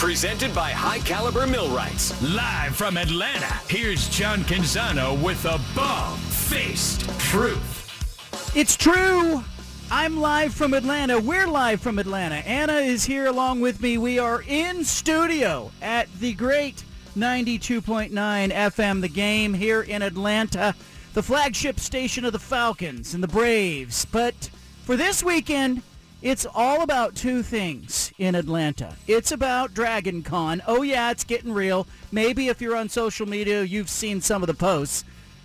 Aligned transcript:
presented 0.00 0.54
by 0.54 0.70
High 0.70 1.00
Caliber 1.00 1.46
Millwrights. 1.46 2.22
Live 2.22 2.74
from 2.74 2.96
Atlanta, 2.96 3.52
here's 3.68 4.08
John 4.08 4.38
Canzano 4.44 5.22
with 5.22 5.44
a 5.44 5.60
Bald 5.76 6.18
Faced 6.20 7.06
Truth. 7.20 8.56
It's 8.56 8.78
true. 8.78 9.44
I'm 9.90 10.18
live 10.18 10.54
from 10.54 10.72
Atlanta. 10.72 11.20
We're 11.20 11.46
live 11.46 11.82
from 11.82 11.98
Atlanta. 11.98 12.36
Anna 12.36 12.76
is 12.76 13.04
here 13.04 13.26
along 13.26 13.60
with 13.60 13.82
me. 13.82 13.98
We 13.98 14.18
are 14.18 14.42
in 14.48 14.84
studio 14.84 15.70
at 15.82 16.10
the 16.18 16.32
great 16.32 16.82
92.9 17.14 18.10
FM 18.10 19.00
The 19.02 19.08
Game 19.08 19.52
here 19.52 19.82
in 19.82 20.00
Atlanta, 20.00 20.74
the 21.12 21.22
flagship 21.22 21.78
station 21.78 22.24
of 22.24 22.32
the 22.32 22.38
Falcons 22.38 23.12
and 23.12 23.22
the 23.22 23.28
Braves. 23.28 24.06
But 24.06 24.48
for 24.84 24.96
this 24.96 25.22
weekend, 25.22 25.82
it's 26.22 26.46
all 26.54 26.82
about 26.82 27.14
two 27.14 27.42
things 27.42 28.12
in 28.18 28.34
Atlanta. 28.34 28.94
It's 29.06 29.32
about 29.32 29.72
Dragon 29.72 30.22
Con. 30.22 30.62
Oh, 30.66 30.82
yeah, 30.82 31.10
it's 31.10 31.24
getting 31.24 31.52
real. 31.52 31.86
Maybe 32.12 32.48
if 32.48 32.60
you're 32.60 32.76
on 32.76 32.88
social 32.88 33.26
media, 33.26 33.62
you've 33.62 33.88
seen 33.88 34.20
some 34.20 34.42
of 34.42 34.46
the 34.46 34.54
posts. 34.54 35.04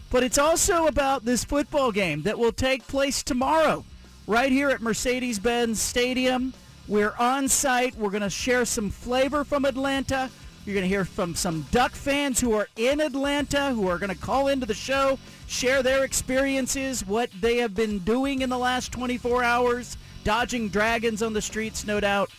But 0.09 0.23
it's 0.23 0.37
also 0.37 0.87
about 0.87 1.25
this 1.25 1.45
football 1.45 1.91
game 1.91 2.23
that 2.23 2.37
will 2.37 2.51
take 2.51 2.87
place 2.87 3.23
tomorrow 3.23 3.85
right 4.27 4.51
here 4.51 4.69
at 4.69 4.81
Mercedes-Benz 4.81 5.79
Stadium. 5.79 6.53
We're 6.87 7.15
on 7.17 7.47
site. 7.47 7.95
We're 7.95 8.11
going 8.11 8.21
to 8.21 8.29
share 8.29 8.65
some 8.65 8.89
flavor 8.89 9.43
from 9.43 9.65
Atlanta. 9.65 10.29
You're 10.65 10.73
going 10.73 10.83
to 10.83 10.89
hear 10.89 11.05
from 11.05 11.35
some 11.35 11.65
Duck 11.71 11.91
fans 11.91 12.39
who 12.39 12.53
are 12.53 12.67
in 12.75 12.99
Atlanta 12.99 13.71
who 13.71 13.87
are 13.87 13.97
going 13.97 14.13
to 14.13 14.19
call 14.19 14.47
into 14.47 14.65
the 14.65 14.73
show, 14.73 15.19
share 15.47 15.83
their 15.83 16.03
experiences, 16.03 17.05
what 17.05 17.29
they 17.39 17.57
have 17.57 17.75
been 17.75 17.99
doing 17.99 18.41
in 18.41 18.49
the 18.49 18.57
last 18.57 18.91
24 18.91 19.43
hours, 19.43 19.95
dodging 20.25 20.67
dragons 20.67 21.23
on 21.23 21.31
the 21.31 21.41
streets, 21.41 21.85
no 21.85 22.01
doubt. 22.01 22.29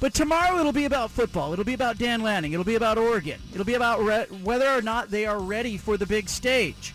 But 0.00 0.12
tomorrow 0.12 0.58
it'll 0.58 0.72
be 0.72 0.84
about 0.84 1.10
football. 1.10 1.52
It'll 1.52 1.64
be 1.64 1.74
about 1.74 1.96
Dan 1.96 2.20
Lanning. 2.22 2.52
It'll 2.52 2.64
be 2.64 2.74
about 2.74 2.98
Oregon. 2.98 3.40
It'll 3.52 3.64
be 3.64 3.74
about 3.74 4.02
re- 4.02 4.26
whether 4.42 4.68
or 4.68 4.82
not 4.82 5.10
they 5.10 5.24
are 5.24 5.38
ready 5.38 5.78
for 5.78 5.96
the 5.96 6.06
big 6.06 6.28
stage. 6.28 6.94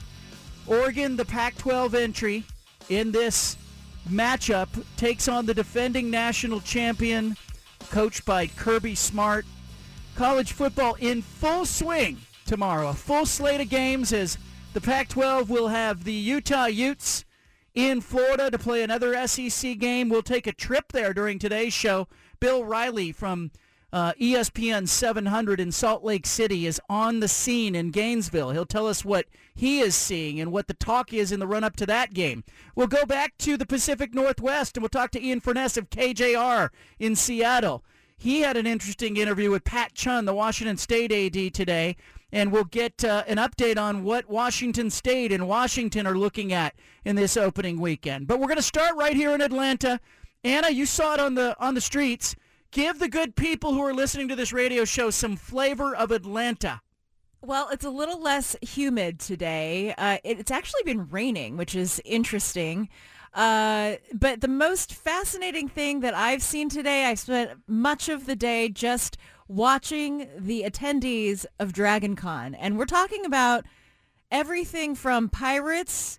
Oregon, 0.67 1.15
the 1.15 1.25
Pac-12 1.25 1.93
entry 1.93 2.43
in 2.89 3.11
this 3.11 3.57
matchup, 4.09 4.67
takes 4.97 5.27
on 5.27 5.45
the 5.45 5.53
defending 5.53 6.09
national 6.09 6.59
champion, 6.61 7.37
coached 7.89 8.25
by 8.25 8.47
Kirby 8.47 8.95
Smart. 8.95 9.45
College 10.15 10.53
football 10.53 10.95
in 10.95 11.21
full 11.21 11.65
swing 11.65 12.17
tomorrow. 12.45 12.89
A 12.89 12.93
full 12.93 13.25
slate 13.25 13.61
of 13.61 13.69
games 13.69 14.13
as 14.13 14.37
the 14.73 14.81
Pac-12 14.81 15.47
will 15.47 15.67
have 15.67 16.03
the 16.03 16.13
Utah 16.13 16.65
Utes 16.65 17.24
in 17.75 18.01
Florida 18.01 18.49
to 18.49 18.57
play 18.57 18.81
another 18.81 19.27
SEC 19.27 19.77
game. 19.77 20.09
We'll 20.09 20.23
take 20.23 20.47
a 20.47 20.53
trip 20.53 20.91
there 20.93 21.13
during 21.13 21.37
today's 21.37 21.73
show. 21.73 22.07
Bill 22.39 22.63
Riley 22.63 23.11
from 23.11 23.51
uh, 23.93 24.13
ESPN 24.19 24.87
700 24.87 25.59
in 25.59 25.71
Salt 25.71 26.03
Lake 26.03 26.25
City 26.25 26.65
is 26.65 26.81
on 26.89 27.19
the 27.19 27.27
scene 27.27 27.75
in 27.75 27.91
Gainesville. 27.91 28.51
He'll 28.51 28.65
tell 28.65 28.87
us 28.87 29.05
what 29.05 29.25
he 29.53 29.79
is 29.79 29.95
seeing 29.95 30.39
and 30.39 30.51
what 30.51 30.67
the 30.67 30.73
talk 30.73 31.13
is 31.13 31.31
in 31.31 31.39
the 31.39 31.47
run-up 31.47 31.75
to 31.77 31.85
that 31.85 32.13
game. 32.13 32.43
We'll 32.75 32.87
go 32.87 33.05
back 33.05 33.37
to 33.39 33.57
the 33.57 33.65
Pacific 33.65 34.13
Northwest 34.13 34.75
and 34.75 34.81
we'll 34.81 34.89
talk 34.89 35.11
to 35.11 35.23
Ian 35.23 35.39
Furness 35.39 35.77
of 35.77 35.89
KJR 35.89 36.69
in 36.99 37.15
Seattle. 37.15 37.83
He 38.17 38.41
had 38.41 38.57
an 38.57 38.65
interesting 38.65 39.17
interview 39.17 39.51
with 39.51 39.65
Pat 39.65 39.93
Chun, 39.93 40.25
the 40.25 40.33
Washington 40.33 40.77
State 40.77 41.11
AD 41.11 41.53
today, 41.53 41.97
and 42.35 42.51
we'll 42.51 42.65
get 42.65 43.01
uh, 43.05 43.23
an 43.27 43.37
update 43.37 43.77
on 43.77 44.03
what 44.03 44.29
Washington 44.29 44.89
State 44.89 45.31
and 45.31 45.47
Washington 45.47 46.05
are 46.05 46.17
looking 46.17 46.51
at 46.51 46.75
in 47.05 47.15
this 47.15 47.37
opening 47.37 47.79
weekend. 47.79 48.27
But 48.27 48.41
we're 48.41 48.47
going 48.47 48.57
to 48.57 48.61
start 48.61 48.97
right 48.97 49.15
here 49.15 49.33
in 49.33 49.39
Atlanta. 49.39 50.01
Anna, 50.43 50.69
you 50.69 50.85
saw 50.85 51.13
it 51.13 51.21
on 51.21 51.35
the 51.35 51.55
on 51.59 51.75
the 51.75 51.81
streets. 51.81 52.35
Give 52.71 52.99
the 52.99 53.07
good 53.07 53.37
people 53.37 53.73
who 53.73 53.79
are 53.79 53.93
listening 53.93 54.27
to 54.27 54.35
this 54.35 54.51
radio 54.51 54.83
show 54.83 55.11
some 55.11 55.37
flavor 55.37 55.95
of 55.95 56.11
Atlanta. 56.11 56.81
Well, 57.41 57.69
it's 57.71 57.85
a 57.85 57.89
little 57.89 58.21
less 58.21 58.57
humid 58.61 59.21
today. 59.21 59.93
Uh, 59.97 60.17
it, 60.25 60.37
it's 60.39 60.51
actually 60.51 60.83
been 60.83 61.07
raining, 61.07 61.55
which 61.55 61.73
is 61.73 62.01
interesting. 62.03 62.89
Uh, 63.35 63.97
but 64.13 64.39
the 64.39 64.47
most 64.47 64.93
fascinating 64.93 65.67
thing 65.67 65.99
that 65.99 66.15
I've 66.15 66.41
seen 66.41 66.69
today, 66.69 67.05
I 67.05 67.15
spent 67.15 67.51
much 67.67 68.07
of 68.07 68.25
the 68.25 68.35
day 68.35 68.69
just 68.69 69.17
watching 69.49 70.29
the 70.37 70.63
attendees 70.63 71.45
of 71.59 71.73
Dragon 71.73 72.15
Con. 72.15 72.55
And 72.55 72.77
we're 72.77 72.85
talking 72.85 73.25
about 73.25 73.65
everything 74.31 74.95
from 74.95 75.27
pirates 75.27 76.17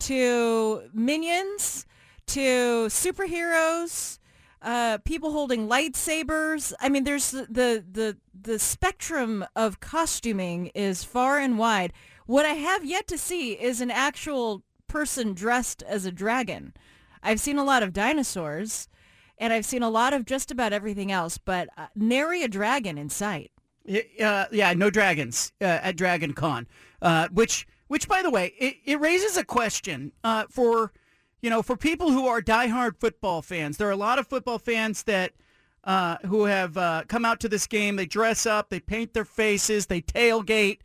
to 0.00 0.90
minions 0.92 1.86
to 2.26 2.86
superheroes, 2.88 4.18
uh, 4.60 4.98
people 5.04 5.30
holding 5.30 5.68
lightsabers. 5.68 6.72
I 6.80 6.88
mean, 6.88 7.04
there's 7.04 7.30
the, 7.30 7.46
the, 7.48 7.84
the, 7.88 8.16
the 8.38 8.58
spectrum 8.58 9.44
of 9.54 9.78
costuming 9.78 10.66
is 10.74 11.04
far 11.04 11.38
and 11.38 11.56
wide. 11.56 11.92
What 12.26 12.44
I 12.44 12.54
have 12.54 12.84
yet 12.84 13.06
to 13.06 13.16
see 13.16 13.52
is 13.52 13.80
an 13.80 13.92
actual 13.92 14.64
person 14.96 15.34
dressed 15.34 15.82
as 15.82 16.06
a 16.06 16.10
dragon. 16.10 16.72
I've 17.22 17.38
seen 17.38 17.58
a 17.58 17.64
lot 17.64 17.82
of 17.82 17.92
dinosaurs, 17.92 18.88
and 19.36 19.52
I've 19.52 19.66
seen 19.66 19.82
a 19.82 19.90
lot 19.90 20.14
of 20.14 20.24
just 20.24 20.50
about 20.50 20.72
everything 20.72 21.12
else, 21.12 21.36
but 21.36 21.68
uh, 21.76 21.88
nary 21.94 22.42
a 22.42 22.48
dragon 22.48 22.96
in 22.96 23.10
sight. 23.10 23.50
Uh, 23.86 24.46
yeah, 24.50 24.72
no 24.72 24.88
dragons 24.88 25.52
uh, 25.60 25.64
at 25.66 25.98
Dragon 25.98 26.32
Con, 26.32 26.66
uh, 27.02 27.28
which, 27.30 27.66
which 27.88 28.08
by 28.08 28.22
the 28.22 28.30
way, 28.30 28.54
it, 28.58 28.76
it 28.86 28.98
raises 28.98 29.36
a 29.36 29.44
question 29.44 30.12
uh, 30.24 30.44
for, 30.48 30.92
you 31.42 31.50
know, 31.50 31.60
for 31.60 31.76
people 31.76 32.10
who 32.10 32.26
are 32.26 32.40
diehard 32.40 32.98
football 32.98 33.42
fans. 33.42 33.76
There 33.76 33.88
are 33.88 33.90
a 33.90 33.96
lot 33.96 34.18
of 34.18 34.26
football 34.26 34.58
fans 34.58 35.02
that 35.02 35.32
uh, 35.84 36.16
who 36.24 36.46
have 36.46 37.06
come 37.08 37.26
out 37.26 37.38
to 37.40 37.50
this 37.50 37.66
game. 37.66 37.96
They 37.96 38.06
dress 38.06 38.46
up, 38.46 38.70
they 38.70 38.80
paint 38.80 39.12
their 39.12 39.26
faces, 39.26 39.88
they 39.88 40.00
tailgate. 40.00 40.78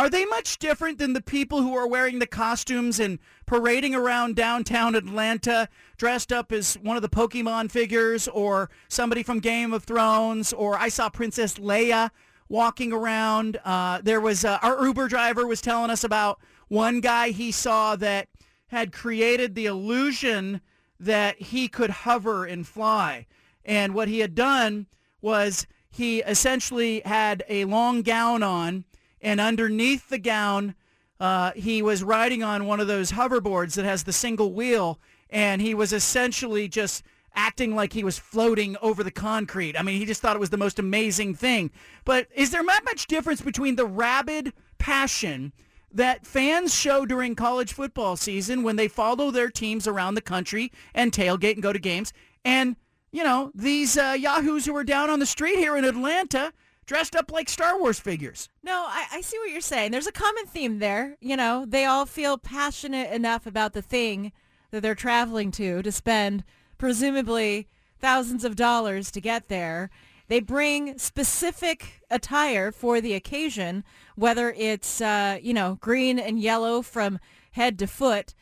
Are 0.00 0.08
they 0.08 0.24
much 0.24 0.58
different 0.58 0.96
than 0.96 1.12
the 1.12 1.20
people 1.20 1.60
who 1.60 1.76
are 1.76 1.86
wearing 1.86 2.20
the 2.20 2.26
costumes 2.26 2.98
and 2.98 3.18
parading 3.44 3.94
around 3.94 4.34
downtown 4.34 4.94
Atlanta 4.94 5.68
dressed 5.98 6.32
up 6.32 6.52
as 6.52 6.76
one 6.76 6.96
of 6.96 7.02
the 7.02 7.08
Pokemon 7.10 7.70
figures 7.70 8.26
or 8.26 8.70
somebody 8.88 9.22
from 9.22 9.40
Game 9.40 9.74
of 9.74 9.84
Thrones 9.84 10.54
or 10.54 10.78
I 10.78 10.88
saw 10.88 11.10
Princess 11.10 11.58
Leia 11.58 12.08
walking 12.48 12.94
around. 12.94 13.60
Uh, 13.62 14.00
there 14.02 14.22
was 14.22 14.42
uh, 14.42 14.58
our 14.62 14.82
Uber 14.86 15.06
driver 15.08 15.46
was 15.46 15.60
telling 15.60 15.90
us 15.90 16.02
about 16.02 16.40
one 16.68 17.02
guy 17.02 17.28
he 17.28 17.52
saw 17.52 17.94
that 17.96 18.28
had 18.68 18.92
created 18.92 19.54
the 19.54 19.66
illusion 19.66 20.62
that 20.98 21.42
he 21.42 21.68
could 21.68 21.90
hover 21.90 22.46
and 22.46 22.66
fly. 22.66 23.26
And 23.66 23.92
what 23.92 24.08
he 24.08 24.20
had 24.20 24.34
done 24.34 24.86
was 25.20 25.66
he 25.90 26.20
essentially 26.20 27.02
had 27.04 27.44
a 27.50 27.66
long 27.66 28.00
gown 28.00 28.42
on 28.42 28.86
and 29.20 29.40
underneath 29.40 30.08
the 30.08 30.18
gown, 30.18 30.74
uh, 31.18 31.52
he 31.52 31.82
was 31.82 32.02
riding 32.02 32.42
on 32.42 32.66
one 32.66 32.80
of 32.80 32.86
those 32.86 33.12
hoverboards 33.12 33.74
that 33.74 33.84
has 33.84 34.04
the 34.04 34.12
single 34.12 34.52
wheel, 34.52 34.98
and 35.28 35.60
he 35.60 35.74
was 35.74 35.92
essentially 35.92 36.68
just 36.68 37.02
acting 37.34 37.74
like 37.74 37.92
he 37.92 38.02
was 38.02 38.18
floating 38.18 38.76
over 38.82 39.04
the 39.04 39.10
concrete. 39.10 39.78
I 39.78 39.82
mean, 39.82 39.98
he 39.98 40.04
just 40.04 40.20
thought 40.20 40.36
it 40.36 40.40
was 40.40 40.50
the 40.50 40.56
most 40.56 40.78
amazing 40.78 41.34
thing. 41.34 41.70
But 42.04 42.26
is 42.34 42.50
there 42.50 42.64
not 42.64 42.84
much 42.84 43.06
difference 43.06 43.40
between 43.40 43.76
the 43.76 43.86
rabid 43.86 44.52
passion 44.78 45.52
that 45.92 46.26
fans 46.26 46.74
show 46.74 47.04
during 47.04 47.34
college 47.34 47.72
football 47.72 48.16
season 48.16 48.62
when 48.62 48.76
they 48.76 48.88
follow 48.88 49.30
their 49.30 49.50
teams 49.50 49.86
around 49.86 50.14
the 50.14 50.20
country 50.20 50.72
and 50.94 51.12
tailgate 51.12 51.54
and 51.54 51.62
go 51.62 51.72
to 51.72 51.78
games 51.78 52.12
and, 52.44 52.76
you 53.12 53.24
know, 53.24 53.50
these 53.54 53.98
uh, 53.98 54.16
yahoos 54.18 54.66
who 54.66 54.74
are 54.74 54.84
down 54.84 55.10
on 55.10 55.18
the 55.18 55.26
street 55.26 55.58
here 55.58 55.76
in 55.76 55.84
Atlanta 55.84 56.52
dressed 56.86 57.14
up 57.14 57.30
like 57.30 57.48
Star 57.48 57.78
Wars 57.78 58.00
figures. 58.00 58.48
No, 58.62 58.86
I, 58.88 59.06
I 59.12 59.20
see 59.20 59.38
what 59.38 59.50
you're 59.50 59.60
saying. 59.60 59.92
There's 59.92 60.06
a 60.06 60.12
common 60.12 60.46
theme 60.46 60.78
there. 60.78 61.16
You 61.20 61.36
know, 61.36 61.64
they 61.66 61.84
all 61.84 62.06
feel 62.06 62.38
passionate 62.38 63.12
enough 63.12 63.46
about 63.46 63.72
the 63.72 63.82
thing 63.82 64.32
that 64.70 64.82
they're 64.82 64.94
traveling 64.94 65.50
to 65.52 65.82
to 65.82 65.92
spend 65.92 66.44
presumably 66.78 67.68
thousands 67.98 68.44
of 68.44 68.56
dollars 68.56 69.10
to 69.12 69.20
get 69.20 69.48
there. 69.48 69.90
They 70.28 70.40
bring 70.40 70.96
specific 70.96 72.02
attire 72.08 72.70
for 72.70 73.00
the 73.00 73.14
occasion, 73.14 73.82
whether 74.14 74.52
it's, 74.56 75.00
uh, 75.00 75.38
you 75.42 75.52
know, 75.52 75.78
green 75.80 76.18
and 76.18 76.40
yellow 76.40 76.82
from 76.82 77.18
head 77.52 77.78
to 77.80 77.86
foot 77.88 78.34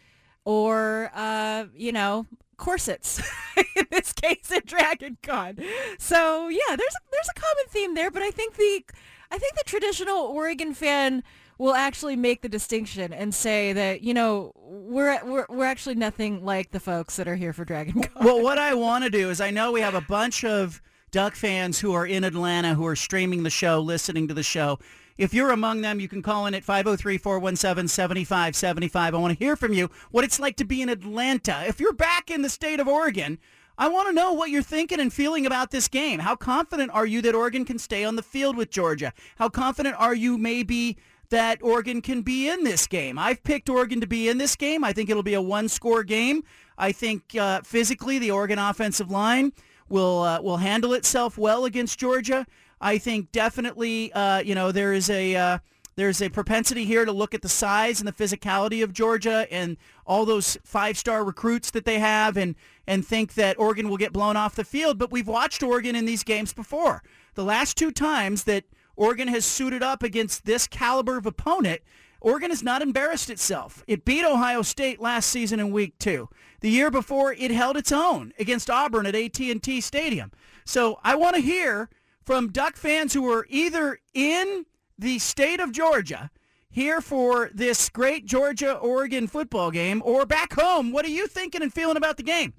or, 0.44 1.10
uh, 1.14 1.64
you 1.74 1.92
know, 1.92 2.26
corsets 2.58 3.22
in 3.76 3.86
this 3.90 4.12
case 4.12 4.52
at 4.52 4.66
Dragon 4.66 5.16
Con. 5.22 5.56
So 5.98 6.48
yeah, 6.48 6.76
there's 6.76 6.94
a, 6.94 7.00
there's 7.10 7.28
a 7.34 7.40
common 7.40 7.64
theme 7.68 7.94
there, 7.94 8.10
but 8.10 8.22
I 8.22 8.30
think 8.30 8.56
the 8.56 8.84
I 9.30 9.38
think 9.38 9.54
the 9.56 9.64
traditional 9.64 10.18
Oregon 10.18 10.74
fan 10.74 11.22
will 11.56 11.74
actually 11.74 12.16
make 12.16 12.42
the 12.42 12.48
distinction 12.48 13.12
and 13.12 13.34
say 13.34 13.72
that 13.72 14.02
you 14.02 14.14
know 14.14 14.52
we're 14.56 15.24
we're, 15.24 15.46
we're 15.48 15.64
actually 15.64 15.94
nothing 15.94 16.44
like 16.44 16.70
the 16.70 16.80
folks 16.80 17.16
that 17.16 17.26
are 17.26 17.36
here 17.36 17.52
for 17.52 17.64
Dragon 17.64 18.02
Con. 18.02 18.24
Well, 18.24 18.42
what 18.42 18.58
I 18.58 18.74
want 18.74 19.04
to 19.04 19.10
do 19.10 19.30
is 19.30 19.40
I 19.40 19.50
know 19.50 19.72
we 19.72 19.80
have 19.80 19.94
a 19.94 20.00
bunch 20.02 20.44
of 20.44 20.82
Duck 21.10 21.34
fans 21.34 21.80
who 21.80 21.94
are 21.94 22.06
in 22.06 22.22
Atlanta 22.22 22.74
who 22.74 22.86
are 22.86 22.96
streaming 22.96 23.42
the 23.42 23.50
show, 23.50 23.80
listening 23.80 24.28
to 24.28 24.34
the 24.34 24.42
show. 24.42 24.78
If 25.18 25.34
you're 25.34 25.50
among 25.50 25.80
them, 25.80 25.98
you 25.98 26.06
can 26.06 26.22
call 26.22 26.46
in 26.46 26.54
at 26.54 26.64
503-417-7575. 26.64 28.96
I 28.96 29.10
want 29.10 29.36
to 29.36 29.44
hear 29.44 29.56
from 29.56 29.72
you 29.72 29.90
what 30.12 30.22
it's 30.22 30.38
like 30.38 30.54
to 30.56 30.64
be 30.64 30.80
in 30.80 30.88
Atlanta. 30.88 31.64
If 31.66 31.80
you're 31.80 31.92
back 31.92 32.30
in 32.30 32.42
the 32.42 32.48
state 32.48 32.78
of 32.78 32.86
Oregon, 32.86 33.40
I 33.76 33.88
want 33.88 34.06
to 34.06 34.14
know 34.14 34.32
what 34.32 34.50
you're 34.50 34.62
thinking 34.62 35.00
and 35.00 35.12
feeling 35.12 35.44
about 35.44 35.72
this 35.72 35.88
game. 35.88 36.20
How 36.20 36.36
confident 36.36 36.92
are 36.92 37.04
you 37.04 37.20
that 37.22 37.34
Oregon 37.34 37.64
can 37.64 37.80
stay 37.80 38.04
on 38.04 38.14
the 38.14 38.22
field 38.22 38.56
with 38.56 38.70
Georgia? 38.70 39.12
How 39.38 39.48
confident 39.48 39.96
are 39.98 40.14
you 40.14 40.38
maybe 40.38 40.96
that 41.30 41.58
Oregon 41.62 42.00
can 42.00 42.22
be 42.22 42.48
in 42.48 42.62
this 42.62 42.86
game? 42.86 43.18
I've 43.18 43.42
picked 43.42 43.68
Oregon 43.68 44.00
to 44.00 44.06
be 44.06 44.28
in 44.28 44.38
this 44.38 44.54
game. 44.54 44.84
I 44.84 44.92
think 44.92 45.10
it'll 45.10 45.24
be 45.24 45.34
a 45.34 45.42
one-score 45.42 46.04
game. 46.04 46.44
I 46.78 46.92
think 46.92 47.34
uh, 47.34 47.62
physically 47.62 48.20
the 48.20 48.30
Oregon 48.30 48.60
offensive 48.60 49.10
line 49.10 49.52
will 49.88 50.22
uh, 50.22 50.40
will 50.40 50.58
handle 50.58 50.92
itself 50.92 51.36
well 51.36 51.64
against 51.64 51.98
Georgia. 51.98 52.46
I 52.80 52.98
think 52.98 53.32
definitely, 53.32 54.12
uh, 54.12 54.38
you 54.38 54.54
know, 54.54 54.72
there 54.72 54.92
is 54.92 55.10
a 55.10 55.36
uh, 55.36 55.58
there's 55.96 56.22
a 56.22 56.28
propensity 56.28 56.84
here 56.84 57.04
to 57.04 57.10
look 57.10 57.34
at 57.34 57.42
the 57.42 57.48
size 57.48 58.00
and 58.00 58.06
the 58.06 58.12
physicality 58.12 58.84
of 58.84 58.92
Georgia 58.92 59.48
and 59.50 59.76
all 60.06 60.24
those 60.24 60.56
five-star 60.62 61.24
recruits 61.24 61.72
that 61.72 61.84
they 61.84 61.98
have, 61.98 62.36
and 62.36 62.54
and 62.86 63.06
think 63.06 63.34
that 63.34 63.58
Oregon 63.58 63.88
will 63.88 63.96
get 63.96 64.12
blown 64.12 64.36
off 64.36 64.54
the 64.54 64.64
field. 64.64 64.98
But 64.98 65.10
we've 65.10 65.26
watched 65.26 65.62
Oregon 65.62 65.96
in 65.96 66.04
these 66.04 66.22
games 66.22 66.52
before. 66.52 67.02
The 67.34 67.44
last 67.44 67.76
two 67.76 67.90
times 67.90 68.44
that 68.44 68.64
Oregon 68.96 69.28
has 69.28 69.44
suited 69.44 69.82
up 69.82 70.02
against 70.02 70.44
this 70.44 70.66
caliber 70.66 71.16
of 71.16 71.26
opponent, 71.26 71.82
Oregon 72.20 72.50
has 72.50 72.62
not 72.62 72.82
embarrassed 72.82 73.30
itself. 73.30 73.84
It 73.86 74.04
beat 74.04 74.24
Ohio 74.24 74.62
State 74.62 75.00
last 75.00 75.28
season 75.28 75.60
in 75.60 75.70
week 75.70 75.98
two. 75.98 76.28
The 76.60 76.70
year 76.70 76.90
before, 76.90 77.32
it 77.32 77.52
held 77.52 77.76
its 77.76 77.92
own 77.92 78.32
against 78.38 78.68
Auburn 78.68 79.06
at 79.06 79.14
AT&T 79.14 79.80
Stadium. 79.80 80.32
So 80.64 80.98
I 81.04 81.14
want 81.14 81.36
to 81.36 81.42
hear 81.42 81.88
from 82.28 82.48
Duck 82.48 82.76
fans 82.76 83.14
who 83.14 83.26
are 83.32 83.46
either 83.48 84.00
in 84.12 84.66
the 84.98 85.18
state 85.18 85.60
of 85.60 85.72
Georgia 85.72 86.30
here 86.68 87.00
for 87.00 87.48
this 87.54 87.88
great 87.88 88.26
Georgia-Oregon 88.26 89.26
football 89.26 89.70
game 89.70 90.02
or 90.04 90.26
back 90.26 90.52
home. 90.52 90.92
What 90.92 91.06
are 91.06 91.10
you 91.10 91.26
thinking 91.26 91.62
and 91.62 91.72
feeling 91.72 91.96
about 91.96 92.18
the 92.18 92.22
game? 92.22 92.52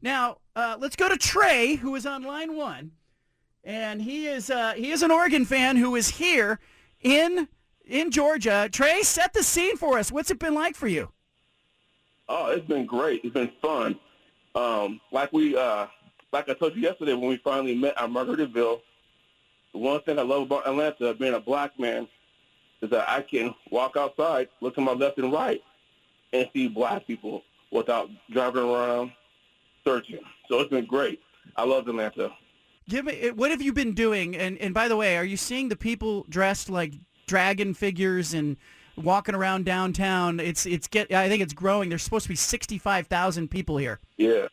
Now, 0.00 0.36
uh, 0.54 0.76
let's 0.78 0.94
go 0.94 1.08
to 1.08 1.16
Trey, 1.16 1.74
who 1.74 1.96
is 1.96 2.06
on 2.06 2.22
line 2.22 2.56
one. 2.56 2.92
And 3.64 4.00
he 4.00 4.28
is 4.28 4.48
uh, 4.48 4.74
he 4.74 4.92
is 4.92 5.02
an 5.02 5.10
Oregon 5.10 5.44
fan 5.44 5.76
who 5.76 5.96
is 5.96 6.06
here 6.06 6.60
in 7.00 7.48
in 7.84 8.12
Georgia. 8.12 8.68
Trey, 8.70 9.02
set 9.02 9.32
the 9.32 9.42
scene 9.42 9.76
for 9.76 9.98
us. 9.98 10.12
What's 10.12 10.30
it 10.30 10.38
been 10.38 10.54
like 10.54 10.76
for 10.76 10.86
you? 10.86 11.10
Oh, 12.28 12.52
it's 12.52 12.68
been 12.68 12.86
great. 12.86 13.22
It's 13.24 13.34
been 13.34 13.50
fun. 13.60 13.98
Um, 14.54 15.00
like 15.10 15.32
we, 15.32 15.56
uh, 15.56 15.88
like 16.32 16.48
I 16.48 16.54
told 16.54 16.76
you 16.76 16.82
yesterday 16.82 17.14
when 17.14 17.28
we 17.28 17.38
finally 17.38 17.74
met 17.74 17.94
at 18.00 18.08
Margaritaville, 18.08 18.82
one 19.76 20.00
thing 20.02 20.18
I 20.18 20.22
love 20.22 20.42
about 20.42 20.66
Atlanta, 20.66 21.14
being 21.14 21.34
a 21.34 21.40
black 21.40 21.78
man, 21.78 22.08
is 22.82 22.90
that 22.90 23.08
I 23.08 23.22
can 23.22 23.54
walk 23.70 23.96
outside, 23.96 24.48
look 24.60 24.74
to 24.74 24.80
my 24.80 24.92
left 24.92 25.18
and 25.18 25.32
right, 25.32 25.62
and 26.32 26.48
see 26.52 26.68
black 26.68 27.06
people 27.06 27.42
without 27.70 28.08
driving 28.30 28.64
around 28.64 29.12
searching. 29.84 30.20
So 30.48 30.60
it's 30.60 30.70
been 30.70 30.86
great. 30.86 31.20
I 31.56 31.64
love 31.64 31.88
Atlanta. 31.88 32.32
Give 32.88 33.04
me 33.04 33.20
eh, 33.20 33.30
what 33.30 33.50
have 33.50 33.62
you 33.62 33.72
been 33.72 33.94
doing? 33.94 34.36
And 34.36 34.58
and 34.58 34.72
by 34.72 34.88
the 34.88 34.96
way, 34.96 35.16
are 35.16 35.24
you 35.24 35.36
seeing 35.36 35.68
the 35.68 35.76
people 35.76 36.24
dressed 36.28 36.70
like 36.70 36.94
dragon 37.26 37.74
figures 37.74 38.34
and 38.34 38.56
walking 38.96 39.34
around 39.34 39.64
downtown? 39.64 40.38
It's 40.38 40.66
it's 40.66 40.86
get 40.86 41.12
I 41.12 41.28
think 41.28 41.42
it's 41.42 41.52
growing. 41.52 41.88
There's 41.88 42.02
supposed 42.02 42.24
to 42.24 42.28
be 42.28 42.36
sixty 42.36 42.78
five 42.78 43.06
thousand 43.06 43.48
people 43.50 43.76
here. 43.76 44.00
Yeah. 44.16 44.46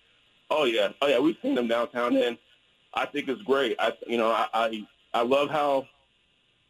Oh 0.50 0.66
yeah. 0.66 0.90
Oh 1.02 1.08
yeah. 1.08 1.20
We've 1.20 1.38
seen 1.42 1.56
them 1.56 1.68
downtown, 1.68 2.16
and 2.16 2.38
I 2.94 3.06
think 3.06 3.28
it's 3.28 3.42
great. 3.44 3.76
I 3.80 3.92
you 4.08 4.18
know 4.18 4.32
I 4.32 4.48
I, 4.54 4.88
I 5.14 5.22
love 5.22 5.50
how 5.50 5.88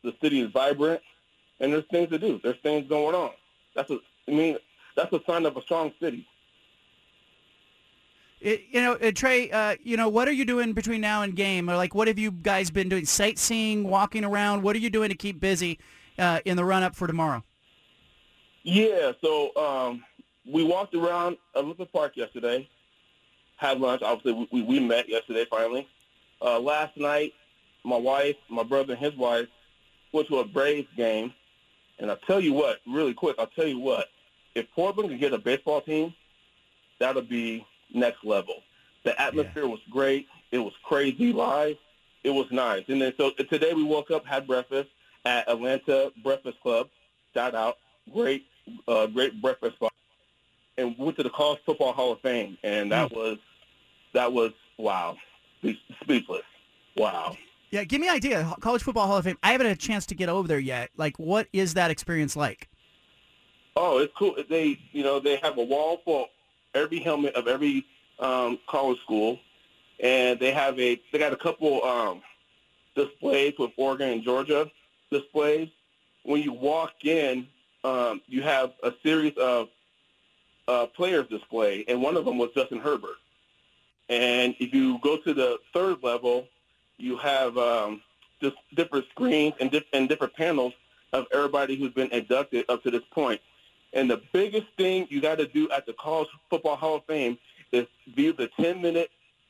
the 0.03 0.13
city 0.21 0.41
is 0.41 0.51
vibrant, 0.51 1.01
and 1.59 1.71
there's 1.71 1.85
things 1.89 2.09
to 2.09 2.19
do. 2.19 2.39
There's 2.43 2.57
things 2.63 2.87
going 2.87 3.15
on. 3.15 3.31
That's 3.75 3.89
a 3.89 3.99
I 4.27 4.31
mean 4.31 4.57
that's 4.95 5.11
a 5.13 5.21
sign 5.25 5.45
of 5.45 5.57
a 5.57 5.61
strong 5.61 5.93
city. 5.99 6.27
It, 8.41 8.65
you 8.71 8.81
know, 8.81 8.93
uh, 8.95 9.11
Trey, 9.15 9.49
uh, 9.51 9.77
you 9.81 9.95
know, 9.95 10.09
what 10.09 10.27
are 10.27 10.33
you 10.33 10.43
doing 10.43 10.73
between 10.73 10.99
now 10.99 11.21
and 11.21 11.33
game? 11.33 11.69
Or 11.69 11.77
like, 11.77 11.95
what 11.95 12.09
have 12.09 12.19
you 12.19 12.29
guys 12.29 12.69
been 12.69 12.89
doing? 12.89 13.05
Sightseeing, 13.05 13.85
walking 13.85 14.25
around? 14.25 14.63
What 14.63 14.75
are 14.75 14.79
you 14.79 14.89
doing 14.89 15.07
to 15.09 15.15
keep 15.15 15.39
busy 15.39 15.79
uh, 16.19 16.41
in 16.43 16.57
the 16.57 16.65
run-up 16.65 16.93
for 16.93 17.07
tomorrow? 17.07 17.41
Yeah, 18.63 19.13
so 19.23 19.55
um, 19.55 20.03
we 20.45 20.65
walked 20.65 20.93
around 20.93 21.37
Olympic 21.55 21.93
Park 21.93 22.17
yesterday, 22.17 22.67
had 23.55 23.79
lunch. 23.79 24.01
Obviously, 24.01 24.47
we, 24.51 24.61
we 24.61 24.77
met 24.77 25.07
yesterday 25.07 25.45
finally. 25.49 25.87
Uh, 26.41 26.59
last 26.59 26.97
night, 26.97 27.33
my 27.83 27.97
wife, 27.97 28.35
my 28.49 28.63
brother, 28.63 28.93
and 28.93 29.01
his 29.01 29.15
wife 29.15 29.47
went 30.11 30.27
to 30.29 30.39
a 30.39 30.45
Braves 30.45 30.87
game. 30.95 31.33
And 31.99 32.09
I'll 32.09 32.17
tell 32.17 32.39
you 32.39 32.53
what, 32.53 32.79
really 32.87 33.13
quick, 33.13 33.35
I'll 33.37 33.47
tell 33.47 33.67
you 33.67 33.79
what, 33.79 34.07
if 34.55 34.65
Portland 34.75 35.09
could 35.09 35.19
get 35.19 35.33
a 35.33 35.37
baseball 35.37 35.81
team, 35.81 36.13
that 36.99 37.15
would 37.15 37.29
be 37.29 37.65
next 37.93 38.23
level. 38.23 38.55
The 39.03 39.19
atmosphere 39.19 39.63
yeah. 39.63 39.69
was 39.69 39.79
great. 39.89 40.27
It 40.51 40.59
was 40.59 40.73
crazy 40.83 41.33
live. 41.33 41.77
It 42.23 42.31
was 42.31 42.47
nice. 42.51 42.83
And 42.87 43.01
then 43.01 43.13
so 43.17 43.31
today 43.31 43.73
we 43.73 43.83
woke 43.83 44.11
up, 44.11 44.25
had 44.25 44.47
breakfast 44.47 44.89
at 45.25 45.49
Atlanta 45.49 46.11
Breakfast 46.23 46.59
Club. 46.61 46.87
Shout 47.33 47.55
out, 47.55 47.77
great, 48.13 48.45
uh, 48.87 49.07
great 49.07 49.41
breakfast 49.41 49.75
spot, 49.75 49.93
and 50.77 50.95
went 50.97 51.17
to 51.17 51.23
the 51.23 51.29
College 51.29 51.59
Football 51.65 51.93
Hall 51.93 52.11
of 52.11 52.21
Fame, 52.21 52.57
and 52.63 52.91
that 52.91 53.11
mm. 53.11 53.15
was 53.15 53.37
that 54.13 54.31
was 54.31 54.51
wow, 54.77 55.17
speechless. 56.01 56.43
Wow. 56.95 57.35
Yeah, 57.73 57.85
give 57.85 57.99
me 57.99 58.07
an 58.07 58.13
idea. 58.13 58.53
College 58.59 58.83
Football 58.83 59.07
Hall 59.07 59.17
of 59.17 59.25
Fame. 59.25 59.39
I 59.41 59.51
haven't 59.51 59.65
had 59.65 59.75
a 59.75 59.79
chance 59.79 60.05
to 60.05 60.13
get 60.13 60.29
over 60.29 60.47
there 60.47 60.59
yet. 60.59 60.91
Like, 60.95 61.17
what 61.17 61.47
is 61.53 61.73
that 61.73 61.89
experience 61.89 62.35
like? 62.35 62.69
Oh, 63.75 63.97
it's 63.97 64.13
cool. 64.15 64.35
They, 64.47 64.77
you 64.91 65.03
know, 65.03 65.19
they 65.19 65.37
have 65.37 65.57
a 65.57 65.63
wall 65.63 65.99
for 66.05 66.27
every 66.75 66.99
helmet 66.99 67.33
of 67.33 67.47
every 67.47 67.83
um, 68.19 68.59
college 68.69 68.99
school, 68.99 69.39
and 69.99 70.39
they 70.39 70.51
have 70.51 70.79
a 70.79 71.01
they 71.11 71.17
got 71.17 71.33
a 71.33 71.35
couple 71.35 71.83
um, 71.83 72.21
displays 72.95 73.55
with 73.57 73.71
Oregon 73.75 74.09
and 74.09 74.23
Georgia 74.23 74.69
displays. 75.11 75.67
When 76.21 76.43
you 76.43 76.53
walk 76.53 77.03
in, 77.03 77.47
um, 77.83 78.21
you 78.27 78.43
have 78.43 78.73
a 78.83 78.93
series 79.01 79.33
of 79.37 79.69
uh, 80.67 80.85
players 80.95 81.27
display, 81.27 81.85
and 81.87 82.03
one 82.03 82.17
of 82.17 82.25
them 82.25 82.37
was 82.37 82.51
Justin 82.53 82.81
Herbert. 82.81 83.17
And 84.09 84.53
if 84.59 84.75
you 84.75 84.99
go 84.99 85.17
to 85.17 85.33
the 85.33 85.57
third 85.73 86.03
level, 86.03 86.47
you 86.97 87.17
have 87.17 87.57
um, 87.57 88.01
just 88.41 88.55
different 88.75 89.05
screens 89.11 89.53
and, 89.59 89.71
di- 89.71 89.85
and 89.93 90.07
different 90.09 90.33
panels 90.35 90.73
of 91.13 91.25
everybody 91.31 91.75
who's 91.75 91.93
been 91.93 92.11
inducted 92.11 92.65
up 92.69 92.83
to 92.83 92.91
this 92.91 93.03
point. 93.11 93.39
And 93.93 94.09
the 94.09 94.21
biggest 94.31 94.67
thing 94.77 95.07
you 95.09 95.21
got 95.21 95.37
to 95.37 95.47
do 95.47 95.69
at 95.69 95.85
the 95.85 95.93
College 95.93 96.29
Football 96.49 96.75
Hall 96.75 96.95
of 96.95 97.05
Fame 97.05 97.37
is 97.71 97.85
view 98.15 98.33
the 98.33 98.49
10-minute 98.59 99.09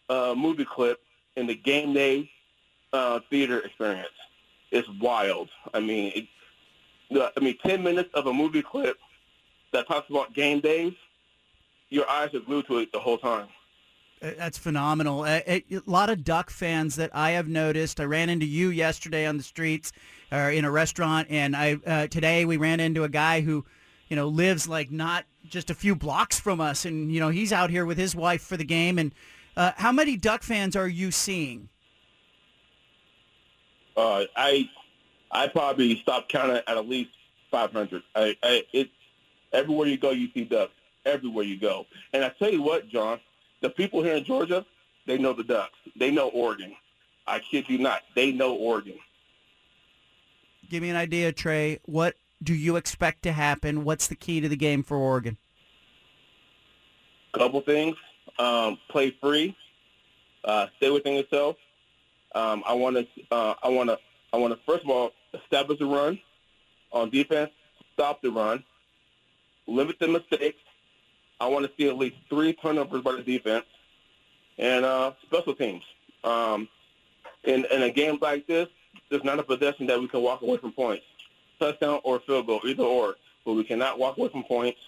uh, 0.10 0.34
movie 0.38 0.66
clip 0.66 1.00
in 1.36 1.48
the 1.48 1.56
game 1.56 1.94
day 1.94 2.30
uh, 2.92 3.20
theater 3.30 3.60
experience. 3.60 4.10
It's 4.72 4.88
wild. 5.00 5.50
I 5.74 5.80
mean, 5.80 6.12
it, 6.16 7.34
I 7.36 7.40
mean, 7.40 7.58
10 7.66 7.82
minutes 7.84 8.10
of 8.14 8.28
a 8.28 8.34
movie 8.34 8.62
clip 8.62 8.98
that 9.72 9.88
talks 9.88 10.10
about 10.10 10.34
game 10.34 10.60
days, 10.60 10.94
your 11.90 12.10
eyes 12.10 12.34
are 12.34 12.40
glued 12.40 12.68
to 12.68 12.80
it 12.80 12.92
the 12.92 13.00
whole 13.00 13.18
time. 13.18 13.48
Uh, 14.24 14.32
that's 14.38 14.58
phenomenal. 14.58 15.26
A, 15.26 15.44
a, 15.46 15.66
a, 15.76 15.82
lot 15.86 16.10
of 16.10 16.24
Duck 16.24 16.50
fans 16.50 16.96
that 16.96 17.12
I 17.14 17.32
have 17.32 17.48
noticed. 17.48 18.00
I 18.00 18.06
ran 18.06 18.30
into 18.30 18.46
you 18.46 18.70
yesterday 18.70 19.26
on 19.26 19.38
the 19.38 19.44
streets 19.44 19.92
or 20.32 20.50
in 20.50 20.64
a 20.64 20.72
restaurant, 20.72 21.28
and 21.30 21.56
I 21.56 21.78
uh, 21.86 22.08
today 22.08 22.46
we 22.46 22.58
ran 22.58 22.80
into 22.80 23.04
a 23.04 23.10
guy 23.10 23.42
who– 23.42 23.66
you 24.14 24.16
know, 24.16 24.28
lives 24.28 24.68
like 24.68 24.92
not 24.92 25.26
just 25.44 25.72
a 25.72 25.74
few 25.74 25.96
blocks 25.96 26.40
from 26.40 26.62
us, 26.62 26.86
and 26.86 27.12
you 27.12 27.20
know 27.20 27.30
he's 27.30 27.52
out 27.52 27.72
here 27.72 27.84
with 27.84 27.98
his 27.98 28.16
wife 28.16 28.44
for 28.44 28.56
the 28.58 28.64
game. 28.64 29.00
And 29.00 29.12
uh, 29.58 29.72
how 29.76 29.92
many 29.92 30.18
Duck 30.18 30.44
fans 30.44 30.76
are 30.76 30.88
you 30.88 31.10
seeing? 31.10 31.70
Uh, 33.98 34.26
I 34.36 34.70
I 35.32 35.48
probably 35.48 36.00
stopped 36.02 36.32
counting 36.32 36.58
at 36.58 36.78
at 36.78 36.88
least 36.88 37.10
500. 37.50 38.04
I, 38.16 38.38
I 38.44 38.64
it 38.72 38.90
everywhere 39.52 39.88
you 39.88 39.98
go, 39.98 40.12
you 40.12 40.30
see 40.32 40.44
Ducks. 40.44 40.74
Everywhere 41.06 41.44
you 41.44 41.60
go, 41.60 41.88
and 42.14 42.24
I 42.24 42.30
tell 42.30 42.52
you 42.52 42.62
what, 42.62 42.88
John, 42.88 43.20
the 43.64 43.70
people 43.70 44.04
here 44.04 44.16
in 44.16 44.24
Georgia, 44.24 44.64
they 45.08 45.18
know 45.18 45.34
the 45.34 45.44
Ducks. 45.44 45.74
They 45.98 46.12
know 46.12 46.28
Oregon. 46.30 46.76
I 47.26 47.40
kid 47.40 47.66
you 47.68 47.80
not, 47.80 48.02
they 48.14 48.32
know 48.32 48.54
Oregon. 48.54 49.00
Give 50.70 50.84
me 50.84 50.90
an 50.90 50.96
idea, 50.96 51.32
Trey. 51.32 51.80
What 51.86 52.16
do 52.44 52.54
you 52.54 52.76
expect 52.76 53.24
to 53.24 53.32
happen? 53.32 53.86
What's 53.86 54.08
the 54.08 54.16
key 54.16 54.42
to 54.42 54.50
the 54.50 54.58
game 54.58 54.84
for 54.84 54.98
Oregon? 54.98 55.38
Couple 57.34 57.62
things. 57.62 57.96
Um, 58.38 58.78
play 58.90 59.16
free. 59.22 59.56
Uh, 60.44 60.68
stay 60.78 60.90
within 60.90 61.16
yourself. 61.16 61.56
Um, 62.36 62.64
I 62.66 62.74
want 62.74 62.98
to. 62.98 63.08
Uh, 63.32 63.56
I 63.64 63.70
want 63.70 63.90
to. 63.90 63.98
I 64.34 64.38
want 64.38 64.54
to. 64.54 64.60
First 64.66 64.84
of 64.84 64.90
all, 64.90 65.12
establish 65.34 65.80
a 65.80 65.86
run. 65.86 66.20
On 66.92 67.10
defense, 67.10 67.52
stop 67.94 68.22
the 68.22 68.30
run. 68.30 68.64
Limit 69.68 69.98
the 70.00 70.08
mistakes. 70.08 70.60
I 71.44 71.48
want 71.48 71.66
to 71.66 71.72
see 71.78 71.90
at 71.90 71.98
least 71.98 72.16
three 72.30 72.54
turnovers 72.54 73.02
by 73.02 73.14
the 73.14 73.24
defense. 73.24 73.66
And 74.58 74.86
uh, 74.86 75.12
special 75.26 75.54
teams. 75.54 75.84
Um, 76.24 76.70
in, 77.44 77.66
in 77.66 77.84
a 77.84 77.90
game 77.90 78.18
like 78.22 78.48
this, 78.48 78.70
there's 79.10 79.24
not 79.24 79.40
a 79.40 79.44
possession 79.44 79.88
that 79.88 80.00
we 80.00 80.08
can 80.08 80.22
walk 80.22 80.42
away 80.42 80.58
from 80.58 80.72
points. 80.72 81.04
Touchdown 81.60 82.00
or 82.04 82.22
field 82.22 82.48
goal, 82.48 82.62
either 82.66 82.84
or. 82.84 83.16
But 83.46 83.54
we 83.54 83.66
cannot 83.66 84.00
walk 84.00 84.18
away 84.18 84.30
from 84.30 84.44
points. 84.44 84.80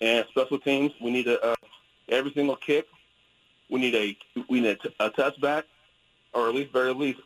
And 0.00 0.24
special 0.30 0.58
teams, 0.58 0.92
we 1.02 1.10
need 1.10 1.26
a, 1.26 1.42
uh, 1.42 1.54
every 2.08 2.32
single 2.32 2.56
kick. 2.56 2.86
We 3.68 3.80
need 3.80 3.94
a 3.94 4.16
we 4.48 4.60
need 4.60 4.78
a, 5.00 5.10
touchback, 5.10 5.64
or 6.34 6.48
at 6.48 6.54
least 6.54 6.72
very 6.72 6.92
least 6.92 7.20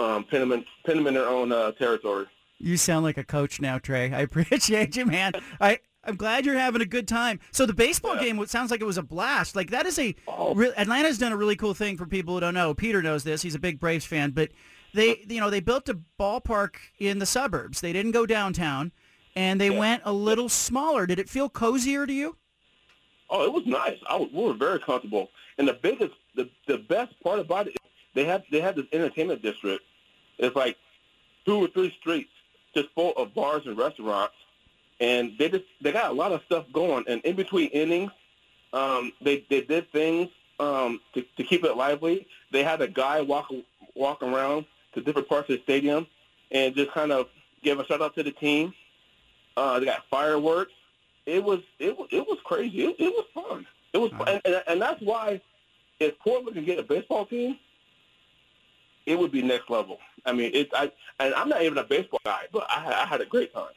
um, 0.00 0.24
pin 0.24 0.40
them 0.40 0.52
in, 0.52 0.64
pin 0.84 0.96
them 0.96 1.06
in 1.06 1.14
their 1.14 1.28
own 1.28 1.52
uh, 1.52 1.72
territory. 1.72 2.26
You 2.58 2.76
sound 2.76 3.04
like 3.04 3.18
a 3.18 3.24
coach 3.24 3.60
now, 3.60 3.78
Trey. 3.78 4.12
I 4.12 4.20
appreciate 4.22 4.96
you, 4.96 5.06
man. 5.06 5.32
I 5.60 5.80
I'm 6.06 6.16
glad 6.16 6.44
you're 6.44 6.58
having 6.58 6.82
a 6.82 6.86
good 6.86 7.08
time. 7.08 7.40
So 7.52 7.66
the 7.66 7.72
baseball 7.72 8.16
Yeah. 8.16 8.22
game 8.24 8.38
it 8.40 8.50
sounds 8.50 8.70
like 8.70 8.80
it 8.80 8.84
was 8.86 8.98
a 8.98 9.02
blast. 9.02 9.56
Like 9.56 9.70
that 9.70 9.86
is 9.86 9.98
a 9.98 10.14
Oh. 10.28 10.54
re- 10.54 10.72
Atlanta's 10.76 11.18
done 11.18 11.32
a 11.32 11.36
really 11.36 11.56
cool 11.56 11.74
thing 11.74 11.96
for 11.96 12.06
people 12.06 12.34
who 12.34 12.40
don't 12.40 12.54
know. 12.54 12.74
Peter 12.74 13.02
knows 13.02 13.24
this. 13.24 13.42
He's 13.42 13.54
a 13.54 13.58
big 13.58 13.78
Braves 13.80 14.04
fan, 14.04 14.30
but 14.32 14.50
they 14.92 15.24
you 15.28 15.40
know 15.40 15.50
they 15.50 15.60
built 15.60 15.88
a 15.88 15.98
ballpark 16.20 16.76
in 16.98 17.18
the 17.18 17.26
suburbs. 17.26 17.80
They 17.80 17.92
didn't 17.92 18.12
go 18.12 18.26
downtown, 18.26 18.92
and 19.34 19.60
they 19.60 19.70
Yeah. 19.70 19.78
went 19.78 20.02
a 20.04 20.12
little 20.12 20.48
smaller. 20.48 21.06
Did 21.06 21.18
it 21.18 21.28
feel 21.28 21.48
cozier 21.48 22.06
to 22.06 22.12
you? 22.12 22.36
Oh, 23.30 23.42
it 23.44 23.52
was 23.52 23.66
nice. 23.66 23.98
I 24.08 24.16
was, 24.16 24.28
we 24.32 24.44
were 24.44 24.52
very 24.52 24.78
comfortable. 24.80 25.30
And 25.58 25.66
the 25.66 25.72
biggest, 25.74 26.14
the 26.34 26.48
the 26.66 26.78
best 26.78 27.18
part 27.22 27.38
about 27.38 27.68
it, 27.68 27.76
they 28.14 28.24
have 28.24 28.42
they 28.50 28.60
have 28.60 28.76
this 28.76 28.86
entertainment 28.92 29.42
district. 29.42 29.82
It's 30.38 30.54
like 30.54 30.76
two 31.46 31.56
or 31.56 31.68
three 31.68 31.94
streets 32.00 32.30
just 32.74 32.88
full 32.94 33.12
of 33.16 33.32
bars 33.34 33.62
and 33.66 33.78
restaurants, 33.78 34.34
and 35.00 35.32
they 35.38 35.48
just 35.48 35.64
they 35.80 35.92
got 35.92 36.10
a 36.10 36.14
lot 36.14 36.32
of 36.32 36.42
stuff 36.46 36.66
going. 36.72 37.04
And 37.08 37.20
in 37.22 37.36
between 37.36 37.68
innings, 37.70 38.12
um, 38.72 39.12
they 39.20 39.44
they 39.50 39.62
did 39.62 39.90
things 39.92 40.30
um, 40.60 41.00
to 41.14 41.24
to 41.36 41.44
keep 41.44 41.64
it 41.64 41.76
lively. 41.76 42.26
They 42.52 42.62
had 42.62 42.80
a 42.80 42.88
guy 42.88 43.20
walk 43.20 43.50
walk 43.94 44.22
around 44.22 44.66
to 44.94 45.00
different 45.00 45.28
parts 45.28 45.50
of 45.50 45.56
the 45.56 45.62
stadium 45.62 46.06
and 46.50 46.74
just 46.74 46.92
kind 46.92 47.12
of 47.12 47.28
give 47.62 47.80
a 47.80 47.86
shout 47.86 48.02
out 48.02 48.14
to 48.14 48.22
the 48.22 48.32
team. 48.32 48.74
Uh, 49.56 49.78
they 49.78 49.86
got 49.86 50.04
fireworks 50.10 50.72
it 51.26 51.42
was 51.42 51.60
it 51.78 51.96
was 51.96 52.08
it 52.10 52.26
was 52.26 52.38
crazy. 52.44 52.84
It, 52.84 52.96
it 52.98 53.12
was 53.12 53.26
fun. 53.34 53.66
It 53.92 53.98
was 53.98 54.10
fun. 54.12 54.28
And, 54.28 54.40
and 54.44 54.62
and 54.66 54.82
that's 54.82 55.00
why 55.00 55.40
if 56.00 56.18
Portland 56.18 56.54
can 56.54 56.64
get 56.64 56.78
a 56.78 56.82
baseball 56.82 57.26
team, 57.26 57.58
it 59.06 59.18
would 59.18 59.32
be 59.32 59.42
next 59.42 59.70
level. 59.70 59.98
I 60.26 60.32
mean, 60.32 60.50
it's 60.54 60.72
I 60.74 60.92
and 61.18 61.34
I'm 61.34 61.48
not 61.48 61.62
even 61.62 61.78
a 61.78 61.84
baseball 61.84 62.20
guy, 62.24 62.42
but 62.52 62.66
I, 62.68 63.02
I 63.02 63.06
had 63.06 63.20
a 63.20 63.26
great 63.26 63.54
time. 63.54 63.72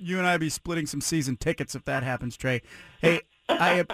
You 0.00 0.18
and 0.18 0.26
I 0.26 0.36
be 0.38 0.48
splitting 0.48 0.86
some 0.86 1.00
season 1.00 1.36
tickets 1.36 1.74
if 1.74 1.84
that 1.84 2.02
happens, 2.02 2.36
Trey. 2.36 2.62
Hey, 3.00 3.20
I 3.48 3.84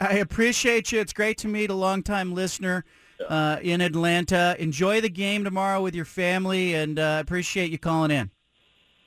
I 0.00 0.14
appreciate 0.14 0.90
you. 0.90 1.00
It's 1.00 1.12
great 1.12 1.38
to 1.38 1.48
meet 1.48 1.70
a 1.70 1.74
longtime 1.74 2.34
listener 2.34 2.84
uh, 3.28 3.58
in 3.62 3.80
Atlanta. 3.80 4.56
Enjoy 4.58 5.00
the 5.00 5.08
game 5.08 5.44
tomorrow 5.44 5.82
with 5.82 5.94
your 5.94 6.04
family, 6.04 6.74
and 6.74 6.98
uh, 6.98 7.18
appreciate 7.20 7.70
you 7.70 7.78
calling 7.78 8.10
in. 8.10 8.30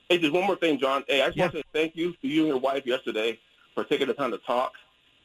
Hey, 0.10 0.20
just 0.20 0.32
one 0.32 0.46
more 0.46 0.56
thing, 0.56 0.80
John. 0.80 1.04
Hey, 1.08 1.22
I 1.22 1.28
just 1.28 1.38
Yeah. 1.38 1.46
want 1.46 1.54
to 1.54 1.58
say 1.60 1.64
thank 1.74 1.96
you 1.96 2.14
to 2.22 2.28
you 2.28 2.42
and 2.42 2.48
your 2.50 2.60
wife 2.60 2.86
yesterday 2.86 3.40
for 3.74 3.84
taking 3.84 4.08
the 4.08 4.14
time 4.14 4.32
to 4.32 4.38
talk, 4.40 4.74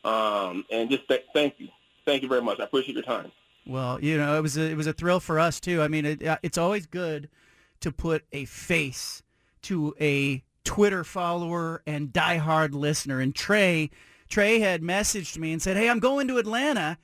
um, 0.05 0.65
and 0.71 0.91
just 0.91 1.07
th- 1.09 1.25
thank 1.33 1.55
you, 1.59 1.69
thank 2.05 2.23
you 2.23 2.29
very 2.29 2.43
much. 2.43 2.59
I 2.59 2.65
appreciate 2.65 2.95
your 2.95 3.05
time. 3.05 3.31
Well, 3.67 4.03
you 4.03 4.19
know, 4.19 4.37
it 4.37 4.41
was 4.41 4.57
a, 4.57 4.63
it 4.63 4.77
was 4.77 4.89
a 4.89 4.93
thrill 4.93 5.21
for 5.21 5.39
us 5.39 5.61
too. 5.61 5.83
I 5.83 5.89
mean, 5.89 6.05
it, 6.05 6.27
uh, 6.27 6.39
it's 6.43 6.59
always 6.59 6.87
good 6.87 7.29
to 7.81 7.93
put 7.93 8.25
a 8.33 8.45
face 8.47 9.23
to 9.63 9.95
a 10.01 10.43
Twitter 10.65 11.05
follower 11.05 11.83
and 11.87 12.09
diehard 12.09 12.75
listener. 12.75 13.21
And 13.21 13.35
Trey, 13.35 13.91
Trey 14.29 14.61
had 14.61 14.83
messaged 14.83 15.39
me 15.39 15.53
and 15.53 15.61
said, 15.61 15.77
"Hey, 15.77 15.89
I'm 15.89 15.99
going 15.99 16.29
to 16.29 16.39
Atlanta," 16.39 16.99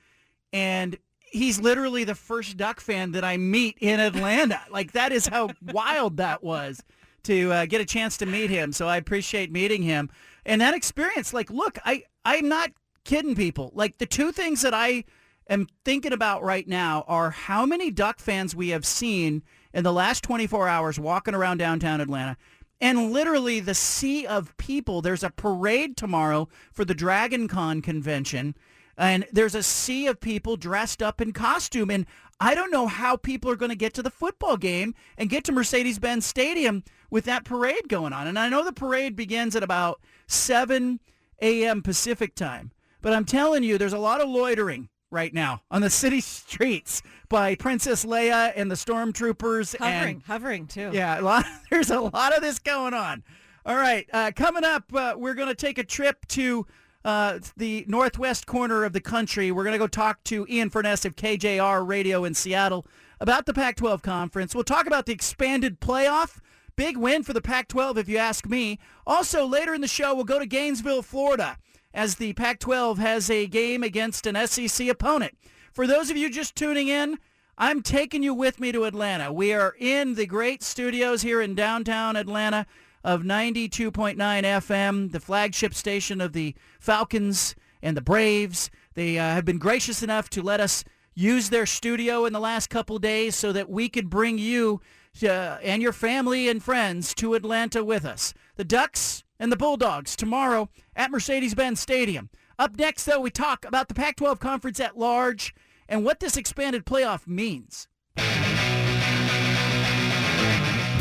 and 0.53 0.97
he's 1.31 1.59
literally 1.59 2.03
the 2.03 2.15
first 2.15 2.57
Duck 2.57 2.79
fan 2.79 3.11
that 3.11 3.23
I 3.23 3.37
meet 3.37 3.77
in 3.79 3.99
Atlanta. 3.99 4.61
like 4.71 4.93
that 4.93 5.11
is 5.11 5.27
how 5.27 5.49
wild 5.61 6.17
that 6.17 6.43
was 6.43 6.83
to 7.23 7.51
uh, 7.51 7.65
get 7.65 7.81
a 7.81 7.85
chance 7.85 8.17
to 8.17 8.25
meet 8.25 8.49
him. 8.49 8.71
So 8.71 8.87
I 8.87 8.97
appreciate 8.97 9.51
meeting 9.51 9.83
him 9.83 10.09
and 10.45 10.61
that 10.61 10.73
experience. 10.73 11.33
Like, 11.33 11.49
look, 11.49 11.77
I 11.85 12.03
I'm 12.25 12.49
not 12.49 12.71
kidding 13.05 13.35
people. 13.35 13.71
Like 13.73 13.97
the 13.97 14.05
two 14.05 14.31
things 14.31 14.61
that 14.61 14.73
I 14.73 15.03
am 15.49 15.67
thinking 15.83 16.13
about 16.13 16.43
right 16.43 16.67
now 16.67 17.03
are 17.07 17.31
how 17.31 17.65
many 17.65 17.91
Duck 17.91 18.19
fans 18.19 18.55
we 18.55 18.69
have 18.69 18.85
seen 18.85 19.43
in 19.73 19.83
the 19.83 19.93
last 19.93 20.23
24 20.23 20.67
hours 20.67 20.99
walking 20.99 21.35
around 21.35 21.57
downtown 21.57 22.01
Atlanta. 22.01 22.37
And 22.81 23.11
literally 23.11 23.59
the 23.59 23.73
sea 23.73 24.25
of 24.25 24.55
people. 24.57 25.01
There's 25.01 25.23
a 25.23 25.29
parade 25.29 25.97
tomorrow 25.97 26.47
for 26.71 26.85
the 26.85 26.93
Dragon 26.93 27.47
Con 27.47 27.81
convention. 27.81 28.55
And 28.97 29.25
there's 29.31 29.55
a 29.55 29.63
sea 29.63 30.07
of 30.07 30.19
people 30.19 30.57
dressed 30.57 31.01
up 31.01 31.21
in 31.21 31.33
costume. 31.33 31.89
And 31.89 32.05
I 32.39 32.55
don't 32.55 32.71
know 32.71 32.87
how 32.87 33.17
people 33.17 33.51
are 33.51 33.57
going 33.57 33.69
to 33.69 33.75
get 33.75 33.93
to 33.95 34.03
the 34.03 34.09
football 34.09 34.55
game 34.55 34.95
and 35.17 35.29
get 35.29 35.43
to 35.45 35.51
Mercedes-Benz 35.51 36.25
Stadium 36.25 36.83
with 37.09 37.25
that 37.25 37.43
parade 37.43 37.89
going 37.89 38.13
on. 38.13 38.27
And 38.27 38.39
I 38.39 38.49
know 38.49 38.63
the 38.63 38.71
parade 38.71 39.15
begins 39.15 39.55
at 39.55 39.63
about 39.63 40.01
7 40.27 40.99
a.m. 41.41 41.81
Pacific 41.81 42.35
time. 42.35 42.71
But 43.01 43.13
I'm 43.13 43.25
telling 43.25 43.63
you, 43.63 43.77
there's 43.77 43.93
a 43.93 43.99
lot 43.99 44.21
of 44.21 44.29
loitering 44.29 44.89
right 45.11 45.33
now 45.33 45.61
on 45.71 45.81
the 45.81 45.89
city 45.89 46.21
streets 46.21 47.01
by 47.29 47.55
Princess 47.55 48.05
Leia 48.05 48.51
and 48.55 48.69
the 48.69 48.75
stormtroopers. 48.75 49.77
Hovering, 49.77 50.15
and, 50.15 50.23
hovering 50.23 50.67
too. 50.67 50.89
yeah, 50.93 51.19
a 51.19 51.21
lot, 51.21 51.45
there's 51.69 51.91
a 51.91 51.99
lot 51.99 52.35
of 52.35 52.41
this 52.41 52.59
going 52.59 52.93
on. 52.93 53.23
All 53.65 53.75
right, 53.75 54.07
uh, 54.13 54.31
coming 54.35 54.63
up, 54.63 54.93
uh, 54.93 55.15
we're 55.17 55.33
going 55.33 55.49
to 55.49 55.55
take 55.55 55.77
a 55.77 55.83
trip 55.83 56.25
to 56.29 56.65
uh, 57.05 57.39
the 57.57 57.85
northwest 57.87 58.45
corner 58.45 58.83
of 58.83 58.93
the 58.93 59.01
country. 59.01 59.51
We're 59.51 59.63
going 59.63 59.73
to 59.73 59.79
go 59.79 59.87
talk 59.87 60.23
to 60.25 60.45
Ian 60.49 60.69
Furness 60.69 61.05
of 61.05 61.15
KJR 61.15 61.87
Radio 61.87 62.25
in 62.25 62.33
Seattle 62.33 62.85
about 63.19 63.45
the 63.45 63.53
Pac-12 63.53 64.01
conference. 64.01 64.55
We'll 64.55 64.63
talk 64.63 64.87
about 64.87 65.05
the 65.05 65.13
expanded 65.13 65.79
playoff. 65.79 66.39
Big 66.75 66.97
win 66.97 67.23
for 67.23 67.33
the 67.33 67.41
Pac-12, 67.41 67.97
if 67.97 68.07
you 68.07 68.17
ask 68.17 68.47
me. 68.47 68.79
Also, 69.05 69.45
later 69.45 69.73
in 69.73 69.81
the 69.81 69.87
show, 69.87 70.15
we'll 70.15 70.23
go 70.23 70.39
to 70.39 70.45
Gainesville, 70.45 71.01
Florida, 71.01 71.57
as 71.93 72.15
the 72.15 72.33
Pac-12 72.33 72.97
has 72.97 73.29
a 73.29 73.47
game 73.47 73.83
against 73.83 74.27
an 74.27 74.47
SEC 74.47 74.87
opponent. 74.87 75.37
For 75.73 75.87
those 75.87 76.09
of 76.09 76.17
you 76.17 76.29
just 76.29 76.55
tuning 76.55 76.87
in, 76.87 77.17
I'm 77.57 77.81
taking 77.81 78.23
you 78.23 78.33
with 78.33 78.59
me 78.59 78.71
to 78.71 78.85
Atlanta. 78.85 79.33
We 79.33 79.53
are 79.53 79.75
in 79.79 80.15
the 80.15 80.25
great 80.25 80.63
studios 80.63 81.21
here 81.21 81.41
in 81.41 81.55
downtown 81.55 82.15
Atlanta 82.15 82.65
of 83.03 83.23
92.9 83.23 84.15
FM, 84.15 85.11
the 85.11 85.19
flagship 85.19 85.73
station 85.73 86.21
of 86.21 86.33
the 86.33 86.55
Falcons 86.79 87.55
and 87.81 87.95
the 87.95 88.01
Braves. 88.01 88.69
They 88.93 89.17
uh, 89.17 89.23
have 89.23 89.45
been 89.45 89.57
gracious 89.57 90.03
enough 90.03 90.29
to 90.31 90.41
let 90.41 90.59
us 90.59 90.83
use 91.15 91.49
their 91.49 91.65
studio 91.65 92.25
in 92.25 92.33
the 92.33 92.39
last 92.39 92.69
couple 92.69 92.97
days 92.97 93.35
so 93.35 93.51
that 93.51 93.69
we 93.69 93.89
could 93.89 94.09
bring 94.09 94.37
you 94.37 94.81
uh, 95.23 95.57
and 95.61 95.81
your 95.81 95.93
family 95.93 96.47
and 96.47 96.63
friends 96.63 97.13
to 97.15 97.33
Atlanta 97.33 97.83
with 97.83 98.05
us. 98.05 98.33
The 98.55 98.63
Ducks 98.63 99.23
and 99.39 99.51
the 99.51 99.57
Bulldogs 99.57 100.15
tomorrow 100.15 100.69
at 100.95 101.11
Mercedes-Benz 101.11 101.79
Stadium. 101.79 102.29
Up 102.57 102.77
next, 102.77 103.05
though, 103.05 103.21
we 103.21 103.31
talk 103.31 103.65
about 103.65 103.87
the 103.87 103.93
Pac-12 103.93 104.39
Conference 104.39 104.79
at 104.79 104.97
large 104.97 105.55
and 105.87 106.03
what 106.03 106.19
this 106.19 106.37
expanded 106.37 106.85
playoff 106.85 107.25
means. 107.25 107.87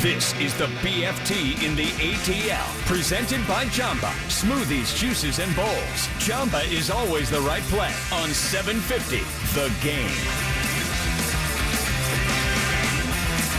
This 0.00 0.32
is 0.38 0.56
the 0.56 0.66
BFT 0.80 1.60
in 1.66 1.74
the 1.74 1.88
ATL, 1.88 2.86
presented 2.86 3.44
by 3.48 3.64
Jamba. 3.64 4.12
Smoothies, 4.28 4.96
juices, 4.96 5.40
and 5.40 5.54
bowls. 5.56 6.08
Jamba 6.20 6.64
is 6.72 6.88
always 6.88 7.28
the 7.28 7.40
right 7.40 7.64
play 7.64 7.92
on 8.12 8.28
750 8.30 9.16
The 9.58 9.72
Game. 9.82 10.08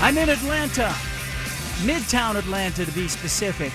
I'm 0.01 0.17
in 0.17 0.29
Atlanta, 0.29 0.95
Midtown 1.83 2.38
Atlanta 2.38 2.86
to 2.86 2.91
be 2.93 3.09
specific. 3.09 3.74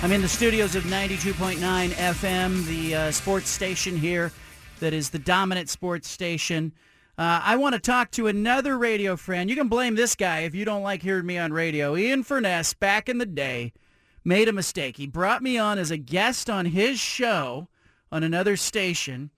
I'm 0.00 0.12
in 0.12 0.22
the 0.22 0.28
studios 0.28 0.76
of 0.76 0.84
92.9 0.84 1.58
FM, 1.58 2.64
the 2.66 2.94
uh, 2.94 3.10
sports 3.10 3.48
station 3.48 3.96
here 3.96 4.30
that 4.78 4.92
is 4.92 5.10
the 5.10 5.18
dominant 5.18 5.68
sports 5.68 6.08
station. 6.08 6.72
Uh, 7.18 7.40
I 7.42 7.56
want 7.56 7.74
to 7.74 7.80
talk 7.80 8.12
to 8.12 8.28
another 8.28 8.78
radio 8.78 9.16
friend. 9.16 9.50
You 9.50 9.56
can 9.56 9.66
blame 9.66 9.96
this 9.96 10.14
guy 10.14 10.40
if 10.40 10.54
you 10.54 10.64
don't 10.64 10.84
like 10.84 11.02
hearing 11.02 11.26
me 11.26 11.36
on 11.36 11.52
radio. 11.52 11.96
Ian 11.96 12.22
Furness, 12.22 12.74
back 12.74 13.08
in 13.08 13.18
the 13.18 13.26
day, 13.26 13.72
made 14.24 14.48
a 14.48 14.52
mistake. 14.52 14.98
He 14.98 15.08
brought 15.08 15.42
me 15.42 15.58
on 15.58 15.78
as 15.78 15.90
a 15.90 15.96
guest 15.96 16.48
on 16.48 16.66
his 16.66 17.00
show 17.00 17.66
on 18.12 18.22
another 18.22 18.56
station, 18.56 19.30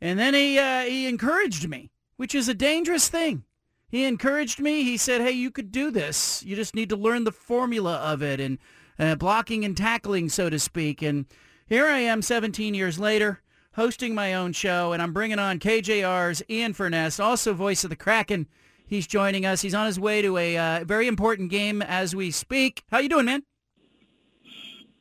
and 0.00 0.20
then 0.20 0.34
he 0.34 0.56
uh, 0.56 0.82
he 0.82 1.08
encouraged 1.08 1.68
me, 1.68 1.90
which 2.16 2.32
is 2.32 2.48
a 2.48 2.54
dangerous 2.54 3.08
thing. 3.08 3.42
He 3.88 4.04
encouraged 4.04 4.60
me. 4.60 4.84
He 4.84 4.96
said, 4.96 5.20
"Hey, 5.20 5.32
you 5.32 5.50
could 5.50 5.72
do 5.72 5.90
this. 5.90 6.44
You 6.44 6.54
just 6.54 6.76
need 6.76 6.90
to 6.90 6.96
learn 6.96 7.24
the 7.24 7.32
formula 7.32 7.96
of 7.96 8.22
it 8.22 8.38
and 8.38 8.58
uh, 8.98 9.14
blocking 9.14 9.64
and 9.64 9.76
tackling, 9.76 10.28
so 10.28 10.50
to 10.50 10.58
speak." 10.58 11.02
And 11.02 11.26
here 11.66 11.86
I 11.86 11.98
am, 11.98 12.22
17 12.22 12.74
years 12.74 12.98
later, 12.98 13.40
hosting 13.74 14.14
my 14.14 14.34
own 14.34 14.52
show, 14.52 14.92
and 14.92 15.02
I'm 15.02 15.12
bringing 15.12 15.38
on 15.38 15.58
KJR's 15.58 16.42
Ian 16.48 16.72
Furness, 16.72 17.20
also 17.20 17.54
voice 17.54 17.84
of 17.84 17.90
the 17.90 17.96
Kraken 17.96 18.46
He's 18.86 19.06
joining 19.06 19.44
us. 19.44 19.62
He's 19.62 19.74
on 19.74 19.86
his 19.86 19.98
way 19.98 20.22
to 20.22 20.36
a 20.38 20.56
uh, 20.56 20.84
very 20.84 21.08
important 21.08 21.50
game 21.50 21.82
as 21.82 22.14
we 22.14 22.30
speak. 22.30 22.84
How 22.90 22.98
you 22.98 23.08
doing, 23.08 23.26
man? 23.26 23.42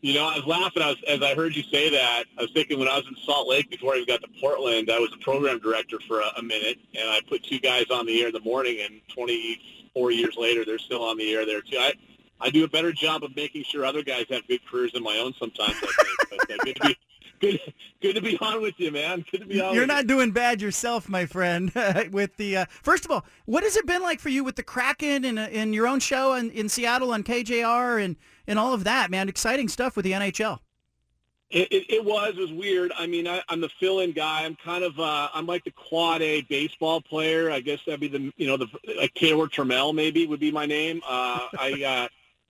You 0.02 0.14
know, 0.16 0.28
I 0.28 0.36
was 0.38 0.46
laughing 0.46 0.84
I 0.84 0.90
was, 0.90 0.98
as 1.08 1.22
I 1.22 1.34
heard 1.36 1.56
you 1.56 1.64
say 1.64 1.90
that. 1.90 2.26
I 2.38 2.42
was 2.42 2.52
thinking 2.52 2.80
when 2.80 2.88
I 2.88 2.98
was 2.98 3.08
in 3.08 3.16
Salt 3.26 3.48
Lake 3.48 3.70
before 3.70 3.94
I 3.94 3.98
even 3.98 4.08
got 4.08 4.22
to 4.22 4.28
Portland, 4.40 4.92
I 4.92 5.00
was 5.00 5.12
a 5.14 5.24
program 5.24 5.60
director 5.60 6.00
for 6.08 6.22
a, 6.22 6.32
a 6.38 6.44
minute, 6.44 6.78
and 6.94 7.10
I 7.10 7.22
put 7.28 7.44
two 7.44 7.60
guys 7.60 7.86
on 7.92 8.06
the 8.06 8.22
air 8.22 8.28
in 8.28 8.34
the 8.34 8.40
morning, 8.42 8.80
and 8.82 9.02
24 9.14 10.12
years 10.12 10.36
later, 10.38 10.64
they're 10.66 10.78
still 10.78 11.04
on 11.04 11.18
the 11.18 11.32
air 11.32 11.46
there 11.46 11.62
too. 11.62 11.78
I, 11.80 11.94
I 12.40 12.50
do 12.50 12.64
a 12.64 12.68
better 12.68 12.92
job 12.92 13.24
of 13.24 13.36
making 13.36 13.64
sure 13.64 13.86
other 13.86 14.04
guys 14.04 14.26
have 14.30 14.48
good 14.48 14.60
careers 14.70 14.92
than 14.92 15.04
my 15.04 15.18
own 15.18 15.34
sometimes. 15.40 15.76
I 15.76 15.88
think. 15.88 16.30
but, 16.30 16.40
uh, 16.40 16.64
good 16.64 16.76
to 16.76 16.88
be 16.88 16.98
good, 17.40 17.60
good 18.02 18.14
to 18.14 18.22
be 18.22 18.38
on 18.40 18.62
with 18.62 18.76
you, 18.78 18.92
man. 18.92 19.26
Good 19.32 19.42
to 19.42 19.48
be 19.48 19.62
on. 19.62 19.74
You're 19.74 19.88
not 19.88 20.04
you. 20.04 20.10
doing 20.10 20.32
bad 20.32 20.62
yourself, 20.62 21.10
my 21.10 21.26
friend. 21.26 21.72
with 22.12 22.36
the 22.38 22.58
uh, 22.58 22.66
first 22.84 23.06
of 23.06 23.12
all, 23.12 23.26
what 23.46 23.64
has 23.64 23.76
it 23.76 23.86
been 23.86 24.02
like 24.02 24.20
for 24.20 24.30
you 24.30 24.44
with 24.44 24.56
the 24.56 24.64
Kraken 24.64 25.26
and 25.26 25.40
uh, 25.40 25.48
in 25.52 25.74
your 25.74 25.88
own 25.88 26.00
show 26.00 26.34
in, 26.34 26.52
in 26.52 26.70
Seattle 26.70 27.12
on 27.12 27.24
KJR 27.24 28.04
and 28.04 28.16
and 28.48 28.60
all 28.60 28.74
of 28.74 28.84
that, 28.84 29.12
man? 29.12 29.30
Exciting 29.30 29.68
stuff 29.68 29.96
with 29.96 30.06
the 30.06 30.12
NHL. 30.12 30.60
It, 31.52 31.72
it, 31.72 31.94
it 31.94 32.06
was. 32.06 32.34
It 32.36 32.42
was 32.42 32.52
weird. 32.52 32.92
I 32.98 33.06
mean, 33.06 33.28
I, 33.28 33.42
I'm 33.50 33.62
the 33.62 33.70
fill-in 33.80 34.14
guy. 34.14 34.44
I'm 34.44 34.56
kind 34.56 34.84
of, 34.84 35.00
uh, 35.00 35.30
I'm 35.32 35.46
like 35.46 35.64
the 35.64 35.72
quad 35.72 36.24
A 36.24 36.42
baseball 36.42 37.02
player. 37.02 37.52
I 37.52 37.60
guess 37.60 37.80
that'd 37.86 38.00
be 38.00 38.08
the, 38.08 38.32
you 38.36 38.48
know, 38.48 38.58
the 38.58 38.68
like 38.98 39.14
Taylor 39.14 39.48
Trammell 39.48 39.94
maybe 39.94 40.26
would 40.26 40.40
be 40.40 40.52
my 40.52 40.66
name. 40.66 41.02
Uh, 41.08 41.48
I, 41.58 41.84
uh, 41.84 42.08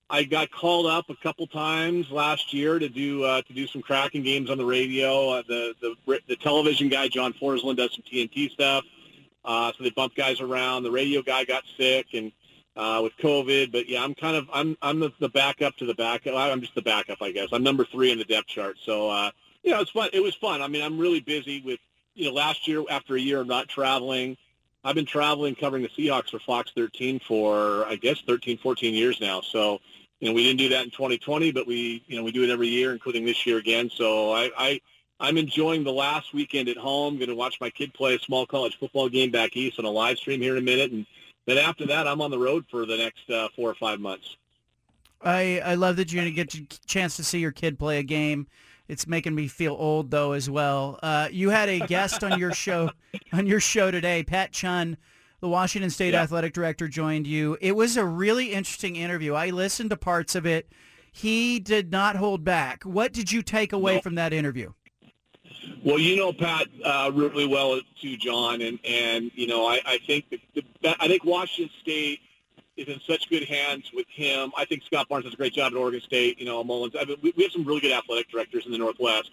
I 0.09 0.24
got 0.24 0.51
called 0.51 0.85
up 0.85 1.09
a 1.09 1.15
couple 1.15 1.47
times 1.47 2.12
last 2.12 2.53
year 2.53 2.77
to 2.77 2.88
do 2.88 3.24
uh, 3.24 3.41
to 3.41 3.53
do 3.53 3.65
some 3.65 3.81
Kraken 3.81 4.21
games 4.24 4.50
on 4.50 4.57
the 4.57 4.65
radio. 4.65 5.29
Uh, 5.29 5.43
the 5.47 5.74
the 5.81 6.19
the 6.27 6.35
television 6.35 6.89
guy 6.89 7.07
John 7.07 7.33
Forslund 7.33 7.77
does 7.77 7.93
some 7.93 8.03
TNT 8.03 8.51
stuff, 8.51 8.83
uh, 9.43 9.71
so 9.75 9.83
they 9.83 9.89
bump 9.89 10.15
guys 10.15 10.41
around. 10.41 10.83
The 10.83 10.91
radio 10.91 11.24
guy 11.24 11.43
got 11.43 11.63
sick 11.77 12.07
and 12.13 12.31
uh, 12.75 13.00
with 13.01 13.17
COVID, 13.17 13.71
but 13.71 13.89
yeah, 13.89 14.03
I'm 14.03 14.13
kind 14.13 14.35
of 14.35 14.47
I'm 14.53 14.77
I'm 14.81 15.00
the, 15.00 15.12
the 15.19 15.29
backup 15.29 15.75
to 15.77 15.85
the 15.85 15.95
backup. 15.95 16.35
I'm 16.35 16.62
just 16.62 16.75
the 16.75 16.83
backup, 16.83 17.21
I 17.21 17.31
guess. 17.31 17.50
I'm 17.51 17.63
number 17.63 17.85
three 17.85 18.12
in 18.12 18.19
the 18.19 18.25
depth 18.25 18.47
chart, 18.47 18.77
so 18.83 19.09
uh, 19.09 19.31
you 19.63 19.71
know 19.71 19.81
it's 19.81 19.91
fun. 19.91 20.09
It 20.13 20.21
was 20.21 20.35
fun. 20.35 20.62
I 20.62 20.67
mean, 20.67 20.83
I'm 20.83 21.00
really 21.00 21.19
busy 21.21 21.62
with 21.62 21.79
you 22.13 22.25
know 22.25 22.31
last 22.33 22.67
year 22.67 22.83
after 22.91 23.15
a 23.15 23.19
year 23.19 23.41
of 23.41 23.47
not 23.47 23.69
traveling. 23.69 24.38
I've 24.85 24.95
been 24.95 25.05
traveling 25.05 25.55
covering 25.55 25.81
the 25.81 25.89
Seahawks 25.89 26.29
for 26.29 26.39
Fox 26.39 26.71
13 26.75 27.19
for 27.19 27.85
I 27.87 27.95
guess 27.95 28.21
13, 28.21 28.59
14 28.59 28.93
years 28.93 29.19
now. 29.19 29.41
So 29.41 29.81
you 30.19 30.29
know, 30.29 30.33
we 30.33 30.43
didn't 30.43 30.59
do 30.59 30.69
that 30.69 30.85
in 30.85 30.91
2020, 30.91 31.51
but 31.51 31.67
we, 31.67 32.03
you 32.07 32.15
know, 32.15 32.23
we 32.23 32.31
do 32.31 32.43
it 32.43 32.49
every 32.49 32.67
year, 32.67 32.93
including 32.93 33.25
this 33.25 33.45
year 33.45 33.57
again. 33.57 33.89
So 33.89 34.31
I, 34.31 34.51
I 34.57 34.81
I'm 35.19 35.37
enjoying 35.37 35.83
the 35.83 35.91
last 35.91 36.33
weekend 36.33 36.69
at 36.69 36.77
home. 36.77 37.17
Going 37.17 37.29
to 37.29 37.35
watch 37.35 37.59
my 37.59 37.69
kid 37.69 37.93
play 37.93 38.15
a 38.15 38.19
small 38.19 38.45
college 38.45 38.77
football 38.79 39.09
game 39.09 39.31
back 39.31 39.57
east 39.57 39.79
on 39.79 39.85
a 39.85 39.89
live 39.89 40.17
stream 40.17 40.39
here 40.39 40.53
in 40.53 40.59
a 40.59 40.65
minute, 40.65 40.91
and 40.91 41.05
then 41.47 41.57
after 41.57 41.87
that, 41.87 42.07
I'm 42.07 42.21
on 42.21 42.31
the 42.31 42.39
road 42.39 42.65
for 42.69 42.85
the 42.85 42.97
next 42.97 43.29
uh, 43.29 43.49
four 43.55 43.69
or 43.69 43.75
five 43.75 43.99
months. 43.99 44.37
I 45.21 45.61
I 45.65 45.75
love 45.75 45.95
that 45.95 46.13
you're 46.13 46.23
going 46.23 46.33
to 46.33 46.43
get 46.43 46.53
a 46.53 46.87
chance 46.87 47.15
to 47.17 47.23
see 47.23 47.39
your 47.39 47.51
kid 47.51 47.79
play 47.79 47.97
a 47.97 48.03
game. 48.03 48.47
It's 48.87 49.07
making 49.07 49.35
me 49.35 49.47
feel 49.47 49.73
old 49.73 50.11
though 50.11 50.33
as 50.33 50.49
well. 50.49 50.99
Uh, 51.01 51.27
you 51.31 51.49
had 51.49 51.69
a 51.69 51.79
guest 51.79 52.23
on 52.23 52.39
your 52.39 52.53
show 52.53 52.91
on 53.33 53.47
your 53.47 53.59
show 53.59 53.91
today, 53.91 54.23
Pat 54.23 54.51
Chun 54.51 54.97
the 55.45 55.49
Washington 55.49 55.91
State 55.91 56.13
yeah. 56.13 56.23
athletic 56.23 56.53
director 56.53 56.87
joined 56.87 57.27
you. 57.27 57.55
It 57.61 57.75
was 57.75 57.97
a 57.97 58.05
really 58.05 58.51
interesting 58.51 58.95
interview. 58.95 59.33
I 59.35 59.51
listened 59.51 59.91
to 59.91 59.97
parts 59.97 60.33
of 60.33 60.45
it. 60.45 60.71
He 61.11 61.59
did 61.59 61.91
not 61.91 62.15
hold 62.15 62.43
back. 62.43 62.83
What 62.83 63.13
did 63.13 63.31
you 63.31 63.43
take 63.43 63.71
away 63.71 63.95
no. 63.95 64.01
from 64.01 64.15
that 64.15 64.33
interview? 64.33 64.73
Well, 65.83 65.99
you 65.99 66.15
know 66.17 66.33
Pat 66.33 66.67
uh, 66.83 67.11
really 67.13 67.45
well 67.45 67.79
too, 68.01 68.17
John, 68.17 68.61
and 68.61 68.79
and 68.83 69.31
you 69.35 69.45
know 69.45 69.67
I, 69.67 69.79
I 69.85 69.99
think 69.99 70.25
the, 70.31 70.63
the, 70.81 70.95
I 70.99 71.07
think 71.07 71.23
Washington 71.23 71.71
State 71.81 72.19
is 72.77 72.88
in 72.88 73.00
such 73.08 73.29
good 73.29 73.44
hands 73.44 73.91
with 73.94 74.08
him. 74.10 74.51
I 74.58 74.65
think 74.65 74.84
Scott 74.84 75.08
Barnes 75.08 75.25
does 75.25 75.34
a 75.34 75.38
great 75.38 75.53
job 75.53 75.74
at 75.74 75.77
Oregon 75.77 76.01
State. 76.01 76.39
You 76.39 76.46
know 76.46 76.63
Mullens. 76.63 76.96
I 77.00 77.05
mean, 77.05 77.17
we, 77.22 77.34
we 77.38 77.44
have 77.44 77.51
some 77.51 77.63
really 77.63 77.82
good 77.82 77.91
athletic 77.91 78.29
directors 78.29 78.65
in 78.65 78.72
the 78.72 78.77
Northwest 78.77 79.32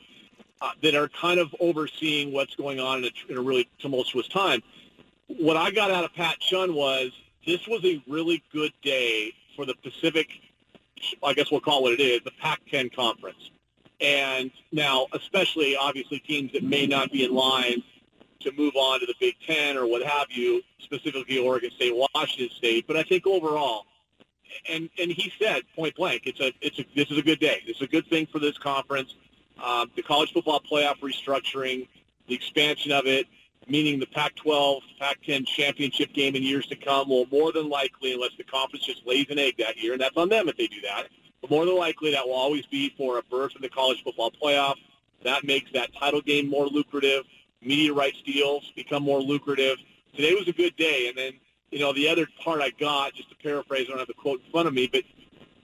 uh, 0.61 0.71
that 0.83 0.95
are 0.95 1.09
kind 1.09 1.41
of 1.41 1.55
overseeing 1.61 2.33
what's 2.33 2.55
going 2.55 2.81
on 2.81 2.99
in 2.99 3.05
a, 3.05 3.33
in 3.33 3.39
a 3.39 3.43
really 3.43 3.69
tumultuous 3.81 4.29
time 4.29 4.63
what 5.39 5.57
I 5.57 5.71
got 5.71 5.91
out 5.91 6.05
of 6.05 6.13
Pat 6.15 6.39
Chun 6.41 6.75
was 6.75 7.11
this 7.47 7.67
was 7.67 7.85
a 7.85 8.03
really 8.09 8.43
good 8.53 8.73
day 8.83 9.33
for 9.57 9.65
the 9.67 9.75
Pacific, 9.75 10.29
I 11.23 11.33
guess 11.35 11.51
we'll 11.51 11.61
call 11.61 11.81
it 11.81 11.83
what 11.83 11.93
it 11.95 12.01
is, 12.01 12.21
the 12.25 12.33
Pac-10 12.41 12.95
conference. 12.95 13.51
And 14.01 14.51
now, 14.73 15.07
especially 15.13 15.77
obviously 15.77 16.19
teams 16.19 16.53
that 16.53 16.63
may 16.63 16.87
not 16.87 17.13
be 17.13 17.25
in 17.25 17.35
line 17.35 17.83
to 18.41 18.53
move 18.57 18.75
on 18.75 19.01
to 19.01 19.07
the 19.07 19.15
Big 19.21 19.37
Ten 19.47 19.77
or 19.77 19.87
what 19.87 20.03
have 20.03 20.27
you, 20.31 20.63
specifically 20.93 21.39
Oregon 21.39 21.71
State, 21.71 21.95
Washington 21.95 22.51
State. 22.57 22.87
But 22.87 22.97
I 22.97 23.03
think 23.03 23.27
overall, 23.27 23.87
and 24.69 24.91
and 24.99 25.11
he 25.11 25.33
said 25.39 25.63
point 25.75 25.97
blank, 25.97 26.23
it's 26.27 26.41
a 26.41 26.53
it's 26.61 26.79
a 26.79 26.85
this 26.95 27.11
is 27.11 27.19
a 27.19 27.23
good 27.23 27.41
day. 27.41 27.63
This 27.67 27.77
is 27.77 27.83
a 27.83 27.87
good 27.87 28.07
thing 28.07 28.27
for 28.27 28.39
this 28.39 28.59
conference. 28.59 29.15
Um, 29.63 29.91
the 29.97 30.03
college 30.03 30.33
football 30.33 30.61
playoff 30.61 30.99
restructuring, 31.01 31.89
the 32.27 32.35
expansion 32.35 32.91
of 32.91 33.07
it, 33.07 33.27
meaning 33.69 34.01
the 34.01 34.07
Pac-12, 34.07 34.81
Pac-10 34.99 35.47
championship 35.47 36.13
game 36.13 36.35
in 36.35 36.43
years 36.43 36.67
to 36.67 36.77
come 36.77 37.09
will 37.09 37.27
more 37.31 37.53
than 37.53 37.69
likely, 37.69 38.15
unless 38.15 38.33
the 38.37 38.45
conference 38.45 38.85
just 38.85 39.07
lays 39.07 39.27
an 39.31 39.39
egg 39.39 39.57
that 39.59 39.77
year, 39.77 39.93
and 39.93 40.01
that's 40.01 40.17
on 40.17 40.29
them 40.29 40.49
if 40.49 40.57
they 40.57 40.67
do 40.67 40.81
that, 40.81 41.09
but 41.41 41.51
more 41.51 41.65
than 41.65 41.77
likely 41.77 42.11
that 42.13 42.27
will 42.27 42.35
always 42.35 42.67
be 42.67 42.93
for 42.97 43.19
a 43.19 43.23
berth 43.23 43.55
in 43.55 43.63
the 43.63 43.69
college 43.69 44.03
football 44.03 44.33
playoff. 44.33 44.77
That 45.23 45.45
makes 45.45 45.71
that 45.73 45.95
title 45.95 46.23
game 46.23 46.49
more 46.49 46.67
lucrative. 46.67 47.25
Media 47.61 47.93
rights 47.93 48.21
deals 48.23 48.73
become 48.75 49.05
more 49.05 49.21
lucrative. 49.21 49.79
Today 50.15 50.35
was 50.35 50.47
a 50.47 50.53
good 50.53 50.77
day, 50.77 51.09
and 51.09 51.17
then 51.17 51.33
you 51.71 51.79
know 51.79 51.95
the 51.95 52.09
other 52.09 52.27
part 52.45 52.61
I 52.61 52.71
got, 52.79 53.15
just 53.15 53.31
to 53.31 53.37
paraphrase, 53.37 53.87
I 53.87 53.91
don't 53.91 53.99
have 53.99 54.09
the 54.09 54.15
quote 54.15 54.43
in 54.45 54.51
front 54.53 54.69
of 54.69 54.75
me, 54.75 54.87
but 54.87 55.05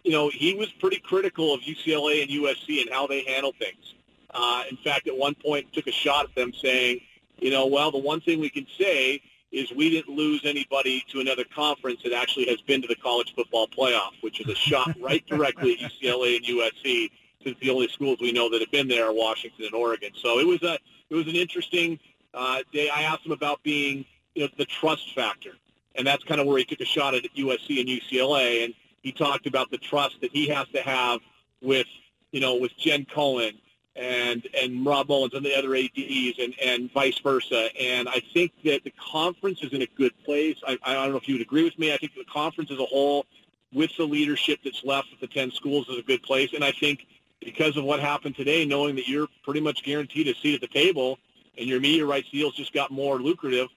you 0.05 0.13
know 0.13 0.31
he 0.31 0.55
was 0.55 0.71
pretty 0.81 1.01
critical 1.01 1.53
of 1.53 1.61
UCLA 1.61 2.23
and 2.23 2.31
USC 2.31 2.81
and 2.81 2.91
how 2.91 3.07
they 3.07 3.25
handle 3.25 3.53
things. 3.59 3.95
Uh, 4.33 4.65
in 4.71 4.79
fact, 4.79 5.07
at 5.07 5.15
one 5.17 5.35
point 5.35 5.71
took 5.75 5.87
a 5.87 5.93
shot 5.93 6.25
at 6.25 6.35
them 6.35 6.53
saying, 6.55 7.01
you 7.39 7.51
know, 7.51 7.67
well, 7.67 7.91
the 7.91 7.99
one 7.99 8.23
thing 8.23 8.41
we 8.41 8.49
can 8.49 8.67
say 8.79 9.21
is 9.53 9.71
we 9.73 9.91
didn't 9.91 10.15
lose 10.15 10.43
anybody 10.45 11.05
to 11.11 11.21
another 11.21 11.45
conference 11.55 12.01
that 12.03 12.15
actually 12.15 12.47
has 12.47 12.61
been 12.63 12.81
to 12.81 12.89
the 12.89 12.97
college 12.97 13.35
football 13.35 13.67
playoff, 13.69 14.13
which 14.23 14.41
is 14.41 14.49
a 14.49 14.55
shot 14.55 14.95
right 15.01 15.27
directly 15.27 15.73
at 15.73 15.91
UCLA 15.91 16.37
and 16.37 16.45
USC, 16.47 17.11
since 17.45 17.59
the 17.61 17.69
only 17.69 17.89
schools 17.89 18.19
we 18.21 18.33
know 18.33 18.49
that 18.51 18.61
have 18.61 18.71
been 18.71 18.89
there 18.89 19.07
are 19.07 19.13
Washington 19.13 19.67
and 19.67 19.75
Oregon. 19.75 20.13
So 20.17 20.39
it 20.39 20.47
was 20.47 20.63
a 20.63 20.79
it 21.11 21.15
was 21.15 21.27
an 21.27 21.37
interesting 21.37 21.99
uh, 22.33 22.63
day. 22.73 22.89
I 22.89 23.03
asked 23.03 23.27
him 23.27 23.33
about 23.33 23.63
being 23.63 24.07
know 24.41 24.49
the 24.57 24.65
trust 24.65 25.15
factor, 25.15 25.53
and 25.95 26.07
that's 26.07 26.25
kind 26.25 26.41
of 26.41 26.47
where 26.47 26.59
he 26.59 26.65
took 26.65 26.81
a 26.81 26.85
shot 26.85 27.15
at 27.15 27.25
USC 27.37 27.81
and 27.81 27.89
UCLA, 27.89 28.65
and 28.65 28.75
he 29.03 29.13
talked 29.13 29.47
about 29.47 29.71
the 29.71 29.79
trust 29.79 30.21
that 30.21 30.33
he 30.33 30.49
has 30.49 30.67
to 30.69 30.81
have 30.81 31.21
with 31.61 31.87
you 32.33 32.41
know 32.41 32.57
with 32.57 32.77
Jen 32.77 33.05
Cohen 33.05 33.59
and 33.99 34.47
and 34.61 34.87
Rob 34.87 35.09
Mullens 35.09 35.35
and 35.35 35.45
the 35.45 35.57
other 35.57 35.75
ADs 35.75 36.39
and, 36.39 36.55
and 36.65 36.93
vice 36.93 37.19
versa. 37.19 37.69
And 37.79 38.09
I 38.09 38.23
think 38.33 38.53
that 38.65 38.85
the 38.85 38.93
conference 39.13 39.63
is 39.63 39.73
in 39.73 39.83
a 39.83 39.89
good 39.97 40.13
place. 40.25 40.57
I, 40.67 40.79
I 40.83 40.95
don't 40.95 41.11
know 41.11 41.17
if 41.17 41.29
you 41.29 41.35
would 41.35 41.43
agree 41.43 41.65
with 41.65 41.79
me. 41.79 41.93
I 41.93 41.97
think 41.97 42.15
the 42.15 42.25
conference 42.25 42.71
as 42.71 42.79
a 42.79 42.85
whole, 42.85 43.27
with 43.73 43.91
the 43.97 44.05
leadership 44.05 44.61
that's 44.65 44.85
left 44.85 45.09
at 45.13 45.21
the 45.21 45.27
10 45.27 45.51
schools, 45.51 45.89
is 45.89 45.99
a 45.99 46.03
good 46.03 46.23
place. 46.23 46.53
And 46.55 46.65
I 46.65 46.71
think 46.73 47.07
because 47.41 47.77
of 47.77 47.85
what 47.85 48.01
happened 48.01 48.37
today, 48.37 48.65
knowing 48.65 48.95
that 48.97 49.09
you're 49.09 49.29
pretty 49.43 49.61
much 49.61 49.83
guaranteed 49.83 50.29
a 50.29 50.35
seat 50.35 50.55
at 50.55 50.61
the 50.61 50.69
table 50.69 51.19
and 51.57 51.69
your 51.69 51.81
media 51.81 52.07
rights 52.07 52.31
deals 52.31 52.55
just 52.55 52.73
got 52.73 52.91
more 52.91 53.19
lucrative, 53.19 53.69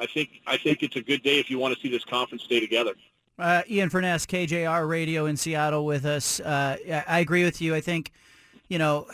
I 0.00 0.06
think 0.06 0.40
I 0.46 0.56
think 0.56 0.82
it's 0.82 0.96
a 0.96 1.02
good 1.02 1.22
day 1.22 1.38
if 1.38 1.50
you 1.50 1.58
want 1.58 1.74
to 1.74 1.80
see 1.80 1.90
this 1.90 2.04
conference 2.04 2.44
stay 2.44 2.58
together. 2.58 2.94
Uh, 3.38 3.62
Ian 3.70 3.90
Furness, 3.90 4.26
KJR 4.26 4.88
Radio 4.88 5.26
in 5.26 5.36
Seattle 5.36 5.84
with 5.84 6.04
us. 6.04 6.40
Uh, 6.40 6.76
I 7.06 7.20
agree 7.20 7.44
with 7.44 7.62
you. 7.62 7.74
I 7.74 7.80
think, 7.80 8.12
you 8.68 8.78
know, 8.78 9.06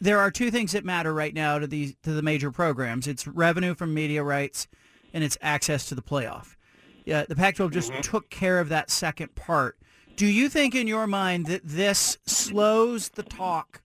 there 0.00 0.18
are 0.18 0.32
two 0.32 0.50
things 0.50 0.72
that 0.72 0.84
matter 0.84 1.14
right 1.14 1.34
now 1.34 1.58
to 1.58 1.66
the 1.66 1.94
to 2.02 2.12
the 2.12 2.22
major 2.22 2.50
programs. 2.50 3.06
It's 3.06 3.26
revenue 3.26 3.74
from 3.74 3.94
media 3.94 4.22
rights, 4.22 4.68
and 5.12 5.22
it's 5.22 5.38
access 5.42 5.86
to 5.86 5.94
the 5.94 6.02
playoff. 6.02 6.56
Yeah, 7.04 7.24
the 7.24 7.36
Pac-12 7.36 7.72
just 7.72 7.92
mm-hmm. 7.92 8.00
took 8.00 8.30
care 8.30 8.58
of 8.58 8.68
that 8.68 8.90
second 8.90 9.36
part. 9.36 9.78
Do 10.16 10.26
you 10.26 10.48
think, 10.48 10.74
in 10.74 10.88
your 10.88 11.06
mind, 11.06 11.46
that 11.46 11.60
this 11.62 12.18
slows 12.26 13.10
the 13.10 13.22
talk 13.22 13.82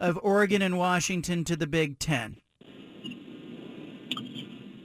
of 0.00 0.18
Oregon 0.22 0.60
and 0.60 0.76
Washington 0.76 1.44
to 1.44 1.56
the 1.56 1.68
Big 1.68 1.98
Ten? 2.00 2.38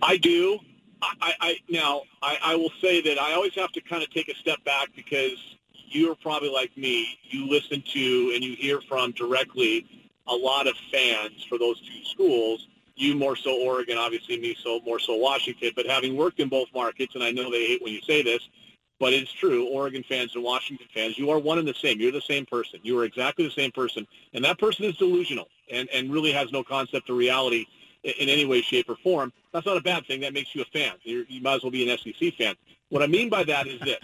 I 0.04 0.18
do. 0.18 0.60
I, 1.02 1.34
I 1.40 1.56
now 1.70 2.04
I, 2.22 2.38
I 2.44 2.56
will 2.56 2.72
say 2.82 3.02
that 3.02 3.20
I 3.20 3.34
always 3.34 3.56
have 3.56 3.72
to 3.74 3.82
kind 3.82 4.04
of 4.04 4.10
take 4.12 4.30
a 4.30 4.36
step 4.36 4.64
back 4.64 4.90
because 4.96 5.38
you 5.74 6.12
are 6.12 6.16
probably 6.16 6.50
like 6.50 6.76
me. 6.78 7.18
You 7.24 7.50
listen 7.50 7.82
to 7.94 8.32
and 8.36 8.44
you 8.44 8.56
hear 8.56 8.82
from 8.82 9.12
directly 9.12 9.86
a 10.28 10.36
lot 10.36 10.68
of 10.68 10.76
fans 10.92 11.44
for 11.48 11.58
those 11.58 11.80
two 11.82 12.04
schools. 12.06 12.68
You 12.96 13.16
more 13.16 13.36
so 13.36 13.62
Oregon, 13.64 13.98
obviously 13.98 14.40
me 14.40 14.56
so 14.62 14.82
more 14.82 15.00
so 15.00 15.16
Washington. 15.16 15.72
But 15.76 15.88
having 15.88 16.18
worked 16.18 16.40
in 16.40 16.50
both 16.50 16.68
markets, 16.74 17.16
and 17.16 17.24
I 17.24 17.32
know 17.32 17.50
they 17.50 17.66
hate 17.66 17.82
when 17.82 17.94
you 17.94 18.02
say 18.02 18.22
this, 18.22 18.48
but 19.00 19.14
it's 19.14 19.32
true. 19.32 19.68
Oregon 19.70 20.04
fans 20.08 20.36
and 20.36 20.44
Washington 20.44 20.88
fans, 20.94 21.18
you 21.18 21.30
are 21.30 21.40
one 21.40 21.58
and 21.58 21.68
the 21.68 21.74
same. 21.74 22.00
You're 22.00 22.12
the 22.12 22.22
same 22.22 22.46
person. 22.46 22.80
You 22.84 23.00
are 23.00 23.06
exactly 23.06 23.46
the 23.46 23.54
same 23.54 23.72
person, 23.72 24.06
and 24.34 24.44
that 24.44 24.60
person 24.60 24.86
is 24.86 24.98
delusional 24.98 25.48
and 25.72 25.88
and 25.94 26.12
really 26.12 26.34
has 26.34 26.52
no 26.52 26.64
concept 26.64 27.10
of 27.10 27.16
reality 27.16 27.66
in, 28.04 28.30
any 28.30 28.46
way, 28.46 28.62
shape, 28.62 28.90
or 28.90 28.96
form. 28.98 29.34
That's 29.52 29.66
not 29.66 29.78
a 29.78 29.82
bad 29.82 30.06
thing. 30.06 30.22
That 30.22 30.34
makes 30.34 30.56
you 30.56 30.62
a 30.62 30.66
fan. 30.66 30.94
You're, 31.04 31.24
you 31.28 31.42
might 31.42 31.56
as 31.56 31.64
well 31.64 31.72
be 31.72 31.90
an 31.90 31.98
SEC 31.98 32.34
fan. 32.36 32.56
What 32.90 33.04
I 33.04 33.08
mean 33.08 33.30
by 33.30 33.44
that 33.44 33.68
is 33.68 33.80
this. 33.82 34.00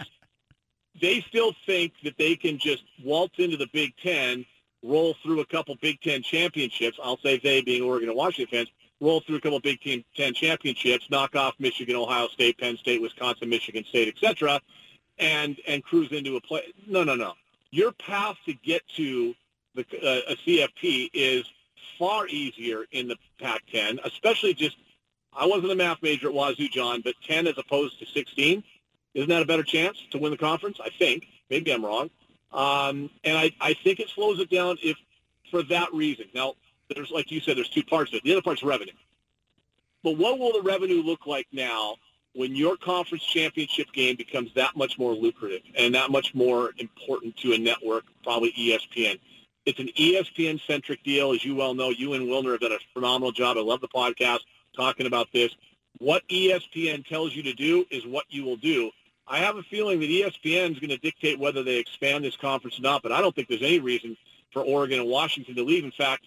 they 1.00 1.20
still 1.22 1.54
think 1.66 1.92
that 2.04 2.16
they 2.18 2.36
can 2.36 2.58
just 2.58 2.84
waltz 3.02 3.38
into 3.38 3.56
the 3.56 3.68
Big 3.72 3.94
Ten, 3.96 4.44
roll 4.82 5.14
through 5.22 5.40
a 5.40 5.46
couple 5.46 5.76
Big 5.80 6.00
Ten 6.00 6.22
championships. 6.22 6.98
I'll 7.02 7.18
say 7.18 7.38
they 7.38 7.62
being 7.62 7.82
Oregon 7.82 8.08
and 8.08 8.16
Washington 8.16 8.58
fans, 8.58 8.68
roll 9.00 9.20
through 9.20 9.36
a 9.36 9.40
couple 9.40 9.60
Big 9.60 9.80
Ten 9.80 10.34
championships, 10.34 11.10
knock 11.10 11.34
off 11.34 11.54
Michigan, 11.58 11.96
Ohio 11.96 12.28
State, 12.28 12.58
Penn 12.58 12.76
State, 12.76 13.02
Wisconsin, 13.02 13.48
Michigan 13.48 13.84
State, 13.84 14.08
etc., 14.08 14.60
and 15.18 15.58
and 15.66 15.82
cruise 15.82 16.12
into 16.12 16.36
a 16.36 16.40
play. 16.40 16.62
No, 16.86 17.02
no, 17.02 17.14
no. 17.14 17.32
Your 17.70 17.92
path 17.92 18.36
to 18.46 18.52
get 18.52 18.82
to 18.96 19.34
the, 19.74 19.82
uh, 20.02 20.32
a 20.32 20.36
CFP 20.36 21.10
is 21.12 21.44
far 21.98 22.26
easier 22.28 22.84
in 22.92 23.08
the 23.08 23.16
Pac-10, 23.40 23.98
especially 24.04 24.54
just. 24.54 24.76
I 25.38 25.44
wasn't 25.44 25.70
a 25.70 25.74
math 25.74 26.02
major 26.02 26.28
at 26.28 26.34
Wazoo, 26.34 26.66
John, 26.70 27.02
but 27.02 27.14
10 27.26 27.46
as 27.46 27.58
opposed 27.58 27.98
to 27.98 28.06
16 28.06 28.64
isn't 29.16 29.30
that 29.30 29.40
a 29.40 29.46
better 29.46 29.62
chance 29.62 29.96
to 30.10 30.18
win 30.18 30.30
the 30.30 30.36
conference? 30.36 30.78
I 30.78 30.90
think. 30.90 31.26
Maybe 31.48 31.72
I'm 31.72 31.84
wrong. 31.84 32.10
Um, 32.52 33.10
and 33.24 33.36
I, 33.36 33.50
I 33.60 33.72
think 33.72 33.98
it 33.98 34.10
slows 34.10 34.38
it 34.40 34.50
down 34.50 34.76
if 34.82 34.96
for 35.50 35.62
that 35.64 35.92
reason. 35.94 36.26
Now, 36.34 36.54
there's 36.94 37.10
like 37.10 37.30
you 37.30 37.40
said, 37.40 37.56
there's 37.56 37.70
two 37.70 37.82
parts 37.82 38.10
to 38.10 38.18
it. 38.18 38.24
The 38.24 38.32
other 38.32 38.42
part's 38.42 38.62
revenue. 38.62 38.92
But 40.04 40.18
what 40.18 40.38
will 40.38 40.52
the 40.52 40.62
revenue 40.62 41.02
look 41.02 41.26
like 41.26 41.46
now 41.50 41.96
when 42.34 42.54
your 42.54 42.76
conference 42.76 43.24
championship 43.24 43.90
game 43.92 44.16
becomes 44.16 44.52
that 44.54 44.76
much 44.76 44.98
more 44.98 45.14
lucrative 45.14 45.62
and 45.78 45.94
that 45.94 46.10
much 46.10 46.34
more 46.34 46.72
important 46.76 47.38
to 47.38 47.54
a 47.54 47.58
network, 47.58 48.04
probably 48.22 48.52
ESPN? 48.52 49.18
It's 49.66 49.80
an 49.80 49.88
ESPN-centric 49.98 51.02
deal. 51.02 51.32
As 51.32 51.44
you 51.44 51.54
well 51.56 51.74
know, 51.74 51.90
you 51.90 52.14
and 52.14 52.28
Wilner 52.28 52.52
have 52.52 52.60
done 52.60 52.72
a 52.72 52.78
phenomenal 52.94 53.32
job. 53.32 53.56
I 53.56 53.60
love 53.60 53.80
the 53.80 53.88
podcast 53.88 54.40
talking 54.76 55.06
about 55.06 55.26
this. 55.32 55.54
What 55.98 56.26
ESPN 56.28 57.06
tells 57.06 57.34
you 57.34 57.42
to 57.42 57.52
do 57.52 57.84
is 57.90 58.06
what 58.06 58.24
you 58.28 58.44
will 58.44 58.56
do. 58.56 58.90
I 59.26 59.38
have 59.38 59.56
a 59.56 59.62
feeling 59.64 59.98
that 60.00 60.08
ESPN 60.08 60.72
is 60.72 60.78
going 60.78 60.90
to 60.90 60.98
dictate 60.98 61.38
whether 61.38 61.64
they 61.64 61.78
expand 61.78 62.24
this 62.24 62.36
conference 62.36 62.78
or 62.78 62.82
not, 62.82 63.02
but 63.02 63.10
I 63.10 63.20
don't 63.20 63.34
think 63.34 63.48
there's 63.48 63.62
any 63.62 63.80
reason 63.80 64.16
for 64.52 64.62
Oregon 64.62 65.00
and 65.00 65.08
Washington 65.08 65.56
to 65.56 65.64
leave. 65.64 65.82
In 65.84 65.90
fact, 65.90 66.24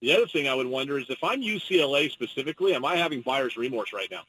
the 0.00 0.16
other 0.16 0.26
thing 0.26 0.48
I 0.48 0.54
would 0.54 0.66
wonder 0.66 0.98
is 0.98 1.04
if 1.10 1.22
I'm 1.22 1.42
UCLA 1.42 2.10
specifically, 2.10 2.74
am 2.74 2.84
I 2.84 2.96
having 2.96 3.22
buyer's 3.22 3.56
remorse 3.56 3.92
right 3.92 4.10
now? 4.10 4.22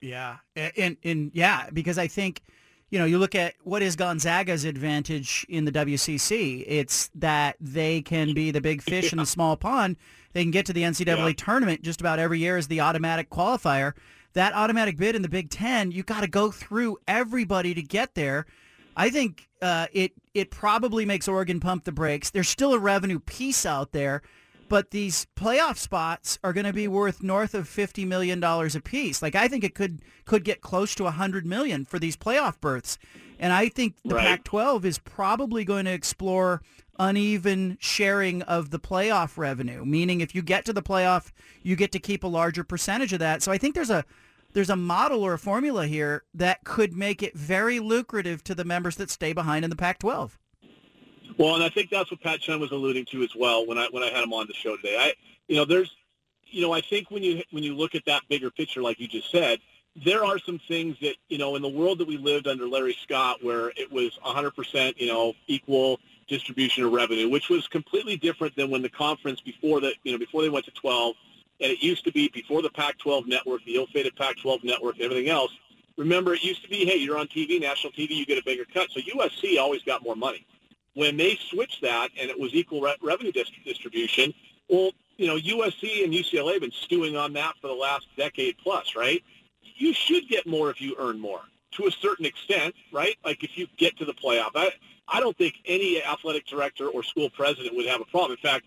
Yeah, 0.00 0.36
and 0.54 0.96
and 1.02 1.30
yeah, 1.34 1.70
because 1.72 1.98
I 1.98 2.06
think, 2.06 2.42
you 2.90 2.98
know, 2.98 3.04
you 3.04 3.18
look 3.18 3.34
at 3.34 3.54
what 3.62 3.82
is 3.82 3.96
Gonzaga's 3.96 4.64
advantage 4.64 5.44
in 5.48 5.64
the 5.64 5.72
WCC. 5.72 6.64
It's 6.66 7.10
that 7.14 7.56
they 7.60 8.02
can 8.02 8.34
be 8.34 8.50
the 8.50 8.60
big 8.60 8.82
fish 8.82 9.04
yeah. 9.04 9.10
in 9.12 9.18
the 9.18 9.26
small 9.36 9.56
pond. 9.56 9.96
They 10.32 10.42
can 10.42 10.50
get 10.50 10.66
to 10.66 10.72
the 10.72 10.82
NCAA 10.82 11.28
yeah. 11.28 11.32
tournament 11.36 11.82
just 11.82 12.00
about 12.00 12.18
every 12.18 12.38
year 12.38 12.56
as 12.56 12.68
the 12.68 12.80
automatic 12.80 13.30
qualifier 13.30 13.94
that 14.34 14.54
automatic 14.54 14.96
bid 14.96 15.16
in 15.16 15.22
the 15.22 15.28
Big 15.28 15.50
Ten, 15.50 15.90
you 15.90 16.02
got 16.02 16.20
to 16.20 16.28
go 16.28 16.50
through 16.50 16.98
everybody 17.06 17.74
to 17.74 17.82
get 17.82 18.14
there. 18.14 18.46
I 18.96 19.10
think 19.10 19.48
uh, 19.62 19.86
it 19.92 20.12
it 20.34 20.50
probably 20.50 21.04
makes 21.04 21.28
Oregon 21.28 21.60
pump 21.60 21.84
the 21.84 21.92
brakes. 21.92 22.30
There's 22.30 22.48
still 22.48 22.72
a 22.72 22.78
revenue 22.78 23.20
piece 23.20 23.64
out 23.64 23.92
there, 23.92 24.22
but 24.68 24.90
these 24.90 25.26
playoff 25.36 25.76
spots 25.76 26.38
are 26.42 26.52
going 26.52 26.66
to 26.66 26.72
be 26.72 26.88
worth 26.88 27.22
north 27.22 27.54
of 27.54 27.68
fifty 27.68 28.04
million 28.04 28.40
dollars 28.40 28.74
a 28.74 28.80
piece. 28.80 29.22
Like 29.22 29.34
I 29.34 29.48
think 29.48 29.64
it 29.64 29.74
could 29.74 30.00
could 30.24 30.44
get 30.44 30.60
close 30.60 30.94
to 30.96 31.06
a 31.06 31.10
hundred 31.10 31.46
million 31.46 31.84
for 31.84 31.98
these 31.98 32.16
playoff 32.16 32.60
berths, 32.60 32.98
and 33.38 33.52
I 33.52 33.68
think 33.68 33.94
the 34.04 34.14
right. 34.14 34.24
Pac-12 34.44 34.84
is 34.84 34.98
probably 34.98 35.64
going 35.64 35.84
to 35.84 35.92
explore 35.92 36.62
uneven 36.98 37.76
sharing 37.80 38.42
of 38.42 38.70
the 38.70 38.78
playoff 38.78 39.38
revenue, 39.38 39.84
meaning 39.84 40.20
if 40.20 40.34
you 40.34 40.42
get 40.42 40.64
to 40.64 40.72
the 40.72 40.82
playoff, 40.82 41.30
you 41.62 41.76
get 41.76 41.92
to 41.92 41.98
keep 41.98 42.24
a 42.24 42.28
larger 42.28 42.64
percentage 42.64 43.12
of 43.12 43.20
that. 43.20 43.42
So 43.42 43.52
I 43.52 43.58
think 43.58 43.74
there's 43.74 43.90
a 43.90 44.04
there's 44.54 44.70
a 44.70 44.76
model 44.76 45.22
or 45.22 45.34
a 45.34 45.38
formula 45.38 45.86
here 45.86 46.24
that 46.34 46.64
could 46.64 46.94
make 46.94 47.22
it 47.22 47.36
very 47.36 47.80
lucrative 47.80 48.42
to 48.44 48.54
the 48.54 48.64
members 48.64 48.96
that 48.96 49.10
stay 49.10 49.32
behind 49.32 49.64
in 49.64 49.70
the 49.70 49.76
Pac-12. 49.76 50.32
Well, 51.38 51.54
and 51.54 51.62
I 51.62 51.68
think 51.68 51.88
that's 51.88 52.10
what 52.10 52.20
Pat 52.20 52.40
Chun 52.40 52.58
was 52.58 52.72
alluding 52.72 53.04
to 53.06 53.22
as 53.22 53.34
well 53.34 53.64
when 53.64 53.78
I 53.78 53.86
when 53.90 54.02
I 54.02 54.10
had 54.10 54.24
him 54.24 54.32
on 54.32 54.46
the 54.48 54.54
show 54.54 54.76
today. 54.76 54.96
I, 54.98 55.12
you 55.46 55.56
know, 55.56 55.64
there's, 55.64 55.94
you 56.46 56.62
know, 56.62 56.72
I 56.72 56.80
think 56.80 57.10
when 57.10 57.22
you 57.22 57.42
when 57.52 57.62
you 57.62 57.76
look 57.76 57.94
at 57.94 58.04
that 58.06 58.22
bigger 58.28 58.50
picture, 58.50 58.82
like 58.82 58.98
you 58.98 59.06
just 59.06 59.30
said, 59.30 59.60
there 60.04 60.24
are 60.24 60.38
some 60.40 60.58
things 60.66 60.96
that 61.00 61.14
you 61.28 61.38
know 61.38 61.54
in 61.54 61.62
the 61.62 61.68
world 61.68 61.98
that 61.98 62.08
we 62.08 62.16
lived 62.16 62.48
under 62.48 62.66
Larry 62.66 62.96
Scott, 63.02 63.42
where 63.42 63.70
it 63.76 63.90
was 63.90 64.18
100%, 64.24 64.98
you 64.98 65.06
know, 65.06 65.34
equal 65.46 66.00
distribution 66.26 66.84
of 66.84 66.92
revenue, 66.92 67.28
which 67.28 67.48
was 67.48 67.68
completely 67.68 68.16
different 68.16 68.54
than 68.56 68.68
when 68.68 68.82
the 68.82 68.88
conference 68.88 69.40
before 69.40 69.80
that, 69.80 69.94
you 70.02 70.12
know, 70.12 70.18
before 70.18 70.42
they 70.42 70.50
went 70.50 70.64
to 70.66 70.72
12 70.72 71.14
and 71.60 71.72
it 71.72 71.82
used 71.82 72.04
to 72.04 72.12
be 72.12 72.28
before 72.28 72.62
the 72.62 72.70
Pac-12 72.70 73.26
network, 73.26 73.64
the 73.64 73.74
ill-fated 73.74 74.14
Pac-12 74.14 74.62
network, 74.62 74.94
and 74.96 75.04
everything 75.04 75.28
else. 75.28 75.50
Remember, 75.96 76.34
it 76.34 76.44
used 76.44 76.62
to 76.62 76.68
be, 76.68 76.84
hey, 76.84 76.96
you're 76.96 77.18
on 77.18 77.26
TV, 77.26 77.60
national 77.60 77.92
TV, 77.92 78.10
you 78.10 78.24
get 78.24 78.38
a 78.38 78.44
bigger 78.44 78.64
cut. 78.72 78.88
So 78.90 79.00
USC 79.00 79.58
always 79.58 79.82
got 79.82 80.04
more 80.04 80.14
money. 80.14 80.46
When 80.94 81.16
they 81.16 81.38
switched 81.50 81.82
that 81.82 82.10
and 82.18 82.30
it 82.30 82.38
was 82.38 82.54
equal 82.54 82.80
re- 82.80 82.96
revenue 83.02 83.32
dis- 83.32 83.50
distribution, 83.64 84.34
well, 84.68 84.90
you 85.16 85.26
know, 85.26 85.36
USC 85.36 86.04
and 86.04 86.12
UCLA 86.12 86.54
have 86.54 86.62
been 86.62 86.72
stewing 86.72 87.16
on 87.16 87.32
that 87.34 87.54
for 87.60 87.68
the 87.68 87.74
last 87.74 88.06
decade 88.16 88.56
plus, 88.58 88.96
right? 88.96 89.22
You 89.76 89.92
should 89.92 90.28
get 90.28 90.46
more 90.46 90.70
if 90.70 90.80
you 90.80 90.96
earn 90.98 91.18
more 91.20 91.40
to 91.72 91.86
a 91.86 91.90
certain 91.90 92.24
extent, 92.24 92.74
right? 92.92 93.16
Like 93.24 93.44
if 93.44 93.56
you 93.56 93.66
get 93.76 93.96
to 93.98 94.04
the 94.04 94.14
playoff. 94.14 94.50
I, 94.54 94.72
I 95.06 95.20
don't 95.20 95.36
think 95.36 95.54
any 95.64 96.02
athletic 96.02 96.46
director 96.46 96.88
or 96.88 97.02
school 97.02 97.30
president 97.30 97.74
would 97.74 97.86
have 97.86 98.00
a 98.00 98.04
problem. 98.04 98.32
In 98.32 98.36
fact, 98.38 98.66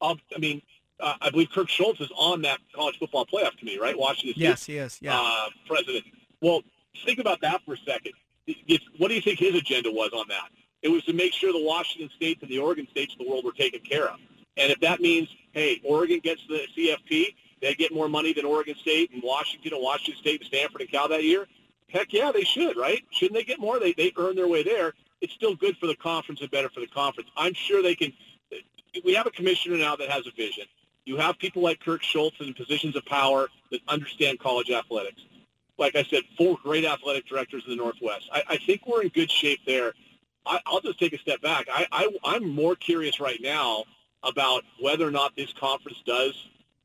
I'll, 0.00 0.18
I 0.34 0.38
mean, 0.38 0.62
uh, 1.00 1.14
I 1.20 1.30
believe 1.30 1.50
Kirk 1.50 1.68
Schulz 1.68 2.00
is 2.00 2.10
on 2.16 2.42
that 2.42 2.58
college 2.74 2.98
football 2.98 3.26
playoff 3.26 3.56
committee, 3.58 3.78
right? 3.78 3.96
Washington 3.96 4.34
State 4.34 4.42
yes, 4.42 4.64
he 4.64 4.76
is. 4.76 4.98
Yeah. 5.00 5.18
Uh, 5.20 5.48
president. 5.66 6.04
Well, 6.40 6.62
think 7.04 7.18
about 7.18 7.40
that 7.42 7.60
for 7.64 7.74
a 7.74 7.78
second. 7.78 8.12
It's, 8.46 8.84
what 8.98 9.08
do 9.08 9.14
you 9.14 9.20
think 9.20 9.38
his 9.38 9.54
agenda 9.54 9.90
was 9.90 10.10
on 10.12 10.26
that? 10.28 10.48
It 10.82 10.88
was 10.88 11.04
to 11.04 11.12
make 11.12 11.32
sure 11.32 11.52
the 11.52 11.64
Washington 11.64 12.10
states 12.16 12.42
and 12.42 12.50
the 12.50 12.58
Oregon 12.58 12.88
states 12.90 13.12
of 13.14 13.20
the 13.20 13.28
world 13.28 13.44
were 13.44 13.52
taken 13.52 13.80
care 13.80 14.08
of. 14.08 14.18
And 14.56 14.70
if 14.70 14.80
that 14.80 15.00
means, 15.00 15.28
hey, 15.52 15.80
Oregon 15.84 16.20
gets 16.20 16.42
the 16.48 16.66
CFP, 16.76 17.34
they 17.60 17.74
get 17.74 17.94
more 17.94 18.08
money 18.08 18.32
than 18.32 18.44
Oregon 18.44 18.74
State 18.80 19.12
and 19.12 19.22
Washington 19.22 19.74
and 19.74 19.82
Washington 19.82 20.20
State 20.20 20.40
and 20.40 20.48
Stanford 20.48 20.80
and 20.80 20.90
Cal 20.90 21.08
that 21.08 21.22
year, 21.22 21.46
heck 21.88 22.12
yeah, 22.12 22.32
they 22.32 22.42
should, 22.42 22.76
right? 22.76 23.02
Shouldn't 23.10 23.34
they 23.34 23.44
get 23.44 23.60
more? 23.60 23.78
They 23.78 23.92
they 23.92 24.12
earn 24.16 24.34
their 24.34 24.48
way 24.48 24.62
there. 24.62 24.94
It's 25.20 25.32
still 25.32 25.54
good 25.54 25.76
for 25.78 25.86
the 25.86 25.94
conference 25.96 26.40
and 26.40 26.50
better 26.50 26.68
for 26.68 26.80
the 26.80 26.88
conference. 26.88 27.30
I'm 27.36 27.54
sure 27.54 27.82
they 27.82 27.94
can. 27.94 28.12
We 29.04 29.14
have 29.14 29.26
a 29.26 29.30
commissioner 29.30 29.78
now 29.78 29.96
that 29.96 30.10
has 30.10 30.26
a 30.26 30.32
vision. 30.32 30.64
You 31.04 31.16
have 31.16 31.38
people 31.38 31.62
like 31.62 31.80
Kirk 31.80 32.02
Schulz 32.02 32.34
in 32.40 32.52
positions 32.54 32.96
of 32.96 33.04
power 33.06 33.48
that 33.70 33.80
understand 33.88 34.38
college 34.38 34.70
athletics. 34.70 35.22
Like 35.78 35.96
I 35.96 36.02
said, 36.04 36.22
four 36.36 36.58
great 36.62 36.84
athletic 36.84 37.26
directors 37.26 37.62
in 37.64 37.70
the 37.70 37.76
Northwest. 37.76 38.28
I, 38.32 38.42
I 38.50 38.56
think 38.58 38.86
we're 38.86 39.02
in 39.02 39.08
good 39.08 39.30
shape 39.30 39.60
there. 39.66 39.92
I, 40.46 40.60
will 40.70 40.80
just 40.80 40.98
take 40.98 41.12
a 41.12 41.18
step 41.18 41.40
back. 41.40 41.66
I, 41.72 41.86
I, 41.92 42.08
I'm 42.24 42.48
more 42.48 42.74
curious 42.74 43.20
right 43.20 43.40
now 43.40 43.84
about 44.22 44.64
whether 44.80 45.06
or 45.06 45.10
not 45.10 45.36
this 45.36 45.52
conference 45.52 46.02
does 46.06 46.34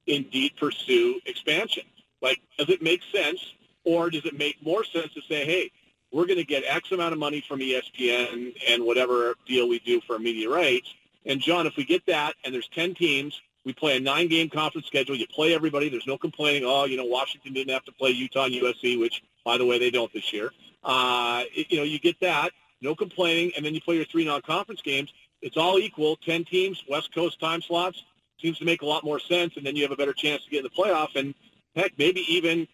indeed 0.05 0.53
pursue 0.57 1.19
expansion. 1.25 1.83
Like, 2.21 2.41
does 2.57 2.69
it 2.69 2.81
make 2.81 3.01
sense, 3.13 3.39
or 3.83 4.09
does 4.09 4.25
it 4.25 4.37
make 4.37 4.57
more 4.65 4.83
sense 4.83 5.13
to 5.13 5.21
say, 5.21 5.45
hey, 5.45 5.71
we're 6.11 6.25
going 6.25 6.37
to 6.37 6.45
get 6.45 6.63
X 6.65 6.91
amount 6.91 7.13
of 7.13 7.19
money 7.19 7.43
from 7.47 7.59
ESPN 7.59 8.55
and 8.69 8.83
whatever 8.83 9.35
deal 9.45 9.67
we 9.67 9.79
do 9.79 10.01
for 10.01 10.17
media 10.17 10.49
rights. 10.49 10.93
And 11.25 11.41
John, 11.41 11.67
if 11.67 11.75
we 11.75 11.83
get 11.83 12.05
that, 12.05 12.35
and 12.43 12.53
there's 12.53 12.69
10 12.69 12.95
teams, 12.95 13.39
we 13.65 13.73
play 13.73 13.97
a 13.97 13.99
nine-game 13.99 14.49
conference 14.49 14.87
schedule. 14.87 15.15
You 15.15 15.27
play 15.27 15.53
everybody. 15.53 15.89
There's 15.89 16.07
no 16.07 16.17
complaining. 16.17 16.63
Oh, 16.65 16.85
you 16.85 16.95
know, 16.95 17.05
Washington 17.05 17.53
didn't 17.53 17.73
have 17.73 17.83
to 17.85 17.91
play 17.91 18.11
Utah 18.11 18.45
and 18.45 18.53
USC, 18.53 18.97
which, 18.97 19.21
by 19.43 19.57
the 19.57 19.65
way, 19.65 19.77
they 19.77 19.91
don't 19.91 20.11
this 20.13 20.31
year. 20.31 20.51
Uh, 20.83 21.43
you 21.53 21.77
know, 21.77 21.83
you 21.83 21.99
get 21.99 22.17
that. 22.21 22.51
No 22.81 22.95
complaining. 22.95 23.51
And 23.55 23.65
then 23.65 23.73
you 23.73 23.81
play 23.81 23.95
your 23.95 24.05
three 24.05 24.25
non-conference 24.25 24.81
games. 24.81 25.11
It's 25.41 25.57
all 25.57 25.79
equal. 25.79 26.15
Ten 26.17 26.45
teams, 26.45 26.83
West 26.89 27.13
Coast 27.13 27.39
time 27.39 27.61
slots. 27.61 28.03
Seems 28.41 28.57
to 28.59 28.65
make 28.65 28.81
a 28.81 28.85
lot 28.85 29.03
more 29.03 29.19
sense. 29.19 29.57
And 29.57 29.65
then 29.65 29.75
you 29.75 29.83
have 29.83 29.91
a 29.91 29.95
better 29.95 30.13
chance 30.13 30.43
to 30.43 30.49
get 30.49 30.59
in 30.59 30.63
the 30.63 30.69
playoff. 30.69 31.15
And, 31.15 31.33
heck, 31.75 31.93
maybe 31.97 32.21
even 32.31 32.67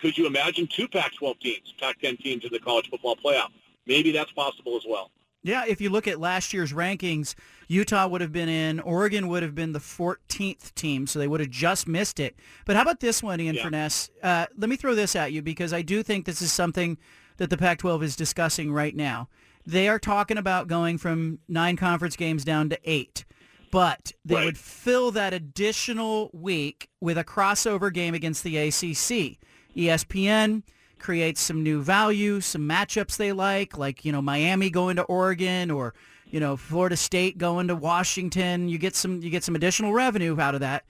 could 0.00 0.18
you 0.18 0.26
imagine 0.26 0.66
two 0.66 0.88
Pac-12 0.88 1.38
teams, 1.40 1.74
Pac-10 1.78 2.18
teams 2.18 2.44
in 2.44 2.52
the 2.52 2.58
college 2.58 2.90
football 2.90 3.16
playoff? 3.16 3.50
Maybe 3.86 4.12
that's 4.12 4.32
possible 4.32 4.76
as 4.76 4.82
well. 4.88 5.10
Yeah, 5.44 5.64
if 5.66 5.80
you 5.80 5.90
look 5.90 6.06
at 6.06 6.20
last 6.20 6.52
year's 6.52 6.72
rankings, 6.72 7.34
Utah 7.66 8.06
would 8.06 8.20
have 8.20 8.30
been 8.30 8.48
in, 8.48 8.78
Oregon 8.78 9.26
would 9.26 9.42
have 9.42 9.56
been 9.56 9.72
the 9.72 9.80
14th 9.80 10.72
team, 10.74 11.06
so 11.06 11.18
they 11.18 11.26
would 11.26 11.40
have 11.40 11.50
just 11.50 11.88
missed 11.88 12.20
it. 12.20 12.36
But 12.64 12.76
how 12.76 12.82
about 12.82 13.00
this 13.00 13.22
one, 13.24 13.40
Ian 13.40 13.56
yeah. 13.56 13.62
Furness? 13.62 14.10
Uh, 14.22 14.46
let 14.56 14.70
me 14.70 14.76
throw 14.76 14.94
this 14.94 15.16
at 15.16 15.32
you 15.32 15.42
because 15.42 15.72
I 15.72 15.82
do 15.82 16.04
think 16.04 16.26
this 16.26 16.42
is 16.42 16.52
something 16.52 16.96
that 17.36 17.50
the 17.50 17.56
Pac-12 17.56 18.02
is 18.02 18.16
discussing 18.16 18.72
right 18.72 18.94
now. 18.94 19.28
They 19.66 19.88
are 19.88 19.98
talking 19.98 20.38
about 20.38 20.68
going 20.68 20.98
from 20.98 21.38
nine 21.48 21.76
conference 21.76 22.16
games 22.16 22.44
down 22.44 22.68
to 22.70 22.78
eight, 22.84 23.24
but 23.70 24.12
they 24.24 24.34
right. 24.34 24.44
would 24.46 24.58
fill 24.58 25.12
that 25.12 25.32
additional 25.32 26.30
week 26.32 26.90
with 27.00 27.16
a 27.16 27.24
crossover 27.24 27.92
game 27.92 28.14
against 28.14 28.42
the 28.42 28.56
ACC. 28.56 29.38
ESPN 29.76 30.62
creates 30.98 31.40
some 31.40 31.62
new 31.62 31.82
value, 31.82 32.40
some 32.40 32.68
matchups 32.68 33.16
they 33.16 33.32
like, 33.32 33.76
like, 33.76 34.04
you 34.04 34.12
know, 34.12 34.22
Miami 34.22 34.70
going 34.70 34.96
to 34.96 35.02
Oregon 35.02 35.70
or, 35.70 35.94
you 36.26 36.40
know, 36.40 36.56
Florida 36.56 36.96
State 36.96 37.38
going 37.38 37.68
to 37.68 37.74
Washington. 37.74 38.68
You 38.68 38.78
get 38.78 38.94
some 38.96 39.22
you 39.22 39.30
get 39.30 39.44
some 39.44 39.54
additional 39.54 39.92
revenue 39.92 40.38
out 40.40 40.54
of 40.54 40.60
that. 40.60 40.84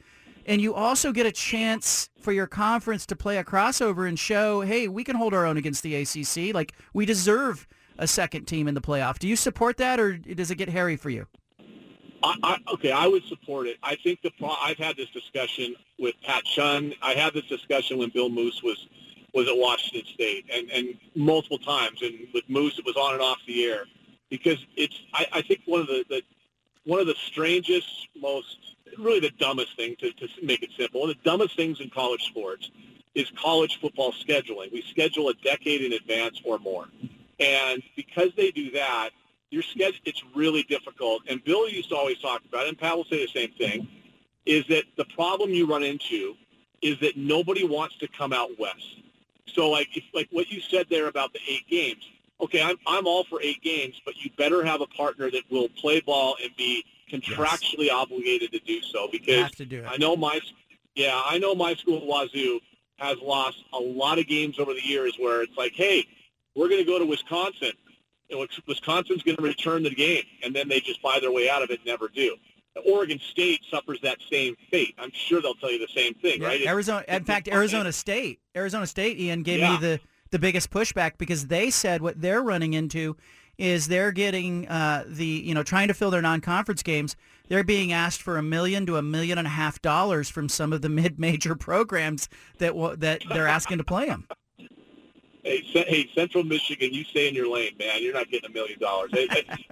And 0.46 0.60
you 0.60 0.74
also 0.74 1.12
get 1.12 1.26
a 1.26 1.32
chance 1.32 2.08
for 2.20 2.32
your 2.32 2.46
conference 2.46 3.06
to 3.06 3.16
play 3.16 3.38
a 3.38 3.44
crossover 3.44 4.08
and 4.08 4.18
show, 4.18 4.62
hey, 4.62 4.88
we 4.88 5.04
can 5.04 5.16
hold 5.16 5.34
our 5.34 5.46
own 5.46 5.56
against 5.56 5.82
the 5.82 5.94
ACC. 5.94 6.54
Like 6.54 6.72
we 6.92 7.06
deserve 7.06 7.66
a 7.98 8.06
second 8.06 8.46
team 8.46 8.68
in 8.68 8.74
the 8.74 8.80
playoff. 8.80 9.18
Do 9.18 9.28
you 9.28 9.36
support 9.36 9.76
that, 9.76 10.00
or 10.00 10.16
does 10.16 10.50
it 10.50 10.56
get 10.56 10.68
hairy 10.68 10.96
for 10.96 11.10
you? 11.10 11.26
I, 12.22 12.36
I, 12.42 12.58
okay, 12.74 12.92
I 12.92 13.06
would 13.06 13.24
support 13.24 13.66
it. 13.66 13.78
I 13.82 13.96
think 13.96 14.22
the 14.22 14.30
pro- 14.38 14.50
I've 14.50 14.78
had 14.78 14.96
this 14.96 15.10
discussion 15.10 15.74
with 15.98 16.14
Pat 16.22 16.44
Chun. 16.44 16.94
I 17.02 17.12
had 17.14 17.34
this 17.34 17.44
discussion 17.46 17.98
when 17.98 18.10
Bill 18.10 18.28
Moos 18.28 18.62
was 18.62 18.88
was 19.34 19.48
at 19.48 19.56
Washington 19.56 20.12
State, 20.12 20.44
and 20.52 20.70
and 20.70 20.94
multiple 21.14 21.58
times. 21.58 22.00
And 22.02 22.28
with 22.32 22.44
Moos, 22.48 22.78
it 22.78 22.84
was 22.84 22.96
on 22.96 23.14
and 23.14 23.22
off 23.22 23.38
the 23.46 23.64
air 23.64 23.84
because 24.30 24.58
it's. 24.76 24.98
I, 25.14 25.26
I 25.32 25.42
think 25.42 25.62
one 25.66 25.80
of 25.80 25.86
the, 25.88 26.04
the 26.08 26.22
one 26.84 27.00
of 27.00 27.06
the 27.06 27.16
strangest, 27.26 28.08
most 28.20 28.71
really 28.98 29.20
the 29.20 29.30
dumbest 29.38 29.76
thing 29.76 29.96
to, 30.00 30.12
to 30.12 30.28
make 30.42 30.62
it 30.62 30.70
simple. 30.78 31.00
One 31.00 31.10
of 31.10 31.16
the 31.16 31.30
dumbest 31.30 31.56
things 31.56 31.80
in 31.80 31.90
college 31.90 32.24
sports 32.24 32.70
is 33.14 33.30
college 33.40 33.78
football 33.80 34.12
scheduling. 34.12 34.72
We 34.72 34.82
schedule 34.90 35.28
a 35.28 35.34
decade 35.34 35.82
in 35.82 35.92
advance 35.92 36.40
or 36.44 36.58
more. 36.58 36.86
And 37.38 37.82
because 37.96 38.30
they 38.36 38.50
do 38.50 38.70
that, 38.72 39.10
your 39.50 39.62
schedule, 39.62 40.00
it's 40.04 40.22
really 40.34 40.62
difficult. 40.62 41.22
And 41.28 41.44
Bill 41.44 41.68
used 41.68 41.90
to 41.90 41.96
always 41.96 42.18
talk 42.18 42.42
about 42.48 42.64
it, 42.64 42.70
and 42.70 42.78
Pat 42.78 42.96
will 42.96 43.04
say 43.04 43.24
the 43.26 43.32
same 43.32 43.52
thing, 43.52 43.88
is 44.46 44.66
that 44.68 44.84
the 44.96 45.04
problem 45.04 45.50
you 45.50 45.66
run 45.66 45.82
into 45.82 46.34
is 46.80 46.98
that 47.00 47.16
nobody 47.16 47.64
wants 47.64 47.96
to 47.98 48.08
come 48.08 48.32
out 48.32 48.50
west. 48.58 48.96
So 49.46 49.70
like 49.70 49.88
if, 49.96 50.04
like 50.14 50.28
what 50.30 50.50
you 50.50 50.60
said 50.60 50.86
there 50.88 51.06
about 51.06 51.32
the 51.32 51.40
eight 51.48 51.68
games, 51.68 52.02
okay, 52.40 52.62
I'm, 52.62 52.76
I'm 52.86 53.06
all 53.06 53.24
for 53.24 53.40
eight 53.42 53.62
games, 53.62 54.00
but 54.04 54.16
you 54.16 54.30
better 54.36 54.64
have 54.64 54.80
a 54.80 54.86
partner 54.86 55.30
that 55.30 55.42
will 55.50 55.68
play 55.68 56.00
ball 56.00 56.36
and 56.42 56.50
be 56.56 56.84
contractually 57.10 57.86
yes. 57.86 57.94
obligated 57.94 58.52
to 58.52 58.58
do 58.60 58.80
so 58.82 59.08
because 59.10 59.50
do 59.52 59.84
I 59.86 59.96
know 59.96 60.16
my 60.16 60.40
yeah 60.94 61.20
I 61.24 61.38
know 61.38 61.54
my 61.54 61.74
school 61.74 62.06
Wazoo 62.06 62.60
has 62.96 63.18
lost 63.20 63.64
a 63.72 63.78
lot 63.78 64.18
of 64.18 64.26
games 64.26 64.58
over 64.58 64.72
the 64.72 64.84
years 64.84 65.16
where 65.18 65.42
it's 65.42 65.56
like 65.56 65.72
hey 65.74 66.06
we're 66.54 66.68
going 66.68 66.84
to 66.84 66.90
go 66.90 66.98
to 66.98 67.06
Wisconsin 67.06 67.72
and 68.30 68.48
Wisconsin's 68.66 69.22
going 69.22 69.36
to 69.36 69.42
return 69.42 69.82
the 69.82 69.94
game 69.94 70.24
and 70.42 70.54
then 70.54 70.68
they 70.68 70.80
just 70.80 71.02
buy 71.02 71.18
their 71.20 71.32
way 71.32 71.48
out 71.48 71.62
of 71.62 71.70
it 71.70 71.80
and 71.80 71.86
never 71.86 72.08
do. 72.08 72.36
Oregon 72.86 73.18
State 73.18 73.60
suffers 73.70 74.00
that 74.02 74.16
same 74.30 74.56
fate. 74.70 74.94
I'm 74.98 75.10
sure 75.12 75.42
they'll 75.42 75.54
tell 75.54 75.70
you 75.70 75.78
the 75.78 75.92
same 75.94 76.14
thing, 76.14 76.40
yeah, 76.40 76.48
right? 76.48 76.66
Arizona, 76.66 77.04
in 77.06 77.24
fact, 77.24 77.48
Arizona 77.48 77.92
State, 77.92 78.40
Arizona 78.56 78.86
State, 78.86 79.18
Ian 79.18 79.42
gave 79.42 79.58
yeah. 79.58 79.72
me 79.72 79.78
the 79.78 80.00
the 80.30 80.38
biggest 80.38 80.70
pushback 80.70 81.18
because 81.18 81.48
they 81.48 81.70
said 81.70 82.00
what 82.00 82.20
they're 82.20 82.42
running 82.42 82.72
into 82.72 83.16
is 83.58 83.88
they're 83.88 84.12
getting 84.12 84.68
uh, 84.68 85.04
the 85.06 85.24
you 85.24 85.54
know 85.54 85.62
trying 85.62 85.88
to 85.88 85.94
fill 85.94 86.10
their 86.10 86.22
non-conference 86.22 86.82
games. 86.82 87.16
They're 87.48 87.64
being 87.64 87.92
asked 87.92 88.22
for 88.22 88.38
a 88.38 88.42
million 88.42 88.86
to 88.86 88.96
a 88.96 89.02
million 89.02 89.36
and 89.38 89.46
a 89.46 89.50
half 89.50 89.82
dollars 89.82 90.28
from 90.28 90.48
some 90.48 90.72
of 90.72 90.82
the 90.82 90.88
mid-major 90.88 91.54
programs 91.54 92.28
that 92.58 92.74
that 92.98 93.22
they're 93.28 93.48
asking 93.48 93.78
to 93.78 93.84
play 93.84 94.06
them. 94.06 94.26
Hey, 95.44 95.60
hey, 95.64 96.08
Central 96.14 96.44
Michigan, 96.44 96.92
you 96.92 97.02
stay 97.02 97.28
in 97.28 97.34
your 97.34 97.48
lane, 97.48 97.72
man. 97.76 98.00
You're 98.00 98.14
not 98.14 98.30
getting 98.30 98.48
a 98.48 98.52
million 98.52 98.78
dollars. 98.78 99.10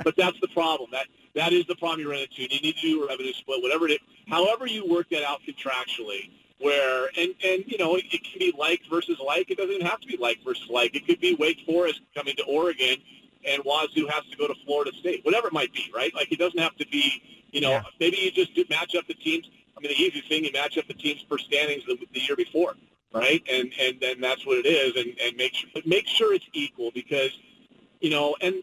But 0.03 0.17
that's 0.17 0.39
the 0.41 0.49
problem. 0.49 0.91
That 0.91 1.07
that 1.37 1.53
is 1.53 1.65
the 1.67 1.77
problem 1.77 2.01
you 2.01 2.11
run 2.11 2.21
into. 2.21 2.43
You 2.43 2.49
need 2.49 2.75
to 2.75 2.81
do 2.81 3.05
a 3.05 3.07
revenue 3.07 3.33
split, 3.33 3.63
whatever 3.63 3.87
it 3.87 3.93
is. 3.93 3.99
However 4.29 4.67
you 4.67 4.87
work 4.87 5.09
that 5.11 5.23
out 5.23 5.41
contractually, 5.49 6.31
where 6.59 7.09
and 7.17 7.35
and 7.45 7.65
you 7.67 7.79
know 7.79 7.95
it, 7.95 8.05
it 8.11 8.25
can 8.25 8.39
be 8.41 8.53
like 8.59 8.81
versus 8.91 9.19
like. 9.25 9.51
It 9.51 9.59
doesn't 9.59 9.83
have 9.83 10.01
to 10.01 10.09
be 10.09 10.17
like 10.17 10.39
versus 10.45 10.69
like. 10.69 10.97
It 10.97 11.07
could 11.07 11.21
be 11.21 11.35
Wake 11.35 11.61
Forest 11.65 12.01
coming 12.17 12.35
to 12.37 12.45
Oregon 12.45 12.97
and 13.47 13.63
Wazoo 13.65 14.07
has 14.07 14.25
to 14.31 14.37
go 14.37 14.47
to 14.47 14.55
Florida 14.65 14.93
State, 14.99 15.25
whatever 15.25 15.49
it 15.49 15.53
might 15.53 15.73
be, 15.73 15.91
right? 15.95 16.15
Like 16.15 16.31
it 16.33 16.39
doesn't 16.39 16.59
have 16.59 16.77
to 16.77 16.87
be, 16.89 17.23
you 17.51 17.61
know, 17.61 17.71
yeah. 17.71 17.83
maybe 17.99 18.19
you 18.19 18.31
just 18.31 18.55
do, 18.55 18.65
match 18.71 18.95
up 18.95 19.07
the 19.07 19.15
teams. 19.15 19.49
I 19.77 19.81
mean, 19.81 19.91
the 19.97 20.03
easy 20.03 20.21
thing, 20.21 20.45
you 20.45 20.53
match 20.53 20.77
up 20.79 20.87
the 20.87 20.95
teams 20.95 21.23
per 21.23 21.39
standings 21.39 21.85
the, 21.87 21.97
the 22.13 22.21
year 22.21 22.37
before, 22.37 22.75
right? 23.15 23.43
And 23.51 23.73
and 23.81 23.99
then 24.01 24.21
that's 24.21 24.45
what 24.47 24.59
it 24.59 24.67
is, 24.67 24.95
and 24.97 25.19
and 25.21 25.37
make 25.37 25.55
sure 25.55 25.71
but 25.75 25.87
make 25.87 26.07
sure 26.07 26.35
it's 26.35 26.47
equal 26.53 26.91
because, 26.95 27.31
you 28.01 28.11
know, 28.11 28.37
and 28.41 28.57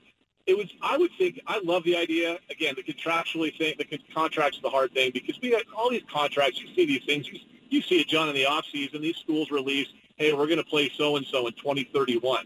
it 0.45 0.57
was 0.57 0.67
I 0.81 0.97
would 0.97 1.11
think 1.17 1.39
I 1.47 1.59
love 1.63 1.83
the 1.83 1.97
idea. 1.97 2.37
Again, 2.49 2.75
the 2.75 2.83
contractually 2.83 3.57
thing, 3.57 3.75
the 3.77 3.99
contract's 4.13 4.59
the 4.61 4.69
hard 4.69 4.93
thing 4.93 5.11
because 5.13 5.39
we 5.41 5.51
got 5.51 5.63
all 5.75 5.89
these 5.89 6.05
contracts. 6.11 6.61
You 6.61 6.73
see 6.75 6.85
these 6.85 7.03
things. 7.05 7.27
You, 7.27 7.39
you 7.69 7.81
see 7.81 7.99
it, 7.99 8.07
John, 8.07 8.29
in 8.29 8.35
the 8.35 8.45
off 8.45 8.65
season. 8.71 9.01
These 9.01 9.17
schools 9.17 9.51
release, 9.51 9.87
hey, 10.15 10.33
we're 10.33 10.45
going 10.45 10.57
to 10.57 10.63
play 10.63 10.89
so 10.95 11.17
and 11.17 11.25
so 11.25 11.47
in 11.47 11.53
2031. 11.53 12.45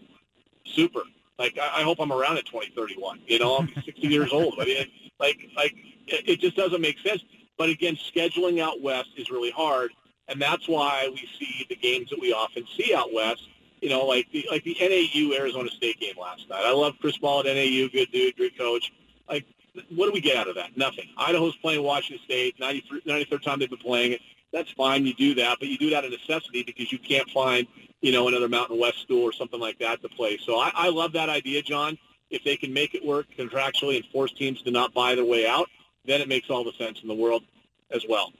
Super 0.64 1.02
like 1.38 1.58
I, 1.58 1.80
I 1.80 1.82
hope 1.82 1.98
I'm 2.00 2.12
around 2.12 2.38
at 2.38 2.46
2031. 2.46 3.20
You 3.26 3.38
know, 3.38 3.56
I'm 3.56 3.68
60 3.84 4.06
years 4.06 4.32
old. 4.32 4.54
I 4.60 4.64
mean, 4.64 4.86
like 5.18 5.48
like 5.56 5.74
it, 6.06 6.28
it 6.28 6.40
just 6.40 6.56
doesn't 6.56 6.80
make 6.80 6.98
sense. 7.00 7.22
But 7.58 7.68
again, 7.68 7.96
scheduling 7.96 8.60
out 8.60 8.80
west 8.80 9.10
is 9.16 9.30
really 9.30 9.50
hard, 9.50 9.92
and 10.28 10.40
that's 10.40 10.68
why 10.68 11.08
we 11.10 11.28
see 11.38 11.66
the 11.68 11.76
games 11.76 12.10
that 12.10 12.20
we 12.20 12.32
often 12.32 12.66
see 12.76 12.94
out 12.94 13.12
west. 13.12 13.48
You 13.80 13.88
know, 13.88 14.06
like 14.06 14.30
the 14.32 14.46
like 14.50 14.64
the 14.64 14.76
NAU 14.80 15.34
Arizona 15.36 15.70
State 15.70 16.00
game 16.00 16.14
last 16.20 16.48
night. 16.48 16.62
I 16.64 16.72
love 16.72 16.94
Chris 17.00 17.18
Ball 17.18 17.40
at 17.40 17.46
NAU, 17.46 17.88
good 17.88 18.10
dude, 18.12 18.36
good 18.36 18.56
coach. 18.56 18.92
Like, 19.28 19.44
what 19.90 20.06
do 20.06 20.12
we 20.12 20.20
get 20.20 20.36
out 20.36 20.48
of 20.48 20.54
that? 20.54 20.76
Nothing. 20.76 21.08
Idaho's 21.16 21.56
playing 21.56 21.82
Washington 21.82 22.24
State, 22.24 22.58
93, 22.60 23.00
93rd 23.02 23.42
time 23.42 23.58
they've 23.58 23.70
been 23.70 23.78
playing 23.78 24.12
it. 24.12 24.20
That's 24.52 24.70
fine. 24.72 25.06
You 25.06 25.14
do 25.14 25.34
that, 25.36 25.58
but 25.58 25.68
you 25.68 25.78
do 25.78 25.90
that 25.90 26.04
of 26.04 26.10
necessity 26.10 26.62
because 26.62 26.92
you 26.92 26.98
can't 26.98 27.28
find 27.30 27.66
you 28.02 28.12
know, 28.12 28.28
another 28.28 28.48
Mountain 28.48 28.78
West 28.78 29.00
school 29.00 29.22
or 29.22 29.32
something 29.32 29.60
like 29.60 29.78
that 29.78 30.02
to 30.02 30.08
play. 30.08 30.38
So 30.44 30.58
I, 30.58 30.70
I 30.74 30.88
love 30.90 31.12
that 31.12 31.30
idea, 31.30 31.62
John. 31.62 31.96
If 32.30 32.44
they 32.44 32.56
can 32.56 32.72
make 32.72 32.94
it 32.94 33.04
work 33.04 33.26
contractually 33.38 33.96
and 33.96 34.04
force 34.06 34.32
teams 34.32 34.60
to 34.62 34.70
not 34.70 34.92
buy 34.92 35.14
their 35.14 35.24
way 35.24 35.46
out, 35.46 35.68
then 36.04 36.20
it 36.20 36.28
makes 36.28 36.50
all 36.50 36.64
the 36.64 36.72
sense 36.72 37.00
in 37.00 37.08
the 37.08 37.14
world 37.14 37.44
as 37.90 38.04
well. 38.08 38.32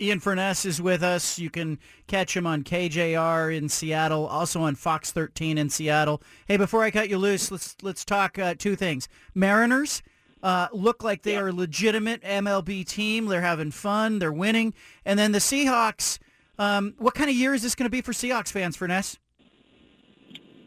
Ian 0.00 0.18
Furness 0.18 0.64
is 0.64 0.80
with 0.80 1.02
us. 1.02 1.38
You 1.38 1.50
can 1.50 1.78
catch 2.06 2.34
him 2.34 2.46
on 2.46 2.64
KJR 2.64 3.54
in 3.54 3.68
Seattle, 3.68 4.26
also 4.26 4.62
on 4.62 4.74
Fox 4.74 5.12
13 5.12 5.58
in 5.58 5.68
Seattle. 5.68 6.22
Hey, 6.48 6.56
before 6.56 6.82
I 6.82 6.90
cut 6.90 7.10
you 7.10 7.18
loose, 7.18 7.50
let's 7.50 7.76
let's 7.82 8.04
talk 8.04 8.38
uh, 8.38 8.54
two 8.56 8.76
things. 8.76 9.08
Mariners 9.34 10.02
uh, 10.42 10.68
look 10.72 11.04
like 11.04 11.22
they 11.22 11.34
yeah. 11.34 11.40
are 11.40 11.48
a 11.48 11.52
legitimate 11.52 12.22
MLB 12.22 12.86
team. 12.86 13.26
They're 13.26 13.42
having 13.42 13.70
fun. 13.70 14.18
They're 14.18 14.32
winning. 14.32 14.72
And 15.04 15.18
then 15.18 15.32
the 15.32 15.38
Seahawks 15.38 16.18
um, 16.60 16.94
what 16.98 17.14
kind 17.14 17.30
of 17.30 17.34
year 17.34 17.54
is 17.54 17.62
this 17.62 17.74
going 17.74 17.86
to 17.86 17.90
be 17.90 18.02
for 18.02 18.12
Seahawks 18.12 18.52
fans, 18.52 18.76
Furness? 18.76 19.18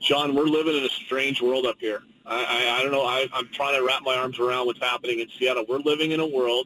John, 0.01 0.33
we're 0.33 0.45
living 0.45 0.75
in 0.75 0.83
a 0.83 0.89
strange 0.89 1.39
world 1.39 1.67
up 1.67 1.75
here. 1.79 2.01
I, 2.25 2.43
I, 2.43 2.79
I 2.79 2.83
don't 2.83 2.91
know. 2.91 3.03
I, 3.05 3.27
I'm 3.31 3.47
trying 3.49 3.75
to 3.79 3.85
wrap 3.85 4.01
my 4.03 4.15
arms 4.15 4.39
around 4.39 4.65
what's 4.65 4.79
happening 4.79 5.19
in 5.19 5.29
Seattle. 5.37 5.65
We're 5.69 5.77
living 5.77 6.11
in 6.11 6.19
a 6.19 6.25
world 6.25 6.65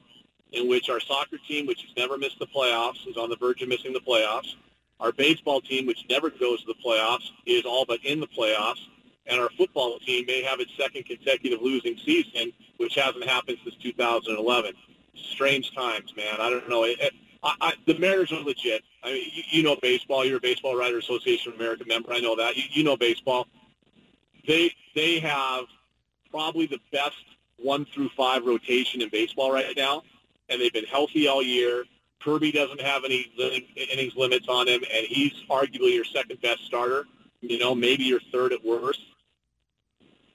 in 0.54 0.70
which 0.70 0.90
our 0.90 1.02
soccer 1.02 1.38
team, 1.46 1.68
which 1.68 1.82
has 1.82 1.92
never 1.98 2.18
missed 2.18 2.40
the 2.40 2.48
playoffs, 2.48 3.06
is 3.06 3.18
on 3.18 3.30
the 3.30 3.36
verge 3.36 3.62
of 3.62 3.68
missing 3.68 3.92
the 3.92 4.00
playoffs. 4.00 4.56
Our 5.02 5.12
baseball 5.12 5.60
team, 5.60 5.86
which 5.86 6.06
never 6.10 6.30
goes 6.30 6.62
to 6.62 6.68
the 6.68 6.76
playoffs, 6.84 7.30
is 7.46 7.66
all 7.66 7.86
but 7.86 8.00
in 8.06 8.22
the 8.22 8.28
playoffs. 8.28 8.80
And 9.26 9.42
our 9.42 9.50
football 9.58 10.00
team 10.00 10.26
may 10.26 10.42
have 10.42 10.62
its 10.62 10.72
second 10.80 11.04
consecutive 11.06 11.62
losing 11.62 11.98
season, 12.06 12.54
which 12.78 12.96
hasn't 12.96 13.26
happened 13.26 13.58
since 13.66 13.76
2011. 13.84 14.74
Strange 15.16 15.76
times, 15.76 16.14
man. 16.16 16.40
I 16.40 16.50
don't 16.50 16.70
know. 16.70 16.86
It, 16.86 17.14
I, 17.44 17.56
I, 17.62 17.74
the 17.86 17.98
Mariners 17.98 18.32
are 18.32 18.42
legit. 18.42 18.84
I 19.04 19.14
mean, 19.14 19.32
you, 19.34 19.44
you 19.50 19.64
know 19.64 19.78
baseball. 19.82 20.26
You're 20.26 20.38
a 20.38 20.42
Baseball 20.42 20.78
Writer 20.78 20.98
Association 20.98 21.54
of 21.54 21.60
America 21.60 21.84
member. 21.88 22.14
I 22.14 22.20
know 22.20 22.36
that. 22.36 22.56
You, 22.56 22.64
you 22.70 22.84
know 22.84 22.98
baseball. 22.98 23.48
They 24.48 24.74
they 24.96 25.20
have 25.20 25.66
probably 26.32 26.66
the 26.68 26.80
best 26.92 27.16
one 27.58 27.86
through 27.86 28.10
five 28.16 28.46
rotation 28.46 29.02
in 29.02 29.10
baseball 29.10 29.52
right 29.52 29.76
now, 29.76 30.04
and 30.50 30.62
they've 30.62 30.74
been 30.74 30.86
healthy 30.86 31.28
all 31.28 31.42
year. 31.42 31.84
Kirby 32.24 32.52
doesn't 32.52 32.82
have 32.82 33.04
any 33.06 33.32
innings 33.76 34.16
limits 34.16 34.48
on 34.50 34.68
him, 34.68 34.84
and 34.94 35.06
he's 35.08 35.34
arguably 35.50 35.94
your 35.94 36.06
second 36.06 36.42
best 36.42 36.66
starter. 36.66 37.06
You 37.42 37.60
know, 37.60 37.76
maybe 37.76 38.04
your 38.04 38.20
third 38.32 38.54
at 38.54 38.64
worst. 38.66 39.02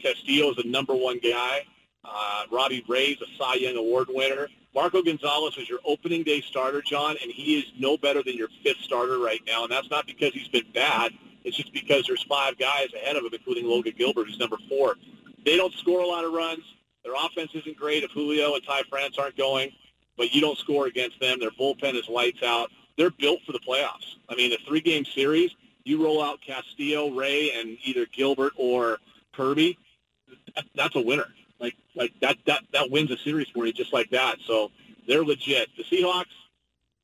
Castillo 0.00 0.50
is 0.50 0.56
the 0.56 0.64
number 0.64 0.94
one 0.94 1.18
guy. 1.18 1.64
Uh, 2.04 2.44
Robbie 2.50 2.84
Ray's 2.88 3.18
a 3.20 3.26
Cy 3.36 3.54
Young 3.54 3.76
Award 3.76 4.08
winner. 4.10 4.48
Marco 4.74 5.02
Gonzalez 5.02 5.56
was 5.56 5.68
your 5.68 5.80
opening 5.84 6.22
day 6.22 6.40
starter, 6.40 6.80
John, 6.80 7.16
and 7.22 7.30
he 7.30 7.58
is 7.58 7.66
no 7.78 7.96
better 7.96 8.22
than 8.22 8.36
your 8.36 8.48
fifth 8.62 8.78
starter 8.78 9.18
right 9.18 9.40
now. 9.46 9.64
And 9.64 9.72
that's 9.72 9.90
not 9.90 10.06
because 10.06 10.32
he's 10.32 10.48
been 10.48 10.70
bad. 10.72 11.12
It's 11.44 11.56
just 11.56 11.72
because 11.72 12.04
there's 12.06 12.22
five 12.22 12.58
guys 12.58 12.88
ahead 12.94 13.16
of 13.16 13.24
him, 13.24 13.30
including 13.32 13.66
Logan 13.66 13.94
Gilbert, 13.98 14.26
who's 14.26 14.38
number 14.38 14.56
four. 14.68 14.96
They 15.44 15.56
don't 15.56 15.74
score 15.74 16.00
a 16.00 16.06
lot 16.06 16.24
of 16.24 16.32
runs. 16.32 16.62
Their 17.04 17.14
offense 17.14 17.50
isn't 17.54 17.76
great 17.76 18.04
if 18.04 18.12
Julio 18.12 18.54
and 18.54 18.64
Ty 18.64 18.82
France 18.88 19.18
aren't 19.18 19.36
going, 19.36 19.72
but 20.16 20.32
you 20.32 20.40
don't 20.40 20.56
score 20.56 20.86
against 20.86 21.20
them. 21.20 21.40
Their 21.40 21.50
bullpen 21.50 21.94
is 21.94 22.08
lights 22.08 22.42
out. 22.42 22.70
They're 22.96 23.10
built 23.10 23.40
for 23.44 23.52
the 23.52 23.58
playoffs. 23.58 24.16
I 24.28 24.36
mean, 24.36 24.52
a 24.52 24.58
three-game 24.66 25.04
series, 25.04 25.50
you 25.84 26.02
roll 26.02 26.22
out 26.22 26.40
Castillo, 26.40 27.10
Ray, 27.10 27.50
and 27.52 27.76
either 27.82 28.06
Gilbert 28.06 28.52
or 28.56 28.98
Kirby, 29.34 29.76
that's 30.74 30.94
a 30.94 31.00
winner. 31.00 31.26
Like 31.62 31.76
like 31.94 32.12
that 32.20 32.36
that 32.46 32.64
that 32.72 32.90
wins 32.90 33.10
a 33.12 33.16
series 33.18 33.48
for 33.48 33.64
you 33.64 33.72
just 33.72 33.92
like 33.92 34.10
that. 34.10 34.36
So 34.46 34.72
they're 35.06 35.24
legit. 35.24 35.68
The 35.76 35.84
Seahawks. 35.84 36.26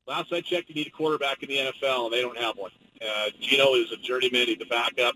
Last 0.05 0.33
I 0.33 0.41
checked, 0.41 0.69
you 0.69 0.75
need 0.75 0.87
a 0.87 0.91
quarterback 0.91 1.43
in 1.43 1.49
the 1.49 1.57
NFL, 1.57 2.05
and 2.05 2.13
they 2.13 2.21
don't 2.21 2.37
have 2.37 2.57
one. 2.57 2.71
Uh, 2.99 3.29
Geno 3.39 3.75
is 3.75 3.91
a 3.91 3.97
journeyman. 3.97 4.47
He's 4.47 4.57
a 4.59 4.65
backup. 4.65 5.15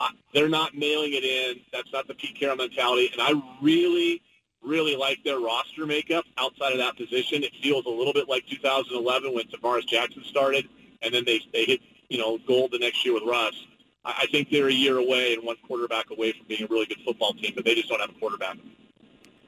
Uh, 0.00 0.08
they're 0.32 0.48
not 0.48 0.76
mailing 0.76 1.12
it 1.12 1.24
in. 1.24 1.60
That's 1.72 1.92
not 1.92 2.06
the 2.06 2.14
Pete 2.14 2.38
Carroll 2.38 2.56
mentality. 2.56 3.10
And 3.12 3.20
I 3.20 3.32
really, 3.60 4.22
really 4.62 4.94
like 4.94 5.18
their 5.24 5.40
roster 5.40 5.86
makeup 5.86 6.24
outside 6.38 6.70
of 6.70 6.78
that 6.78 6.96
position. 6.96 7.42
It 7.42 7.52
feels 7.60 7.84
a 7.86 7.90
little 7.90 8.12
bit 8.12 8.28
like 8.28 8.46
2011 8.46 9.34
when 9.34 9.44
Tarvaris 9.46 9.86
Jackson 9.88 10.22
started, 10.24 10.68
and 11.02 11.12
then 11.12 11.24
they 11.24 11.40
they 11.52 11.64
hit 11.64 11.80
you 12.08 12.18
know 12.18 12.38
gold 12.46 12.70
the 12.70 12.78
next 12.78 13.04
year 13.04 13.14
with 13.14 13.24
Russ. 13.24 13.54
I, 14.04 14.26
think 14.30 14.50
they're 14.50 14.68
a 14.68 14.72
year 14.72 14.98
away 14.98 15.34
and 15.34 15.44
one 15.44 15.56
quarterback 15.66 16.10
away 16.10 16.32
from 16.32 16.46
being 16.48 16.62
a 16.62 16.66
really 16.66 16.86
good 16.86 17.00
football 17.04 17.34
team, 17.34 17.52
but 17.54 17.64
they 17.64 17.74
just 17.74 17.88
don't 17.88 18.00
have 18.00 18.10
a 18.10 18.18
quarterback. 18.18 18.56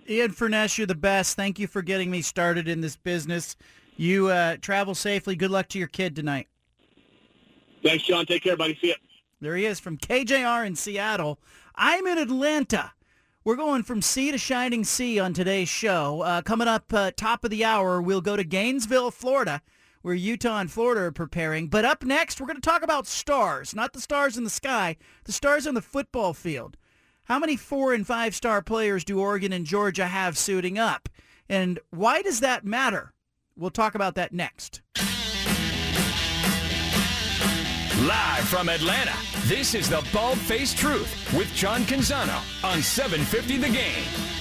Ian 0.08 0.32
Furness, 0.32 0.76
you're 0.76 0.86
the 0.86 0.94
best. 0.94 1.36
Thank 1.36 1.58
you 1.58 1.66
for 1.66 1.82
getting 1.82 2.10
me 2.10 2.20
started 2.20 2.68
in 2.68 2.80
this 2.80 2.96
business. 2.96 3.56
You 3.96 4.28
uh, 4.28 4.56
travel 4.60 4.94
safely. 4.94 5.36
Good 5.36 5.50
luck 5.50 5.68
to 5.68 5.78
your 5.78 5.88
kid 5.88 6.16
tonight. 6.16 6.48
Thanks, 7.82 8.04
John. 8.04 8.26
Take 8.26 8.42
care, 8.42 8.56
buddy. 8.56 8.76
See 8.80 8.88
ya. 8.88 8.94
There 9.40 9.56
he 9.56 9.64
is 9.64 9.80
from 9.80 9.96
KJR 9.96 10.66
in 10.66 10.76
Seattle. 10.76 11.38
I'm 11.74 12.06
in 12.06 12.18
Atlanta. 12.18 12.92
We're 13.42 13.56
going 13.56 13.84
from 13.84 14.02
sea 14.02 14.30
to 14.32 14.38
shining 14.38 14.84
sea 14.84 15.18
on 15.18 15.32
today's 15.32 15.70
show. 15.70 16.20
Uh, 16.20 16.42
coming 16.42 16.68
up 16.68 16.92
uh, 16.92 17.10
top 17.16 17.42
of 17.42 17.50
the 17.50 17.64
hour, 17.64 18.02
we'll 18.02 18.20
go 18.20 18.36
to 18.36 18.44
Gainesville, 18.44 19.10
Florida, 19.10 19.62
where 20.02 20.14
Utah 20.14 20.60
and 20.60 20.70
Florida 20.70 21.02
are 21.02 21.12
preparing. 21.12 21.68
But 21.68 21.84
up 21.84 22.04
next, 22.04 22.40
we're 22.40 22.46
going 22.46 22.56
to 22.56 22.62
talk 22.62 22.82
about 22.82 23.06
stars, 23.06 23.74
not 23.74 23.92
the 23.92 24.00
stars 24.00 24.36
in 24.36 24.44
the 24.44 24.50
sky, 24.50 24.96
the 25.24 25.32
stars 25.32 25.66
on 25.66 25.74
the 25.74 25.82
football 25.82 26.34
field. 26.34 26.76
How 27.24 27.38
many 27.38 27.56
four 27.56 27.92
and 27.92 28.06
five 28.06 28.34
star 28.34 28.62
players 28.62 29.04
do 29.04 29.20
Oregon 29.20 29.52
and 29.52 29.64
Georgia 29.64 30.06
have 30.06 30.36
suiting 30.36 30.78
up? 30.78 31.08
And 31.48 31.78
why 31.90 32.22
does 32.22 32.40
that 32.40 32.64
matter? 32.64 33.12
We'll 33.56 33.70
talk 33.70 33.94
about 33.94 34.14
that 34.14 34.32
next. 34.32 34.82
Live 38.00 38.48
from 38.48 38.70
Atlanta, 38.70 39.14
this 39.44 39.74
is 39.74 39.90
the 39.90 40.04
Bald 40.12 40.38
Faced 40.38 40.78
Truth 40.78 41.34
with 41.36 41.52
John 41.54 41.82
Canzano 41.82 42.40
on 42.64 42.80
750 42.80 43.58
The 43.58 43.68
Game. 43.68 44.39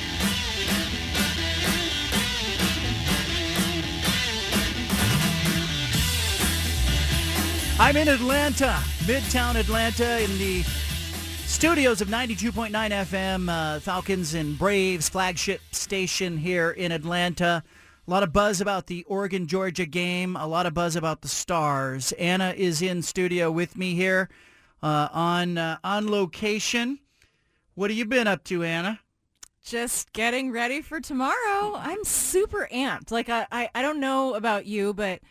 I'm 7.82 7.96
in 7.96 8.10
Atlanta, 8.10 8.78
Midtown 9.06 9.56
Atlanta, 9.56 10.22
in 10.22 10.38
the 10.38 10.63
studios 11.46 12.02
of 12.02 12.10
92.9 12.10 12.72
FM, 12.72 13.50
uh, 13.50 13.80
Falcons 13.80 14.34
and 14.34 14.60
Braves 14.60 15.08
flagship 15.08 15.62
station 15.72 16.38
here 16.38 16.72
in 16.72 16.92
Atlanta. 16.92 17.63
A 18.06 18.12
lot 18.12 18.22
of 18.22 18.34
buzz 18.34 18.60
about 18.60 18.88
the 18.88 19.06
Oregon-Georgia 19.06 19.86
game, 19.86 20.36
a 20.36 20.46
lot 20.46 20.65
of 20.65 20.74
buzz 20.74 20.98
about 20.98 21.22
the 21.22 21.30
Stars. 21.30 22.12
Anna 22.20 22.54
is 22.58 22.82
in 22.82 23.02
studio 23.02 23.50
with 23.50 23.78
me 23.78 23.96
here 23.96 24.30
uh, 24.84 25.08
on 25.13 25.58
uh, 25.58 25.78
on 25.82 26.12
location. 26.12 27.00
What 27.76 27.92
have 27.92 27.98
you 27.98 28.06
been 28.06 28.28
up 28.28 28.44
to, 28.44 28.62
Anna? 28.62 29.00
Just 29.63 30.12
getting 30.12 30.52
ready 30.52 30.82
for 30.82 31.00
tomorrow. 31.00 31.76
I'm 31.78 32.04
super 32.04 32.68
amped. 32.74 33.10
Like 33.10 33.30
I, 33.30 33.48
I, 33.50 33.70
I 33.74 33.82
don't 33.82 34.02
know 34.02 34.34
about 34.34 34.65
you, 34.65 34.94
but 34.94 35.22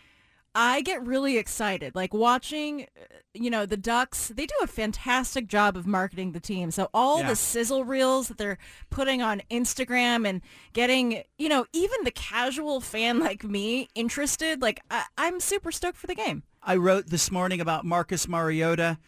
I 0.55 0.81
get 0.81 1.07
really 1.07 1.37
excited. 1.39 1.95
Like 1.95 2.13
watching, 2.13 2.83
uh, 2.83 3.05
you 3.35 3.51
know, 3.51 3.65
the 3.67 3.77
Ducks, 3.77 4.29
they 4.35 4.47
do 4.47 4.55
a 4.63 4.67
fantastic 4.67 5.47
job 5.47 5.77
of 5.77 5.87
marketing 5.87 6.33
the 6.33 6.41
team. 6.41 6.71
So 6.71 6.89
all 6.93 7.21
Yeah. 7.21 7.29
the 7.29 7.37
sizzle 7.37 7.85
reels 7.85 8.29
that 8.29 8.39
they're 8.39 8.59
putting 8.91 9.23
on 9.23 9.43
Instagram 9.51 10.27
and 10.29 10.41
getting, 10.73 11.23
you 11.39 11.49
know, 11.49 11.67
even 11.73 11.99
the 12.05 12.11
casual 12.11 12.81
fan 12.81 13.21
like 13.21 13.45
me 13.45 13.89
interested, 13.95 14.61
like 14.63 14.81
I, 14.91 15.05
I'm 15.17 15.39
super 15.39 15.71
stoked 15.71 15.99
for 15.99 16.07
the 16.07 16.15
game. 16.15 16.43
I 16.63 16.77
wrote 16.77 17.07
this 17.07 17.31
morning 17.31 17.61
about 17.61 17.85
Marcus 17.85 18.27
Mariota. 18.27 18.99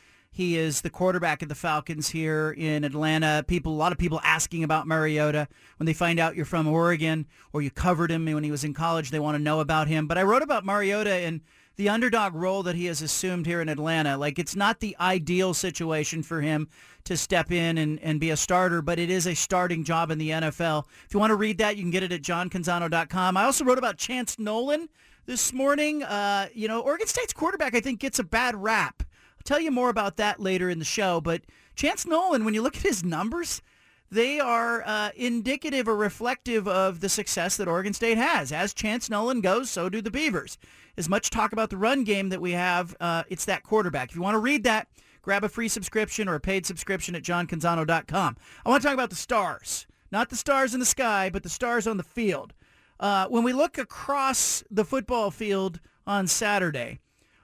He 0.40 0.56
is 0.56 0.80
the 0.80 0.88
quarterback 0.88 1.42
of 1.42 1.50
the 1.50 1.54
Falcons 1.54 2.08
here 2.08 2.54
in 2.56 2.82
Atlanta. 2.82 3.44
People, 3.46 3.74
a 3.74 3.76
lot 3.76 3.92
of 3.92 3.98
people 3.98 4.22
asking 4.24 4.64
about 4.64 4.86
Mariota 4.86 5.46
when 5.76 5.84
they 5.84 5.92
find 5.92 6.18
out 6.18 6.34
you're 6.34 6.46
from 6.46 6.66
Oregon 6.66 7.26
or 7.52 7.60
you 7.60 7.70
covered 7.70 8.10
him 8.10 8.24
when 8.24 8.42
he 8.42 8.50
was 8.50 8.64
in 8.64 8.72
college. 8.72 9.10
They 9.10 9.20
want 9.20 9.34
to 9.34 9.42
know 9.42 9.60
about 9.60 9.86
him. 9.86 10.06
But 10.06 10.16
I 10.16 10.22
wrote 10.22 10.40
about 10.40 10.64
Mariota 10.64 11.12
and 11.12 11.42
the 11.76 11.90
underdog 11.90 12.34
role 12.34 12.62
that 12.62 12.74
he 12.74 12.86
has 12.86 13.02
assumed 13.02 13.44
here 13.44 13.60
in 13.60 13.68
Atlanta. 13.68 14.16
Like 14.16 14.38
it's 14.38 14.56
not 14.56 14.80
the 14.80 14.96
ideal 14.98 15.52
situation 15.52 16.22
for 16.22 16.40
him 16.40 16.70
to 17.04 17.18
step 17.18 17.52
in 17.52 17.76
and, 17.76 18.00
and 18.00 18.18
be 18.18 18.30
a 18.30 18.36
starter, 18.38 18.80
but 18.80 18.98
it 18.98 19.10
is 19.10 19.26
a 19.26 19.34
starting 19.34 19.84
job 19.84 20.10
in 20.10 20.16
the 20.16 20.30
NFL. 20.30 20.84
If 21.04 21.12
you 21.12 21.20
want 21.20 21.32
to 21.32 21.36
read 21.36 21.58
that, 21.58 21.76
you 21.76 21.82
can 21.82 21.90
get 21.90 22.02
it 22.02 22.12
at 22.12 22.22
johncanzano.com. 22.22 23.36
I 23.36 23.44
also 23.44 23.66
wrote 23.66 23.76
about 23.76 23.98
Chance 23.98 24.38
Nolan 24.38 24.88
this 25.26 25.52
morning. 25.52 26.02
Uh, 26.02 26.46
you 26.54 26.66
know, 26.66 26.80
Oregon 26.80 27.08
State's 27.08 27.34
quarterback, 27.34 27.74
I 27.74 27.80
think, 27.80 28.00
gets 28.00 28.18
a 28.18 28.24
bad 28.24 28.56
rap. 28.56 29.02
I'll 29.40 29.44
tell 29.44 29.60
you 29.60 29.70
more 29.70 29.88
about 29.88 30.18
that 30.18 30.38
later 30.38 30.68
in 30.68 30.78
the 30.78 30.84
show. 30.84 31.18
But 31.20 31.42
Chance 31.74 32.04
Nolan, 32.04 32.44
when 32.44 32.52
you 32.52 32.60
look 32.60 32.76
at 32.76 32.82
his 32.82 33.02
numbers, 33.02 33.62
they 34.10 34.38
are 34.38 34.82
uh, 34.84 35.10
indicative 35.16 35.88
or 35.88 35.96
reflective 35.96 36.68
of 36.68 37.00
the 37.00 37.08
success 37.08 37.56
that 37.56 37.66
Oregon 37.66 37.94
State 37.94 38.18
has. 38.18 38.52
As 38.52 38.74
Chance 38.74 39.08
Nolan 39.08 39.40
goes, 39.40 39.70
so 39.70 39.88
do 39.88 40.02
the 40.02 40.10
Beavers. 40.10 40.58
As 40.98 41.08
much 41.08 41.30
talk 41.30 41.54
about 41.54 41.70
the 41.70 41.78
run 41.78 42.04
game 42.04 42.28
that 42.28 42.42
we 42.42 42.52
have, 42.52 42.94
uh, 43.00 43.22
it's 43.30 43.46
that 43.46 43.62
quarterback. 43.62 44.10
If 44.10 44.16
you 44.16 44.20
want 44.20 44.34
to 44.34 44.40
read 44.40 44.64
that, 44.64 44.88
grab 45.22 45.42
a 45.42 45.48
free 45.48 45.68
subscription 45.68 46.28
or 46.28 46.34
a 46.34 46.40
paid 46.40 46.66
subscription 46.66 47.14
at 47.14 47.22
johncanzano.com. 47.22 48.36
I 48.66 48.68
want 48.68 48.82
to 48.82 48.86
talk 48.86 48.94
about 48.94 49.10
the 49.10 49.16
stars. 49.16 49.86
Not 50.12 50.28
the 50.28 50.36
stars 50.36 50.74
in 50.74 50.80
the 50.80 50.86
sky, 50.86 51.30
but 51.30 51.44
the 51.44 51.48
stars 51.48 51.86
on 51.86 51.96
the 51.96 52.02
field. 52.02 52.52
Uh, 52.98 53.26
when 53.28 53.42
we 53.42 53.54
look 53.54 53.78
across 53.78 54.62
the 54.70 54.84
football 54.84 55.30
field 55.30 55.80
on 56.06 56.26
Saturday, 56.26 56.98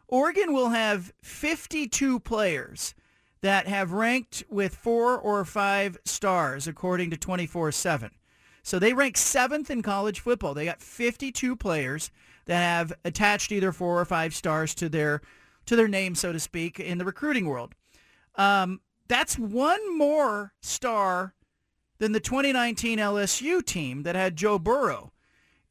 Oregon 0.09 0.53
will 0.53 0.71
have 0.71 1.13
52 1.23 2.21
players 2.21 2.95
that 3.41 3.67
have 3.67 3.93
ranked 3.93 4.45
with 4.49 4.75
four 4.75 5.19
or 5.19 5.45
five 5.45 5.99
stars 6.05 6.67
according 6.67 7.11
to 7.11 7.17
24-7. 7.17 8.11
So 8.63 8.79
they 8.79 8.93
rank 8.93 9.17
seventh 9.17 9.71
in 9.71 9.83
college 9.83 10.21
football. 10.21 10.55
They 10.55 10.65
got 10.65 10.83
52 10.83 11.55
players 11.57 12.11
that 12.47 12.61
have 12.61 12.93
attached 13.05 13.53
either 13.53 13.73
four 13.73 14.01
or 14.01 14.05
five 14.05 14.35
stars 14.35 14.75
to 14.77 14.89
their 14.89 15.21
to 15.67 15.75
their 15.75 15.89
name, 15.89 16.15
so 16.15 16.33
to 16.33 16.39
speak, 16.39 16.79
in 16.79 16.99
the 16.99 17.05
recruiting 17.05 17.47
world. 17.47 17.75
Um, 18.37 18.81
that's 19.09 19.37
one 19.37 19.99
more 19.99 20.53
star 20.61 21.35
than 21.99 22.13
the 22.13 22.21
2019 22.21 22.99
LSU 22.99 23.65
team 23.65 24.05
that 24.05 24.15
had 24.15 24.37
Joe 24.37 24.59
Burrow. 24.61 25.13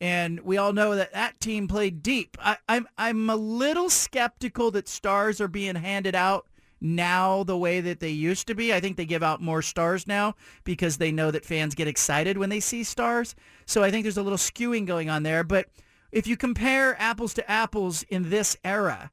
And 0.02 0.42
we 0.42 0.58
all 0.58 0.74
know 0.74 0.96
that 0.96 1.14
that 1.14 1.40
team 1.40 1.68
played 1.68 2.04
deep. 2.04 2.38
I, 2.40 2.58
I'm 2.68 2.88
I'm 2.98 3.30
a 3.30 3.36
little 3.36 3.90
skeptical 3.90 4.72
that 4.72 4.90
stars 4.90 5.40
are 5.40 5.48
being 5.48 5.76
handed 5.76 6.16
out 6.16 6.48
now 6.82 7.44
the 7.44 7.58
way 7.58 7.82
that 7.82 8.00
they 8.00 8.10
used 8.10 8.48
to 8.48 8.56
be. 8.56 8.74
I 8.74 8.80
think 8.80 8.98
they 8.98 9.06
give 9.06 9.24
out 9.24 9.42
more 9.42 9.62
stars 9.62 10.06
now 10.06 10.36
because 10.64 10.98
they 10.98 11.12
know 11.12 11.32
that 11.32 11.46
fans 11.46 11.76
get 11.76 11.88
excited 11.88 12.38
when 12.38 12.50
they 12.50 12.60
see 12.60 12.84
stars. 12.84 13.36
So 13.66 13.84
I 13.84 13.92
think 13.92 14.04
there's 14.04 14.18
a 14.18 14.24
little 14.24 14.38
skewing 14.38 14.86
going 14.86 15.10
on 15.10 15.24
there. 15.24 15.44
But 15.44 15.68
if 16.12 16.28
you 16.28 16.38
compare 16.38 17.00
apples 17.02 17.34
to 17.36 17.50
apples 17.50 18.04
in 18.04 18.30
this 18.30 18.58
era, 18.64 19.12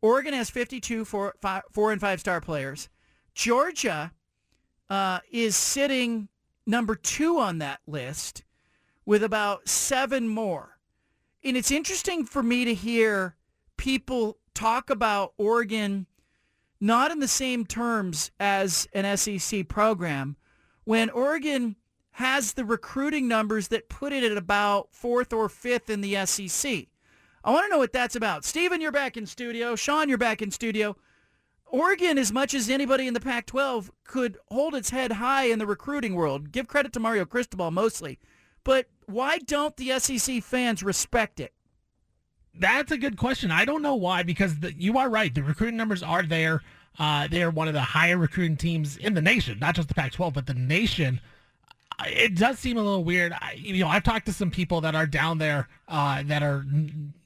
Oregon 0.00 0.34
has 0.34 0.48
52 0.50 1.04
four, 1.04 1.34
five, 1.40 1.62
four 1.70 1.92
and 1.92 2.00
five 2.00 2.20
star 2.20 2.40
players. 2.40 2.88
Georgia 3.34 4.12
uh, 4.88 5.20
is 5.30 5.56
sitting 5.56 6.28
number 6.66 6.94
two 6.94 7.38
on 7.38 7.58
that 7.58 7.80
list 7.86 8.44
with 9.04 9.22
about 9.22 9.68
seven 9.68 10.28
more. 10.28 10.78
And 11.42 11.56
it's 11.56 11.70
interesting 11.70 12.24
for 12.24 12.42
me 12.42 12.64
to 12.64 12.74
hear 12.74 13.36
people 13.76 14.38
talk 14.54 14.90
about 14.90 15.32
Oregon 15.38 16.06
not 16.80 17.10
in 17.10 17.20
the 17.20 17.28
same 17.28 17.66
terms 17.66 18.30
as 18.40 18.88
an 18.92 19.16
SEC 19.16 19.68
program 19.68 20.36
when 20.84 21.10
Oregon 21.10 21.76
has 22.12 22.54
the 22.54 22.64
recruiting 22.64 23.28
numbers 23.28 23.68
that 23.68 23.88
put 23.88 24.12
it 24.12 24.24
at 24.24 24.36
about 24.36 24.88
fourth 24.92 25.32
or 25.32 25.48
fifth 25.48 25.88
in 25.88 26.00
the 26.00 26.26
SEC. 26.26 26.86
I 27.42 27.50
want 27.50 27.64
to 27.64 27.70
know 27.70 27.78
what 27.78 27.92
that's 27.92 28.16
about. 28.16 28.44
Steven, 28.44 28.80
you're 28.80 28.92
back 28.92 29.16
in 29.16 29.26
studio. 29.26 29.76
Sean, 29.76 30.08
you're 30.08 30.18
back 30.18 30.42
in 30.42 30.50
studio. 30.50 30.96
Oregon, 31.66 32.18
as 32.18 32.32
much 32.32 32.52
as 32.52 32.68
anybody 32.68 33.06
in 33.06 33.14
the 33.14 33.20
Pac-12, 33.20 33.90
could 34.04 34.36
hold 34.48 34.74
its 34.74 34.90
head 34.90 35.12
high 35.12 35.44
in 35.44 35.58
the 35.58 35.66
recruiting 35.66 36.14
world. 36.14 36.50
Give 36.50 36.66
credit 36.66 36.92
to 36.94 37.00
Mario 37.00 37.24
Cristobal 37.24 37.70
mostly. 37.70 38.18
But 38.64 38.86
why 39.06 39.38
don't 39.38 39.76
the 39.76 39.98
SEC 39.98 40.42
fans 40.42 40.82
respect 40.82 41.40
it? 41.40 41.52
That's 42.54 42.92
a 42.92 42.98
good 42.98 43.16
question. 43.16 43.50
I 43.50 43.64
don't 43.64 43.82
know 43.82 43.94
why, 43.94 44.22
because 44.22 44.58
the, 44.58 44.72
you 44.74 44.98
are 44.98 45.08
right. 45.08 45.34
The 45.34 45.42
recruiting 45.42 45.76
numbers 45.76 46.02
are 46.02 46.22
there. 46.22 46.62
Uh, 46.98 47.28
they 47.28 47.42
are 47.42 47.50
one 47.50 47.68
of 47.68 47.74
the 47.74 47.80
higher 47.80 48.18
recruiting 48.18 48.56
teams 48.56 48.96
in 48.96 49.14
the 49.14 49.22
nation, 49.22 49.58
not 49.58 49.74
just 49.74 49.88
the 49.88 49.94
Pac-12, 49.94 50.34
but 50.34 50.46
the 50.46 50.54
nation. 50.54 51.20
It 52.06 52.34
does 52.34 52.58
seem 52.58 52.76
a 52.76 52.82
little 52.82 53.04
weird. 53.04 53.32
I, 53.32 53.52
you 53.56 53.82
know, 53.84 53.88
I've 53.88 54.02
talked 54.02 54.26
to 54.26 54.32
some 54.32 54.50
people 54.50 54.80
that 54.82 54.94
are 54.94 55.06
down 55.06 55.38
there 55.38 55.68
uh, 55.86 56.22
that 56.26 56.42
are 56.42 56.64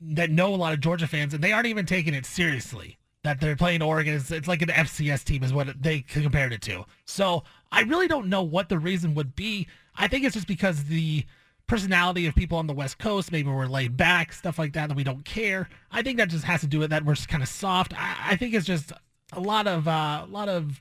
that 0.00 0.30
know 0.30 0.54
a 0.54 0.56
lot 0.56 0.72
of 0.72 0.80
Georgia 0.80 1.06
fans, 1.06 1.32
and 1.32 1.42
they 1.42 1.52
aren't 1.52 1.66
even 1.66 1.86
taking 1.86 2.12
it 2.12 2.26
seriously. 2.26 2.98
That 3.24 3.40
they're 3.40 3.56
playing 3.56 3.82
Oregon, 3.82 4.14
it's, 4.14 4.30
it's 4.30 4.46
like 4.46 4.62
an 4.62 4.68
FCS 4.68 5.24
team, 5.24 5.42
is 5.42 5.52
what 5.52 5.82
they 5.82 6.00
compared 6.02 6.52
it 6.52 6.62
to. 6.62 6.84
So 7.06 7.42
I 7.72 7.82
really 7.82 8.06
don't 8.06 8.28
know 8.28 8.42
what 8.42 8.68
the 8.68 8.78
reason 8.78 9.14
would 9.14 9.34
be. 9.34 9.66
I 9.96 10.08
think 10.08 10.24
it's 10.24 10.34
just 10.34 10.46
because 10.46 10.84
the 10.84 11.24
personality 11.66 12.26
of 12.26 12.34
people 12.34 12.58
on 12.58 12.66
the 12.66 12.74
West 12.74 12.98
Coast. 12.98 13.32
Maybe 13.32 13.50
we're 13.50 13.66
laid 13.66 13.96
back, 13.96 14.32
stuff 14.32 14.58
like 14.58 14.72
that, 14.74 14.88
that 14.88 14.96
we 14.96 15.04
don't 15.04 15.24
care. 15.24 15.68
I 15.90 16.02
think 16.02 16.18
that 16.18 16.28
just 16.28 16.44
has 16.44 16.60
to 16.60 16.66
do 16.66 16.78
with 16.78 16.90
that 16.90 17.04
we're 17.04 17.14
kind 17.14 17.42
of 17.42 17.48
soft. 17.48 17.94
I, 17.96 18.32
I 18.32 18.36
think 18.36 18.54
it's 18.54 18.66
just 18.66 18.92
a 19.32 19.40
lot 19.40 19.66
of 19.66 19.88
uh, 19.88 20.24
a 20.24 20.30
lot 20.30 20.48
of 20.48 20.80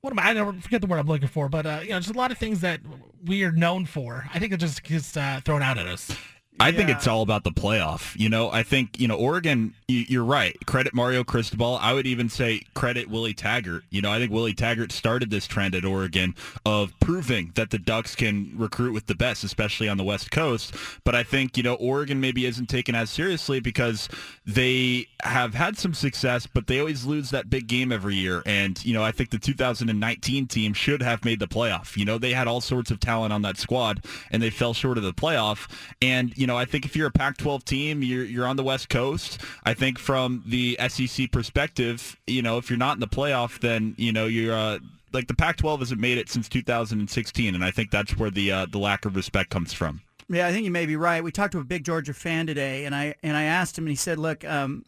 what 0.00 0.12
am 0.12 0.18
I? 0.18 0.30
I 0.30 0.32
never 0.34 0.52
forget 0.52 0.80
the 0.82 0.86
word 0.86 0.98
I'm 0.98 1.06
looking 1.06 1.28
for, 1.28 1.48
but 1.48 1.66
uh, 1.66 1.80
you 1.82 1.90
know, 1.90 1.98
just 1.98 2.14
a 2.14 2.18
lot 2.18 2.30
of 2.30 2.38
things 2.38 2.60
that 2.60 2.80
we 3.24 3.42
are 3.44 3.52
known 3.52 3.86
for. 3.86 4.28
I 4.32 4.38
think 4.38 4.52
it 4.52 4.58
just 4.58 4.82
gets 4.82 5.16
uh, 5.16 5.40
thrown 5.44 5.62
out 5.62 5.78
at 5.78 5.86
us. 5.86 6.14
I 6.60 6.70
think 6.70 6.88
it's 6.88 7.08
all 7.08 7.22
about 7.22 7.42
the 7.42 7.50
playoff. 7.50 8.16
You 8.18 8.28
know, 8.28 8.50
I 8.50 8.62
think, 8.62 9.00
you 9.00 9.08
know, 9.08 9.16
Oregon, 9.16 9.74
you're 9.88 10.24
right. 10.24 10.56
Credit 10.66 10.94
Mario 10.94 11.24
Cristobal. 11.24 11.78
I 11.80 11.92
would 11.92 12.06
even 12.06 12.28
say 12.28 12.62
credit 12.74 13.08
Willie 13.08 13.34
Taggart. 13.34 13.82
You 13.90 14.00
know, 14.00 14.10
I 14.10 14.18
think 14.18 14.30
Willie 14.30 14.54
Taggart 14.54 14.92
started 14.92 15.30
this 15.30 15.46
trend 15.48 15.74
at 15.74 15.84
Oregon 15.84 16.34
of 16.64 16.92
proving 17.00 17.50
that 17.56 17.70
the 17.70 17.78
Ducks 17.78 18.14
can 18.14 18.52
recruit 18.56 18.92
with 18.92 19.06
the 19.06 19.16
best, 19.16 19.42
especially 19.42 19.88
on 19.88 19.96
the 19.96 20.04
West 20.04 20.30
Coast. 20.30 20.74
But 21.04 21.16
I 21.16 21.24
think, 21.24 21.56
you 21.56 21.64
know, 21.64 21.74
Oregon 21.74 22.20
maybe 22.20 22.46
isn't 22.46 22.68
taken 22.68 22.94
as 22.94 23.10
seriously 23.10 23.58
because 23.58 24.08
they 24.46 25.08
have 25.22 25.54
had 25.54 25.76
some 25.76 25.92
success, 25.92 26.46
but 26.46 26.68
they 26.68 26.78
always 26.78 27.04
lose 27.04 27.30
that 27.30 27.50
big 27.50 27.66
game 27.66 27.90
every 27.90 28.14
year. 28.14 28.42
And, 28.46 28.82
you 28.84 28.94
know, 28.94 29.02
I 29.02 29.10
think 29.10 29.30
the 29.30 29.38
2019 29.38 30.46
team 30.46 30.72
should 30.72 31.02
have 31.02 31.24
made 31.24 31.40
the 31.40 31.48
playoff. 31.48 31.96
You 31.96 32.04
know, 32.04 32.16
they 32.16 32.32
had 32.32 32.46
all 32.46 32.60
sorts 32.60 32.92
of 32.92 33.00
talent 33.00 33.32
on 33.32 33.42
that 33.42 33.56
squad 33.56 34.04
and 34.30 34.40
they 34.40 34.50
fell 34.50 34.72
short 34.72 34.98
of 34.98 35.04
the 35.04 35.12
playoff. 35.12 35.68
And, 36.00 36.32
you 36.36 36.43
know, 36.46 36.56
I 36.56 36.64
think 36.64 36.84
if 36.84 36.96
you're 36.96 37.06
a 37.06 37.12
Pac-12 37.12 37.64
team, 37.64 38.02
you're 38.02 38.24
you're 38.24 38.46
on 38.46 38.56
the 38.56 38.64
West 38.64 38.88
Coast. 38.88 39.40
I 39.64 39.74
think 39.74 39.98
from 39.98 40.42
the 40.46 40.78
SEC 40.88 41.30
perspective, 41.30 42.16
you 42.26 42.42
know, 42.42 42.58
if 42.58 42.70
you're 42.70 42.78
not 42.78 42.96
in 42.96 43.00
the 43.00 43.08
playoff, 43.08 43.60
then 43.60 43.94
you 43.96 44.12
know 44.12 44.26
you're 44.26 44.54
uh, 44.54 44.78
like 45.12 45.28
the 45.28 45.34
Pac-12 45.34 45.78
hasn't 45.78 46.00
made 46.00 46.18
it 46.18 46.28
since 46.28 46.48
2016, 46.48 47.54
and 47.54 47.64
I 47.64 47.70
think 47.70 47.90
that's 47.90 48.16
where 48.16 48.30
the 48.30 48.50
uh, 48.50 48.66
the 48.66 48.78
lack 48.78 49.04
of 49.04 49.16
respect 49.16 49.50
comes 49.50 49.72
from. 49.72 50.02
Yeah, 50.28 50.46
I 50.46 50.52
think 50.52 50.64
you 50.64 50.70
may 50.70 50.86
be 50.86 50.96
right. 50.96 51.22
We 51.22 51.30
talked 51.30 51.52
to 51.52 51.58
a 51.58 51.64
big 51.64 51.84
Georgia 51.84 52.14
fan 52.14 52.46
today, 52.46 52.84
and 52.84 52.94
I 52.94 53.14
and 53.22 53.36
I 53.36 53.44
asked 53.44 53.78
him, 53.78 53.84
and 53.84 53.90
he 53.90 53.96
said, 53.96 54.18
"Look, 54.18 54.44
um, 54.44 54.84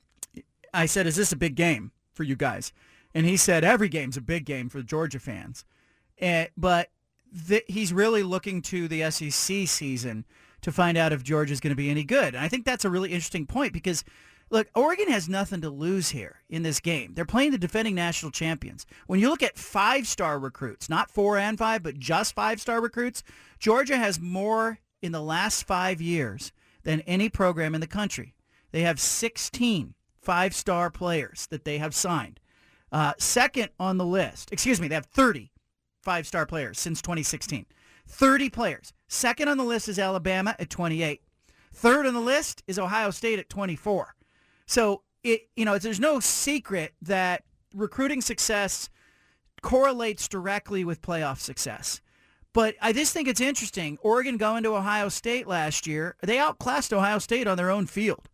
I 0.73 0.87
said, 0.87 1.07
is 1.07 1.17
this 1.17 1.33
a 1.33 1.37
big 1.37 1.55
game 1.55 1.93
for 2.13 2.23
you 2.25 2.37
guys?" 2.37 2.73
And 3.15 3.27
he 3.27 3.37
said, 3.37 3.63
"Every 3.63 3.89
game's 3.89 4.17
a 4.17 4.23
big 4.23 4.45
game 4.45 4.69
for 4.69 4.79
the 4.79 4.85
Georgia 4.85 5.19
fans," 5.19 5.65
and, 6.19 6.49
but 6.57 6.91
th- 7.49 7.65
he's 7.69 7.93
really 7.93 8.23
looking 8.23 8.63
to 8.63 8.89
the 8.89 9.11
SEC 9.11 9.69
season 9.69 10.25
to 10.63 10.73
find 10.73 10.97
out 10.97 11.13
if 11.13 11.23
Georgia 11.23 11.53
is 11.53 11.61
going 11.61 11.71
to 11.71 11.77
be 11.77 11.91
any 11.91 12.05
good. 12.05 12.35
And 12.35 12.39
I 12.39 12.49
think 12.49 12.65
that's 12.65 12.85
a 12.85 12.91
really 12.91 13.11
interesting 13.11 13.47
point 13.47 13.73
because, 13.73 14.05
look, 14.51 14.69
Oregon 14.75 15.09
has 15.09 15.29
nothing 15.29 15.61
to 15.61 15.71
lose 15.71 16.11
here 16.11 16.43
in 16.49 16.63
this 16.63 16.81
game. 16.81 17.15
They're 17.15 17.25
playing 17.25 17.53
the 17.53 17.59
defending 17.59 17.95
national 17.95 18.33
champions. 18.33 18.87
When 19.07 19.21
you 19.21 19.29
look 19.29 19.43
at 19.43 19.59
five-star 19.59 20.39
recruits, 20.39 20.89
not 20.89 21.11
four 21.11 21.39
and 21.39 21.59
five, 21.59 21.83
but 21.83 21.99
just 21.99 22.35
five-star 22.35 22.81
recruits, 22.81 23.23
Georgia 23.59 23.97
has 23.97 24.21
more 24.21 24.79
in 25.03 25.13
the 25.13 25.23
last 25.23 25.67
five 25.67 26.01
years 26.01 26.53
than 26.83 27.01
any 27.03 27.29
program 27.29 27.75
in 27.75 27.81
the 27.81 27.87
country. 27.87 28.35
They 28.73 28.83
have 28.83 29.01
16 29.01 29.95
five-star 30.21 30.91
players 30.91 31.47
that 31.51 31.65
they 31.65 31.79
have 31.79 31.95
signed. 31.95 32.41
Uh, 32.91 33.13
second 33.19 33.71
on 33.79 33.97
the 33.97 34.05
list, 34.05 34.53
excuse 34.53 34.81
me, 34.81 34.89
they 34.89 34.95
have 34.95 35.07
30 35.07 35.53
five-star 36.03 36.47
players 36.47 36.79
since 36.79 37.03
2016. 37.03 37.67
30 38.07 38.51
players. 38.51 38.93
Second 39.09 39.49
on 39.49 39.59
the 39.59 39.65
list 39.65 39.89
is 39.89 39.99
Alabama 39.99 40.57
at 40.59 40.71
28. 40.71 41.23
Third 41.73 42.07
on 42.07 42.15
the 42.15 42.21
list 42.21 42.63
is 42.67 42.79
Ohio 42.79 43.11
State 43.11 43.39
at 43.39 43.49
24. 43.49 44.15
So 44.67 45.03
it, 45.23 45.49
you 45.57 45.65
know, 45.65 45.79
there's 45.79 46.01
no 46.01 46.21
secret 46.21 46.95
that 47.03 47.45
recruiting 47.75 48.21
success 48.21 48.89
correlates 49.63 50.29
directly 50.29 50.85
with 50.85 51.03
playoff 51.03 51.39
success. 51.39 52.01
But 52.53 52.75
I 52.81 52.93
just 52.93 53.13
think 53.13 53.29
it's 53.29 53.41
interesting. 53.41 53.99
Oregon 54.01 54.39
going 54.39 54.63
to 54.63 54.75
Ohio 54.75 55.11
State 55.11 55.47
last 55.47 55.87
year, 55.87 56.17
they 56.23 56.39
outclassed 56.39 56.93
Ohio 56.93 57.19
State 57.19 57.47
on 57.47 57.59
their 57.59 57.71
own 57.71 57.87
field. 57.87 58.29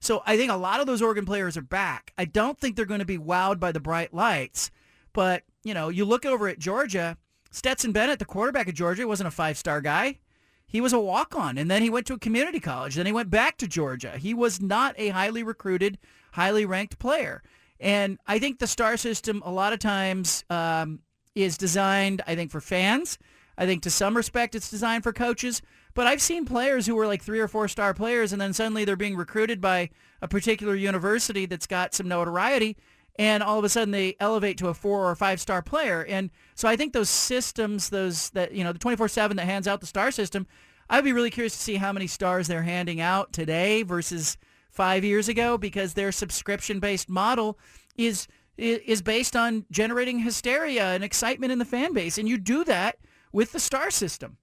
So 0.00 0.22
I 0.24 0.36
think 0.36 0.50
a 0.50 0.56
lot 0.56 0.80
of 0.80 0.86
those 0.86 1.02
Oregon 1.02 1.26
players 1.26 1.56
are 1.56 1.62
back. 1.62 2.12
I 2.16 2.24
don't 2.24 2.58
think 2.58 2.76
they're 2.76 2.86
going 2.86 3.00
to 3.00 3.04
be 3.04 3.18
wowed 3.18 3.60
by 3.60 3.72
the 3.72 3.80
bright 3.80 4.14
lights. 4.14 4.70
But, 5.12 5.42
you 5.64 5.74
know, 5.74 5.88
you 5.88 6.04
look 6.04 6.24
over 6.24 6.48
at 6.48 6.58
Georgia, 6.58 7.18
Stetson 7.56 7.90
Bennett, 7.90 8.18
the 8.18 8.26
quarterback 8.26 8.68
of 8.68 8.74
Georgia, 8.74 9.08
wasn't 9.08 9.28
a 9.28 9.30
five-star 9.30 9.80
guy. 9.80 10.18
He 10.66 10.82
was 10.82 10.92
a 10.92 11.00
walk-on, 11.00 11.56
and 11.56 11.70
then 11.70 11.80
he 11.80 11.88
went 11.88 12.06
to 12.08 12.12
a 12.12 12.18
community 12.18 12.60
college. 12.60 12.96
Then 12.96 13.06
he 13.06 13.12
went 13.12 13.30
back 13.30 13.56
to 13.56 13.66
Georgia. 13.66 14.18
He 14.18 14.34
was 14.34 14.60
not 14.60 14.94
a 14.98 15.08
highly 15.08 15.42
recruited, 15.42 15.96
highly 16.32 16.66
ranked 16.66 16.98
player. 16.98 17.42
And 17.80 18.18
I 18.26 18.38
think 18.38 18.58
the 18.58 18.66
star 18.66 18.98
system 18.98 19.42
a 19.42 19.50
lot 19.50 19.72
of 19.72 19.78
times 19.78 20.44
um, 20.50 21.00
is 21.34 21.56
designed, 21.56 22.20
I 22.26 22.34
think, 22.34 22.50
for 22.50 22.60
fans. 22.60 23.16
I 23.56 23.64
think 23.64 23.82
to 23.84 23.90
some 23.90 24.14
respect 24.14 24.54
it's 24.54 24.70
designed 24.70 25.02
for 25.02 25.14
coaches. 25.14 25.62
But 25.94 26.06
I've 26.06 26.20
seen 26.20 26.44
players 26.44 26.86
who 26.86 26.94
were 26.94 27.06
like 27.06 27.22
three 27.22 27.40
or 27.40 27.48
four 27.48 27.68
star 27.68 27.94
players, 27.94 28.34
and 28.34 28.40
then 28.40 28.52
suddenly 28.52 28.84
they're 28.84 28.96
being 28.96 29.16
recruited 29.16 29.62
by 29.62 29.88
a 30.20 30.28
particular 30.28 30.74
university 30.74 31.46
that's 31.46 31.66
got 31.66 31.94
some 31.94 32.06
notoriety, 32.06 32.76
and 33.18 33.42
all 33.42 33.58
of 33.58 33.64
a 33.64 33.68
sudden 33.68 33.90
they 33.90 34.16
elevate 34.20 34.58
to 34.58 34.68
a 34.68 34.74
four 34.74 35.10
or 35.10 35.14
five 35.16 35.40
star 35.40 35.62
player. 35.62 36.04
And 36.04 36.30
so 36.54 36.68
I 36.68 36.76
think 36.76 36.92
those 36.92 37.10
systems, 37.10 37.90
those 37.90 38.30
that 38.30 38.52
you 38.52 38.64
know, 38.64 38.72
the 38.72 38.78
24/7 38.78 39.36
that 39.36 39.44
hands 39.44 39.66
out 39.66 39.80
the 39.80 39.86
star 39.86 40.10
system, 40.10 40.46
I'd 40.88 41.04
be 41.04 41.12
really 41.12 41.30
curious 41.30 41.56
to 41.56 41.62
see 41.62 41.76
how 41.76 41.92
many 41.92 42.06
stars 42.06 42.46
they're 42.46 42.62
handing 42.62 43.00
out 43.00 43.32
today 43.32 43.82
versus 43.82 44.36
five 44.70 45.04
years 45.04 45.28
ago 45.28 45.56
because 45.58 45.94
their 45.94 46.12
subscription 46.12 46.78
based 46.80 47.08
model 47.08 47.58
is 47.96 48.28
is 48.58 49.02
based 49.02 49.36
on 49.36 49.66
generating 49.70 50.20
hysteria 50.20 50.94
and 50.94 51.04
excitement 51.04 51.52
in 51.52 51.58
the 51.58 51.64
fan 51.64 51.92
base, 51.92 52.16
and 52.16 52.26
you 52.26 52.38
do 52.38 52.64
that 52.64 52.96
with 53.30 53.52
the 53.52 53.60
star 53.60 53.90
system. 53.90 54.38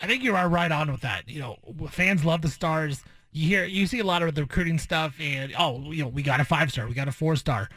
I 0.00 0.06
think 0.06 0.24
you 0.24 0.34
are 0.34 0.48
right 0.48 0.72
on 0.72 0.90
with 0.90 1.02
that. 1.02 1.28
You 1.28 1.40
know, 1.40 1.56
fans 1.88 2.24
love 2.24 2.42
the 2.42 2.48
stars. 2.48 3.04
You 3.36 3.48
hear, 3.48 3.64
you 3.66 3.86
see 3.86 3.98
a 3.98 4.04
lot 4.04 4.22
of 4.22 4.34
the 4.34 4.40
recruiting 4.40 4.78
stuff, 4.78 5.14
and 5.20 5.52
oh, 5.58 5.92
you 5.92 6.02
know, 6.02 6.08
we 6.08 6.22
got 6.22 6.40
a 6.40 6.44
five 6.44 6.72
star, 6.72 6.88
we 6.88 6.94
got 6.94 7.06
a 7.06 7.12
four 7.12 7.36
star. 7.36 7.68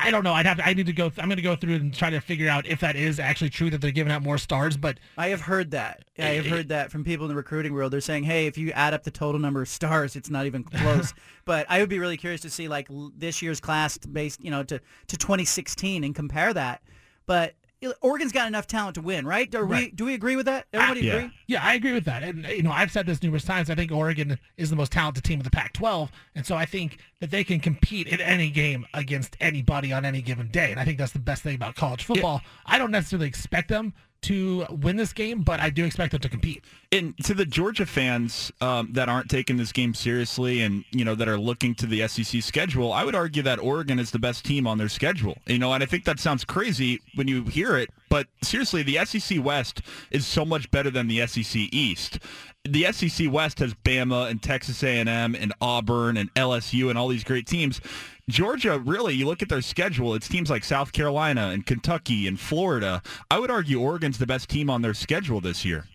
I 0.00 0.10
don't 0.10 0.22
know. 0.22 0.34
I'd 0.34 0.44
have. 0.44 0.58
To, 0.58 0.66
I 0.66 0.74
need 0.74 0.84
to 0.86 0.92
go. 0.92 1.06
I'm 1.16 1.28
going 1.28 1.36
to 1.36 1.42
go 1.42 1.56
through 1.56 1.76
and 1.76 1.94
try 1.94 2.10
to 2.10 2.20
figure 2.20 2.48
out 2.48 2.66
if 2.66 2.80
that 2.80 2.94
is 2.94 3.18
actually 3.18 3.48
true 3.48 3.70
that 3.70 3.80
they're 3.80 3.90
giving 3.90 4.12
out 4.12 4.22
more 4.22 4.36
stars. 4.36 4.76
But 4.76 5.00
I 5.16 5.28
have 5.28 5.40
heard 5.40 5.70
that. 5.70 6.04
I 6.18 6.34
have 6.34 6.46
heard 6.46 6.68
that 6.68 6.92
from 6.92 7.04
people 7.04 7.24
in 7.24 7.30
the 7.30 7.34
recruiting 7.34 7.72
world. 7.72 7.92
They're 7.92 8.02
saying, 8.02 8.24
"Hey, 8.24 8.46
if 8.46 8.58
you 8.58 8.70
add 8.72 8.92
up 8.92 9.02
the 9.02 9.10
total 9.10 9.40
number 9.40 9.62
of 9.62 9.68
stars, 9.68 10.14
it's 10.14 10.28
not 10.28 10.44
even 10.44 10.62
close." 10.62 11.14
but 11.46 11.64
I 11.70 11.80
would 11.80 11.88
be 11.88 11.98
really 11.98 12.18
curious 12.18 12.42
to 12.42 12.50
see 12.50 12.68
like 12.68 12.88
this 13.16 13.40
year's 13.40 13.60
class 13.60 13.96
based, 13.96 14.44
you 14.44 14.50
know, 14.50 14.62
to 14.62 14.78
to 14.78 15.16
2016 15.16 16.04
and 16.04 16.14
compare 16.14 16.52
that. 16.52 16.82
But 17.26 17.54
Oregon's 18.00 18.32
got 18.32 18.48
enough 18.48 18.66
talent 18.66 18.96
to 18.96 19.00
win, 19.00 19.26
right? 19.26 19.52
Are 19.54 19.64
right. 19.64 19.84
we? 19.84 19.90
Do 19.92 20.04
we 20.04 20.14
agree 20.14 20.34
with 20.34 20.46
that? 20.46 20.66
Ah, 20.74 20.78
Everybody 20.78 21.06
yeah. 21.06 21.14
agree? 21.14 21.30
Yeah, 21.46 21.64
I 21.64 21.74
agree 21.74 21.92
with 21.92 22.04
that. 22.06 22.22
And 22.22 22.44
you 22.46 22.62
know, 22.62 22.72
I've 22.72 22.90
said 22.90 23.06
this 23.06 23.22
numerous 23.22 23.44
times. 23.44 23.70
I 23.70 23.74
think 23.74 23.92
Oregon 23.92 24.38
is 24.56 24.70
the 24.70 24.76
most 24.76 24.92
talented 24.92 25.22
team 25.24 25.38
of 25.38 25.44
the 25.44 25.50
Pac-12, 25.50 26.08
and 26.34 26.44
so 26.44 26.56
I 26.56 26.64
think 26.64 26.98
that 27.20 27.30
they 27.30 27.44
can 27.44 27.60
compete 27.60 28.08
in 28.08 28.20
any 28.20 28.50
game 28.50 28.86
against 28.94 29.36
anybody 29.40 29.92
on 29.92 30.04
any 30.04 30.22
given 30.22 30.48
day. 30.48 30.70
And 30.70 30.80
I 30.80 30.84
think 30.84 30.98
that's 30.98 31.12
the 31.12 31.18
best 31.18 31.42
thing 31.42 31.54
about 31.54 31.76
college 31.76 32.04
football. 32.04 32.40
Yeah. 32.42 32.74
I 32.74 32.78
don't 32.78 32.90
necessarily 32.90 33.28
expect 33.28 33.68
them 33.68 33.94
to 34.22 34.66
win 34.70 34.96
this 34.96 35.12
game, 35.12 35.42
but 35.42 35.60
I 35.60 35.70
do 35.70 35.84
expect 35.84 36.12
them 36.12 36.20
to 36.20 36.28
compete. 36.28 36.64
And 36.90 37.16
to 37.24 37.34
the 37.34 37.44
Georgia 37.44 37.86
fans 37.86 38.50
um, 38.60 38.92
that 38.92 39.08
aren't 39.08 39.28
taking 39.28 39.56
this 39.56 39.72
game 39.72 39.94
seriously 39.94 40.62
and, 40.62 40.84
you 40.90 41.04
know, 41.04 41.14
that 41.14 41.28
are 41.28 41.38
looking 41.38 41.74
to 41.76 41.86
the 41.86 42.06
SEC 42.08 42.42
schedule, 42.42 42.92
I 42.92 43.04
would 43.04 43.14
argue 43.14 43.42
that 43.42 43.58
Oregon 43.58 43.98
is 43.98 44.10
the 44.10 44.18
best 44.18 44.44
team 44.44 44.66
on 44.66 44.78
their 44.78 44.88
schedule. 44.88 45.38
You 45.46 45.58
know, 45.58 45.72
and 45.72 45.82
I 45.82 45.86
think 45.86 46.04
that 46.04 46.18
sounds 46.18 46.44
crazy 46.44 47.00
when 47.14 47.28
you 47.28 47.44
hear 47.44 47.76
it, 47.76 47.90
but 48.08 48.26
seriously, 48.42 48.82
the 48.82 49.04
SEC 49.04 49.42
West 49.44 49.82
is 50.10 50.26
so 50.26 50.44
much 50.44 50.70
better 50.70 50.90
than 50.90 51.08
the 51.08 51.26
SEC 51.26 51.68
East 51.72 52.18
the 52.64 52.92
SEC 52.92 53.32
West 53.32 53.60
has 53.60 53.74
Bama 53.74 54.30
and 54.30 54.42
Texas 54.42 54.82
A&M 54.82 55.08
and 55.08 55.52
Auburn 55.60 56.16
and 56.16 56.32
LSU 56.34 56.90
and 56.90 56.98
all 56.98 57.08
these 57.08 57.24
great 57.24 57.46
teams. 57.46 57.80
Georgia, 58.28 58.78
really, 58.78 59.14
you 59.14 59.26
look 59.26 59.42
at 59.42 59.48
their 59.48 59.62
schedule, 59.62 60.14
it's 60.14 60.28
teams 60.28 60.50
like 60.50 60.64
South 60.64 60.92
Carolina 60.92 61.48
and 61.48 61.64
Kentucky 61.64 62.26
and 62.26 62.38
Florida. 62.38 63.02
I 63.30 63.38
would 63.38 63.50
argue 63.50 63.80
Oregon's 63.80 64.18
the 64.18 64.26
best 64.26 64.48
team 64.48 64.68
on 64.68 64.82
their 64.82 64.94
schedule 64.94 65.40
this 65.40 65.64
year. 65.64 65.86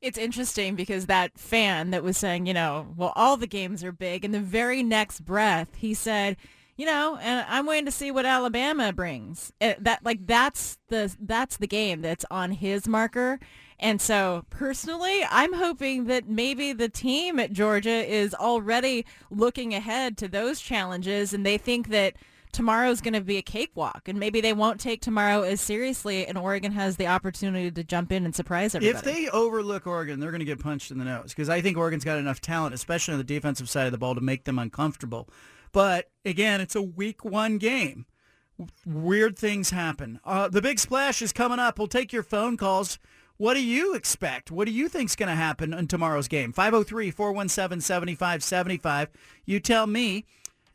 It's 0.00 0.18
interesting 0.18 0.76
because 0.76 1.06
that 1.06 1.38
fan 1.38 1.90
that 1.90 2.04
was 2.04 2.16
saying, 2.16 2.46
you 2.46 2.54
know, 2.54 2.86
well, 2.96 3.12
all 3.16 3.36
the 3.36 3.46
games 3.46 3.82
are 3.82 3.92
big, 3.92 4.24
in 4.24 4.30
the 4.30 4.40
very 4.40 4.82
next 4.82 5.24
breath, 5.24 5.74
he 5.74 5.94
said, 5.94 6.36
you 6.76 6.86
know, 6.86 7.18
and 7.20 7.44
I'm 7.48 7.66
waiting 7.66 7.86
to 7.86 7.90
see 7.90 8.12
what 8.12 8.24
Alabama 8.24 8.92
brings. 8.92 9.52
It, 9.60 9.82
that 9.82 10.04
like 10.04 10.24
that's 10.26 10.78
the 10.88 11.14
that's 11.20 11.56
the 11.56 11.66
game 11.66 12.02
that's 12.02 12.24
on 12.30 12.52
his 12.52 12.86
marker. 12.86 13.40
And 13.80 14.00
so 14.00 14.44
personally, 14.50 15.22
I'm 15.30 15.52
hoping 15.52 16.06
that 16.06 16.28
maybe 16.28 16.72
the 16.72 16.88
team 16.88 17.38
at 17.38 17.52
Georgia 17.52 17.90
is 17.90 18.34
already 18.34 19.06
looking 19.30 19.72
ahead 19.72 20.16
to 20.18 20.28
those 20.28 20.60
challenges 20.60 21.32
and 21.32 21.46
they 21.46 21.58
think 21.58 21.88
that 21.88 22.14
tomorrow's 22.50 23.00
going 23.00 23.14
to 23.14 23.20
be 23.20 23.36
a 23.36 23.42
cakewalk 23.42 24.08
and 24.08 24.18
maybe 24.18 24.40
they 24.40 24.52
won't 24.52 24.80
take 24.80 25.00
tomorrow 25.00 25.42
as 25.42 25.60
seriously 25.60 26.26
and 26.26 26.36
Oregon 26.36 26.72
has 26.72 26.96
the 26.96 27.06
opportunity 27.06 27.70
to 27.70 27.84
jump 27.84 28.10
in 28.10 28.24
and 28.24 28.34
surprise 28.34 28.74
everybody. 28.74 28.98
If 28.98 29.04
they 29.04 29.28
overlook 29.28 29.86
Oregon, 29.86 30.18
they're 30.18 30.30
going 30.30 30.40
to 30.40 30.46
get 30.46 30.58
punched 30.58 30.90
in 30.90 30.98
the 30.98 31.04
nose 31.04 31.28
because 31.28 31.48
I 31.48 31.60
think 31.60 31.76
Oregon's 31.76 32.04
got 32.04 32.18
enough 32.18 32.40
talent, 32.40 32.74
especially 32.74 33.12
on 33.12 33.18
the 33.18 33.24
defensive 33.24 33.68
side 33.68 33.86
of 33.86 33.92
the 33.92 33.98
ball, 33.98 34.14
to 34.14 34.20
make 34.20 34.44
them 34.44 34.58
uncomfortable. 34.58 35.28
But 35.72 36.10
again, 36.24 36.60
it's 36.60 36.74
a 36.74 36.82
week 36.82 37.24
one 37.24 37.58
game. 37.58 38.06
Weird 38.84 39.38
things 39.38 39.70
happen. 39.70 40.18
Uh, 40.24 40.48
the 40.48 40.62
big 40.62 40.80
splash 40.80 41.22
is 41.22 41.32
coming 41.32 41.60
up. 41.60 41.78
We'll 41.78 41.86
take 41.86 42.12
your 42.12 42.24
phone 42.24 42.56
calls. 42.56 42.98
What 43.38 43.54
do 43.54 43.64
you 43.64 43.94
expect? 43.94 44.50
What 44.50 44.66
do 44.66 44.72
you 44.72 44.88
think's 44.88 45.14
going 45.14 45.28
to 45.28 45.36
happen 45.36 45.72
in 45.72 45.86
tomorrow's 45.86 46.26
game? 46.26 46.52
503-417-7575. 46.52 49.06
You 49.44 49.60
tell 49.60 49.86
me, 49.86 50.24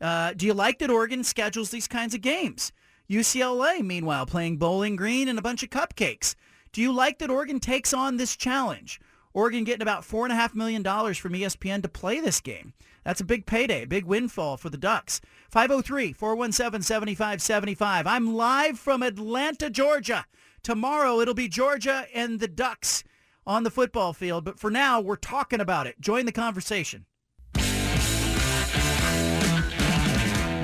uh, 0.00 0.32
do 0.34 0.46
you 0.46 0.54
like 0.54 0.78
that 0.78 0.88
Oregon 0.88 1.24
schedules 1.24 1.70
these 1.70 1.86
kinds 1.86 2.14
of 2.14 2.22
games? 2.22 2.72
UCLA, 3.10 3.82
meanwhile, 3.82 4.24
playing 4.24 4.56
Bowling 4.56 4.96
Green 4.96 5.28
and 5.28 5.38
a 5.38 5.42
bunch 5.42 5.62
of 5.62 5.68
cupcakes. 5.68 6.36
Do 6.72 6.80
you 6.80 6.90
like 6.90 7.18
that 7.18 7.28
Oregon 7.28 7.60
takes 7.60 7.92
on 7.92 8.16
this 8.16 8.34
challenge? 8.34 8.98
Oregon 9.34 9.64
getting 9.64 9.82
about 9.82 10.04
$4.5 10.04 10.54
million 10.54 10.82
from 10.82 11.34
ESPN 11.34 11.82
to 11.82 11.88
play 11.90 12.18
this 12.18 12.40
game. 12.40 12.72
That's 13.04 13.20
a 13.20 13.24
big 13.24 13.44
payday, 13.44 13.84
big 13.84 14.06
windfall 14.06 14.56
for 14.56 14.70
the 14.70 14.78
Ducks. 14.78 15.20
503-417-7575. 15.54 18.06
I'm 18.06 18.34
live 18.34 18.78
from 18.78 19.02
Atlanta, 19.02 19.68
Georgia. 19.68 20.24
Tomorrow 20.64 21.20
it'll 21.20 21.34
be 21.34 21.46
Georgia 21.46 22.06
and 22.14 22.40
the 22.40 22.48
Ducks 22.48 23.04
on 23.46 23.64
the 23.64 23.70
football 23.70 24.14
field. 24.14 24.46
But 24.46 24.58
for 24.58 24.70
now, 24.70 24.98
we're 24.98 25.16
talking 25.16 25.60
about 25.60 25.86
it. 25.86 26.00
Join 26.00 26.24
the 26.24 26.32
conversation. 26.32 27.04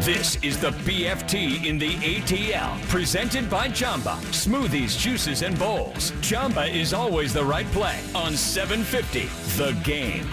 This 0.00 0.42
is 0.42 0.58
the 0.58 0.70
BFT 0.70 1.66
in 1.66 1.78
the 1.78 1.92
ATL, 1.96 2.80
presented 2.88 3.50
by 3.50 3.68
Jamba. 3.68 4.16
Smoothies, 4.32 4.98
juices, 4.98 5.42
and 5.42 5.58
bowls. 5.58 6.12
Jamba 6.22 6.74
is 6.74 6.94
always 6.94 7.34
the 7.34 7.44
right 7.44 7.66
play 7.66 8.00
on 8.14 8.34
750 8.34 9.28
The 9.62 9.78
Game. 9.84 10.26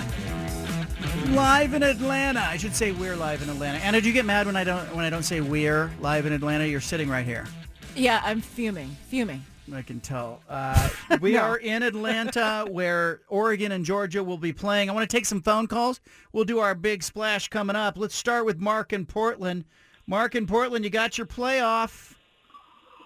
Live 1.35 1.73
in 1.73 1.83
Atlanta. 1.83 2.39
I 2.39 2.55
should 2.55 2.73
say 2.73 2.93
we're 2.93 3.17
live 3.17 3.41
in 3.41 3.49
Atlanta. 3.49 3.79
Anna, 3.79 3.99
do 3.99 4.07
you 4.07 4.13
get 4.13 4.23
mad 4.23 4.45
when 4.45 4.55
I 4.55 4.63
don't 4.63 4.95
when 4.95 5.03
I 5.03 5.09
don't 5.09 5.23
say 5.23 5.41
we're 5.41 5.91
live 5.99 6.25
in 6.25 6.31
Atlanta? 6.31 6.65
You're 6.65 6.79
sitting 6.79 7.09
right 7.09 7.25
here. 7.25 7.45
Yeah, 7.97 8.21
I'm 8.23 8.39
fuming, 8.39 8.95
fuming. 9.09 9.43
I 9.73 9.81
can 9.81 9.99
tell. 9.99 10.41
Uh, 10.49 10.89
we 11.21 11.33
No. 11.33 11.41
are 11.41 11.57
in 11.57 11.83
Atlanta 11.83 12.65
where 12.69 13.21
Oregon 13.27 13.71
and 13.71 13.83
Georgia 13.85 14.23
will 14.23 14.37
be 14.37 14.53
playing. 14.53 14.89
I 14.89 14.93
want 14.93 15.09
to 15.09 15.15
take 15.15 15.25
some 15.25 15.41
phone 15.41 15.67
calls. 15.67 15.99
We'll 16.31 16.45
do 16.45 16.59
our 16.59 16.73
big 16.75 17.03
splash 17.03 17.47
coming 17.49 17.75
up. 17.75 17.97
Let's 17.97 18.15
start 18.15 18.45
with 18.45 18.59
Mark 18.59 18.93
in 18.93 19.05
Portland. 19.05 19.65
Mark 20.05 20.35
in 20.35 20.47
Portland, 20.47 20.85
you 20.85 20.89
got 20.91 21.17
your 21.17 21.27
playoff. 21.27 22.13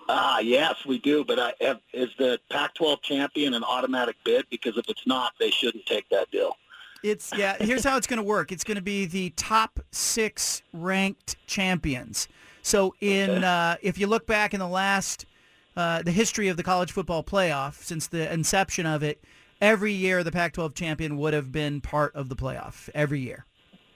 Ah, 0.07 0.39
yes, 0.39 0.75
we 0.85 0.99
do. 0.99 1.23
But 1.23 1.39
I, 1.39 1.53
have- 1.61 1.79
is 1.93 2.09
the 2.17 2.39
Pac-12 2.51 3.01
champion 3.01 3.53
an 3.53 3.63
automatic 3.63 4.15
bid? 4.23 4.45
Because 4.49 4.77
if 4.77 4.87
it's 4.87 5.07
not, 5.07 5.33
they 5.39 5.49
shouldn't 5.49 5.85
take 5.85 6.07
that 6.09 6.29
deal. 6.31 6.55
It's 7.03 7.31
yeah. 7.35 7.55
Here's 7.59 7.83
how 7.83 7.97
it's 7.97 8.05
going 8.07 8.17
to 8.17 8.23
work. 8.23 8.51
It's 8.51 8.63
going 8.63 8.75
to 8.75 8.81
be 8.83 9.05
the 9.07 9.31
top 9.31 9.79
six 9.91 10.61
ranked 10.73 11.35
champions. 11.47 12.27
So 12.61 12.93
in 13.01 13.43
uh, 13.43 13.77
if 13.81 13.97
you 13.97 14.05
look 14.05 14.27
back 14.27 14.53
in 14.53 14.59
the 14.59 14.67
last 14.67 15.25
uh, 15.75 16.01
the 16.01 16.11
history 16.11 16.47
of 16.47 16.57
the 16.57 16.63
college 16.63 16.91
football 16.91 17.23
playoff 17.23 17.75
since 17.75 18.07
the 18.07 18.31
inception 18.31 18.85
of 18.85 19.03
it, 19.03 19.23
every 19.61 19.93
year 19.93 20.23
the 20.23 20.31
Pac-12 20.31 20.75
champion 20.75 21.17
would 21.17 21.33
have 21.33 21.51
been 21.51 21.81
part 21.81 22.15
of 22.15 22.29
the 22.29 22.35
playoff 22.35 22.89
every 22.93 23.19
year. 23.19 23.45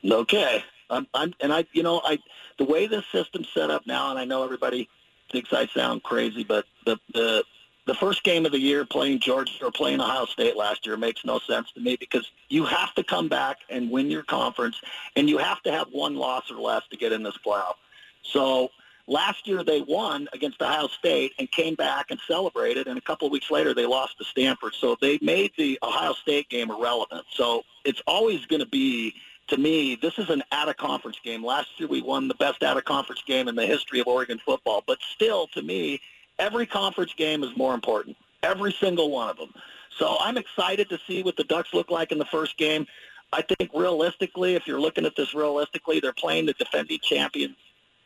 Okay. 0.09 0.63
I'm, 0.89 1.07
I'm, 1.13 1.34
and 1.39 1.51
I, 1.51 1.65
you 1.73 1.84
know, 1.84 2.01
I, 2.03 2.19
the 2.57 2.65
way 2.65 2.88
this 2.88 3.05
system's 3.11 3.49
set 3.53 3.71
up 3.71 3.88
now, 3.88 4.11
and 4.11 4.19
I 4.19 4.26
know 4.26 4.43
everybody 4.43 4.88
thinks 5.32 5.51
I 5.51 5.65
sound 5.67 6.03
crazy, 6.03 6.43
but 6.43 6.65
the, 6.86 6.97
the, 7.13 7.43
the 7.88 7.95
first 7.95 8.23
game 8.23 8.45
of 8.45 8.51
the 8.51 8.59
year 8.59 8.86
playing 8.86 9.19
Georgia 9.19 9.65
or 9.65 9.71
playing 9.71 9.99
Ohio 9.99 10.26
State 10.26 10.55
last 10.55 10.86
year 10.86 10.97
makes 10.97 11.26
no 11.26 11.39
sense 11.39 11.71
to 11.73 11.82
me 11.82 11.97
because 11.99 12.30
you 12.49 12.65
have 12.65 12.93
to 12.95 13.03
come 13.03 13.28
back 13.28 13.57
and 13.69 13.91
win 13.91 14.09
your 14.09 14.23
conference, 14.23 14.80
and 15.15 15.30
you 15.30 15.38
have 15.38 15.61
to 15.63 15.71
have 15.71 15.88
one 15.91 16.15
loss 16.15 16.49
or 16.51 16.59
less 16.59 16.84
to 16.89 16.97
get 16.97 17.11
in 17.11 17.23
this 17.23 17.38
playoff. 17.45 17.76
So 18.23 18.69
last 19.07 19.47
year 19.47 19.63
they 19.63 19.81
won 19.81 20.27
against 20.33 20.61
Ohio 20.61 20.87
State 20.87 21.33
and 21.39 21.49
came 21.51 21.75
back 21.75 22.11
and 22.11 22.19
celebrated, 22.27 22.87
and 22.87 22.97
a 22.97 23.01
couple 23.01 23.25
of 23.27 23.31
weeks 23.31 23.51
later 23.51 23.73
they 23.73 23.85
lost 23.85 24.17
to 24.17 24.25
Stanford. 24.25 24.73
So 24.75 24.97
they 24.99 25.19
made 25.21 25.51
the 25.57 25.79
Ohio 25.83 26.13
State 26.13 26.49
game 26.49 26.71
irrelevant. 26.71 27.25
So 27.31 27.63
it's 27.83 28.01
always 28.07 28.45
going 28.45 28.61
to 28.61 28.67
be, 28.67 29.13
to 29.47 29.57
me, 29.57 29.95
this 29.95 30.17
is 30.17 30.29
an 30.29 30.43
out-of-conference 30.51 31.19
game. 31.23 31.45
Last 31.45 31.69
year 31.77 31.87
we 31.87 32.01
won 32.01 32.27
the 32.27 32.35
best 32.35 32.63
out-of-conference 32.63 33.23
game 33.27 33.47
in 33.47 33.55
the 33.55 33.65
history 33.65 33.99
of 33.99 34.07
Oregon 34.07 34.39
football, 34.43 34.83
but 34.85 34.97
still, 35.13 35.47
to 35.47 35.61
me, 35.61 36.01
every 36.39 36.65
conference 36.65 37.13
game 37.13 37.43
is 37.43 37.55
more 37.55 37.73
important. 37.73 38.17
Every 38.43 38.71
single 38.73 39.11
one 39.11 39.29
of 39.29 39.37
them. 39.37 39.53
So 39.97 40.17
I'm 40.19 40.37
excited 40.37 40.89
to 40.89 40.99
see 41.07 41.23
what 41.23 41.37
the 41.37 41.43
Ducks 41.43 41.73
look 41.73 41.89
like 41.89 42.11
in 42.11 42.17
the 42.17 42.25
first 42.25 42.57
game. 42.57 42.85
I 43.31 43.41
think 43.41 43.71
realistically, 43.73 44.55
if 44.55 44.67
you're 44.67 44.79
looking 44.79 45.05
at 45.05 45.15
this 45.15 45.33
realistically, 45.33 45.99
they're 45.99 46.13
playing 46.13 46.45
the 46.45 46.53
defending 46.53 46.99
champions 47.01 47.55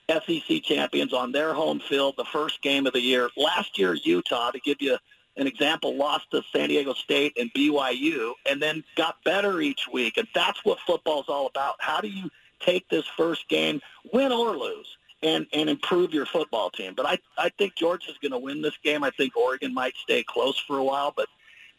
SEC 0.09 0.63
champions 0.63 1.13
on 1.13 1.31
their 1.31 1.53
home 1.53 1.79
field, 1.79 2.15
the 2.17 2.25
first 2.25 2.61
game 2.61 2.87
of 2.87 2.93
the 2.93 3.01
year. 3.01 3.29
Last 3.37 3.77
year, 3.77 3.93
Utah, 3.93 4.51
to 4.51 4.59
give 4.59 4.81
you 4.81 4.97
an 5.37 5.47
example, 5.47 5.95
lost 5.95 6.31
to 6.31 6.43
San 6.51 6.69
Diego 6.69 6.93
State 6.93 7.37
and 7.37 7.51
BYU 7.53 8.33
and 8.45 8.61
then 8.61 8.83
got 8.95 9.23
better 9.23 9.61
each 9.61 9.87
week. 9.91 10.17
And 10.17 10.27
that's 10.33 10.63
what 10.65 10.79
football's 10.85 11.29
all 11.29 11.47
about. 11.47 11.75
How 11.79 12.01
do 12.01 12.07
you 12.07 12.29
take 12.59 12.89
this 12.89 13.05
first 13.15 13.47
game, 13.47 13.81
win 14.11 14.31
or 14.31 14.57
lose, 14.57 14.97
and, 15.21 15.45
and 15.53 15.69
improve 15.69 16.13
your 16.13 16.25
football 16.25 16.69
team? 16.69 16.93
But 16.95 17.05
I, 17.05 17.19
I 17.37 17.49
think 17.49 17.75
Georgia's 17.75 18.17
going 18.21 18.31
to 18.31 18.37
win 18.37 18.61
this 18.61 18.77
game. 18.83 19.03
I 19.03 19.11
think 19.11 19.37
Oregon 19.37 19.73
might 19.73 19.95
stay 19.95 20.23
close 20.23 20.59
for 20.59 20.77
a 20.77 20.83
while, 20.83 21.13
but 21.15 21.27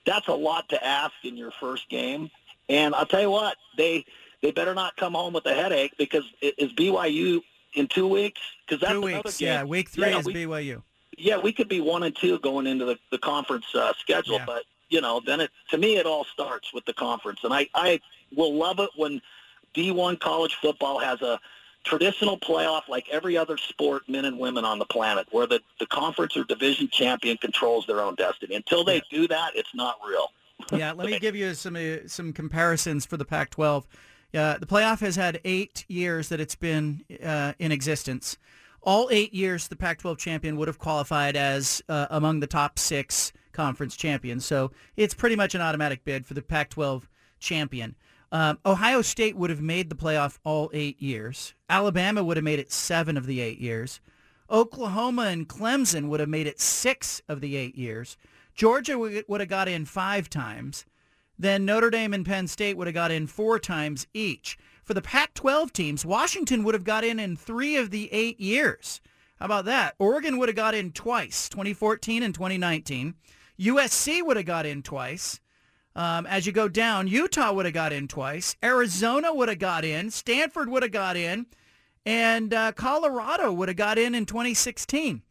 that's 0.07 0.29
a 0.29 0.35
lot 0.35 0.69
to 0.71 0.83
ask 0.85 1.13
in 1.25 1.37
your 1.37 1.51
first 1.61 1.89
game. 1.89 2.31
And 2.69 2.95
I'll 2.95 3.07
tell 3.07 3.21
you 3.21 3.31
what, 3.31 3.57
they 3.77 4.05
they 4.43 4.53
better 4.53 4.75
not 4.75 4.97
come 4.97 5.13
home 5.13 5.35
with 5.35 5.45
a 5.45 5.55
headache 5.55 5.93
because 5.99 6.25
is 6.41 6.73
BYU 6.73 7.43
in 7.75 7.87
two 7.89 8.07
weeks? 8.07 8.41
Because 8.67 8.81
that's 8.81 8.93
Two 8.93 9.07
another 9.07 9.23
weeks, 9.25 9.39
game. 9.39 9.49
yeah. 9.49 9.65
Week 9.65 9.89
three 9.89 10.11
Yeah, 10.11 10.19
is 10.19 10.27
we- 10.27 10.35
BYU. 10.35 10.83
yeah, 11.19 11.37
we 11.39 11.53
could 11.53 11.69
be 11.69 11.81
one 11.81 12.03
and 12.03 12.15
two 12.17 12.39
going 12.41 12.67
into 12.67 12.85
the, 12.85 12.99
the 13.11 13.19
conference 13.19 13.67
uh, 13.75 13.93
schedule, 13.99 14.37
Yeah. 14.37 14.45
but 14.47 14.65
you 14.89 15.01
know, 15.01 15.21
then 15.25 15.41
it 15.41 15.51
to 15.71 15.79
me 15.79 15.97
it 15.97 16.07
all 16.07 16.25
starts 16.33 16.73
with 16.75 16.85
the 16.85 16.93
conference, 16.93 17.41
and 17.45 17.53
I 17.55 17.69
I 17.75 18.01
will 18.35 18.55
love 18.55 18.81
it 18.81 18.91
when 18.97 19.21
D1 19.75 20.19
college 20.21 20.57
football 20.61 20.99
has 20.99 21.23
a 21.23 21.39
traditional 21.85 22.37
playoff 22.39 22.89
like 22.89 23.09
every 23.11 23.37
other 23.37 23.57
sport, 23.57 24.03
men 24.09 24.25
and 24.25 24.39
women 24.39 24.65
on 24.65 24.79
the 24.81 24.85
planet, 24.87 25.29
where 25.31 25.47
the 25.47 25.61
the 25.79 25.87
conference 25.87 26.37
or 26.37 26.43
division 26.45 26.89
champion 26.93 27.37
controls 27.37 27.87
their 27.87 28.01
own 28.01 28.17
destiny. 28.17 28.55
Until 28.57 28.83
they 28.85 29.01
do 29.11 29.29
that, 29.29 29.53
it's 29.55 29.75
not 29.75 29.97
real. 30.07 30.27
Yeah, 30.77 30.93
let 30.93 31.07
me 31.07 31.19
give 31.21 31.37
you 31.37 31.55
some 31.55 31.77
uh, 31.77 32.07
some 32.09 32.33
comparisons 32.33 33.07
for 33.07 33.17
the 33.17 33.25
Pac-12. 33.25 33.85
Uh, 34.35 34.59
the 34.59 34.67
playoff 34.67 35.01
has 35.01 35.17
had 35.17 35.41
eight 35.45 35.85
years 35.89 36.29
that 36.29 36.41
it's 36.41 36.55
been 36.55 37.05
uh, 37.25 37.53
in 37.59 37.73
existence. 37.73 38.39
All 38.83 39.09
eight 39.11 39.35
years, 39.35 39.69
the 39.69 39.77
Pac-12 39.77 40.17
champion 40.19 40.57
would 40.57 40.69
have 40.69 40.79
qualified 40.79 41.37
as 41.37 41.83
uh, 41.89 42.07
among 42.11 42.41
the 42.41 42.47
top 42.47 42.79
six 42.79 43.33
conference 43.53 43.97
champions. 43.97 44.47
So 44.47 44.71
it's 44.97 45.15
pretty 45.15 45.37
much 45.37 45.55
an 45.55 45.61
automatic 45.61 46.05
bid 46.05 46.27
for 46.27 46.35
the 46.35 46.43
Pac-12 46.43 47.03
champion. 47.41 47.97
Um, 48.33 48.59
Ohio 48.65 49.03
State 49.03 49.37
would 49.37 49.51
have 49.51 49.61
made 49.61 49.91
the 49.91 49.97
playoff 49.97 50.39
all 50.45 50.71
eight 50.73 51.03
years. 51.03 51.55
Alabama 51.69 52.23
would 52.23 52.37
have 52.37 52.45
made 52.45 52.61
it 52.61 52.73
seven 52.73 53.17
of 53.17 53.27
the 53.27 53.41
eight 53.41 53.59
years. 53.59 54.01
Oklahoma 54.49 55.25
and 55.25 55.49
Clemson 55.49 56.09
would 56.09 56.21
have 56.21 56.29
made 56.29 56.47
it 56.47 56.61
six 56.61 57.21
of 57.29 57.41
the 57.41 57.57
eight 57.57 57.77
years. 57.77 58.17
Georgia 58.55 58.99
would 58.99 59.25
would 59.27 59.41
have 59.41 59.49
got 59.49 59.69
in 59.69 59.85
five 59.85 60.29
times. 60.29 60.85
Then 61.41 61.65
Notre 61.65 61.89
Dame 61.89 62.13
and 62.13 62.27
Penn 62.27 62.47
State 62.47 62.77
would 62.77 62.87
have 62.87 62.93
got 62.93 63.11
in 63.11 63.27
four 63.27 63.59
times 63.59 64.07
each. 64.13 64.59
For 64.85 64.93
the 64.93 65.01
Pac-12 65.01 65.73
teams, 65.73 66.05
Washington 66.05 66.65
would 66.65 66.75
have 66.75 66.85
got 66.85 67.03
in 67.03 67.19
in 67.19 67.35
three 67.35 67.77
of 67.77 67.91
the 67.91 68.13
eight 68.13 68.39
years. 68.39 69.01
How 69.39 69.47
about 69.47 69.65
that? 69.65 69.95
Oregon 69.99 70.37
would 70.37 70.51
have 70.51 70.57
got 70.57 70.75
in 70.75 70.93
twice, 70.93 71.49
2014 71.49 72.23
and 72.23 72.35
2019. 72.35 73.15
USC 73.59 74.23
would 74.23 74.37
have 74.37 74.45
got 74.45 74.67
in 74.67 74.83
twice. 74.83 75.41
Um, 75.97 76.27
as 76.27 76.45
you 76.45 76.53
go 76.53 76.69
down, 76.69 77.09
Utah 77.09 77.55
would 77.55 77.65
have 77.65 77.73
got 77.73 77.95
in 77.95 78.07
twice. 78.07 78.55
Arizona 78.63 79.33
would 79.33 79.49
have 79.49 79.59
got 79.59 79.83
in. 79.83 80.11
Stanford 80.11 80.69
would 80.69 80.83
have 80.83 80.93
got 80.93 81.17
in. 81.17 81.47
And 82.05 82.53
uh, 82.53 82.73
Colorado 82.73 83.51
would 83.51 83.69
have 83.69 83.79
got 83.79 83.97
in 83.97 84.15
in 84.15 84.27
2016 84.27 85.23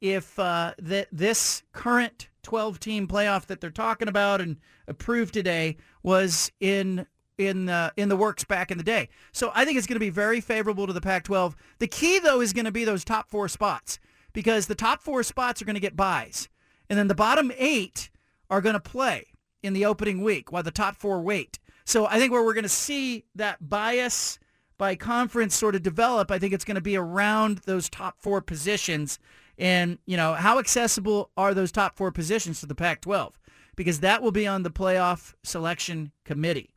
if 0.00 0.38
uh, 0.38 0.74
that 0.78 1.08
this 1.10 1.64
current 1.72 2.28
12-team 2.48 3.06
playoff 3.06 3.46
that 3.46 3.60
they're 3.60 3.70
talking 3.70 4.08
about 4.08 4.40
and 4.40 4.56
approved 4.86 5.34
today 5.34 5.76
was 6.02 6.50
in 6.60 7.06
in 7.36 7.68
uh, 7.68 7.90
in 7.96 8.08
the 8.08 8.16
works 8.16 8.44
back 8.44 8.70
in 8.70 8.78
the 8.78 8.84
day. 8.84 9.08
So 9.32 9.52
I 9.54 9.64
think 9.64 9.78
it's 9.78 9.86
going 9.86 9.96
to 9.96 10.00
be 10.00 10.10
very 10.10 10.40
favorable 10.40 10.86
to 10.86 10.92
the 10.92 11.00
Pac-12. 11.00 11.54
The 11.78 11.86
key 11.86 12.18
though 12.18 12.40
is 12.40 12.52
going 12.52 12.64
to 12.64 12.72
be 12.72 12.84
those 12.84 13.04
top 13.04 13.30
four 13.30 13.48
spots 13.48 13.98
because 14.32 14.66
the 14.66 14.74
top 14.74 15.02
four 15.02 15.22
spots 15.22 15.62
are 15.62 15.64
going 15.64 15.74
to 15.74 15.80
get 15.80 15.96
byes, 15.96 16.48
and 16.88 16.98
then 16.98 17.08
the 17.08 17.14
bottom 17.14 17.52
eight 17.56 18.10
are 18.50 18.60
going 18.60 18.74
to 18.74 18.80
play 18.80 19.26
in 19.62 19.72
the 19.72 19.84
opening 19.84 20.22
week 20.22 20.50
while 20.50 20.62
the 20.62 20.70
top 20.70 20.96
four 20.96 21.20
wait. 21.20 21.58
So 21.84 22.06
I 22.06 22.18
think 22.18 22.32
where 22.32 22.44
we're 22.44 22.54
going 22.54 22.64
to 22.64 22.68
see 22.68 23.24
that 23.34 23.68
bias 23.68 24.38
by 24.78 24.94
conference 24.94 25.54
sort 25.54 25.74
of 25.74 25.82
develop, 25.82 26.30
I 26.30 26.38
think 26.38 26.52
it's 26.54 26.64
going 26.64 26.76
to 26.76 26.80
be 26.80 26.96
around 26.96 27.58
those 27.66 27.88
top 27.88 28.16
four 28.20 28.40
positions. 28.40 29.18
And, 29.58 29.98
you 30.06 30.16
know, 30.16 30.34
how 30.34 30.58
accessible 30.58 31.30
are 31.36 31.52
those 31.52 31.72
top 31.72 31.96
four 31.96 32.12
positions 32.12 32.60
to 32.60 32.66
the 32.66 32.74
Pac-12? 32.74 33.32
Because 33.76 34.00
that 34.00 34.22
will 34.22 34.32
be 34.32 34.46
on 34.46 34.62
the 34.62 34.70
playoff 34.70 35.34
selection 35.42 36.12
committee. 36.24 36.70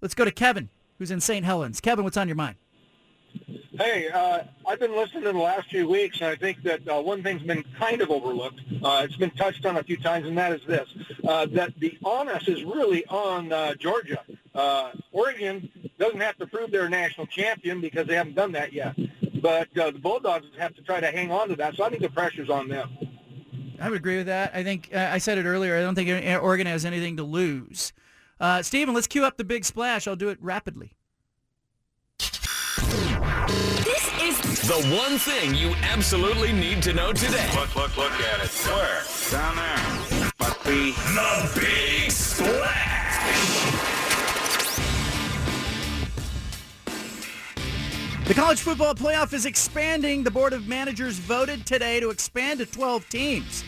Let's 0.00 0.14
go 0.14 0.24
to 0.24 0.30
Kevin, 0.30 0.68
who's 0.98 1.10
in 1.10 1.20
St. 1.20 1.44
Helens. 1.44 1.80
Kevin, 1.80 2.04
what's 2.04 2.16
on 2.16 2.28
your 2.28 2.36
mind? 2.36 2.56
Hey, 3.78 4.08
uh, 4.08 4.44
I've 4.66 4.80
been 4.80 4.96
listening 4.96 5.24
in 5.24 5.36
the 5.36 5.42
last 5.42 5.68
few 5.68 5.86
weeks, 5.86 6.20
and 6.20 6.30
I 6.30 6.36
think 6.36 6.62
that 6.62 6.88
uh, 6.88 7.00
one 7.02 7.22
thing's 7.22 7.42
been 7.42 7.62
kind 7.78 8.00
of 8.00 8.10
overlooked. 8.10 8.60
Uh, 8.82 9.02
it's 9.04 9.16
been 9.16 9.30
touched 9.32 9.66
on 9.66 9.76
a 9.76 9.82
few 9.82 9.98
times, 9.98 10.26
and 10.26 10.36
that 10.38 10.52
is 10.52 10.62
this: 10.66 10.88
uh, 11.28 11.44
that 11.46 11.78
the 11.78 11.98
onus 12.02 12.48
is 12.48 12.64
really 12.64 13.04
on 13.06 13.52
uh, 13.52 13.74
Georgia. 13.74 14.22
Uh, 14.54 14.92
Oregon 15.12 15.68
doesn't 15.98 16.20
have 16.20 16.38
to 16.38 16.46
prove 16.46 16.70
they're 16.70 16.86
a 16.86 16.90
national 16.90 17.26
champion 17.26 17.82
because 17.82 18.06
they 18.06 18.14
haven't 18.14 18.34
done 18.34 18.52
that 18.52 18.72
yet. 18.72 18.96
But 19.46 19.68
but 19.74 19.80
uh, 19.80 19.90
the 19.92 20.00
Bulldogs 20.00 20.46
have 20.58 20.74
to 20.74 20.82
try 20.82 20.98
to 20.98 21.06
hang 21.06 21.30
on 21.30 21.48
to 21.50 21.56
that. 21.56 21.76
So 21.76 21.84
I 21.84 21.88
think 21.88 22.02
the 22.02 22.10
pressure's 22.10 22.50
on 22.50 22.66
them. 22.68 22.90
I 23.80 23.88
would 23.88 23.98
agree 23.98 24.16
with 24.16 24.26
that. 24.26 24.50
I 24.52 24.64
think 24.64 24.90
uh, 24.92 25.10
I 25.12 25.18
said 25.18 25.38
it 25.38 25.44
earlier. 25.44 25.76
I 25.76 25.82
don't 25.82 25.94
think 25.94 26.08
Oregon 26.42 26.66
has 26.66 26.84
anything 26.84 27.16
to 27.18 27.22
lose. 27.22 27.92
Uh, 28.40 28.60
Steven, 28.62 28.92
let's 28.92 29.06
cue 29.06 29.24
up 29.24 29.36
the 29.36 29.44
big 29.44 29.64
splash. 29.64 30.08
I'll 30.08 30.16
do 30.16 30.30
it 30.30 30.38
rapidly. 30.40 30.96
This 32.18 34.10
is 34.20 34.62
the 34.62 34.96
one 34.96 35.16
thing 35.16 35.54
you 35.54 35.76
absolutely 35.92 36.52
need 36.52 36.82
to 36.82 36.92
know 36.92 37.12
today. 37.12 37.48
Look, 37.54 37.76
look, 37.76 37.96
look 37.96 38.10
at 38.12 38.44
it. 38.44 38.50
Where? 38.50 39.04
Down 39.30 39.54
there. 39.54 40.32
Must 40.40 40.64
be 40.64 40.90
the 40.90 41.60
big 41.60 42.10
splash. 42.10 42.95
The 48.26 48.34
college 48.34 48.60
football 48.60 48.92
playoff 48.92 49.32
is 49.32 49.46
expanding. 49.46 50.24
The 50.24 50.32
Board 50.32 50.52
of 50.52 50.66
Managers 50.66 51.16
voted 51.16 51.64
today 51.64 52.00
to 52.00 52.10
expand 52.10 52.58
to 52.58 52.66
12 52.66 53.08
teams. 53.08 53.62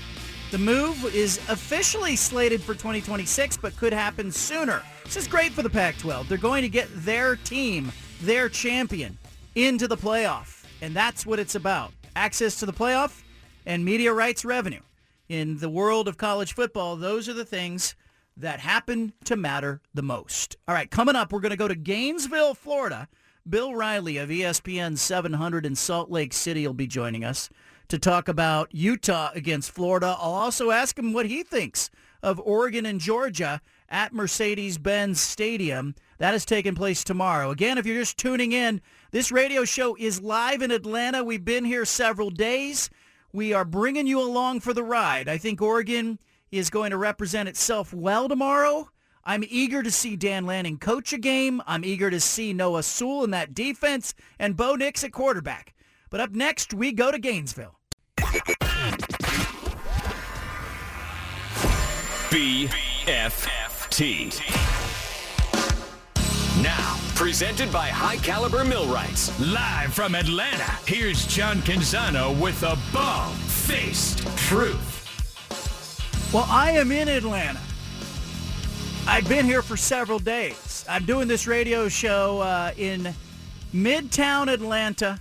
The 0.51 0.59
move 0.59 1.15
is 1.15 1.39
officially 1.49 2.17
slated 2.17 2.61
for 2.61 2.75
2026, 2.75 3.57
but 3.59 3.77
could 3.77 3.93
happen 3.93 4.33
sooner. 4.33 4.83
This 5.05 5.17
is 5.17 5.29
great 5.29 5.53
for 5.53 5.63
the 5.63 5.71
Pac-12. 5.71 6.27
They're 6.27 6.39
going 6.39 6.63
to 6.63 6.69
get 6.69 6.89
their 6.93 7.37
team, 7.37 7.93
their 8.21 8.49
champion, 8.49 9.17
into 9.55 9.87
the 9.87 9.97
playoff. 9.97 10.65
And 10.83 10.93
that's 10.93 11.25
what 11.25 11.39
it's 11.39 11.55
about. 11.55 11.93
Access 12.17 12.59
to 12.59 12.67
the 12.67 12.73
playoff 12.73 13.23
and 13.65 13.85
media 13.85 14.13
rights 14.13 14.45
revenue. 14.45 14.83
In 15.29 15.59
the 15.59 15.71
world 15.71 16.09
of 16.09 16.17
college 16.17 16.55
football, 16.55 16.97
those 16.97 17.29
are 17.29 17.35
the 17.35 17.45
things 17.45 17.95
that 18.37 18.59
happen 18.59 19.13
to 19.27 19.37
matter 19.37 19.81
the 19.95 20.03
most. 20.03 20.57
All 20.67 20.75
right, 20.75 20.91
coming 20.91 21.15
up, 21.15 21.33
we're 21.33 21.39
going 21.39 21.51
to 21.51 21.57
go 21.57 21.69
to 21.69 21.77
Gainesville, 21.77 22.55
Florida 22.55 23.07
Bill 23.49 23.75
Riley 23.75 24.19
of 24.19 24.29
ESPN 24.29 24.99
700 24.99 25.65
in 25.65 25.75
Salt 25.75 26.11
Lake 26.11 26.35
City 26.35 26.67
will 26.67 26.75
be 26.75 26.87
joining 26.87 27.25
us 27.25 27.49
to 27.89 27.99
talk 27.99 28.29
about 28.29 28.75
Utah 28.75 29.31
against 29.35 29.71
Florida. 29.71 30.17
I'll 30.19 30.35
also 30.35 30.71
ask 30.71 30.99
him 30.99 31.15
what 31.15 31.25
he 31.27 31.43
thinks 31.43 31.89
of 32.23 32.39
Oregon 32.41 32.85
and 32.85 33.01
Georgia 33.01 33.63
at 33.89 34.13
Mercedes-Benz 34.13 35.19
Stadium. 35.19 35.95
That 36.19 36.35
is 36.35 36.45
taking 36.45 36.75
place 36.75 37.03
tomorrow. 37.03 37.51
Again, 37.51 37.79
if 37.79 37.87
you're 37.87 38.01
just 38.01 38.19
tuning 38.19 38.53
in, 38.53 38.83
this 39.13 39.33
radio 39.33 39.65
show 39.65 39.97
is 39.99 40.21
live 40.21 40.61
in 40.61 40.71
Atlanta. 40.71 41.25
We've 41.25 41.45
been 41.45 41.65
here 41.65 41.87
several 41.87 42.29
days. 42.29 42.91
We 43.33 43.55
are 43.55 43.65
bringing 43.65 44.07
you 44.07 44.21
along 44.21 44.61
for 44.61 44.75
the 44.75 44.85
ride. 44.85 45.27
I 45.27 45.39
think 45.39 45.63
Oregon 45.63 46.19
is 46.53 46.69
going 46.69 46.91
to 46.91 46.99
represent 46.99 47.49
itself 47.49 47.95
well 47.95 48.29
tomorrow. 48.29 48.91
I'm 49.29 49.45
eager 49.47 49.83
to 49.83 49.91
see 49.91 50.17
Dan 50.17 50.47
Lanning 50.47 50.79
coach 50.79 51.13
a 51.13 51.19
game. 51.19 51.61
I'm 51.67 51.85
eager 51.85 52.09
to 52.09 52.19
see 52.19 52.55
Noah 52.55 52.83
Sewell 52.83 53.25
in 53.25 53.31
that 53.33 53.53
defense 53.53 54.15
and 54.39 54.57
Bo 54.57 54.75
Nix 54.75 55.05
at 55.05 55.13
quarterback. 55.13 55.75
But 56.09 56.21
up 56.21 56.31
next, 56.31 56.73
we 56.73 56.93
go 56.93 57.13
to 57.13 57.19
Gainesville. 57.19 57.75
BFFT. 62.31 63.53
Now, 66.63 66.97
presented 67.15 67.71
by 67.71 67.89
High 67.89 68.17
Caliber 68.17 68.65
Millwrights. 68.65 69.39
Live 69.39 69.93
from 69.93 70.15
Atlanta, 70.15 70.73
here's 70.87 71.27
John 71.27 71.59
Canzano 71.59 72.35
with 72.41 72.59
the 72.61 72.79
bomb-faced 72.95 74.27
truth. 74.39 74.95
Well, 76.33 76.47
I 76.49 76.71
am 76.71 76.91
in 76.91 77.09
Atlanta. 77.09 77.61
I've 79.11 79.27
been 79.27 79.47
here 79.47 79.63
for 79.63 79.79
several 79.79 80.19
days. 80.19 80.85
I'm 80.87 81.07
doing 81.07 81.29
this 81.29 81.47
radio 81.47 81.89
show 81.89 82.41
uh, 82.41 82.73
in 82.77 83.15
Midtown 83.73 84.53
Atlanta, 84.53 85.19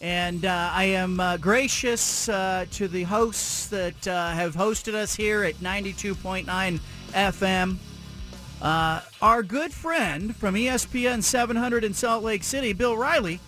and 0.00 0.46
uh, 0.46 0.70
I 0.72 0.84
am 0.84 1.20
uh, 1.20 1.36
gracious 1.36 2.30
uh, 2.30 2.64
to 2.72 2.88
the 2.88 3.02
hosts 3.02 3.66
that 3.68 4.08
uh, 4.08 4.30
have 4.30 4.54
hosted 4.54 4.94
us 4.94 5.14
here 5.14 5.44
at 5.44 5.56
92.9 5.56 6.80
FM. 7.12 7.76
Uh, 8.62 9.00
our 9.20 9.42
good 9.42 9.74
friend 9.74 10.34
from 10.34 10.54
ESPN 10.54 11.22
700 11.22 11.84
in 11.84 11.92
Salt 11.92 12.24
Lake 12.24 12.42
City, 12.42 12.72
Bill 12.72 12.96
Riley, 12.96 13.38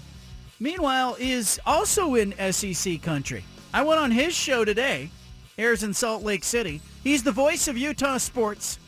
meanwhile, 0.61 1.16
is 1.18 1.59
also 1.64 2.14
in 2.14 2.35
SEC 2.53 3.01
country. 3.01 3.43
I 3.73 3.83
went 3.85 4.01
on 4.01 4.11
his 4.11 4.35
show 4.35 4.66
today, 4.66 5.09
airs 5.57 5.83
in 5.83 5.95
Salt 5.95 6.23
Lake 6.23 6.45
City. 6.45 6.83
He's 7.03 7.23
the 7.23 7.33
voice 7.33 7.68
of 7.68 7.79
Utah 7.79 8.18
sports. 8.18 8.79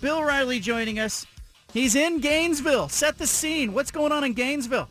Bill 0.00 0.22
Riley 0.22 0.60
joining 0.60 0.98
us. 0.98 1.26
He's 1.72 1.94
in 1.94 2.20
Gainesville. 2.20 2.88
Set 2.88 3.18
the 3.18 3.26
scene. 3.26 3.72
What's 3.72 3.90
going 3.90 4.12
on 4.12 4.24
in 4.24 4.34
Gainesville? 4.34 4.88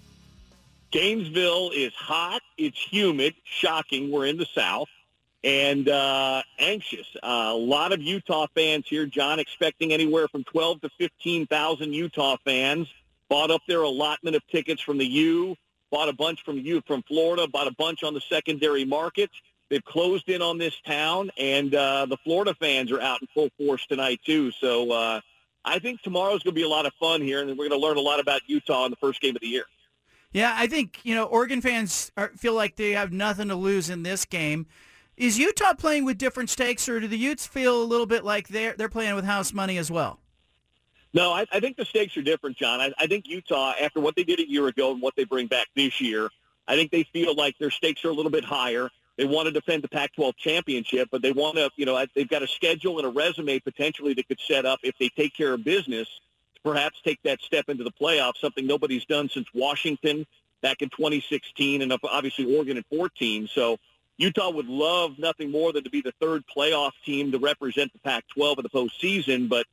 Gainesville 0.91 1.72
is 1.74 1.93
hot. 1.93 2.41
It's 2.58 2.80
humid. 2.80 3.36
Shocking. 3.43 4.12
We're 4.12 4.26
in 4.26 4.38
the 4.38 4.47
South. 4.53 4.88
And 5.43 5.88
uh, 5.89 6.41
anxious. 6.58 7.06
Uh, 7.22 7.51
a 7.51 7.53
lot 7.53 7.91
of 7.91 8.01
Utah 8.01 8.47
fans 8.56 8.86
here, 8.88 9.06
John, 9.06 9.39
expecting 9.39 9.93
anywhere 9.93 10.28
from 10.28 10.43
12 10.43 10.82
to 10.82 10.89
15,000 10.97 11.93
Utah 11.93 12.38
fans. 12.43 12.88
Bought 13.30 13.51
up 13.51 13.62
their 13.68 13.82
allotment 13.82 14.36
of 14.36 14.45
tickets 14.47 14.82
from 14.82 14.97
the 14.97 15.06
U. 15.06 15.56
Bought 15.91 16.10
a 16.10 16.14
bunch 16.14 16.43
from 16.43 16.58
U 16.58 16.82
from 16.88 17.03
Florida. 17.03 17.47
Bought 17.47 17.68
a 17.68 17.76
bunch 17.76 18.03
on 18.03 18.14
the 18.14 18.22
secondary 18.22 18.86
market. 18.86 19.30
They've 19.76 19.84
closed 19.84 20.30
in 20.30 20.41
on 20.41 20.57
this 20.57 20.73
town, 20.88 21.32
and 21.38 21.76
uh, 21.76 22.05
the 22.05 22.15
Florida 22.23 22.55
fans 22.57 22.93
are 22.93 23.01
out 23.01 23.21
in 23.21 23.28
full 23.34 23.49
force 23.57 23.86
tonight 23.86 24.21
too. 24.26 24.49
So 24.51 24.89
uh, 24.89 25.19
I 25.65 25.80
think 25.80 26.01
tomorrow's 26.01 26.43
going 26.43 26.53
to 26.53 26.57
be 26.57 26.63
a 26.63 26.69
lot 26.69 26.86
of 26.86 26.93
fun 26.93 27.21
here, 27.21 27.41
and 27.41 27.49
we're 27.49 27.67
going 27.67 27.71
to 27.71 27.86
learn 27.86 27.97
a 27.97 27.99
lot 27.99 28.21
about 28.21 28.39
Utah 28.47 28.86
in 28.86 28.91
the 28.91 28.95
first 28.95 29.19
game 29.19 29.36
of 29.36 29.41
the 29.41 29.49
year. 29.49 29.65
Yeah, 30.32 30.55
I 30.55 30.67
think 30.67 31.01
you 31.03 31.13
know 31.13 31.26
Oregon 31.26 31.59
fans 31.59 32.09
are, 32.15 32.32
feel 32.38 32.53
like 32.53 32.78
they 32.78 32.91
have 32.91 33.11
nothing 33.11 33.49
to 33.49 33.55
lose 33.55 33.89
in 33.89 34.03
this 34.03 34.23
game. 34.23 34.65
Is 35.17 35.38
Utah 35.38 35.73
playing 35.73 36.05
with 36.05 36.17
different 36.17 36.49
stakes, 36.49 36.88
or 36.88 37.01
do 37.01 37.09
the 37.09 37.17
Utes 37.17 37.45
feel 37.45 37.84
a 37.84 37.84
little 37.84 38.05
bit 38.05 38.23
like 38.23 38.47
they're 38.47 38.76
they're 38.78 38.88
playing 38.88 39.15
with 39.15 39.26
house 39.26 39.51
money 39.51 39.78
as 39.78 39.91
well? 39.91 40.21
No, 41.13 41.34
I, 41.34 41.45
I 41.51 41.59
think 41.59 41.76
the 41.76 41.84
stakes 41.84 42.15
are 42.15 42.21
different, 42.21 42.55
John. 42.55 42.80
I, 42.80 42.93
I 42.97 43.07
think 43.07 43.28
Utah, 43.28 43.73
after 43.82 43.99
what 43.99 44.15
they 44.15 44.23
did 44.23 44.39
a 44.39 44.49
year 44.49 44.67
ago 44.67 44.93
and 44.93 45.01
what 45.01 45.17
they 45.17 45.26
bring 45.26 45.47
back 45.47 45.67
this 45.76 45.99
year, 45.99 46.30
I 46.65 46.78
think 46.78 46.91
they 46.91 47.03
feel 47.03 47.36
like 47.36 47.57
their 47.57 47.71
stakes 47.71 48.05
are 48.05 48.09
a 48.09 48.13
little 48.13 48.32
bit 48.32 48.45
higher. 48.45 48.89
They 49.18 49.26
want 49.26 49.47
to 49.47 49.51
defend 49.51 49.84
the 49.84 49.88
Pac-12 49.88 50.36
championship, 50.36 51.09
but 51.11 51.22
they 51.22 51.32
want 51.32 51.55
to, 51.55 51.70
you 51.78 51.86
know, 51.86 52.03
they've 52.16 52.28
got 52.28 52.43
a 52.43 52.47
schedule 52.47 52.97
and 52.97 53.07
a 53.07 53.09
resume 53.09 53.59
potentially 53.59 54.13
that 54.13 54.28
could 54.28 54.39
set 54.39 54.66
up 54.66 54.80
if 54.84 54.97
they 54.99 55.09
take 55.09 55.34
care 55.34 55.53
of 55.53 55.63
business, 55.63 56.07
to 56.55 56.61
perhaps 56.61 56.99
take 57.01 57.22
that 57.24 57.41
step 57.41 57.70
into 57.70 57.84
the 57.84 57.91
playoffs, 57.91 58.38
something 58.41 58.68
nobody's 58.68 59.05
done 59.05 59.30
since 59.30 59.47
Washington 59.53 60.26
back 60.61 60.82
in 60.82 60.89
2016 60.89 61.82
and 61.82 61.93
obviously 62.03 62.55
Oregon 62.55 62.78
in 62.78 62.84
14. 62.89 63.47
So 63.53 63.78
Utah 64.18 64.49
would 64.49 64.68
love 64.68 65.18
nothing 65.18 65.51
more 65.51 65.72
than 65.72 65.84
to 65.84 65.89
be 65.89 66.01
the 66.01 66.13
third 66.20 66.43
playoff 66.55 66.91
team 67.05 67.32
to 67.32 67.38
represent 67.38 67.93
the 67.93 67.99
Pac-12 67.99 68.57
in 68.57 68.63
the 68.63 68.70
postseason, 68.70 69.47
but 69.47 69.66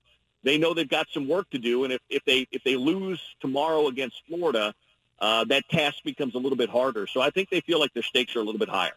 they 0.43 0.59
know 0.59 0.75
they've 0.75 0.89
got 0.89 1.07
some 1.13 1.29
work 1.29 1.49
to 1.51 1.59
do. 1.59 1.85
And 1.85 1.93
if, 1.93 2.01
if 2.11 2.25
they 2.25 2.47
if 2.51 2.65
they 2.65 2.77
lose 2.77 3.21
tomorrow 3.41 3.87
against 3.87 4.23
Florida, 4.29 4.75
uh, 5.21 5.45
that 5.45 5.69
task 5.69 5.99
becomes 6.05 6.35
a 6.35 6.39
little 6.39 6.59
bit 6.59 6.69
harder. 6.69 7.07
So 7.07 7.21
I 7.21 7.31
think 7.31 7.51
they 7.51 7.61
feel 7.61 7.79
like 7.79 7.95
their 7.95 8.03
stakes 8.03 8.35
are 8.35 8.41
a 8.41 8.45
little 8.45 8.59
bit 8.59 8.69
higher. 8.69 8.95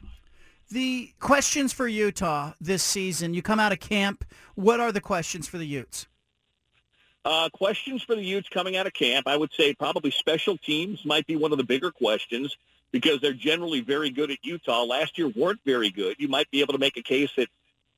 The 0.72 1.14
questions 1.20 1.74
for 1.74 1.88
Utah 1.88 2.54
this 2.60 2.82
season, 2.82 3.34
you 3.34 3.42
come 3.42 3.60
out 3.60 3.72
of 3.72 3.80
camp. 3.80 4.26
What 4.56 4.80
are 4.80 4.92
the 4.92 5.02
questions 5.02 5.48
for 5.48 5.58
the 5.58 5.66
Utes? 5.66 6.08
Uh, 7.24 7.50
questions 7.50 8.04
for 8.04 8.16
the 8.16 8.24
Utes 8.24 8.50
coming 8.50 8.76
out 8.76 8.86
of 8.86 8.94
camp, 8.94 9.28
I 9.28 9.36
would 9.36 9.52
say 9.54 9.74
probably 9.74 10.12
special 10.12 10.58
teams 10.58 11.04
might 11.06 11.26
be 11.26 11.36
one 11.36 11.52
of 11.52 11.58
the 11.58 11.64
bigger 11.64 11.92
questions 11.92 12.56
because 12.92 13.20
they're 13.20 13.34
generally 13.34 13.82
very 13.82 14.10
good 14.10 14.32
at 14.32 14.38
Utah. 14.44 14.84
Last 14.84 15.18
year 15.18 15.28
weren't 15.28 15.60
very 15.66 15.90
good. 15.90 16.18
You 16.20 16.28
might 16.28 16.50
be 16.52 16.62
able 16.62 16.74
to 16.74 16.80
make 16.80 16.98
a 16.98 17.02
case 17.02 17.32
that 17.38 17.50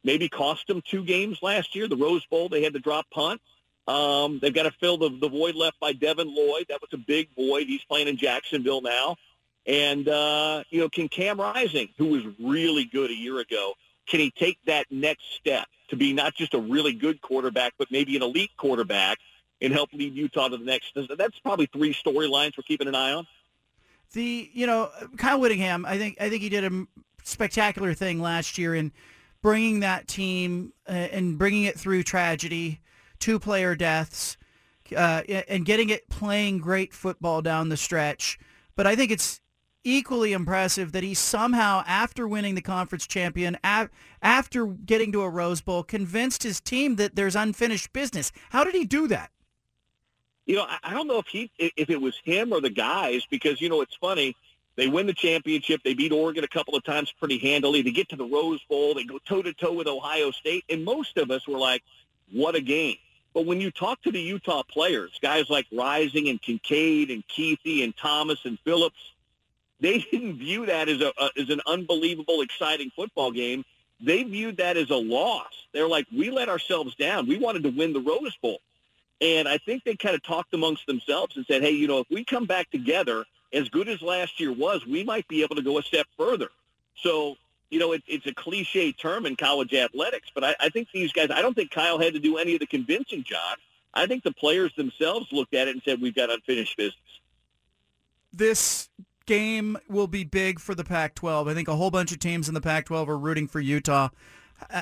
maybe 0.04 0.30
cost 0.30 0.68
them 0.68 0.82
two 0.82 1.04
games 1.04 1.40
last 1.42 1.76
year. 1.76 1.88
The 1.88 1.98
Rose 1.98 2.26
Bowl, 2.26 2.50
they 2.50 2.64
had 2.64 2.74
to 2.74 2.80
drop 2.80 3.06
punt. 3.12 3.42
Um, 3.88 4.40
they've 4.42 4.54
got 4.54 4.64
to 4.64 4.72
fill 4.72 4.98
the, 4.98 5.10
the 5.10 5.30
void 5.30 5.56
left 5.56 5.80
by 5.80 5.94
Devin 5.94 6.34
Lloyd. 6.34 6.66
That 6.70 6.82
was 6.82 6.90
a 6.94 6.98
big 6.98 7.30
void. 7.36 7.68
He's 7.68 7.84
playing 7.84 8.08
in 8.08 8.18
Jacksonville 8.18 8.82
now. 8.82 9.18
And, 9.68 10.08
uh, 10.08 10.64
you 10.70 10.80
know, 10.80 10.90
can 10.90 11.10
Cam 11.10 11.40
Rising, 11.40 11.90
who 11.98 12.06
was 12.06 12.24
really 12.40 12.86
good 12.86 13.12
a 13.12 13.16
year 13.16 13.40
ago, 13.40 13.74
can 14.08 14.22
he 14.22 14.32
take 14.32 14.58
that 14.66 14.86
next 14.90 15.26
step 15.36 15.68
to 15.90 15.98
be 15.98 16.14
not 16.14 16.34
just 16.34 16.54
a 16.54 16.60
really 16.60 16.94
good 16.94 17.22
quarterback, 17.22 17.74
but 17.78 17.92
maybe 17.92 18.16
an 18.16 18.24
elite 18.24 18.52
quarterback 18.56 19.18
and 19.62 19.74
help 19.74 19.92
lead 19.92 20.16
Utah 20.16 20.48
to 20.48 20.58
the 20.58 20.64
next? 20.64 20.98
That's 21.18 21.38
probably 21.40 21.66
three 21.66 21.94
storylines 21.94 22.54
we're 22.58 22.64
keeping 22.66 22.88
an 22.88 22.96
eye 22.96 23.12
on. 23.12 23.28
The, 24.14 24.50
you 24.54 24.66
know, 24.66 24.90
Kyle 25.18 25.42
Whittingham, 25.42 25.86
I 25.86 25.98
think, 25.98 26.16
I 26.22 26.30
think 26.30 26.42
he 26.42 26.48
did 26.48 26.64
a 26.64 26.88
spectacular 27.26 27.94
thing 27.94 28.22
last 28.22 28.58
year 28.58 28.74
in 28.74 28.94
bringing 29.42 29.82
that 29.82 30.08
team 30.08 30.72
uh, 30.88 30.92
and 30.92 31.38
bringing 31.38 31.64
it 31.64 31.78
through 31.78 32.04
tragedy, 32.04 32.80
two 33.20 33.38
player 33.38 33.76
deaths, 33.76 34.38
uh, 34.96 35.24
and 35.50 35.66
getting 35.66 35.90
it 35.90 36.08
playing 36.08 36.60
great 36.60 36.94
football 36.94 37.42
down 37.42 37.68
the 37.68 37.76
stretch. 37.76 38.40
But 38.78 38.88
I 38.88 38.96
think 38.96 39.12
it's 39.12 39.42
equally 39.84 40.34
impressive 40.34 40.92
that 40.92 41.04
he 41.04 41.14
somehow, 41.14 41.84
after 41.88 42.28
winning 42.28 42.56
the 42.56 42.62
conference 42.62 43.08
champion, 43.08 43.58
after 44.22 44.66
getting 44.66 45.12
to 45.14 45.22
a 45.22 45.30
Rose 45.30 45.62
Bowl, 45.62 45.84
convinced 45.84 46.44
his 46.44 46.60
team 46.60 46.98
that 46.98 47.16
there's 47.16 47.36
unfinished 47.36 47.94
business. 47.94 48.32
How 48.50 48.64
did 48.64 48.76
he 48.76 48.86
do 48.86 49.08
that? 49.08 49.32
You 50.46 50.56
know, 50.56 50.68
I 50.84 50.94
don't 50.94 51.08
know 51.08 51.20
if 51.20 51.28
he, 51.28 51.52
if 51.58 51.90
it 51.90 52.02
was 52.02 52.16
him 52.24 52.54
or 52.54 52.62
the 52.62 52.70
guys, 52.70 53.26
because 53.30 53.60
you 53.60 53.70
know 53.70 53.82
it's 53.82 53.96
funny. 53.96 54.36
They 54.78 54.88
win 54.88 55.08
the 55.08 55.14
championship. 55.14 55.82
They 55.84 55.94
beat 55.94 56.12
Oregon 56.12 56.44
a 56.44 56.48
couple 56.48 56.76
of 56.76 56.84
times 56.84 57.12
pretty 57.20 57.38
handily. 57.40 57.82
They 57.82 57.92
get 57.92 58.10
to 58.10 58.16
the 58.16 58.26
Rose 58.26 58.64
Bowl. 58.70 58.94
They 58.94 59.04
go 59.06 59.20
toe-to-toe 59.26 59.74
with 59.74 59.88
Ohio 59.88 60.32
State. 60.32 60.64
And 60.70 60.86
most 60.86 61.18
of 61.18 61.32
us 61.32 61.48
were 61.48 61.58
like, 61.58 61.82
what 62.32 62.56
a 62.56 62.62
game. 62.62 62.98
But 63.34 63.46
when 63.46 63.60
you 63.60 63.72
talk 63.72 64.02
to 64.04 64.12
the 64.12 64.22
Utah 64.22 64.64
players, 64.64 65.18
guys 65.22 65.50
like 65.50 65.66
Rising 65.72 66.30
and 66.30 66.42
Kincaid 66.42 67.10
and 67.10 67.24
Kuithe 67.28 67.84
and 67.84 67.96
Thomas 67.98 68.40
and 68.46 68.60
Phillips, 68.60 69.00
they 69.80 70.00
didn't 70.12 70.38
view 70.38 70.66
that 70.66 70.90
as 70.90 71.02
a, 71.02 71.12
a 71.18 71.30
as 71.38 71.50
an 71.50 71.62
unbelievable, 71.66 72.42
exciting 72.42 72.92
football 72.96 73.32
game. 73.32 73.64
They 74.00 74.24
viewed 74.24 74.58
that 74.58 74.78
as 74.78 74.90
a 74.92 74.96
loss. 74.96 75.52
They're 75.74 75.88
like, 75.88 76.06
we 76.16 76.30
let 76.30 76.50
ourselves 76.50 76.96
down. 76.96 77.28
We 77.28 77.38
wanted 77.40 77.64
to 77.64 77.70
win 77.70 77.94
the 77.94 78.00
Rose 78.00 78.36
Bowl. 78.42 78.60
And 79.20 79.48
I 79.48 79.58
think 79.58 79.84
they 79.84 79.96
kind 79.96 80.14
of 80.14 80.22
talked 80.22 80.54
amongst 80.54 80.86
themselves 80.86 81.36
and 81.36 81.46
said, 81.48 81.64
hey, 81.64 81.72
you 81.72 81.88
know, 81.88 82.00
if 82.00 82.08
we 82.12 82.24
come 82.24 82.46
back 82.46 82.70
together, 82.70 83.26
as 83.52 83.70
good 83.70 83.88
as 83.90 84.02
last 84.04 84.40
year 84.40 84.54
was, 84.54 84.86
we 84.86 85.04
might 85.04 85.28
be 85.28 85.42
able 85.42 85.56
to 85.56 85.64
go 85.64 85.80
a 85.80 85.82
step 85.84 86.06
further. 86.16 86.50
So, 86.98 87.38
you 87.72 87.80
know, 87.80 87.94
it, 87.94 88.04
it's 88.08 88.28
a 88.28 88.34
cliche 88.34 88.92
term 88.92 89.26
in 89.26 89.36
college 89.36 89.74
athletics, 89.74 90.30
but 90.34 90.44
I, 90.44 90.56
I 90.60 90.70
think 90.70 90.90
these 90.94 91.12
guys, 91.12 91.30
I 91.32 91.42
don't 91.42 91.56
think 91.56 91.72
Kyle 91.72 91.98
had 91.98 92.14
to 92.14 92.20
do 92.20 92.38
any 92.38 92.54
of 92.54 92.60
the 92.60 92.68
convincing, 92.68 93.24
job. 93.24 93.58
I 93.94 94.06
think 94.06 94.24
the 94.24 94.32
players 94.32 94.72
themselves 94.76 95.32
looked 95.32 95.56
at 95.56 95.68
it 95.68 95.72
and 95.72 95.82
said, 95.84 96.00
we've 96.00 96.16
got 96.16 96.30
unfinished 96.30 96.78
business. 96.78 97.02
This 98.32 98.90
game 99.28 99.78
will 99.88 100.08
be 100.08 100.24
big 100.24 100.60
for 100.60 100.74
the 100.74 100.84
Pac-12. 100.84 101.50
I 101.50 101.54
think 101.54 101.68
a 101.68 101.76
whole 101.76 101.92
bunch 101.92 102.12
of 102.12 102.20
teams 102.20 102.48
in 102.48 102.56
the 102.56 102.62
Pac-12 102.62 103.08
are 103.08 103.18
rooting 103.18 103.48
for 103.48 103.60
Utah. 103.60 104.10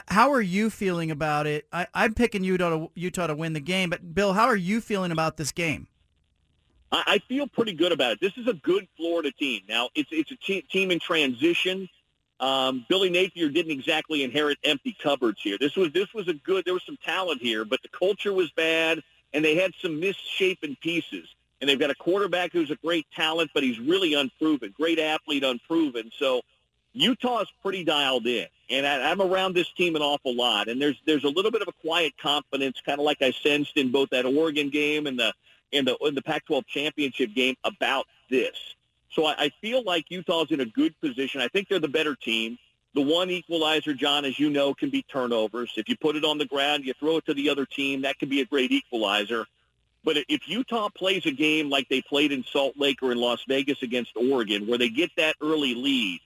How 0.08 0.32
are 0.32 0.42
you 0.42 0.70
feeling 0.70 1.12
about 1.12 1.48
it? 1.48 1.68
I, 1.74 1.88
am 1.94 2.14
picking 2.14 2.46
Utah 2.46 2.70
to, 2.70 2.92
Utah 2.96 3.28
to 3.28 3.36
win 3.36 3.52
the 3.52 3.60
game, 3.60 3.90
but 3.90 4.16
Bill, 4.16 4.32
how 4.32 4.46
are 4.46 4.56
you 4.56 4.80
feeling 4.80 5.12
about 5.12 5.36
this 5.36 5.52
game? 5.52 5.88
I, 6.92 7.04
I 7.06 7.18
feel 7.28 7.48
pretty 7.48 7.74
good 7.74 7.92
about 7.92 8.14
it. 8.14 8.22
This 8.22 8.38
is 8.38 8.48
a 8.48 8.54
good 8.54 8.88
Florida 8.96 9.32
team. 9.32 9.64
Now, 9.68 9.90
it's 9.94 10.10
it's 10.14 10.32
a 10.32 10.36
te- 10.36 10.62
team 10.62 10.92
in 10.92 11.00
transition. 11.00 11.90
Um, 12.40 12.86
Billy 12.88 13.10
Napier 13.10 13.50
didn't 13.50 13.72
exactly 13.72 14.24
inherit 14.24 14.58
empty 14.64 14.96
cupboards 15.02 15.42
here. 15.42 15.58
This 15.60 15.76
was 15.76 15.92
this 15.92 16.14
was 16.14 16.30
a 16.30 16.34
good. 16.34 16.64
There 16.64 16.74
was 16.74 16.86
some 16.86 16.98
talent 17.04 17.42
here, 17.42 17.66
but 17.66 17.82
the 17.82 17.90
culture 17.90 18.32
was 18.32 18.50
bad, 18.52 19.02
and 19.34 19.44
they 19.44 19.56
had 19.56 19.74
some 19.82 20.00
misshapen 20.00 20.78
pieces. 20.82 21.28
And 21.62 21.70
they've 21.70 21.80
got 21.80 21.90
a 21.90 21.96
quarterback 21.96 22.52
who's 22.52 22.70
a 22.70 22.76
great 22.76 23.08
talent, 23.16 23.52
but 23.54 23.64
he's 23.64 23.80
really 23.80 24.14
unproven. 24.14 24.74
Great 24.78 25.00
athlete, 25.00 25.44
unproven. 25.44 26.12
So 26.20 26.42
Utah 26.96 27.42
is 27.42 27.48
pretty 27.62 27.84
dialed 27.84 28.26
in, 28.26 28.48
and 28.70 28.88
I, 28.88 29.12
I'm 29.12 29.22
around 29.22 29.54
this 29.54 29.70
team 29.74 29.96
an 29.96 30.02
awful 30.02 30.34
lot. 30.34 30.70
And 30.70 30.82
there's 30.82 31.00
there's 31.06 31.26
a 31.26 31.30
little 31.30 31.52
bit 31.52 31.62
of 31.62 31.68
a 31.68 31.74
quiet 31.82 32.14
confidence, 32.18 32.82
kind 32.86 33.00
of 33.00 33.06
like 33.06 33.22
I 33.22 33.32
sensed 33.32 33.76
in 33.78 33.92
both 33.92 34.10
that 34.12 34.26
Oregon 34.26 34.70
game 34.70 35.06
and 35.06 35.20
the 35.20 35.34
in 35.72 35.86
the 35.86 35.98
in 35.98 36.16
the 36.16 36.22
Pac-12 36.22 36.66
championship 36.68 37.34
game 37.34 37.56
about 37.64 38.06
this. 38.30 38.56
So 39.12 39.26
I, 39.26 39.36
I 39.38 39.52
feel 39.62 39.84
like 39.84 40.06
Utah's 40.10 40.52
in 40.52 40.62
a 40.62 40.66
good 40.66 41.00
position. 41.02 41.42
I 41.42 41.48
think 41.50 41.68
they're 41.68 41.80
the 41.80 41.88
better 41.88 42.16
team. 42.16 42.58
The 42.94 43.02
one 43.02 43.30
equalizer, 43.30 43.94
John, 43.94 44.24
as 44.24 44.40
you 44.40 44.50
know, 44.50 44.74
can 44.74 44.90
be 44.90 45.04
turnovers. 45.04 45.74
If 45.76 45.90
you 45.90 45.98
put 45.98 46.16
it 46.16 46.24
on 46.24 46.38
the 46.38 46.46
ground, 46.46 46.86
you 46.86 46.94
throw 46.94 47.18
it 47.18 47.26
to 47.26 47.34
the 47.34 47.50
other 47.50 47.66
team, 47.66 48.04
that 48.04 48.18
can 48.20 48.30
be 48.30 48.40
a 48.40 48.46
great 48.46 48.72
equalizer. 48.72 49.46
But 50.06 50.18
if 50.30 50.48
Utah 50.48 50.90
plays 50.90 51.26
a 51.26 51.32
game 51.32 51.72
like 51.72 51.90
they 51.90 52.02
played 52.02 52.32
in 52.32 52.44
Salt 52.44 52.78
Lake 52.78 53.02
or 53.02 53.12
in 53.12 53.18
Las 53.18 53.44
Vegas 53.48 53.82
against 53.82 54.16
Oregon, 54.16 54.68
where 54.68 54.78
they 54.78 54.90
get 54.90 55.10
that 55.18 55.36
early 55.42 55.74
lead, 55.74 56.20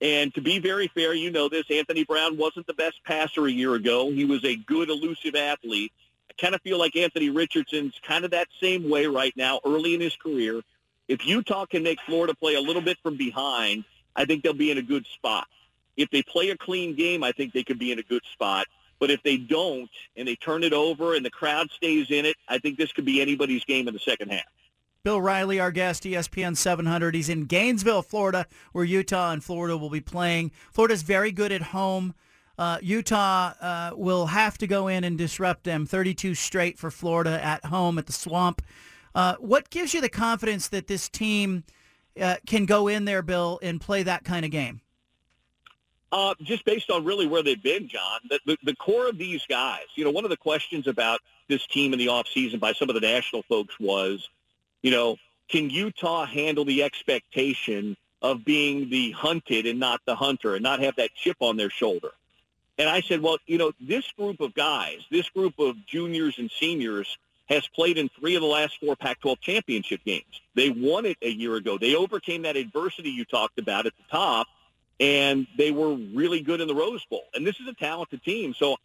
and 0.00 0.34
to 0.34 0.40
be 0.40 0.58
very 0.58 0.88
fair, 0.88 1.14
you 1.14 1.30
know 1.30 1.48
this, 1.48 1.64
Anthony 1.70 2.02
Brown 2.02 2.36
wasn't 2.36 2.66
the 2.66 2.74
best 2.74 2.96
passer 3.04 3.46
a 3.46 3.50
year 3.50 3.74
ago. 3.74 4.10
He 4.10 4.24
was 4.24 4.44
a 4.44 4.56
good 4.56 4.90
elusive 4.90 5.36
athlete. 5.36 5.92
I 6.28 6.32
kind 6.42 6.56
of 6.56 6.62
feel 6.62 6.78
like 6.78 6.96
Anthony 6.96 7.30
Richardson's 7.30 7.94
kind 8.02 8.24
of 8.24 8.32
that 8.32 8.48
same 8.60 8.90
way 8.90 9.06
right 9.06 9.32
now, 9.36 9.60
early 9.64 9.94
in 9.94 10.00
his 10.00 10.16
career. 10.16 10.60
If 11.06 11.24
Utah 11.24 11.66
can 11.66 11.84
make 11.84 12.00
Florida 12.00 12.34
play 12.34 12.56
a 12.56 12.60
little 12.60 12.82
bit 12.82 12.98
from 13.04 13.16
behind, 13.16 13.84
I 14.16 14.24
think 14.24 14.42
they'll 14.42 14.52
be 14.52 14.72
in 14.72 14.78
a 14.78 14.82
good 14.82 15.06
spot. 15.06 15.46
If 15.96 16.10
they 16.10 16.22
play 16.24 16.50
a 16.50 16.56
clean 16.56 16.96
game, 16.96 17.22
I 17.22 17.30
think 17.30 17.52
they 17.52 17.62
could 17.62 17.78
be 17.78 17.92
in 17.92 18.00
a 18.00 18.02
good 18.02 18.22
spot. 18.32 18.66
But 19.02 19.10
if 19.10 19.20
they 19.24 19.36
don't 19.36 19.90
and 20.16 20.28
they 20.28 20.36
turn 20.36 20.62
it 20.62 20.72
over 20.72 21.16
and 21.16 21.26
the 21.26 21.30
crowd 21.30 21.68
stays 21.72 22.12
in 22.12 22.24
it, 22.24 22.36
I 22.46 22.58
think 22.58 22.78
this 22.78 22.92
could 22.92 23.04
be 23.04 23.20
anybody's 23.20 23.64
game 23.64 23.88
in 23.88 23.94
the 23.94 23.98
second 23.98 24.30
half. 24.30 24.44
Bill 25.02 25.20
Riley, 25.20 25.58
our 25.58 25.72
guest, 25.72 26.04
ESPN 26.04 26.56
700. 26.56 27.16
He's 27.16 27.28
in 27.28 27.46
Gainesville, 27.46 28.02
Florida, 28.02 28.46
where 28.70 28.84
Utah 28.84 29.32
and 29.32 29.42
Florida 29.42 29.76
will 29.76 29.90
be 29.90 30.00
playing. 30.00 30.52
Florida's 30.70 31.02
very 31.02 31.32
good 31.32 31.50
at 31.50 31.62
home. 31.62 32.14
Uh, 32.56 32.78
Utah 32.80 33.54
uh, 33.60 33.90
will 33.96 34.26
have 34.26 34.56
to 34.58 34.68
go 34.68 34.86
in 34.86 35.02
and 35.02 35.18
disrupt 35.18 35.64
them 35.64 35.84
32 35.84 36.36
straight 36.36 36.78
for 36.78 36.92
Florida 36.92 37.44
at 37.44 37.64
home 37.64 37.98
at 37.98 38.06
the 38.06 38.12
Swamp. 38.12 38.62
Uh, 39.16 39.34
what 39.40 39.68
gives 39.70 39.94
you 39.94 40.00
the 40.00 40.08
confidence 40.08 40.68
that 40.68 40.86
this 40.86 41.08
team 41.08 41.64
uh, 42.20 42.36
can 42.46 42.66
go 42.66 42.86
in 42.86 43.04
there, 43.04 43.22
Bill, 43.22 43.58
and 43.64 43.80
play 43.80 44.04
that 44.04 44.22
kind 44.22 44.44
of 44.44 44.52
game? 44.52 44.80
Uh, 46.12 46.34
just 46.42 46.62
based 46.66 46.90
on 46.90 47.06
really 47.06 47.26
where 47.26 47.42
they've 47.42 47.62
been, 47.62 47.88
John, 47.88 48.20
the, 48.28 48.38
the, 48.44 48.58
the, 48.64 48.76
core 48.76 49.08
of 49.08 49.16
these 49.16 49.46
guys, 49.48 49.84
you 49.94 50.04
know, 50.04 50.10
one 50.10 50.24
of 50.24 50.30
the 50.30 50.36
questions 50.36 50.86
about 50.86 51.20
this 51.48 51.66
team 51.66 51.94
in 51.94 51.98
the 51.98 52.08
offseason 52.08 52.60
by 52.60 52.74
some 52.74 52.90
of 52.90 52.94
the 52.94 53.00
national 53.00 53.42
folks 53.44 53.80
was, 53.80 54.28
you 54.82 54.90
know, 54.90 55.16
can 55.48 55.70
Utah 55.70 56.26
handle 56.26 56.66
the 56.66 56.82
expectation 56.82 57.96
of 58.20 58.44
being 58.44 58.90
the 58.90 59.12
hunted 59.12 59.66
and 59.66 59.80
not 59.80 60.02
the 60.04 60.14
hunter 60.14 60.54
and 60.54 60.62
not 60.62 60.80
have 60.80 60.96
that 60.96 61.14
chip 61.14 61.38
on 61.40 61.56
their 61.56 61.70
shoulder? 61.70 62.10
And 62.76 62.90
I 62.90 63.00
said, 63.00 63.22
well, 63.22 63.38
you 63.46 63.56
know, 63.56 63.72
this 63.80 64.10
group 64.12 64.40
of 64.40 64.54
guys, 64.54 64.98
this 65.10 65.28
group 65.30 65.58
of 65.58 65.76
juniors 65.86 66.38
and 66.38 66.50
seniors 66.50 67.16
has 67.48 67.66
played 67.68 67.98
in 67.98 68.08
three 68.08 68.34
of 68.34 68.42
the 68.42 68.48
last 68.48 68.78
four 68.80 68.96
Pac-12 68.96 69.40
championship 69.40 70.00
games. 70.04 70.40
They 70.54 70.70
won 70.70 71.06
it 71.06 71.18
a 71.22 71.30
year 71.30 71.56
ago. 71.56 71.78
They 71.78 71.94
overcame 71.94 72.42
that 72.42 72.56
adversity 72.56 73.10
you 73.10 73.24
talked 73.24 73.58
about 73.58 73.86
at 73.86 73.92
the 73.96 74.04
top, 74.10 74.46
and 75.02 75.48
they 75.58 75.72
were 75.72 75.94
really 75.94 76.40
good 76.40 76.60
in 76.60 76.68
the 76.68 76.74
Rose 76.74 77.04
Bowl. 77.06 77.24
And 77.34 77.44
this 77.44 77.58
is 77.58 77.66
a 77.66 77.74
talented 77.74 78.22
team. 78.22 78.54
So 78.54 78.76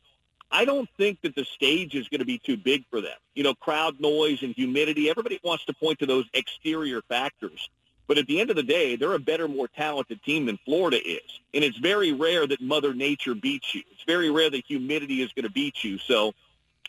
I 0.51 0.65
don't 0.65 0.89
think 0.97 1.21
that 1.21 1.35
the 1.35 1.45
stage 1.45 1.93
is 1.93 2.07
going 2.09 2.21
to 2.21 2.25
be 2.25 2.39
too 2.39 2.57
big 2.57 2.85
for 2.89 3.01
them. 3.01 3.15
You 3.35 3.43
know, 3.43 3.53
crowd 3.53 3.99
noise 3.99 4.41
and 4.41 4.55
humidity, 4.55 5.11
everybody 5.11 5.39
wants 5.43 5.65
to 5.65 5.73
point 5.73 5.99
to 5.99 6.07
those 6.07 6.25
exterior 6.33 7.03
factors. 7.03 7.69
But 8.07 8.17
at 8.17 8.25
the 8.25 8.41
end 8.41 8.49
of 8.49 8.55
the 8.55 8.63
day, 8.63 8.95
they're 8.95 9.13
a 9.13 9.19
better, 9.19 9.47
more 9.47 9.67
talented 9.67 10.23
team 10.23 10.47
than 10.47 10.57
Florida 10.65 10.97
is. 10.97 11.39
And 11.53 11.63
it's 11.63 11.77
very 11.77 12.13
rare 12.13 12.47
that 12.47 12.61
Mother 12.61 12.95
Nature 12.95 13.35
beats 13.35 13.75
you. 13.75 13.83
It's 13.91 14.03
very 14.07 14.31
rare 14.31 14.49
that 14.49 14.65
humidity 14.65 15.21
is 15.21 15.31
going 15.33 15.43
to 15.43 15.51
beat 15.51 15.83
you. 15.83 15.99
So 15.99 16.33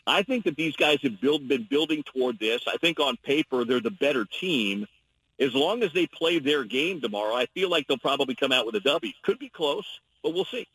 I 0.07 0.23
think 0.23 0.45
that 0.45 0.55
these 0.55 0.75
guys 0.75 0.99
have 1.03 1.21
build, 1.21 1.47
been 1.47 1.67
building 1.69 2.01
toward 2.01 2.39
this. 2.39 2.61
I 2.67 2.77
think 2.77 2.99
on 2.99 3.15
paper 3.17 3.63
they're 3.63 3.79
the 3.79 3.91
better 3.91 4.25
team. 4.25 4.87
As 5.39 5.53
long 5.53 5.83
as 5.83 5.93
they 5.93 6.05
play 6.07 6.39
their 6.39 6.63
game 6.63 6.99
tomorrow, 6.99 7.35
I 7.35 7.45
feel 7.47 7.69
like 7.69 7.87
they'll 7.87 7.97
probably 7.97 8.35
come 8.35 8.51
out 8.51 8.65
with 8.65 8.75
a 8.75 8.81
W. 8.81 9.13
Could 9.23 9.39
be 9.39 9.49
close, 9.49 9.85
but 10.21 10.33
we'll 10.33 10.45
see 10.45 10.67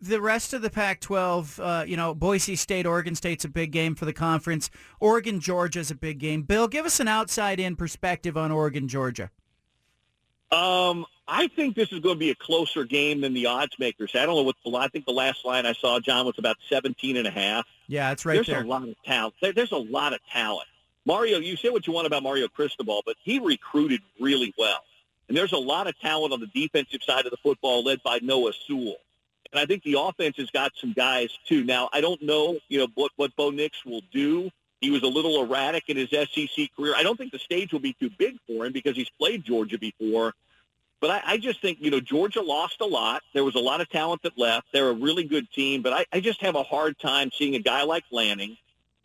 the 0.00 0.20
rest 0.20 0.54
of 0.54 0.62
the 0.62 0.70
Pac-12, 0.70 1.60
uh, 1.62 1.84
you 1.84 1.96
know, 1.96 2.14
Boise 2.14 2.56
State, 2.56 2.86
Oregon 2.86 3.14
State's 3.14 3.44
a 3.44 3.48
big 3.48 3.70
game 3.70 3.94
for 3.94 4.06
the 4.06 4.12
conference. 4.12 4.70
Oregon, 4.98 5.40
Georgia's 5.40 5.90
a 5.90 5.94
big 5.94 6.18
game. 6.18 6.42
Bill, 6.42 6.68
give 6.68 6.86
us 6.86 7.00
an 7.00 7.08
outside-in 7.08 7.76
perspective 7.76 8.36
on 8.36 8.50
Oregon, 8.50 8.88
Georgia. 8.88 9.30
Um, 10.50 11.06
I 11.28 11.48
think 11.48 11.76
this 11.76 11.92
is 11.92 12.00
going 12.00 12.16
to 12.16 12.18
be 12.18 12.30
a 12.30 12.34
closer 12.34 12.84
game 12.84 13.20
than 13.20 13.34
the 13.34 13.46
odds 13.46 13.78
makers. 13.78 14.12
I 14.14 14.26
don't 14.26 14.34
know 14.34 14.42
what 14.42 14.56
the 14.64 14.76
I 14.76 14.88
think 14.88 15.04
the 15.04 15.12
last 15.12 15.44
line 15.44 15.64
I 15.64 15.74
saw, 15.74 16.00
John, 16.00 16.26
was 16.26 16.38
about 16.38 16.56
17 16.68 17.16
and 17.16 17.26
a 17.26 17.30
half. 17.30 17.66
Yeah, 17.86 18.10
it's 18.10 18.24
right 18.24 18.34
there's 18.34 18.46
there. 18.46 18.56
There's 18.56 18.66
a 18.66 18.68
lot 18.68 18.88
of 18.88 18.94
talent. 19.04 19.34
There, 19.40 19.52
there's 19.52 19.72
a 19.72 19.76
lot 19.76 20.12
of 20.12 20.18
talent. 20.32 20.66
Mario, 21.06 21.38
you 21.38 21.56
say 21.56 21.70
what 21.70 21.86
you 21.86 21.92
want 21.92 22.06
about 22.06 22.22
Mario 22.22 22.48
Cristobal, 22.48 23.02
but 23.04 23.16
he 23.22 23.38
recruited 23.38 24.00
really 24.20 24.54
well. 24.58 24.80
And 25.28 25.36
there's 25.36 25.52
a 25.52 25.58
lot 25.58 25.86
of 25.86 25.98
talent 26.00 26.32
on 26.32 26.40
the 26.40 26.48
defensive 26.48 27.02
side 27.02 27.24
of 27.24 27.30
the 27.30 27.36
football 27.38 27.84
led 27.84 28.02
by 28.02 28.18
Noah 28.20 28.52
Sewell. 28.66 28.96
And 29.52 29.60
I 29.60 29.66
think 29.66 29.82
the 29.82 29.98
offense 29.98 30.36
has 30.36 30.50
got 30.50 30.72
some 30.76 30.92
guys 30.92 31.30
too. 31.46 31.64
Now, 31.64 31.88
I 31.92 32.00
don't 32.00 32.20
know, 32.22 32.58
you 32.68 32.78
know, 32.78 32.88
what, 32.94 33.12
what 33.16 33.34
Bo 33.36 33.50
Nix 33.50 33.84
will 33.84 34.02
do. 34.12 34.50
He 34.80 34.90
was 34.90 35.02
a 35.02 35.06
little 35.06 35.42
erratic 35.42 35.88
in 35.88 35.96
his 35.96 36.10
SEC 36.10 36.74
career. 36.76 36.94
I 36.96 37.02
don't 37.02 37.16
think 37.16 37.32
the 37.32 37.38
stage 37.38 37.72
will 37.72 37.80
be 37.80 37.92
too 37.94 38.10
big 38.18 38.36
for 38.46 38.66
him 38.66 38.72
because 38.72 38.96
he's 38.96 39.10
played 39.18 39.44
Georgia 39.44 39.78
before. 39.78 40.34
But 41.00 41.10
I, 41.10 41.22
I 41.32 41.36
just 41.38 41.60
think, 41.60 41.78
you 41.80 41.90
know, 41.90 42.00
Georgia 42.00 42.42
lost 42.42 42.80
a 42.80 42.86
lot. 42.86 43.22
There 43.32 43.44
was 43.44 43.54
a 43.54 43.60
lot 43.60 43.80
of 43.80 43.88
talent 43.88 44.22
that 44.22 44.38
left. 44.38 44.68
They're 44.72 44.90
a 44.90 44.94
really 44.94 45.24
good 45.24 45.50
team. 45.52 45.82
But 45.82 45.92
I, 45.92 46.06
I 46.12 46.20
just 46.20 46.40
have 46.42 46.54
a 46.54 46.62
hard 46.62 46.98
time 46.98 47.30
seeing 47.32 47.54
a 47.54 47.58
guy 47.58 47.82
like 47.82 48.04
Lanning, 48.10 48.56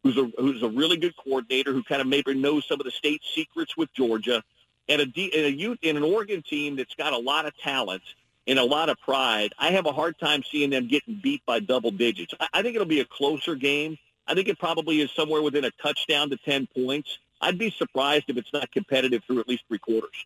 who's 0.06 0.18
a, 0.18 0.32
who's 0.38 0.64
a 0.64 0.70
really 0.70 0.96
good 0.96 1.16
coordinator, 1.18 1.74
who 1.74 1.84
kind 1.84 2.00
of 2.00 2.08
maybe 2.08 2.34
knows 2.34 2.66
some 2.66 2.80
of 2.80 2.86
the 2.86 2.92
state 2.92 3.22
secrets 3.36 3.76
with 3.76 3.94
Georgia, 3.94 4.42
and 4.88 5.02
a, 5.02 5.04
and 5.04 5.46
a 5.46 5.52
youth, 5.52 5.80
and 5.84 5.98
an 5.98 6.04
Oregon 6.04 6.42
team 6.42 6.78
that's 6.78 6.96
got 6.96 7.12
a 7.12 7.18
lot 7.18 7.46
of 7.46 7.58
talent– 7.58 8.04
and 8.48 8.60
a 8.60 8.64
lot 8.64 8.90
of 8.90 9.00
pride. 9.00 9.54
I 9.58 9.72
have 9.72 9.86
a 9.86 9.92
hard 9.92 10.18
time 10.20 10.44
seeing 10.44 10.70
them 10.70 10.88
getting 10.88 11.20
beat 11.22 11.46
by 11.46 11.60
double 11.60 11.92
digits. 11.92 12.34
I 12.54 12.62
think 12.62 12.76
it'll 12.76 12.88
be 12.88 13.00
a 13.00 13.06
closer 13.06 13.56
game. 13.56 13.98
I 14.28 14.34
think 14.34 14.48
it 14.48 14.60
probably 14.60 15.02
is 15.02 15.12
somewhere 15.12 15.42
within 15.42 15.66
a 15.66 15.72
touchdown 15.82 16.30
to 16.30 16.38
10 16.38 16.68
points. 16.76 17.18
I'd 17.42 17.58
be 17.58 17.72
surprised 17.72 18.26
if 18.28 18.38
it's 18.38 18.52
not 18.54 18.72
competitive 18.72 19.24
through 19.26 19.40
at 19.40 19.48
least 19.48 19.64
three 19.68 19.80
quarters. 19.80 20.26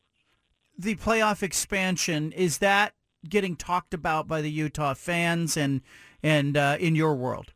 The 0.78 0.96
playoff 0.96 1.44
expansion, 1.44 2.32
is 2.32 2.60
that 2.60 2.94
getting 3.28 3.56
talked 3.56 3.94
about 3.94 4.28
by 4.28 4.42
the 4.42 4.52
Utah 4.52 4.94
fans 4.94 5.58
and, 5.58 5.82
and 6.24 6.56
uh, 6.56 6.78
in 6.80 6.96
your 6.96 7.16
world? 7.16 7.54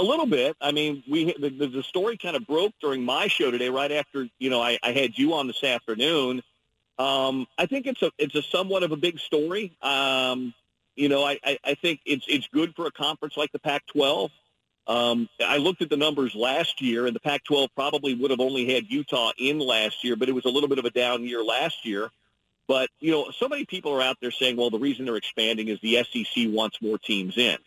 A 0.00 0.02
little 0.02 0.26
bit. 0.26 0.56
I 0.60 0.72
mean, 0.72 1.04
we 1.10 1.34
the, 1.38 1.50
the 1.68 1.84
story 1.84 2.16
kind 2.16 2.36
of 2.36 2.46
broke 2.46 2.72
during 2.80 3.04
my 3.04 3.28
show 3.28 3.50
today, 3.52 3.70
right 3.70 3.92
after 3.92 4.28
you 4.40 4.50
know 4.50 4.62
I, 4.62 4.78
I 4.82 4.92
had 4.92 5.18
you 5.18 5.34
on 5.34 5.46
this 5.48 5.64
afternoon 5.64 6.40
Um, 6.98 7.46
I 7.58 7.66
think 7.66 7.86
it's 7.86 8.02
a 8.02 8.12
it's 8.18 8.34
a 8.36 8.42
somewhat 8.42 8.84
of 8.84 8.92
a 8.92 8.96
big 8.96 9.20
story. 9.20 9.76
Um, 9.82 10.54
you 10.96 11.08
know, 11.10 11.24
I, 11.24 11.38
I, 11.44 11.58
I 11.64 11.74
think 11.74 12.00
it's 12.06 12.26
it's 12.28 12.48
good 12.48 12.74
for 12.76 12.86
a 12.86 12.92
conference 12.92 13.36
like 13.36 13.52
the 13.52 13.60
Pac-12. 13.60 14.30
Um, 14.86 15.28
I 15.46 15.58
looked 15.58 15.82
at 15.82 15.90
the 15.90 15.96
numbers 15.98 16.34
last 16.34 16.82
year, 16.82 17.06
and 17.06 17.16
the 17.16 17.20
Pac-12 17.20 17.68
probably 17.76 18.14
would 18.14 18.32
have 18.32 18.40
only 18.40 18.72
had 18.74 18.84
Utah 18.90 19.32
in 19.38 19.60
last 19.60 20.04
year, 20.04 20.16
but 20.16 20.28
it 20.28 20.32
was 20.32 20.46
a 20.46 20.50
little 20.50 20.68
bit 20.70 20.78
of 20.78 20.86
a 20.86 20.90
down 20.90 21.24
year 21.24 21.44
last 21.44 21.86
year. 21.86 22.10
But, 22.68 22.90
you 23.00 23.12
know, 23.12 23.30
so 23.32 23.48
many 23.48 23.66
people 23.66 23.92
are 23.94 24.02
out 24.02 24.18
there 24.22 24.32
saying, 24.32 24.56
well, 24.56 24.70
the 24.70 24.78
reason 24.78 25.06
they're 25.06 25.16
expanding 25.16 25.68
is 25.68 25.80
the 25.80 26.04
SEC 26.04 26.46
wants 26.48 26.82
more 26.82 26.98
teams 26.98 27.38
in. 27.38 27.58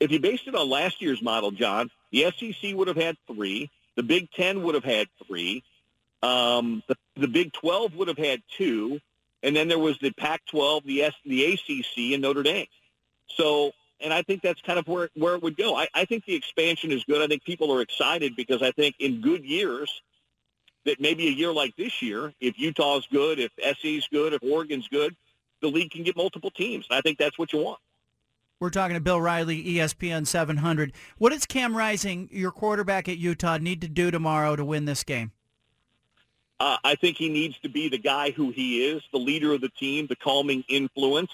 If 0.00 0.10
you 0.10 0.20
based 0.20 0.46
it 0.46 0.54
on 0.54 0.68
last 0.68 1.00
year's 1.00 1.22
model, 1.22 1.50
John, 1.50 1.90
the 2.12 2.30
SEC 2.36 2.74
would 2.74 2.88
have 2.88 2.96
had 2.96 3.16
three. 3.26 3.70
The 3.96 4.02
Big 4.02 4.30
Ten 4.32 4.62
would 4.62 4.74
have 4.74 4.84
had 4.84 5.08
three. 5.26 5.62
Um, 6.22 6.82
the, 6.86 6.96
the 7.16 7.28
Big 7.28 7.52
12 7.52 7.94
would 7.94 8.08
have 8.08 8.18
had 8.18 8.42
two. 8.56 9.00
And 9.42 9.54
then 9.54 9.68
there 9.68 9.78
was 9.78 9.98
the 9.98 10.10
Pac-12, 10.12 10.84
the, 10.84 11.02
S, 11.02 11.14
the 11.24 11.52
ACC, 11.52 12.12
and 12.12 12.22
Notre 12.22 12.42
Dame. 12.42 12.66
So 13.28 13.72
and 14.00 14.12
I 14.12 14.22
think 14.22 14.42
that's 14.42 14.60
kind 14.62 14.78
of 14.78 14.86
where 14.86 15.08
where 15.14 15.34
it 15.34 15.42
would 15.42 15.56
go. 15.56 15.74
I, 15.74 15.88
I 15.94 16.04
think 16.04 16.24
the 16.24 16.34
expansion 16.34 16.92
is 16.92 17.04
good. 17.04 17.22
I 17.22 17.26
think 17.26 17.44
people 17.44 17.72
are 17.72 17.80
excited 17.80 18.36
because 18.36 18.62
I 18.62 18.70
think 18.72 18.96
in 18.98 19.20
good 19.20 19.44
years, 19.44 20.02
that 20.84 21.00
maybe 21.00 21.28
a 21.28 21.30
year 21.30 21.52
like 21.52 21.74
this 21.76 22.02
year, 22.02 22.32
if 22.40 22.58
Utah's 22.58 23.06
good, 23.10 23.38
if 23.38 23.52
SC's 23.58 24.08
good, 24.08 24.32
if 24.32 24.42
Oregon's 24.42 24.88
good, 24.88 25.16
the 25.60 25.68
league 25.68 25.90
can 25.90 26.02
get 26.02 26.16
multiple 26.16 26.50
teams. 26.50 26.86
I 26.90 27.00
think 27.00 27.18
that's 27.18 27.38
what 27.38 27.52
you 27.52 27.60
want. 27.60 27.80
We're 28.58 28.70
talking 28.70 28.94
to 28.94 29.00
Bill 29.00 29.20
Riley, 29.20 29.62
ESPN 29.62 30.26
700. 30.26 30.92
What 31.18 31.30
does 31.30 31.44
Cam 31.44 31.76
Rising, 31.76 32.30
your 32.32 32.50
quarterback 32.50 33.06
at 33.06 33.18
Utah, 33.18 33.58
need 33.58 33.82
to 33.82 33.88
do 33.88 34.10
tomorrow 34.10 34.56
to 34.56 34.64
win 34.64 34.86
this 34.86 35.04
game? 35.04 35.32
Uh, 36.58 36.78
I 36.82 36.94
think 36.94 37.18
he 37.18 37.28
needs 37.28 37.58
to 37.58 37.68
be 37.68 37.90
the 37.90 37.98
guy 37.98 38.30
who 38.30 38.50
he 38.50 38.86
is, 38.86 39.02
the 39.12 39.18
leader 39.18 39.52
of 39.52 39.60
the 39.60 39.68
team, 39.68 40.06
the 40.06 40.16
calming 40.16 40.64
influence. 40.68 41.30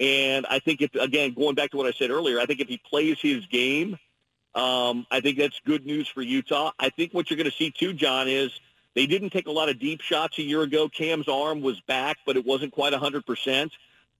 And 0.00 0.44
I 0.50 0.58
think 0.58 0.82
if, 0.82 0.92
again, 0.96 1.34
going 1.34 1.54
back 1.54 1.70
to 1.70 1.76
what 1.76 1.86
I 1.86 1.92
said 1.92 2.10
earlier, 2.10 2.40
I 2.40 2.46
think 2.46 2.58
if 2.58 2.66
he 2.66 2.78
plays 2.78 3.18
his 3.20 3.46
game, 3.46 3.96
um, 4.56 5.06
I 5.08 5.20
think 5.20 5.38
that's 5.38 5.60
good 5.64 5.86
news 5.86 6.08
for 6.08 6.20
Utah. 6.20 6.72
I 6.80 6.88
think 6.90 7.14
what 7.14 7.30
you're 7.30 7.36
going 7.36 7.48
to 7.48 7.56
see 7.56 7.70
too, 7.70 7.92
John, 7.92 8.26
is 8.26 8.50
they 8.94 9.06
didn't 9.06 9.30
take 9.30 9.46
a 9.46 9.52
lot 9.52 9.68
of 9.68 9.78
deep 9.78 10.00
shots 10.00 10.38
a 10.38 10.42
year 10.42 10.62
ago. 10.62 10.88
Cam's 10.88 11.28
arm 11.28 11.60
was 11.60 11.80
back, 11.82 12.16
but 12.26 12.36
it 12.36 12.44
wasn't 12.44 12.72
quite 12.72 12.92
100%. 12.92 13.70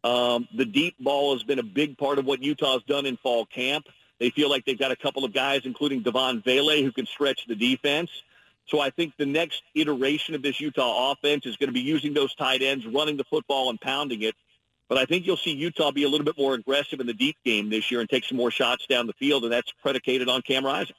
Um, 0.04 0.46
the 0.54 0.64
deep 0.64 0.94
ball 1.00 1.34
has 1.34 1.42
been 1.42 1.58
a 1.58 1.64
big 1.64 1.98
part 1.98 2.18
of 2.18 2.26
what 2.26 2.42
Utah's 2.42 2.82
done 2.84 3.06
in 3.06 3.16
fall 3.16 3.46
camp. 3.46 3.86
They 4.18 4.30
feel 4.30 4.48
like 4.48 4.64
they've 4.64 4.78
got 4.78 4.92
a 4.92 4.96
couple 4.96 5.24
of 5.24 5.32
guys, 5.32 5.62
including 5.64 6.02
Devaughn 6.02 6.42
Vele, 6.44 6.82
who 6.82 6.92
can 6.92 7.06
stretch 7.06 7.46
the 7.46 7.54
defense. 7.54 8.10
So 8.68 8.80
I 8.80 8.90
think 8.90 9.14
the 9.16 9.26
next 9.26 9.62
iteration 9.74 10.34
of 10.34 10.42
this 10.42 10.60
Utah 10.60 11.12
offense 11.12 11.46
is 11.46 11.56
going 11.56 11.68
to 11.68 11.74
be 11.74 11.80
using 11.80 12.14
those 12.14 12.34
tight 12.34 12.62
ends, 12.62 12.86
running 12.86 13.16
the 13.16 13.24
football 13.24 13.70
and 13.70 13.80
pounding 13.80 14.22
it. 14.22 14.34
But 14.88 14.98
I 14.98 15.04
think 15.04 15.26
you'll 15.26 15.36
see 15.36 15.52
Utah 15.52 15.90
be 15.90 16.04
a 16.04 16.08
little 16.08 16.24
bit 16.24 16.38
more 16.38 16.54
aggressive 16.54 17.00
in 17.00 17.06
the 17.06 17.14
deep 17.14 17.36
game 17.44 17.70
this 17.70 17.90
year 17.90 18.00
and 18.00 18.08
take 18.08 18.24
some 18.24 18.38
more 18.38 18.50
shots 18.50 18.86
down 18.86 19.06
the 19.06 19.12
field, 19.14 19.44
and 19.44 19.52
that's 19.52 19.72
predicated 19.82 20.28
on 20.28 20.42
Cam 20.42 20.64
Rising. 20.64 20.96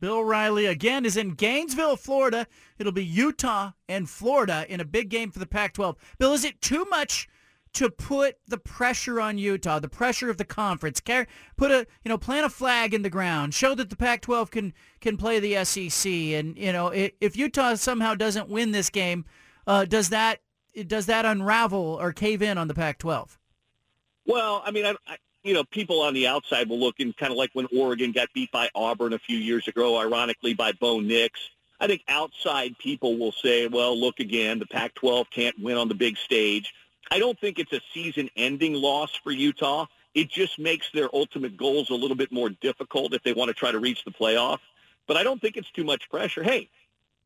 Bill 0.00 0.24
Riley 0.24 0.66
again 0.66 1.04
is 1.04 1.16
in 1.16 1.30
Gainesville, 1.30 1.96
Florida. 1.96 2.48
It'll 2.78 2.92
be 2.92 3.04
Utah 3.04 3.72
and 3.88 4.10
Florida 4.10 4.66
in 4.68 4.80
a 4.80 4.84
big 4.84 5.08
game 5.08 5.30
for 5.30 5.38
the 5.38 5.46
Pac-12. 5.46 5.94
Bill, 6.18 6.32
is 6.32 6.44
it 6.44 6.60
too 6.60 6.84
much 6.90 7.28
to 7.74 7.90
put 7.90 8.36
the 8.46 8.58
pressure 8.58 9.20
on 9.20 9.38
Utah, 9.38 9.78
the 9.78 9.88
pressure 9.88 10.30
of 10.30 10.36
the 10.36 10.44
conference? 10.44 11.00
Put 11.00 11.70
a 11.70 11.86
you 12.04 12.08
know 12.08 12.18
plant 12.18 12.46
a 12.46 12.50
flag 12.50 12.94
in 12.94 13.02
the 13.02 13.10
ground, 13.10 13.54
show 13.54 13.74
that 13.74 13.90
the 13.90 13.96
Pac-12 13.96 14.50
can 14.50 14.74
can 15.00 15.16
play 15.16 15.40
the 15.40 15.64
SEC, 15.64 16.10
and 16.10 16.56
you 16.56 16.72
know 16.72 16.88
if 16.88 17.36
Utah 17.36 17.74
somehow 17.74 18.14
doesn't 18.14 18.48
win 18.48 18.72
this 18.72 18.90
game, 18.90 19.24
uh, 19.66 19.84
does 19.84 20.10
that 20.10 20.40
does 20.86 21.06
that 21.06 21.24
unravel 21.24 21.98
or 22.00 22.12
cave 22.12 22.42
in 22.42 22.58
on 22.58 22.68
the 22.68 22.74
Pac-12? 22.74 23.36
Well, 24.26 24.62
I 24.64 24.70
mean, 24.70 24.86
I, 24.86 24.94
I, 25.06 25.16
you 25.42 25.54
know, 25.54 25.64
people 25.64 26.00
on 26.00 26.14
the 26.14 26.26
outside 26.26 26.68
will 26.68 26.78
look 26.78 27.00
and 27.00 27.16
kind 27.16 27.32
of 27.32 27.36
like 27.36 27.50
when 27.52 27.66
Oregon 27.76 28.12
got 28.12 28.28
beat 28.32 28.50
by 28.52 28.70
Auburn 28.74 29.12
a 29.12 29.18
few 29.18 29.36
years 29.36 29.66
ago, 29.68 29.98
ironically 29.98 30.54
by 30.54 30.72
Bo 30.72 31.00
Nix. 31.00 31.40
I 31.80 31.88
think 31.88 32.02
outside 32.08 32.78
people 32.78 33.18
will 33.18 33.32
say, 33.32 33.66
well, 33.66 33.98
look 33.98 34.20
again, 34.20 34.60
the 34.60 34.66
Pac-12 34.66 35.28
can't 35.30 35.58
win 35.60 35.76
on 35.76 35.88
the 35.88 35.96
big 35.96 36.16
stage. 36.16 36.72
I 37.12 37.18
don't 37.18 37.38
think 37.38 37.58
it's 37.58 37.74
a 37.74 37.80
season-ending 37.92 38.72
loss 38.72 39.14
for 39.22 39.32
Utah. 39.32 39.84
It 40.14 40.30
just 40.30 40.58
makes 40.58 40.90
their 40.92 41.14
ultimate 41.14 41.58
goals 41.58 41.90
a 41.90 41.94
little 41.94 42.16
bit 42.16 42.32
more 42.32 42.48
difficult 42.48 43.12
if 43.12 43.22
they 43.22 43.34
want 43.34 43.50
to 43.50 43.54
try 43.54 43.70
to 43.70 43.78
reach 43.78 44.02
the 44.06 44.12
playoff. 44.12 44.60
But 45.06 45.18
I 45.18 45.22
don't 45.22 45.38
think 45.38 45.58
it's 45.58 45.70
too 45.72 45.84
much 45.84 46.08
pressure. 46.08 46.42
Hey, 46.42 46.70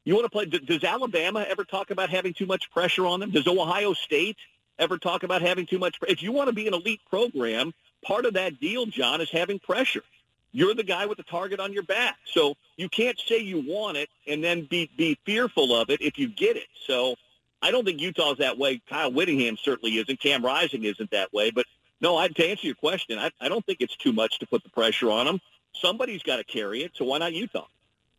you 0.02 0.16
want 0.16 0.24
to 0.24 0.30
play? 0.30 0.46
Does 0.46 0.82
Alabama 0.82 1.46
ever 1.48 1.62
talk 1.62 1.92
about 1.92 2.10
having 2.10 2.34
too 2.34 2.46
much 2.46 2.68
pressure 2.72 3.06
on 3.06 3.20
them? 3.20 3.30
Does 3.30 3.46
Ohio 3.46 3.92
State 3.92 4.38
ever 4.76 4.98
talk 4.98 5.22
about 5.22 5.40
having 5.40 5.66
too 5.66 5.78
much? 5.78 5.96
If 6.08 6.20
you 6.20 6.32
want 6.32 6.48
to 6.48 6.52
be 6.52 6.66
an 6.66 6.74
elite 6.74 7.02
program, 7.08 7.72
part 8.04 8.24
of 8.24 8.34
that 8.34 8.58
deal, 8.58 8.86
John, 8.86 9.20
is 9.20 9.30
having 9.30 9.60
pressure. 9.60 10.02
You're 10.50 10.74
the 10.74 10.82
guy 10.82 11.06
with 11.06 11.18
the 11.18 11.22
target 11.22 11.60
on 11.60 11.72
your 11.72 11.84
back, 11.84 12.16
so 12.24 12.56
you 12.76 12.88
can't 12.88 13.20
say 13.20 13.38
you 13.38 13.60
want 13.60 13.98
it 13.98 14.08
and 14.26 14.42
then 14.42 14.64
be 14.64 14.90
be 14.96 15.16
fearful 15.24 15.76
of 15.76 15.90
it 15.90 16.00
if 16.00 16.18
you 16.18 16.26
get 16.26 16.56
it. 16.56 16.66
So 16.88 17.14
I 17.62 17.70
don't 17.70 17.84
think 17.84 18.00
Utah's 18.00 18.38
that 18.38 18.58
way. 18.58 18.80
Kyle 18.88 19.12
Whittingham 19.12 19.56
certainly 19.56 19.96
isn't. 19.98 20.20
Cam 20.20 20.44
Rising 20.44 20.84
isn't 20.84 21.10
that 21.10 21.32
way. 21.32 21.50
But 21.50 21.66
no, 22.00 22.16
I, 22.16 22.28
to 22.28 22.46
answer 22.46 22.66
your 22.66 22.76
question, 22.76 23.18
I, 23.18 23.30
I 23.40 23.48
don't 23.48 23.64
think 23.64 23.80
it's 23.80 23.96
too 23.96 24.12
much 24.12 24.38
to 24.38 24.46
put 24.46 24.62
the 24.62 24.70
pressure 24.70 25.10
on 25.10 25.26
them. 25.26 25.40
Somebody's 25.74 26.22
got 26.22 26.36
to 26.36 26.44
carry 26.44 26.82
it, 26.82 26.92
so 26.94 27.04
why 27.04 27.18
not 27.18 27.32
Utah? 27.32 27.66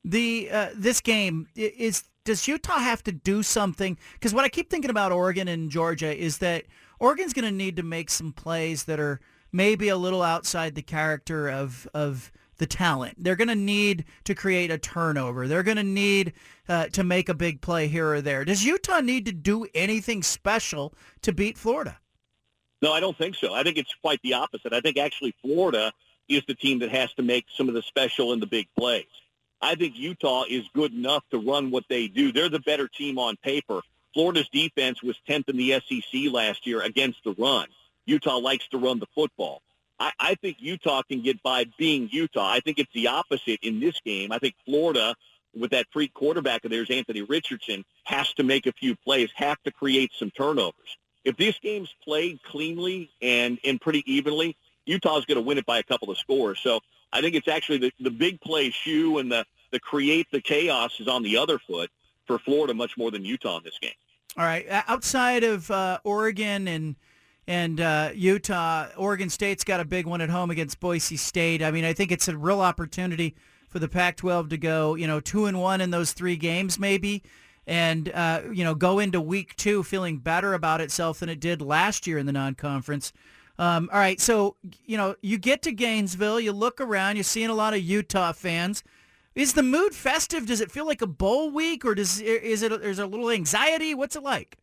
the 0.08 0.50
uh, 0.52 0.70
this 0.76 1.02
game 1.02 1.48
is 1.56 2.04
does 2.24 2.48
Utah 2.48 2.80
have 2.80 3.04
to 3.04 3.12
do 3.12 3.44
something? 3.44 3.98
Because 4.14 4.34
what 4.34 4.44
I 4.44 4.50
keep 4.50 4.70
thinking 4.70 4.90
about 4.90 5.12
Oregon 5.12 5.48
and 5.48 5.70
Georgia 5.70 6.16
is 6.16 6.40
that 6.40 6.66
Oregon's 7.00 7.34
going 7.34 7.46
to 7.46 7.52
need 7.52 7.76
to 7.78 7.84
make 7.84 8.10
some 8.10 8.34
plays 8.34 8.86
that 8.86 9.00
are 9.00 9.20
maybe 9.52 9.90
a 9.90 9.98
little 9.98 10.24
outside 10.24 10.76
the 10.76 10.82
character 10.82 11.50
of 11.50 11.88
of 11.94 12.32
the 12.58 12.66
talent. 12.66 13.16
They're 13.18 13.36
going 13.36 13.48
to 13.48 13.56
need 13.56 14.06
to 14.26 14.36
create 14.36 14.72
a 14.72 14.78
turnover. 14.78 15.48
They're 15.48 15.64
going 15.64 15.78
to 15.78 15.84
need 15.84 16.34
uh, 16.68 16.88
to 16.88 17.04
make 17.04 17.30
a 17.30 17.34
big 17.34 17.62
play 17.62 17.88
here 17.88 18.14
or 18.14 18.22
there. 18.22 18.46
Does 18.46 18.66
Utah 18.66 19.00
need 19.00 19.26
to 19.26 19.32
do 19.32 19.66
anything 19.74 20.24
special 20.24 20.94
to 21.22 21.32
beat 21.32 21.58
Florida? 21.58 22.00
No, 22.82 22.94
I 22.94 23.00
don't 23.00 23.18
think 23.18 23.36
so. 23.36 23.54
I 23.54 23.64
think 23.64 23.78
it's 23.78 23.94
quite 24.02 24.22
the 24.22 24.34
opposite. 24.34 24.74
I 24.74 24.82
think 24.82 24.98
actually 24.98 25.34
Florida 25.42 25.92
is 26.30 26.44
the 26.48 26.54
team 26.54 26.80
that 26.80 26.92
has 26.92 27.12
to 27.14 27.24
make 27.24 27.46
some 27.56 27.68
of 27.68 27.74
the 27.74 27.82
special 27.82 28.34
and 28.34 28.42
the 28.42 28.48
big 28.48 28.68
plays. 28.78 29.06
I 29.62 29.76
think 29.76 29.98
Utah 29.98 30.44
is 30.48 30.66
good 30.76 30.94
enough 30.94 31.24
to 31.32 31.40
run 31.40 31.72
what 31.72 31.86
they 31.90 32.08
do. 32.08 32.32
They're 32.32 32.50
the 32.50 32.60
better 32.60 32.88
team 32.88 33.18
on 33.18 33.38
paper. 33.38 33.82
Florida's 34.14 34.50
defense 34.50 35.02
was 35.02 35.16
10th 35.28 35.50
in 35.50 35.58
the 35.58 35.82
SEC 35.88 36.32
last 36.32 36.68
year 36.68 36.82
against 36.82 37.24
the 37.24 37.36
run. 37.38 37.68
Utah 38.06 38.38
likes 38.38 38.68
to 38.70 38.78
run 38.78 39.00
the 39.00 39.08
football. 39.16 39.62
I, 40.00 40.12
I 40.20 40.36
think 40.36 40.58
Utah 40.60 41.02
can 41.04 41.22
get 41.22 41.42
by 41.44 41.66
being 41.78 42.10
Utah. 42.12 42.50
I 42.50 42.60
think 42.60 42.80
it's 42.80 42.94
the 42.94 43.08
opposite 43.08 43.60
in 43.62 43.80
this 43.80 44.00
game. 44.06 44.32
I 44.32 44.40
think 44.40 44.56
Florida, 44.66 45.16
with 45.56 45.72
that 45.72 45.88
freak 45.92 46.14
quarterback 46.14 46.66
of 46.66 46.72
theirs, 46.72 46.90
Anthony 46.90 47.22
Richardson, 47.22 47.84
has 48.04 48.32
to 48.34 48.44
make 48.44 48.68
a 48.68 48.74
few 48.74 48.96
plays, 48.96 49.30
have 49.36 49.62
to 49.64 49.72
create 49.72 50.12
some 50.18 50.32
turnovers. 50.32 50.98
If 51.26 51.36
this 51.38 51.58
game's 51.60 51.94
played 52.04 52.42
cleanly 52.44 53.10
and, 53.22 53.60
and 53.64 53.82
pretty 53.82 54.04
evenly, 54.12 54.56
Utah's 54.86 55.26
going 55.26 55.36
to 55.36 55.42
win 55.42 55.58
it 55.58 55.66
by 55.66 55.80
a 55.80 55.84
couple 55.84 56.10
of 56.10 56.18
scores. 56.18 56.60
So 56.62 56.80
I 57.12 57.22
think 57.22 57.36
it's 57.36 57.48
actually 57.48 57.80
the, 57.80 57.92
the 58.00 58.12
big 58.12 58.40
play 58.40 58.70
shoe 58.70 59.18
and 59.18 59.32
the, 59.32 59.46
the 59.72 59.80
create 59.80 60.28
the 60.32 60.42
chaos 60.42 61.00
is 61.00 61.08
on 61.08 61.24
the 61.24 61.38
other 61.38 61.60
foot 61.60 61.90
for 62.26 62.40
Florida 62.40 62.74
much 62.74 62.98
more 62.98 63.12
than 63.12 63.26
Utah 63.26 63.58
in 63.58 63.64
this 63.64 63.78
game. 63.82 63.92
All 64.38 64.46
right. 64.46 64.66
Outside 64.70 65.44
of 65.44 65.70
uh, 65.72 66.00
Oregon 66.04 66.68
and 66.68 66.96
and 67.48 67.80
uh, 67.80 68.12
Utah, 68.14 68.88
Oregon 68.98 69.30
State's 69.30 69.64
got 69.64 69.80
a 69.80 69.86
big 69.86 70.06
one 70.06 70.20
at 70.20 70.30
home 70.30 70.52
against 70.52 70.80
Boise 70.80 71.16
State. 71.16 71.64
I 71.64 71.72
mean, 71.72 71.86
I 71.86 71.94
think 71.94 72.12
it's 72.12 72.28
a 72.28 72.38
real 72.38 72.60
opportunity 72.60 73.36
for 73.70 73.80
the 73.80 73.88
Pac-12 73.88 74.50
to 74.50 74.58
go, 74.58 74.96
you 74.96 75.08
know, 75.08 75.20
two 75.20 75.46
and 75.46 75.60
one 75.60 75.80
in 75.80 75.92
those 75.92 76.12
three 76.12 76.36
games, 76.36 76.78
maybe, 76.78 77.24
and 77.66 78.10
uh, 78.14 78.42
you 78.52 78.64
know, 78.64 78.76
go 78.76 79.00
into 79.00 79.22
week 79.22 79.56
two 79.56 79.84
feeling 79.84 80.18
better 80.18 80.54
about 80.54 80.82
itself 80.82 81.20
than 81.20 81.30
it 81.30 81.40
did 81.40 81.62
last 81.62 82.06
year 82.06 82.18
in 82.18 82.26
the 82.26 82.32
non-conference. 82.32 83.14
Um, 83.60 83.90
all 83.92 84.00
right, 84.00 84.20
so 84.20 84.56
you 84.86 84.98
know, 84.98 85.16
you 85.22 85.38
get 85.38 85.62
to 85.64 85.72
Gainesville, 85.72 86.40
you 86.40 86.52
look 86.52 86.80
around, 86.80 87.16
you're 87.16 87.24
seeing 87.24 87.50
a 87.50 87.56
lot 87.56 87.74
of 87.74 87.82
Utah 87.82 88.34
fans. 88.34 88.84
Is 89.36 89.54
the 89.54 89.64
mood 89.64 89.94
festive? 89.94 90.48
Does 90.48 90.62
it 90.62 90.72
feel 90.72 90.86
like 90.86 91.02
a 91.02 91.08
bowl 91.08 91.52
week, 91.52 91.86
or 91.86 91.96
does 91.96 92.20
is 92.20 92.62
it? 92.62 92.72
Is 92.72 92.98
there 92.98 93.06
a 93.06 93.10
little 93.10 93.30
anxiety? 93.30 93.94
What's 93.94 94.16
it 94.16 94.24
like? 94.24 94.58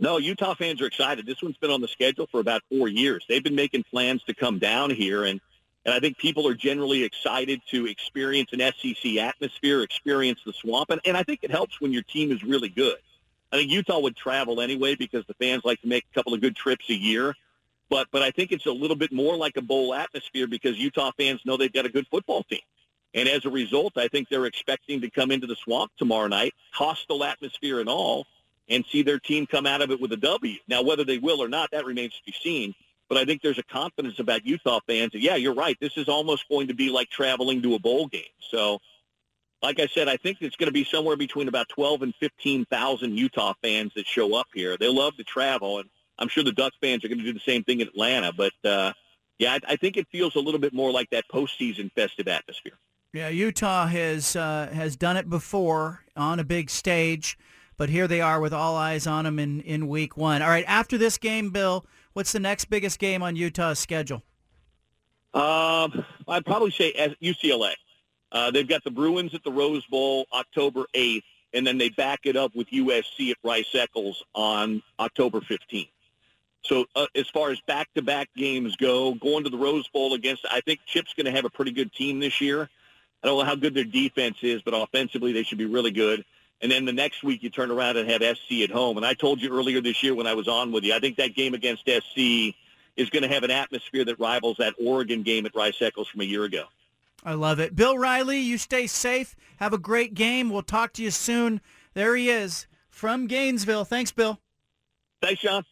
No, 0.00 0.18
Utah 0.18 0.54
fans 0.54 0.80
are 0.80 0.86
excited. 0.86 1.26
This 1.26 1.42
one's 1.42 1.56
been 1.58 1.70
on 1.70 1.80
the 1.80 1.88
schedule 1.88 2.26
for 2.30 2.40
about 2.40 2.62
four 2.68 2.88
years. 2.88 3.24
They've 3.28 3.42
been 3.42 3.54
making 3.54 3.84
plans 3.84 4.22
to 4.24 4.34
come 4.34 4.58
down 4.58 4.90
here, 4.90 5.24
and 5.24 5.40
and 5.84 5.94
I 5.94 5.98
think 5.98 6.16
people 6.16 6.46
are 6.46 6.54
generally 6.54 7.02
excited 7.02 7.60
to 7.70 7.86
experience 7.86 8.50
an 8.52 8.60
SEC 8.60 9.16
atmosphere, 9.16 9.82
experience 9.82 10.40
the 10.46 10.52
swamp, 10.52 10.90
and, 10.90 11.00
and 11.04 11.16
I 11.16 11.24
think 11.24 11.40
it 11.42 11.50
helps 11.50 11.80
when 11.80 11.92
your 11.92 12.02
team 12.02 12.30
is 12.30 12.44
really 12.44 12.68
good. 12.68 12.98
I 13.52 13.56
think 13.56 13.70
Utah 13.70 13.98
would 13.98 14.16
travel 14.16 14.60
anyway 14.60 14.94
because 14.94 15.26
the 15.26 15.34
fans 15.34 15.62
like 15.64 15.80
to 15.82 15.88
make 15.88 16.06
a 16.10 16.14
couple 16.14 16.34
of 16.34 16.40
good 16.40 16.56
trips 16.56 16.88
a 16.88 16.94
year. 16.94 17.34
But 17.90 18.08
but 18.10 18.22
I 18.22 18.30
think 18.30 18.52
it's 18.52 18.66
a 18.66 18.72
little 18.72 18.96
bit 18.96 19.12
more 19.12 19.36
like 19.36 19.56
a 19.56 19.62
bowl 19.62 19.92
atmosphere 19.92 20.46
because 20.46 20.78
Utah 20.78 21.10
fans 21.18 21.42
know 21.44 21.56
they've 21.56 21.72
got 21.72 21.84
a 21.84 21.90
good 21.90 22.06
football 22.10 22.42
team. 22.44 22.60
And 23.14 23.28
as 23.28 23.44
a 23.44 23.50
result, 23.50 23.98
I 23.98 24.08
think 24.08 24.28
they're 24.30 24.46
expecting 24.46 25.02
to 25.02 25.10
come 25.10 25.30
into 25.30 25.46
the 25.46 25.56
swamp 25.56 25.92
tomorrow 25.98 26.28
night, 26.28 26.54
hostile 26.72 27.22
atmosphere 27.24 27.80
and 27.80 27.88
all, 27.90 28.26
and 28.72 28.84
see 28.90 29.02
their 29.02 29.18
team 29.18 29.46
come 29.46 29.66
out 29.66 29.82
of 29.82 29.90
it 29.90 30.00
with 30.00 30.12
a 30.12 30.16
W. 30.16 30.56
Now, 30.66 30.82
whether 30.82 31.04
they 31.04 31.18
will 31.18 31.42
or 31.42 31.48
not, 31.48 31.70
that 31.72 31.84
remains 31.84 32.14
to 32.14 32.22
be 32.24 32.34
seen. 32.42 32.74
But 33.08 33.18
I 33.18 33.26
think 33.26 33.42
there's 33.42 33.58
a 33.58 33.62
confidence 33.64 34.18
about 34.18 34.46
Utah 34.46 34.80
fans 34.86 35.12
that, 35.12 35.20
yeah, 35.20 35.36
you're 35.36 35.54
right. 35.54 35.76
This 35.80 35.98
is 35.98 36.08
almost 36.08 36.48
going 36.48 36.68
to 36.68 36.74
be 36.74 36.88
like 36.88 37.10
traveling 37.10 37.60
to 37.62 37.74
a 37.74 37.78
bowl 37.78 38.06
game. 38.06 38.22
So, 38.50 38.78
like 39.62 39.78
I 39.78 39.86
said, 39.86 40.08
I 40.08 40.16
think 40.16 40.38
it's 40.40 40.56
going 40.56 40.68
to 40.68 40.72
be 40.72 40.84
somewhere 40.84 41.16
between 41.16 41.46
about 41.46 41.68
12 41.68 42.02
and 42.02 42.14
15,000 42.20 43.16
Utah 43.16 43.52
fans 43.62 43.92
that 43.94 44.06
show 44.06 44.34
up 44.34 44.46
here. 44.54 44.76
They 44.78 44.88
love 44.88 45.16
to 45.16 45.24
travel, 45.24 45.78
and 45.78 45.90
I'm 46.18 46.28
sure 46.28 46.42
the 46.42 46.52
Duck 46.52 46.72
fans 46.80 47.04
are 47.04 47.08
going 47.08 47.18
to 47.18 47.24
do 47.24 47.34
the 47.34 47.40
same 47.40 47.62
thing 47.64 47.80
in 47.80 47.88
Atlanta. 47.88 48.32
But, 48.32 48.54
uh, 48.64 48.94
yeah, 49.38 49.52
I, 49.52 49.72
I 49.72 49.76
think 49.76 49.98
it 49.98 50.06
feels 50.10 50.34
a 50.34 50.40
little 50.40 50.60
bit 50.60 50.72
more 50.72 50.90
like 50.90 51.10
that 51.10 51.24
postseason 51.30 51.92
festive 51.92 52.28
atmosphere. 52.28 52.78
Yeah, 53.12 53.28
Utah 53.28 53.88
has 53.88 54.36
uh, 54.36 54.70
has 54.72 54.96
done 54.96 55.18
it 55.18 55.28
before 55.28 56.02
on 56.16 56.40
a 56.40 56.44
big 56.44 56.70
stage, 56.70 57.36
but 57.76 57.88
here 57.88 58.06
they 58.06 58.20
are 58.20 58.40
with 58.40 58.52
all 58.52 58.76
eyes 58.76 59.06
on 59.06 59.24
them 59.24 59.38
in, 59.38 59.60
in 59.62 59.88
week 59.88 60.16
one. 60.16 60.42
All 60.42 60.48
right, 60.48 60.64
after 60.66 60.98
this 60.98 61.18
game, 61.18 61.50
Bill, 61.50 61.84
what's 62.12 62.32
the 62.32 62.40
next 62.40 62.66
biggest 62.66 62.98
game 62.98 63.22
on 63.22 63.36
Utah's 63.36 63.78
schedule? 63.78 64.22
Um, 65.34 66.04
I'd 66.28 66.44
probably 66.44 66.70
say 66.70 66.92
UCLA. 67.22 67.72
Uh, 68.30 68.50
they've 68.50 68.68
got 68.68 68.84
the 68.84 68.90
Bruins 68.90 69.34
at 69.34 69.44
the 69.44 69.52
Rose 69.52 69.84
Bowl 69.86 70.26
October 70.32 70.84
8th, 70.94 71.24
and 71.52 71.66
then 71.66 71.78
they 71.78 71.90
back 71.90 72.20
it 72.24 72.36
up 72.36 72.54
with 72.54 72.68
USC 72.70 73.30
at 73.30 73.36
Rice 73.42 73.74
Eccles 73.74 74.22
on 74.34 74.82
October 74.98 75.40
15th. 75.40 75.88
So 76.64 76.86
uh, 76.94 77.06
as 77.14 77.28
far 77.28 77.50
as 77.50 77.60
back-to-back 77.66 78.28
games 78.36 78.76
go, 78.76 79.14
going 79.14 79.44
to 79.44 79.50
the 79.50 79.58
Rose 79.58 79.88
Bowl 79.88 80.14
against, 80.14 80.46
I 80.50 80.60
think 80.60 80.80
Chip's 80.86 81.12
going 81.14 81.26
to 81.26 81.32
have 81.32 81.44
a 81.44 81.50
pretty 81.50 81.72
good 81.72 81.92
team 81.92 82.20
this 82.20 82.40
year. 82.40 82.68
I 83.22 83.26
don't 83.26 83.38
know 83.38 83.44
how 83.44 83.54
good 83.54 83.74
their 83.74 83.84
defense 83.84 84.36
is, 84.42 84.62
but 84.62 84.74
offensively 84.74 85.32
they 85.32 85.42
should 85.42 85.58
be 85.58 85.66
really 85.66 85.90
good. 85.90 86.24
And 86.62 86.70
then 86.70 86.84
the 86.84 86.92
next 86.92 87.24
week 87.24 87.42
you 87.42 87.50
turn 87.50 87.70
around 87.70 87.96
and 87.96 88.08
have 88.08 88.22
SC 88.22 88.60
at 88.62 88.70
home. 88.70 88.96
And 88.96 89.04
I 89.04 89.14
told 89.14 89.42
you 89.42 89.50
earlier 89.50 89.80
this 89.80 90.02
year 90.02 90.14
when 90.14 90.28
I 90.28 90.34
was 90.34 90.46
on 90.46 90.70
with 90.70 90.84
you, 90.84 90.94
I 90.94 91.00
think 91.00 91.16
that 91.16 91.34
game 91.34 91.54
against 91.54 91.82
SC 91.86 92.54
is 92.96 93.10
going 93.10 93.22
to 93.22 93.28
have 93.28 93.42
an 93.42 93.50
atmosphere 93.50 94.04
that 94.04 94.20
rivals 94.20 94.56
that 94.58 94.74
Oregon 94.82 95.22
game 95.22 95.44
at 95.44 95.56
Rice 95.56 95.80
Eccles 95.80 96.08
from 96.08 96.20
a 96.20 96.24
year 96.24 96.44
ago. 96.44 96.64
I 97.24 97.34
love 97.34 97.58
it. 97.58 97.74
Bill 97.74 97.98
Riley, 97.98 98.38
you 98.38 98.58
stay 98.58 98.86
safe. 98.86 99.34
Have 99.56 99.72
a 99.72 99.78
great 99.78 100.14
game. 100.14 100.50
We'll 100.50 100.62
talk 100.62 100.92
to 100.94 101.02
you 101.02 101.10
soon. 101.10 101.60
There 101.94 102.14
he 102.16 102.30
is 102.30 102.66
from 102.90 103.26
Gainesville. 103.26 103.84
Thanks, 103.84 104.12
Bill. 104.12 104.38
Thanks, 105.20 105.42
John. 105.42 105.64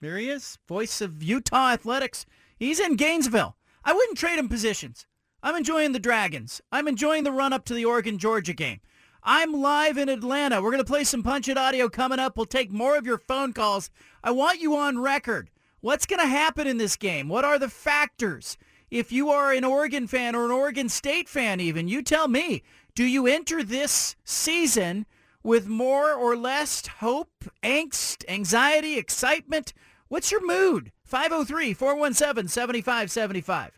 There 0.00 0.18
he 0.18 0.28
is, 0.28 0.58
voice 0.68 1.00
of 1.00 1.22
Utah 1.22 1.70
Athletics. 1.70 2.26
He's 2.58 2.78
in 2.78 2.96
Gainesville. 2.96 3.56
I 3.84 3.92
wouldn't 3.92 4.18
trade 4.18 4.38
him 4.38 4.48
positions. 4.48 5.06
I'm 5.42 5.56
enjoying 5.56 5.92
the 5.92 5.98
Dragons. 5.98 6.60
I'm 6.70 6.86
enjoying 6.86 7.24
the 7.24 7.32
run 7.32 7.52
up 7.52 7.64
to 7.66 7.74
the 7.74 7.84
Oregon-Georgia 7.84 8.52
game. 8.52 8.80
I'm 9.28 9.52
live 9.52 9.98
in 9.98 10.08
Atlanta. 10.08 10.62
We're 10.62 10.70
going 10.70 10.84
to 10.84 10.88
play 10.88 11.02
some 11.02 11.24
Punch 11.24 11.48
It 11.48 11.58
audio 11.58 11.88
coming 11.88 12.20
up. 12.20 12.36
We'll 12.36 12.46
take 12.46 12.70
more 12.70 12.96
of 12.96 13.06
your 13.06 13.18
phone 13.18 13.52
calls. 13.52 13.90
I 14.22 14.30
want 14.30 14.60
you 14.60 14.76
on 14.76 15.00
record. 15.00 15.50
What's 15.80 16.06
going 16.06 16.20
to 16.20 16.28
happen 16.28 16.68
in 16.68 16.76
this 16.76 16.94
game? 16.94 17.28
What 17.28 17.44
are 17.44 17.58
the 17.58 17.68
factors? 17.68 18.56
If 18.88 19.10
you 19.10 19.30
are 19.30 19.52
an 19.52 19.64
Oregon 19.64 20.06
fan 20.06 20.36
or 20.36 20.44
an 20.44 20.52
Oregon 20.52 20.88
State 20.88 21.28
fan 21.28 21.58
even, 21.58 21.88
you 21.88 22.02
tell 22.02 22.28
me. 22.28 22.62
Do 22.94 23.02
you 23.02 23.26
enter 23.26 23.64
this 23.64 24.14
season 24.22 25.06
with 25.42 25.66
more 25.66 26.14
or 26.14 26.36
less 26.36 26.86
hope, 26.86 27.46
angst, 27.64 28.24
anxiety, 28.28 28.96
excitement? 28.96 29.72
What's 30.06 30.30
your 30.30 30.46
mood? 30.46 30.92
503-417-7575. 31.10 33.70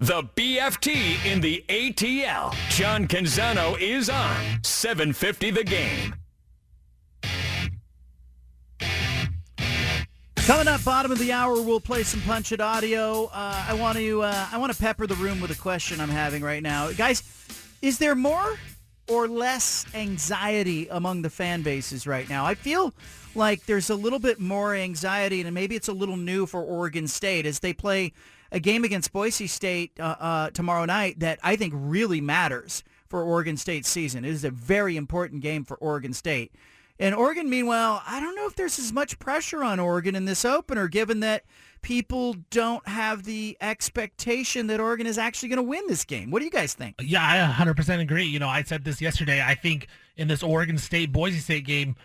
The 0.00 0.22
BFT 0.22 1.26
in 1.30 1.42
the 1.42 1.62
ATL. 1.68 2.54
John 2.70 3.06
Canzano 3.06 3.78
is 3.78 4.08
on 4.08 4.64
750 4.64 5.50
the 5.50 5.62
game. 5.62 6.14
Coming 10.36 10.68
up, 10.68 10.82
bottom 10.84 11.12
of 11.12 11.18
the 11.18 11.32
hour, 11.32 11.60
we'll 11.60 11.80
play 11.80 12.02
some 12.02 12.22
Punch 12.22 12.50
It 12.50 12.62
audio. 12.62 13.26
Uh, 13.26 13.66
I 13.68 13.74
want 13.74 13.98
to 13.98 14.22
uh, 14.22 14.46
I 14.50 14.56
want 14.56 14.72
to 14.72 14.80
pepper 14.80 15.06
the 15.06 15.16
room 15.16 15.38
with 15.38 15.50
a 15.50 15.54
question 15.54 16.00
I'm 16.00 16.08
having 16.08 16.42
right 16.42 16.62
now, 16.62 16.90
guys. 16.92 17.22
Is 17.82 17.98
there 17.98 18.14
more 18.14 18.58
or 19.06 19.28
less 19.28 19.84
anxiety 19.92 20.88
among 20.88 21.20
the 21.20 21.30
fan 21.30 21.60
bases 21.60 22.06
right 22.06 22.26
now? 22.26 22.46
I 22.46 22.54
feel 22.54 22.94
like 23.34 23.66
there's 23.66 23.90
a 23.90 23.94
little 23.94 24.18
bit 24.18 24.40
more 24.40 24.74
anxiety, 24.74 25.42
and 25.42 25.54
maybe 25.54 25.76
it's 25.76 25.88
a 25.88 25.92
little 25.92 26.16
new 26.16 26.46
for 26.46 26.62
Oregon 26.62 27.06
State 27.06 27.44
as 27.44 27.60
they 27.60 27.74
play 27.74 28.14
a 28.52 28.60
game 28.60 28.84
against 28.84 29.12
Boise 29.12 29.46
State 29.46 29.98
uh, 29.98 30.16
uh, 30.18 30.50
tomorrow 30.50 30.84
night 30.84 31.20
that 31.20 31.38
I 31.42 31.56
think 31.56 31.74
really 31.76 32.20
matters 32.20 32.82
for 33.08 33.22
Oregon 33.22 33.56
State's 33.56 33.88
season. 33.88 34.24
It 34.24 34.30
is 34.30 34.44
a 34.44 34.50
very 34.50 34.96
important 34.96 35.42
game 35.42 35.64
for 35.64 35.76
Oregon 35.76 36.12
State. 36.12 36.52
And 36.98 37.14
Oregon, 37.14 37.48
meanwhile, 37.48 38.02
I 38.06 38.20
don't 38.20 38.36
know 38.36 38.46
if 38.46 38.54
there's 38.56 38.78
as 38.78 38.92
much 38.92 39.18
pressure 39.18 39.64
on 39.64 39.80
Oregon 39.80 40.14
in 40.14 40.26
this 40.26 40.44
opener, 40.44 40.86
given 40.86 41.20
that 41.20 41.44
people 41.80 42.36
don't 42.50 42.86
have 42.86 43.24
the 43.24 43.56
expectation 43.60 44.66
that 44.66 44.80
Oregon 44.80 45.06
is 45.06 45.16
actually 45.16 45.48
going 45.48 45.56
to 45.56 45.62
win 45.62 45.82
this 45.88 46.04
game. 46.04 46.30
What 46.30 46.40
do 46.40 46.44
you 46.44 46.50
guys 46.50 46.74
think? 46.74 46.96
Yeah, 47.00 47.22
I 47.22 47.64
100% 47.64 48.00
agree. 48.00 48.24
You 48.24 48.38
know, 48.38 48.48
I 48.48 48.62
said 48.62 48.84
this 48.84 49.00
yesterday. 49.00 49.42
I 49.42 49.54
think 49.54 49.86
in 50.16 50.28
this 50.28 50.42
Oregon 50.42 50.76
State 50.76 51.10
Boise 51.10 51.38
State 51.38 51.64
game, 51.64 51.96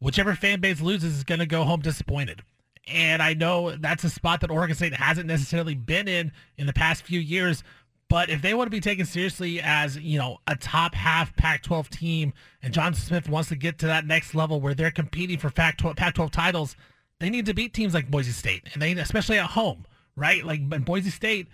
whichever 0.00 0.34
fan 0.34 0.60
base 0.60 0.82
loses 0.82 1.16
is 1.16 1.24
going 1.24 1.40
to 1.40 1.46
go 1.46 1.64
home 1.64 1.80
disappointed. 1.80 2.42
And 2.88 3.22
I 3.22 3.34
know 3.34 3.76
that's 3.76 4.04
a 4.04 4.10
spot 4.10 4.40
that 4.40 4.50
Oregon 4.50 4.74
State 4.74 4.94
hasn't 4.94 5.26
necessarily 5.26 5.74
been 5.74 6.08
in 6.08 6.32
in 6.56 6.66
the 6.66 6.72
past 6.72 7.04
few 7.04 7.20
years. 7.20 7.62
But 8.08 8.28
if 8.28 8.42
they 8.42 8.52
want 8.52 8.66
to 8.66 8.70
be 8.70 8.80
taken 8.80 9.06
seriously 9.06 9.60
as, 9.62 9.96
you 9.96 10.18
know, 10.18 10.38
a 10.46 10.54
top 10.54 10.94
half 10.94 11.34
Pac-12 11.36 11.88
team 11.88 12.34
and 12.62 12.74
John 12.74 12.92
Smith 12.92 13.28
wants 13.28 13.48
to 13.48 13.56
get 13.56 13.78
to 13.78 13.86
that 13.86 14.06
next 14.06 14.34
level 14.34 14.60
where 14.60 14.74
they're 14.74 14.90
competing 14.90 15.38
for 15.38 15.48
Pac-12, 15.50 15.96
Pac-12 15.96 16.30
titles, 16.30 16.76
they 17.20 17.30
need 17.30 17.46
to 17.46 17.54
beat 17.54 17.72
teams 17.72 17.94
like 17.94 18.10
Boise 18.10 18.32
State, 18.32 18.68
and 18.74 18.82
they 18.82 18.92
especially 18.92 19.38
at 19.38 19.50
home, 19.50 19.86
right? 20.14 20.44
Like 20.44 20.60
in 20.60 20.82
Boise 20.82 21.08
State, 21.08 21.48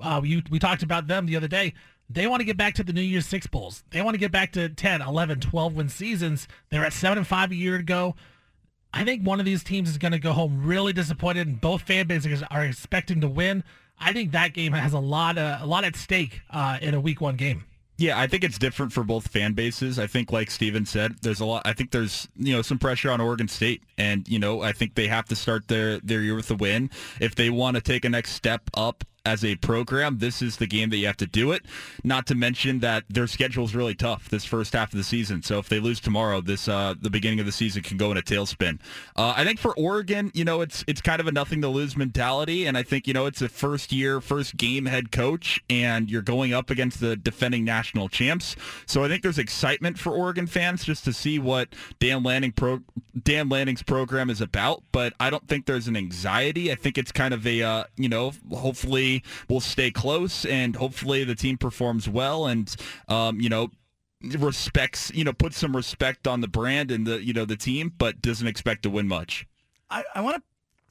uh, 0.00 0.20
we, 0.22 0.40
we 0.50 0.58
talked 0.58 0.84
about 0.84 1.08
them 1.08 1.26
the 1.26 1.34
other 1.34 1.48
day. 1.48 1.74
They 2.08 2.26
want 2.26 2.40
to 2.40 2.44
get 2.44 2.56
back 2.58 2.74
to 2.74 2.84
the 2.84 2.92
New 2.92 3.00
Year's 3.00 3.26
Six 3.26 3.46
Bowls. 3.46 3.82
They 3.90 4.02
want 4.02 4.14
to 4.14 4.18
get 4.18 4.30
back 4.30 4.52
to 4.52 4.68
10, 4.68 5.02
11, 5.02 5.40
12 5.40 5.74
win 5.74 5.88
seasons. 5.88 6.46
They're 6.70 6.84
at 6.84 6.92
7 6.92 7.18
and 7.18 7.26
5 7.26 7.50
a 7.50 7.54
year 7.54 7.76
ago. 7.76 8.14
I 8.94 9.04
think 9.04 9.26
one 9.26 9.40
of 9.40 9.44
these 9.44 9.64
teams 9.64 9.90
is 9.90 9.98
going 9.98 10.12
to 10.12 10.20
go 10.20 10.32
home 10.32 10.64
really 10.64 10.92
disappointed, 10.92 11.48
and 11.48 11.60
both 11.60 11.82
fan 11.82 12.06
bases 12.06 12.44
are 12.48 12.64
expecting 12.64 13.20
to 13.22 13.28
win. 13.28 13.64
I 13.98 14.12
think 14.12 14.30
that 14.32 14.54
game 14.54 14.72
has 14.72 14.92
a 14.92 15.00
lot 15.00 15.36
of, 15.36 15.62
a 15.62 15.66
lot 15.66 15.82
at 15.82 15.96
stake 15.96 16.42
uh, 16.50 16.78
in 16.80 16.94
a 16.94 17.00
week 17.00 17.20
one 17.20 17.34
game. 17.34 17.64
Yeah, 17.96 18.18
I 18.18 18.28
think 18.28 18.44
it's 18.44 18.58
different 18.58 18.92
for 18.92 19.02
both 19.02 19.28
fan 19.28 19.52
bases. 19.52 19.98
I 19.98 20.06
think, 20.06 20.30
like 20.30 20.50
Steven 20.50 20.86
said, 20.86 21.16
there's 21.22 21.40
a 21.40 21.44
lot. 21.44 21.62
I 21.64 21.72
think 21.72 21.90
there's 21.90 22.28
you 22.36 22.52
know 22.52 22.62
some 22.62 22.78
pressure 22.78 23.10
on 23.10 23.20
Oregon 23.20 23.48
State, 23.48 23.82
and 23.98 24.26
you 24.28 24.38
know 24.38 24.62
I 24.62 24.72
think 24.72 24.94
they 24.94 25.08
have 25.08 25.26
to 25.26 25.36
start 25.36 25.66
their 25.68 25.98
their 25.98 26.20
year 26.20 26.34
with 26.36 26.50
a 26.50 26.56
win 26.56 26.90
if 27.20 27.34
they 27.34 27.50
want 27.50 27.76
to 27.76 27.80
take 27.80 28.04
a 28.04 28.08
next 28.08 28.32
step 28.32 28.62
up 28.74 29.04
as 29.26 29.44
a 29.44 29.56
program, 29.56 30.18
this 30.18 30.42
is 30.42 30.58
the 30.58 30.66
game 30.66 30.90
that 30.90 30.98
you 30.98 31.06
have 31.06 31.16
to 31.16 31.26
do 31.26 31.52
it. 31.52 31.64
Not 32.02 32.26
to 32.26 32.34
mention 32.34 32.80
that 32.80 33.04
their 33.08 33.26
schedule 33.26 33.64
is 33.64 33.74
really 33.74 33.94
tough 33.94 34.28
this 34.28 34.44
first 34.44 34.74
half 34.74 34.92
of 34.92 34.98
the 34.98 35.04
season. 35.04 35.42
So 35.42 35.58
if 35.58 35.68
they 35.68 35.80
lose 35.80 35.98
tomorrow, 36.00 36.40
this 36.40 36.68
uh, 36.68 36.94
the 37.00 37.10
beginning 37.10 37.40
of 37.40 37.46
the 37.46 37.52
season 37.52 37.82
can 37.82 37.96
go 37.96 38.10
in 38.10 38.18
a 38.18 38.22
tailspin. 38.22 38.80
Uh, 39.16 39.32
I 39.36 39.44
think 39.44 39.58
for 39.58 39.74
Oregon, 39.76 40.30
you 40.34 40.44
know, 40.44 40.60
it's 40.60 40.84
it's 40.86 41.00
kind 41.00 41.20
of 41.20 41.26
a 41.26 41.32
nothing 41.32 41.62
to 41.62 41.68
lose 41.68 41.96
mentality, 41.96 42.66
and 42.66 42.76
I 42.76 42.82
think 42.82 43.06
you 43.06 43.14
know 43.14 43.26
it's 43.26 43.40
a 43.40 43.48
first 43.48 43.92
year, 43.92 44.20
first 44.20 44.56
game 44.56 44.86
head 44.86 45.10
coach, 45.10 45.62
and 45.70 46.10
you're 46.10 46.22
going 46.22 46.52
up 46.52 46.68
against 46.68 47.00
the 47.00 47.16
defending 47.16 47.64
national 47.64 48.08
champs. 48.08 48.56
So 48.86 49.04
I 49.04 49.08
think 49.08 49.22
there's 49.22 49.38
excitement 49.38 49.98
for 49.98 50.12
Oregon 50.12 50.46
fans 50.46 50.84
just 50.84 51.04
to 51.04 51.12
see 51.12 51.38
what 51.38 51.68
Dan 51.98 52.22
Lanning 52.22 52.52
pro 52.52 52.80
Dan 53.22 53.48
Lanning's 53.48 53.82
program 53.82 54.28
is 54.28 54.40
about. 54.40 54.82
But 54.92 55.14
I 55.18 55.30
don't 55.30 55.46
think 55.48 55.64
there's 55.64 55.88
an 55.88 55.96
anxiety. 55.96 56.70
I 56.70 56.74
think 56.74 56.98
it's 56.98 57.12
kind 57.12 57.32
of 57.32 57.46
a 57.46 57.62
uh, 57.62 57.84
you 57.96 58.08
know 58.10 58.32
hopefully 58.52 59.13
will 59.48 59.60
stay 59.60 59.90
close 59.90 60.44
and 60.44 60.76
hopefully 60.76 61.24
the 61.24 61.34
team 61.34 61.58
performs 61.58 62.08
well 62.08 62.46
and 62.46 62.74
um, 63.08 63.40
you 63.40 63.48
know 63.48 63.70
respects 64.22 65.12
you 65.14 65.24
know 65.24 65.32
puts 65.32 65.58
some 65.58 65.76
respect 65.76 66.26
on 66.26 66.40
the 66.40 66.48
brand 66.48 66.90
and 66.90 67.06
the 67.06 67.22
you 67.22 67.32
know 67.32 67.44
the 67.44 67.56
team 67.56 67.92
but 67.98 68.22
doesn't 68.22 68.46
expect 68.46 68.82
to 68.82 68.90
win 68.90 69.08
much. 69.08 69.46
I, 69.90 70.04
I 70.14 70.20
want 70.20 70.36
to 70.36 70.42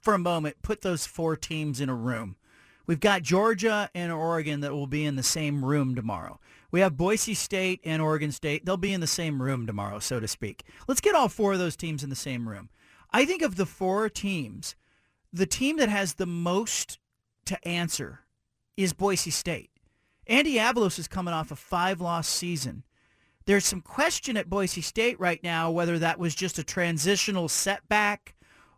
for 0.02 0.14
a 0.14 0.20
moment 0.20 0.58
put 0.62 0.82
those 0.82 1.06
four 1.06 1.36
teams 1.36 1.80
in 1.80 1.90
a 1.90 1.96
room. 1.96 2.36
We've 2.86 3.00
got 3.00 3.24
georgia 3.24 3.90
and 3.96 4.12
oregon 4.12 4.60
that 4.62 4.74
will 4.74 4.88
be 4.88 5.06
in 5.06 5.16
the 5.16 5.24
same 5.24 5.64
room 5.64 5.96
tomorrow. 5.96 6.40
We 6.72 6.82
have 6.82 6.98
boise 6.98 7.34
state 7.34 7.80
and 7.84 8.02
oregon 8.02 8.32
state. 8.32 8.66
They'll 8.66 8.78
be 8.78 8.94
in 8.94 9.02
the 9.02 9.08
same 9.08 9.42
room 9.42 9.66
tomorrow 9.66 10.00
so 10.00 10.20
to 10.20 10.28
speak. 10.28 10.64
Let's 10.88 11.02
get 11.02 11.16
all 11.16 11.30
four 11.30 11.54
of 11.54 11.60
those 11.60 11.76
teams 11.76 12.04
in 12.04 12.10
the 12.10 12.16
same 12.16 12.48
room. 12.48 12.70
I 13.12 13.26
think 13.26 13.42
of 13.42 13.56
the 13.56 13.66
four 13.66 14.10
teams 14.10 14.76
the 15.32 15.46
team 15.48 15.78
that 15.78 15.90
has 15.90 16.14
the 16.14 16.28
most 16.28 17.00
to 17.46 17.68
answer 17.68 18.22
is 18.76 18.94
Boise 18.94 19.32
State. 19.32 19.70
Andy 20.28 20.56
Avalos 20.56 20.98
is 20.98 21.08
coming 21.08 21.34
off 21.34 21.52
a 21.52 21.56
five-loss 21.56 22.28
season. 22.28 22.84
There's 23.46 23.66
some 23.66 23.82
question 23.82 24.38
at 24.38 24.50
Boise 24.50 24.82
State 24.82 25.20
right 25.20 25.44
now 25.44 25.70
whether 25.70 26.00
that 26.00 26.18
was 26.18 26.34
just 26.34 26.58
a 26.60 26.64
transitional 26.64 27.50
setback 27.50 28.36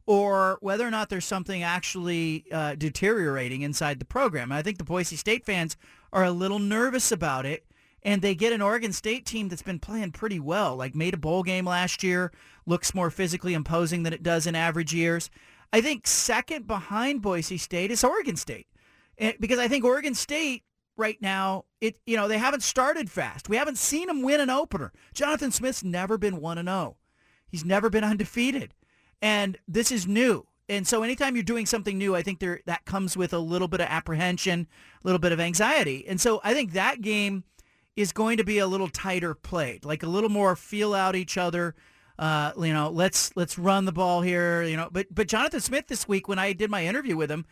or 0.08 0.58
whether 0.62 0.88
or 0.88 0.92
not 0.92 1.10
there's 1.10 1.26
something 1.26 1.64
actually 1.64 2.46
uh, 2.52 2.76
deteriorating 2.76 3.62
inside 3.62 4.00
the 4.00 4.06
program. 4.06 4.52
I 4.52 4.62
think 4.62 4.78
the 4.78 4.84
Boise 4.84 5.16
State 5.16 5.46
fans 5.46 5.78
are 6.12 6.24
a 6.24 6.32
little 6.32 6.60
nervous 6.60 7.12
about 7.12 7.46
it. 7.46 7.66
and 8.06 8.22
they 8.22 8.36
get 8.36 8.54
an 8.54 8.62
Oregon 8.62 8.94
State 8.94 9.26
team 9.26 9.50
that's 9.50 9.64
been 9.64 9.80
playing 9.80 10.12
pretty 10.12 10.40
well, 10.40 10.76
like 10.76 10.94
made 10.94 11.16
a 11.16 11.18
bowl 11.18 11.42
game 11.42 11.66
last 11.66 12.04
year, 12.04 12.32
looks 12.68 12.94
more 12.94 13.10
physically 13.10 13.56
imposing 13.56 14.04
than 14.04 14.14
it 14.14 14.22
does 14.22 14.46
in 14.46 14.54
average 14.56 14.94
years. 14.94 15.32
I 15.74 15.82
think 15.82 16.08
second 16.08 16.68
behind 16.68 17.22
Boise 17.22 17.58
State 17.58 17.92
is 17.92 18.04
Oregon 18.04 18.36
State. 18.36 18.68
And- 19.18 19.36
because 19.40 19.60
I 19.60 19.68
think 19.68 19.84
Oregon 19.86 20.14
State 20.14 20.64
right 20.98 21.22
now, 21.22 21.66
it 21.82 22.00
you 22.06 22.16
know, 22.16 22.28
they 22.28 22.38
haven't 22.38 22.64
started 22.64 23.10
fast. 23.10 23.50
We 23.50 23.58
haven't 23.58 23.78
seen 23.78 24.08
them 24.08 24.22
win 24.22 24.40
an 24.40 24.50
opener. 24.50 24.94
Jonathan 25.14 25.52
Smith's 25.52 25.84
never 25.84 26.18
been 26.18 26.38
1 26.38 26.58
and 26.58 26.68
0. 26.68 26.98
He's 27.48 27.66
never 27.66 27.90
been 27.90 28.04
undefeated. 28.04 28.74
And 29.22 29.58
this 29.68 29.92
is 29.92 30.08
new. 30.08 30.48
And 30.68 30.88
so 30.88 31.04
anytime 31.04 31.36
you're 31.36 31.44
doing 31.44 31.66
something 31.66 31.98
new, 31.98 32.16
I 32.16 32.22
think 32.22 32.40
there 32.40 32.62
that 32.66 32.86
comes 32.86 33.16
with 33.16 33.34
a 33.34 33.40
little 33.40 33.68
bit 33.68 33.82
of 33.82 33.88
apprehension, 33.88 34.68
a 35.04 35.08
little 35.08 35.20
bit 35.20 35.32
of 35.32 35.40
anxiety. 35.40 36.06
And 36.08 36.20
so 36.20 36.42
I 36.44 36.54
think 36.54 36.74
that 36.74 37.02
game 37.02 37.44
is 37.96 38.12
going 38.12 38.38
to 38.38 38.44
be 38.44 38.58
a 38.58 38.68
little 38.68 38.90
tighter 38.90 39.34
played, 39.34 39.86
like 39.86 40.04
a 40.04 40.08
little 40.08 40.30
more 40.30 40.56
feel 40.56 40.94
out 40.94 41.16
each 41.16 41.38
other. 41.38 41.76
Uh, 42.18 42.52
you 42.58 42.74
know, 42.74 42.90
let's 42.90 43.36
let's 43.36 43.58
run 43.58 43.86
the 43.86 43.92
ball 43.92 44.22
here. 44.22 44.64
You 44.64 44.78
know, 44.78 44.90
but 44.92 45.08
but 45.14 45.28
Jonathan 45.28 45.60
Smith 45.60 45.88
this 45.88 46.08
week 46.08 46.28
when 46.28 46.40
I 46.40 46.54
did 46.54 46.70
my 46.70 46.86
interview 46.86 47.18
with 47.18 47.30
him, 47.30 47.46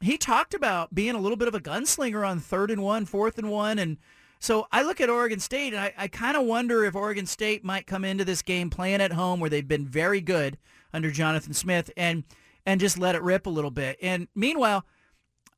he 0.00 0.18
talked 0.18 0.54
about 0.54 0.94
being 0.94 1.14
a 1.14 1.20
little 1.20 1.36
bit 1.36 1.48
of 1.48 1.54
a 1.54 1.60
gunslinger 1.60 2.26
on 2.26 2.40
third 2.40 2.70
and 2.70 2.82
one, 2.82 3.04
fourth 3.06 3.38
and 3.38 3.50
one, 3.50 3.78
and 3.78 3.98
so 4.40 4.66
I 4.72 4.82
look 4.82 5.02
at 5.02 5.10
Oregon 5.10 5.38
State 5.38 5.74
and 5.74 5.82
I, 5.82 5.92
I 5.98 6.08
kind 6.08 6.34
of 6.34 6.46
wonder 6.46 6.84
if 6.86 6.96
Oregon 6.96 7.26
State 7.26 7.62
might 7.62 7.86
come 7.86 8.06
into 8.06 8.24
this 8.24 8.40
game 8.40 8.70
playing 8.70 9.02
at 9.02 9.12
home 9.12 9.38
where 9.38 9.50
they've 9.50 9.68
been 9.68 9.86
very 9.86 10.22
good 10.22 10.56
under 10.94 11.10
Jonathan 11.10 11.52
Smith 11.52 11.90
and 11.96 12.24
and 12.64 12.80
just 12.80 12.98
let 12.98 13.14
it 13.14 13.22
rip 13.22 13.46
a 13.46 13.50
little 13.50 13.70
bit. 13.70 13.98
And 14.00 14.28
meanwhile, 14.34 14.86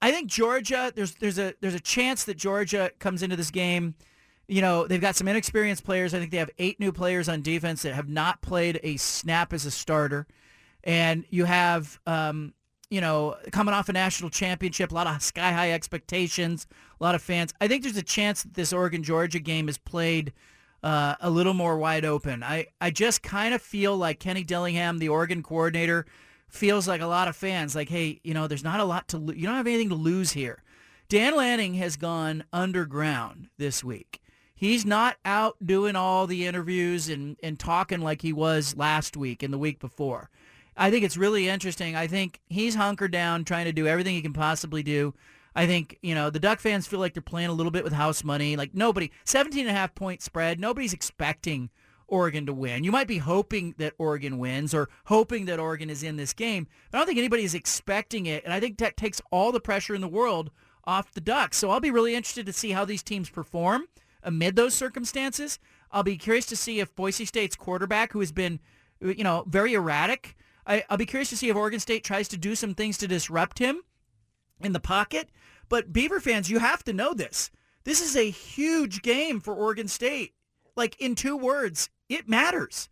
I 0.00 0.10
think 0.10 0.28
Georgia 0.28 0.92
there's 0.94 1.14
there's 1.14 1.38
a 1.38 1.54
there's 1.60 1.74
a 1.74 1.80
chance 1.80 2.24
that 2.24 2.36
Georgia 2.36 2.90
comes 2.98 3.22
into 3.22 3.36
this 3.36 3.52
game. 3.52 3.94
You 4.52 4.62
know, 4.62 4.86
they've 4.86 5.00
got 5.00 5.16
some 5.16 5.28
inexperienced 5.28 5.84
players. 5.84 6.14
I 6.14 6.18
think 6.18 6.30
they 6.30 6.36
have 6.36 6.50
eight 6.58 6.78
new 6.78 6.92
players 6.92 7.28
on 7.28 7.42
defense 7.42 7.82
that 7.82 7.94
have 7.94 8.08
not 8.08 8.42
played 8.42 8.78
a 8.82 8.96
snap 8.96 9.52
as 9.52 9.66
a 9.66 9.70
starter. 9.70 10.26
And 10.84 11.24
you 11.30 11.44
have 11.44 12.00
um, 12.06 12.54
you 12.92 13.00
know, 13.00 13.36
coming 13.52 13.72
off 13.72 13.88
a 13.88 13.92
national 13.94 14.28
championship, 14.28 14.90
a 14.90 14.94
lot 14.94 15.06
of 15.06 15.22
sky 15.22 15.50
high 15.50 15.72
expectations, 15.72 16.66
a 17.00 17.02
lot 17.02 17.14
of 17.14 17.22
fans. 17.22 17.54
I 17.58 17.66
think 17.66 17.82
there's 17.82 17.96
a 17.96 18.02
chance 18.02 18.42
that 18.42 18.52
this 18.52 18.70
Oregon 18.70 19.02
Georgia 19.02 19.38
game 19.38 19.66
is 19.70 19.78
played 19.78 20.34
uh, 20.82 21.14
a 21.22 21.30
little 21.30 21.54
more 21.54 21.78
wide 21.78 22.04
open. 22.04 22.42
I, 22.42 22.66
I 22.82 22.90
just 22.90 23.22
kind 23.22 23.54
of 23.54 23.62
feel 23.62 23.96
like 23.96 24.18
Kenny 24.18 24.44
Dillingham, 24.44 24.98
the 24.98 25.08
Oregon 25.08 25.42
coordinator, 25.42 26.04
feels 26.48 26.86
like 26.86 27.00
a 27.00 27.06
lot 27.06 27.28
of 27.28 27.34
fans 27.34 27.74
like, 27.74 27.88
hey, 27.88 28.20
you 28.24 28.34
know, 28.34 28.46
there's 28.46 28.62
not 28.62 28.78
a 28.78 28.84
lot 28.84 29.08
to 29.08 29.18
you 29.34 29.46
don't 29.46 29.56
have 29.56 29.66
anything 29.66 29.88
to 29.88 29.94
lose 29.94 30.32
here. 30.32 30.62
Dan 31.08 31.34
Lanning 31.34 31.74
has 31.74 31.96
gone 31.96 32.44
underground 32.52 33.48
this 33.56 33.82
week. 33.82 34.20
He's 34.62 34.86
not 34.86 35.16
out 35.24 35.56
doing 35.66 35.96
all 35.96 36.28
the 36.28 36.46
interviews 36.46 37.08
and, 37.08 37.36
and 37.42 37.58
talking 37.58 38.00
like 38.00 38.22
he 38.22 38.32
was 38.32 38.76
last 38.76 39.16
week 39.16 39.42
and 39.42 39.52
the 39.52 39.58
week 39.58 39.80
before. 39.80 40.30
I 40.76 40.88
think 40.88 41.04
it's 41.04 41.16
really 41.16 41.48
interesting. 41.48 41.96
I 41.96 42.06
think 42.06 42.40
he's 42.48 42.76
hunkered 42.76 43.10
down 43.10 43.42
trying 43.42 43.64
to 43.64 43.72
do 43.72 43.88
everything 43.88 44.14
he 44.14 44.22
can 44.22 44.32
possibly 44.32 44.84
do. 44.84 45.14
I 45.56 45.66
think, 45.66 45.98
you 46.00 46.14
know, 46.14 46.30
the 46.30 46.38
Duck 46.38 46.60
fans 46.60 46.86
feel 46.86 47.00
like 47.00 47.12
they're 47.12 47.22
playing 47.22 47.48
a 47.48 47.52
little 47.52 47.72
bit 47.72 47.82
with 47.82 47.92
house 47.92 48.22
money. 48.22 48.54
Like 48.54 48.72
nobody, 48.72 49.10
17 49.24 49.62
and 49.62 49.76
a 49.76 49.76
half 49.76 49.96
point 49.96 50.22
spread, 50.22 50.60
nobody's 50.60 50.92
expecting 50.92 51.68
Oregon 52.06 52.46
to 52.46 52.52
win. 52.52 52.84
You 52.84 52.92
might 52.92 53.08
be 53.08 53.18
hoping 53.18 53.74
that 53.78 53.94
Oregon 53.98 54.38
wins 54.38 54.72
or 54.72 54.88
hoping 55.06 55.46
that 55.46 55.58
Oregon 55.58 55.90
is 55.90 56.04
in 56.04 56.14
this 56.14 56.32
game, 56.32 56.68
but 56.92 56.98
I 56.98 57.00
don't 57.00 57.08
think 57.08 57.18
anybody 57.18 57.42
is 57.42 57.56
expecting 57.56 58.26
it. 58.26 58.44
And 58.44 58.52
I 58.52 58.60
think 58.60 58.78
that 58.78 58.96
takes 58.96 59.20
all 59.32 59.50
the 59.50 59.58
pressure 59.58 59.96
in 59.96 60.02
the 60.02 60.06
world 60.06 60.52
off 60.84 61.10
the 61.10 61.20
Ducks. 61.20 61.56
So 61.56 61.70
I'll 61.70 61.80
be 61.80 61.90
really 61.90 62.14
interested 62.14 62.46
to 62.46 62.52
see 62.52 62.70
how 62.70 62.84
these 62.84 63.02
teams 63.02 63.28
perform 63.28 63.88
amid 64.22 64.56
those 64.56 64.74
circumstances. 64.74 65.58
I'll 65.90 66.02
be 66.02 66.16
curious 66.16 66.46
to 66.46 66.56
see 66.56 66.80
if 66.80 66.94
Boise 66.94 67.24
State's 67.24 67.56
quarterback, 67.56 68.12
who 68.12 68.20
has 68.20 68.32
been, 68.32 68.60
you 69.00 69.24
know, 69.24 69.44
very 69.46 69.74
erratic, 69.74 70.36
I, 70.66 70.84
I'll 70.88 70.96
be 70.96 71.06
curious 71.06 71.30
to 71.30 71.36
see 71.36 71.48
if 71.48 71.56
Oregon 71.56 71.80
State 71.80 72.04
tries 72.04 72.28
to 72.28 72.36
do 72.36 72.54
some 72.54 72.74
things 72.74 72.98
to 72.98 73.08
disrupt 73.08 73.58
him 73.58 73.82
in 74.60 74.72
the 74.72 74.80
pocket. 74.80 75.30
But 75.68 75.92
Beaver 75.92 76.20
fans, 76.20 76.50
you 76.50 76.58
have 76.60 76.84
to 76.84 76.92
know 76.92 77.14
this. 77.14 77.50
This 77.84 78.00
is 78.00 78.16
a 78.16 78.30
huge 78.30 79.02
game 79.02 79.40
for 79.40 79.54
Oregon 79.54 79.88
State. 79.88 80.34
Like 80.76 81.00
in 81.00 81.14
two 81.14 81.36
words, 81.36 81.90
it 82.08 82.28
matters. 82.28 82.88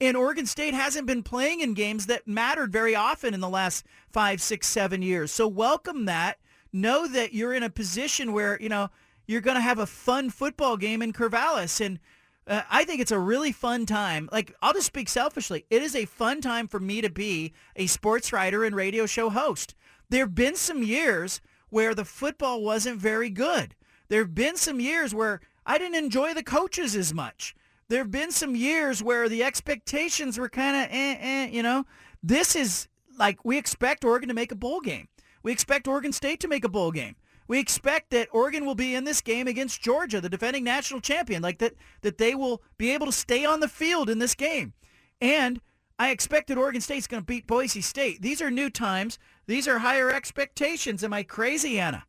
And 0.00 0.16
Oregon 0.16 0.46
State 0.46 0.72
hasn't 0.72 1.06
been 1.06 1.22
playing 1.22 1.60
in 1.60 1.74
games 1.74 2.06
that 2.06 2.26
mattered 2.26 2.72
very 2.72 2.96
often 2.96 3.34
in 3.34 3.40
the 3.40 3.50
last 3.50 3.84
five, 4.10 4.40
six, 4.40 4.66
seven 4.66 5.02
years. 5.02 5.30
So 5.30 5.46
welcome 5.46 6.06
that. 6.06 6.38
Know 6.72 7.06
that 7.06 7.34
you're 7.34 7.52
in 7.52 7.62
a 7.62 7.68
position 7.68 8.32
where, 8.32 8.60
you 8.62 8.68
know, 8.70 8.88
you're 9.30 9.40
going 9.40 9.56
to 9.56 9.60
have 9.60 9.78
a 9.78 9.86
fun 9.86 10.28
football 10.28 10.76
game 10.76 11.02
in 11.02 11.12
Corvallis. 11.12 11.80
And 11.80 12.00
uh, 12.48 12.62
I 12.68 12.84
think 12.84 13.00
it's 13.00 13.12
a 13.12 13.18
really 13.18 13.52
fun 13.52 13.86
time. 13.86 14.28
Like, 14.32 14.52
I'll 14.60 14.72
just 14.72 14.86
speak 14.86 15.08
selfishly. 15.08 15.66
It 15.70 15.82
is 15.82 15.94
a 15.94 16.04
fun 16.04 16.40
time 16.40 16.66
for 16.66 16.80
me 16.80 17.00
to 17.00 17.08
be 17.08 17.52
a 17.76 17.86
sports 17.86 18.32
writer 18.32 18.64
and 18.64 18.74
radio 18.74 19.06
show 19.06 19.30
host. 19.30 19.76
There 20.08 20.24
have 20.24 20.34
been 20.34 20.56
some 20.56 20.82
years 20.82 21.40
where 21.68 21.94
the 21.94 22.04
football 22.04 22.62
wasn't 22.62 23.00
very 23.00 23.30
good. 23.30 23.76
There 24.08 24.22
have 24.22 24.34
been 24.34 24.56
some 24.56 24.80
years 24.80 25.14
where 25.14 25.40
I 25.64 25.78
didn't 25.78 26.02
enjoy 26.02 26.34
the 26.34 26.42
coaches 26.42 26.96
as 26.96 27.14
much. 27.14 27.54
There 27.86 28.00
have 28.00 28.10
been 28.10 28.32
some 28.32 28.56
years 28.56 29.00
where 29.00 29.28
the 29.28 29.44
expectations 29.44 30.38
were 30.38 30.48
kind 30.48 30.76
of, 30.76 30.82
eh, 30.90 31.16
eh, 31.20 31.48
you 31.52 31.62
know. 31.62 31.86
This 32.20 32.56
is 32.56 32.88
like 33.16 33.44
we 33.44 33.56
expect 33.58 34.04
Oregon 34.04 34.28
to 34.28 34.34
make 34.34 34.50
a 34.50 34.56
bowl 34.56 34.80
game. 34.80 35.06
We 35.44 35.52
expect 35.52 35.86
Oregon 35.86 36.12
State 36.12 36.40
to 36.40 36.48
make 36.48 36.64
a 36.64 36.68
bowl 36.68 36.90
game. 36.90 37.14
We 37.50 37.58
expect 37.58 38.10
that 38.10 38.28
Oregon 38.30 38.64
will 38.64 38.76
be 38.76 38.94
in 38.94 39.02
this 39.02 39.20
game 39.20 39.48
against 39.48 39.82
Georgia, 39.82 40.20
the 40.20 40.28
defending 40.28 40.62
national 40.62 41.00
champion, 41.00 41.42
like 41.42 41.58
that 41.58 41.74
that 42.02 42.16
they 42.16 42.36
will 42.36 42.62
be 42.78 42.92
able 42.92 43.06
to 43.06 43.12
stay 43.12 43.44
on 43.44 43.58
the 43.58 43.66
field 43.66 44.08
in 44.08 44.20
this 44.20 44.36
game. 44.36 44.72
And 45.20 45.60
I 45.98 46.10
expect 46.10 46.46
that 46.46 46.58
Oregon 46.58 46.80
State's 46.80 47.08
going 47.08 47.24
to 47.24 47.26
beat 47.26 47.48
Boise 47.48 47.80
State. 47.80 48.22
These 48.22 48.40
are 48.40 48.52
new 48.52 48.70
times. 48.70 49.18
These 49.48 49.66
are 49.66 49.80
higher 49.80 50.12
expectations. 50.12 51.02
Am 51.02 51.12
I 51.12 51.24
crazy, 51.24 51.80
Anna? 51.80 52.04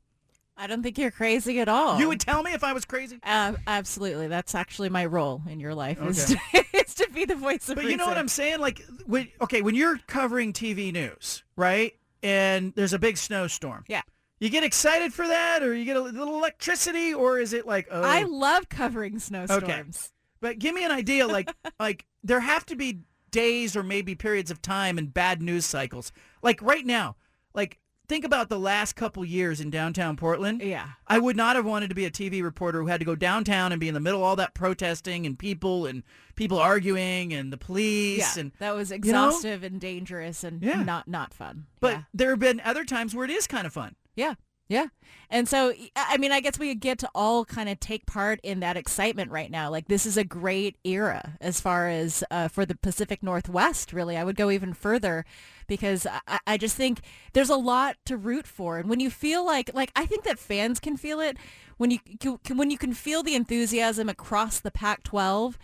I 0.56 0.68
don't 0.68 0.84
think 0.84 1.00
you're 1.00 1.10
crazy 1.10 1.60
at 1.60 1.68
all. 1.68 2.00
You 2.00 2.08
would 2.10 2.20
tell 2.20 2.44
me 2.44 2.54
if 2.54 2.64
I 2.64 2.74
was 2.74 2.86
crazy? 2.86 3.18
Uh, 3.24 3.54
absolutely. 3.66 4.28
That's 4.28 4.54
actually 4.54 4.89
my 4.89 5.08
role 5.08 5.42
in 5.50 5.60
your 5.60 5.74
life 5.74 6.00
is, 6.04 6.26
to, 6.26 6.39
is 6.74 6.94
to 6.94 7.10
be 7.16 7.26
the 7.26 7.34
voice 7.34 7.68
of 7.68 7.78
But 7.78 7.86
you 7.86 7.98
know 7.98 8.06
what. 8.06 8.20
I'm 8.20 8.28
saying? 8.28 8.60
Like, 8.60 8.86
when, 9.08 9.28
okay, 9.42 9.64
when 9.64 9.74
you're 9.74 9.98
covering 10.06 10.54
TV 10.54 10.94
news, 10.94 11.42
right, 11.56 11.96
and 12.22 12.76
there's 12.76 12.94
a 12.94 13.00
big 13.00 13.18
snowstorm. 13.18 13.86
Yeah. 13.88 14.04
You 14.42 14.50
get 14.50 14.64
excited 14.64 15.14
for 15.14 15.28
that, 15.28 15.62
or 15.62 15.76
you 15.76 15.86
get 15.86 15.98
a 15.98 16.02
little 16.02 16.36
electricity, 16.36 17.14
or 17.14 17.39
is 17.39 17.54
it 17.54 17.68
like, 17.68 17.88
oh, 17.92 18.02
I 18.02 18.24
love 18.24 18.70
covering 18.70 19.20
snowstorms. 19.20 19.64
Okay. 19.64 19.94
But 20.42 20.58
give 20.58 20.74
me 20.74 20.84
an 20.84 20.92
idea, 20.92 21.28
like 21.28 21.52
like 21.80 22.06
there 22.24 22.39
have 22.39 22.66
to 22.66 22.76
be 22.76 23.02
days 23.30 23.76
or 23.76 23.84
maybe 23.84 24.16
periods 24.16 24.50
of 24.50 24.60
time 24.60 24.98
in 24.98 25.06
bad 25.08 25.44
news 25.44 25.66
cycles. 25.66 26.12
Like 26.42 26.60
right 26.64 26.84
now, 26.84 27.18
like 27.54 27.78
think 28.08 28.26
about 28.26 28.50
the 28.50 28.60
last 28.60 28.96
couple 28.96 29.24
years 29.24 29.62
in 29.62 29.70
downtown 29.70 30.18
Portland. 30.18 30.62
Yeah. 30.62 30.88
I 31.08 31.20
would 31.20 31.38
not 31.38 31.56
have 31.56 31.66
wanted 31.66 31.89
to 31.89 31.96
be 31.96 32.06
a 32.06 32.12
TV 32.12 32.42
reporter 32.44 32.82
who 32.82 32.88
had 32.88 33.00
to 33.00 33.06
go 33.06 33.16
downtown 33.16 33.72
and 33.72 33.80
be 33.80 33.88
in 33.88 33.94
the 33.94 34.00
middle 34.00 34.20
of 34.22 34.26
all 34.26 34.36
that 34.38 34.54
protesting 34.56 35.26
and 35.28 35.38
people 35.38 35.86
and 35.86 36.04
people 36.36 36.58
arguing 36.58 37.32
and 37.32 37.54
the 37.54 37.58
police 37.58 38.36
Yeah, 38.36 38.42
and 38.42 38.51
that 38.58 38.76
was 38.76 38.89
you 38.89 38.96
know? 38.96 39.28
exhaustive 39.30 39.63
and 39.63 39.80
dangerous 39.80 40.43
and 40.43 40.62
Yeah. 40.63 40.82
not 40.84 41.08
not 41.08 41.32
fun. 41.34 41.68
But 41.80 41.93
yeah. 41.93 42.01
there 42.13 42.32
have 42.32 42.39
been 42.39 42.59
other 42.66 42.84
times 42.84 43.13
where 43.16 43.24
it 43.26 43.32
is 43.32 43.46
kind 43.46 43.66
of 43.68 43.72
fun. 43.72 43.96
Yeah. 44.22 44.36
Yeah. 44.70 44.88
And 45.30 45.50
so, 45.50 45.74
I 45.96 46.18
mean, 46.18 46.32
I 46.32 46.39
guess 46.39 46.60
we 46.60 46.74
get 46.76 47.00
to 47.00 47.10
all 47.16 47.43
kind 47.43 47.68
of 47.68 47.80
take 47.80 48.06
part 48.06 48.39
in 48.43 48.60
that 48.60 48.78
excitement 48.78 49.32
right 49.32 49.50
now. 49.50 49.70
Like, 49.70 49.88
this 49.88 50.06
is 50.06 50.16
a 50.16 50.24
great 50.24 50.78
era 50.86 51.38
as 51.42 51.60
far 51.60 51.89
as 51.89 52.24
uh, 52.30 52.48
for 52.48 52.66
the 52.66 52.76
Pacific 52.76 53.24
Northwest, 53.24 53.92
really. 53.92 54.16
I 54.16 54.24
would 54.24 54.38
go 54.38 54.52
even 54.52 54.74
further 54.74 55.26
because 55.68 56.06
I, 56.28 56.39
I 56.46 56.58
just 56.58 56.78
think 56.78 57.02
there's 57.34 57.50
a 57.50 57.58
lot 57.58 57.98
to 58.06 58.16
root 58.16 58.46
for. 58.46 58.78
And 58.78 58.89
when 58.89 59.00
you 59.00 59.10
feel 59.10 59.43
like, 59.43 59.74
like, 59.74 59.92
I 59.96 60.06
think 60.06 60.24
that 60.24 60.39
fans 60.39 60.80
can 60.80 60.96
feel 60.96 61.20
it 61.20 61.36
when 61.78 61.89
you 61.92 62.00
can, 62.20 62.56
when 62.56 62.70
you 62.70 62.78
can 62.78 62.93
feel 62.93 63.24
the 63.24 63.36
enthusiasm 63.36 64.08
across 64.08 64.60
the 64.60 64.72
Pac-12 64.72 65.56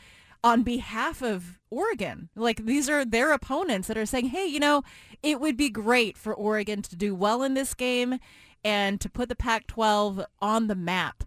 on 0.43 0.63
behalf 0.63 1.21
of 1.21 1.59
Oregon. 1.69 2.29
Like 2.35 2.65
these 2.65 2.89
are 2.89 3.05
their 3.05 3.31
opponents 3.31 3.87
that 3.87 3.97
are 3.97 4.05
saying, 4.05 4.27
hey, 4.27 4.45
you 4.45 4.59
know, 4.59 4.83
it 5.23 5.39
would 5.39 5.57
be 5.57 5.69
great 5.69 6.17
for 6.17 6.33
Oregon 6.33 6.81
to 6.83 6.95
do 6.95 7.13
well 7.15 7.43
in 7.43 7.53
this 7.53 7.73
game 7.73 8.19
and 8.63 8.99
to 9.01 9.09
put 9.09 9.29
the 9.29 9.35
Pac-12 9.35 10.25
on 10.41 10.67
the 10.67 10.75
map. 10.75 11.23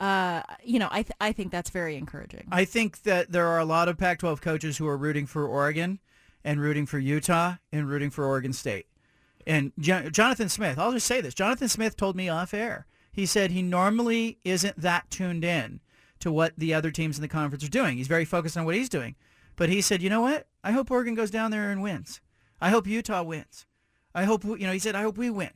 Uh, 0.00 0.42
you 0.64 0.78
know, 0.78 0.88
I, 0.90 1.02
th- 1.02 1.16
I 1.20 1.32
think 1.32 1.52
that's 1.52 1.70
very 1.70 1.96
encouraging. 1.96 2.48
I 2.50 2.64
think 2.64 3.02
that 3.02 3.30
there 3.30 3.46
are 3.46 3.60
a 3.60 3.64
lot 3.64 3.88
of 3.88 3.98
Pac-12 3.98 4.40
coaches 4.40 4.78
who 4.78 4.86
are 4.88 4.96
rooting 4.96 5.26
for 5.26 5.46
Oregon 5.46 6.00
and 6.44 6.60
rooting 6.60 6.86
for 6.86 6.98
Utah 6.98 7.54
and 7.72 7.88
rooting 7.88 8.10
for 8.10 8.24
Oregon 8.24 8.52
State. 8.52 8.86
And 9.46 9.72
Jo- 9.78 10.10
Jonathan 10.10 10.48
Smith, 10.48 10.78
I'll 10.78 10.92
just 10.92 11.06
say 11.06 11.20
this. 11.20 11.34
Jonathan 11.34 11.68
Smith 11.68 11.96
told 11.96 12.16
me 12.16 12.28
off 12.28 12.52
air. 12.54 12.86
He 13.12 13.26
said 13.26 13.50
he 13.50 13.62
normally 13.62 14.38
isn't 14.44 14.80
that 14.80 15.10
tuned 15.10 15.44
in 15.44 15.80
to 16.20 16.32
what 16.32 16.54
the 16.56 16.72
other 16.72 16.90
teams 16.90 17.16
in 17.18 17.22
the 17.22 17.28
conference 17.28 17.64
are 17.64 17.68
doing. 17.68 17.96
He's 17.96 18.08
very 18.08 18.24
focused 18.24 18.56
on 18.56 18.64
what 18.64 18.74
he's 18.74 18.88
doing. 18.88 19.16
But 19.56 19.68
he 19.68 19.80
said, 19.80 20.02
you 20.02 20.08
know 20.08 20.22
what? 20.22 20.46
I 20.64 20.72
hope 20.72 20.90
Oregon 20.90 21.14
goes 21.14 21.30
down 21.30 21.50
there 21.50 21.70
and 21.70 21.82
wins. 21.82 22.20
I 22.60 22.70
hope 22.70 22.86
Utah 22.86 23.22
wins. 23.22 23.66
I 24.14 24.24
hope, 24.24 24.44
you 24.44 24.58
know, 24.58 24.72
he 24.72 24.78
said, 24.78 24.94
I 24.94 25.02
hope 25.02 25.18
we 25.18 25.30
win. 25.30 25.50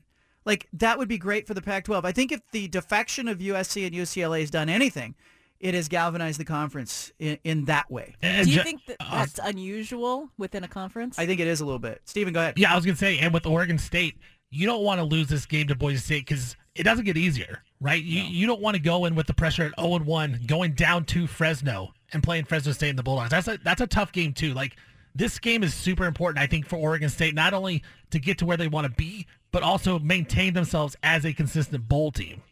Like, 0.46 0.68
that 0.72 0.96
would 0.96 1.08
be 1.08 1.18
great 1.18 1.46
for 1.46 1.52
the 1.52 1.60
Pac-12. 1.60 2.04
I 2.04 2.12
think 2.12 2.32
if 2.32 2.40
the 2.52 2.68
defection 2.68 3.28
of 3.28 3.38
USC 3.38 3.86
and 3.86 3.94
UCLA 3.94 4.40
has 4.40 4.50
done 4.50 4.70
anything, 4.70 5.14
it 5.60 5.74
has 5.74 5.88
galvanized 5.88 6.38
the 6.38 6.44
conference 6.44 7.12
in, 7.18 7.38
in 7.44 7.64
that 7.66 7.90
way. 7.90 8.14
Do 8.22 8.50
you 8.50 8.62
think 8.62 8.84
that 8.86 8.96
uh, 9.00 9.06
that's 9.10 9.40
unusual 9.42 10.30
within 10.38 10.64
a 10.64 10.68
conference? 10.68 11.18
I 11.18 11.26
think 11.26 11.40
it 11.40 11.46
is 11.46 11.60
a 11.60 11.64
little 11.64 11.78
bit. 11.78 12.02
Steven, 12.04 12.32
go 12.32 12.40
ahead. 12.40 12.58
Yeah, 12.58 12.72
I 12.72 12.76
was 12.76 12.84
gonna 12.84 12.96
say, 12.96 13.18
and 13.18 13.32
with 13.32 13.46
Oregon 13.46 13.78
State, 13.78 14.16
you 14.50 14.66
don't 14.66 14.82
want 14.82 14.98
to 14.98 15.04
lose 15.04 15.28
this 15.28 15.46
game 15.46 15.66
to 15.68 15.74
Boise 15.74 15.98
State 15.98 16.26
because 16.26 16.56
it 16.74 16.82
doesn't 16.82 17.04
get 17.04 17.16
easier, 17.16 17.62
right? 17.80 18.02
You 18.02 18.22
you 18.22 18.46
don't 18.46 18.60
want 18.60 18.76
to 18.76 18.82
go 18.82 19.06
in 19.06 19.14
with 19.14 19.26
the 19.26 19.34
pressure 19.34 19.64
at 19.64 19.80
0 19.80 19.96
and 19.96 20.06
1, 20.06 20.40
going 20.46 20.72
down 20.72 21.04
to 21.06 21.26
Fresno 21.26 21.92
and 22.12 22.22
playing 22.22 22.44
Fresno 22.44 22.72
State 22.72 22.90
and 22.90 22.98
the 22.98 23.02
Bulldogs. 23.02 23.30
That's 23.30 23.48
a 23.48 23.58
that's 23.58 23.80
a 23.80 23.86
tough 23.86 24.12
game 24.12 24.32
too. 24.34 24.52
Like 24.52 24.76
this 25.14 25.38
game 25.38 25.62
is 25.62 25.72
super 25.72 26.04
important, 26.04 26.42
I 26.42 26.46
think, 26.46 26.66
for 26.66 26.76
Oregon 26.76 27.08
State, 27.08 27.34
not 27.34 27.54
only 27.54 27.82
to 28.10 28.18
get 28.18 28.38
to 28.38 28.46
where 28.46 28.58
they 28.58 28.68
want 28.68 28.86
to 28.86 28.92
be, 28.92 29.26
but 29.52 29.62
also 29.62 29.98
maintain 29.98 30.54
themselves 30.54 30.96
as 31.02 31.24
a 31.24 31.32
consistent 31.32 31.88
bowl 31.88 32.12
team. 32.12 32.42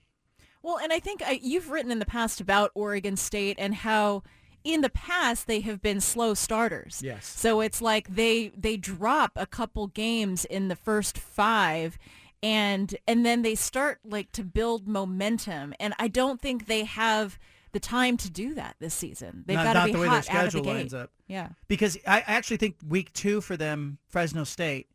Well, 0.62 0.79
and 0.79 0.93
I 0.93 0.99
think 0.99 1.23
I, 1.23 1.39
you've 1.43 1.71
written 1.71 1.91
in 1.91 1.99
the 1.99 2.07
past 2.07 2.41
about 2.41 2.71
Oregon 2.75 3.16
State 3.16 3.57
and 3.59 3.75
how 3.75 4.23
in 4.65 4.81
the 4.81 4.89
past 4.89 5.47
they 5.47 5.61
have 5.61 5.83
been 5.83 6.01
slow 6.01 6.33
starters. 6.33 7.03
Yes. 7.05 7.27
So 7.27 7.61
it's 7.61 7.83
like 7.83 8.15
they 8.15 8.49
they 8.57 8.79
drop 8.79 9.33
a 9.37 9.47
couple 9.47 9.89
games 9.89 10.47
in 10.47 10.69
the 10.69 10.77
first 10.77 11.19
5 11.19 11.99
and 12.43 12.97
and 13.07 13.25
then 13.27 13.43
they 13.43 13.55
start 13.55 14.01
like 14.05 14.33
to 14.33 14.43
build 14.43 14.89
momentum 14.89 15.75
and 15.79 15.93
I 15.99 16.09
don't 16.09 16.41
think 16.41 16.66
they 16.66 16.85
have 16.85 17.39
the 17.73 17.81
time 17.81 18.16
to 18.19 18.31
do 18.31 18.55
that 18.55 18.77
this 18.79 18.95
season. 18.95 19.45
They've 19.47 19.57
got 19.57 19.75
to 19.75 19.81
not 19.81 19.87
be 19.87 19.93
the 19.93 19.99
way 19.99 20.09
their 20.09 20.23
hot 20.23 20.31
out 20.31 20.47
of 20.47 20.53
the 20.53 20.59
schedule 20.59 20.65
gate. 20.65 20.79
lines 20.79 20.95
up. 20.95 21.11
Yeah. 21.27 21.49
because 21.69 21.99
I 22.07 22.19
I 22.19 22.25
actually 22.27 22.57
think 22.57 22.77
week 22.89 23.12
two 23.12 23.43
for 23.43 23.59
them, 23.59 23.99
Fresno 24.09 24.45
State, 24.45 24.89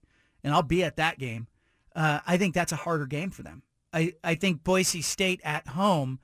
and 0.43 0.51
I'll 0.51 0.63
be 0.63 0.83
at 0.83 0.95
that 0.95 1.19
game. 1.19 1.47
Uh, 1.99 2.21
I 2.25 2.37
think 2.37 2.53
that's 2.53 2.71
a 2.71 2.77
harder 2.77 3.05
game 3.05 3.29
for 3.29 3.43
them. 3.43 3.61
I, 3.91 4.13
I 4.23 4.35
think 4.35 4.63
Boise 4.63 5.01
State 5.01 5.41
at 5.43 5.67
home 5.67 6.19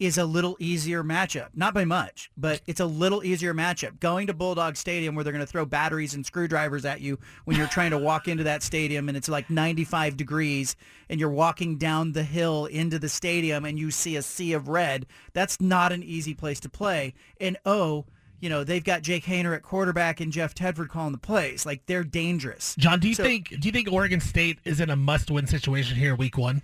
is 0.00 0.18
a 0.18 0.24
little 0.24 0.56
easier 0.58 1.04
matchup. 1.04 1.50
Not 1.54 1.72
by 1.72 1.84
much, 1.84 2.32
but 2.36 2.62
it's 2.66 2.80
a 2.80 2.86
little 2.86 3.22
easier 3.22 3.54
matchup. 3.54 4.00
Going 4.00 4.26
to 4.26 4.34
Bulldog 4.34 4.76
Stadium 4.76 5.14
where 5.14 5.22
they're 5.22 5.32
going 5.32 5.44
to 5.44 5.50
throw 5.50 5.64
batteries 5.64 6.14
and 6.14 6.26
screwdrivers 6.26 6.84
at 6.84 7.00
you 7.00 7.16
when 7.44 7.56
you're 7.56 7.68
trying 7.68 7.92
to 7.92 7.98
walk 7.98 8.26
into 8.26 8.42
that 8.42 8.64
stadium 8.64 9.08
and 9.08 9.16
it's 9.16 9.28
like 9.28 9.48
95 9.50 10.16
degrees 10.16 10.74
and 11.08 11.20
you're 11.20 11.30
walking 11.30 11.76
down 11.76 12.10
the 12.10 12.24
hill 12.24 12.66
into 12.66 12.98
the 12.98 13.08
stadium 13.08 13.64
and 13.64 13.78
you 13.78 13.92
see 13.92 14.16
a 14.16 14.22
sea 14.22 14.52
of 14.54 14.66
red. 14.66 15.06
That's 15.32 15.60
not 15.60 15.92
an 15.92 16.02
easy 16.02 16.34
place 16.34 16.58
to 16.60 16.68
play. 16.68 17.14
And 17.40 17.56
oh, 17.64 18.06
you 18.40 18.48
know, 18.48 18.64
they've 18.64 18.82
got 18.84 19.02
Jake 19.02 19.24
Haener 19.24 19.54
at 19.54 19.62
quarterback 19.62 20.20
and 20.20 20.32
Jeff 20.32 20.54
Tedford 20.54 20.88
calling 20.88 21.12
the 21.12 21.18
plays. 21.18 21.64
Like 21.66 21.84
they're 21.86 22.04
dangerous. 22.04 22.74
John, 22.78 22.98
do 23.00 23.08
you 23.08 23.14
So- 23.14 23.22
think 23.24 23.48
do 23.60 23.68
you 23.68 23.72
think 23.72 23.90
Oregon 23.92 24.20
State 24.20 24.58
is 24.64 24.80
in 24.80 24.90
a 24.90 24.96
must-win 24.96 25.46
situation 25.46 25.96
here 25.96 26.14
week 26.14 26.36
1? 26.38 26.62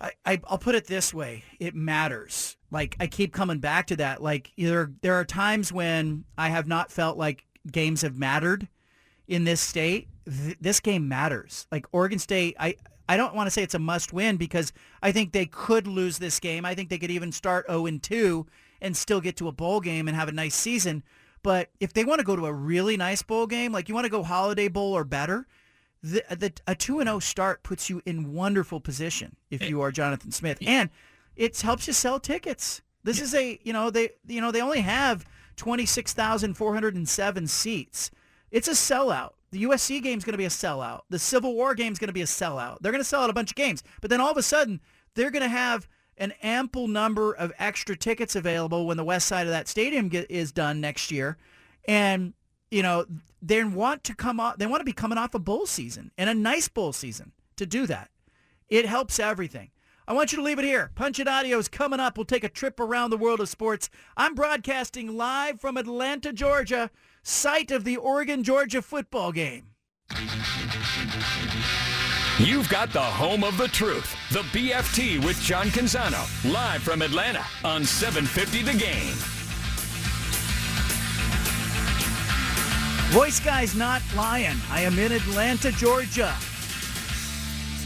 I, 0.00 0.10
I 0.26 0.40
I'll 0.48 0.58
put 0.58 0.74
it 0.74 0.86
this 0.86 1.12
way: 1.14 1.44
it 1.60 1.74
matters. 1.74 2.56
Like 2.70 2.96
I 3.00 3.06
keep 3.06 3.32
coming 3.32 3.58
back 3.58 3.86
to 3.88 3.96
that. 3.96 4.22
Like 4.22 4.50
there 4.58 4.90
there 5.02 5.14
are 5.14 5.24
times 5.24 5.72
when 5.72 6.24
I 6.36 6.48
have 6.48 6.66
not 6.66 6.90
felt 6.90 7.16
like 7.16 7.44
games 7.70 8.02
have 8.02 8.16
mattered 8.16 8.68
in 9.28 9.44
this 9.44 9.60
state. 9.60 10.08
Th- 10.26 10.56
this 10.60 10.80
game 10.80 11.06
matters. 11.08 11.66
Like 11.70 11.86
Oregon 11.92 12.18
State, 12.18 12.56
I 12.58 12.76
I 13.08 13.16
don't 13.16 13.34
want 13.34 13.46
to 13.46 13.50
say 13.50 13.62
it's 13.62 13.74
a 13.74 13.78
must 13.78 14.12
win 14.12 14.36
because 14.36 14.72
I 15.02 15.12
think 15.12 15.32
they 15.32 15.46
could 15.46 15.86
lose 15.86 16.18
this 16.18 16.40
game. 16.40 16.64
I 16.64 16.74
think 16.74 16.88
they 16.88 16.98
could 16.98 17.10
even 17.10 17.30
start 17.32 17.66
0 17.68 17.86
and 17.86 18.02
2 18.02 18.46
and 18.84 18.96
still 18.96 19.20
get 19.20 19.36
to 19.38 19.48
a 19.48 19.52
bowl 19.52 19.80
game 19.80 20.06
and 20.06 20.16
have 20.16 20.28
a 20.28 20.32
nice 20.32 20.54
season. 20.54 21.02
But 21.42 21.70
if 21.80 21.92
they 21.92 22.04
want 22.04 22.20
to 22.20 22.24
go 22.24 22.36
to 22.36 22.46
a 22.46 22.52
really 22.52 22.96
nice 22.96 23.22
bowl 23.22 23.46
game, 23.46 23.72
like 23.72 23.88
you 23.88 23.94
want 23.94 24.04
to 24.04 24.10
go 24.10 24.22
Holiday 24.22 24.68
Bowl 24.68 24.92
or 24.92 25.04
better, 25.04 25.46
the, 26.02 26.22
the 26.30 26.52
a 26.66 26.74
two 26.74 27.00
and 27.00 27.08
zero 27.08 27.18
start 27.18 27.62
puts 27.62 27.88
you 27.88 28.02
in 28.04 28.34
wonderful 28.34 28.78
position 28.78 29.36
if 29.50 29.62
eh. 29.62 29.66
you 29.66 29.80
are 29.80 29.90
Jonathan 29.90 30.30
Smith, 30.30 30.58
and 30.60 30.90
it 31.34 31.58
helps 31.60 31.86
you 31.86 31.92
sell 31.94 32.20
tickets. 32.20 32.82
This 33.02 33.20
is 33.20 33.34
a 33.34 33.58
you 33.62 33.72
know 33.72 33.90
they 33.90 34.10
you 34.26 34.40
know 34.40 34.52
they 34.52 34.60
only 34.60 34.80
have 34.80 35.24
twenty 35.56 35.86
six 35.86 36.12
thousand 36.12 36.54
four 36.54 36.74
hundred 36.74 36.94
and 36.94 37.08
seven 37.08 37.46
seats. 37.46 38.10
It's 38.50 38.68
a 38.68 38.72
sellout. 38.72 39.32
The 39.50 39.64
USC 39.64 40.02
game 40.02 40.18
is 40.18 40.24
going 40.24 40.32
to 40.32 40.38
be 40.38 40.44
a 40.44 40.48
sellout. 40.48 41.02
The 41.10 41.18
Civil 41.18 41.54
War 41.54 41.74
game 41.74 41.92
is 41.92 41.98
going 41.98 42.08
to 42.08 42.14
be 42.14 42.22
a 42.22 42.26
sellout. 42.26 42.78
They're 42.80 42.92
going 42.92 43.02
to 43.02 43.08
sell 43.08 43.22
out 43.22 43.30
a 43.30 43.34
bunch 43.34 43.50
of 43.50 43.56
games, 43.56 43.82
but 44.00 44.10
then 44.10 44.20
all 44.20 44.30
of 44.30 44.36
a 44.36 44.42
sudden 44.42 44.80
they're 45.14 45.30
going 45.30 45.42
to 45.42 45.48
have 45.48 45.88
an 46.18 46.32
ample 46.42 46.88
number 46.88 47.32
of 47.32 47.52
extra 47.58 47.96
tickets 47.96 48.36
available 48.36 48.86
when 48.86 48.96
the 48.96 49.04
west 49.04 49.26
side 49.26 49.46
of 49.46 49.52
that 49.52 49.68
stadium 49.68 50.08
get, 50.08 50.30
is 50.30 50.52
done 50.52 50.80
next 50.80 51.10
year, 51.10 51.36
and 51.86 52.34
you 52.70 52.82
know, 52.82 53.06
they 53.40 53.62
want 53.62 54.02
to 54.04 54.14
come 54.14 54.40
off, 54.40 54.58
they 54.58 54.66
want 54.66 54.80
to 54.80 54.84
be 54.84 54.92
coming 54.92 55.18
off 55.18 55.34
a 55.34 55.38
bowl 55.38 55.66
season 55.66 56.10
and 56.18 56.28
a 56.28 56.34
nice 56.34 56.66
bowl 56.66 56.92
season 56.92 57.32
to 57.56 57.66
do 57.66 57.86
that. 57.86 58.10
It 58.68 58.86
helps 58.86 59.20
everything. 59.20 59.70
I 60.08 60.12
want 60.12 60.32
you 60.32 60.38
to 60.38 60.44
leave 60.44 60.58
it 60.58 60.64
here. 60.64 60.90
Punch 60.94 61.18
It 61.18 61.28
Audio 61.28 61.56
is 61.58 61.68
coming 61.68 62.00
up. 62.00 62.18
We'll 62.18 62.24
take 62.24 62.44
a 62.44 62.48
trip 62.48 62.80
around 62.80 63.10
the 63.10 63.16
world 63.16 63.40
of 63.40 63.48
sports. 63.48 63.88
I'm 64.16 64.34
broadcasting 64.34 65.16
live 65.16 65.60
from 65.60 65.76
Atlanta, 65.76 66.32
Georgia, 66.32 66.90
site 67.22 67.70
of 67.70 67.84
the 67.84 67.96
Oregon-Georgia 67.96 68.82
football 68.82 69.32
game. 69.32 69.68
You've 72.38 72.68
got 72.68 72.92
the 72.92 73.00
home 73.00 73.44
of 73.44 73.56
the 73.56 73.68
truth, 73.68 74.14
the 74.34 74.40
BFT 74.40 75.24
with 75.24 75.40
John 75.40 75.68
Canzano, 75.68 76.26
live 76.52 76.82
from 76.82 77.02
Atlanta 77.02 77.46
on 77.64 77.84
750 77.84 78.62
The 78.62 78.76
Game. 78.76 79.14
Voice 83.12 83.38
guy's 83.38 83.76
not 83.76 84.02
lying. 84.16 84.56
I 84.72 84.80
am 84.80 84.98
in 84.98 85.12
Atlanta, 85.12 85.70
Georgia. 85.70 86.34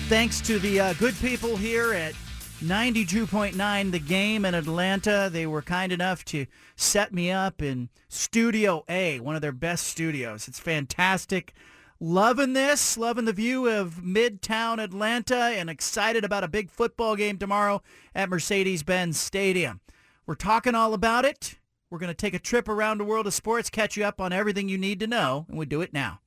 Thanks 0.08 0.40
to 0.40 0.58
the 0.58 0.80
uh, 0.80 0.92
good 0.94 1.14
people 1.16 1.54
here 1.54 1.92
at 1.92 2.14
92.9 2.64 3.90
The 3.90 3.98
Game 3.98 4.46
in 4.46 4.54
Atlanta. 4.54 5.28
They 5.30 5.46
were 5.46 5.60
kind 5.60 5.92
enough 5.92 6.24
to 6.26 6.46
set 6.76 7.12
me 7.12 7.30
up 7.30 7.60
in 7.60 7.90
Studio 8.08 8.86
A, 8.88 9.20
one 9.20 9.36
of 9.36 9.42
their 9.42 9.52
best 9.52 9.86
studios. 9.86 10.48
It's 10.48 10.58
fantastic. 10.58 11.52
Loving 12.00 12.52
this, 12.52 12.96
loving 12.96 13.24
the 13.24 13.32
view 13.32 13.66
of 13.68 13.96
Midtown 14.04 14.80
Atlanta, 14.80 15.34
and 15.34 15.68
excited 15.68 16.24
about 16.24 16.44
a 16.44 16.48
big 16.48 16.70
football 16.70 17.16
game 17.16 17.38
tomorrow 17.38 17.82
at 18.14 18.28
Mercedes-Benz 18.28 19.18
Stadium. 19.18 19.80
We're 20.24 20.36
talking 20.36 20.76
all 20.76 20.94
about 20.94 21.24
it. 21.24 21.58
We're 21.90 21.98
going 21.98 22.06
to 22.06 22.14
take 22.14 22.34
a 22.34 22.38
trip 22.38 22.68
around 22.68 22.98
the 22.98 23.04
world 23.04 23.26
of 23.26 23.34
sports, 23.34 23.68
catch 23.68 23.96
you 23.96 24.04
up 24.04 24.20
on 24.20 24.32
everything 24.32 24.68
you 24.68 24.78
need 24.78 25.00
to 25.00 25.08
know, 25.08 25.46
and 25.48 25.58
we 25.58 25.66
do 25.66 25.80
it 25.80 25.92
now. 25.92 26.20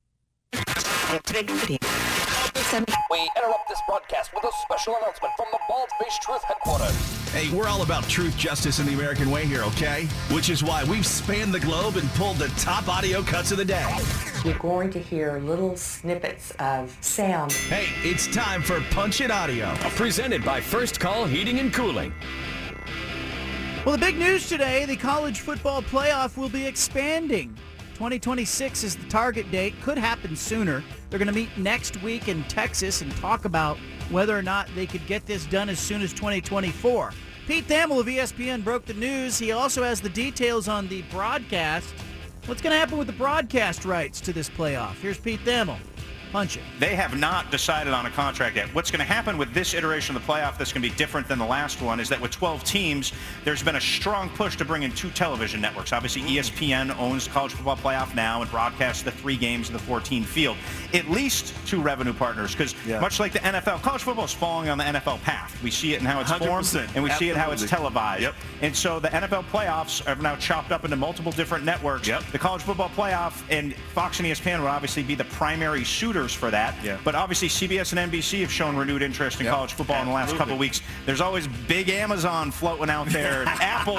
We 2.72 3.30
interrupt 3.36 3.68
this 3.68 3.82
broadcast 3.86 4.32
with 4.34 4.44
a 4.44 4.50
special 4.62 4.96
announcement 4.96 5.34
from 5.36 5.44
the 5.52 5.58
Bald 5.68 5.90
Faced 6.00 6.22
Truth 6.22 6.42
Headquarters. 6.44 7.30
Hey, 7.30 7.54
we're 7.54 7.68
all 7.68 7.82
about 7.82 8.08
truth, 8.08 8.34
justice, 8.38 8.78
and 8.78 8.88
the 8.88 8.94
American 8.94 9.30
way 9.30 9.44
here, 9.44 9.62
okay? 9.64 10.06
Which 10.30 10.48
is 10.48 10.64
why 10.64 10.82
we've 10.84 11.04
spanned 11.04 11.52
the 11.52 11.60
globe 11.60 11.96
and 11.96 12.08
pulled 12.12 12.38
the 12.38 12.48
top 12.58 12.88
audio 12.88 13.20
cuts 13.22 13.52
of 13.52 13.58
the 13.58 13.64
day. 13.66 13.94
You're 14.42 14.58
going 14.58 14.88
to 14.92 14.98
hear 14.98 15.38
little 15.40 15.76
snippets 15.76 16.52
of 16.52 16.96
sound. 17.02 17.52
Hey, 17.52 17.88
it's 18.08 18.26
time 18.26 18.62
for 18.62 18.80
Punch 18.90 19.20
It 19.20 19.30
Audio. 19.30 19.74
Presented 19.90 20.42
by 20.42 20.58
First 20.58 20.98
Call 20.98 21.26
Heating 21.26 21.58
and 21.58 21.74
Cooling. 21.74 22.14
Well, 23.84 23.96
the 23.96 24.00
big 24.00 24.16
news 24.16 24.48
today, 24.48 24.86
the 24.86 24.96
college 24.96 25.40
football 25.40 25.82
playoff 25.82 26.38
will 26.38 26.48
be 26.48 26.64
expanding. 26.64 27.54
2026 28.02 28.82
is 28.82 28.96
the 28.96 29.08
target 29.08 29.48
date. 29.52 29.80
Could 29.80 29.96
happen 29.96 30.34
sooner. 30.34 30.82
They're 31.08 31.20
going 31.20 31.28
to 31.28 31.32
meet 31.32 31.56
next 31.56 32.02
week 32.02 32.26
in 32.26 32.42
Texas 32.48 33.00
and 33.00 33.14
talk 33.18 33.44
about 33.44 33.78
whether 34.10 34.36
or 34.36 34.42
not 34.42 34.68
they 34.74 34.86
could 34.86 35.06
get 35.06 35.24
this 35.24 35.46
done 35.46 35.68
as 35.68 35.78
soon 35.78 36.02
as 36.02 36.12
2024. 36.12 37.12
Pete 37.46 37.68
Thamel 37.68 38.00
of 38.00 38.06
ESPN 38.06 38.64
broke 38.64 38.86
the 38.86 38.94
news. 38.94 39.38
He 39.38 39.52
also 39.52 39.84
has 39.84 40.00
the 40.00 40.08
details 40.08 40.66
on 40.66 40.88
the 40.88 41.02
broadcast. 41.12 41.94
What's 42.46 42.60
going 42.60 42.72
to 42.72 42.76
happen 42.76 42.98
with 42.98 43.06
the 43.06 43.12
broadcast 43.12 43.84
rights 43.84 44.20
to 44.22 44.32
this 44.32 44.50
playoff? 44.50 44.94
Here's 44.94 45.18
Pete 45.18 45.44
Thamel. 45.44 45.78
Punch 46.32 46.56
it. 46.56 46.62
They 46.78 46.94
have 46.94 47.18
not 47.18 47.50
decided 47.50 47.92
on 47.92 48.06
a 48.06 48.10
contract 48.10 48.56
yet. 48.56 48.74
What's 48.74 48.90
going 48.90 49.00
to 49.00 49.04
happen 49.04 49.36
with 49.36 49.52
this 49.52 49.74
iteration 49.74 50.16
of 50.16 50.26
the 50.26 50.32
playoff 50.32 50.56
that's 50.56 50.72
going 50.72 50.82
to 50.82 50.88
be 50.88 50.96
different 50.96 51.28
than 51.28 51.38
the 51.38 51.44
last 51.44 51.82
one 51.82 52.00
is 52.00 52.08
that 52.08 52.18
with 52.18 52.30
12 52.30 52.64
teams, 52.64 53.12
there's 53.44 53.62
been 53.62 53.76
a 53.76 53.80
strong 53.80 54.30
push 54.30 54.56
to 54.56 54.64
bring 54.64 54.82
in 54.82 54.92
two 54.92 55.10
television 55.10 55.60
networks. 55.60 55.92
Obviously, 55.92 56.22
mm. 56.22 56.30
E 56.30 56.38
ESPN 56.38 56.98
owns 56.98 57.26
the 57.26 57.30
college 57.34 57.52
football 57.52 57.76
playoff 57.76 58.14
now 58.14 58.40
and 58.40 58.50
broadcasts 58.50 59.02
the 59.02 59.10
three 59.10 59.36
games 59.36 59.68
in 59.68 59.74
the 59.74 59.78
14 59.78 60.24
field. 60.24 60.56
At 60.94 61.10
least 61.10 61.54
two 61.66 61.82
revenue 61.82 62.14
partners, 62.14 62.52
because 62.52 62.74
much 62.86 63.20
like 63.20 63.32
the 63.32 63.38
NFL, 63.40 63.82
college 63.82 64.02
football 64.02 64.24
is 64.24 64.32
falling 64.32 64.70
on 64.70 64.78
the 64.78 64.84
NFL 64.84 65.20
path. 65.22 65.62
We 65.62 65.70
see 65.70 65.92
it 65.92 66.00
in 66.00 66.06
how 66.06 66.20
it's 66.20 66.32
formed, 66.32 66.64
100%. 66.64 66.94
and 66.94 67.04
we 67.04 67.10
see 67.10 67.28
it 67.28 67.36
how 67.36 67.50
it's 67.50 67.68
televised. 67.68 68.22
Yep. 68.22 68.34
And 68.62 68.74
so 68.74 68.98
the 68.98 69.08
NFL 69.08 69.44
playoffs 69.50 70.06
are 70.08 70.20
now 70.22 70.36
chopped 70.36 70.72
up 70.72 70.84
into 70.84 70.96
multiple 70.96 71.32
different 71.32 71.64
networks. 71.64 72.08
The 72.08 72.38
college 72.38 72.62
football 72.62 72.88
playoff 72.88 73.42
and 73.50 73.74
Fox 73.94 74.18
and 74.18 74.26
ESPN 74.26 74.60
would 74.60 74.68
obviously 74.68 75.02
be 75.02 75.14
the 75.14 75.24
primary 75.24 75.84
suitors 76.22 76.34
for 76.38 76.50
that. 76.50 76.74
But 77.04 77.14
obviously 77.14 77.48
CBS 77.48 77.96
and 77.96 78.12
NBC 78.12 78.40
have 78.40 78.52
shown 78.52 78.76
renewed 78.76 79.02
interest 79.02 79.40
in 79.40 79.46
college 79.46 79.72
football 79.72 80.00
in 80.02 80.08
the 80.08 80.14
last 80.14 80.36
couple 80.36 80.54
of 80.54 80.58
weeks. 80.58 80.80
There's 81.06 81.20
always 81.20 81.46
big 81.68 81.88
Amazon 81.88 82.50
floating 82.50 82.90
out 82.90 83.08
there, 83.08 83.44
Apple. 83.46 83.94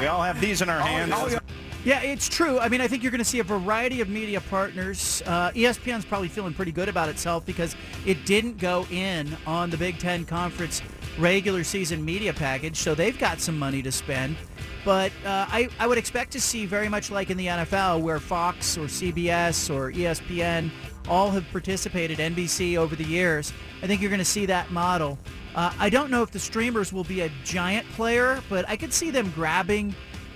We 0.00 0.06
all 0.06 0.22
have 0.22 0.40
these 0.40 0.62
in 0.62 0.68
our 0.68 0.80
hands. 0.80 1.38
Yeah, 1.82 2.02
it's 2.02 2.28
true. 2.28 2.58
I 2.58 2.68
mean, 2.68 2.82
I 2.82 2.88
think 2.88 3.02
you're 3.02 3.10
going 3.10 3.20
to 3.20 3.24
see 3.24 3.38
a 3.38 3.44
variety 3.44 4.02
of 4.02 4.08
media 4.10 4.42
partners. 4.42 5.22
Uh, 5.24 5.50
ESPN's 5.52 6.04
probably 6.04 6.28
feeling 6.28 6.52
pretty 6.52 6.72
good 6.72 6.90
about 6.90 7.08
itself 7.08 7.46
because 7.46 7.74
it 8.04 8.26
didn't 8.26 8.58
go 8.58 8.86
in 8.90 9.34
on 9.46 9.70
the 9.70 9.78
Big 9.78 9.98
Ten 9.98 10.26
Conference 10.26 10.82
regular 11.18 11.64
season 11.64 12.04
media 12.04 12.34
package, 12.34 12.76
so 12.76 12.94
they've 12.94 13.18
got 13.18 13.40
some 13.40 13.58
money 13.58 13.80
to 13.80 13.90
spend. 13.90 14.36
But 14.84 15.10
uh, 15.24 15.46
I, 15.48 15.68
I 15.78 15.86
would 15.86 15.98
expect 15.98 16.32
to 16.32 16.40
see 16.40 16.66
very 16.66 16.88
much 16.88 17.10
like 17.10 17.30
in 17.30 17.38
the 17.38 17.46
NFL 17.46 18.00
where 18.02 18.18
Fox 18.18 18.76
or 18.76 18.82
CBS 18.82 19.74
or 19.74 19.90
ESPN 19.92 20.70
all 21.10 21.30
have 21.32 21.44
participated, 21.50 22.18
NBC 22.18 22.76
over 22.76 22.94
the 22.94 23.04
years. 23.04 23.52
I 23.82 23.86
think 23.88 24.00
you're 24.00 24.10
going 24.10 24.20
to 24.20 24.24
see 24.24 24.46
that 24.46 24.70
model. 24.70 25.18
Uh, 25.54 25.72
I 25.78 25.90
don't 25.90 26.10
know 26.10 26.22
if 26.22 26.30
the 26.30 26.38
streamers 26.38 26.92
will 26.92 27.04
be 27.04 27.22
a 27.22 27.30
giant 27.44 27.86
player, 27.90 28.40
but 28.48 28.66
I 28.68 28.76
could 28.76 28.92
see 28.92 29.10
them 29.10 29.30
grabbing 29.34 29.94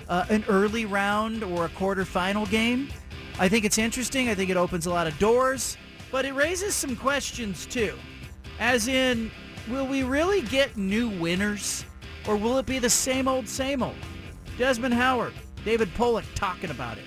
uh, 0.09 0.27
an 0.29 0.45
early 0.49 0.85
round 0.85 1.45
or 1.45 1.67
a 1.67 1.69
quarterfinal 1.69 2.51
game. 2.51 2.89
I 3.39 3.49
think 3.49 3.65
it's 3.65 3.79
interesting. 3.79 4.29
I 4.29 4.35
think 4.35 4.51
it 4.51 4.57
opens 4.57 4.87
a 4.87 4.91
lot 4.91 5.07
of 5.07 5.17
doors, 5.19 5.77
but 6.11 6.25
it 6.25 6.35
raises 6.35 6.75
some 6.75 6.97
questions 6.97 7.67
too. 7.67 7.95
As 8.59 8.89
in, 8.89 9.31
will 9.69 9.87
we 9.87 10.03
really 10.03 10.43
get 10.43 10.77
new 10.77 11.09
winners 11.09 11.85
or 12.27 12.37
will 12.37 12.59
it 12.59 12.67
be 12.67 12.81
the 12.81 12.91
same 12.91 13.29
old, 13.29 13.49
same 13.49 13.83
old? 13.83 13.97
Desmond 14.59 14.95
Howard, 14.95 15.35
David 15.65 15.93
Pollack 15.95 16.25
talking 16.35 16.71
about 16.71 16.99
it. 16.99 17.05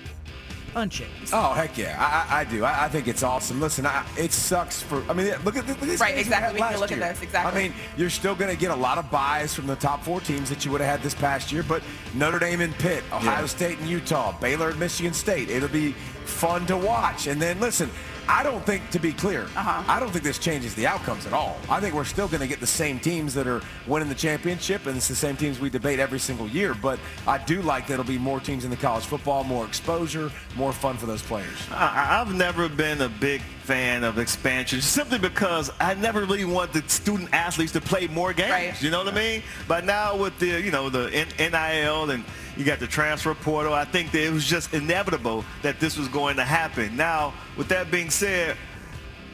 Punch. 0.72 1.02
Oh 1.32 1.52
heck 1.54 1.76
yeah, 1.78 1.96
I, 1.98 2.36
I, 2.36 2.40
I 2.40 2.44
do. 2.44 2.64
I, 2.64 2.84
I 2.84 2.88
think 2.88 3.08
it's 3.08 3.22
awesome. 3.22 3.60
Listen, 3.60 3.86
I, 3.86 4.04
it 4.16 4.32
sucks 4.32 4.80
for. 4.82 5.02
I 5.08 5.12
mean, 5.12 5.26
look 5.44 5.56
at, 5.56 5.66
look 5.66 5.80
at 5.80 5.80
this. 5.80 6.00
Right, 6.00 6.14
games 6.14 6.28
we 6.28 6.34
exactly. 6.34 6.54
We 6.54 6.58
can 6.60 6.70
last 6.70 6.80
look 6.80 6.92
at 6.92 6.98
this, 6.98 7.22
exactly. 7.22 7.60
I 7.60 7.68
mean, 7.68 7.74
you're 7.96 8.10
still 8.10 8.34
going 8.34 8.50
to 8.50 8.56
get 8.56 8.70
a 8.70 8.76
lot 8.76 8.98
of 8.98 9.10
byes 9.10 9.54
from 9.54 9.66
the 9.66 9.76
top 9.76 10.04
four 10.04 10.20
teams 10.20 10.48
that 10.50 10.64
you 10.64 10.70
would 10.70 10.80
have 10.80 10.90
had 10.90 11.02
this 11.02 11.14
past 11.14 11.50
year, 11.52 11.62
but 11.62 11.82
Notre 12.14 12.38
Dame 12.38 12.60
and 12.60 12.74
Pitt, 12.78 13.02
Ohio 13.12 13.40
Yeah. 13.40 13.46
State 13.46 13.78
and 13.78 13.88
Utah, 13.88 14.38
Baylor 14.40 14.70
and 14.70 14.78
Michigan 14.78 15.12
State. 15.14 15.48
It'll 15.50 15.68
be 15.68 15.92
fun 16.24 16.66
to 16.66 16.76
watch. 16.76 17.26
And 17.26 17.40
then 17.40 17.58
listen. 17.60 17.90
I 18.28 18.42
don't 18.42 18.64
think, 18.66 18.88
to 18.90 18.98
be 18.98 19.12
clear, 19.12 19.44
Uh-huh. 19.56 19.82
I 19.88 19.98
don't 19.98 20.10
think 20.10 20.22
this 20.24 20.38
changes 20.38 20.74
the 20.74 20.86
outcomes 20.86 21.26
at 21.26 21.32
all. 21.32 21.56
I 21.70 21.80
think 21.80 21.94
we're 21.94 22.04
still 22.04 22.28
going 22.28 22.40
to 22.42 22.46
get 22.46 22.60
the 22.60 22.66
same 22.66 23.00
teams 23.00 23.32
that 23.34 23.46
are 23.46 23.62
winning 23.86 24.08
the 24.08 24.14
championship, 24.14 24.86
and 24.86 24.96
it's 24.96 25.08
the 25.08 25.14
same 25.16 25.36
teams 25.36 25.58
we 25.60 25.70
debate 25.70 25.98
every 25.98 26.18
single 26.18 26.46
year. 26.46 26.74
But 26.74 26.98
I 27.26 27.38
do 27.38 27.62
like 27.62 27.86
that 27.86 27.94
it'll 27.94 28.04
be 28.04 28.18
more 28.18 28.38
teams 28.40 28.64
in 28.64 28.70
the 28.70 28.76
college 28.76 29.04
football, 29.06 29.44
more 29.44 29.64
exposure, 29.64 30.30
more 30.56 30.72
fun 30.72 30.96
for 30.98 31.06
those 31.06 31.22
players. 31.22 31.56
I, 31.70 32.20
I've 32.20 32.34
never 32.34 32.68
been 32.68 33.00
a 33.00 33.08
big 33.08 33.40
fan 33.62 34.04
of 34.04 34.18
expansion 34.18 34.80
simply 34.80 35.18
because 35.18 35.70
I 35.80 35.94
never 35.94 36.20
really 36.24 36.44
want 36.46 36.72
the 36.72 36.82
student 36.88 37.28
athletes 37.34 37.72
to 37.72 37.80
play 37.80 38.06
more 38.08 38.32
games. 38.32 38.82
You 38.82 38.90
know 38.90 39.04
what 39.04 39.12
I 39.12 39.16
mean? 39.16 39.42
But 39.66 39.84
now 39.84 40.16
with 40.16 40.38
the 40.38 40.46
you 40.60 40.70
know 40.70 40.88
the 40.88 41.10
N- 41.12 41.28
NIL 41.52 42.10
and 42.10 42.24
you 42.58 42.64
got 42.64 42.80
the 42.80 42.86
transfer 42.88 43.34
portal, 43.34 43.72
I 43.72 43.84
think 43.84 44.10
that 44.10 44.22
it 44.22 44.32
was 44.32 44.44
just 44.44 44.74
inevitable 44.74 45.44
that 45.62 45.78
this 45.78 45.96
was 45.96 46.08
going 46.08 46.36
to 46.36 46.44
happen. 46.44 46.96
Now, 46.96 47.32
with 47.56 47.68
that 47.68 47.90
being 47.90 48.10
said. 48.10 48.56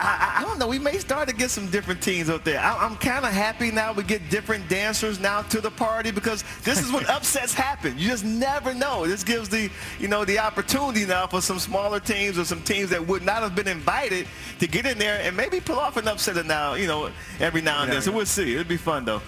I, 0.01 0.39
I- 0.39 0.43
don't 0.43 0.59
know. 0.59 0.67
We 0.67 0.81
may 0.81 0.99
start 0.99 1.29
to 1.29 1.35
get 1.35 1.51
some 1.51 1.71
different 1.71 2.03
teams 2.03 2.29
out 2.29 2.45
there. 2.45 2.59
I, 2.59 2.85
I'm 2.85 2.97
kind 2.97 3.25
of 3.25 3.31
happy 3.31 3.71
now 3.71 3.93
we 3.93 4.03
get 4.03 4.29
different 4.29 4.69
dancers 4.69 5.21
now 5.21 5.43
to 5.43 5.61
the 5.61 5.71
party 5.71 6.11
because 6.11 6.43
this 6.65 6.81
is 6.83 6.91
when 6.91 7.07
upsets 7.09 7.55
happen. 7.55 7.97
You 7.97 8.09
just 8.09 8.25
never 8.25 8.75
know. 8.75 9.07
This 9.07 9.23
gives 9.23 9.49
the 9.49 9.71
you 10.01 10.09
know 10.09 10.25
the 10.25 10.41
opportunity 10.41 11.07
now 11.07 11.29
for 11.29 11.41
some 11.41 11.61
smaller 11.61 12.01
teams 12.01 12.39
or 12.39 12.45
some 12.45 12.61
teams 12.63 12.91
that 12.91 13.07
would 13.07 13.23
not 13.23 13.43
have 13.43 13.55
been 13.55 13.69
invited 13.69 14.27
to 14.59 14.67
get 14.67 14.85
in 14.85 14.99
there 14.99 15.21
and 15.23 15.37
maybe 15.37 15.61
pull 15.61 15.79
off 15.79 15.97
an 15.97 16.09
upset 16.09 16.45
now. 16.45 16.75
You 16.75 16.89
know 16.89 17.11
every 17.39 17.63
now 17.63 17.85
and 17.85 17.93
then. 17.93 18.03
So 18.03 18.11
we'll 18.11 18.27
see. 18.27 18.53
It'll 18.55 18.65
be 18.65 18.77
fun 18.77 19.05
though. 19.05 19.23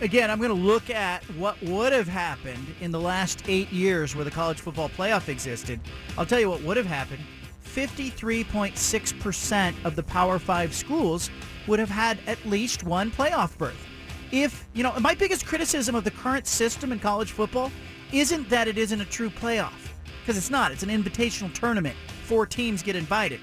Again, 0.00 0.30
I'm 0.30 0.38
going 0.38 0.50
to 0.50 0.54
look 0.54 0.88
at 0.90 1.22
what 1.36 1.62
would 1.62 1.92
have 1.92 2.08
happened 2.08 2.74
in 2.80 2.90
the 2.90 2.98
last 2.98 3.44
eight 3.46 3.70
years 3.70 4.16
where 4.16 4.24
the 4.24 4.30
college 4.30 4.60
football 4.60 4.88
playoff 4.88 5.28
existed. 5.28 5.78
I'll 6.18 6.26
tell 6.26 6.40
you 6.40 6.50
what 6.50 6.60
would 6.62 6.76
have 6.76 6.86
happened. 6.86 7.22
53.6% 7.64 9.84
of 9.84 9.96
the 9.96 10.02
Power 10.02 10.38
Five 10.38 10.74
schools 10.74 11.30
would 11.66 11.78
have 11.78 11.88
had 11.88 12.18
at 12.26 12.44
least 12.44 12.84
one 12.84 13.10
playoff 13.10 13.56
berth. 13.56 13.86
If, 14.32 14.68
you 14.74 14.82
know, 14.82 14.92
my 15.00 15.14
biggest 15.14 15.46
criticism 15.46 15.94
of 15.94 16.04
the 16.04 16.10
current 16.10 16.46
system 16.46 16.92
in 16.92 16.98
college 16.98 17.32
football 17.32 17.70
isn't 18.12 18.50
that 18.50 18.68
it 18.68 18.78
isn't 18.78 19.00
a 19.00 19.04
true 19.04 19.30
playoff, 19.30 19.90
because 20.20 20.36
it's 20.36 20.50
not. 20.50 20.72
It's 20.72 20.82
an 20.82 20.88
invitational 20.88 21.54
tournament. 21.54 21.96
Four 22.24 22.46
teams 22.46 22.82
get 22.82 22.96
invited. 22.96 23.40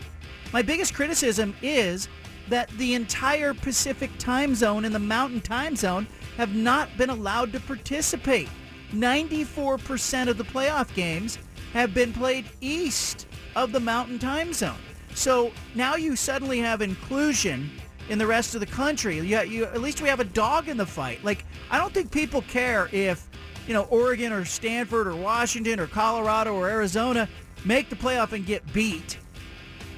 My 0.51 0.61
biggest 0.61 0.93
criticism 0.93 1.55
is 1.61 2.09
that 2.49 2.69
the 2.77 2.93
entire 2.93 3.53
Pacific 3.53 4.09
time 4.17 4.55
zone 4.55 4.85
and 4.85 4.93
the 4.93 4.99
Mountain 4.99 5.41
time 5.41 5.75
zone 5.75 6.07
have 6.37 6.55
not 6.55 6.95
been 6.97 7.09
allowed 7.09 7.51
to 7.53 7.59
participate. 7.59 8.49
94% 8.93 10.27
of 10.27 10.37
the 10.37 10.43
playoff 10.43 10.93
games 10.95 11.37
have 11.73 11.93
been 11.93 12.11
played 12.11 12.45
east 12.61 13.27
of 13.55 13.71
the 13.71 13.79
Mountain 13.79 14.19
time 14.19 14.53
zone. 14.53 14.77
So 15.13 15.51
now 15.75 15.95
you 15.95 16.15
suddenly 16.15 16.59
have 16.59 16.81
inclusion 16.81 17.69
in 18.09 18.17
the 18.17 18.25
rest 18.25 18.55
of 18.55 18.61
the 18.61 18.65
country. 18.65 19.17
You, 19.17 19.41
you, 19.41 19.65
at 19.65 19.81
least 19.81 20.01
we 20.01 20.09
have 20.09 20.19
a 20.19 20.25
dog 20.25 20.67
in 20.67 20.77
the 20.77 20.85
fight. 20.85 21.23
Like, 21.23 21.45
I 21.69 21.77
don't 21.77 21.93
think 21.93 22.11
people 22.11 22.41
care 22.43 22.89
if, 22.91 23.29
you 23.67 23.73
know, 23.73 23.83
Oregon 23.83 24.33
or 24.33 24.45
Stanford 24.45 25.07
or 25.07 25.15
Washington 25.15 25.79
or 25.79 25.87
Colorado 25.87 26.55
or 26.55 26.67
Arizona 26.67 27.29
make 27.65 27.89
the 27.89 27.95
playoff 27.95 28.31
and 28.31 28.45
get 28.45 28.71
beat 28.73 29.18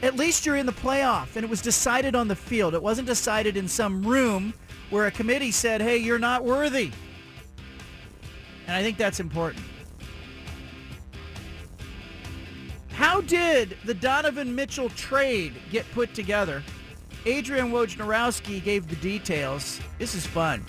at 0.02 0.16
least 0.16 0.46
you're 0.46 0.56
in 0.56 0.66
the 0.66 0.72
playoff 0.74 1.36
and 1.36 1.44
it 1.44 1.50
was 1.50 1.62
decided 1.62 2.16
on 2.16 2.28
the 2.28 2.36
field. 2.36 2.74
It 2.74 2.82
wasn't 2.82 3.08
decided 3.08 3.56
in 3.56 3.68
some 3.68 4.04
room 4.04 4.54
where 4.90 5.08
a 5.08 5.12
committee 5.12 5.52
said, 5.52 5.82
hey, 5.82 5.98
you're 5.98 6.20
not 6.20 6.44
worthy. 6.44 6.92
And 8.68 8.76
I 8.76 8.82
think 8.82 8.98
that's 8.98 9.20
important. 9.20 9.64
How 12.92 13.22
did 13.22 13.78
the 13.86 13.94
Donovan 13.94 14.54
Mitchell 14.54 14.90
trade 14.90 15.54
get 15.72 15.90
put 15.92 16.14
together? 16.14 16.64
Adrian 17.26 17.72
Wojnarowski 17.72 18.64
gave 18.64 18.88
the 18.88 18.96
details. 18.98 19.80
This 20.00 20.16
is 20.16 20.26
fun. 20.26 20.66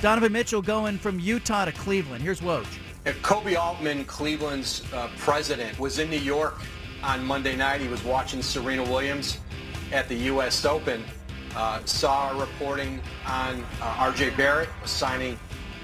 Donovan 0.00 0.32
Mitchell 0.32 0.62
going 0.62 0.98
from 0.98 1.18
Utah 1.18 1.64
to 1.64 1.72
Cleveland. 1.72 2.22
Here's 2.22 2.40
Woj. 2.40 2.66
Koby 3.04 3.56
Altman, 3.56 4.04
Cleveland's 4.04 4.82
uh, 4.92 5.08
president, 5.18 5.78
was 5.78 5.98
in 5.98 6.08
New 6.10 6.18
York 6.18 6.60
on 7.04 7.24
Monday 7.24 7.54
night. 7.54 7.80
He 7.80 7.88
was 7.88 8.02
watching 8.02 8.42
Serena 8.42 8.82
Williams 8.82 9.38
at 9.92 10.08
the 10.08 10.16
U.S. 10.32 10.64
Open. 10.64 11.04
Uh, 11.54 11.84
saw 11.84 12.32
a 12.32 12.40
reporting 12.40 13.00
on 13.26 13.64
uh, 13.80 13.96
R.J. 13.98 14.30
Barrett 14.30 14.68
signing 14.84 15.38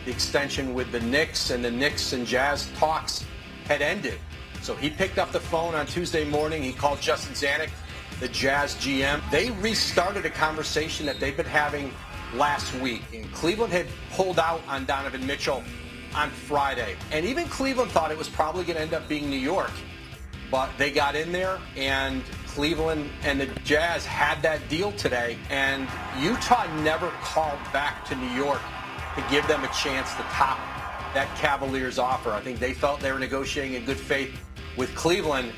the 0.05 0.11
extension 0.11 0.75
with 0.75 0.91
the 0.91 1.01
Knicks, 1.01 1.51
and 1.51 1.65
the 1.65 1.71
Knicks 1.71 2.13
and 2.13 2.27
Jazz 2.27 2.71
talks 2.77 3.25
had 3.67 3.83
ended. 3.83 4.19
So 4.63 4.75
he 4.75 4.91
picked 4.91 5.19
up 5.19 5.31
the 5.31 5.41
phone 5.41 5.75
on 5.75 5.87
Tuesday 5.87 6.25
morning. 6.25 6.63
He 6.63 6.73
called 6.73 7.01
Justin 7.01 7.35
Zanik, 7.35 7.71
the 8.19 8.29
Jazz 8.29 8.75
GM. 8.77 9.21
They 9.31 9.51
restarted 9.53 10.25
a 10.27 10.31
conversation 10.31 11.07
that 11.07 11.21
they've 11.21 11.37
been 11.37 11.47
having 11.47 11.93
last 12.35 12.75
week. 12.81 13.03
And 13.15 13.31
Cleveland 13.33 13.73
had 13.73 13.87
pulled 14.13 14.39
out 14.39 14.63
on 14.67 14.87
Donovan 14.87 15.27
Mitchell 15.27 15.63
on 16.15 16.31
Friday. 16.31 16.97
And 17.13 17.25
even 17.25 17.47
Cleveland 17.47 17.91
thought 17.93 18.11
it 18.11 18.19
was 18.19 18.29
probably 18.29 18.65
going 18.65 18.77
to 18.77 18.83
end 18.83 18.95
up 18.95 19.09
being 19.09 19.31
New 19.31 19.37
York. 19.37 19.71
But 20.51 20.71
they 20.79 20.91
got 20.91 21.15
in 21.15 21.31
there, 21.31 21.59
and 21.77 22.25
Cleveland 22.49 23.09
and 23.23 23.41
the 23.41 23.47
Jazz 23.65 24.05
had 24.05 24.43
that 24.43 24.69
deal 24.69 24.93
today. 24.93 25.39
And 25.49 25.89
Utah 26.19 26.67
never 26.83 27.09
called 27.23 27.59
back 27.73 28.05
to 28.07 28.17
New 28.17 28.31
York 28.31 28.61
to 29.15 29.25
give 29.31 29.47
them 29.47 29.63
a 29.63 29.69
chance 29.69 30.11
to 30.15 30.23
top 30.25 30.59
that 31.15 31.29
Cavaliers 31.37 31.99
offer. 31.99 32.31
I 32.31 32.41
think 32.41 32.59
they 32.59 32.73
felt 32.73 33.01
they 33.01 33.13
were 33.13 33.19
negotiating 33.19 33.75
in 33.75 33.85
good 33.85 33.99
faith 33.99 34.39
with 34.77 34.95
Cleveland, 34.95 35.53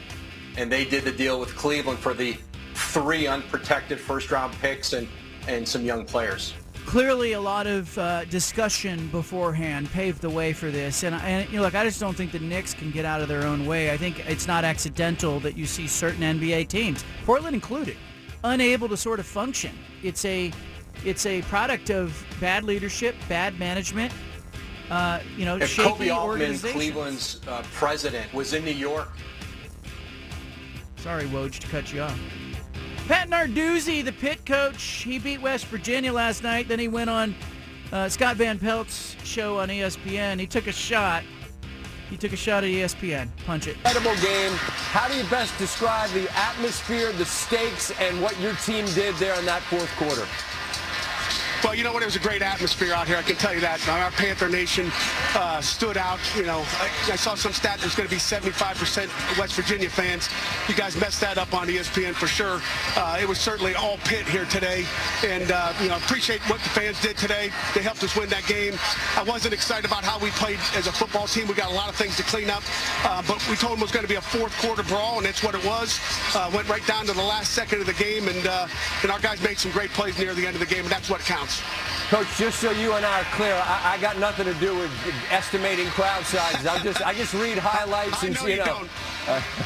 and 0.56 0.70
they 0.70 0.84
did 0.84 1.04
the 1.04 1.12
deal 1.12 1.40
with 1.40 1.54
Cleveland 1.56 1.98
for 1.98 2.14
the 2.14 2.36
three 2.74 3.26
unprotected 3.26 3.98
first-round 3.98 4.52
picks 4.60 4.92
and, 4.92 5.08
and 5.48 5.66
some 5.66 5.84
young 5.84 6.04
players. 6.04 6.54
Clearly 6.86 7.32
a 7.32 7.40
lot 7.40 7.66
of 7.66 7.96
uh, 7.96 8.24
discussion 8.26 9.08
beforehand 9.08 9.90
paved 9.92 10.20
the 10.20 10.28
way 10.28 10.52
for 10.52 10.70
this. 10.70 11.04
And, 11.04 11.14
and 11.14 11.48
you 11.50 11.56
know, 11.56 11.62
look, 11.62 11.74
I 11.74 11.84
just 11.84 12.00
don't 12.00 12.14
think 12.14 12.32
the 12.32 12.38
Knicks 12.38 12.74
can 12.74 12.90
get 12.90 13.04
out 13.04 13.20
of 13.20 13.28
their 13.28 13.46
own 13.46 13.66
way. 13.66 13.90
I 13.92 13.96
think 13.96 14.28
it's 14.28 14.46
not 14.46 14.64
accidental 14.64 15.40
that 15.40 15.56
you 15.56 15.64
see 15.66 15.86
certain 15.86 16.20
NBA 16.20 16.68
teams, 16.68 17.04
Portland 17.24 17.54
included, 17.54 17.96
unable 18.44 18.88
to 18.88 18.96
sort 18.96 19.20
of 19.20 19.26
function. 19.26 19.78
It's 20.02 20.24
a 20.24 20.52
it's 21.04 21.24
a 21.26 21.42
product 21.42 21.90
of 21.90 22.24
bad 22.40 22.64
leadership, 22.64 23.14
bad 23.28 23.58
management. 23.58 24.12
Uh, 24.90 25.20
you 25.36 25.44
know, 25.44 25.56
If 25.56 25.74
Koby 25.76 26.14
Altman. 26.14 26.58
Cleveland's 26.58 27.40
uh, 27.48 27.62
president, 27.72 28.32
was 28.34 28.52
in 28.52 28.64
New 28.64 28.72
York 28.72 29.08
Sorry, 31.02 31.24
Woj, 31.24 31.58
to 31.58 31.66
cut 31.66 31.92
you 31.92 32.00
off. 32.00 32.16
Pat 33.12 33.28
Narduzzi, 33.28 34.02
the 34.02 34.10
Pitt 34.10 34.46
coach, 34.46 34.82
he 34.82 35.18
beat 35.18 35.42
West 35.42 35.66
Virginia 35.66 36.10
last 36.10 36.42
night. 36.42 36.66
Then 36.66 36.78
he 36.78 36.88
went 36.88 37.10
on 37.10 37.34
uh, 37.92 38.08
Scott 38.08 38.36
Van 38.36 38.58
Pelt's 38.58 39.22
show 39.22 39.58
on 39.58 39.68
ESPN. 39.68 40.40
He 40.40 40.46
took 40.46 40.66
a 40.66 40.72
shot. 40.72 41.22
He 42.08 42.16
took 42.16 42.32
a 42.32 42.36
shot 42.36 42.64
at 42.64 42.70
ESPN. 42.70 43.28
Punch 43.44 43.66
it. 43.66 43.76
Incredible 43.84 44.14
game. 44.22 44.52
How 44.54 45.08
do 45.08 45.14
you 45.14 45.24
best 45.24 45.58
describe 45.58 46.08
the 46.12 46.26
atmosphere, 46.34 47.12
the 47.12 47.26
stakes, 47.26 47.90
and 48.00 48.18
what 48.22 48.40
your 48.40 48.54
team 48.54 48.86
did 48.94 49.14
there 49.16 49.38
in 49.38 49.44
that 49.44 49.60
fourth 49.60 49.94
quarter? 49.98 50.26
Well, 51.62 51.76
you 51.76 51.84
know 51.84 51.92
what? 51.92 52.02
It 52.02 52.06
was 52.06 52.16
a 52.16 52.20
great 52.20 52.42
atmosphere 52.42 52.92
out 52.92 53.06
here. 53.06 53.16
I 53.16 53.22
can 53.22 53.36
tell 53.36 53.54
you 53.54 53.60
that. 53.60 53.86
Our 53.88 54.10
Panther 54.10 54.48
Nation 54.48 54.90
uh, 55.36 55.60
stood 55.60 55.96
out. 55.96 56.18
You 56.36 56.42
know, 56.42 56.64
I, 56.80 56.90
I 57.12 57.16
saw 57.16 57.36
some 57.36 57.52
stat 57.52 57.78
there's 57.78 57.94
going 57.94 58.08
to 58.08 58.14
be 58.14 58.18
75% 58.20 59.38
West 59.38 59.54
Virginia 59.54 59.88
fans. 59.88 60.28
You 60.68 60.74
guys 60.74 60.96
messed 60.96 61.20
that 61.20 61.38
up 61.38 61.54
on 61.54 61.68
ESPN 61.68 62.14
for 62.14 62.26
sure. 62.26 62.60
Uh, 62.96 63.18
it 63.20 63.28
was 63.28 63.38
certainly 63.38 63.76
all 63.76 63.96
Pitt 63.98 64.26
here 64.26 64.44
today, 64.46 64.84
and 65.24 65.52
uh, 65.52 65.72
you 65.80 65.86
know, 65.88 65.94
I 65.94 65.98
appreciate 65.98 66.40
what 66.50 66.60
the 66.60 66.68
fans 66.70 67.00
did 67.00 67.16
today. 67.16 67.50
They 67.76 67.82
helped 67.82 68.02
us 68.02 68.16
win 68.16 68.28
that 68.30 68.46
game. 68.46 68.74
I 69.16 69.22
wasn't 69.22 69.54
excited 69.54 69.84
about 69.84 70.02
how 70.02 70.18
we 70.18 70.30
played 70.30 70.58
as 70.74 70.88
a 70.88 70.92
football 70.92 71.28
team. 71.28 71.46
We 71.46 71.54
got 71.54 71.70
a 71.70 71.74
lot 71.74 71.88
of 71.88 71.94
things 71.94 72.16
to 72.16 72.24
clean 72.24 72.50
up, 72.50 72.64
uh, 73.04 73.22
but 73.28 73.38
we 73.48 73.54
told 73.54 73.74
them 73.74 73.78
it 73.78 73.82
was 73.82 73.92
going 73.92 74.04
to 74.04 74.10
be 74.10 74.16
a 74.16 74.20
fourth 74.20 74.56
quarter 74.58 74.82
brawl, 74.82 75.18
and 75.18 75.26
that's 75.26 75.44
what 75.44 75.54
it 75.54 75.64
was. 75.64 76.00
Uh, 76.34 76.50
went 76.52 76.68
right 76.68 76.84
down 76.88 77.06
to 77.06 77.12
the 77.12 77.22
last 77.22 77.52
second 77.52 77.80
of 77.80 77.86
the 77.86 77.94
game, 77.94 78.26
and 78.26 78.46
uh, 78.48 78.66
and 79.04 79.12
our 79.12 79.20
guys 79.20 79.40
made 79.42 79.58
some 79.58 79.70
great 79.70 79.90
plays 79.90 80.18
near 80.18 80.34
the 80.34 80.44
end 80.44 80.54
of 80.54 80.60
the 80.60 80.66
game, 80.66 80.82
and 80.82 80.90
that's 80.90 81.08
what 81.08 81.20
counts. 81.20 81.51
Coach, 82.08 82.26
just 82.36 82.60
so 82.60 82.70
you 82.72 82.92
and 82.92 83.06
I 83.06 83.20
are 83.20 83.24
clear, 83.36 83.54
I, 83.54 83.94
I 83.94 83.98
got 83.98 84.18
nothing 84.18 84.44
to 84.44 84.54
do 84.54 84.76
with 84.76 84.90
estimating 85.30 85.86
crowd 85.86 86.24
sizes. 86.24 86.66
I'm 86.66 86.82
just, 86.82 87.00
I 87.06 87.14
just 87.14 87.32
read 87.32 87.56
highlights 87.56 88.22
I 88.22 88.26
and 88.26 88.36
know 88.36 88.46
you 88.46 88.52
you 88.52 88.58
know. 88.58 88.64
don't. 88.66 88.90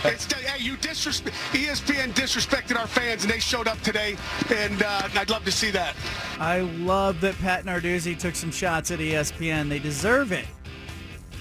It's, 0.04 0.32
hey, 0.32 0.62
you 0.62 0.76
disrespect 0.76 1.34
ESPN 1.52 2.12
disrespected 2.12 2.78
our 2.78 2.86
fans, 2.86 3.24
and 3.24 3.32
they 3.32 3.40
showed 3.40 3.66
up 3.66 3.80
today, 3.80 4.16
and 4.54 4.80
uh, 4.80 5.08
I'd 5.16 5.28
love 5.28 5.44
to 5.44 5.50
see 5.50 5.72
that. 5.72 5.96
I 6.38 6.60
love 6.60 7.20
that 7.22 7.36
Pat 7.38 7.64
Narduzzi 7.64 8.16
took 8.16 8.36
some 8.36 8.52
shots 8.52 8.92
at 8.92 9.00
ESPN. 9.00 9.68
They 9.68 9.80
deserve 9.80 10.30
it. 10.30 10.46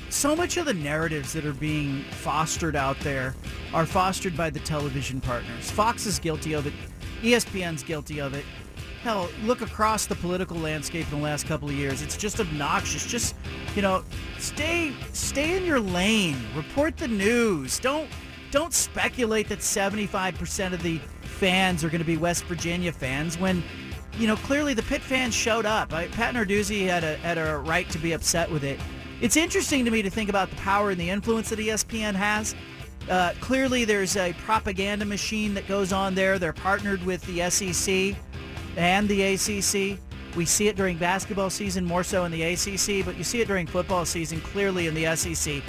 So 0.10 0.36
much 0.36 0.58
of 0.58 0.66
the 0.66 0.74
narratives 0.74 1.34
that 1.34 1.46
are 1.46 1.54
being 1.54 2.04
fostered 2.06 2.76
out 2.76 3.00
there 3.02 3.36
are 3.74 3.86
fostered 3.86 4.36
by 4.36 4.50
the 4.50 4.60
television 4.62 5.20
partners. 5.20 5.70
Fox 5.70 6.06
is 6.06 6.18
guilty 6.18 6.54
of 6.54 6.66
it. 6.66 6.74
ESPN's 7.22 7.84
guilty 7.84 8.22
of 8.22 8.34
it. 8.34 8.46
Hell, 9.06 9.30
look 9.44 9.62
across 9.62 10.08
the 10.08 10.16
political 10.16 10.58
landscape 10.58 11.06
in 11.12 11.20
the 11.20 11.24
last 11.24 11.46
couple 11.46 11.70
of 11.70 11.76
years. 11.76 12.02
It's 12.02 12.18
just 12.18 12.40
obnoxious. 12.40 13.06
Just, 13.06 13.36
you 13.76 13.84
know, 13.84 14.04
stay 14.40 14.96
stay 15.14 15.56
in 15.56 15.64
your 15.64 15.80
lane. 15.80 16.36
Report 16.56 16.98
the 16.98 17.08
news. 17.08 17.78
Don't 17.78 18.10
don't 18.50 18.74
speculate 18.74 19.48
that 19.50 19.60
75% 19.60 20.74
of 20.74 20.82
the 20.82 20.98
fans 21.22 21.84
are 21.84 21.90
going 21.90 22.00
to 22.00 22.06
be 22.06 22.18
West 22.18 22.46
Virginia 22.46 22.92
fans 22.92 23.38
when 23.38 23.64
you 24.18 24.26
know, 24.26 24.38
clearly 24.38 24.74
the 24.74 24.82
Pitt 24.82 25.04
fans 25.04 25.36
showed 25.36 25.68
up. 25.68 25.94
I, 25.94 26.08
Pat 26.08 26.34
Narduzzi 26.34 26.88
had 26.88 27.04
a 27.04 27.18
had 27.18 27.38
a 27.38 27.60
right 27.60 27.88
to 27.92 28.00
be 28.00 28.14
upset 28.14 28.50
with 28.50 28.64
it. 28.64 28.80
It's 29.22 29.38
interesting 29.38 29.86
to 29.86 29.92
me 29.92 30.02
to 30.02 30.10
think 30.10 30.32
about 30.32 30.50
the 30.50 30.56
power 30.56 30.90
and 30.90 31.00
the 31.00 31.12
influence 31.12 31.50
that 31.50 31.60
ESPN 31.60 32.16
has. 32.16 32.56
Uh, 33.08 33.34
clearly, 33.40 33.86
there's 33.86 34.18
a 34.18 34.34
propaganda 34.34 35.06
machine 35.06 35.54
that 35.54 35.68
goes 35.68 35.94
on 35.94 36.16
there. 36.16 36.40
They're 36.40 36.54
partnered 36.54 37.06
with 37.06 37.22
the 37.28 37.48
SEC 37.52 38.16
and 38.76 39.08
the 39.08 39.22
ACC. 39.22 40.00
We 40.36 40.46
see 40.46 40.68
it 40.68 40.76
during 40.76 40.98
basketball 40.98 41.50
season 41.50 41.86
more 41.86 42.04
so 42.04 42.26
in 42.26 42.32
the 42.32 42.44
ACC, 42.44 43.06
but 43.06 43.18
you 43.18 43.24
see 43.24 43.42
it 43.42 43.48
during 43.48 43.68
football 43.68 44.06
season 44.06 44.42
clearly 44.42 44.88
in 44.88 44.94
the 44.94 45.16
SEC. 45.16 45.62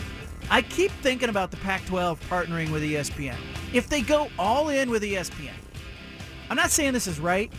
I 0.50 0.62
keep 0.62 0.90
thinking 1.02 1.28
about 1.28 1.50
the 1.50 1.56
Pac-12 1.58 2.18
partnering 2.28 2.70
with 2.70 2.82
ESPN. 2.82 3.36
If 3.72 3.88
they 3.88 4.00
go 4.00 4.28
all 4.38 4.68
in 4.68 4.90
with 4.90 5.02
ESPN, 5.02 5.54
I'm 6.50 6.56
not 6.56 6.70
saying 6.70 6.92
this 6.92 7.06
is 7.06 7.18
right, 7.18 7.52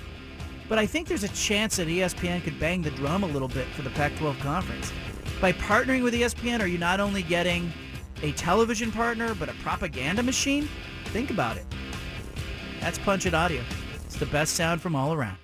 but 0.70 0.78
I 0.80 0.86
think 0.86 1.08
there's 1.08 1.24
a 1.24 1.30
chance 1.30 1.78
that 1.78 1.88
ESPN 1.88 2.44
could 2.44 2.60
bang 2.60 2.82
the 2.82 2.92
drum 2.92 3.24
a 3.24 3.28
little 3.28 3.48
bit 3.48 3.68
for 3.68 3.82
the 3.82 3.90
Pac-12 3.92 4.40
conference. 4.40 4.92
By 5.42 5.54
partnering 5.54 6.04
with 6.04 6.14
ESPN, 6.14 6.62
are 6.62 6.68
you 6.68 6.78
not 6.78 7.00
only 7.00 7.24
getting 7.24 7.72
a 8.22 8.32
television 8.34 8.92
partner, 8.92 9.36
but 9.36 9.50
a 9.50 9.54
propaganda 9.64 10.24
machine? 10.24 10.68
Think 11.06 11.30
about 11.30 11.58
it. 11.58 11.66
That's 12.80 12.98
Punch 13.00 13.26
It 13.26 13.34
Audio. 13.34 13.64
The 14.20 14.26
best 14.26 14.56
sound 14.56 14.82
from 14.82 14.96
all 14.96 15.14
around. 15.14 15.38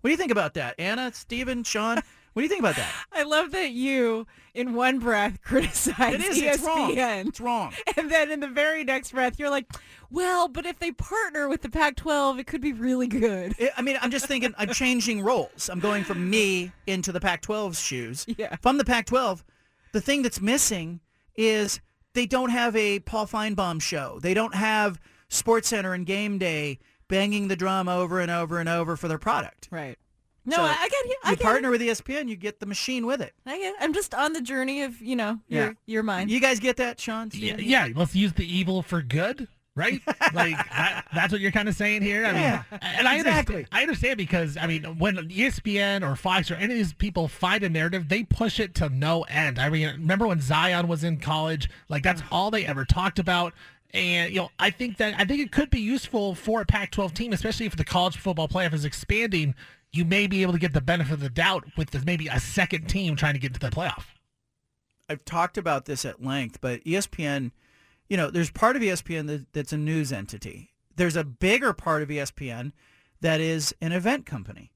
What 0.00 0.08
do 0.08 0.10
you 0.12 0.16
think 0.16 0.30
about 0.30 0.54
that? 0.54 0.76
Anna, 0.78 1.12
Steven, 1.12 1.64
Sean, 1.64 1.96
what 1.96 2.02
do 2.36 2.42
you 2.42 2.48
think 2.48 2.60
about 2.60 2.76
that? 2.76 2.92
I 3.12 3.24
love 3.24 3.50
that 3.52 3.72
you, 3.72 4.26
in 4.54 4.72
one 4.74 4.98
breath, 5.00 5.42
criticize 5.44 6.14
It 6.14 6.20
is, 6.22 6.38
ESPN. 6.38 6.54
it's 6.54 6.62
wrong. 6.62 6.94
It's 6.96 7.40
wrong. 7.40 7.72
And 7.96 8.08
then 8.10 8.30
in 8.30 8.38
the 8.40 8.46
very 8.48 8.84
next 8.84 9.10
breath, 9.12 9.38
you're 9.38 9.50
like, 9.50 9.66
well, 10.10 10.46
but 10.46 10.64
if 10.64 10.78
they 10.78 10.92
partner 10.92 11.48
with 11.48 11.62
the 11.62 11.68
Pac-12, 11.70 12.38
it 12.38 12.46
could 12.46 12.60
be 12.60 12.72
really 12.72 13.08
good. 13.08 13.54
I- 13.76 13.82
mean, 13.82 13.98
I'm 14.00 14.12
just 14.12 14.26
thinking, 14.26 14.54
I'm 14.56 14.68
changing 14.70 15.22
roles. 15.22 15.68
I'm 15.68 15.80
going 15.80 16.04
from 16.04 16.30
me 16.30 16.70
into 16.86 17.10
the 17.10 17.20
Pac-12's 17.20 17.80
shoes. 17.80 18.24
Yeah. 18.38 18.56
I'm 18.64 18.78
the 18.78 18.84
Pac-12, 18.84 19.42
the 19.92 20.00
thing 20.00 20.22
that's 20.22 20.40
missing 20.40 21.00
is 21.36 21.80
they 22.14 22.26
don't 22.26 22.50
have 22.50 22.76
a 22.76 23.00
Paul 23.00 23.26
Finebaum 23.26 23.82
show. 23.82 24.18
They 24.22 24.34
don't 24.34 24.54
have 24.54 25.00
Sports 25.28 25.68
Center 25.68 25.94
and 25.94 26.06
Game 26.06 26.38
Day 26.38 26.78
banging 27.10 27.48
the 27.48 27.56
drum 27.56 27.88
over 27.88 28.20
and 28.20 28.30
over 28.30 28.58
and 28.58 28.68
over 28.68 28.96
for 28.96 29.08
their 29.08 29.18
product. 29.18 29.68
Right. 29.70 29.98
No, 30.46 30.56
So 30.56 30.62
I, 30.62 30.68
I 30.80 30.88
get 30.88 31.04
you. 31.04 31.16
I 31.22 31.30
you 31.32 31.36
get 31.36 31.44
partner 31.44 31.70
with 31.70 31.82
E 31.82 31.88
ESPN, 31.88 32.28
you 32.28 32.36
get 32.36 32.60
the 32.60 32.66
machine 32.66 33.04
with 33.04 33.20
it. 33.20 33.34
I 33.44 33.58
get. 33.58 33.74
I'm 33.78 33.92
just 33.92 34.14
on 34.14 34.32
the 34.32 34.40
journey 34.40 34.82
of 34.82 34.98
you 35.02 35.14
know 35.14 35.38
your 35.48 35.66
Yeah. 35.66 35.72
your 35.84 36.02
mind. 36.02 36.30
You 36.30 36.40
guys 36.40 36.58
get 36.60 36.78
that, 36.78 36.98
Sean? 36.98 37.28
Yeah, 37.34 37.56
yeah, 37.58 37.88
let's 37.94 38.14
use 38.16 38.32
the 38.32 38.46
evil 38.50 38.80
for 38.82 39.02
good, 39.02 39.48
right? 39.76 40.00
like 40.32 40.56
that, 40.70 41.04
that's 41.14 41.30
what 41.30 41.42
you're 41.42 41.50
kind 41.52 41.68
of 41.68 41.74
saying 41.76 42.00
here. 42.00 42.24
I 42.24 42.30
Yeah, 42.32 42.62
mean, 42.72 42.80
and 42.80 43.06
I 43.06 43.16
exactly. 43.16 43.56
understand. 43.56 43.68
I 43.70 43.82
understand 43.82 44.16
because 44.16 44.56
I 44.56 44.66
mean, 44.66 44.84
when 44.98 45.16
ESPN 45.16 46.08
or 46.10 46.16
Fox 46.16 46.50
or 46.50 46.54
any 46.54 46.72
of 46.72 46.78
these 46.78 46.94
people 46.94 47.28
find 47.28 47.62
a 47.62 47.68
narrative, 47.68 48.08
they 48.08 48.22
push 48.24 48.58
it 48.58 48.74
to 48.76 48.88
no 48.88 49.24
end. 49.24 49.58
I 49.58 49.68
mean, 49.68 49.88
remember 49.88 50.26
when 50.26 50.40
Zion 50.40 50.88
was 50.88 51.04
in 51.04 51.18
college? 51.18 51.68
Like 51.90 52.02
that's 52.02 52.22
all 52.32 52.50
they 52.50 52.64
ever 52.64 52.86
talked 52.86 53.18
about. 53.18 53.52
And 53.92 54.32
you 54.32 54.40
know, 54.40 54.50
I 54.58 54.70
think 54.70 54.98
that 54.98 55.14
I 55.18 55.24
think 55.24 55.40
it 55.40 55.52
could 55.52 55.70
be 55.70 55.80
useful 55.80 56.34
for 56.34 56.60
a 56.60 56.66
Pac-12 56.66 57.14
team, 57.14 57.32
especially 57.32 57.66
if 57.66 57.76
the 57.76 57.84
college 57.84 58.16
football 58.16 58.48
playoff 58.48 58.72
is 58.72 58.84
expanding. 58.84 59.54
You 59.92 60.04
may 60.04 60.28
be 60.28 60.42
able 60.42 60.52
to 60.52 60.58
get 60.58 60.72
the 60.72 60.80
benefit 60.80 61.14
of 61.14 61.20
the 61.20 61.30
doubt 61.30 61.64
with 61.76 62.04
maybe 62.06 62.28
a 62.28 62.38
second 62.38 62.86
team 62.86 63.16
trying 63.16 63.34
to 63.34 63.40
get 63.40 63.52
to 63.54 63.60
the 63.60 63.70
playoff. 63.70 64.04
I've 65.08 65.24
talked 65.24 65.58
about 65.58 65.86
this 65.86 66.04
at 66.04 66.22
length, 66.22 66.60
but 66.60 66.84
ESPN, 66.84 67.50
you 68.08 68.16
know, 68.16 68.30
there's 68.30 68.52
part 68.52 68.76
of 68.76 68.82
ESPN 68.82 69.26
that, 69.26 69.52
that's 69.52 69.72
a 69.72 69.76
news 69.76 70.12
entity. 70.12 70.70
There's 70.94 71.16
a 71.16 71.24
bigger 71.24 71.72
part 71.72 72.02
of 72.02 72.08
ESPN 72.10 72.70
that 73.20 73.40
is 73.40 73.74
an 73.80 73.90
event 73.90 74.24
company. 74.24 74.70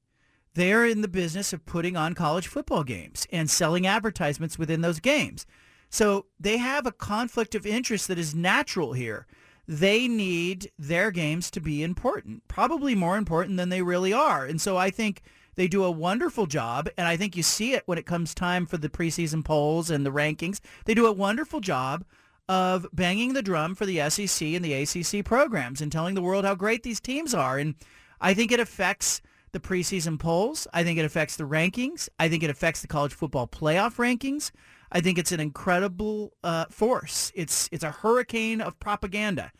They're 0.53 0.85
in 0.85 1.01
the 1.01 1.07
business 1.07 1.53
of 1.53 1.65
putting 1.65 1.95
on 1.95 2.13
college 2.13 2.47
football 2.47 2.83
games 2.83 3.27
and 3.31 3.49
selling 3.49 3.87
advertisements 3.87 4.59
within 4.59 4.81
those 4.81 4.99
games. 4.99 5.45
So 5.89 6.25
they 6.39 6.57
have 6.57 6.85
a 6.85 6.91
conflict 6.91 7.55
of 7.55 7.65
interest 7.65 8.07
that 8.07 8.19
is 8.19 8.35
natural 8.35 8.93
here. 8.93 9.27
They 9.67 10.07
need 10.07 10.71
their 10.77 11.11
games 11.11 11.49
to 11.51 11.59
be 11.59 11.83
important, 11.83 12.47
probably 12.47 12.93
more 12.93 13.17
important 13.17 13.57
than 13.57 13.69
they 13.69 13.81
really 13.81 14.13
are. 14.13 14.45
And 14.45 14.61
so 14.61 14.77
I 14.77 14.89
think 14.91 15.21
they 15.55 15.67
do 15.67 15.83
a 15.83 15.91
wonderful 15.91 16.45
job, 16.45 16.89
and 16.97 17.07
I 17.07 17.15
think 17.17 17.35
you 17.35 17.43
see 17.43 17.73
it 17.73 17.83
when 17.85 17.97
it 17.97 18.05
comes 18.05 18.33
time 18.33 18.65
for 18.65 18.77
the 18.77 18.89
preseason 18.89 19.43
polls 19.43 19.89
and 19.89 20.05
the 20.05 20.11
rankings. 20.11 20.59
They 20.85 20.93
do 20.93 21.05
a 21.05 21.11
wonderful 21.11 21.61
job 21.61 22.03
of 22.47 22.85
banging 22.93 23.33
the 23.33 23.41
drum 23.41 23.73
for 23.73 23.85
the 23.85 24.07
SEC 24.09 24.49
and 24.49 24.63
the 24.63 24.73
ACC 24.73 25.25
programs 25.25 25.81
and 25.81 25.91
telling 25.91 26.13
the 26.13 26.21
world 26.21 26.45
how 26.45 26.55
great 26.55 26.83
these 26.83 26.99
teams 26.99 27.33
are. 27.33 27.57
And 27.57 27.75
I 28.21 28.33
think 28.33 28.51
it 28.51 28.59
affects 28.59 29.21
the 29.51 29.59
preseason 29.59 30.19
polls. 30.19 30.67
I 30.73 30.83
think 30.83 30.99
it 30.99 31.05
affects 31.05 31.37
the 31.37 31.45
rankings. 31.45 32.09
I 32.19 32.29
think 32.29 32.43
it 32.43 32.49
affects 32.49 32.81
the 32.81 32.87
college 32.87 33.13
football 33.13 33.47
playoff 33.47 33.95
rankings. 33.95 34.51
I 34.91 35.01
think 35.01 35.17
it's 35.17 35.31
an 35.31 35.39
incredible 35.39 36.33
uh, 36.43 36.65
force. 36.69 37.31
It's 37.35 37.69
it's 37.71 37.83
a 37.83 37.91
hurricane 37.91 38.61
of 38.61 38.79
propaganda. 38.79 39.51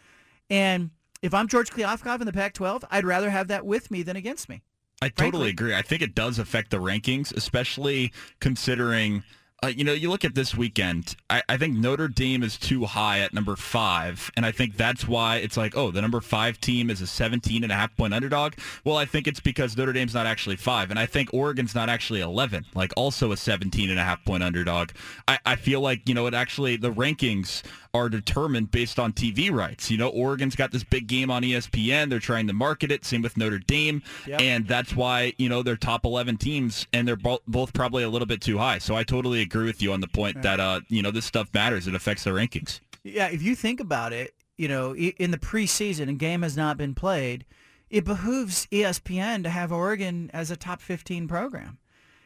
And 0.50 0.92
if 1.22 1.34
I'm 1.34 1.48
George 1.48 1.72
Kliavkoff 1.72 2.20
in 2.20 2.28
the 2.28 2.34
Pac-12, 2.34 2.84
I'd 2.92 3.06
rather 3.06 3.30
have 3.30 3.48
that 3.48 3.66
with 3.66 3.90
me 3.90 4.04
than 4.04 4.16
against 4.16 4.48
me. 4.48 4.62
I 5.02 5.10
totally 5.10 5.50
agree. 5.50 5.76
I 5.76 5.82
think 5.82 6.02
it 6.02 6.16
does 6.16 6.40
affect 6.40 6.72
the 6.72 6.78
rankings, 6.78 7.36
especially 7.36 8.14
considering, 8.40 9.24
uh, 9.64 9.68
you 9.68 9.84
know, 9.84 9.94
you 9.94 10.10
look 10.10 10.26
at 10.26 10.36
this 10.36 10.54
weekend. 10.56 11.16
I, 11.30 11.42
I 11.48 11.58
think 11.58 11.76
Notre 11.78 12.08
Dame 12.08 12.44
is 12.44 12.58
too 12.58 12.86
high 12.86 13.20
at 13.20 13.34
number 13.34 13.56
five, 13.56 14.30
and 14.36 14.46
I 14.46 14.52
think 14.52 14.76
that's 14.76 15.08
why 15.08 15.38
it's 15.38 15.56
like, 15.56 15.76
oh, 15.78 15.92
the 15.92 16.02
number 16.02 16.20
five 16.20 16.60
team 16.60 16.90
is 16.90 17.02
a 17.02 17.08
17 17.08 17.64
and 17.64 17.72
a 17.72 17.76
half 17.76 17.96
point 17.96 18.14
underdog. 18.14 18.54
Well, 18.84 18.98
I 18.98 19.06
think 19.06 19.28
it's 19.28 19.40
because 19.40 19.78
Notre 19.78 19.94
Dame's 19.94 20.14
not 20.14 20.26
actually 20.26 20.58
five, 20.58 20.90
and 20.90 21.00
I 21.00 21.06
think 21.06 21.34
Oregon's 21.34 21.74
not 21.74 21.90
actually 21.90 22.20
11, 22.20 22.66
like 22.76 22.92
also 22.98 23.32
a 23.32 23.38
17 23.38 23.90
and 23.90 23.98
a 23.98 24.04
half 24.04 24.24
point 24.26 24.44
underdog. 24.44 24.90
I, 25.28 25.40
I 25.46 25.56
feel 25.56 25.80
like, 25.80 26.08
you 26.08 26.14
know, 26.14 26.28
it 26.28 26.34
actually, 26.34 26.76
the 26.76 26.92
rankings 26.92 27.64
are 27.96 28.10
determined 28.10 28.72
based 28.72 29.00
on 29.00 29.14
TV 29.14 29.50
rights. 29.50 29.90
You 29.90 29.98
know, 29.98 30.10
Oregon's 30.10 30.56
got 30.56 30.74
this 30.74 30.84
big 30.84 31.08
game 31.08 31.32
on 31.32 31.44
ESPN. 31.44 32.10
They're 32.10 32.20
trying 32.20 32.48
to 32.48 32.54
market 32.54 32.92
it. 32.92 33.06
Same 33.06 33.22
with 33.22 33.38
Notre 33.38 33.60
Dame. 33.60 34.04
Yep. 34.28 34.42
And 34.42 34.68
that's 34.68 34.94
why, 34.94 35.34
you 35.38 35.48
know, 35.48 35.64
they're 35.64 35.78
top 35.78 36.04
11 36.04 36.36
teams 36.36 36.88
and 36.92 37.08
they're 37.08 37.16
bo- 37.16 37.40
both 37.48 37.74
probably 37.74 38.04
a 38.04 38.10
little 38.10 38.26
bit 38.26 38.42
too 38.42 38.58
high. 38.58 38.80
So 38.80 38.96
I 38.96 39.04
totally 39.04 39.42
agree 39.42 39.66
with 39.66 39.82
you 39.82 39.94
on 39.94 40.02
the 40.02 40.10
point 40.10 40.42
that, 40.42 40.60
uh, 40.60 40.82
you 40.90 41.02
know, 41.02 41.12
this 41.12 41.26
stuff 41.26 41.48
matters. 41.54 41.88
It 41.88 41.96
affects 41.96 42.26
the 42.26 42.32
rankings. 42.32 42.82
Yeah, 43.04 43.28
if 43.28 43.42
you 43.42 43.56
think 43.56 43.80
about 43.80 44.12
it, 44.12 44.34
you 44.58 44.68
know, 44.68 44.94
in 44.94 45.32
the 45.32 45.38
preseason 45.38 46.10
a 46.10 46.14
game 46.14 46.42
has 46.42 46.58
not 46.58 46.76
been 46.78 46.96
played, 46.96 47.46
it 47.90 48.04
behooves 48.04 48.68
ESPN 48.74 49.44
to 49.44 49.50
have 49.50 49.72
Oregon 49.72 50.30
as 50.34 50.52
a 50.52 50.58
top 50.58 50.82
15 50.82 51.30
program. 51.30 51.78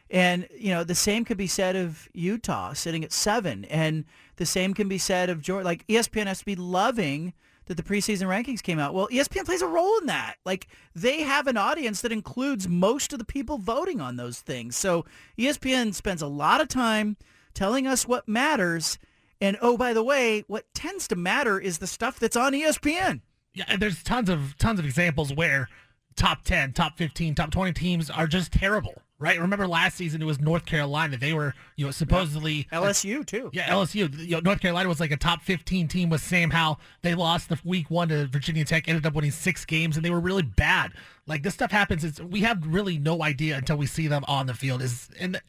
And, 0.09 0.47
you 0.57 0.69
know, 0.69 0.83
the 0.83 0.95
same 0.95 1.23
could 1.23 1.37
be 1.37 1.47
said 1.47 1.75
of 1.75 2.09
Utah 2.13 2.73
sitting 2.73 3.03
at 3.03 3.11
seven. 3.11 3.65
And 3.65 4.05
the 4.39 4.45
same 4.45 4.73
can 4.73 4.87
be 4.87 4.97
said 4.97 5.29
of 5.29 5.41
Georgia. 5.41 5.65
Like 5.65 5.85
ESPN 5.87 6.25
has 6.25 6.39
to 6.39 6.45
be 6.45 6.55
loving 6.55 7.33
that 7.65 7.75
the 7.75 7.83
preseason 7.83 8.27
rankings 8.27 8.63
came 8.63 8.79
out. 8.79 8.95
Well, 8.95 9.09
ESPN 9.09 9.45
plays 9.45 9.61
a 9.61 9.67
role 9.67 9.99
in 9.99 10.07
that. 10.07 10.37
Like 10.45 10.67
they 10.95 11.21
have 11.21 11.45
an 11.45 11.57
audience 11.57 12.01
that 12.01 12.11
includes 12.11 12.67
most 12.67 13.13
of 13.13 13.19
the 13.19 13.25
people 13.25 13.57
voting 13.57 14.01
on 14.01 14.15
those 14.15 14.39
things. 14.39 14.75
So 14.75 15.05
ESPN 15.37 15.93
spends 15.93 16.21
a 16.21 16.27
lot 16.27 16.61
of 16.61 16.69
time 16.69 17.17
telling 17.53 17.85
us 17.85 18.07
what 18.07 18.27
matters. 18.27 18.97
And 19.41 19.57
oh, 19.61 19.77
by 19.77 19.93
the 19.93 20.03
way, 20.03 20.45
what 20.47 20.65
tends 20.73 21.07
to 21.09 21.15
matter 21.15 21.59
is 21.59 21.77
the 21.77 21.87
stuff 21.87 22.17
that's 22.17 22.37
on 22.37 22.53
ESPN. 22.53 23.21
Yeah, 23.53 23.65
and 23.67 23.81
there's 23.81 24.03
tons 24.03 24.29
of 24.29 24.57
tons 24.57 24.79
of 24.79 24.85
examples 24.85 25.33
where 25.33 25.67
top 26.15 26.43
10, 26.43 26.73
top 26.73 26.97
15, 26.97 27.35
top 27.35 27.51
20 27.51 27.73
teams 27.73 28.09
are 28.09 28.27
just 28.27 28.53
terrible, 28.53 29.01
right? 29.19 29.39
Remember 29.39 29.67
last 29.67 29.97
season 29.97 30.21
it 30.21 30.25
was 30.25 30.39
North 30.39 30.65
Carolina. 30.65 31.17
They 31.17 31.33
were, 31.33 31.53
you 31.75 31.85
know, 31.85 31.91
supposedly 31.91 32.67
LSU 32.71 33.25
too. 33.25 33.49
Yeah, 33.53 33.69
LSU. 33.69 34.17
You 34.17 34.35
know, 34.35 34.39
North 34.39 34.61
Carolina 34.61 34.87
was 34.87 34.99
like 34.99 35.11
a 35.11 35.17
top 35.17 35.41
15 35.43 35.87
team 35.87 36.09
with 36.09 36.21
Sam 36.21 36.49
Howell. 36.49 36.79
They 37.01 37.13
lost 37.13 37.49
the 37.49 37.59
week 37.63 37.91
1 37.91 38.09
to 38.09 38.27
Virginia 38.27 38.65
Tech, 38.65 38.87
ended 38.87 39.05
up 39.05 39.13
winning 39.13 39.31
6 39.31 39.65
games 39.65 39.97
and 39.97 40.05
they 40.05 40.09
were 40.09 40.19
really 40.19 40.43
bad. 40.43 40.93
Like 41.27 41.43
this 41.43 41.53
stuff 41.53 41.71
happens 41.71 42.03
it's 42.03 42.19
we 42.19 42.41
have 42.41 42.65
really 42.65 42.97
no 42.97 43.21
idea 43.21 43.57
until 43.57 43.77
we 43.77 43.85
see 43.85 44.07
them 44.07 44.23
on 44.27 44.47
the 44.47 44.53
field 44.53 44.81
is 44.81 45.09
and 45.19 45.39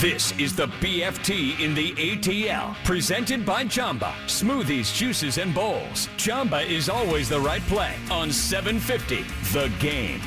This 0.00 0.32
is 0.38 0.56
the 0.56 0.68
BFT 0.80 1.60
in 1.60 1.74
the 1.74 1.92
ATL, 1.92 2.74
presented 2.86 3.44
by 3.44 3.66
Jamba. 3.66 4.14
Smoothies, 4.24 4.94
juices, 4.94 5.36
and 5.36 5.54
bowls. 5.54 6.08
Jamba 6.16 6.66
is 6.66 6.88
always 6.88 7.28
the 7.28 7.38
right 7.38 7.60
play 7.64 7.94
on 8.10 8.32
750 8.32 9.24
The 9.52 9.70
Game. 9.78 10.22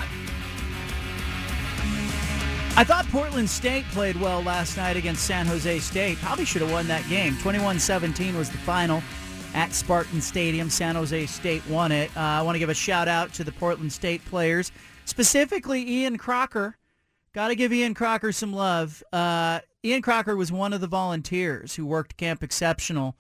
I 2.76 2.84
thought 2.84 3.08
Portland 3.08 3.50
State 3.50 3.86
played 3.86 4.16
well 4.18 4.44
last 4.44 4.78
night 4.78 4.96
against 4.96 5.26
San 5.26 5.48
Jose 5.48 5.80
State. 5.80 6.20
Probably 6.20 6.46
should 6.46 6.62
have 6.62 6.72
won 6.72 6.86
that 6.88 7.10
game. 7.10 7.34
21-17 7.38 8.38
was 8.38 8.52
the 8.52 8.60
final 8.60 9.02
at 9.54 9.74
Spartan 9.74 10.22
Stadium. 10.22 10.70
San 10.70 10.96
Jose 10.96 11.26
State 11.28 11.66
won 11.68 11.92
it. 11.92 12.10
Uh, 12.16 12.22
I 12.22 12.42
want 12.42 12.56
to 12.56 12.60
give 12.60 12.70
a 12.70 12.74
shout 12.74 13.08
out 13.08 13.34
to 13.34 13.44
the 13.44 13.52
Portland 13.52 13.92
State 13.92 14.24
players, 14.26 14.72
specifically 15.06 15.88
Ian 15.88 16.18
Crocker. 16.18 16.78
Got 17.34 17.48
to 17.50 17.56
give 17.56 17.74
Ian 17.74 17.94
Crocker 17.94 18.32
some 18.32 18.54
love. 18.54 19.04
Uh, 19.12 19.60
Ian 19.84 20.02
Crocker 20.02 20.36
was 20.36 20.52
one 20.52 20.74
of 20.74 20.82
the 20.82 20.88
volunteers 20.88 21.76
who 21.76 21.86
worked 21.86 22.16
Camp 22.18 22.44
Exceptional 22.44 23.16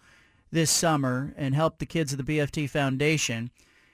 this 0.52 0.70
summer 0.70 1.34
and 1.36 1.56
helped 1.56 1.80
the 1.80 1.86
kids 1.86 2.14
of 2.14 2.24
the 2.24 2.38
BFT 2.38 2.70
Foundation. 2.70 3.50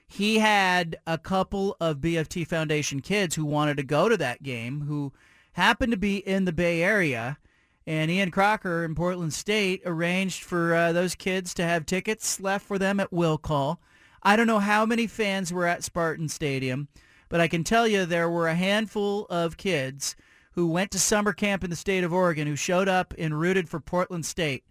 He 0.06 0.40
had 0.40 0.98
a 1.08 1.18
couple 1.18 1.78
of 1.80 1.98
BFT 1.98 2.46
Foundation 2.46 3.00
kids 3.00 3.36
who 3.36 3.46
wanted 3.46 3.78
to 3.78 3.84
go 3.84 4.10
to 4.10 4.18
that 4.18 4.44
game 4.44 4.82
who 4.82 5.14
happened 5.54 5.92
to 5.92 5.98
be 5.98 6.18
in 6.18 6.46
the 6.46 6.52
Bay 6.52 6.84
Area. 6.84 7.38
And 7.90 8.12
Ian 8.12 8.30
Crocker 8.30 8.86
in 8.86 8.94
Portland 8.94 9.34
State 9.34 9.82
arranged 9.84 10.44
for 10.44 10.76
uh, 10.76 10.92
those 10.92 11.16
kids 11.16 11.56
to 11.56 11.64
have 11.64 11.88
tickets 11.88 12.40
left 12.40 12.64
for 12.68 12.78
them 12.78 13.00
at 13.00 13.12
will 13.12 13.40
call. 13.40 13.82
I 14.22 14.36
don't 14.36 14.46
know 14.46 14.60
how 14.60 14.86
many 14.86 15.08
fans 15.08 15.52
were 15.52 15.66
at 15.66 15.84
Spartan 15.84 16.30
Stadium, 16.30 16.88
but 17.30 17.42
I 17.42 17.48
can 17.48 17.64
tell 17.64 17.88
you 17.88 18.06
there 18.06 18.30
were 18.30 18.48
a 18.48 18.54
handful 18.54 19.26
of 19.32 19.58
kids 19.58 20.16
who 20.52 20.68
went 20.68 20.92
to 20.92 21.00
summer 21.00 21.34
camp 21.34 21.64
in 21.64 21.72
the 21.72 21.76
state 21.76 22.04
of 22.04 22.14
Oregon 22.14 22.46
who 22.46 22.56
showed 22.56 22.88
up 22.88 23.12
and 23.18 23.40
rooted 23.40 23.68
for 23.68 23.80
Portland 23.80 24.28
State 24.28 24.66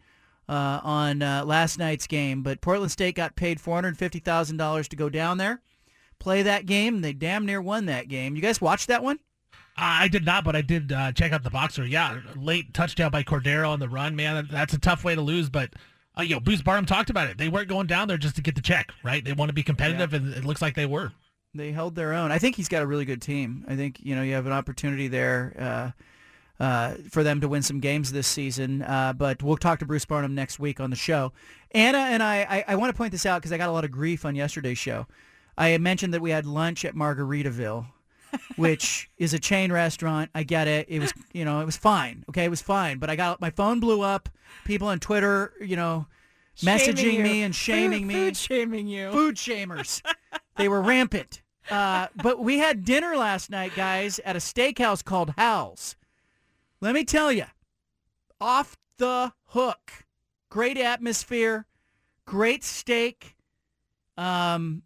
uh, 0.48 0.78
on 0.84 1.20
uh, 1.20 1.44
last 1.44 1.76
night's 1.76 2.06
game. 2.06 2.44
But 2.44 2.60
Portland 2.60 2.92
State 2.92 3.16
got 3.16 3.34
paid 3.34 3.58
$450,000 3.58 4.86
to 4.86 4.96
go 4.96 5.08
down 5.08 5.38
there, 5.38 5.60
play 6.20 6.42
that 6.42 6.66
game, 6.66 6.94
and 6.94 7.04
they 7.04 7.14
damn 7.14 7.44
near 7.44 7.60
won 7.60 7.86
that 7.86 8.06
game. 8.06 8.36
You 8.36 8.42
guys 8.42 8.60
watched 8.60 8.86
that 8.86 9.02
one? 9.02 9.18
I 9.78 10.08
did 10.08 10.24
not, 10.24 10.44
but 10.44 10.56
I 10.56 10.62
did 10.62 10.92
uh, 10.92 11.12
check 11.12 11.32
out 11.32 11.44
the 11.44 11.50
boxer. 11.50 11.86
Yeah, 11.86 12.20
late 12.36 12.74
touchdown 12.74 13.10
by 13.10 13.22
Cordeiro 13.22 13.68
on 13.68 13.78
the 13.80 13.88
run. 13.88 14.16
Man, 14.16 14.48
that's 14.50 14.74
a 14.74 14.78
tough 14.78 15.04
way 15.04 15.14
to 15.14 15.20
lose. 15.20 15.48
But 15.48 15.70
uh, 16.18 16.22
you 16.22 16.34
know, 16.34 16.40
Bruce 16.40 16.62
Barnum 16.62 16.86
talked 16.86 17.10
about 17.10 17.28
it. 17.28 17.38
They 17.38 17.48
weren't 17.48 17.68
going 17.68 17.86
down 17.86 18.08
there 18.08 18.18
just 18.18 18.36
to 18.36 18.42
get 18.42 18.54
the 18.54 18.60
check, 18.60 18.92
right? 19.02 19.24
They 19.24 19.32
want 19.32 19.50
to 19.50 19.54
be 19.54 19.62
competitive, 19.62 20.12
and 20.14 20.34
it 20.34 20.44
looks 20.44 20.60
like 20.60 20.74
they 20.74 20.86
were. 20.86 21.12
They 21.54 21.72
held 21.72 21.94
their 21.94 22.12
own. 22.12 22.30
I 22.30 22.38
think 22.38 22.56
he's 22.56 22.68
got 22.68 22.82
a 22.82 22.86
really 22.86 23.04
good 23.04 23.22
team. 23.22 23.64
I 23.68 23.76
think 23.76 24.00
you 24.00 24.14
know 24.14 24.22
you 24.22 24.34
have 24.34 24.46
an 24.46 24.52
opportunity 24.52 25.08
there 25.08 25.54
uh, 25.58 26.62
uh, 26.62 26.94
for 27.10 27.22
them 27.22 27.40
to 27.40 27.48
win 27.48 27.62
some 27.62 27.80
games 27.80 28.12
this 28.12 28.26
season. 28.26 28.82
Uh, 28.82 29.12
but 29.12 29.42
we'll 29.42 29.56
talk 29.56 29.78
to 29.78 29.86
Bruce 29.86 30.04
Barnum 30.04 30.34
next 30.34 30.58
week 30.58 30.80
on 30.80 30.90
the 30.90 30.96
show. 30.96 31.32
Anna 31.72 31.98
and 31.98 32.22
I, 32.22 32.46
I, 32.48 32.64
I 32.68 32.76
want 32.76 32.90
to 32.92 32.96
point 32.96 33.12
this 33.12 33.26
out 33.26 33.40
because 33.40 33.52
I 33.52 33.58
got 33.58 33.68
a 33.68 33.72
lot 33.72 33.84
of 33.84 33.90
grief 33.90 34.24
on 34.24 34.34
yesterday's 34.34 34.78
show. 34.78 35.06
I 35.56 35.76
mentioned 35.78 36.14
that 36.14 36.20
we 36.20 36.30
had 36.30 36.46
lunch 36.46 36.84
at 36.84 36.94
Margaritaville, 36.94 37.86
which 38.56 39.10
is 39.18 39.34
a 39.34 39.38
chain 39.38 39.72
restaurant. 39.72 40.30
I 40.34 40.42
get 40.42 40.68
it. 40.68 40.86
It 40.88 41.00
was, 41.00 41.12
you 41.32 41.44
know, 41.44 41.60
it 41.60 41.64
was 41.64 41.76
fine. 41.76 42.24
Okay, 42.28 42.44
it 42.44 42.50
was 42.50 42.62
fine. 42.62 42.98
But 42.98 43.10
I 43.10 43.16
got 43.16 43.40
my 43.40 43.50
phone 43.50 43.80
blew 43.80 44.02
up. 44.02 44.28
People 44.64 44.88
on 44.88 44.98
Twitter, 44.98 45.52
you 45.60 45.76
know, 45.76 46.06
messaging 46.62 47.14
you. 47.14 47.22
me 47.22 47.42
and 47.42 47.54
shaming 47.54 48.00
Food- 48.02 48.06
me. 48.08 48.14
food 48.14 48.36
shaming 48.36 48.86
you. 48.88 49.10
Food 49.12 49.36
shamers. 49.36 50.02
they 50.56 50.68
were 50.68 50.80
rampant. 50.82 51.42
Uh, 51.70 52.08
but 52.22 52.40
we 52.40 52.58
had 52.58 52.84
dinner 52.84 53.14
last 53.16 53.50
night, 53.50 53.72
guys, 53.76 54.18
at 54.20 54.34
a 54.36 54.38
steakhouse 54.38 55.04
called 55.04 55.34
Hal's. 55.36 55.96
Let 56.80 56.94
me 56.94 57.04
tell 57.04 57.30
you, 57.30 57.44
off 58.40 58.76
the 58.98 59.32
hook. 59.48 59.92
Great 60.50 60.78
atmosphere, 60.78 61.66
great 62.24 62.64
steak. 62.64 63.36
Um, 64.16 64.82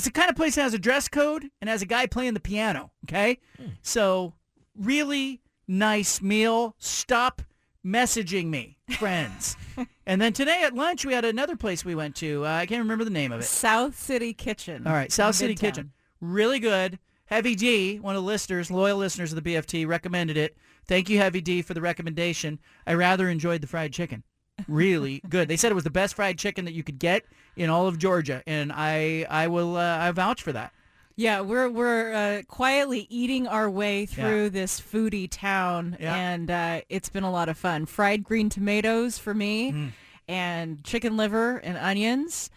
it's 0.00 0.06
the 0.06 0.12
kind 0.12 0.30
of 0.30 0.36
place 0.36 0.54
that 0.54 0.62
has 0.62 0.72
a 0.72 0.78
dress 0.78 1.08
code 1.08 1.50
and 1.60 1.68
has 1.68 1.82
a 1.82 1.86
guy 1.86 2.06
playing 2.06 2.32
the 2.32 2.40
piano. 2.40 2.90
Okay, 3.04 3.38
so 3.82 4.32
really 4.74 5.42
nice 5.68 6.22
meal. 6.22 6.74
Stop 6.78 7.42
messaging 7.84 8.46
me, 8.46 8.78
friends. 8.98 9.58
and 10.06 10.18
then 10.18 10.32
today 10.32 10.62
at 10.62 10.72
lunch 10.74 11.04
we 11.04 11.12
had 11.12 11.26
another 11.26 11.54
place 11.54 11.84
we 11.84 11.94
went 11.94 12.16
to. 12.16 12.46
Uh, 12.46 12.48
I 12.48 12.64
can't 12.64 12.80
remember 12.80 13.04
the 13.04 13.10
name 13.10 13.30
of 13.30 13.40
it. 13.40 13.44
South 13.44 13.98
City 13.98 14.32
Kitchen. 14.32 14.86
All 14.86 14.94
right, 14.94 15.12
South 15.12 15.34
City 15.34 15.54
Midtown. 15.54 15.60
Kitchen. 15.60 15.92
Really 16.22 16.60
good. 16.60 16.98
Heavy 17.26 17.54
D, 17.54 17.98
one 18.00 18.16
of 18.16 18.22
the 18.22 18.26
listeners, 18.26 18.70
loyal 18.70 18.96
listeners 18.96 19.34
of 19.34 19.44
the 19.44 19.54
BFT, 19.54 19.86
recommended 19.86 20.38
it. 20.38 20.56
Thank 20.88 21.10
you, 21.10 21.18
Heavy 21.18 21.42
D, 21.42 21.60
for 21.60 21.74
the 21.74 21.82
recommendation. 21.82 22.58
I 22.86 22.94
rather 22.94 23.28
enjoyed 23.28 23.60
the 23.60 23.66
fried 23.66 23.92
chicken. 23.92 24.22
Really 24.68 25.22
good. 25.28 25.48
They 25.48 25.56
said 25.56 25.70
it 25.72 25.74
was 25.74 25.84
the 25.84 25.90
best 25.90 26.14
fried 26.14 26.38
chicken 26.38 26.64
that 26.66 26.72
you 26.74 26.82
could 26.82 26.98
get 26.98 27.24
in 27.56 27.70
all 27.70 27.86
of 27.86 27.98
Georgia, 27.98 28.42
and 28.46 28.72
I 28.74 29.26
I 29.30 29.48
will 29.48 29.76
uh, 29.76 29.98
I 29.98 30.10
vouch 30.12 30.42
for 30.42 30.52
that. 30.52 30.72
Yeah, 31.16 31.40
we're 31.42 31.68
we're 31.68 32.12
uh, 32.14 32.42
quietly 32.48 33.06
eating 33.10 33.46
our 33.46 33.68
way 33.68 34.06
through 34.06 34.50
this 34.50 34.80
foodie 34.80 35.28
town, 35.30 35.96
Yeah. 36.00 36.14
and 36.14 36.50
uh, 36.50 36.80
it's 36.88 37.10
been 37.10 37.24
a 37.24 37.30
lot 37.30 37.48
of 37.50 37.58
fun. 37.58 37.84
Fried 37.86 38.24
green 38.24 38.48
tomatoes 38.48 39.18
for 39.18 39.34
me, 39.34 39.72
Mm. 39.72 39.90
and 40.28 40.82
chicken 40.84 41.16
liver 41.18 41.58
and 41.58 41.76
onions, 41.76 42.48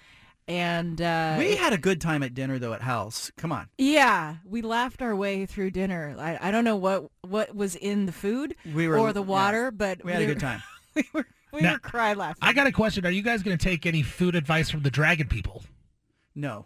and 0.47 1.01
uh, 1.01 1.35
we 1.39 1.55
had 1.57 1.73
a 1.73 1.77
good 1.77 1.99
time 1.99 2.23
at 2.23 2.33
dinner 2.33 2.57
though 2.59 2.71
at 2.73 2.81
House. 2.81 3.31
Come 3.35 3.51
on. 3.51 3.67
yeah, 3.77 4.35
we 4.45 4.61
laughed 4.61 5.01
our 5.01 5.15
way 5.15 5.45
through 5.45 5.71
dinner. 5.71 6.15
I, 6.17 6.37
I 6.41 6.51
don't 6.51 6.63
know 6.63 6.77
what 6.77 7.09
what 7.21 7.53
was 7.55 7.75
in 7.75 8.05
the 8.05 8.11
food 8.13 8.55
We 8.73 8.87
were- 8.87 8.97
or 8.97 9.11
the 9.11 9.21
yeah. 9.21 9.27
water, 9.27 9.71
but 9.71 10.05
We 10.05 10.11
had 10.13 10.21
a 10.21 10.25
were- 10.27 10.33
good 10.35 10.39
time. 10.41 10.63
we 10.95 11.03
were 11.11 11.25
we 11.53 11.61
Now- 11.61 11.73
were 11.73 11.79
cry 11.79 12.13
laughing. 12.13 12.39
I 12.41 12.51
got 12.53 12.67
a 12.67 12.71
question. 12.71 13.05
Are 13.05 13.11
you 13.11 13.21
guys 13.21 13.43
going 13.43 13.57
to 13.57 13.63
take 13.63 13.85
any 13.85 14.01
food 14.01 14.35
advice 14.35 14.69
from 14.69 14.81
the 14.81 14.91
Dragon 14.91 15.27
people? 15.27 15.63
No. 16.35 16.65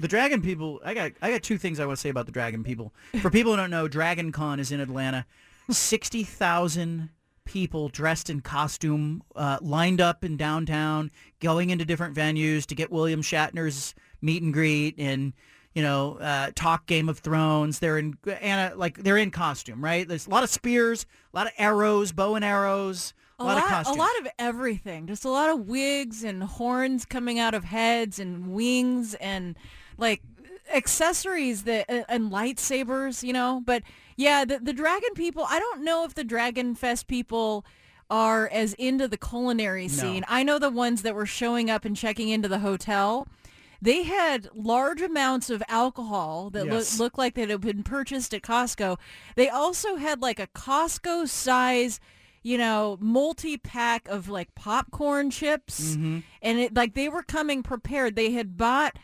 The 0.00 0.08
Dragon 0.08 0.42
People, 0.42 0.80
I 0.84 0.94
got 0.94 1.12
I 1.22 1.30
got 1.30 1.42
two 1.44 1.56
things 1.56 1.78
I 1.78 1.86
want 1.86 1.96
to 1.96 2.00
say 2.00 2.08
about 2.08 2.26
the 2.26 2.32
Dragon 2.32 2.64
People. 2.64 2.92
For 3.20 3.30
people 3.30 3.52
who 3.52 3.56
don't 3.56 3.70
know, 3.70 3.86
Dragon 3.86 4.32
Con 4.32 4.58
is 4.58 4.72
in 4.72 4.80
Atlanta. 4.80 5.24
60,000 5.70 7.10
people 7.44 7.88
dressed 7.88 8.28
in 8.28 8.40
costume, 8.40 9.22
uh, 9.36 9.58
lined 9.60 10.00
up 10.00 10.24
in 10.24 10.36
downtown, 10.36 11.10
going 11.40 11.70
into 11.70 11.84
different 11.84 12.16
venues 12.16 12.66
to 12.66 12.74
get 12.74 12.90
William 12.90 13.22
Shatner's 13.22 13.94
meet 14.20 14.42
and 14.42 14.52
greet 14.52 14.96
and, 14.98 15.32
you 15.74 15.82
know, 15.82 16.16
uh, 16.18 16.50
talk 16.54 16.86
Game 16.86 17.08
of 17.08 17.18
Thrones. 17.20 17.78
They're 17.78 17.98
in, 17.98 18.16
Anna, 18.40 18.74
like, 18.76 18.98
they're 18.98 19.16
in 19.18 19.30
costume, 19.30 19.82
right? 19.82 20.06
There's 20.06 20.26
a 20.26 20.30
lot 20.30 20.42
of 20.42 20.50
spears, 20.50 21.06
a 21.32 21.36
lot 21.36 21.46
of 21.46 21.52
arrows, 21.58 22.12
bow 22.12 22.34
and 22.34 22.44
arrows, 22.44 23.14
a, 23.42 23.44
lot, 23.44 23.86
of 23.86 23.94
a 23.94 23.98
lot 23.98 24.10
of 24.20 24.28
everything. 24.38 25.06
Just 25.06 25.24
a 25.24 25.30
lot 25.30 25.50
of 25.50 25.68
wigs 25.68 26.24
and 26.24 26.42
horns 26.42 27.04
coming 27.04 27.38
out 27.38 27.54
of 27.54 27.64
heads 27.64 28.18
and 28.18 28.52
wings 28.52 29.14
and 29.14 29.56
like 29.98 30.22
accessories 30.72 31.64
that 31.64 31.86
and 32.08 32.30
lightsabers, 32.30 33.22
you 33.22 33.32
know. 33.32 33.62
But 33.64 33.82
yeah, 34.16 34.44
the 34.44 34.58
the 34.58 34.72
dragon 34.72 35.10
people. 35.14 35.44
I 35.48 35.58
don't 35.58 35.82
know 35.84 36.04
if 36.04 36.14
the 36.14 36.24
Dragon 36.24 36.74
Fest 36.74 37.06
people 37.08 37.64
are 38.10 38.48
as 38.48 38.74
into 38.74 39.08
the 39.08 39.16
culinary 39.16 39.88
scene. 39.88 40.22
I 40.28 40.42
know 40.42 40.58
the 40.58 40.70
ones 40.70 41.00
that 41.02 41.14
were 41.14 41.24
showing 41.26 41.70
up 41.70 41.84
and 41.84 41.96
checking 41.96 42.28
into 42.28 42.46
the 42.48 42.58
hotel. 42.58 43.26
They 43.80 44.02
had 44.04 44.48
large 44.54 45.00
amounts 45.00 45.50
of 45.50 45.62
alcohol 45.66 46.50
that 46.50 46.66
Yes. 46.66 47.00
looked 47.00 47.18
like 47.18 47.34
that 47.34 47.48
had 47.48 47.62
been 47.62 47.82
purchased 47.82 48.32
at 48.34 48.42
Costco. 48.42 48.98
They 49.34 49.48
also 49.48 49.96
had 49.96 50.20
like 50.20 50.38
a 50.38 50.46
Costco 50.48 51.26
size 51.28 51.98
you 52.42 52.58
know, 52.58 52.98
multi-pack 53.00 54.08
of 54.08 54.28
like 54.28 54.54
popcorn 54.54 55.30
chips. 55.30 55.94
Mhm. 55.96 56.22
And 56.42 56.58
it 56.58 56.74
like 56.74 56.94
they 56.94 57.08
were 57.08 57.22
coming 57.22 57.62
prepared. 57.62 58.16
They 58.16 58.32
had 58.32 58.56
bought 58.56 58.96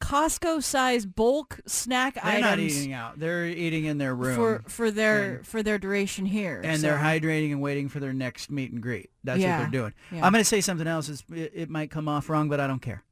Costco-sized 0.00 1.14
bulk 1.14 1.60
snack 1.66 2.16
items. 2.24 2.32
They're 2.32 2.40
not 2.50 2.58
eating 2.58 2.92
out. 2.92 3.18
They're 3.20 3.46
eating 3.46 3.84
in 3.84 3.98
their 3.98 4.14
room. 4.14 4.34
for 4.34 4.62
for 4.68 4.90
their 4.90 5.36
And- 5.36 5.46
for 5.46 5.62
their 5.62 5.78
duration 5.78 6.26
here. 6.26 6.60
and 6.64 6.80
so. 6.80 6.86
they're 6.88 6.98
hydrating 6.98 7.52
and 7.52 7.60
waiting 7.60 7.88
for 7.88 8.00
their 8.00 8.12
next 8.12 8.50
meet 8.50 8.72
and 8.72 8.82
greet. 8.82 9.10
That's 9.22 9.40
Yeah. 9.40 9.58
what 9.58 9.62
they're 9.70 9.80
doing. 9.80 9.94
Yeah. 10.10 10.24
I'm 10.26 10.32
going 10.32 10.40
to 10.42 10.48
say 10.48 10.60
something 10.60 10.86
else. 10.86 11.08
It's, 11.08 11.22
it, 11.32 11.52
it 11.54 11.70
might 11.70 11.90
come 11.90 12.08
off 12.08 12.28
wrong, 12.28 12.48
but 12.48 12.58
I 12.60 12.66
don't 12.66 12.82
care. 12.82 13.04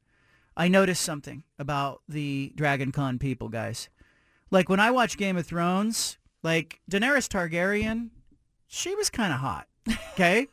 I 0.57 0.67
noticed 0.67 1.03
something 1.03 1.43
about 1.57 2.01
the 2.09 2.51
Dragon 2.55 2.91
Con 2.91 3.17
people, 3.17 3.47
guys. 3.47 3.87
Like 4.51 4.67
when 4.67 4.79
I 4.81 4.91
watch 4.91 5.15
Game 5.15 5.37
of 5.37 5.45
Thrones, 5.45 6.17
like 6.43 6.81
Daenerys 6.91 7.29
Targaryen, 7.29 8.09
she 8.67 8.93
was 8.95 9.09
kind 9.09 9.31
of 9.31 9.39
hot. 9.39 9.67
Okay, 10.13 10.47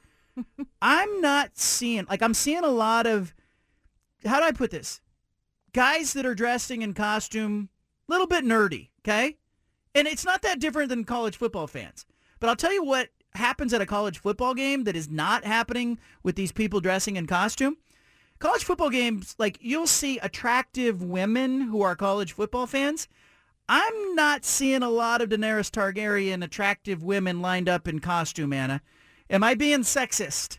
I'm 0.80 1.20
not 1.20 1.56
seeing 1.58 2.06
like 2.08 2.22
I'm 2.22 2.34
seeing 2.34 2.64
a 2.64 2.70
lot 2.70 3.06
of 3.06 3.34
how 4.24 4.38
do 4.38 4.46
I 4.46 4.52
put 4.52 4.70
this? 4.70 5.00
Guys 5.72 6.12
that 6.14 6.26
are 6.26 6.34
dressing 6.34 6.82
in 6.82 6.94
costume, 6.94 7.68
a 8.08 8.12
little 8.12 8.26
bit 8.26 8.44
nerdy. 8.44 8.88
Okay, 9.00 9.36
and 9.94 10.06
it's 10.06 10.24
not 10.24 10.42
that 10.42 10.60
different 10.60 10.88
than 10.88 11.04
college 11.04 11.36
football 11.36 11.66
fans. 11.66 12.06
But 12.40 12.48
I'll 12.48 12.56
tell 12.56 12.72
you 12.72 12.84
what 12.84 13.08
happens 13.34 13.72
at 13.72 13.80
a 13.80 13.86
college 13.86 14.18
football 14.18 14.54
game 14.54 14.84
that 14.84 14.96
is 14.96 15.10
not 15.10 15.44
happening 15.44 15.98
with 16.22 16.36
these 16.36 16.52
people 16.52 16.80
dressing 16.80 17.16
in 17.16 17.26
costume. 17.26 17.76
College 18.38 18.64
football 18.64 18.90
games, 18.90 19.34
like 19.38 19.58
you'll 19.60 19.86
see 19.86 20.18
attractive 20.18 21.02
women 21.02 21.62
who 21.62 21.80
are 21.82 21.96
college 21.96 22.32
football 22.32 22.66
fans. 22.66 23.08
I'm 23.68 24.14
not 24.14 24.44
seeing 24.44 24.82
a 24.82 24.90
lot 24.90 25.20
of 25.20 25.30
Daenerys 25.30 25.70
Targaryen 25.70 26.44
attractive 26.44 27.02
women 27.02 27.40
lined 27.40 27.68
up 27.68 27.88
in 27.88 27.98
costume, 27.98 28.52
Anna. 28.52 28.82
Am 29.30 29.42
I 29.42 29.54
being 29.54 29.80
sexist? 29.80 30.58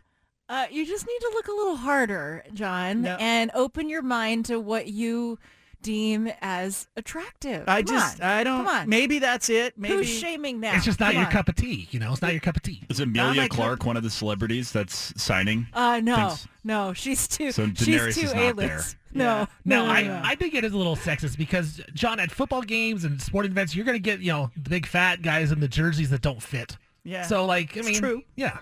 Uh, 0.49 0.65
you 0.71 0.85
just 0.85 1.05
need 1.05 1.19
to 1.19 1.31
look 1.33 1.47
a 1.47 1.51
little 1.51 1.75
harder, 1.75 2.43
John, 2.53 3.05
and 3.05 3.51
open 3.53 3.89
your 3.89 4.01
mind 4.01 4.45
to 4.45 4.59
what 4.59 4.87
you 4.87 5.39
deem 5.81 6.29
as 6.41 6.87
attractive. 6.95 7.65
I 7.67 7.81
Come 7.83 7.95
just, 7.95 8.21
on. 8.21 8.27
I 8.27 8.43
don't. 8.45 8.65
Come 8.65 8.67
on. 8.75 8.89
Maybe 8.89 9.19
that's 9.19 9.49
it. 9.49 9.77
Maybe 9.77 9.95
Who's 9.95 10.07
shaming 10.09 10.59
now? 10.61 10.73
It's 10.75 10.85
just 10.85 10.99
not 11.01 11.07
Come 11.07 11.17
your 11.17 11.25
on. 11.25 11.31
cup 11.31 11.49
of 11.49 11.55
tea. 11.55 11.87
You 11.91 11.99
know, 11.99 12.11
it's 12.13 12.21
not 12.21 12.31
your 12.31 12.39
cup 12.39 12.55
of 12.55 12.61
tea. 12.63 12.81
Is 12.89 12.99
Emilia 13.01 13.49
Clarke 13.49 13.85
one 13.85 13.97
of 13.97 14.03
the 14.03 14.09
celebrities 14.09 14.71
that's 14.71 15.13
signing? 15.21 15.67
Uh, 15.73 15.99
no, 16.01 16.15
Thinks- 16.29 16.47
no, 16.63 16.93
she's 16.93 17.27
too. 17.27 17.51
So 17.51 17.65
she's 17.67 17.87
Daenerys 17.87 18.15
too 18.15 18.21
is 18.27 18.33
not 18.33 18.43
A-list. 18.53 18.95
No, 19.13 19.47
No, 19.65 19.85
no, 19.85 19.91
I, 19.91 20.03
no. 20.03 20.21
I 20.23 20.35
think 20.35 20.53
it 20.53 20.63
is 20.63 20.71
a 20.73 20.77
little 20.77 20.95
sexist 20.95 21.37
because 21.37 21.81
John, 21.93 22.19
at 22.21 22.31
football 22.31 22.61
games 22.61 23.03
and 23.03 23.21
sporting 23.21 23.51
events, 23.51 23.75
you're 23.75 23.85
going 23.85 23.95
to 23.95 23.99
get 24.01 24.19
you 24.21 24.31
know 24.31 24.49
the 24.55 24.69
big 24.69 24.85
fat 24.85 25.21
guys 25.21 25.51
in 25.51 25.59
the 25.59 25.67
jerseys 25.67 26.09
that 26.11 26.21
don't 26.21 26.41
fit. 26.41 26.77
Yeah. 27.07 27.23
So 27.23 27.45
like, 27.45 27.75
I 27.77 27.79
It's 27.79 27.87
mean, 27.87 27.99
true. 27.99 28.23
Yeah, 28.35 28.57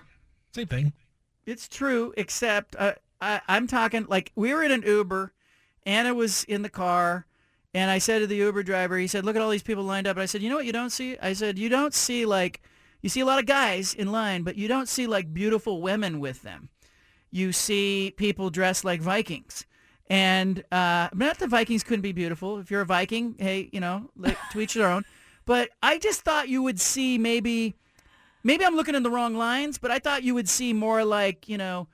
same 0.54 0.68
thing. 0.68 0.92
It's 1.46 1.66
true, 1.66 2.14
except 2.16 2.76
uh, 2.76 2.92
I, 3.20 3.40
I'm 3.48 3.66
talking 3.66 4.06
like 4.08 4.30
we 4.36 4.54
were 4.54 4.62
in 4.62 4.70
an 4.70 4.82
Uber. 4.82 5.32
Anna 5.84 6.14
was 6.14 6.44
in 6.44 6.62
the 6.62 6.68
car, 6.68 7.26
and 7.74 7.90
I 7.90 7.98
said 7.98 8.20
to 8.20 8.26
the 8.28 8.36
Uber 8.36 8.62
driver, 8.62 8.98
he 8.98 9.08
said, 9.08 9.24
"Look 9.24 9.34
at 9.34 9.42
all 9.42 9.50
these 9.50 9.64
people 9.64 9.82
lined 9.82 10.06
up." 10.06 10.16
And 10.16 10.22
I 10.22 10.26
said, 10.26 10.42
"You 10.42 10.48
know 10.48 10.56
what? 10.56 10.64
You 10.64 10.72
don't 10.72 10.90
see." 10.90 11.18
I 11.20 11.32
said, 11.32 11.58
"You 11.58 11.68
don't 11.68 11.92
see 11.92 12.24
like 12.24 12.62
you 13.02 13.08
see 13.08 13.20
a 13.20 13.26
lot 13.26 13.40
of 13.40 13.46
guys 13.46 13.94
in 13.94 14.12
line, 14.12 14.44
but 14.44 14.54
you 14.56 14.68
don't 14.68 14.88
see 14.88 15.08
like 15.08 15.34
beautiful 15.34 15.82
women 15.82 16.20
with 16.20 16.42
them. 16.42 16.68
You 17.32 17.52
see 17.52 18.14
people 18.16 18.50
dressed 18.50 18.84
like 18.84 19.00
Vikings." 19.00 19.66
And 20.08 20.62
uh, 20.70 21.08
not 21.14 21.40
that 21.40 21.48
Vikings 21.48 21.82
couldn't 21.82 22.02
be 22.02 22.12
beautiful. 22.12 22.58
If 22.58 22.70
you're 22.70 22.82
a 22.82 22.86
Viking, 22.86 23.34
hey, 23.40 23.68
you 23.72 23.80
know, 23.80 24.08
like, 24.16 24.38
to 24.52 24.60
each 24.60 24.74
their 24.74 24.88
own. 24.88 25.04
But 25.46 25.70
I 25.80 25.98
just 25.98 26.22
thought 26.22 26.48
you 26.48 26.60
would 26.64 26.80
see 26.80 27.18
maybe 27.18 27.76
maybe 28.46 28.64
I'm 28.64 28.76
looking 28.76 28.94
in 28.94 29.02
the 29.02 29.10
wrong 29.10 29.34
lines, 29.34 29.76
but 29.78 29.90
I 29.90 29.98
thought 29.98 30.22
you 30.22 30.34
would 30.34 30.48
see 30.48 30.72
more 30.72 31.04
like 31.04 31.48
you 31.48 31.58
know, 31.58 31.88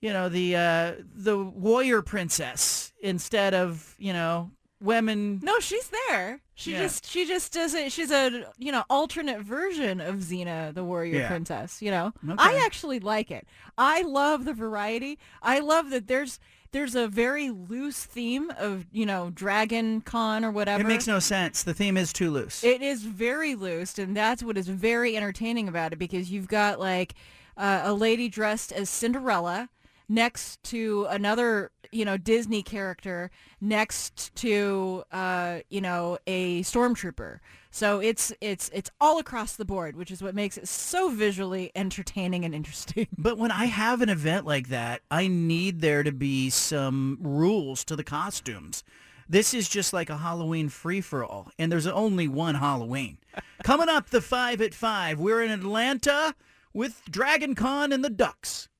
you 0.00 0.12
know 0.12 0.28
the 0.28 0.56
uh, 0.56 0.92
the 1.14 1.36
warrior 1.36 2.00
princess 2.02 2.92
instead 3.02 3.52
of 3.54 3.94
you 3.98 4.12
know 4.12 4.50
women. 4.80 5.40
No, 5.42 5.58
she's 5.58 5.90
there. 6.08 6.40
She 6.54 6.72
Yeah. 6.72 6.78
just 6.84 7.06
she 7.06 7.24
just 7.26 7.52
doesn't. 7.52 7.90
She's 7.90 8.10
a 8.10 8.46
you 8.58 8.72
know 8.72 8.84
alternate 8.88 9.40
version 9.42 10.00
of 10.00 10.16
Xena, 10.16 10.72
the 10.72 10.84
warrior 10.84 11.18
Yeah. 11.20 11.28
princess. 11.28 11.82
You 11.82 11.90
know, 11.90 12.12
Okay. 12.24 12.36
I 12.38 12.62
actually 12.64 13.00
like 13.00 13.30
it. 13.30 13.46
I 13.76 14.02
love 14.02 14.44
the 14.44 14.54
variety. 14.54 15.18
I 15.42 15.58
love 15.60 15.90
that 15.90 16.06
there's 16.06 16.38
there's 16.72 16.94
a 16.94 17.08
very 17.08 17.50
loose 17.50 18.04
theme 18.04 18.50
of 18.58 18.86
you 18.92 19.06
know 19.06 19.30
Dragon 19.30 20.00
Con 20.00 20.44
or 20.44 20.50
whatever. 20.50 20.82
It 20.82 20.86
makes 20.86 21.06
no 21.06 21.18
sense. 21.18 21.62
The 21.62 21.74
theme 21.74 21.96
is 21.96 22.12
too 22.12 22.30
loose. 22.30 22.62
It 22.62 22.82
is 22.82 23.02
very 23.02 23.54
loose, 23.54 23.98
and 23.98 24.16
that's 24.16 24.42
what 24.42 24.56
is 24.56 24.68
very 24.68 25.16
entertaining 25.16 25.68
about 25.68 25.92
it 25.92 25.96
because 25.96 26.30
you've 26.30 26.48
got 26.48 26.78
like 26.78 27.14
uh, 27.56 27.82
a 27.84 27.92
lady 27.92 28.28
dressed 28.28 28.72
as 28.72 28.88
Cinderella 28.88 29.68
next 30.08 30.62
to 30.64 31.06
another, 31.10 31.70
you 31.92 32.04
know, 32.04 32.16
Disney 32.16 32.62
character 32.62 33.30
next 33.60 34.34
to, 34.36 35.04
uh, 35.12 35.58
you 35.68 35.80
know, 35.80 36.18
a 36.26 36.62
stormtrooper. 36.62 37.40
So 37.70 38.00
it's 38.00 38.32
it's 38.40 38.70
it's 38.72 38.90
all 39.00 39.18
across 39.18 39.56
the 39.56 39.64
board, 39.64 39.96
which 39.96 40.10
is 40.10 40.22
what 40.22 40.34
makes 40.34 40.56
it 40.56 40.68
so 40.68 41.10
visually 41.10 41.70
entertaining 41.74 42.44
and 42.44 42.54
interesting. 42.54 43.08
But 43.16 43.38
when 43.38 43.50
I 43.50 43.66
have 43.66 44.00
an 44.00 44.08
event 44.08 44.46
like 44.46 44.68
that, 44.68 45.02
I 45.10 45.28
need 45.28 45.80
there 45.80 46.02
to 46.02 46.12
be 46.12 46.50
some 46.50 47.18
rules 47.20 47.84
to 47.84 47.96
the 47.96 48.04
costumes. 48.04 48.84
This 49.28 49.52
is 49.52 49.68
just 49.68 49.92
like 49.92 50.08
a 50.08 50.16
Halloween 50.16 50.70
free-for-all, 50.70 51.50
and 51.58 51.70
there's 51.70 51.86
only 51.86 52.28
one 52.28 52.54
Halloween. 52.54 53.18
Coming 53.62 53.90
up, 53.90 54.08
the 54.08 54.22
5 54.22 54.62
at 54.62 54.72
5, 54.72 55.20
we're 55.20 55.42
in 55.42 55.50
Atlanta 55.50 56.34
with 56.72 57.02
Dragon 57.10 57.54
Con 57.54 57.92
and 57.92 58.02
the 58.02 58.08
Ducks. 58.08 58.70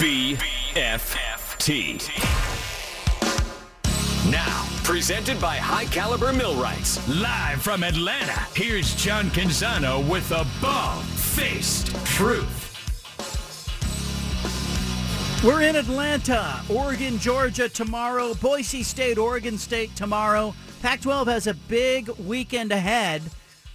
BFFT. 0.00 2.00
Now, 4.28 4.66
presented 4.84 5.40
by 5.40 5.56
High 5.56 5.86
Caliber 5.86 6.30
Millwrights. 6.30 7.00
Live 7.08 7.62
from 7.62 7.82
Atlanta, 7.82 8.38
here's 8.54 8.94
John 8.94 9.30
Canzano 9.30 10.06
with 10.06 10.28
the 10.28 10.46
Bald 10.60 11.04
Faced 11.04 11.96
Truth. 12.04 12.66
We're 15.42 15.62
in 15.62 15.74
Atlanta, 15.74 16.60
Oregon, 16.68 17.18
Georgia 17.18 17.66
tomorrow, 17.66 18.34
Boise 18.34 18.82
State, 18.82 19.16
Oregon 19.16 19.56
State 19.56 19.96
tomorrow. 19.96 20.54
Pac-12 20.82 21.26
has 21.28 21.46
a 21.46 21.54
big 21.54 22.10
weekend 22.18 22.72
ahead. 22.72 23.22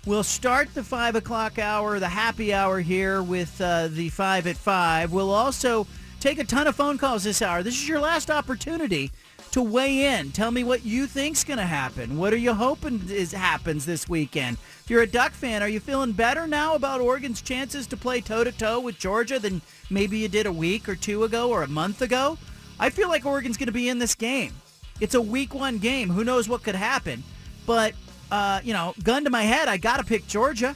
We'll 0.06 0.24
start 0.24 0.72
the 0.76 0.84
5 0.84 1.16
o'clock 1.16 1.58
hour, 1.58 2.00
the 2.00 2.08
happy 2.08 2.54
hour 2.54 2.82
here 2.82 3.24
with 3.24 3.60
uh, 3.60 3.88
the 3.88 4.10
5 4.10 4.46
at 4.46 4.58
5. 4.58 5.12
We'll 5.12 5.34
also 5.34 5.88
take 6.20 6.38
a 6.38 6.44
ton 6.44 6.68
of 6.68 6.76
phone 6.76 7.00
calls 7.00 7.24
this 7.24 7.42
hour. 7.42 7.64
This 7.64 7.82
is 7.82 7.90
your 7.90 8.00
last 8.00 8.30
opportunity 8.30 9.10
to 9.56 9.61
weigh 9.61 10.18
in. 10.18 10.34
Tell 10.34 10.52
me 10.52 10.65
what 10.65 10.84
you 10.84 11.07
think's 11.07 11.45
going 11.45 11.60
to 11.60 11.65
happen. 11.65 12.18
What 12.18 12.34
are 12.34 12.38
you 12.38 12.53
hoping 12.53 13.02
is 13.10 13.32
happens 13.32 13.86
this 13.86 14.10
weekend? 14.10 14.57
If 14.84 14.90
you're 14.90 15.03
a 15.03 15.07
Duck 15.07 15.32
fan, 15.32 15.64
are 15.64 15.69
you 15.69 15.80
feeling 15.80 16.11
better 16.11 16.45
now 16.45 16.76
about 16.76 16.99
Oregon's 16.99 17.41
chances 17.41 17.88
to 17.88 17.95
play 17.95 18.19
toe-to-toe 18.19 18.82
with 18.82 18.99
Georgia 18.99 19.40
than 19.40 19.61
maybe 19.90 20.18
you 20.18 20.27
did 20.27 20.45
a 20.45 20.52
week 20.52 20.90
or 20.90 20.95
two 20.95 21.23
ago 21.23 21.52
or 21.52 21.64
a 21.64 21.69
month 21.69 22.02
ago? 22.02 22.38
I 22.82 22.90
feel 22.90 23.07
like 23.07 23.26
Oregon's 23.26 23.56
going 23.56 23.68
to 23.68 23.72
be 23.72 23.88
in 23.88 23.98
this 23.98 24.14
game. 24.14 24.52
It's 24.99 25.15
a 25.15 25.22
week 25.22 25.56
one 25.56 25.77
game. 25.77 26.10
Who 26.10 26.26
knows 26.26 26.49
what 26.49 26.61
could 26.61 26.76
happen? 26.76 27.23
But, 27.65 27.94
uh, 28.32 28.60
you 28.61 28.73
know, 28.73 28.94
gun 29.06 29.23
to 29.23 29.30
my 29.30 29.44
head, 29.44 29.69
I 29.69 29.77
got 29.77 29.99
to 29.99 30.03
pick 30.03 30.27
Georgia. 30.27 30.76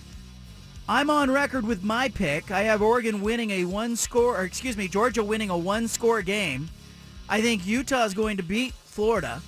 I'm 0.87 1.09
on 1.09 1.29
record 1.29 1.67
with 1.67 1.83
my 1.83 2.07
pick. 2.07 2.49
I 2.49 2.61
have 2.61 2.81
Oregon 2.81 3.19
winning 3.19 3.51
a 3.51 3.65
one 3.65 3.97
score, 3.97 4.37
or 4.37 4.43
excuse 4.45 4.77
me, 4.77 4.87
Georgia 4.87 5.21
winning 5.21 5.49
a 5.49 5.57
one 5.57 5.89
score 5.89 6.21
game. 6.21 6.69
I 7.29 7.41
think 7.41 7.65
Utah 7.65 8.05
is 8.05 8.13
going 8.13 8.37
to 8.37 8.43
beat 8.43 8.73
Florida, 8.73 9.41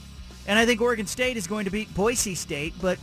and 0.48 0.60
I 0.60 0.66
think 0.66 0.82
Oregon 0.82 1.08
State 1.08 1.36
is 1.36 1.48
going 1.48 1.66
to 1.66 1.72
beat 1.72 1.94
Boise 1.96 2.36
State. 2.36 2.74
But 2.80 3.00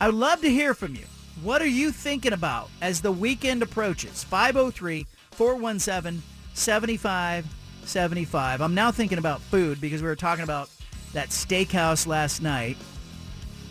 I 0.00 0.06
would 0.06 0.16
love 0.16 0.40
to 0.40 0.50
hear 0.50 0.74
from 0.74 0.94
you. 0.94 1.04
What 1.42 1.62
are 1.62 1.66
you 1.66 1.92
thinking 1.92 2.32
about 2.32 2.70
as 2.82 3.00
the 3.00 3.12
weekend 3.12 3.62
approaches? 3.62 4.24
503 4.24 5.06
417 5.30 6.22
7575. 6.54 8.60
I'm 8.60 8.74
now 8.74 8.90
thinking 8.90 9.18
about 9.18 9.40
food 9.40 9.80
because 9.80 10.02
we 10.02 10.08
were 10.08 10.16
talking 10.16 10.44
about 10.44 10.68
that 11.12 11.28
steakhouse 11.28 12.06
last 12.06 12.42
night, 12.42 12.76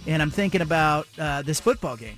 and 0.08 0.22
I'm 0.22 0.32
thinking 0.32 0.62
about 0.62 1.08
uh, 1.20 1.42
this 1.42 1.60
football 1.60 1.98
game 1.98 2.18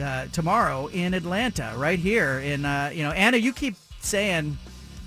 uh, 0.00 0.26
tomorrow 0.26 0.88
in 0.88 1.14
Atlanta, 1.14 1.72
right 1.76 1.98
here. 1.98 2.38
And 2.38 2.66
uh, 2.66 2.90
you 2.92 3.02
know, 3.02 3.12
Anna, 3.12 3.38
you 3.38 3.52
keep 3.52 3.76
saying, 4.00 4.58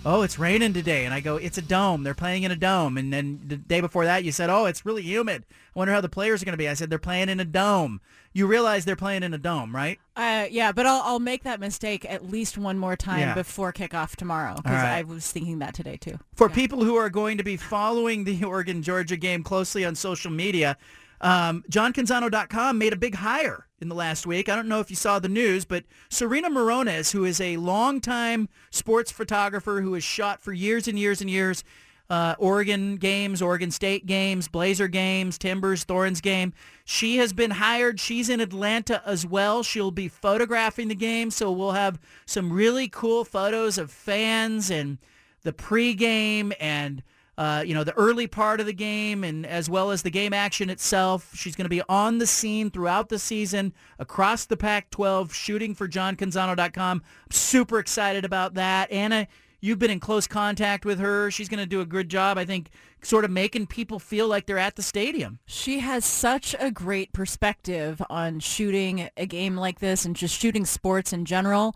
"Oh, 0.06 0.22
it's 0.22 0.40
raining 0.40 0.74
today," 0.74 1.06
and 1.06 1.14
I 1.14 1.20
go, 1.20 1.38
"It's 1.38 1.58
a 1.58 1.62
dome. 1.62 2.04
They're 2.04 2.14
playing 2.14 2.44
in 2.44 2.52
a 2.52 2.56
dome." 2.56 2.98
And 2.98 3.12
then 3.12 3.42
the 3.46 3.58
day 3.58 3.82
before 3.82 4.06
that, 4.06 4.24
you 4.24 4.32
said, 4.32 4.50
"Oh, 4.50 4.66
it's 4.66 4.86
really 4.86 5.02
humid. 5.04 5.46
I 5.50 5.80
wonder 5.80 5.94
how 5.94 6.02
the 6.02 6.10
players 6.10 6.42
are 6.42 6.46
going 6.46 6.54
to 6.54 6.58
be." 6.58 6.70
I 6.70 6.74
said, 6.74 6.90
"They're 6.90 7.00
playing 7.00 7.30
in 7.30 7.40
a 7.40 7.46
dome." 7.46 8.02
You 8.34 8.46
realize 8.46 8.86
they're 8.86 8.96
playing 8.96 9.24
in 9.24 9.34
a 9.34 9.38
dome, 9.40 9.76
right? 9.76 10.00
Uh, 10.16 10.46
yeah, 10.52 10.72
but 10.72 10.86
I'll, 10.86 11.02
I'll 11.04 11.20
make 11.20 11.44
that 11.44 11.60
mistake 11.60 12.06
at 12.08 12.30
least 12.30 12.56
one 12.58 12.78
more 12.78 12.96
time 12.96 13.20
Yeah. 13.20 13.34
before 13.34 13.74
kickoff 13.74 14.16
tomorrow 14.16 14.56
because 14.56 14.74
right. 14.74 14.98
I 15.00 15.04
was 15.04 15.32
thinking 15.32 15.58
that 15.60 15.74
today 15.74 15.98
too. 15.98 16.20
For 16.36 16.48
people 16.48 16.84
who 16.84 16.96
are 16.96 17.10
going 17.10 17.38
to 17.40 17.44
be 17.44 17.58
following 17.58 18.26
the 18.26 18.44
Oregon 18.44 18.84
Georgia 18.84 19.18
game 19.18 19.42
closely 19.44 19.84
on 19.86 19.96
social 19.96 20.30
media, 20.30 20.78
um, 21.20 21.64
JohnCanzano.com 21.72 22.78
made 22.78 22.94
a 22.94 22.98
big 22.98 23.16
hire 23.16 23.67
in 23.80 23.90
the 23.90 23.96
last 23.96 24.26
week. 24.26 24.50
I 24.50 24.56
don't 24.56 24.68
know 24.68 24.80
if 24.80 24.90
you 24.90 24.96
saw 24.96 25.20
the 25.20 25.30
news, 25.30 25.66
but 25.66 25.84
Serena 26.10 26.50
Morones, 26.50 27.12
who 27.12 27.26
is 27.26 27.40
a 27.40 27.58
longtime 27.58 28.50
sports 28.72 29.12
photographer 29.12 29.82
who 29.82 29.94
has 29.94 30.04
shot 30.04 30.42
for 30.42 30.52
years 30.52 30.88
and 30.88 30.98
years 30.98 31.22
and 31.22 31.30
years, 31.30 31.64
uh, 32.10 32.36
Oregon 32.40 32.96
games, 32.96 33.42
Oregon 33.42 33.70
State 33.70 34.06
games, 34.06 34.48
Blazer 34.48 34.88
games, 34.88 35.38
Timbers, 35.38 35.84
Thorns 35.84 36.22
game. 36.22 36.54
She 36.86 37.18
has 37.18 37.34
been 37.34 37.52
hired. 37.52 38.00
She's 38.00 38.30
in 38.30 38.40
Atlanta 38.40 39.02
as 39.06 39.26
well. 39.26 39.62
She'll 39.62 39.92
be 39.92 40.08
photographing 40.08 40.88
the 40.88 40.96
game, 40.96 41.32
so 41.32 41.52
we'll 41.52 41.74
have 41.74 42.00
some 42.26 42.54
really 42.54 42.88
cool 42.88 43.26
photos 43.26 43.78
of 43.78 43.92
fans 43.92 44.72
and 44.72 44.98
the 45.44 45.52
pregame 45.54 46.54
and 46.60 47.04
uh, 47.38 47.64
you 47.66 47.74
know 47.74 47.84
the 47.84 47.94
early 47.94 48.28
part 48.28 48.60
of 48.60 48.66
the 48.66 48.74
game 48.74 49.24
and 49.24 49.46
as 49.46 49.70
well 49.70 49.92
as 49.92 50.02
the 50.02 50.10
game 50.10 50.34
action 50.34 50.70
itself. 50.70 51.32
She's 51.36 51.56
going 51.56 51.66
to 51.66 51.70
be 51.70 51.82
on 51.88 52.18
the 52.18 52.28
scene 52.28 52.72
throughout 52.72 53.10
the 53.10 53.20
season 53.20 53.74
across 54.00 54.46
the 54.46 54.58
Pac-12, 54.58 55.32
shooting 55.32 55.76
for 55.76 55.88
JohnCanzano.com. 55.88 57.02
I'm 57.26 57.32
super 57.32 57.80
excited 57.80 58.26
about 58.26 58.56
that. 58.56 58.92
Anna, 58.92 59.28
you've 59.60 59.80
been 59.80 59.92
in 59.92 60.00
close 60.00 60.28
contact 60.28 60.86
with 60.86 61.00
her. 61.00 61.30
She's 61.30 61.50
going 61.50 61.60
to 61.60 61.66
do 61.66 61.82
a 61.82 61.86
good 61.86 62.10
job, 62.10 62.38
I 62.38 62.46
think, 62.46 62.70
sort 63.02 63.26
of 63.26 63.32
making 63.32 63.68
people 63.68 64.00
feel 64.00 64.28
like 64.28 64.46
they're 64.46 64.58
at 64.58 64.76
the 64.76 64.82
stadium. 64.82 65.40
She 65.46 65.80
has 65.80 66.06
such 66.06 66.56
a 66.60 66.72
great 66.72 67.14
perspective 67.14 68.02
on 68.10 68.40
shooting 68.40 69.10
a 69.16 69.26
game 69.26 69.56
like 69.56 69.80
this 69.80 70.06
and 70.06 70.16
just 70.16 70.40
shooting 70.40 70.66
sports 70.66 71.14
in 71.14 71.26
general. 71.26 71.76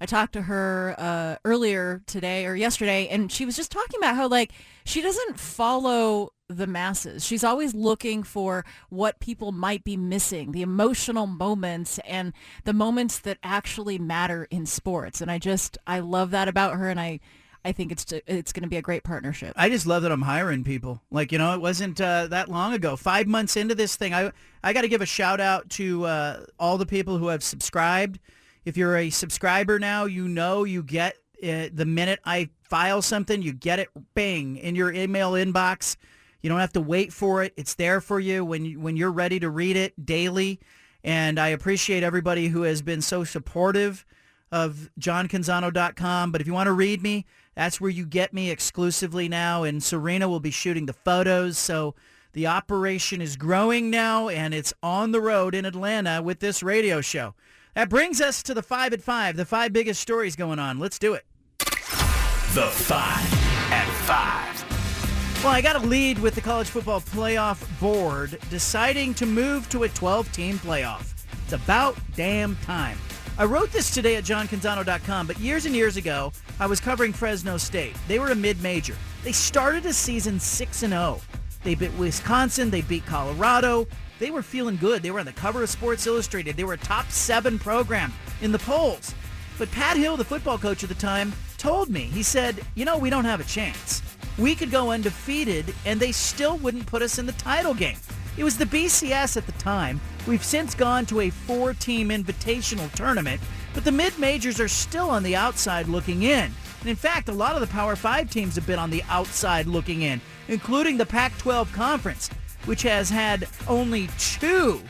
I 0.00 0.06
talked 0.06 0.32
to 0.32 0.42
her 0.42 0.94
uh, 0.98 1.36
earlier 1.44 2.02
today 2.06 2.46
or 2.46 2.54
yesterday, 2.54 3.06
and 3.08 3.30
she 3.30 3.44
was 3.44 3.56
just 3.56 3.70
talking 3.70 3.98
about 3.98 4.16
how 4.16 4.28
like 4.28 4.52
she 4.84 5.02
doesn't 5.02 5.38
follow 5.38 6.32
the 6.48 6.66
masses. 6.66 7.24
She's 7.24 7.44
always 7.44 7.74
looking 7.74 8.22
for 8.22 8.64
what 8.88 9.20
people 9.20 9.52
might 9.52 9.84
be 9.84 9.96
missing, 9.96 10.52
the 10.52 10.62
emotional 10.62 11.26
moments 11.26 11.98
and 12.00 12.32
the 12.64 12.72
moments 12.72 13.18
that 13.20 13.38
actually 13.42 13.98
matter 13.98 14.48
in 14.50 14.66
sports. 14.66 15.20
And 15.20 15.30
I 15.30 15.38
just 15.38 15.76
I 15.86 16.00
love 16.00 16.30
that 16.30 16.48
about 16.48 16.76
her, 16.76 16.88
and 16.88 16.98
I 16.98 17.20
I 17.64 17.72
think 17.72 17.92
it's 17.92 18.10
it's 18.26 18.52
going 18.52 18.62
to 18.62 18.68
be 18.68 18.78
a 18.78 18.82
great 18.82 19.04
partnership. 19.04 19.52
I 19.54 19.68
just 19.68 19.86
love 19.86 20.02
that 20.02 20.12
I'm 20.12 20.22
hiring 20.22 20.64
people. 20.64 21.02
Like 21.10 21.30
you 21.30 21.38
know, 21.38 21.52
it 21.52 21.60
wasn't 21.60 22.00
uh, 22.00 22.26
that 22.28 22.48
long 22.48 22.72
ago. 22.72 22.96
Five 22.96 23.26
months 23.26 23.56
into 23.56 23.74
this 23.74 23.96
thing, 23.96 24.14
I 24.14 24.32
I 24.64 24.72
got 24.72 24.82
to 24.82 24.88
give 24.88 25.02
a 25.02 25.06
shout 25.06 25.40
out 25.40 25.68
to 25.70 26.06
uh, 26.06 26.44
all 26.58 26.78
the 26.78 26.86
people 26.86 27.18
who 27.18 27.28
have 27.28 27.44
subscribed. 27.44 28.18
If 28.64 28.76
you're 28.76 28.96
a 28.96 29.10
subscriber 29.10 29.78
now, 29.78 30.04
you 30.04 30.28
know 30.28 30.64
you 30.64 30.82
get 30.82 31.16
uh, 31.42 31.68
the 31.72 31.86
minute 31.86 32.20
I 32.24 32.50
file 32.62 33.02
something, 33.02 33.42
you 33.42 33.52
get 33.52 33.78
it 33.78 33.88
bang 34.14 34.56
in 34.56 34.74
your 34.74 34.92
email 34.92 35.32
inbox. 35.32 35.96
You 36.42 36.48
don't 36.48 36.60
have 36.60 36.72
to 36.74 36.80
wait 36.80 37.12
for 37.12 37.42
it. 37.42 37.52
It's 37.56 37.74
there 37.74 38.00
for 38.00 38.20
you 38.20 38.44
when 38.44 38.64
you, 38.64 38.80
when 38.80 38.96
you're 38.96 39.10
ready 39.10 39.40
to 39.40 39.50
read 39.50 39.76
it 39.76 40.06
daily. 40.06 40.60
And 41.02 41.38
I 41.38 41.48
appreciate 41.48 42.02
everybody 42.02 42.48
who 42.48 42.62
has 42.62 42.82
been 42.82 43.00
so 43.00 43.24
supportive 43.24 44.04
of 44.52 44.90
johncanzano.com. 44.98 46.32
But 46.32 46.40
if 46.40 46.46
you 46.46 46.52
want 46.52 46.66
to 46.66 46.72
read 46.72 47.02
me, 47.02 47.26
that's 47.54 47.80
where 47.80 47.90
you 47.90 48.06
get 48.06 48.32
me 48.32 48.50
exclusively 48.50 49.28
now. 49.28 49.62
And 49.62 49.82
Serena 49.82 50.28
will 50.28 50.40
be 50.40 50.50
shooting 50.50 50.86
the 50.86 50.92
photos. 50.92 51.58
So 51.58 51.94
the 52.32 52.46
operation 52.46 53.20
is 53.20 53.36
growing 53.36 53.90
now, 53.90 54.28
and 54.28 54.54
it's 54.54 54.72
on 54.82 55.12
the 55.12 55.20
road 55.20 55.54
in 55.54 55.64
Atlanta 55.64 56.22
with 56.22 56.40
this 56.40 56.62
radio 56.62 57.00
show. 57.00 57.34
That 57.74 57.88
brings 57.88 58.20
us 58.20 58.42
to 58.44 58.54
the 58.54 58.62
five 58.62 58.92
at 58.92 59.00
five, 59.00 59.36
the 59.36 59.44
five 59.44 59.72
biggest 59.72 60.00
stories 60.00 60.34
going 60.34 60.58
on. 60.58 60.78
Let's 60.78 60.98
do 60.98 61.14
it. 61.14 61.24
The 61.58 62.66
five 62.66 63.32
at 63.72 63.86
five. 64.06 65.44
Well, 65.44 65.52
I 65.52 65.60
got 65.60 65.80
to 65.80 65.86
lead 65.86 66.18
with 66.18 66.34
the 66.34 66.40
college 66.40 66.68
football 66.68 67.00
playoff 67.00 67.64
board 67.80 68.38
deciding 68.50 69.14
to 69.14 69.26
move 69.26 69.68
to 69.70 69.84
a 69.84 69.88
12-team 69.88 70.58
playoff. 70.58 71.14
It's 71.44 71.52
about 71.52 71.96
damn 72.16 72.56
time. 72.56 72.98
I 73.38 73.44
wrote 73.44 73.72
this 73.72 73.90
today 73.90 74.16
at 74.16 74.24
johncanzano.com, 74.24 75.26
but 75.28 75.38
years 75.38 75.64
and 75.64 75.74
years 75.74 75.96
ago, 75.96 76.32
I 76.58 76.66
was 76.66 76.80
covering 76.80 77.12
Fresno 77.12 77.56
State. 77.56 77.96
They 78.06 78.18
were 78.18 78.32
a 78.32 78.34
mid-major. 78.34 78.96
They 79.22 79.32
started 79.32 79.86
a 79.86 79.92
season 79.92 80.38
6 80.40 80.82
and 80.82 80.92
0. 80.92 81.20
They 81.62 81.74
beat 81.74 81.94
Wisconsin, 81.94 82.68
they 82.68 82.82
beat 82.82 83.06
Colorado. 83.06 83.86
They 84.20 84.30
were 84.30 84.42
feeling 84.42 84.76
good. 84.76 85.02
They 85.02 85.10
were 85.10 85.18
on 85.18 85.26
the 85.26 85.32
cover 85.32 85.62
of 85.62 85.70
Sports 85.70 86.06
Illustrated. 86.06 86.54
They 86.54 86.64
were 86.64 86.74
a 86.74 86.78
top 86.78 87.10
7 87.10 87.58
program 87.58 88.12
in 88.42 88.52
the 88.52 88.58
polls. 88.58 89.14
But 89.58 89.70
Pat 89.72 89.96
Hill, 89.96 90.18
the 90.18 90.24
football 90.24 90.58
coach 90.58 90.82
at 90.82 90.90
the 90.90 90.94
time, 90.94 91.32
told 91.56 91.88
me, 91.88 92.02
he 92.02 92.22
said, 92.22 92.64
"You 92.74 92.84
know, 92.84 92.98
we 92.98 93.08
don't 93.08 93.24
have 93.24 93.40
a 93.40 93.44
chance. 93.44 94.02
We 94.36 94.54
could 94.54 94.70
go 94.70 94.90
undefeated 94.90 95.74
and 95.86 95.98
they 95.98 96.12
still 96.12 96.58
wouldn't 96.58 96.86
put 96.86 97.02
us 97.02 97.18
in 97.18 97.24
the 97.24 97.32
title 97.32 97.72
game." 97.72 97.96
It 98.36 98.44
was 98.44 98.58
the 98.58 98.66
BCS 98.66 99.36
at 99.36 99.46
the 99.46 99.52
time. 99.52 100.00
We've 100.26 100.44
since 100.44 100.74
gone 100.74 101.06
to 101.06 101.20
a 101.20 101.30
four-team 101.30 102.10
invitational 102.10 102.92
tournament, 102.92 103.40
but 103.72 103.84
the 103.84 103.92
mid-majors 103.92 104.60
are 104.60 104.68
still 104.68 105.08
on 105.10 105.22
the 105.22 105.36
outside 105.36 105.88
looking 105.88 106.22
in. 106.22 106.54
And 106.80 106.88
in 106.88 106.96
fact, 106.96 107.28
a 107.28 107.32
lot 107.32 107.54
of 107.54 107.60
the 107.60 107.66
Power 107.66 107.96
5 107.96 108.30
teams 108.30 108.54
have 108.54 108.66
been 108.66 108.78
on 108.78 108.90
the 108.90 109.02
outside 109.10 109.66
looking 109.66 110.02
in, 110.02 110.20
including 110.48 110.96
the 110.96 111.06
Pac-12 111.06 111.72
Conference, 111.72 112.30
which 112.64 112.82
has 112.82 113.10
had 113.10 113.48
only 113.68 114.08
two 114.18 114.80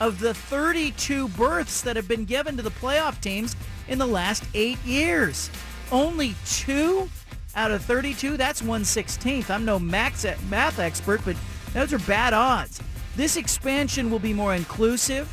of 0.00 0.18
the 0.18 0.34
32 0.34 1.28
berths 1.28 1.80
that 1.82 1.96
have 1.96 2.08
been 2.08 2.24
given 2.24 2.56
to 2.56 2.62
the 2.62 2.70
playoff 2.70 3.20
teams 3.20 3.56
in 3.88 3.98
the 3.98 4.06
last 4.06 4.44
eight 4.54 4.82
years. 4.84 5.50
Only 5.92 6.34
two 6.46 7.08
out 7.54 7.70
of 7.70 7.84
32? 7.84 8.36
That's 8.36 8.62
116th. 8.62 9.50
I'm 9.50 9.64
no 9.64 9.78
max 9.78 10.26
math 10.48 10.78
expert, 10.78 11.20
but 11.24 11.36
those 11.72 11.92
are 11.92 11.98
bad 12.00 12.32
odds. 12.32 12.80
This 13.16 13.36
expansion 13.36 14.10
will 14.10 14.18
be 14.18 14.34
more 14.34 14.54
inclusive. 14.54 15.30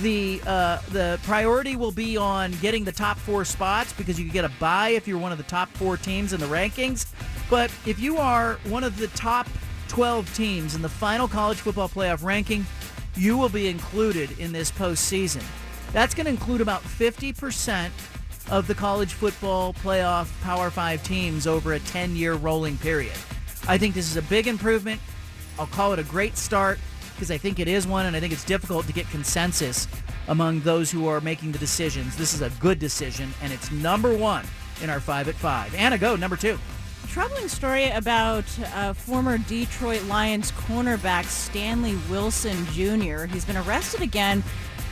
The 0.00 0.40
uh, 0.46 0.80
the 0.88 1.20
priority 1.24 1.76
will 1.76 1.92
be 1.92 2.16
on 2.16 2.52
getting 2.62 2.82
the 2.82 2.92
top 2.92 3.18
four 3.18 3.44
spots 3.44 3.92
because 3.92 4.18
you 4.18 4.28
get 4.30 4.44
a 4.44 4.50
bye 4.58 4.90
if 4.90 5.06
you're 5.06 5.18
one 5.18 5.32
of 5.32 5.38
the 5.38 5.44
top 5.44 5.68
four 5.70 5.98
teams 5.98 6.32
in 6.32 6.40
the 6.40 6.46
rankings. 6.46 7.12
But 7.50 7.70
if 7.84 8.00
you 8.00 8.16
are 8.16 8.54
one 8.64 8.84
of 8.84 8.96
the 8.96 9.08
top 9.08 9.46
12 9.92 10.34
teams 10.34 10.74
in 10.74 10.80
the 10.80 10.88
final 10.88 11.28
college 11.28 11.58
football 11.58 11.86
playoff 11.86 12.24
ranking, 12.24 12.64
you 13.14 13.36
will 13.36 13.50
be 13.50 13.68
included 13.68 14.38
in 14.38 14.50
this 14.50 14.70
postseason. 14.70 15.44
That's 15.92 16.14
going 16.14 16.24
to 16.24 16.30
include 16.30 16.62
about 16.62 16.80
50% 16.80 17.90
of 18.50 18.66
the 18.66 18.74
college 18.74 19.12
football 19.12 19.74
playoff 19.74 20.32
Power 20.40 20.70
5 20.70 21.02
teams 21.02 21.46
over 21.46 21.74
a 21.74 21.80
10-year 21.80 22.36
rolling 22.36 22.78
period. 22.78 23.12
I 23.68 23.76
think 23.76 23.94
this 23.94 24.10
is 24.10 24.16
a 24.16 24.22
big 24.22 24.48
improvement. 24.48 24.98
I'll 25.58 25.66
call 25.66 25.92
it 25.92 25.98
a 25.98 26.04
great 26.04 26.38
start 26.38 26.78
because 27.14 27.30
I 27.30 27.36
think 27.36 27.58
it 27.58 27.68
is 27.68 27.86
one, 27.86 28.06
and 28.06 28.16
I 28.16 28.20
think 28.20 28.32
it's 28.32 28.44
difficult 28.44 28.86
to 28.86 28.94
get 28.94 29.06
consensus 29.10 29.86
among 30.28 30.60
those 30.60 30.90
who 30.90 31.06
are 31.06 31.20
making 31.20 31.52
the 31.52 31.58
decisions. 31.58 32.16
This 32.16 32.32
is 32.32 32.40
a 32.40 32.48
good 32.60 32.78
decision, 32.78 33.28
and 33.42 33.52
it's 33.52 33.70
number 33.70 34.16
one 34.16 34.46
in 34.82 34.88
our 34.88 35.00
5 35.00 35.28
at 35.28 35.34
5. 35.34 35.74
Anna, 35.74 35.98
go, 35.98 36.16
number 36.16 36.36
two 36.36 36.58
troubling 37.12 37.46
story 37.46 37.90
about 37.90 38.44
uh, 38.74 38.94
former 38.94 39.36
Detroit 39.36 40.02
Lions 40.04 40.50
cornerback 40.52 41.26
Stanley 41.26 41.98
Wilson 42.08 42.64
Jr. 42.68 43.26
He's 43.26 43.44
been 43.44 43.58
arrested 43.58 44.00
again 44.00 44.40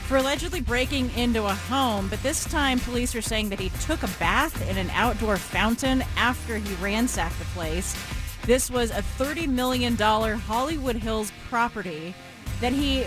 for 0.05 0.17
allegedly 0.17 0.61
breaking 0.61 1.09
into 1.17 1.43
a 1.45 1.53
home, 1.55 2.07
but 2.09 2.21
this 2.21 2.43
time 2.43 2.79
police 2.79 3.15
are 3.15 3.23
saying 3.23 3.49
that 3.49 3.59
he 3.59 3.69
took 3.81 4.03
a 4.03 4.07
bath 4.19 4.69
in 4.69 4.77
an 4.77 4.91
outdoor 4.91 5.37
fountain 5.37 6.03
after 6.15 6.57
he 6.57 6.75
ransacked 6.75 7.39
the 7.39 7.45
place. 7.45 7.97
This 8.45 8.69
was 8.69 8.91
a 8.91 9.01
$30 9.01 9.47
million 9.47 9.97
Hollywood 9.97 10.97
Hills 10.97 11.31
property 11.49 12.13
that 12.59 12.71
he 12.71 13.03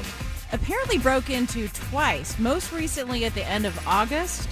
apparently 0.53 0.99
broke 0.99 1.31
into 1.31 1.69
twice, 1.69 2.37
most 2.41 2.73
recently 2.73 3.25
at 3.27 3.35
the 3.35 3.45
end 3.45 3.65
of 3.65 3.87
August 3.87 4.49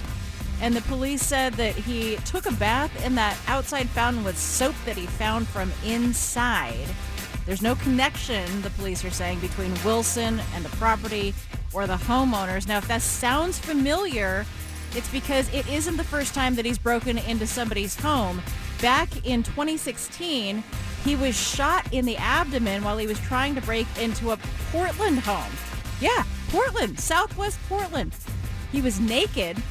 and 0.63 0.73
the 0.73 0.81
police 0.83 1.21
said 1.21 1.51
that 1.55 1.75
he 1.75 2.15
took 2.23 2.45
a 2.45 2.51
bath 2.53 3.05
in 3.05 3.15
that 3.15 3.37
outside 3.47 3.89
fountain 3.89 4.23
with 4.23 4.37
soap 4.37 4.73
that 4.85 4.95
he 4.95 5.05
found 5.05 5.45
from 5.45 5.69
inside. 5.85 6.87
There's 7.45 7.61
no 7.61 7.75
connection, 7.75 8.61
the 8.61 8.69
police 8.69 9.03
are 9.03 9.11
saying, 9.11 9.41
between 9.41 9.73
Wilson 9.83 10.39
and 10.55 10.63
the 10.63 10.73
property 10.77 11.33
or 11.73 11.85
the 11.85 11.97
homeowners. 11.97 12.65
Now, 12.65 12.77
if 12.77 12.87
that 12.87 13.01
sounds 13.01 13.59
familiar, 13.59 14.45
it's 14.95 15.09
because 15.09 15.53
it 15.53 15.67
isn't 15.67 15.97
the 15.97 16.03
first 16.05 16.33
time 16.33 16.55
that 16.55 16.63
he's 16.63 16.77
broken 16.77 17.17
into 17.17 17.45
somebody's 17.45 17.99
home. 17.99 18.41
Back 18.81 19.25
in 19.27 19.43
2016, 19.43 20.63
he 21.03 21.15
was 21.17 21.37
shot 21.37 21.91
in 21.91 22.05
the 22.05 22.15
abdomen 22.15 22.85
while 22.85 22.97
he 22.97 23.05
was 23.05 23.19
trying 23.19 23.53
to 23.55 23.61
break 23.63 23.87
into 23.99 24.31
a 24.31 24.37
Portland 24.71 25.19
home. 25.19 25.51
Yeah, 25.99 26.23
Portland, 26.47 27.01
Southwest 27.01 27.59
Portland. 27.67 28.15
He 28.71 28.79
was 28.79 29.01
naked 29.01 29.61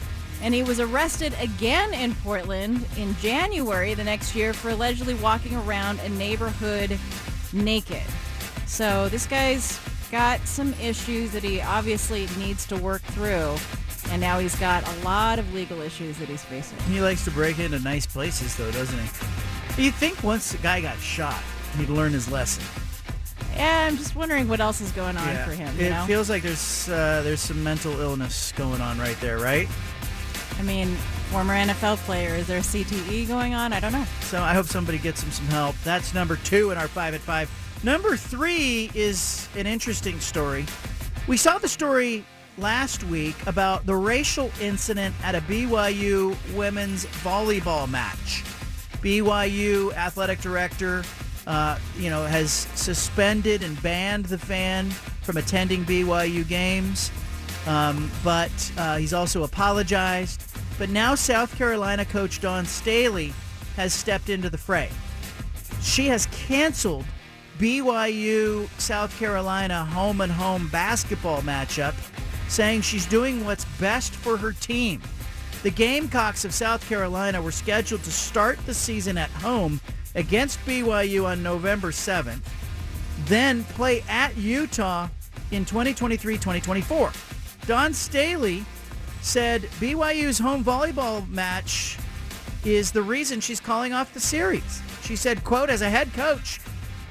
and 0.43 0.53
he 0.53 0.63
was 0.63 0.81
arrested 0.81 1.35
again 1.41 1.95
in 1.95 2.15
Portland 2.17 2.85
in 2.99 3.15
January 3.17 3.95
the 3.95 4.05
next 4.05 4.35
year 4.35 4.53
for 4.53 4.71
allegedly 4.71 5.15
walking 5.15 5.55
around 5.57 6.01
a 6.01 6.09
neighborhood 6.11 6.99
naked. 7.53 8.03
So 8.67 9.09
this 9.09 9.27
guy's 9.27 9.79
got 10.11 10.41
some 10.47 10.75
issues 10.75 11.31
that 11.33 11.43
he 11.43 11.61
obviously 11.61 12.27
needs 12.39 12.67
to 12.67 12.77
work 12.77 13.03
through. 13.03 13.57
And 14.11 14.21
now 14.21 14.41
he's 14.41 14.57
got 14.57 14.87
a 14.87 15.05
lot 15.05 15.39
of 15.39 15.55
legal 15.55 15.81
issues 15.81 16.19
that 16.19 16.29
he's 16.29 16.43
facing. 16.45 16.77
He 16.93 17.01
likes 17.01 17.25
to 17.25 17.31
break 17.31 17.59
into 17.61 17.79
nice 17.79 18.05
places, 18.05 18.57
though, 18.57 18.71
doesn't 18.73 18.99
he? 18.99 19.85
You'd 19.85 19.95
think 19.95 20.23
once 20.25 20.51
the 20.53 20.59
guy 20.59 20.81
got 20.81 20.99
shot, 20.99 21.41
he'd 21.79 21.89
learn 21.89 22.13
his 22.13 22.31
lesson. 22.31 22.65
Yeah, 23.55 23.87
I'm 23.89 23.97
just 23.97 24.17
wondering 24.17 24.49
what 24.49 24.61
else 24.61 24.81
is 24.81 24.91
going 24.93 25.17
on 25.17 25.29
Yeah. 25.29 25.45
for 25.45 25.53
him. 25.53 25.79
You 25.79 25.87
It 25.87 25.91
know? 25.91 26.05
feels 26.07 26.29
like 26.29 26.43
there's 26.43 26.89
uh, 26.89 27.21
there's 27.23 27.41
some 27.41 27.63
mental 27.63 28.01
illness 28.01 28.53
going 28.57 28.81
on 28.81 28.99
right 28.99 29.19
there, 29.21 29.39
right? 29.39 29.69
I 30.63 30.65
mean, 30.65 30.95
former 31.33 31.55
NFL 31.55 31.97
player. 32.05 32.37
Is 32.37 32.47
there 32.47 32.59
a 32.59 32.61
CTE 32.61 33.27
going 33.27 33.53
on? 33.53 33.73
I 33.73 33.81
don't 33.81 33.91
know. 33.91 34.07
So 34.21 34.41
I 34.41 34.55
hope 34.55 34.67
somebody 34.67 34.97
gets 34.97 35.21
him 35.21 35.33
some 35.33 35.47
help. 35.47 35.75
That's 35.83 36.15
number 36.15 36.37
two 36.37 36.71
in 36.71 36.79
our 36.79 36.87
five 36.87 37.15
at 37.15 37.21
five. 37.21 37.51
Number 37.83 38.17
three 38.17 38.89
is 38.95 39.49
an 39.57 39.67
interesting 39.67 40.21
story. 40.21 40.65
We 41.27 41.37
saw 41.37 41.59
the 41.59 41.67
story 41.67 42.25
last 42.59 43.03
week 43.03 43.35
about 43.49 43.87
the 43.87 43.97
racial 43.97 44.53
incident 44.61 45.17
at 45.25 45.35
a 45.35 45.41
BYU 45.41 46.37
women's 46.55 47.07
volleyball 47.07 47.91
match. 47.91 48.45
BYU 49.03 49.93
athletic 49.95 50.41
director, 50.41 51.03
uh, 51.49 51.77
you 51.99 52.09
know, 52.09 52.25
has 52.25 52.53
suspended 52.77 53.65
and 53.65 53.83
banned 53.83 54.27
the 54.27 54.39
fan 54.39 54.91
from 55.23 55.39
attending 55.39 55.85
BYU 55.85 56.47
games, 56.47 57.11
um, 57.67 58.09
but 58.23 58.73
uh, 58.79 58.99
he's 58.99 59.13
also 59.13 59.43
apologized. 59.43 60.52
But 60.83 60.91
now 60.91 61.15
South 61.15 61.57
Carolina 61.57 62.05
coach 62.05 62.41
Dawn 62.41 62.67
Staley 62.67 63.33
has 63.77 63.95
stepped 63.95 64.29
into 64.29 64.51
the 64.51 64.59
fray. 64.59 64.91
She 65.81 66.09
has 66.09 66.27
canceled 66.33 67.05
BYU 67.61 68.69
South 68.81 69.17
Carolina 69.17 69.85
home 69.85 70.23
and 70.23 70.33
home 70.33 70.67
basketball 70.73 71.41
matchup, 71.43 71.95
saying 72.49 72.81
she's 72.81 73.07
doing 73.07 73.45
what's 73.45 73.65
best 73.79 74.13
for 74.13 74.37
her 74.37 74.51
team. 74.51 75.01
The 75.63 75.71
Gamecocks 75.71 76.45
of 76.45 76.53
South 76.53 76.85
Carolina 76.89 77.41
were 77.41 77.53
scheduled 77.53 78.03
to 78.03 78.11
start 78.11 78.59
the 78.67 78.75
season 78.75 79.17
at 79.17 79.31
home 79.31 79.81
against 80.17 80.59
BYU 80.67 81.27
on 81.27 81.45
November 81.45 81.93
7th, 81.93 82.43
then 83.27 83.63
play 83.63 84.03
at 84.09 84.37
Utah 84.37 85.07
in 85.53 85.65
2023-2024. 85.65 87.67
Dawn 87.69 87.95
Staley 87.95 88.65
said 89.23 89.63
BYU's 89.81 90.39
home 90.39 90.65
volleyball 90.65 91.27
match 91.29 91.97
is 92.65 92.93
the 92.93 93.03
reason 93.03 93.41
she's 93.41 93.61
calling 93.61 93.93
off 93.93 94.13
the 94.13 94.21
series. 94.21 94.83
She 95.03 95.17
said, 95.17 95.43
quote, 95.45 95.71
as 95.71 95.81
a 95.81 95.89
head 95.89 96.13
coach, 96.13 96.61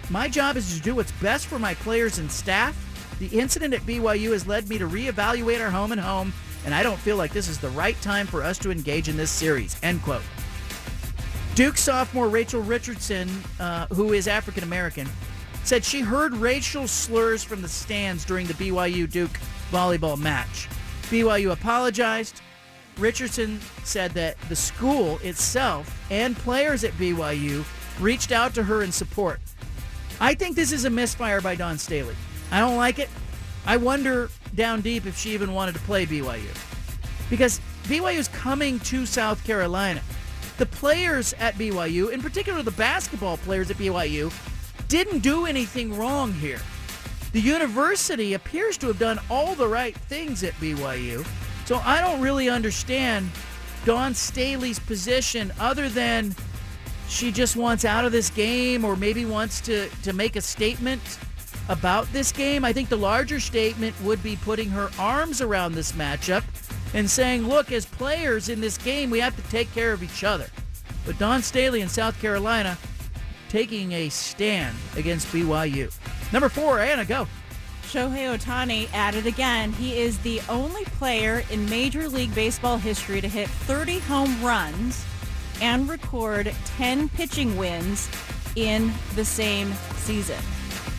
my 0.10 0.28
job 0.28 0.58
is 0.58 0.76
to 0.76 0.82
do 0.82 0.96
what's 0.96 1.12
best 1.14 1.48
for 1.48 1.58
my 1.58 1.74
players 1.76 2.20
and 2.20 2.30
staff. 2.30 2.78
The 3.20 3.28
incident 3.28 3.74
at 3.74 3.82
BYU 3.82 4.32
has 4.32 4.46
led 4.46 4.68
me 4.68 4.78
to 4.78 4.88
reevaluate 4.88 5.62
our 5.62 5.70
home 5.70 5.92
and 5.92 6.02
home, 6.02 6.34
and 6.66 6.76
I 6.76 6.84
don't 6.84 7.00
feel 7.00 7.16
like 7.16 7.32
this 7.32 7.48
is 7.48 7.58
the 7.58 7.70
right 7.70 8.00
time 8.02 8.28
for 8.28 8.44
us 8.44 8.58
to 8.60 8.72
engage 8.72 9.08
in 9.08 9.16
this 9.18 9.32
series, 9.32 9.78
end 9.82 10.02
quote. 10.04 10.24
Duke 11.56 11.78
sophomore 11.78 12.30
Rachel 12.30 12.62
Richardson, 12.62 13.30
uh, 13.60 13.88
who 13.88 14.14
is 14.14 14.28
African 14.28 14.64
American, 14.64 15.08
said 15.64 15.84
she 15.84 16.02
heard 16.02 16.34
racial 16.34 16.88
slurs 16.88 17.44
from 17.44 17.62
the 17.62 17.68
stands 17.68 18.26
during 18.26 18.48
the 18.48 18.54
BYU 18.54 19.10
Duke 19.10 19.38
volleyball 19.72 20.18
match. 20.18 20.68
BYU 21.12 21.52
apologized. 21.52 22.42
Richardson 22.98 23.60
said 23.84 24.12
that 24.12 24.40
the 24.48 24.56
school 24.56 25.20
itself 25.24 26.02
and 26.10 26.38
players 26.38 26.86
at 26.86 26.94
BYU 26.94 27.66
reached 28.00 28.32
out 28.32 28.56
to 28.56 28.64
her 28.64 28.82
in 28.82 28.94
support. 28.94 29.42
I 30.22 30.34
think 30.34 30.56
this 30.56 30.72
is 30.72 30.86
a 30.86 30.90
misfire 30.90 31.42
by 31.42 31.56
Dawn 31.56 31.78
Staley. 31.78 32.16
I 32.50 32.62
don't 32.62 32.78
like 32.78 32.98
it. 32.98 33.10
I 33.66 33.76
wonder 33.76 34.30
down 34.56 34.80
deep 34.80 35.06
if 35.06 35.18
she 35.18 35.32
even 35.32 35.54
wanted 35.54 35.76
to 35.76 35.82
play 35.82 36.06
BYU. 36.06 36.48
Because 37.30 37.60
BYU 37.84 38.18
is 38.18 38.30
coming 38.30 38.80
to 38.80 39.06
South 39.06 39.44
Carolina. 39.44 40.02
The 40.60 40.66
players 40.66 41.34
at 41.34 41.56
BYU, 41.56 42.12
in 42.12 42.22
particular 42.22 42.62
the 42.62 42.72
basketball 42.72 43.36
players 43.38 43.70
at 43.70 43.76
BYU, 43.76 44.32
didn't 44.88 45.20
do 45.20 45.46
anything 45.46 45.98
wrong 45.98 46.32
here. 46.32 46.62
The 47.32 47.40
university 47.40 48.34
appears 48.34 48.78
to 48.80 48.88
have 48.88 49.00
done 49.00 49.20
all 49.30 49.56
the 49.56 49.68
right 49.68 49.96
things 49.96 50.44
at 50.44 50.54
BYU. 50.54 51.26
So 51.66 51.78
I 51.86 52.02
don't 52.02 52.22
really 52.22 52.50
understand 52.50 53.30
Dawn 53.86 54.14
Staley's 54.14 54.80
position 54.80 55.54
other 55.60 55.88
than 55.88 56.36
she 57.08 57.32
just 57.32 57.56
wants 57.56 57.86
out 57.86 58.06
of 58.06 58.12
this 58.12 58.30
game 58.30 58.84
or 58.84 58.96
maybe 58.96 59.26
wants 59.26 59.62
to, 59.62 59.90
to 60.04 60.14
make 60.14 60.36
a 60.36 60.42
statement 60.42 61.02
about 61.70 62.12
this 62.12 62.32
game. 62.32 62.66
I 62.66 62.74
think 62.74 62.90
the 62.90 62.98
larger 62.98 63.40
statement 63.40 64.00
would 64.02 64.22
be 64.22 64.36
putting 64.38 64.70
her 64.70 64.90
arms 65.00 65.42
around 65.42 65.74
this 65.74 65.94
matchup 65.94 66.44
and 66.94 67.10
saying, 67.10 67.48
look, 67.48 67.72
as 67.72 67.86
players 67.86 68.50
in 68.50 68.60
this 68.60 68.78
game, 68.78 69.10
we 69.10 69.20
have 69.20 69.36
to 69.36 69.52
take 69.52 69.74
care 69.74 69.94
of 69.94 70.04
each 70.04 70.24
other. 70.24 70.48
But 71.06 71.18
Dawn 71.18 71.42
Staley 71.42 71.82
in 71.82 71.88
South 71.88 72.20
Carolina 72.22 72.78
taking 73.52 73.92
a 73.92 74.08
stand 74.08 74.74
against 74.96 75.28
BYU. 75.28 75.92
Number 76.32 76.48
four, 76.48 76.80
Anna, 76.80 77.04
go. 77.04 77.28
Shohei 77.84 78.34
Ohtani 78.38 78.88
it 79.14 79.26
again. 79.26 79.74
He 79.74 79.98
is 79.98 80.18
the 80.20 80.42
only 80.48 80.86
player 80.86 81.44
in 81.52 81.70
Major 81.70 82.08
League 82.08 82.34
Baseball 82.34 82.78
history 82.78 83.20
to 83.20 83.28
hit 83.28 83.50
30 83.50 84.00
home 84.00 84.42
runs 84.42 85.06
and 85.62 85.90
record 85.90 86.54
10 86.78 87.10
pitching 87.10 87.58
wins 87.58 88.10
in 88.56 88.94
the 89.16 89.26
same 89.26 89.74
season. 89.98 90.40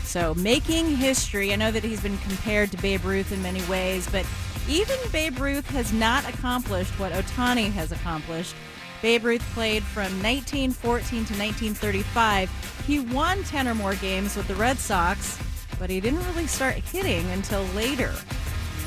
So 0.05 0.35
making 0.35 0.95
history. 0.95 1.55
I 1.55 1.57
know 1.57 1.71
that 1.71 1.83
he's 1.83 2.03
been 2.03 2.19
compared 2.19 2.71
to 2.73 2.77
Babe 2.83 3.03
Ruth 3.03 3.33
in 3.33 3.41
many 3.41 3.63
ways, 3.63 4.07
but 4.13 4.27
even 4.69 4.99
Babe 5.11 5.39
Ruth 5.39 5.69
has 5.71 5.91
not 5.91 6.29
accomplished 6.29 6.93
what 6.99 7.13
Ohtani 7.13 7.73
has 7.73 7.93
accomplished. 7.93 8.55
Babe 9.03 9.25
Ruth 9.25 9.43
played 9.53 9.83
from 9.83 10.05
1914 10.23 11.09
to 11.09 11.17
1935. 11.17 12.85
He 12.87 13.01
won 13.01 13.43
10 13.43 13.67
or 13.67 13.75
more 13.75 13.97
games 13.97 14.37
with 14.37 14.47
the 14.47 14.55
Red 14.55 14.79
Sox, 14.79 15.39
but 15.81 15.91
he 15.91 16.01
didn't 16.01 16.25
really 16.29 16.47
start 16.47 16.77
hitting 16.77 17.29
until 17.31 17.65
later. 17.75 18.15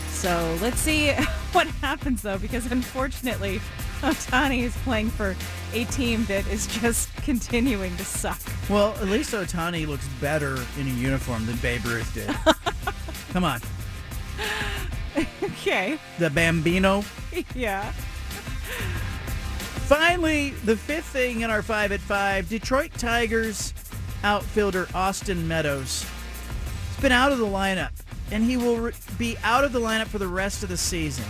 So 0.10 0.58
let's 0.62 0.80
see 0.80 1.12
what 1.52 1.68
happens 1.68 2.22
though, 2.22 2.38
because 2.38 2.72
unfortunately, 2.72 3.60
Ohtani 4.00 4.64
is 4.64 4.76
playing 4.78 5.10
for 5.10 5.36
a 5.74 5.84
team 5.86 6.24
that 6.26 6.48
is 6.48 6.68
just 6.68 7.14
continuing 7.24 7.96
to 7.98 8.06
suck. 8.06 8.40
Well, 8.70 8.94
at 9.02 9.08
least 9.08 9.34
Ohtani 9.34 9.86
looks 9.86 10.08
better 10.22 10.58
in 10.80 10.88
a 10.88 10.92
uniform 10.92 11.46
than 11.46 11.58
Babe 11.58 11.84
Ruth 11.86 12.14
did. 12.14 12.34
Come 13.34 13.44
on. 13.44 13.60
okay. 15.44 16.00
The 16.20 16.30
Bambino. 16.30 17.04
yeah. 17.54 17.92
Finally, 19.86 20.49
the 20.66 20.76
fifth 20.76 21.06
thing 21.06 21.41
in 21.41 21.52
our 21.52 21.62
five 21.62 21.91
at 21.91 21.99
five 21.99 22.49
Detroit 22.49 22.91
Tigers 22.98 23.72
outfielder 24.24 24.88
Austin 24.95 25.48
Meadows 25.48 26.03
He's 26.88 27.02
been 27.02 27.12
out 27.12 27.32
of 27.32 27.38
the 27.38 27.45
lineup, 27.45 27.91
and 28.32 28.44
he 28.44 28.57
will 28.57 28.78
re- 28.78 28.94
be 29.20 29.38
out 29.44 29.64
of 29.64 29.74
the 29.74 29.80
lineup 29.80 30.07
for 30.07 30.18
the 30.18 30.28
rest 30.28 30.64
of 30.64 30.70
the 30.70 30.78
season. 30.78 31.26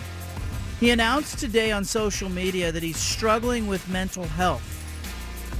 He 0.79 0.91
announced 0.91 1.37
today 1.37 1.73
on 1.73 1.83
social 1.83 2.29
media 2.29 2.71
that 2.71 2.81
he's 2.81 2.95
struggling 2.95 3.67
with 3.67 3.89
mental 3.89 4.23
health. 4.23 4.63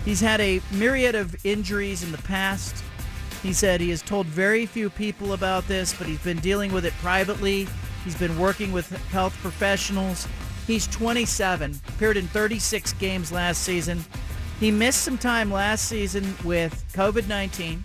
He's 0.06 0.22
had 0.22 0.40
a 0.40 0.62
myriad 0.72 1.16
of 1.16 1.36
injuries 1.46 2.02
in 2.02 2.14
the 2.14 2.18
past. 2.20 2.82
He 3.44 3.52
said 3.52 3.82
he 3.82 3.90
has 3.90 4.04
told 4.04 4.26
very 4.26 4.66
few 4.66 4.90
people 4.90 5.34
about 5.34 5.68
this, 5.68 5.94
but 5.94 6.08
he's 6.08 6.24
been 6.24 6.40
dealing 6.40 6.72
with 6.72 6.86
it 6.86 6.94
privately. 7.02 7.68
He's 8.06 8.16
been 8.18 8.40
working 8.40 8.72
with 8.72 8.90
health 9.08 9.36
professionals. 9.42 10.30
He's 10.68 10.88
27, 10.88 11.80
appeared 11.88 12.18
in 12.18 12.28
36 12.28 12.94
games 12.94 13.32
last 13.32 13.62
season. 13.62 14.04
He 14.60 14.72
missed 14.72 15.02
some 15.02 15.18
time 15.18 15.52
last 15.52 15.88
season 15.88 16.36
with 16.44 16.84
COVID 16.94 17.28
19, 17.28 17.84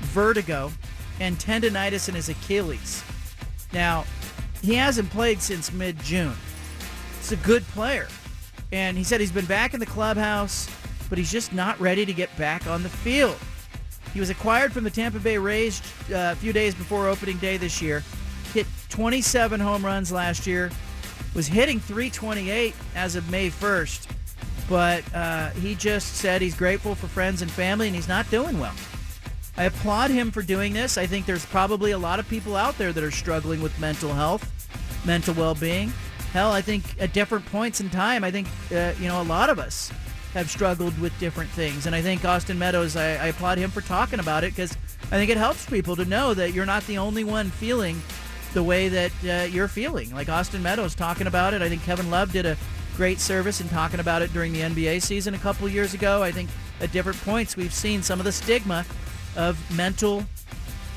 vertigo, 0.00 0.72
and 1.20 1.36
tendonitis 1.38 2.08
in 2.08 2.14
his 2.14 2.28
Achilles. 2.28 3.04
Now, 3.72 4.04
he 4.62 4.74
hasn't 4.74 5.10
played 5.10 5.40
since 5.40 5.72
mid 5.72 5.98
June. 6.00 6.34
He's 7.18 7.32
a 7.32 7.36
good 7.36 7.62
player. 7.68 8.08
And 8.72 8.98
he 8.98 9.04
said 9.04 9.20
he's 9.20 9.32
been 9.32 9.46
back 9.46 9.72
in 9.72 9.80
the 9.80 9.86
clubhouse, 9.86 10.68
but 11.08 11.18
he's 11.18 11.30
just 11.30 11.52
not 11.52 11.80
ready 11.80 12.04
to 12.04 12.12
get 12.12 12.34
back 12.36 12.66
on 12.66 12.82
the 12.82 12.88
field. 12.88 13.38
He 14.12 14.20
was 14.20 14.30
acquired 14.30 14.72
from 14.72 14.84
the 14.84 14.90
Tampa 14.90 15.18
Bay 15.20 15.38
Rays 15.38 15.80
uh, 16.10 16.32
a 16.32 16.36
few 16.36 16.52
days 16.52 16.74
before 16.74 17.08
opening 17.08 17.36
day 17.38 17.56
this 17.56 17.80
year. 17.80 18.02
Hit 18.52 18.66
27 18.88 19.60
home 19.60 19.84
runs 19.84 20.10
last 20.10 20.46
year. 20.46 20.70
Was 21.34 21.46
hitting 21.46 21.80
328 21.80 22.74
as 22.94 23.16
of 23.16 23.30
May 23.30 23.50
1st. 23.50 24.08
But 24.68 25.02
uh, 25.14 25.50
he 25.50 25.74
just 25.74 26.16
said 26.16 26.42
he's 26.42 26.54
grateful 26.54 26.94
for 26.94 27.06
friends 27.06 27.42
and 27.42 27.50
family 27.50 27.86
and 27.86 27.96
he's 27.96 28.08
not 28.08 28.30
doing 28.30 28.58
well. 28.60 28.74
I 29.56 29.64
applaud 29.64 30.10
him 30.10 30.30
for 30.30 30.42
doing 30.42 30.72
this. 30.72 30.96
I 30.96 31.06
think 31.06 31.26
there's 31.26 31.44
probably 31.46 31.90
a 31.90 31.98
lot 31.98 32.20
of 32.20 32.28
people 32.28 32.54
out 32.54 32.78
there 32.78 32.92
that 32.92 33.02
are 33.02 33.10
struggling 33.10 33.60
with 33.60 33.78
mental 33.80 34.12
health, 34.12 34.48
mental 35.04 35.34
well-being. 35.34 35.92
Hell, 36.32 36.52
I 36.52 36.60
think 36.60 36.84
at 37.00 37.12
different 37.12 37.44
points 37.46 37.80
in 37.80 37.90
time, 37.90 38.22
I 38.22 38.30
think 38.30 38.46
uh, 38.70 38.92
you 39.00 39.08
know 39.08 39.20
a 39.20 39.24
lot 39.24 39.50
of 39.50 39.58
us 39.58 39.90
have 40.34 40.48
struggled 40.48 40.96
with 41.00 41.18
different 41.18 41.50
things, 41.50 41.86
and 41.86 41.94
I 41.96 42.02
think 42.02 42.24
Austin 42.24 42.58
Meadows. 42.58 42.96
I, 42.96 43.14
I 43.14 43.26
applaud 43.28 43.58
him 43.58 43.70
for 43.70 43.80
talking 43.80 44.20
about 44.20 44.44
it 44.44 44.54
because 44.54 44.76
I 45.04 45.16
think 45.16 45.30
it 45.30 45.38
helps 45.38 45.66
people 45.66 45.96
to 45.96 46.04
know 46.04 46.34
that 46.34 46.52
you're 46.52 46.66
not 46.66 46.86
the 46.86 46.98
only 46.98 47.24
one 47.24 47.50
feeling 47.50 48.00
the 48.54 48.62
way 48.62 48.88
that 48.88 49.12
uh, 49.24 49.46
you're 49.46 49.68
feeling. 49.68 50.12
Like 50.14 50.28
Austin 50.28 50.62
Meadows 50.62 50.94
talking 50.94 51.26
about 51.26 51.54
it. 51.54 51.62
I 51.62 51.68
think 51.68 51.82
Kevin 51.82 52.10
Love 52.10 52.32
did 52.32 52.46
a 52.46 52.56
great 52.96 53.20
service 53.20 53.60
in 53.60 53.68
talking 53.68 54.00
about 54.00 54.22
it 54.22 54.32
during 54.32 54.52
the 54.52 54.60
NBA 54.60 55.02
season 55.02 55.34
a 55.34 55.38
couple 55.38 55.68
years 55.68 55.94
ago. 55.94 56.22
I 56.22 56.32
think 56.32 56.50
at 56.80 56.92
different 56.92 57.20
points 57.20 57.56
we've 57.56 57.72
seen 57.72 58.02
some 58.02 58.18
of 58.18 58.24
the 58.24 58.32
stigma 58.32 58.84
of 59.36 59.58
mental 59.76 60.24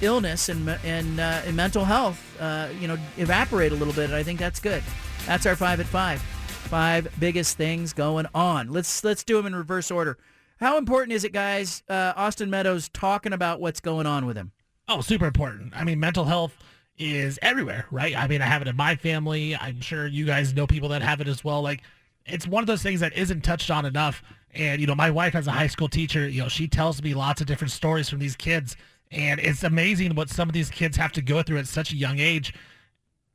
illness 0.02 0.50
and 0.50 0.68
and, 0.84 1.20
uh, 1.20 1.42
and 1.46 1.56
mental 1.56 1.86
health, 1.86 2.20
uh, 2.40 2.70
you 2.80 2.88
know, 2.88 2.98
evaporate 3.18 3.72
a 3.72 3.76
little 3.76 3.94
bit. 3.94 4.06
And 4.06 4.16
I 4.16 4.24
think 4.24 4.40
that's 4.40 4.60
good. 4.60 4.84
That's 5.26 5.46
our 5.46 5.56
five 5.56 5.80
at 5.80 5.86
five. 5.86 6.22
Five 6.22 7.14
biggest 7.20 7.58
things 7.58 7.94
going 7.94 8.28
on. 8.34 8.70
Let's 8.72 9.04
let's 9.04 9.24
do 9.24 9.38
them 9.38 9.46
in 9.46 9.56
reverse 9.56 9.92
order. 9.92 10.18
How 10.60 10.78
important 10.78 11.14
is 11.14 11.24
it, 11.24 11.34
guys? 11.34 11.84
Uh, 11.90 12.14
Austin 12.16 12.50
Meadows 12.50 12.88
talking 12.90 13.34
about 13.34 13.60
what's 13.60 13.80
going 13.80 14.06
on 14.06 14.26
with 14.26 14.38
him. 14.38 14.52
Oh, 14.88 15.02
super 15.02 15.26
important. 15.26 15.74
I 15.76 15.84
mean, 15.84 16.00
mental 16.00 16.26
health 16.26 16.56
is 16.98 17.40
everywhere, 17.42 17.86
right? 17.92 18.16
I 18.16 18.28
mean, 18.28 18.42
I 18.42 18.46
have 18.46 18.62
it 18.62 18.68
in 18.68 18.76
my 18.76 18.96
family. 18.96 19.56
I'm 19.56 19.82
sure 19.82 20.08
you 20.08 20.26
guys 20.26 20.54
know 20.54 20.68
people 20.68 20.90
that 20.90 21.02
have 21.02 21.22
it 21.22 21.28
as 21.28 21.44
well. 21.44 21.62
Like, 21.62 21.82
it's 22.26 22.48
one 22.48 22.62
of 22.62 22.68
those 22.68 22.84
things 22.84 23.00
that 23.00 23.14
isn't 23.14 23.42
touched 23.42 23.72
on 23.72 23.86
enough. 23.86 24.22
And, 24.54 24.80
you 24.82 24.88
know, 24.88 24.96
my 24.96 25.10
wife 25.10 25.34
as 25.36 25.48
a 25.48 25.52
high 25.52 25.68
school 25.68 25.88
teacher, 25.88 26.28
you 26.28 26.42
know, 26.42 26.50
she 26.50 26.68
tells 26.68 27.02
me 27.02 27.14
lots 27.14 27.42
of 27.42 27.48
different 27.48 27.72
stories 27.72 28.10
from 28.10 28.20
these 28.20 28.36
kids. 28.36 28.76
And 29.12 29.40
it's 29.40 29.64
amazing 29.64 30.16
what 30.16 30.30
some 30.30 30.48
of 30.48 30.54
these 30.54 30.70
kids 30.70 30.96
have 30.98 31.12
to 31.14 31.22
go 31.22 31.42
through 31.42 31.58
at 31.58 31.68
such 31.68 31.92
a 31.92 31.96
young 31.96 32.20
age. 32.20 32.54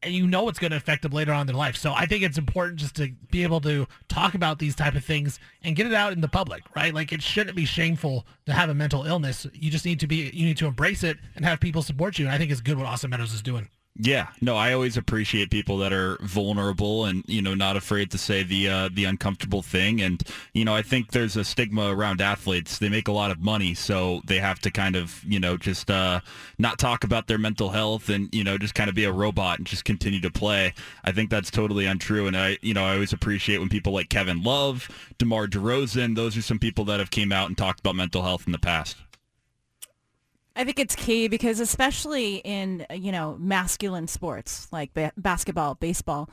And 0.06 0.14
you 0.14 0.26
know 0.26 0.48
it's 0.48 0.60
going 0.60 0.70
to 0.70 0.76
affect 0.76 1.02
them 1.02 1.10
later 1.12 1.32
on 1.32 1.42
in 1.42 1.46
their 1.48 1.56
life. 1.56 1.76
So 1.76 1.92
I 1.92 2.06
think 2.06 2.22
it's 2.22 2.38
important 2.38 2.78
just 2.78 2.94
to 2.96 3.08
be 3.30 3.42
able 3.42 3.60
to 3.62 3.88
talk 4.08 4.34
about 4.34 4.60
these 4.60 4.76
type 4.76 4.94
of 4.94 5.04
things 5.04 5.40
and 5.62 5.74
get 5.74 5.86
it 5.86 5.92
out 5.92 6.12
in 6.12 6.20
the 6.20 6.28
public, 6.28 6.62
right? 6.76 6.94
Like 6.94 7.12
it 7.12 7.22
shouldn't 7.22 7.56
be 7.56 7.64
shameful 7.64 8.24
to 8.46 8.52
have 8.52 8.70
a 8.70 8.74
mental 8.74 9.04
illness. 9.04 9.48
You 9.52 9.70
just 9.70 9.84
need 9.84 9.98
to 10.00 10.06
be, 10.06 10.30
you 10.32 10.46
need 10.46 10.58
to 10.58 10.66
embrace 10.66 11.02
it 11.02 11.18
and 11.34 11.44
have 11.44 11.58
people 11.58 11.82
support 11.82 12.18
you. 12.18 12.26
And 12.26 12.32
I 12.32 12.38
think 12.38 12.52
it's 12.52 12.60
good 12.60 12.78
what 12.78 12.86
Austin 12.86 13.10
Meadows 13.10 13.34
is 13.34 13.42
doing. 13.42 13.68
Yeah, 13.98 14.28
no, 14.42 14.56
I 14.56 14.74
always 14.74 14.98
appreciate 14.98 15.50
people 15.50 15.78
that 15.78 15.90
are 15.90 16.18
vulnerable 16.20 17.06
and 17.06 17.24
you 17.26 17.40
know 17.40 17.54
not 17.54 17.78
afraid 17.78 18.10
to 18.10 18.18
say 18.18 18.42
the 18.42 18.68
uh, 18.68 18.88
the 18.92 19.04
uncomfortable 19.04 19.62
thing. 19.62 20.02
And 20.02 20.22
you 20.52 20.66
know, 20.66 20.74
I 20.74 20.82
think 20.82 21.12
there's 21.12 21.36
a 21.36 21.44
stigma 21.44 21.94
around 21.94 22.20
athletes. 22.20 22.78
They 22.78 22.90
make 22.90 23.08
a 23.08 23.12
lot 23.12 23.30
of 23.30 23.40
money, 23.40 23.72
so 23.72 24.20
they 24.26 24.38
have 24.38 24.58
to 24.60 24.70
kind 24.70 24.96
of 24.96 25.24
you 25.24 25.40
know 25.40 25.56
just 25.56 25.90
uh, 25.90 26.20
not 26.58 26.78
talk 26.78 27.04
about 27.04 27.26
their 27.26 27.38
mental 27.38 27.70
health 27.70 28.10
and 28.10 28.28
you 28.34 28.44
know 28.44 28.58
just 28.58 28.74
kind 28.74 28.90
of 28.90 28.94
be 28.94 29.04
a 29.04 29.12
robot 29.12 29.58
and 29.58 29.66
just 29.66 29.86
continue 29.86 30.20
to 30.20 30.30
play. 30.30 30.74
I 31.04 31.12
think 31.12 31.30
that's 31.30 31.50
totally 31.50 31.86
untrue. 31.86 32.26
And 32.26 32.36
I 32.36 32.58
you 32.60 32.74
know 32.74 32.84
I 32.84 32.92
always 32.94 33.14
appreciate 33.14 33.58
when 33.58 33.70
people 33.70 33.94
like 33.94 34.10
Kevin 34.10 34.42
Love, 34.42 34.90
DeMar 35.16 35.46
DeRozan, 35.46 36.16
those 36.16 36.36
are 36.36 36.42
some 36.42 36.58
people 36.58 36.84
that 36.86 37.00
have 37.00 37.10
came 37.10 37.32
out 37.32 37.48
and 37.48 37.56
talked 37.56 37.80
about 37.80 37.96
mental 37.96 38.22
health 38.22 38.44
in 38.46 38.52
the 38.52 38.58
past. 38.58 38.96
I 40.56 40.64
think 40.64 40.78
it's 40.78 40.96
key 40.96 41.28
because 41.28 41.60
especially 41.60 42.36
in, 42.36 42.86
you 42.90 43.12
know, 43.12 43.36
masculine 43.38 44.08
sports 44.08 44.68
like 44.72 44.94
ba- 44.94 45.12
basketball, 45.16 45.74
baseball, 45.74 46.30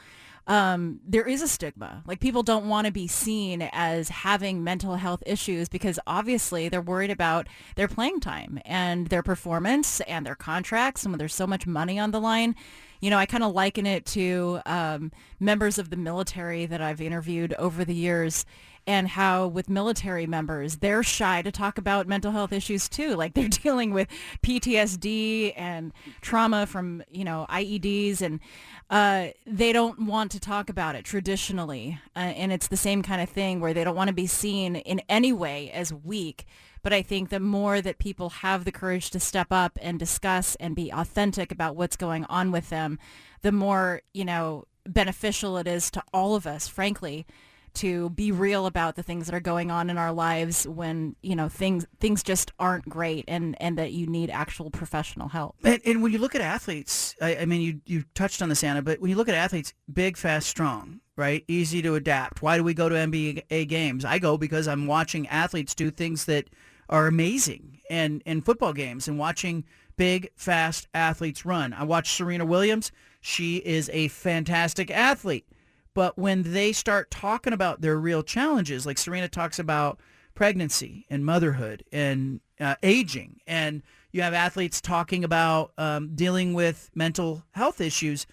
um, 0.47 0.99
there 1.05 1.27
is 1.27 1.41
a 1.41 1.47
stigma. 1.47 2.03
Like 2.05 2.19
people 2.19 2.43
don't 2.43 2.67
want 2.67 2.85
to 2.87 2.91
be 2.91 3.07
seen 3.07 3.69
as 3.73 4.09
having 4.09 4.63
mental 4.63 4.95
health 4.95 5.23
issues 5.25 5.69
because 5.69 5.99
obviously 6.07 6.69
they're 6.69 6.81
worried 6.81 7.11
about 7.11 7.47
their 7.75 7.87
playing 7.87 8.21
time 8.21 8.59
and 8.65 9.07
their 9.07 9.23
performance 9.23 9.99
and 10.01 10.25
their 10.25 10.35
contracts. 10.35 11.03
And 11.03 11.11
when 11.11 11.19
there's 11.19 11.35
so 11.35 11.47
much 11.47 11.67
money 11.67 11.99
on 11.99 12.11
the 12.11 12.19
line, 12.19 12.55
you 12.99 13.09
know, 13.09 13.17
I 13.17 13.25
kind 13.25 13.43
of 13.43 13.53
liken 13.53 13.85
it 13.85 14.05
to 14.07 14.61
um, 14.65 15.11
members 15.39 15.77
of 15.77 15.89
the 15.89 15.97
military 15.97 16.65
that 16.65 16.81
I've 16.81 17.01
interviewed 17.01 17.53
over 17.55 17.83
the 17.83 17.95
years 17.95 18.45
and 18.85 19.07
how 19.07 19.47
with 19.47 19.69
military 19.69 20.26
members, 20.26 20.77
they're 20.77 21.03
shy 21.03 21.41
to 21.41 21.51
talk 21.51 21.77
about 21.77 22.07
mental 22.07 22.31
health 22.31 22.51
issues 22.51 22.89
too. 22.89 23.15
Like 23.23 23.35
they're 23.35 23.47
dealing 23.47 23.93
with 23.93 24.10
PTSD 24.41 25.53
and 25.55 25.93
trauma 26.19 26.65
from, 26.65 27.03
you 27.10 27.23
know, 27.23 27.45
IEDs 27.49 28.22
and 28.22 28.41
uh, 28.89 29.27
they 29.45 29.72
don't 29.72 30.07
want 30.07 30.31
to 30.31 30.41
talk 30.41 30.69
about 30.69 30.95
it 30.95 31.05
traditionally. 31.05 31.99
Uh, 32.15 32.19
and 32.19 32.51
it's 32.51 32.68
the 32.68 32.76
same 32.76 33.01
kind 33.01 33.22
of 33.22 33.30
thing 33.30 33.61
where 33.61 33.73
they 33.73 33.85
don't 33.85 33.95
want 33.95 34.10
to 34.10 34.14
be 34.14 34.27
seen 34.27 34.76
in 34.76 35.01
any 35.07 35.31
way 35.31 35.72
as 35.72 35.93
weak. 35.93 36.45
But 36.81 36.91
I 36.91 37.01
think 37.01 37.30
the 37.30 37.39
more 37.39 37.80
that 37.80 37.97
people 37.97 38.30
have 38.30 38.65
the 38.65 38.72
courage 38.72 39.10
to 39.11 39.19
step 39.19 39.47
up 39.51 39.80
and 39.81 39.97
discuss 39.97 40.55
and 40.55 40.76
be 40.76 40.91
authentic 40.91 41.51
about 41.51 41.77
what's 41.77 41.95
going 41.95 42.26
on 42.26 42.51
with 42.51 42.69
them, 42.69 42.99
the 43.41 43.53
more, 43.53 44.01
you 44.14 44.26
know, 44.26 44.65
beneficial 44.85 45.57
it 45.57 45.68
is 45.68 45.89
to 45.91 46.03
all 46.14 46.35
of 46.35 46.45
us, 46.45 46.68
frankly, 46.68 47.26
to 47.75 48.09
be 48.11 48.31
real 48.31 48.65
about 48.65 48.95
the 48.95 49.03
things 49.03 49.25
that 49.25 49.35
are 49.35 49.39
going 49.39 49.71
on 49.71 49.89
in 49.89 49.97
our 49.97 50.11
lives 50.11 50.67
when, 50.67 51.15
you 51.21 51.35
know, 51.35 51.49
things 51.49 51.85
things 51.99 52.23
just 52.23 52.51
aren't 52.59 52.87
great 52.87 53.25
and, 53.27 53.55
and 53.61 53.77
that 53.77 53.91
you 53.91 54.07
need 54.07 54.29
actual 54.29 54.69
professional 54.69 55.29
help. 55.29 55.55
And, 55.63 55.81
and 55.85 56.03
when 56.03 56.11
you 56.11 56.19
look 56.19 56.35
at 56.35 56.41
athletes, 56.41 57.15
I, 57.21 57.37
I 57.37 57.45
mean, 57.45 57.61
you 57.61 57.81
you 57.85 58.03
touched 58.13 58.41
on 58.41 58.49
this, 58.49 58.63
Anna, 58.63 58.81
but 58.81 58.99
when 58.99 59.09
you 59.09 59.15
look 59.15 59.29
at 59.29 59.35
athletes, 59.35 59.73
big, 59.91 60.17
fast, 60.17 60.47
strong, 60.47 60.99
right? 61.15 61.43
Easy 61.47 61.81
to 61.81 61.95
adapt. 61.95 62.41
Why 62.41 62.57
do 62.57 62.63
we 62.63 62.73
go 62.73 62.89
to 62.89 62.95
NBA 62.95 63.67
games? 63.67 64.05
I 64.05 64.19
go 64.19 64.37
because 64.37 64.67
I'm 64.67 64.87
watching 64.87 65.27
athletes 65.27 65.75
do 65.75 65.91
things 65.91 66.25
that 66.25 66.49
are 66.89 67.07
amazing 67.07 67.79
and 67.89 68.21
in 68.25 68.41
football 68.41 68.73
games 68.73 69.07
and 69.07 69.17
watching 69.17 69.63
big, 69.97 70.29
fast 70.35 70.87
athletes 70.93 71.45
run. 71.45 71.73
I 71.73 71.83
watch 71.83 72.11
Serena 72.11 72.45
Williams. 72.45 72.91
She 73.21 73.57
is 73.57 73.89
a 73.93 74.07
fantastic 74.09 74.91
athlete. 74.91 75.45
But 75.93 76.17
when 76.17 76.53
they 76.53 76.71
start 76.71 77.11
talking 77.11 77.53
about 77.53 77.81
their 77.81 77.97
real 77.97 78.23
challenges, 78.23 78.85
like 78.85 78.97
Serena 78.97 79.27
talks 79.27 79.59
about 79.59 79.99
pregnancy 80.33 81.05
and 81.09 81.25
motherhood 81.25 81.83
and 81.91 82.41
uh, 82.59 82.75
aging, 82.81 83.39
and 83.45 83.83
you 84.11 84.21
have 84.21 84.33
athletes 84.33 84.81
talking 84.81 85.23
about 85.23 85.71
um, 85.77 86.15
dealing 86.15 86.53
with 86.53 86.89
mental 86.95 87.43
health 87.51 87.81
issues, 87.81 88.25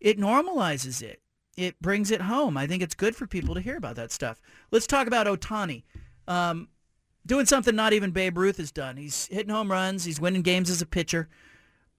it 0.00 0.18
normalizes 0.18 1.02
it. 1.02 1.20
It 1.56 1.80
brings 1.82 2.12
it 2.12 2.20
home. 2.20 2.56
I 2.56 2.68
think 2.68 2.82
it's 2.82 2.94
good 2.94 3.16
for 3.16 3.26
people 3.26 3.54
to 3.54 3.60
hear 3.60 3.76
about 3.76 3.96
that 3.96 4.12
stuff. 4.12 4.40
Let's 4.70 4.86
talk 4.86 5.08
about 5.08 5.26
Ohtani. 5.26 5.82
Um, 6.28 6.68
doing 7.26 7.46
something 7.46 7.74
not 7.74 7.92
even 7.92 8.12
Babe 8.12 8.38
Ruth 8.38 8.58
has 8.58 8.70
done. 8.70 8.96
He's 8.96 9.26
hitting 9.26 9.50
home 9.52 9.70
runs. 9.70 10.04
He's 10.04 10.20
winning 10.20 10.42
games 10.42 10.70
as 10.70 10.82
a 10.82 10.86
pitcher. 10.86 11.28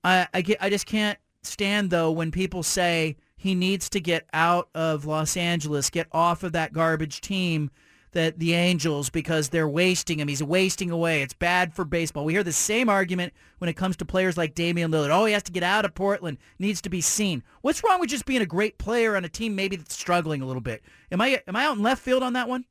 I, 0.04 0.28
I, 0.34 0.42
get, 0.42 0.60
I 0.62 0.70
just 0.70 0.86
can't 0.86 1.20
stand, 1.44 1.90
though, 1.90 2.12
when 2.12 2.32
people 2.32 2.64
say 2.64 3.18
he 3.40 3.56
needs 3.56 3.90
to 3.92 4.02
get 4.02 4.28
out 4.34 4.68
of 4.76 5.06
Los 5.06 5.38
Angeles, 5.38 5.90
get 5.90 6.08
off 6.12 6.44
of 6.44 6.52
that 6.52 6.74
garbage 6.74 7.22
team 7.22 7.72
that 8.12 8.38
the 8.38 8.54
Angels 8.54 9.10
because 9.10 9.48
they're 9.48 9.70
wasting 9.70 10.20
him. 10.20 10.28
He's 10.28 10.44
wasting 10.44 10.92
away. 10.92 11.22
It's 11.22 11.34
bad 11.34 11.74
for 11.74 11.86
baseball. 11.86 12.26
We 12.26 12.34
hear 12.34 12.44
the 12.44 12.52
same 12.52 12.90
argument 12.90 13.32
when 13.60 13.70
it 13.70 13.78
comes 13.78 13.96
to 13.98 14.06
players 14.06 14.36
like 14.36 14.56
Damian 14.56 14.92
Lillard. 14.92 15.10
Oh, 15.10 15.24
he 15.24 15.32
has 15.32 15.44
to 15.44 15.54
get 15.54 15.64
out 15.64 15.86
of 15.86 15.96
Portland. 15.96 16.38
Needs 16.60 16.82
to 16.82 16.90
be 16.90 17.00
seen. 17.00 17.42
What's 17.62 17.82
wrong 17.82 18.02
with 18.02 18.10
just 18.10 18.26
being 18.26 18.42
a 18.42 18.46
great 18.46 18.78
player 18.78 19.16
on 19.16 19.24
a 19.24 19.30
team 19.30 19.56
maybe 19.56 19.78
that's 19.78 19.96
struggling 19.96 20.42
a 20.42 20.46
little 20.46 20.62
bit? 20.62 20.84
Am 21.10 21.22
I 21.22 21.42
am 21.48 21.56
I 21.56 21.64
out 21.64 21.78
in 21.78 21.82
left 21.82 22.02
field 22.02 22.24
on 22.24 22.34
that 22.34 22.50
one? 22.50 22.66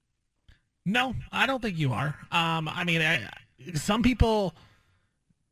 No, 0.85 1.15
I 1.33 1.47
don't 1.47 1.63
think 1.63 1.79
you 1.79 1.95
are. 1.95 2.15
Um, 2.31 2.69
I 2.69 2.85
mean, 2.85 3.01
I, 3.01 3.27
some 3.75 4.03
people 4.03 4.55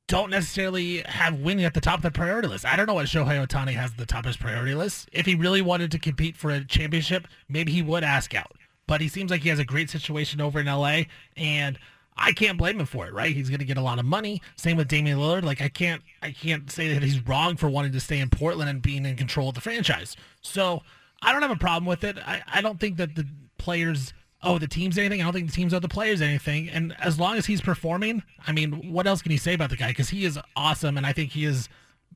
don't 0.09 0.31
necessarily 0.31 1.03
have 1.07 1.41
winning 1.41 1.65
at 1.65 1.75
the 1.75 1.81
top 1.81 1.99
of 1.99 2.03
the 2.03 2.11
priority 2.11 2.49
list. 2.49 2.65
I 2.65 2.77
don't 2.77 2.87
know 2.87 2.95
what 2.95 3.07
Shohei 3.07 3.45
Ohtani 3.45 3.73
has 3.73 3.91
at 3.91 3.97
the 3.97 4.07
top 4.07 4.21
of 4.21 4.27
his 4.27 4.37
priority 4.37 4.75
list. 4.75 5.09
If 5.13 5.27
he 5.27 5.35
really 5.35 5.63
wanted 5.63 5.91
to 5.93 5.99
compete 5.99 6.37
for 6.37 6.51
a 6.51 6.65
championship, 6.65 7.27
maybe 7.49 7.73
he 7.73 7.83
would 7.83 8.05
ask 8.05 8.35
out. 8.35 8.53
But 8.87 9.01
he 9.01 9.09
seems 9.09 9.31
like 9.31 9.43
he 9.43 9.49
has 9.49 9.59
a 9.59 9.65
great 9.65 9.91
situation 9.91 10.41
over 10.41 10.61
in 10.61 10.67
LA, 10.67 11.03
and 11.37 11.77
I 12.17 12.33
can't 12.33 12.57
blame 12.57 12.79
him 12.79 12.87
for 12.87 13.07
it, 13.07 13.13
right? 13.13 13.35
He's 13.35 13.49
going 13.49 13.59
to 13.59 13.65
get 13.65 13.79
a 13.79 13.83
lot 13.83 13.99
of 13.99 14.05
money. 14.05 14.41
Same 14.55 14.77
with 14.77 14.87
Damian 14.87 15.19
Lillard. 15.19 15.43
Like 15.43 15.61
I 15.61 15.69
can't, 15.69 16.03
I 16.23 16.31
can't 16.31 16.71
say 16.71 16.93
that 16.93 17.03
he's 17.03 17.27
wrong 17.27 17.57
for 17.57 17.69
wanting 17.69 17.93
to 17.93 18.01
stay 18.01 18.21
in 18.21 18.31
Portland 18.31 18.71
and 18.71 18.81
being 18.81 19.05
in 19.05 19.17
control 19.17 19.49
of 19.49 19.57
the 19.57 19.61
franchise. 19.61 20.17
So 20.41 20.83
I 21.21 21.33
don't 21.33 21.43
have 21.43 21.51
a 21.51 21.57
problem 21.57 21.85
with 21.85 22.05
it. 22.05 22.17
I, 22.19 22.43
I 22.47 22.61
don't 22.61 22.79
think 22.79 22.97
that 22.99 23.17
the 23.17 23.27
players 23.59 24.15
oh, 24.43 24.59
the 24.59 24.69
team's 24.69 24.99
anything. 24.99 25.21
I 25.21 25.25
don't 25.25 25.33
think 25.33 25.47
the 25.47 25.53
teams 25.53 25.75
owe 25.75 25.79
the 25.79 25.89
players 25.89 26.21
anything. 26.21 26.69
And 26.69 26.95
as 27.01 27.19
long 27.19 27.37
as 27.37 27.47
he's 27.47 27.61
performing, 27.61 28.23
I 28.47 28.53
mean, 28.53 28.93
what 28.93 29.07
else 29.07 29.23
can 29.23 29.33
you 29.33 29.39
say 29.39 29.55
about 29.55 29.71
the 29.71 29.77
guy? 29.77 29.89
Because 29.89 30.11
he 30.11 30.25
is 30.25 30.39
awesome, 30.55 30.97
and 30.97 31.07
I 31.07 31.13
think 31.13 31.33
he 31.33 31.45
is, 31.45 31.69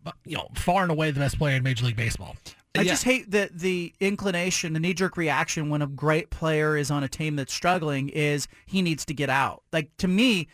uh, 0.07 0.13
you 0.25 0.37
know, 0.37 0.49
far 0.55 0.83
and 0.83 0.91
away 0.91 1.11
the 1.11 1.21
best 1.21 1.39
player 1.39 1.57
in 1.57 1.63
Major 1.63 1.87
League 1.87 1.97
Baseball. 1.97 2.37
I 2.77 2.85
just 2.85 3.03
hate 3.03 3.31
the 3.31 3.51
the 3.53 3.93
inclination, 3.99 4.75
the 4.75 4.81
knee 4.81 4.95
jerk 4.95 5.17
reaction 5.17 5.71
when 5.71 5.83
a 5.83 5.89
great 5.89 6.31
player 6.31 6.77
is 6.77 6.91
on 6.91 7.03
a 7.03 7.09
team 7.09 7.35
that's 7.35 7.53
struggling 7.53 8.09
is 8.11 8.47
he 8.65 8.81
needs 8.81 9.05
to 9.07 9.15
get 9.15 9.29
out. 9.29 9.65
Like 9.73 9.91
to 9.99 10.07
me, 10.07 10.47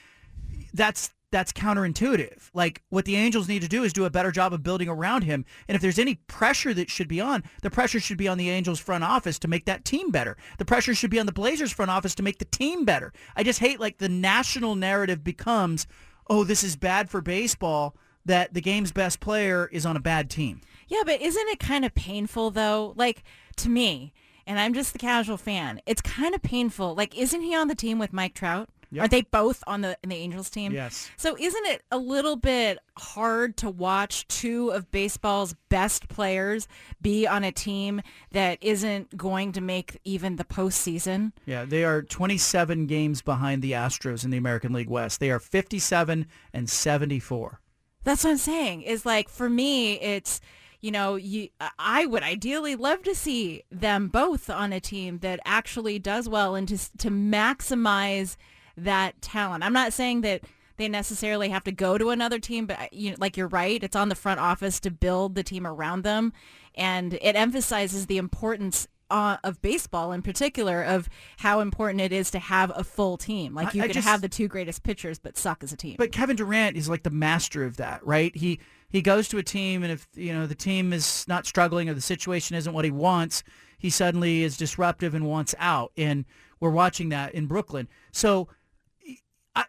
that's 0.73 1.11
that's 1.37 1.53
counterintuitive. 1.53 2.49
Like 2.55 2.83
what 2.89 3.05
the 3.05 3.15
Angels 3.15 3.47
need 3.47 3.61
to 3.61 3.69
do 3.69 3.85
is 3.85 3.93
do 3.93 4.07
a 4.07 4.11
better 4.11 4.33
job 4.33 4.55
of 4.55 4.63
building 4.63 4.89
around 4.89 5.21
him. 5.21 5.45
And 5.69 5.77
if 5.77 5.83
there's 5.83 5.99
any 5.99 6.15
pressure 6.15 6.73
that 6.73 6.89
should 6.89 7.09
be 7.09 7.21
on, 7.21 7.45
the 7.61 7.69
pressure 7.69 8.01
should 8.01 8.17
be 8.17 8.27
on 8.27 8.39
the 8.39 8.49
Angels 8.49 8.81
front 8.81 9.05
office 9.05 9.39
to 9.41 9.49
make 9.49 9.67
that 9.67 9.85
team 9.85 10.11
better. 10.11 10.39
The 10.57 10.65
pressure 10.65 10.95
should 10.95 11.11
be 11.11 11.21
on 11.21 11.27
the 11.27 11.33
Blazers 11.33 11.73
front 11.73 11.91
office 11.91 12.15
to 12.15 12.23
make 12.23 12.39
the 12.39 12.47
team 12.47 12.87
better. 12.87 13.13
I 13.37 13.43
just 13.43 13.59
hate 13.59 13.79
like 13.79 13.99
the 13.99 14.09
national 14.09 14.77
narrative 14.77 15.23
becomes, 15.23 15.87
"Oh, 16.27 16.43
this 16.43 16.65
is 16.65 16.75
bad 16.75 17.11
for 17.11 17.21
baseball." 17.21 17.95
That 18.25 18.55
the 18.55 18.63
game's 18.63 18.91
best 18.91 19.21
player 19.21 19.69
is 19.71 19.85
on 19.85 19.95
a 19.95 20.01
bad 20.01 20.31
team. 20.31 20.63
Yeah, 20.89 21.03
but 21.05 21.21
isn't 21.21 21.49
it 21.49 21.61
kind 21.61 21.85
of 21.85 21.95
painful 21.95 22.51
though? 22.51 22.95
Like 22.97 23.25
to 23.57 23.69
me, 23.69 24.15
and 24.47 24.59
I'm 24.59 24.73
just 24.73 24.95
the 24.95 24.99
casual 24.99 25.37
fan. 25.37 25.83
It's 25.85 26.01
kind 26.01 26.35
of 26.35 26.43
painful. 26.43 26.95
Like, 26.95 27.15
isn't 27.17 27.43
he 27.43 27.55
on 27.55 27.69
the 27.69 27.75
team 27.75 27.99
with 27.99 28.15
Mike 28.15 28.33
Trout? 28.35 28.71
Yep. 28.93 29.01
Aren't 29.01 29.11
they 29.11 29.23
both 29.23 29.65
on 29.67 29.81
the 29.81 29.99
in 30.03 30.11
the 30.11 30.17
Angels 30.17 30.49
team? 30.51 30.73
Yes. 30.73 31.11
So 31.17 31.37
isn't 31.39 31.67
it 31.67 31.83
a 31.91 31.99
little 31.99 32.37
bit 32.37 32.79
hard 32.97 33.57
to 33.59 33.71
watch 33.71 34.27
two 34.29 34.71
of 34.71 34.91
baseball's 34.91 35.55
best 35.69 36.09
players 36.09 36.69
be 37.03 37.27
on 37.27 37.45
a 37.45 37.53
team 37.53 38.01
that 38.33 38.59
isn't 38.61 39.17
going 39.17 39.53
to 39.53 39.61
make 39.61 39.99
even 40.05 40.37
the 40.37 40.45
postseason? 40.45 41.33
Yeah, 41.47 41.65
they 41.65 41.85
are 41.85 42.03
27 42.03 42.87
games 42.87 43.23
behind 43.23 43.63
the 43.63 43.73
Astros 43.73 44.25
in 44.25 44.31
the 44.31 44.39
American 44.39 44.73
League 44.73 44.91
West. 44.91 45.21
They 45.21 45.31
are 45.31 45.41
57 45.41 46.27
and 46.53 46.71
74. 46.71 47.61
That's 48.05 48.23
what 48.23 48.31
I'm 48.31 48.37
saying. 48.37 48.83
Is 48.83 49.05
like 49.05 49.29
for 49.29 49.49
me, 49.49 49.95
it's 50.01 50.41
you 50.81 50.93
know, 50.93 51.17
you 51.17 51.49
I 51.79 52.07
would 52.07 52.23
ideally 52.23 52.77
love 52.77 53.03
to 53.03 53.15
see 53.15 53.65
them 53.73 54.07
both 54.09 54.49
on 54.49 54.73
a 54.73 54.79
team 54.79 55.19
that 55.19 55.41
actually 55.45 55.99
does 55.99 56.29
well 56.29 56.55
and 56.55 56.69
to 56.69 56.79
to 56.99 57.11
maximize 57.11 58.37
that 58.77 59.21
talent. 59.23 59.65
I'm 59.65 59.73
not 59.73 59.93
saying 59.93 60.21
that 60.23 60.43
they 60.77 60.89
necessarily 60.89 61.49
have 61.49 61.65
to 61.65 61.73
go 61.73 61.97
to 61.97 62.11
another 62.11 62.39
team, 62.39 62.67
but 62.67 62.93
you 62.93 63.11
know, 63.11 63.17
like 63.19 63.37
you're 63.37 63.49
right, 63.49 63.83
it's 63.83 63.97
on 63.97 64.09
the 64.09 64.15
front 64.15 64.41
office 64.41 64.79
to 64.81 64.91
build 64.91 65.35
the 65.35 65.43
team 65.43 65.67
around 65.67 66.03
them, 66.03 66.33
and 66.75 67.15
it 67.15 67.35
emphasizes 67.37 68.07
the 68.07 68.19
importance 68.19 68.87
uh, 69.09 69.37
of 69.45 69.63
baseball 69.63 70.11
in 70.11 70.21
particular 70.21 70.83
of 70.83 71.09
how 71.39 71.61
important 71.61 72.01
it 72.01 72.13
is 72.13 72.29
to 72.33 72.41
have 72.41 72.73
a 72.75 72.83
full 72.83 73.17
team. 73.17 73.55
Like 73.55 73.73
you 73.73 73.81
I- 73.81 73.85
I 73.85 73.89
can 73.89 73.95
just- 73.95 74.09
have 74.09 74.21
the 74.21 74.29
two 74.29 74.49
greatest 74.49 74.83
pitchers, 74.83 75.19
but 75.21 75.39
suck 75.39 75.63
as 75.63 75.73
a 75.73 75.77
team. 75.77 75.95
But 75.97 76.11
Kevin 76.13 76.35
Durant 76.37 76.77
is 76.77 76.89
like 76.89 77.05
the 77.05 77.11
master 77.11 77.65
of 77.65 77.77
that, 77.77 78.05
right? 78.07 78.35
He 78.37 78.59
he 78.89 79.03
goes 79.03 79.29
to 79.29 79.39
a 79.39 79.43
team, 79.43 79.83
and 79.83 79.93
if 79.93 80.07
you 80.15 80.33
know 80.33 80.47
the 80.47 80.55
team 80.55 80.93
is 80.93 81.25
not 81.29 81.47
struggling 81.47 81.89
or 81.89 81.95
the 81.95 82.01
situation 82.01 82.57
isn't 82.57 82.73
what 82.73 82.85
he 82.85 82.91
wants, 82.91 83.43
he 83.79 83.91
suddenly 83.91 84.43
is 84.43 84.57
disruptive 84.57 85.15
and 85.15 85.25
wants 85.27 85.55
out. 85.59 85.93
And 85.97 86.25
we're 86.61 86.71
watching 86.71 87.09
that 87.11 87.33
in 87.35 87.47
Brooklyn. 87.47 87.89
So 88.13 88.49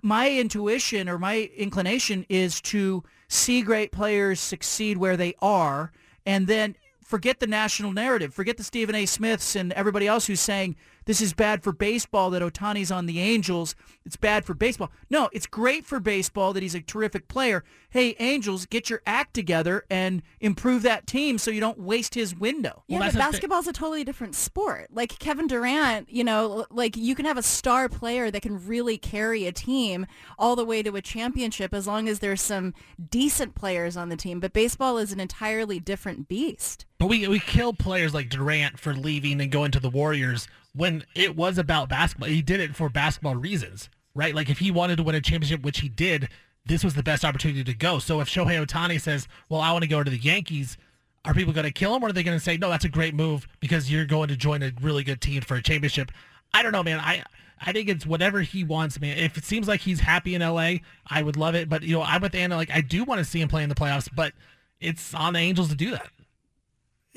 my 0.01 0.30
intuition 0.31 1.07
or 1.09 1.18
my 1.18 1.49
inclination 1.55 2.26
is 2.30 2.61
to 2.61 3.03
see 3.27 3.61
great 3.61 3.91
players 3.91 4.39
succeed 4.39 4.97
where 4.97 5.18
they 5.18 5.34
are, 5.41 5.91
and 6.26 6.47
then 6.47 6.76
forget 7.03 7.39
the 7.39 7.47
national 7.47 7.91
narrative, 7.91 8.34
forget 8.34 8.57
the 8.57 8.64
Stephen 8.64 8.95
A. 8.95 9.05
Smiths 9.05 9.55
and 9.55 9.72
everybody 9.73 10.07
else 10.07 10.27
who's 10.27 10.41
saying 10.41 10.76
this 11.07 11.21
is 11.21 11.34
bad 11.34 11.63
for 11.63 11.71
baseball 11.71 12.29
that 12.31 12.41
Ohtani's 12.41 12.91
on 12.91 13.05
the 13.05 13.19
Angels. 13.19 13.75
It's 14.05 14.17
bad 14.17 14.43
for 14.45 14.53
baseball. 14.53 14.91
No, 15.09 15.29
it's 15.31 15.47
great 15.47 15.85
for 15.85 15.99
baseball 16.01 16.51
that 16.53 16.61
he's 16.61 16.75
a 16.75 16.81
terrific 16.81 17.29
player. 17.29 17.63
Hey, 17.89 18.15
Angels, 18.19 18.65
get 18.65 18.89
your 18.89 19.01
act 19.07 19.34
together 19.34 19.85
and 19.89 20.21
improve 20.41 20.84
that 20.84 21.07
team 21.07 21.38
so 21.38 21.49
you 21.49 21.61
don't 21.61 21.79
waste 21.79 22.13
his 22.13 22.35
window. 22.35 22.84
Yeah, 22.88 22.99
but 22.99 23.13
basketball's 23.13 23.67
a 23.67 23.73
totally 23.73 24.03
different 24.03 24.35
sport. 24.35 24.89
Like 24.91 25.17
Kevin 25.17 25.47
Durant, 25.47 26.11
you 26.11 26.25
know, 26.25 26.65
like 26.69 26.97
you 26.97 27.15
can 27.15 27.25
have 27.25 27.38
a 27.38 27.43
star 27.43 27.88
player 27.88 28.29
that 28.29 28.41
can 28.41 28.67
really 28.67 28.97
carry 28.97 29.47
a 29.47 29.53
team 29.53 30.05
all 30.38 30.57
the 30.57 30.65
way 30.65 30.84
to 30.84 30.93
a 30.97 31.01
championship 31.01 31.73
as 31.73 31.88
long 31.88 32.09
as 32.09 32.19
there's 32.19 32.41
some 32.41 32.73
decent 33.09 33.55
players 33.55 33.95
on 33.95 34.09
the 34.09 34.17
team. 34.17 34.41
But 34.41 34.51
baseball 34.51 34.97
is 34.97 35.13
an 35.13 35.21
entirely 35.21 35.79
different 35.79 36.27
beast. 36.27 36.85
But 36.99 37.07
we 37.07 37.28
we 37.28 37.40
kill 37.40 37.74
players 37.74 38.14
like 38.14 38.30
Durant 38.30 38.80
for 38.80 38.94
leaving 38.94 39.40
and 39.40 39.52
going 39.52 39.72
to 39.72 39.80
the 39.80 39.90
Warriors 39.90 40.48
when 40.74 41.06
it 41.15 41.36
was 41.36 41.57
about 41.57 41.90
basketball. 41.90 42.30
He 42.30 42.41
did 42.41 42.60
it 42.60 42.76
for 42.76 42.90
basketball 42.90 43.36
reasons, 43.36 43.90
right? 44.15 44.34
Like 44.34 44.49
if 44.49 44.60
he 44.60 44.72
wanted 44.72 44.98
to 44.98 45.03
win 45.03 45.15
a 45.15 45.22
championship, 45.22 45.61
which 45.64 45.80
he 45.80 45.90
did, 45.90 46.30
this 46.65 46.84
was 46.84 46.95
the 46.95 47.03
best 47.03 47.24
opportunity 47.24 47.64
to 47.64 47.74
go. 47.74 47.99
So 47.99 48.19
if 48.19 48.28
Shohei 48.28 48.65
Ohtani 48.65 48.99
says, 48.99 49.28
"Well, 49.49 49.61
I 49.61 49.72
want 49.72 49.84
to 49.84 49.90
go 49.90 50.03
to 50.03 50.10
the 50.10 50.18
Yankees," 50.18 50.78
are 51.24 51.34
people 51.34 51.53
going 51.53 51.65
to 51.65 51.72
kill 51.72 51.95
him, 51.95 52.03
or 52.03 52.07
are 52.07 52.14
they 52.14 52.24
going 52.24 52.38
to 52.38 52.44
say, 52.44 52.57
"No, 52.57 52.69
that's 52.69 52.86
a 52.86 52.90
great 52.90 53.14
move 53.14 53.48
because 53.60 53.91
you're 53.91 54.06
going 54.06 54.30
to 54.30 54.36
join 54.36 54.64
a 54.64 54.72
really 54.82 55.03
good 55.03 55.22
team 55.22 55.41
for 55.41 55.56
a 55.56 55.61
championship"? 55.61 56.11
I 56.53 56.64
don't 56.64 56.72
know, 56.72 56.84
man. 56.84 56.99
I 56.99 57.24
I 57.60 57.72
think 57.72 57.90
it's 57.90 58.06
whatever 58.06 58.41
he 58.41 58.64
wants, 58.64 58.99
man. 58.99 59.18
If 59.18 59.38
it 59.38 59.44
seems 59.44 59.68
like 59.68 59.82
he's 59.82 59.99
happy 59.99 60.36
in 60.36 60.41
LA, 60.41 60.78
I 61.07 61.22
would 61.22 61.38
love 61.38 61.56
it. 61.56 61.69
But 61.69 61.84
you 61.84 61.95
know, 61.95 62.03
I'm 62.03 62.22
with 62.22 62.36
Anna. 62.36 62.56
Like 62.56 62.72
I 62.72 62.82
do 62.82 63.03
want 63.03 63.19
to 63.19 63.26
see 63.26 63.41
him 63.41 63.49
play 63.49 63.64
in 63.64 63.69
the 63.69 63.76
playoffs, 63.76 64.10
but 64.14 64.34
it's 64.80 65.14
on 65.14 65.34
the 65.34 65.40
Angels 65.40 65.69
to 65.69 65.76
do 65.76 65.91
that. 65.91 66.10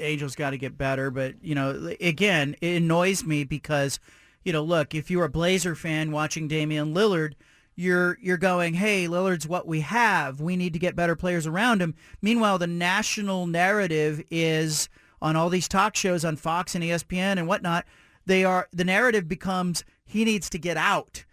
Angels 0.01 0.35
got 0.35 0.51
to 0.51 0.59
get 0.59 0.79
better, 0.79 1.11
but 1.11 1.35
you 1.43 1.55
know, 1.55 1.95
again, 2.01 2.57
it 2.61 2.77
annoys 2.77 3.25
me 3.25 3.45
because, 3.45 4.01
you 4.45 4.53
know, 4.53 4.63
look, 4.63 4.95
if 4.95 5.11
you're 5.11 5.25
a 5.25 5.31
Blazer 5.31 5.75
fan 5.75 6.11
watching 6.11 6.49
Damian 6.49 6.95
Lillard, 6.95 7.35
you're 7.77 8.19
you're 8.21 8.37
going, 8.37 8.75
"Hey, 8.75 9.07
Lillard's 9.07 9.49
what 9.49 9.67
we 9.67 9.81
have. 9.81 10.41
We 10.41 10.57
need 10.57 10.73
to 10.73 10.79
get 10.79 10.97
better 10.97 11.17
players 11.17 11.47
around 11.47 11.81
him." 11.81 11.95
Meanwhile, 12.21 12.59
the 12.59 12.67
national 12.67 13.47
narrative 13.47 14.23
is 14.31 14.89
on 15.23 15.37
all 15.37 15.49
these 15.49 15.69
talk 15.69 15.97
shows 15.97 16.25
on 16.25 16.37
Fox 16.37 16.75
and 16.75 16.85
ESPN 16.85 17.39
and 17.39 17.47
whatnot. 17.47 17.87
They 18.27 18.45
are 18.45 18.69
the 18.73 18.85
narrative 18.85 19.29
becomes 19.29 19.85
he 20.05 20.25
needs 20.25 20.51
to 20.51 20.59
get 20.59 20.77
out. 20.77 21.25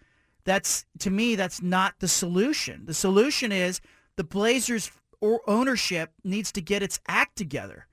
That's 0.46 0.86
to 1.00 1.10
me, 1.10 1.36
that's 1.36 1.62
not 1.62 1.96
the 2.00 2.08
solution. 2.08 2.86
The 2.86 2.94
solution 2.94 3.52
is 3.52 3.82
the 4.16 4.24
Blazers 4.24 4.92
ownership 5.22 6.12
needs 6.24 6.52
to 6.54 6.62
get 6.62 6.84
its 6.84 7.00
act 7.08 7.36
together 7.36 7.88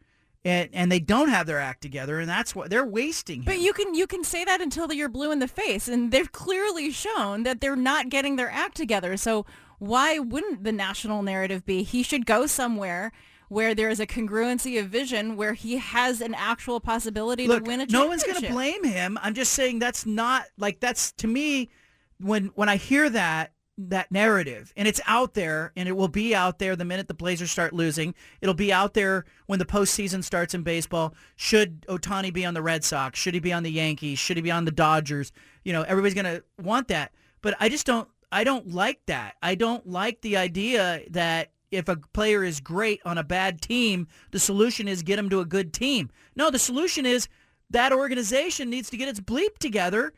and 0.44 0.68
and 0.72 0.92
they 0.92 1.00
don't 1.00 1.28
have 1.28 1.46
their 1.46 1.58
act 1.58 1.80
together, 1.80 2.20
and 2.20 2.28
that's 2.28 2.54
what 2.54 2.70
they're 2.70 2.86
wasting. 2.86 3.40
Him. 3.40 3.44
But 3.44 3.60
you 3.60 3.72
can 3.72 3.94
you 3.94 4.06
can 4.06 4.22
say 4.24 4.44
that 4.44 4.60
until 4.60 4.92
you're 4.92 5.08
blue 5.08 5.32
in 5.32 5.38
the 5.38 5.48
face, 5.48 5.88
and 5.88 6.10
they've 6.12 6.30
clearly 6.30 6.90
shown 6.90 7.44
that 7.44 7.60
they're 7.60 7.76
not 7.76 8.10
getting 8.10 8.36
their 8.36 8.50
act 8.50 8.76
together. 8.76 9.16
So 9.16 9.46
why 9.78 10.18
wouldn't 10.18 10.64
the 10.64 10.72
national 10.72 11.22
narrative 11.22 11.64
be 11.64 11.82
he 11.82 12.02
should 12.02 12.26
go 12.26 12.46
somewhere 12.46 13.12
where 13.48 13.74
there 13.74 13.88
is 13.88 14.00
a 14.00 14.06
congruency 14.06 14.80
of 14.80 14.88
vision, 14.88 15.36
where 15.36 15.54
he 15.54 15.76
has 15.76 16.20
an 16.20 16.34
actual 16.34 16.80
possibility 16.80 17.46
Look, 17.46 17.64
to 17.64 17.68
win 17.70 17.80
a 17.80 17.86
championship. 17.86 18.02
no 18.02 18.08
one's 18.08 18.24
going 18.24 18.42
to 18.42 18.50
blame 18.50 18.84
him. 18.84 19.18
I'm 19.22 19.34
just 19.34 19.52
saying 19.52 19.78
that's 19.78 20.04
not 20.06 20.44
like 20.58 20.80
that's 20.80 21.12
to 21.12 21.26
me 21.26 21.70
when 22.18 22.46
when 22.54 22.68
I 22.68 22.76
hear 22.76 23.08
that 23.10 23.52
that 23.76 24.12
narrative 24.12 24.72
and 24.76 24.86
it's 24.86 25.01
out 25.06 25.34
there 25.34 25.72
and 25.76 25.88
it 25.88 25.96
will 25.96 26.09
be 26.09 26.34
out 26.34 26.59
there 26.59 26.76
the 26.76 26.84
minute 26.84 27.09
the 27.09 27.14
Blazers 27.14 27.51
start 27.51 27.72
losing. 27.72 28.14
It'll 28.40 28.55
be 28.55 28.72
out 28.72 28.94
there 28.94 29.24
when 29.46 29.59
the 29.59 29.64
postseason 29.64 30.22
starts 30.22 30.55
in 30.55 30.62
baseball. 30.62 31.14
Should 31.36 31.82
Ohtani 31.88 32.32
be 32.32 32.44
on 32.46 32.55
the 32.55 32.62
Red 32.62 32.84
Sox? 32.84 33.18
Should 33.18 33.34
he 33.34 33.40
be 33.40 33.52
on 33.52 33.64
the 33.64 33.72
Yankees? 33.72 34.18
Should 34.18 34.36
he 34.36 34.42
be 34.42 34.51
on 34.51 34.64
the 34.64 34.70
Dodgers? 34.70 35.32
You 35.64 35.72
know, 35.72 35.82
everybody's 35.82 36.14
to 36.14 36.44
want 36.62 36.88
that. 36.88 37.12
But 37.42 37.56
I 37.59 37.68
just 37.68 37.86
don't 37.86 38.09
I 38.30 38.44
don't 38.44 38.68
like 38.72 39.01
that. 39.06 39.36
I 39.42 39.55
don't 39.55 39.86
like 39.86 40.20
the 40.20 40.36
idea 40.36 41.02
that 41.10 41.51
if 41.70 41.88
a 41.88 41.96
player 41.96 42.44
is 42.44 42.60
great 42.60 43.01
on 43.05 43.18
a 43.18 43.24
bad 43.24 43.60
team, 43.60 44.06
the 44.30 44.38
solution 44.38 44.88
is 44.88 45.02
get 45.02 45.18
him 45.18 45.28
to 45.30 45.40
a 45.40 45.44
good 45.44 45.72
team. 45.72 46.10
No, 46.36 46.51
the 46.51 46.59
solution 46.59 47.06
is 47.06 47.28
that 47.70 47.92
organization 47.92 48.70
needs 48.70 48.90
to 48.90 48.96
get 48.96 49.09
its 49.09 49.20
bleep 49.20 49.59
together 49.59 50.12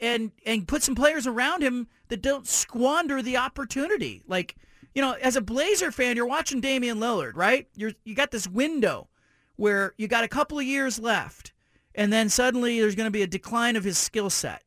and 0.00 0.32
and 0.44 0.68
put 0.68 0.82
some 0.82 0.94
players 0.94 1.26
around 1.26 1.62
him 1.62 1.88
that 2.08 2.22
don't 2.22 2.46
squander 2.46 3.22
the 3.22 3.36
opportunity. 3.36 4.22
Like, 4.26 4.56
you 4.94 5.02
know, 5.02 5.12
as 5.12 5.36
a 5.36 5.40
Blazer 5.40 5.90
fan, 5.90 6.16
you're 6.16 6.26
watching 6.26 6.60
Damian 6.60 6.98
Lillard, 6.98 7.32
right? 7.34 7.68
You're 7.76 7.92
you 8.04 8.14
got 8.14 8.30
this 8.30 8.46
window 8.46 9.08
where 9.56 9.94
you 9.96 10.08
got 10.08 10.24
a 10.24 10.28
couple 10.28 10.58
of 10.58 10.64
years 10.64 10.98
left, 10.98 11.52
and 11.94 12.12
then 12.12 12.28
suddenly 12.28 12.80
there's 12.80 12.94
going 12.94 13.06
to 13.06 13.10
be 13.10 13.22
a 13.22 13.26
decline 13.26 13.76
of 13.76 13.84
his 13.84 13.98
skill 13.98 14.30
set. 14.30 14.62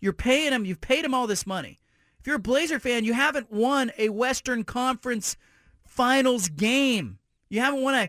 You're 0.00 0.12
paying 0.12 0.52
him, 0.52 0.64
you've 0.64 0.80
paid 0.80 1.04
him 1.04 1.14
all 1.14 1.26
this 1.26 1.46
money. 1.46 1.80
If 2.20 2.26
you're 2.26 2.36
a 2.36 2.40
Blazer 2.40 2.78
fan, 2.78 3.04
you 3.04 3.12
haven't 3.12 3.52
won 3.52 3.92
a 3.98 4.08
Western 4.08 4.64
Conference 4.64 5.36
Finals 5.84 6.48
game. 6.48 7.18
You 7.48 7.60
haven't 7.60 7.82
won 7.82 7.94
a, 7.94 8.08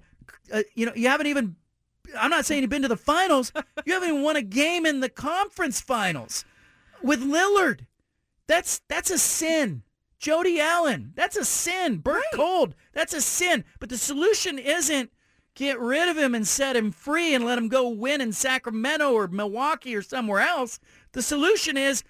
a 0.51 0.63
you 0.75 0.85
know, 0.85 0.93
you 0.95 1.07
haven't 1.07 1.27
even 1.27 1.55
I'm 2.17 2.29
not 2.29 2.45
saying 2.45 2.61
you've 2.61 2.69
been 2.69 2.81
to 2.83 2.87
the 2.87 2.97
finals. 2.97 3.51
You 3.85 3.93
haven't 3.93 4.09
even 4.09 4.21
won 4.23 4.35
a 4.35 4.41
game 4.41 4.85
in 4.85 4.99
the 4.99 5.07
conference 5.07 5.79
finals 5.79 6.43
with 7.01 7.21
Lillard. 7.21 7.85
That's 8.45 8.81
that's 8.89 9.09
a 9.09 9.17
sin. 9.17 9.83
Jody 10.19 10.59
Allen, 10.59 11.13
that's 11.15 11.37
a 11.37 11.45
sin. 11.45 11.99
Bert 11.99 12.23
Kolde, 12.33 12.73
that's 12.91 13.13
a 13.13 13.21
sin. 13.21 13.63
But 13.79 13.87
the 13.87 13.97
solution 13.97 14.59
isn't 14.59 15.11
get 15.55 15.79
rid 15.79 16.09
of 16.09 16.17
him 16.17 16.35
and 16.35 16.47
set 16.47 16.75
him 16.75 16.91
free 16.91 17.33
and 17.33 17.45
let 17.45 17.57
him 17.57 17.67
go 17.67 17.87
win 17.87 18.19
in 18.19 18.33
Sacramento 18.33 19.13
or 19.13 19.27
Milwaukee 19.27 19.95
or 19.95 20.01
somewhere 20.01 20.41
else. 20.41 20.79
The 21.13 21.21
solution 21.21 21.77
is 21.77 22.03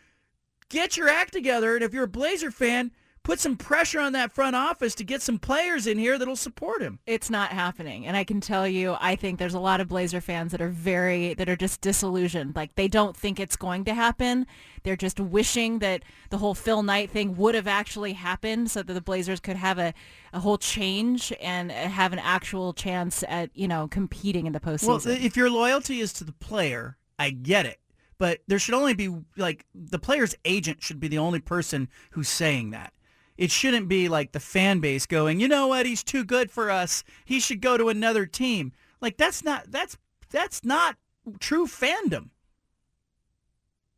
get 0.69 0.98
your 0.98 1.10
act 1.10 1.34
together. 1.34 1.76
And 1.76 1.84
if 1.84 1.94
you're 1.94 2.06
a 2.06 2.10
Blazer 2.10 2.52
fan, 2.52 2.91
put 3.27 3.41
some 3.41 3.57
pressure 3.57 3.99
on 3.99 4.13
that 4.13 4.31
front 4.31 4.55
office 4.55 4.95
to 4.95 5.03
get 5.03 5.21
some 5.21 5.37
players 5.37 5.85
in 5.85 5.97
here 5.97 6.17
that'll 6.17 6.33
support 6.33 6.81
him. 6.81 6.97
It's 7.05 7.29
not 7.29 7.49
happening. 7.49 8.07
And 8.07 8.15
I 8.15 8.23
can 8.23 8.39
tell 8.39 8.65
you, 8.65 8.95
I 9.01 9.17
think 9.17 9.37
there's 9.37 9.53
a 9.53 9.59
lot 9.59 9.81
of 9.81 9.89
Blazer 9.89 10.21
fans 10.21 10.53
that 10.53 10.61
are 10.61 10.69
very, 10.69 11.33
that 11.33 11.49
are 11.49 11.57
just 11.57 11.81
disillusioned. 11.81 12.55
Like 12.55 12.75
they 12.75 12.87
don't 12.87 13.17
think 13.17 13.37
it's 13.37 13.57
going 13.57 13.83
to 13.83 13.93
happen. 13.93 14.47
They're 14.83 14.95
just 14.95 15.19
wishing 15.19 15.79
that 15.79 16.03
the 16.29 16.37
whole 16.37 16.55
Phil 16.55 16.83
Knight 16.83 17.11
thing 17.11 17.35
would 17.35 17.53
have 17.53 17.67
actually 17.67 18.13
happened 18.13 18.71
so 18.71 18.81
that 18.81 18.93
the 18.93 19.01
Blazers 19.01 19.41
could 19.41 19.57
have 19.57 19.77
a, 19.77 19.93
a 20.31 20.39
whole 20.39 20.57
change 20.57 21.33
and 21.41 21.69
uh, 21.69 21.73
have 21.73 22.13
an 22.13 22.19
actual 22.19 22.71
chance 22.71 23.25
at, 23.27 23.49
you 23.53 23.67
know, 23.67 23.89
competing 23.89 24.45
in 24.47 24.53
the 24.53 24.61
postseason. 24.61 25.05
Well, 25.05 25.17
if 25.21 25.35
your 25.35 25.49
loyalty 25.49 25.99
is 25.99 26.13
to 26.13 26.23
the 26.23 26.31
player, 26.31 26.95
I 27.19 27.31
get 27.31 27.65
it. 27.65 27.81
But 28.19 28.39
there 28.47 28.57
should 28.57 28.73
only 28.73 28.93
be 28.93 29.13
like 29.35 29.65
the 29.75 29.99
player's 29.99 30.33
agent 30.45 30.81
should 30.81 31.01
be 31.01 31.09
the 31.09 31.17
only 31.17 31.39
person 31.39 31.89
who's 32.11 32.29
saying 32.29 32.71
that. 32.71 32.93
It 33.38 33.51
shouldn't 33.51 33.88
be 33.88 34.09
like 34.09 34.31
the 34.31 34.39
fan 34.39 34.80
base 34.80 35.05
going, 35.05 35.39
you 35.39 35.47
know 35.47 35.68
what, 35.68 35.85
he's 35.85 36.03
too 36.03 36.23
good 36.23 36.49
for 36.49 36.72
us. 36.72 37.03
He 37.26 37.39
should 37.39 37.61
go 37.61 37.77
to 37.77 37.89
another 37.89 38.26
team. 38.26 38.73
Like 38.99 39.18
that's 39.18 39.43
not 39.43 39.72
that's 39.72 39.97
that's 40.30 40.64
not 40.64 40.97
true 41.39 41.68
fandom. 41.68 42.30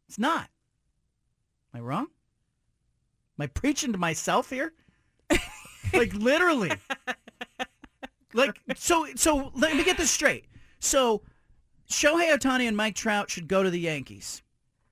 It's 0.08 0.20
not. 0.20 0.50
Am 1.74 1.80
I 1.80 1.84
wrong? 1.84 2.08
Am 3.38 3.44
I 3.44 3.48
preaching 3.48 3.94
to 3.94 3.98
myself 3.98 4.50
here? 4.50 4.74
like 5.94 6.14
literally. 6.14 6.72
like 8.34 8.60
so 8.76 9.08
so 9.16 9.52
let 9.56 9.76
me 9.76 9.84
get 9.84 9.98
this 9.98 10.12
straight. 10.12 10.46
So 10.80 11.22
Shohei 11.90 12.36
Ohtani 12.36 12.68
and 12.68 12.76
Mike 12.76 12.96
Trout 12.96 13.30
should 13.30 13.48
go 13.48 13.64
to 13.64 13.70
the 13.70 13.80
Yankees. 13.80 14.44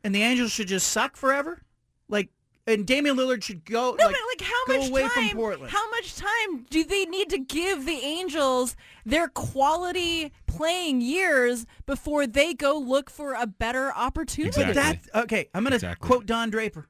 And 0.04 0.16
the 0.16 0.24
Angels 0.24 0.52
should 0.52 0.68
just 0.68 0.88
suck 0.88 1.18
forever? 1.18 1.62
Like 2.08 2.30
and 2.68 2.86
Damian 2.86 3.16
Lillard 3.16 3.44
should 3.44 3.66
go. 3.66 3.96
No, 3.98 4.06
like, 4.06 4.16
but 4.16 4.42
like 4.42 4.42
how 4.42 4.78
much 4.78 4.90
away 4.90 5.02
time? 5.04 5.30
from 5.30 5.38
Portland. 5.38 5.72
How 5.72 5.90
much 5.92 6.16
time 6.16 6.66
do 6.70 6.84
they 6.84 7.06
need 7.06 7.30
to 7.30 7.40
give 7.40 7.86
the 7.86 8.00
Angels 8.00 8.76
their 9.06 9.30
quality 9.30 10.34
playing 10.46 11.02
years 11.02 11.66
before 11.86 12.28
they 12.28 12.54
go 12.54 12.78
look 12.78 13.10
for 13.10 13.34
a 13.34 13.48
better 13.48 13.94
opportunity? 13.94 14.64
But 14.64 14.76
that 14.76 15.00
okay, 15.16 15.50
I'm 15.54 15.64
going 15.64 15.80
to 15.80 15.96
quote 15.96 16.26
Don 16.26 16.50
Draper. 16.50 16.88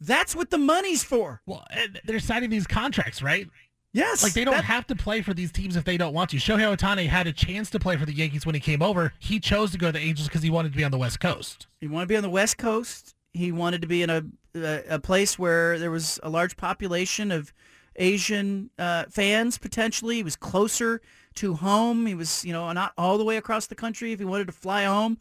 That's 0.00 0.36
what 0.36 0.50
the 0.50 0.58
money's 0.58 1.02
for. 1.02 1.42
Well, 1.46 1.66
they're 2.04 2.20
signing 2.20 2.50
these 2.50 2.68
contracts, 2.68 3.20
right? 3.20 3.48
Yes. 3.92 4.22
Like 4.22 4.34
they 4.34 4.44
don't 4.44 4.54
that- 4.54 4.64
have 4.64 4.86
to 4.88 4.94
play 4.94 5.22
for 5.22 5.34
these 5.34 5.50
teams 5.50 5.74
if 5.74 5.84
they 5.84 5.96
don't 5.96 6.12
want 6.12 6.30
to. 6.30 6.36
Shohei 6.36 6.76
Ohtani 6.76 7.08
had 7.08 7.26
a 7.26 7.32
chance 7.32 7.70
to 7.70 7.80
play 7.80 7.96
for 7.96 8.06
the 8.06 8.14
Yankees 8.14 8.46
when 8.46 8.54
he 8.54 8.60
came 8.60 8.82
over. 8.82 9.12
He 9.18 9.40
chose 9.40 9.72
to 9.72 9.78
go 9.78 9.88
to 9.88 9.92
the 9.92 9.98
Angels 9.98 10.28
because 10.28 10.42
he 10.42 10.50
wanted 10.50 10.72
to 10.72 10.76
be 10.76 10.84
on 10.84 10.90
the 10.90 10.98
West 10.98 11.18
Coast. 11.18 11.66
He 11.80 11.88
wanted 11.88 12.04
to 12.04 12.08
be 12.08 12.16
on 12.16 12.22
the 12.22 12.30
West 12.30 12.58
Coast. 12.58 13.14
He 13.32 13.50
wanted 13.50 13.82
to 13.82 13.88
be 13.88 14.02
in 14.02 14.10
a 14.10 14.24
a, 14.64 14.98
place 14.98 15.38
where 15.38 15.78
there 15.78 15.90
was 15.90 16.18
a 16.22 16.28
large 16.28 16.56
population 16.56 17.30
of 17.30 17.52
Asian 17.96 18.70
uh, 18.78 19.04
fans 19.10 19.58
potentially. 19.58 20.16
He 20.16 20.22
was 20.22 20.36
closer 20.36 21.00
to 21.34 21.54
home. 21.54 22.06
He 22.06 22.14
was, 22.14 22.44
you 22.44 22.52
know, 22.52 22.70
not 22.72 22.92
all 22.96 23.18
the 23.18 23.24
way 23.24 23.36
across 23.36 23.66
the 23.66 23.74
country 23.74 24.12
if 24.12 24.18
he 24.18 24.24
wanted 24.24 24.46
to 24.46 24.52
fly 24.52 24.84
home. 24.84 25.18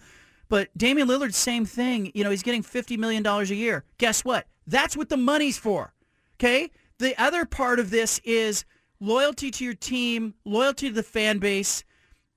But 0.50 0.70
Damian 0.78 1.08
Lillard, 1.08 1.34
same 1.34 1.66
thing. 1.66 2.12
You 2.14 2.24
know, 2.24 2.30
he's 2.30 2.44
getting 2.44 2.64
$50 2.64 2.98
million 2.98 3.26
a 3.26 3.44
year. 3.44 3.84
Guess 3.98 4.24
what? 4.24 4.48
That's 4.66 4.96
what 4.96 5.10
the 5.10 5.18
money's 5.18 5.58
for. 5.58 5.94
Okay? 6.36 6.72
The 7.00 7.20
other 7.22 7.46
part 7.46 7.80
of 7.80 7.90
this 7.90 8.20
is 8.24 8.66
loyalty 9.00 9.52
to 9.52 9.64
your 9.64 9.74
team, 9.74 10.34
loyalty 10.46 10.90
to 10.90 10.94
the 10.94 11.04
fan 11.04 11.40
base. 11.40 11.84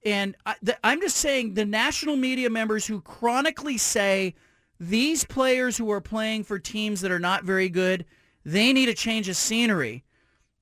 And 0.05 0.37
I, 0.47 0.57
I'm 0.83 1.01
just 1.01 1.17
saying 1.17 1.55
the 1.55 1.65
national 1.65 2.17
media 2.17 2.51
members 2.51 2.87
who 2.87 3.01
chronically 3.01 3.79
say 3.79 4.35
these 4.81 5.25
players 5.25 5.77
who 5.77 5.91
are 5.93 6.01
playing 6.01 6.43
for 6.45 6.59
teams 6.59 7.03
that 7.03 7.13
are 7.13 7.19
not 7.19 7.45
very 7.45 7.69
good, 7.69 8.07
they 8.47 8.73
need 8.73 8.89
a 8.89 8.95
change 8.95 9.29
of 9.29 9.37
scenery. 9.37 10.03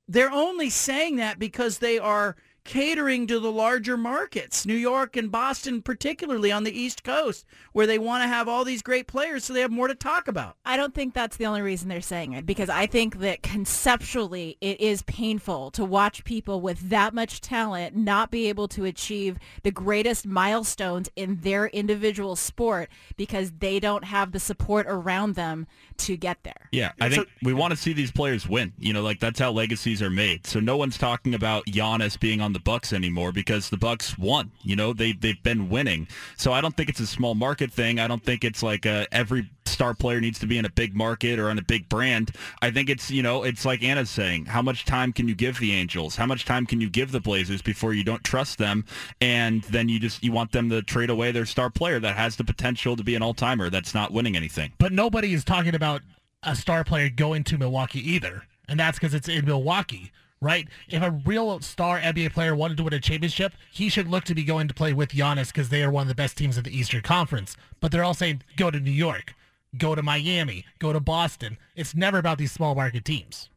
They're 0.08 0.32
only 0.32 0.70
saying 0.70 1.16
that 1.16 1.38
because 1.38 1.78
they 1.78 1.98
are 2.00 2.34
catering 2.68 3.26
to 3.26 3.40
the 3.40 3.50
larger 3.50 3.96
markets, 3.96 4.66
New 4.66 4.74
York 4.74 5.16
and 5.16 5.32
Boston, 5.32 5.80
particularly 5.80 6.52
on 6.52 6.64
the 6.64 6.78
East 6.78 7.02
Coast, 7.02 7.46
where 7.72 7.86
they 7.86 7.98
want 7.98 8.22
to 8.22 8.28
have 8.28 8.46
all 8.46 8.62
these 8.62 8.82
great 8.82 9.06
players 9.06 9.42
so 9.42 9.54
they 9.54 9.62
have 9.62 9.70
more 9.70 9.88
to 9.88 9.94
talk 9.94 10.28
about. 10.28 10.54
I 10.66 10.76
don't 10.76 10.94
think 10.94 11.14
that's 11.14 11.38
the 11.38 11.46
only 11.46 11.62
reason 11.62 11.88
they're 11.88 12.02
saying 12.02 12.34
it 12.34 12.44
because 12.44 12.68
I 12.68 12.84
think 12.84 13.20
that 13.20 13.42
conceptually 13.42 14.58
it 14.60 14.82
is 14.82 15.00
painful 15.04 15.70
to 15.72 15.84
watch 15.86 16.24
people 16.24 16.60
with 16.60 16.90
that 16.90 17.14
much 17.14 17.40
talent 17.40 17.96
not 17.96 18.30
be 18.30 18.50
able 18.50 18.68
to 18.68 18.84
achieve 18.84 19.38
the 19.62 19.70
greatest 19.70 20.26
milestones 20.26 21.08
in 21.16 21.40
their 21.40 21.68
individual 21.68 22.36
sport 22.36 22.90
because 23.16 23.50
they 23.60 23.80
don't 23.80 24.04
have 24.04 24.32
the 24.32 24.40
support 24.40 24.84
around 24.86 25.36
them 25.36 25.66
to 25.98 26.16
get 26.16 26.42
there. 26.42 26.68
Yeah, 26.72 26.92
I 27.00 27.08
think 27.08 27.28
we 27.42 27.52
want 27.52 27.72
to 27.72 27.76
see 27.76 27.92
these 27.92 28.10
players 28.10 28.48
win. 28.48 28.72
You 28.78 28.92
know, 28.92 29.02
like 29.02 29.20
that's 29.20 29.38
how 29.38 29.52
legacies 29.52 30.02
are 30.02 30.10
made. 30.10 30.46
So 30.46 30.60
no 30.60 30.76
one's 30.76 30.98
talking 30.98 31.34
about 31.34 31.66
Giannis 31.66 32.18
being 32.18 32.40
on 32.40 32.52
the 32.52 32.60
Bucks 32.60 32.92
anymore 32.92 33.32
because 33.32 33.70
the 33.70 33.76
Bucks 33.76 34.18
won. 34.18 34.52
You 34.62 34.76
know, 34.76 34.92
they 34.92 35.12
they've 35.12 35.42
been 35.42 35.68
winning. 35.68 36.08
So 36.36 36.52
I 36.52 36.60
don't 36.60 36.76
think 36.76 36.88
it's 36.88 37.00
a 37.00 37.06
small 37.06 37.34
market 37.34 37.72
thing. 37.72 37.98
I 38.00 38.06
don't 38.06 38.24
think 38.24 38.44
it's 38.44 38.62
like 38.62 38.86
uh 38.86 39.06
every 39.12 39.50
star 39.68 39.94
player 39.94 40.20
needs 40.20 40.38
to 40.40 40.46
be 40.46 40.58
in 40.58 40.64
a 40.64 40.70
big 40.70 40.94
market 40.94 41.38
or 41.38 41.50
on 41.50 41.58
a 41.58 41.62
big 41.62 41.88
brand. 41.88 42.32
I 42.62 42.70
think 42.70 42.88
it's, 42.88 43.10
you 43.10 43.22
know, 43.22 43.42
it's 43.42 43.64
like 43.64 43.82
Anna's 43.82 44.10
saying, 44.10 44.46
how 44.46 44.62
much 44.62 44.84
time 44.84 45.12
can 45.12 45.28
you 45.28 45.34
give 45.34 45.58
the 45.58 45.72
Angels? 45.72 46.16
How 46.16 46.26
much 46.26 46.44
time 46.44 46.66
can 46.66 46.80
you 46.80 46.90
give 46.90 47.12
the 47.12 47.20
Blazers 47.20 47.62
before 47.62 47.94
you 47.94 48.04
don't 48.04 48.24
trust 48.24 48.58
them 48.58 48.84
and 49.20 49.62
then 49.64 49.88
you 49.88 49.98
just 49.98 50.22
you 50.22 50.32
want 50.32 50.52
them 50.52 50.68
to 50.70 50.82
trade 50.82 51.10
away 51.10 51.32
their 51.32 51.46
star 51.46 51.70
player 51.70 52.00
that 52.00 52.16
has 52.16 52.36
the 52.36 52.44
potential 52.44 52.96
to 52.96 53.04
be 53.04 53.14
an 53.14 53.22
all-timer 53.22 53.70
that's 53.70 53.94
not 53.94 54.12
winning 54.12 54.36
anything. 54.36 54.72
But 54.78 54.92
nobody 54.92 55.32
is 55.34 55.44
talking 55.44 55.74
about 55.74 56.02
a 56.42 56.54
star 56.54 56.84
player 56.84 57.08
going 57.08 57.44
to 57.44 57.58
Milwaukee 57.58 58.12
either. 58.12 58.44
And 58.68 58.78
that's 58.78 58.98
because 58.98 59.14
it's 59.14 59.28
in 59.28 59.46
Milwaukee, 59.46 60.12
right? 60.40 60.68
If 60.88 61.02
a 61.02 61.10
real 61.10 61.60
star 61.60 61.98
NBA 61.98 62.32
player 62.32 62.54
wanted 62.54 62.76
to 62.76 62.84
win 62.84 62.92
a 62.92 63.00
championship, 63.00 63.54
he 63.72 63.88
should 63.88 64.08
look 64.08 64.24
to 64.24 64.34
be 64.34 64.44
going 64.44 64.68
to 64.68 64.74
play 64.74 64.92
with 64.92 65.10
Giannis 65.10 65.48
because 65.48 65.70
they 65.70 65.82
are 65.82 65.90
one 65.90 66.02
of 66.02 66.08
the 66.08 66.14
best 66.14 66.36
teams 66.36 66.58
in 66.58 66.64
the 66.64 66.76
Eastern 66.76 67.02
Conference. 67.02 67.56
But 67.80 67.92
they're 67.92 68.04
all 68.04 68.14
saying, 68.14 68.42
go 68.56 68.70
to 68.70 68.78
New 68.78 68.90
York, 68.90 69.34
go 69.76 69.94
to 69.94 70.02
Miami, 70.02 70.64
go 70.78 70.92
to 70.92 71.00
Boston. 71.00 71.58
It's 71.76 71.94
never 71.94 72.18
about 72.18 72.38
these 72.38 72.52
small 72.52 72.74
market 72.74 73.04
teams. 73.04 73.50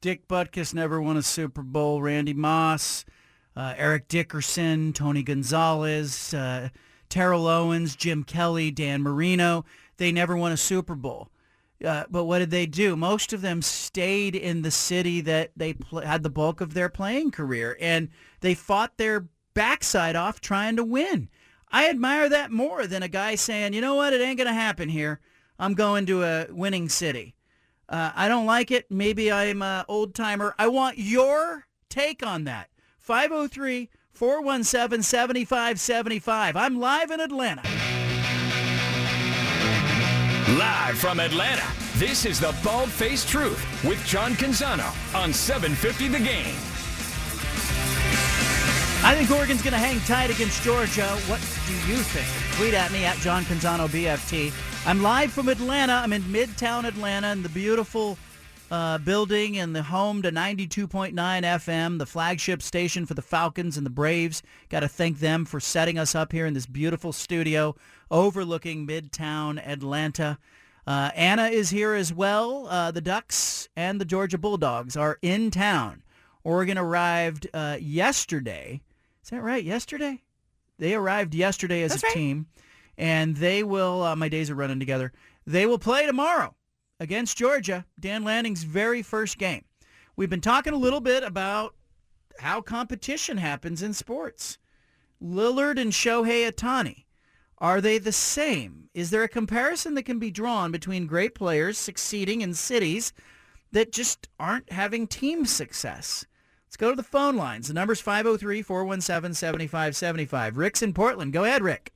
Dick 0.00 0.28
Butkus 0.28 0.74
never 0.74 1.00
won 1.00 1.16
a 1.16 1.22
Super 1.22 1.62
Bowl. 1.62 2.02
Randy 2.02 2.34
Moss, 2.34 3.04
uh, 3.56 3.74
Eric 3.76 4.08
Dickerson, 4.08 4.92
Tony 4.92 5.22
Gonzalez, 5.22 6.34
uh, 6.34 6.68
Terrell 7.08 7.46
Owens, 7.46 7.96
Jim 7.96 8.24
Kelly, 8.24 8.70
Dan 8.70 9.02
Marino. 9.02 9.64
They 9.96 10.12
never 10.12 10.36
won 10.36 10.52
a 10.52 10.56
Super 10.56 10.94
Bowl. 10.94 11.30
Uh, 11.82 12.04
but 12.10 12.24
what 12.24 12.38
did 12.38 12.50
they 12.50 12.66
do? 12.66 12.96
Most 12.96 13.32
of 13.32 13.40
them 13.40 13.62
stayed 13.62 14.34
in 14.34 14.62
the 14.62 14.70
city 14.70 15.20
that 15.22 15.52
they 15.56 15.74
pl- 15.74 16.00
had 16.00 16.22
the 16.22 16.30
bulk 16.30 16.60
of 16.60 16.74
their 16.74 16.88
playing 16.88 17.30
career, 17.30 17.76
and 17.80 18.08
they 18.40 18.54
fought 18.54 18.96
their 18.96 19.28
backside 19.54 20.16
off 20.16 20.40
trying 20.40 20.76
to 20.76 20.84
win. 20.84 21.28
I 21.70 21.88
admire 21.88 22.28
that 22.28 22.50
more 22.50 22.86
than 22.86 23.02
a 23.02 23.08
guy 23.08 23.34
saying, 23.34 23.72
you 23.72 23.80
know 23.80 23.96
what, 23.96 24.12
it 24.12 24.20
ain't 24.20 24.38
going 24.38 24.48
to 24.48 24.54
happen 24.54 24.88
here. 24.88 25.20
I'm 25.58 25.74
going 25.74 26.06
to 26.06 26.22
a 26.22 26.46
winning 26.50 26.88
city. 26.88 27.34
Uh, 27.88 28.10
I 28.14 28.28
don't 28.28 28.46
like 28.46 28.70
it. 28.70 28.90
Maybe 28.90 29.30
I'm 29.30 29.62
an 29.62 29.84
old 29.88 30.14
timer. 30.14 30.54
I 30.58 30.68
want 30.68 30.98
your 30.98 31.66
take 31.88 32.24
on 32.24 32.44
that. 32.44 32.70
503 32.98 33.90
417 34.12 35.02
7575. 35.02 36.56
I'm 36.56 36.80
live 36.80 37.10
in 37.10 37.20
Atlanta. 37.20 37.62
Live 40.56 40.98
from 40.98 41.20
Atlanta, 41.20 41.66
this 41.96 42.24
is 42.24 42.38
the 42.38 42.54
Bald 42.62 42.88
Faced 42.88 43.28
Truth 43.28 43.64
with 43.84 44.04
John 44.06 44.32
Canzano 44.34 44.86
on 45.14 45.32
750 45.32 46.08
The 46.08 46.18
Game. 46.18 46.54
I 49.02 49.14
think 49.14 49.30
Oregon's 49.30 49.62
going 49.62 49.72
to 49.72 49.78
hang 49.78 50.00
tight 50.00 50.30
against 50.30 50.62
Georgia. 50.62 51.08
What 51.26 51.40
do 51.66 51.72
you 51.90 51.98
think? 51.98 52.56
Tweet 52.56 52.72
at 52.72 52.90
me 52.92 53.04
at 53.04 53.16
John 53.18 53.44
Canzano 53.44 53.88
BFT. 53.88 54.52
I'm 54.86 55.02
live 55.02 55.32
from 55.32 55.48
Atlanta. 55.48 55.94
I'm 55.94 56.12
in 56.12 56.22
Midtown 56.24 56.84
Atlanta 56.84 57.32
in 57.32 57.42
the 57.42 57.48
beautiful 57.48 58.18
uh, 58.70 58.98
building 58.98 59.56
and 59.56 59.74
the 59.74 59.82
home 59.82 60.20
to 60.20 60.30
92.9 60.30 61.14
FM, 61.14 61.98
the 61.98 62.04
flagship 62.04 62.60
station 62.60 63.06
for 63.06 63.14
the 63.14 63.22
Falcons 63.22 63.78
and 63.78 63.86
the 63.86 63.90
Braves. 63.90 64.42
Got 64.68 64.80
to 64.80 64.88
thank 64.88 65.20
them 65.20 65.46
for 65.46 65.58
setting 65.58 65.98
us 65.98 66.14
up 66.14 66.32
here 66.32 66.44
in 66.44 66.52
this 66.52 66.66
beautiful 66.66 67.14
studio 67.14 67.74
overlooking 68.10 68.86
Midtown 68.86 69.58
Atlanta. 69.66 70.38
Uh, 70.86 71.10
Anna 71.14 71.46
is 71.46 71.70
here 71.70 71.94
as 71.94 72.12
well. 72.12 72.66
Uh, 72.68 72.90
the 72.90 73.00
Ducks 73.00 73.70
and 73.74 73.98
the 73.98 74.04
Georgia 74.04 74.36
Bulldogs 74.36 74.98
are 74.98 75.18
in 75.22 75.50
town. 75.50 76.02
Oregon 76.42 76.76
arrived 76.76 77.48
uh, 77.54 77.78
yesterday. 77.80 78.82
Is 79.22 79.30
that 79.30 79.42
right? 79.42 79.64
Yesterday? 79.64 80.20
They 80.78 80.94
arrived 80.94 81.34
yesterday 81.34 81.82
as 81.84 81.92
That's 81.92 82.02
a 82.02 82.06
right. 82.08 82.14
team, 82.14 82.46
and 82.96 83.36
they 83.36 83.62
will. 83.62 84.02
Uh, 84.02 84.16
my 84.16 84.28
days 84.28 84.50
are 84.50 84.54
running 84.54 84.80
together. 84.80 85.12
They 85.46 85.66
will 85.66 85.78
play 85.78 86.06
tomorrow 86.06 86.54
against 87.00 87.36
Georgia. 87.36 87.84
Dan 87.98 88.24
Lanning's 88.24 88.64
very 88.64 89.02
first 89.02 89.38
game. 89.38 89.64
We've 90.16 90.30
been 90.30 90.40
talking 90.40 90.72
a 90.72 90.78
little 90.78 91.00
bit 91.00 91.22
about 91.22 91.74
how 92.38 92.60
competition 92.60 93.38
happens 93.38 93.82
in 93.82 93.92
sports. 93.92 94.58
Lillard 95.22 95.80
and 95.80 95.92
Shohei 95.92 96.50
Ohtani. 96.50 97.04
Are 97.58 97.80
they 97.80 97.98
the 97.98 98.12
same? 98.12 98.88
Is 98.94 99.10
there 99.10 99.22
a 99.22 99.28
comparison 99.28 99.94
that 99.94 100.02
can 100.04 100.18
be 100.18 100.30
drawn 100.30 100.72
between 100.72 101.06
great 101.06 101.34
players 101.34 101.78
succeeding 101.78 102.42
in 102.42 102.54
cities 102.54 103.12
that 103.72 103.92
just 103.92 104.28
aren't 104.38 104.70
having 104.72 105.06
team 105.06 105.46
success? 105.46 106.26
Let's 106.66 106.76
go 106.76 106.90
to 106.90 106.96
the 106.96 107.02
phone 107.02 107.36
lines. 107.36 107.68
The 107.68 107.74
number's 107.74 108.02
503-417-7575. 108.02 110.56
Rick's 110.56 110.82
in 110.82 110.92
Portland. 110.92 111.32
Go 111.32 111.44
ahead, 111.44 111.62
Rick. 111.62 111.94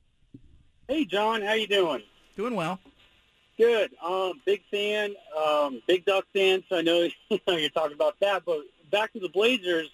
Hey, 0.89 1.05
John, 1.05 1.43
how 1.43 1.53
you 1.53 1.67
doing? 1.67 2.01
Doing 2.35 2.55
well. 2.55 2.79
Good. 3.59 3.91
Um, 4.03 4.41
big 4.43 4.63
fan, 4.71 5.13
um, 5.39 5.83
big 5.87 6.03
Duck 6.03 6.25
fan. 6.33 6.63
So 6.67 6.77
I 6.77 6.81
know 6.81 7.07
you're 7.45 7.69
talking 7.69 7.93
about 7.93 8.19
that. 8.21 8.41
But 8.43 8.61
back 8.91 9.13
to 9.13 9.19
the 9.19 9.29
Blazers, 9.29 9.87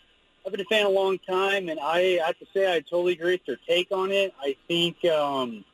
I've 0.45 0.53
been 0.53 0.61
a 0.61 0.65
fan 0.65 0.85
a 0.85 0.89
long 0.89 1.19
time, 1.19 1.67
and 1.67 1.81
I 1.81 2.21
I 2.23 2.27
have 2.27 2.39
to 2.39 2.45
say 2.53 2.73
I 2.73 2.79
totally 2.79 3.11
agree 3.11 3.33
with 3.33 3.41
your 3.45 3.57
take 3.67 3.91
on 3.91 4.09
it. 4.09 4.33
I 4.41 4.55
think, 4.69 5.03
um, 5.03 5.65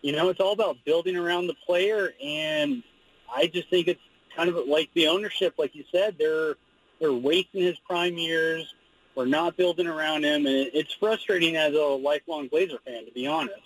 you 0.00 0.12
know, 0.12 0.30
it's 0.30 0.40
all 0.40 0.52
about 0.52 0.78
building 0.86 1.18
around 1.18 1.48
the 1.48 1.56
player, 1.66 2.14
and 2.24 2.82
I 3.30 3.48
just 3.48 3.68
think 3.68 3.88
it's 3.88 4.00
kind 4.34 4.48
of 4.48 4.56
like 4.66 4.88
the 4.94 5.08
ownership, 5.08 5.52
like 5.58 5.74
you 5.74 5.84
said, 5.92 6.16
they're 6.18 6.54
they're 6.98 7.12
wasting 7.12 7.60
his 7.60 7.76
prime 7.80 8.16
years. 8.16 8.74
We're 9.14 9.26
not 9.26 9.58
building 9.58 9.86
around 9.86 10.24
him, 10.24 10.46
and 10.46 10.70
it's 10.72 10.94
frustrating 10.94 11.56
as 11.56 11.74
a 11.74 11.78
lifelong 11.78 12.48
Blazer 12.48 12.78
fan, 12.86 13.04
to 13.04 13.12
be 13.12 13.26
honest. 13.26 13.60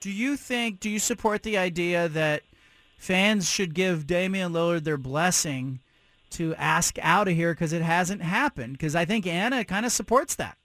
Do 0.00 0.10
you 0.10 0.36
think, 0.36 0.80
do 0.80 0.88
you 0.88 0.98
support 0.98 1.42
the 1.42 1.58
idea 1.58 2.08
that 2.08 2.42
fans 2.98 3.50
should 3.50 3.74
give 3.74 4.06
Damian 4.06 4.52
Lillard 4.52 4.84
their 4.84 4.96
blessing 4.96 5.80
to 6.30 6.54
ask 6.54 6.98
out 7.00 7.26
of 7.28 7.34
here 7.34 7.52
because 7.52 7.72
it 7.72 7.82
hasn't 7.82 8.22
happened? 8.22 8.74
Because 8.74 8.94
I 8.94 9.04
think 9.04 9.26
Anna 9.26 9.64
kind 9.64 9.84
of 9.84 9.92
supports 9.92 10.36
that. 10.36 10.56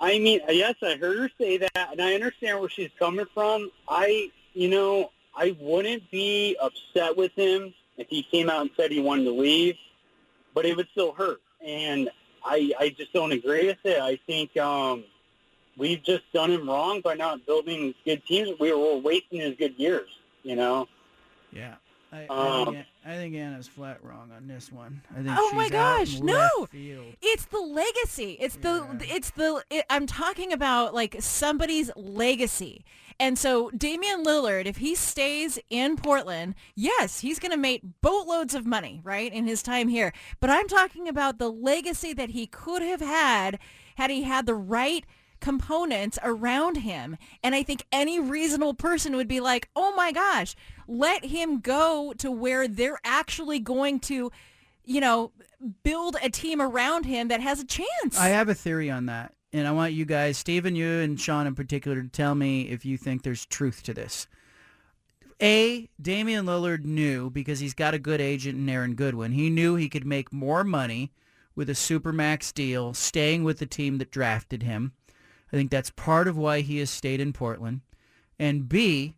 I 0.00 0.18
mean, 0.18 0.40
yes, 0.48 0.74
I 0.82 0.96
heard 0.96 1.18
her 1.18 1.30
say 1.38 1.58
that, 1.58 1.88
and 1.92 2.00
I 2.00 2.14
understand 2.14 2.58
where 2.60 2.68
she's 2.68 2.90
coming 2.98 3.26
from. 3.32 3.70
I, 3.88 4.30
you 4.52 4.68
know, 4.68 5.12
I 5.36 5.56
wouldn't 5.60 6.10
be 6.10 6.56
upset 6.60 7.16
with 7.16 7.32
him 7.32 7.72
if 7.96 8.08
he 8.08 8.22
came 8.24 8.50
out 8.50 8.62
and 8.62 8.70
said 8.76 8.90
he 8.90 9.00
wanted 9.00 9.24
to 9.24 9.32
leave, 9.32 9.76
but 10.52 10.66
it 10.66 10.76
would 10.76 10.88
still 10.90 11.12
hurt. 11.12 11.40
And 11.64 12.10
I, 12.44 12.72
I 12.78 12.88
just 12.90 13.12
don't 13.12 13.32
agree 13.32 13.66
with 13.66 13.78
it. 13.84 14.00
I 14.00 14.18
think 14.26 14.56
um, 14.56 15.04
we've 15.76 16.02
just 16.02 16.22
done 16.32 16.50
him 16.50 16.68
wrong 16.68 17.00
by 17.00 17.14
not 17.14 17.44
building 17.46 17.94
good 18.04 18.24
teams. 18.26 18.50
We 18.58 18.72
were, 18.72 18.78
we're 18.78 18.96
wasting 18.98 19.40
his 19.40 19.56
good 19.56 19.74
years, 19.76 20.08
you 20.42 20.56
know? 20.56 20.88
Yeah. 21.52 21.74
I, 22.12 22.26
Um, 22.26 22.68
I, 22.68 22.72
think, 22.72 22.86
I 23.06 23.14
think 23.16 23.34
Anna's 23.34 23.66
flat 23.66 23.98
wrong 24.04 24.30
on 24.36 24.46
this 24.46 24.70
one. 24.70 25.02
I 25.10 25.16
think 25.16 25.30
Oh 25.30 25.48
she's 25.50 25.56
my 25.56 25.68
gosh, 25.68 26.20
no! 26.20 26.66
field. 26.70 27.16
It's 27.20 27.46
the 27.46 27.58
legacy. 27.58 28.36
It's 28.40 28.56
the 28.56 28.86
it's 29.02 29.30
the 29.30 29.64
it, 29.68 29.84
I'm 29.90 30.06
talking 30.06 30.52
about 30.52 30.94
like 30.94 31.16
somebody's 31.18 31.90
legacy. 31.96 32.84
And 33.18 33.36
so 33.36 33.70
Damian 33.70 34.24
Lillard, 34.24 34.66
if 34.66 34.76
he 34.76 34.94
stays 34.94 35.58
in 35.70 35.96
Portland, 35.96 36.54
yes, 36.76 37.20
he's 37.20 37.38
going 37.38 37.52
to 37.52 37.56
make 37.56 37.82
boatloads 38.00 38.54
of 38.54 38.66
money, 38.66 39.00
right, 39.04 39.32
in 39.32 39.46
his 39.46 39.62
time 39.62 39.88
here. 39.88 40.12
But 40.40 40.50
I'm 40.50 40.68
talking 40.68 41.08
about 41.08 41.38
the 41.38 41.50
legacy 41.50 42.12
that 42.12 42.30
he 42.30 42.46
could 42.46 42.82
have 42.82 43.00
had 43.00 43.58
had 43.96 44.10
he 44.10 44.22
had 44.22 44.46
the 44.46 44.54
right 44.54 45.04
components 45.44 46.18
around 46.22 46.78
him. 46.78 47.18
And 47.42 47.54
I 47.54 47.62
think 47.62 47.84
any 47.92 48.18
reasonable 48.18 48.72
person 48.72 49.14
would 49.14 49.28
be 49.28 49.40
like, 49.40 49.68
oh 49.76 49.94
my 49.94 50.10
gosh, 50.10 50.56
let 50.88 51.26
him 51.26 51.60
go 51.60 52.14
to 52.16 52.30
where 52.30 52.66
they're 52.66 52.98
actually 53.04 53.60
going 53.60 54.00
to, 54.00 54.32
you 54.86 55.00
know, 55.02 55.32
build 55.82 56.16
a 56.22 56.30
team 56.30 56.62
around 56.62 57.04
him 57.04 57.28
that 57.28 57.42
has 57.42 57.60
a 57.60 57.66
chance. 57.66 58.18
I 58.18 58.28
have 58.28 58.48
a 58.48 58.54
theory 58.54 58.90
on 58.90 59.04
that, 59.06 59.34
and 59.52 59.68
I 59.68 59.72
want 59.72 59.92
you 59.92 60.06
guys, 60.06 60.38
Stephen, 60.38 60.74
you 60.74 60.88
and 60.88 61.20
Sean 61.20 61.46
in 61.46 61.54
particular, 61.54 62.00
to 62.00 62.08
tell 62.08 62.34
me 62.34 62.62
if 62.62 62.86
you 62.86 62.96
think 62.96 63.22
there's 63.22 63.44
truth 63.44 63.82
to 63.82 63.92
this. 63.92 64.26
A, 65.42 65.90
Damian 66.00 66.46
Lillard 66.46 66.86
knew 66.86 67.28
because 67.28 67.60
he's 67.60 67.74
got 67.74 67.92
a 67.92 67.98
good 67.98 68.22
agent 68.22 68.56
in 68.56 68.66
Aaron 68.70 68.94
Goodwin. 68.94 69.32
He 69.32 69.50
knew 69.50 69.74
he 69.74 69.90
could 69.90 70.06
make 70.06 70.32
more 70.32 70.64
money 70.64 71.12
with 71.54 71.68
a 71.68 71.74
supermax 71.74 72.54
deal, 72.54 72.94
staying 72.94 73.44
with 73.44 73.58
the 73.58 73.66
team 73.66 73.98
that 73.98 74.10
drafted 74.10 74.62
him. 74.62 74.92
I 75.54 75.56
think 75.56 75.70
that's 75.70 75.90
part 75.90 76.26
of 76.26 76.36
why 76.36 76.62
he 76.62 76.78
has 76.78 76.90
stayed 76.90 77.20
in 77.20 77.32
Portland. 77.32 77.82
And 78.40 78.68
B, 78.68 79.14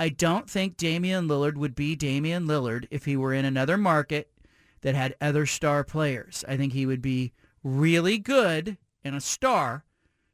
I 0.00 0.08
don't 0.08 0.50
think 0.50 0.76
Damian 0.76 1.28
Lillard 1.28 1.54
would 1.54 1.76
be 1.76 1.94
Damian 1.94 2.48
Lillard 2.48 2.88
if 2.90 3.04
he 3.04 3.16
were 3.16 3.32
in 3.32 3.44
another 3.44 3.76
market 3.76 4.32
that 4.80 4.96
had 4.96 5.14
other 5.20 5.46
star 5.46 5.84
players. 5.84 6.44
I 6.48 6.56
think 6.56 6.72
he 6.72 6.86
would 6.86 7.00
be 7.00 7.34
really 7.62 8.18
good 8.18 8.78
and 9.04 9.14
a 9.14 9.20
star, 9.20 9.84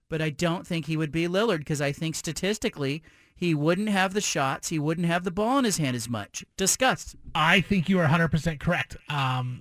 but 0.08 0.22
I 0.22 0.30
don't 0.30 0.66
think 0.66 0.86
he 0.86 0.96
would 0.96 1.12
be 1.12 1.28
Lillard 1.28 1.58
because 1.58 1.82
I 1.82 1.92
think 1.92 2.14
statistically 2.14 3.02
he 3.36 3.54
wouldn't 3.54 3.90
have 3.90 4.14
the 4.14 4.22
shots, 4.22 4.70
he 4.70 4.78
wouldn't 4.78 5.06
have 5.06 5.24
the 5.24 5.30
ball 5.30 5.58
in 5.58 5.66
his 5.66 5.76
hand 5.76 5.94
as 5.94 6.08
much. 6.08 6.46
Discuss. 6.56 7.14
I 7.34 7.60
think 7.60 7.90
you 7.90 8.00
are 8.00 8.08
100% 8.08 8.58
correct. 8.58 8.96
Um, 9.10 9.60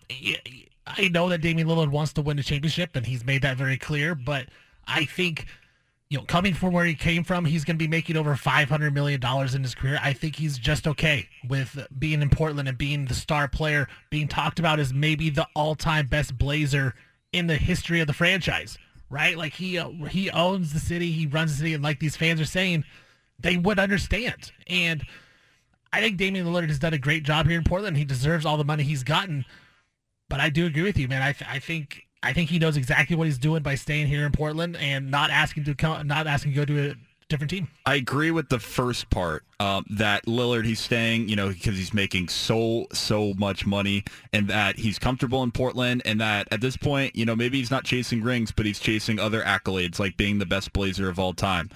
I 0.88 1.10
know 1.10 1.28
that 1.28 1.42
Damian 1.42 1.68
Lillard 1.68 1.92
wants 1.92 2.14
to 2.14 2.22
win 2.22 2.40
a 2.40 2.44
championship, 2.44 2.96
and 2.96 3.06
he's 3.06 3.26
made 3.26 3.42
that 3.42 3.58
very 3.58 3.78
clear. 3.78 4.16
But 4.16 4.48
I 4.88 5.06
think, 5.06 5.48
you 6.12 6.18
know, 6.18 6.26
coming 6.26 6.54
from 6.54 6.74
where 6.74 6.84
he 6.84 6.94
came 6.94 7.24
from, 7.24 7.46
he's 7.46 7.64
going 7.64 7.78
to 7.78 7.82
be 7.82 7.88
making 7.88 8.18
over 8.18 8.36
500 8.36 8.94
million 8.94 9.22
dollars 9.22 9.56
in 9.56 9.64
his 9.64 9.74
career. 9.74 9.98
I 10.04 10.12
think 10.12 10.36
he's 10.36 10.58
just 10.58 10.86
okay 10.86 11.30
with 11.48 11.88
being 11.98 12.22
in 12.22 12.30
Portland 12.30 12.68
and 12.68 12.78
being 12.78 13.06
the 13.06 13.14
star 13.14 13.48
player, 13.48 13.88
being 14.10 14.28
talked 14.28 14.60
about 14.60 14.78
as 14.78 14.94
maybe 14.94 15.30
the 15.30 15.48
all-time 15.56 16.08
best 16.08 16.38
Blazer 16.38 16.96
in 17.32 17.48
the 17.48 17.56
history 17.56 18.02
of 18.02 18.08
the 18.08 18.14
franchise. 18.14 18.78
Right? 19.10 19.38
Like 19.38 19.54
he 19.54 19.78
uh, 19.78 19.90
he 20.10 20.30
owns 20.32 20.74
the 20.74 20.82
city, 20.82 21.14
he 21.14 21.28
runs 21.28 21.52
the 21.52 21.60
city, 21.60 21.74
and 21.74 21.84
like 21.84 22.02
these 22.02 22.18
fans 22.18 22.42
are 22.42 22.46
saying, 22.46 22.84
they 23.40 23.56
would 23.56 23.80
understand. 23.80 24.52
And 24.68 25.06
I 25.94 26.02
think 26.02 26.18
Damian 26.18 26.46
Lillard 26.46 26.68
has 26.68 26.80
done 26.80 26.94
a 26.94 26.98
great 26.98 27.24
job 27.24 27.48
here 27.48 27.58
in 27.58 27.64
Portland. 27.64 27.96
He 27.96 28.04
deserves 28.04 28.46
all 28.46 28.58
the 28.58 28.66
money 28.66 28.84
he's 28.84 29.04
gotten. 29.04 29.46
But 30.28 30.42
I 30.42 30.50
do 30.50 30.66
agree 30.66 30.84
with 30.84 30.98
you, 30.98 31.08
man. 31.08 31.22
I, 31.22 31.32
th- 31.32 31.50
I 31.50 31.60
think 31.60 32.06
I 32.24 32.34
think 32.34 32.50
he 32.50 32.60
knows 32.60 32.78
exactly 32.78 33.16
what 33.16 33.26
he's 33.26 33.38
doing 33.38 33.64
by 33.64 33.76
staying 33.76 34.08
here 34.08 34.26
in 34.26 34.32
Portland 34.32 34.78
and 34.78 35.10
not 35.10 35.30
asking 35.32 35.64
to 35.66 35.76
come, 35.76 36.08
not 36.08 36.28
asking 36.28 36.54
to 36.54 36.56
go 36.56 36.66
to 36.66 36.92
a 36.92 36.96
different 37.30 37.50
team. 37.50 37.68
I 37.86 37.96
agree 37.96 38.30
with 38.30 38.50
the 38.50 38.60
first 38.60 39.10
part 39.10 39.44
um, 39.60 39.86
that 39.90 40.26
Lillard 40.26 40.66
he's 40.66 40.80
staying, 40.80 41.30
you 41.30 41.36
know, 41.36 41.50
because 41.50 41.78
he's 41.78 41.94
making 41.94 42.28
so 42.28 42.86
so 42.92 43.34
much 43.36 43.66
money, 43.66 44.04
and 44.34 44.48
that 44.50 44.78
he's 44.78 45.00
comfortable 45.00 45.42
in 45.42 45.52
Portland, 45.52 46.04
and 46.06 46.22
that 46.22 46.48
at 46.52 46.62
this 46.62 46.78
point, 46.78 47.16
you 47.16 47.26
know, 47.26 47.36
maybe 47.36 47.58
he's 47.58 47.72
not 47.72 47.86
chasing 47.86 48.22
rings, 48.22 48.52
but 48.52 48.66
he's 48.66 48.80
chasing 48.80 49.18
other 49.18 49.42
accolades 49.42 49.98
like 49.98 50.18
being 50.18 50.38
the 50.38 50.46
best 50.46 50.74
Blazer 50.74 51.10
of 51.10 51.18
all 51.18 51.34
time. 51.34 51.70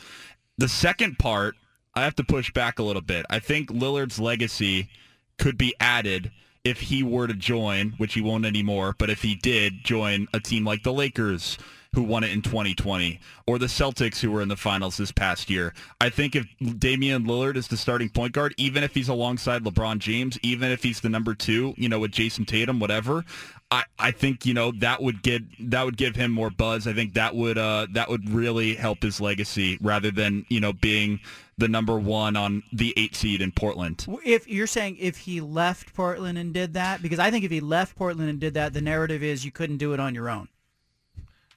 The 0.58 0.68
second 0.68 1.18
part, 1.18 1.56
I 1.96 2.04
have 2.04 2.16
to 2.16 2.24
push 2.24 2.52
back 2.52 2.78
a 2.78 2.84
little 2.84 3.02
bit. 3.02 3.26
I 3.30 3.40
think 3.40 3.70
Lillard's 3.72 4.20
legacy 4.20 4.90
could 5.38 5.58
be 5.58 5.74
added 5.80 6.32
if 6.66 6.82
he 6.82 7.04
were 7.04 7.28
to 7.28 7.34
join, 7.34 7.92
which 7.98 8.16
he 8.16 8.22
won't 8.22 8.44
anymore, 8.44 8.96
but 8.98 9.10
if 9.10 9.22
he 9.22 9.36
did 9.36 9.84
join 9.84 10.28
a 10.34 10.40
team 10.40 10.66
like 10.66 10.84
the 10.84 10.92
Lakers 10.92 11.58
who 11.96 12.04
won 12.04 12.24
it 12.24 12.32
in 12.32 12.42
2020 12.42 13.20
or 13.48 13.58
the 13.58 13.66
Celtics 13.66 14.20
who 14.20 14.30
were 14.30 14.42
in 14.42 14.50
the 14.50 14.56
finals 14.56 14.98
this 14.98 15.12
past 15.12 15.50
year. 15.50 15.74
I 16.02 16.10
think 16.10 16.36
if 16.36 16.46
Damian 16.78 17.26
Lillard 17.26 17.56
is 17.56 17.70
the 17.70 17.78
starting 17.78 18.10
point 18.10 18.34
guard, 18.34 18.54
even 18.58 18.84
if 18.84 18.94
he's 18.94 19.10
alongside 19.10 19.64
LeBron 19.64 20.00
James, 20.00 20.38
even 20.44 20.72
if 20.72 20.84
he's 20.84 21.00
the 21.00 21.10
number 21.10 21.34
2, 21.34 21.76
you 21.78 21.90
know, 21.90 22.00
with 22.00 22.12
Jayson 22.12 22.46
Tatum, 22.46 22.80
whatever, 22.80 23.24
I, 23.72 23.84
I 23.98 24.12
think, 24.12 24.46
you 24.46 24.54
know, 24.54 24.72
that 24.74 25.02
would 25.02 25.24
get 25.24 25.42
that 25.72 25.84
would 25.84 25.98
give 25.98 26.16
him 26.16 26.32
more 26.32 26.50
buzz. 26.50 26.86
I 26.86 26.94
think 26.94 27.14
that 27.14 27.36
would 27.36 27.58
uh 27.58 27.88
that 27.94 28.10
would 28.10 28.30
really 28.30 28.76
help 28.76 29.02
his 29.02 29.20
legacy 29.20 29.78
rather 29.82 30.12
than, 30.12 30.46
you 30.50 30.60
know, 30.60 30.74
being 30.74 31.20
the 31.58 31.68
number 31.68 31.98
1 31.98 32.36
on 32.36 32.64
the 32.74 32.94
8 32.98 33.16
seed 33.16 33.42
in 33.42 33.52
Portland. 33.52 34.06
If 34.26 34.48
you're 34.48 34.68
saying 34.68 34.98
if 35.00 35.18
he 35.18 35.40
left 35.40 35.94
Portland 35.94 36.38
and 36.38 36.54
did 36.54 36.74
that, 36.74 37.02
because 37.02 37.20
I 37.20 37.32
think 37.32 37.46
if 37.46 37.52
he 37.52 37.62
left 37.62 37.96
Portland 37.96 38.30
and 38.30 38.40
did 38.40 38.56
that, 38.56 38.74
the 38.74 38.82
narrative 38.82 39.24
is 39.24 39.46
you 39.46 39.52
couldn't 39.52 39.78
do 39.78 39.94
it 39.94 40.00
on 40.00 40.14
your 40.14 40.30
own. 40.30 40.50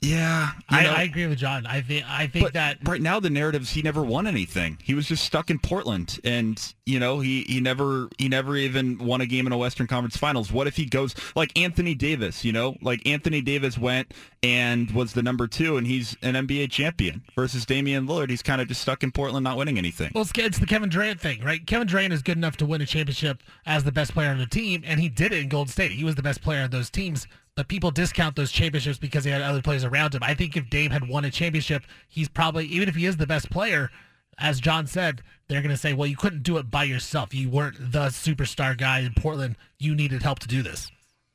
Yeah, 0.01 0.51
I, 0.69 0.87
I 0.87 1.03
agree 1.03 1.27
with 1.27 1.39
John. 1.39 1.67
I 1.67 1.81
think 1.81 2.05
I 2.09 2.29
think 2.29 2.45
But 2.45 2.53
that 2.53 2.79
right 2.87 3.03
now 3.03 3.19
the 3.19 3.31
narrative 3.31 3.63
is 3.63 3.71
he 3.71 3.83
never 3.83 4.05
won 4.05 4.29
anything. 4.29 4.79
He 4.85 4.95
was 4.95 5.07
just 5.09 5.25
stuck 5.25 5.51
in 5.51 5.59
Portland, 5.59 6.21
and 6.23 6.75
you 6.87 7.01
know 7.01 7.19
he 7.19 7.43
he 7.43 7.61
never 7.61 8.09
he 8.17 8.29
never 8.29 8.57
even 8.57 8.99
won 8.99 9.21
a 9.21 9.27
game 9.27 9.47
in 9.49 9.53
a 9.53 9.59
Western 9.59 9.89
Conference 9.89 10.17
Finals. 10.17 10.53
What 10.53 10.69
if 10.69 10.77
he 10.77 10.87
goes 10.87 11.17
like 11.35 11.57
Anthony 11.59 11.97
Davis? 11.97 12.45
You 12.45 12.53
know, 12.53 12.77
like 12.81 13.05
Anthony 13.09 13.41
Davis 13.41 13.77
went 13.77 14.15
and 14.45 14.89
was 14.93 15.15
the 15.15 15.23
number 15.23 15.49
two, 15.49 15.77
and 15.77 15.87
he's 15.87 16.17
an 16.23 16.35
NBA 16.35 16.71
champion 16.71 17.25
versus 17.35 17.67
Damian 17.67 18.07
Lillard. 18.07 18.31
He's 18.31 18.43
kind 18.43 18.61
of 18.61 18.69
just 18.69 18.81
stuck 18.83 19.03
in 19.03 19.11
Portland, 19.11 19.43
not 19.43 19.57
winning 19.57 19.79
anything. 19.79 20.13
Well, 20.15 20.23
it's, 20.23 20.33
it's 20.37 20.61
the 20.61 20.67
Kevin 20.67 20.91
Durant 20.91 21.21
thing, 21.21 21.43
right? 21.43 21.67
Kevin 21.67 21.89
Durant 21.89 22.13
is 22.13 22.23
good 22.23 22.37
enough 22.37 22.57
to 22.59 22.67
win 22.67 22.81
a 22.81 22.87
championship 22.87 23.43
as 23.67 23.83
the 23.83 23.93
best 23.93 24.13
player 24.15 24.31
on 24.31 24.39
the 24.39 24.47
team, 24.47 24.83
and 24.87 25.01
he 25.01 25.09
did 25.09 25.33
it 25.33 25.41
in 25.41 25.49
Golden 25.49 25.73
State. 25.73 25.91
He 25.91 26.05
was 26.05 26.15
the 26.15 26.23
best 26.23 26.41
player 26.41 26.63
on 26.63 26.71
those 26.71 26.89
teams, 26.89 27.27
but 27.59 27.67
people 27.67 27.91
discount 27.91 28.37
those 28.37 28.53
championships 28.53 28.99
because 28.99 29.25
he 29.25 29.33
had 29.33 29.43
other 29.43 29.61
players 29.61 29.83
around 29.83 30.15
him. 30.15 30.23
I 30.23 30.33
think 30.33 30.57
if 30.57 30.71
Dame 30.71 30.93
had 30.93 31.09
won 31.09 31.25
a 31.25 31.31
championship, 31.33 31.83
he's 32.09 32.29
probably, 32.29 32.67
even 32.67 32.89
if 32.89 32.95
he 32.95 33.05
is 33.05 33.17
the 33.17 33.27
best 33.27 33.51
player, 33.51 33.91
as 34.39 34.61
John 34.61 34.87
said, 34.87 35.23
they're 35.49 35.61
going 35.61 35.75
to 35.75 35.77
say, 35.77 35.93
well, 35.93 36.07
you 36.07 36.15
couldn't 36.17 36.45
do 36.45 36.57
it 36.59 36.71
by 36.71 36.85
yourself. 36.85 37.35
You 37.35 37.51
weren't 37.51 37.75
the 37.91 38.11
superstar 38.11 38.79
guy 38.79 39.01
in 39.01 39.13
Portland. 39.15 39.57
You 39.77 39.97
needed 39.97 40.23
help 40.23 40.39
to 40.39 40.47
do 40.47 40.63
this. 40.63 40.89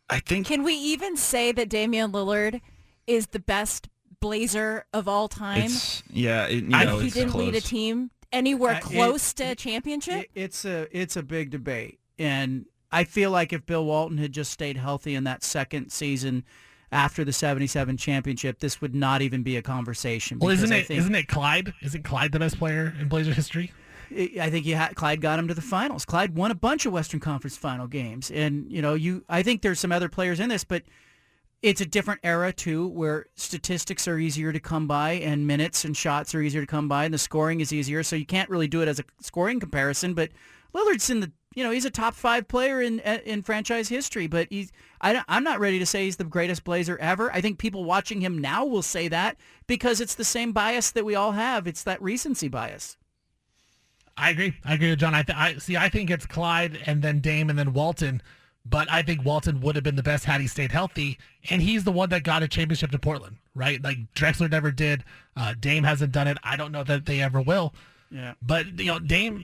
I 0.09 0.21
think. 0.21 0.47
Can 0.47 0.63
we 0.63 0.75
even 0.75 1.17
say 1.17 1.51
that 1.51 1.67
Damian 1.67 2.13
Lillard 2.13 2.61
is 3.05 3.27
the 3.27 3.39
best 3.39 3.89
Blazer 4.21 4.85
of 4.93 5.09
all 5.09 5.27
time? 5.27 5.63
It's 5.63 6.03
yeah, 6.09 6.45
it, 6.45 6.63
you 6.63 6.69
I- 6.73 6.85
know, 6.85 6.99
he 6.99 7.07
it's 7.07 7.15
didn't 7.15 7.31
close. 7.31 7.43
lead 7.47 7.55
a 7.55 7.59
team 7.61 8.11
anywhere 8.31 8.75
Uh, 8.75 8.77
it- 8.77 8.83
close 8.83 9.33
to 9.33 9.43
a 9.43 9.55
championship. 9.55 10.21
It, 10.21 10.29
it's 10.35 10.63
a 10.63 10.87
it's 10.97 11.17
a 11.17 11.23
big 11.23 11.49
debate, 11.49 11.99
and 12.17 12.65
I 12.93 13.03
feel 13.03 13.31
like 13.31 13.51
if 13.51 13.65
Bill 13.65 13.83
Walton 13.85 14.17
had 14.19 14.31
just 14.31 14.51
stayed 14.51 14.77
healthy 14.77 15.15
in 15.15 15.23
that 15.25 15.43
second 15.43 15.91
season 15.91 16.43
after 16.91 17.25
the 17.25 17.33
'77 17.33 17.97
championship, 17.97 18.59
this 18.59 18.79
would 18.79 18.93
not 18.93 19.21
even 19.21 19.43
be 19.43 19.57
a 19.57 19.61
conversation. 19.61 20.37
Well, 20.39 20.51
isn't 20.51 20.71
it, 20.71 20.85
think- 20.87 20.99
isn't 20.99 21.15
it 21.15 21.27
Clyde? 21.27 21.73
Isn't 21.81 22.03
Clyde 22.03 22.31
the 22.31 22.39
best 22.39 22.57
player 22.57 22.93
in 22.99 23.07
Blazer 23.09 23.33
history? 23.33 23.73
I 24.39 24.51
think 24.51 24.67
you 24.67 24.75
had, 24.75 24.95
Clyde 24.95 25.21
got 25.21 25.39
him 25.39 25.47
to 25.47 25.55
the 25.55 25.61
finals. 25.61 26.05
Clyde 26.05 26.35
won 26.35 26.51
a 26.51 26.55
bunch 26.55 26.85
of 26.85 26.93
Western 26.93 27.19
Conference 27.19 27.57
final 27.57 27.87
games, 27.87 28.29
and 28.29 28.71
you 28.71 28.81
know, 28.81 28.93
you. 28.93 29.23
I 29.27 29.41
think 29.41 29.63
there's 29.63 29.79
some 29.79 29.91
other 29.91 30.07
players 30.09 30.39
in 30.39 30.49
this, 30.49 30.63
but 30.63 30.83
it's 31.63 31.81
a 31.81 31.85
different 31.85 32.19
era 32.23 32.53
too, 32.53 32.89
where 32.89 33.25
statistics 33.35 34.07
are 34.07 34.19
easier 34.19 34.51
to 34.53 34.59
come 34.59 34.85
by, 34.85 35.13
and 35.13 35.47
minutes 35.47 35.83
and 35.85 35.97
shots 35.97 36.35
are 36.35 36.41
easier 36.41 36.61
to 36.61 36.67
come 36.67 36.87
by, 36.87 37.05
and 37.05 37.13
the 37.13 37.17
scoring 37.17 37.59
is 37.59 37.73
easier. 37.73 38.03
So 38.03 38.15
you 38.15 38.25
can't 38.25 38.49
really 38.49 38.67
do 38.67 38.81
it 38.81 38.87
as 38.87 38.99
a 38.99 39.03
scoring 39.19 39.59
comparison. 39.59 40.13
But 40.13 40.29
Lillard's 40.75 41.09
in 41.09 41.21
the, 41.21 41.31
you 41.55 41.63
know, 41.63 41.71
he's 41.71 41.85
a 41.85 41.89
top 41.89 42.13
five 42.13 42.47
player 42.47 42.81
in 42.81 42.99
in 42.99 43.43
franchise 43.43 43.89
history. 43.89 44.27
But 44.27 44.47
he's, 44.49 44.71
I, 45.01 45.23
I'm 45.27 45.43
not 45.43 45.59
ready 45.59 45.79
to 45.79 45.85
say 45.85 46.05
he's 46.05 46.17
the 46.17 46.23
greatest 46.23 46.63
Blazer 46.63 46.97
ever. 46.97 47.31
I 47.31 47.41
think 47.41 47.59
people 47.59 47.83
watching 47.83 48.21
him 48.21 48.37
now 48.37 48.65
will 48.65 48.81
say 48.81 49.07
that 49.07 49.37
because 49.67 50.01
it's 50.01 50.15
the 50.15 50.23
same 50.23 50.51
bias 50.51 50.91
that 50.91 51.05
we 51.05 51.15
all 51.15 51.33
have. 51.33 51.67
It's 51.67 51.83
that 51.83 52.01
recency 52.01 52.47
bias. 52.47 52.97
I 54.15 54.29
agree. 54.29 54.53
I 54.63 54.75
agree 54.75 54.91
with 54.91 54.99
John. 54.99 55.15
I, 55.15 55.23
th- 55.23 55.37
I 55.37 55.57
see. 55.57 55.75
I 55.77 55.89
think 55.89 56.09
it's 56.09 56.25
Clyde 56.25 56.79
and 56.85 57.01
then 57.01 57.19
Dame 57.19 57.49
and 57.49 57.57
then 57.57 57.73
Walton. 57.73 58.21
But 58.65 58.89
I 58.89 59.01
think 59.01 59.25
Walton 59.25 59.59
would 59.59 59.75
have 59.75 59.83
been 59.83 59.97
the 59.97 60.03
best 60.03 60.23
had 60.23 60.39
he 60.39 60.47
stayed 60.47 60.71
healthy, 60.71 61.17
and 61.49 61.61
he's 61.61 61.83
the 61.83 61.91
one 61.91 62.09
that 62.09 62.23
got 62.23 62.43
a 62.43 62.47
championship 62.47 62.91
to 62.91 62.99
Portland, 62.99 63.37
right? 63.53 63.83
Like 63.83 63.97
Drexler 64.15 64.49
never 64.49 64.71
did. 64.71 65.03
Uh, 65.35 65.53
Dame 65.59 65.83
hasn't 65.83 66.13
done 66.13 66.29
it. 66.29 66.37
I 66.43 66.55
don't 66.55 66.71
know 66.71 66.83
that 66.85 67.05
they 67.05 67.21
ever 67.21 67.41
will. 67.41 67.73
Yeah. 68.13 68.35
But 68.41 68.79
you 68.79 68.85
know, 68.85 68.99
Dame 68.99 69.43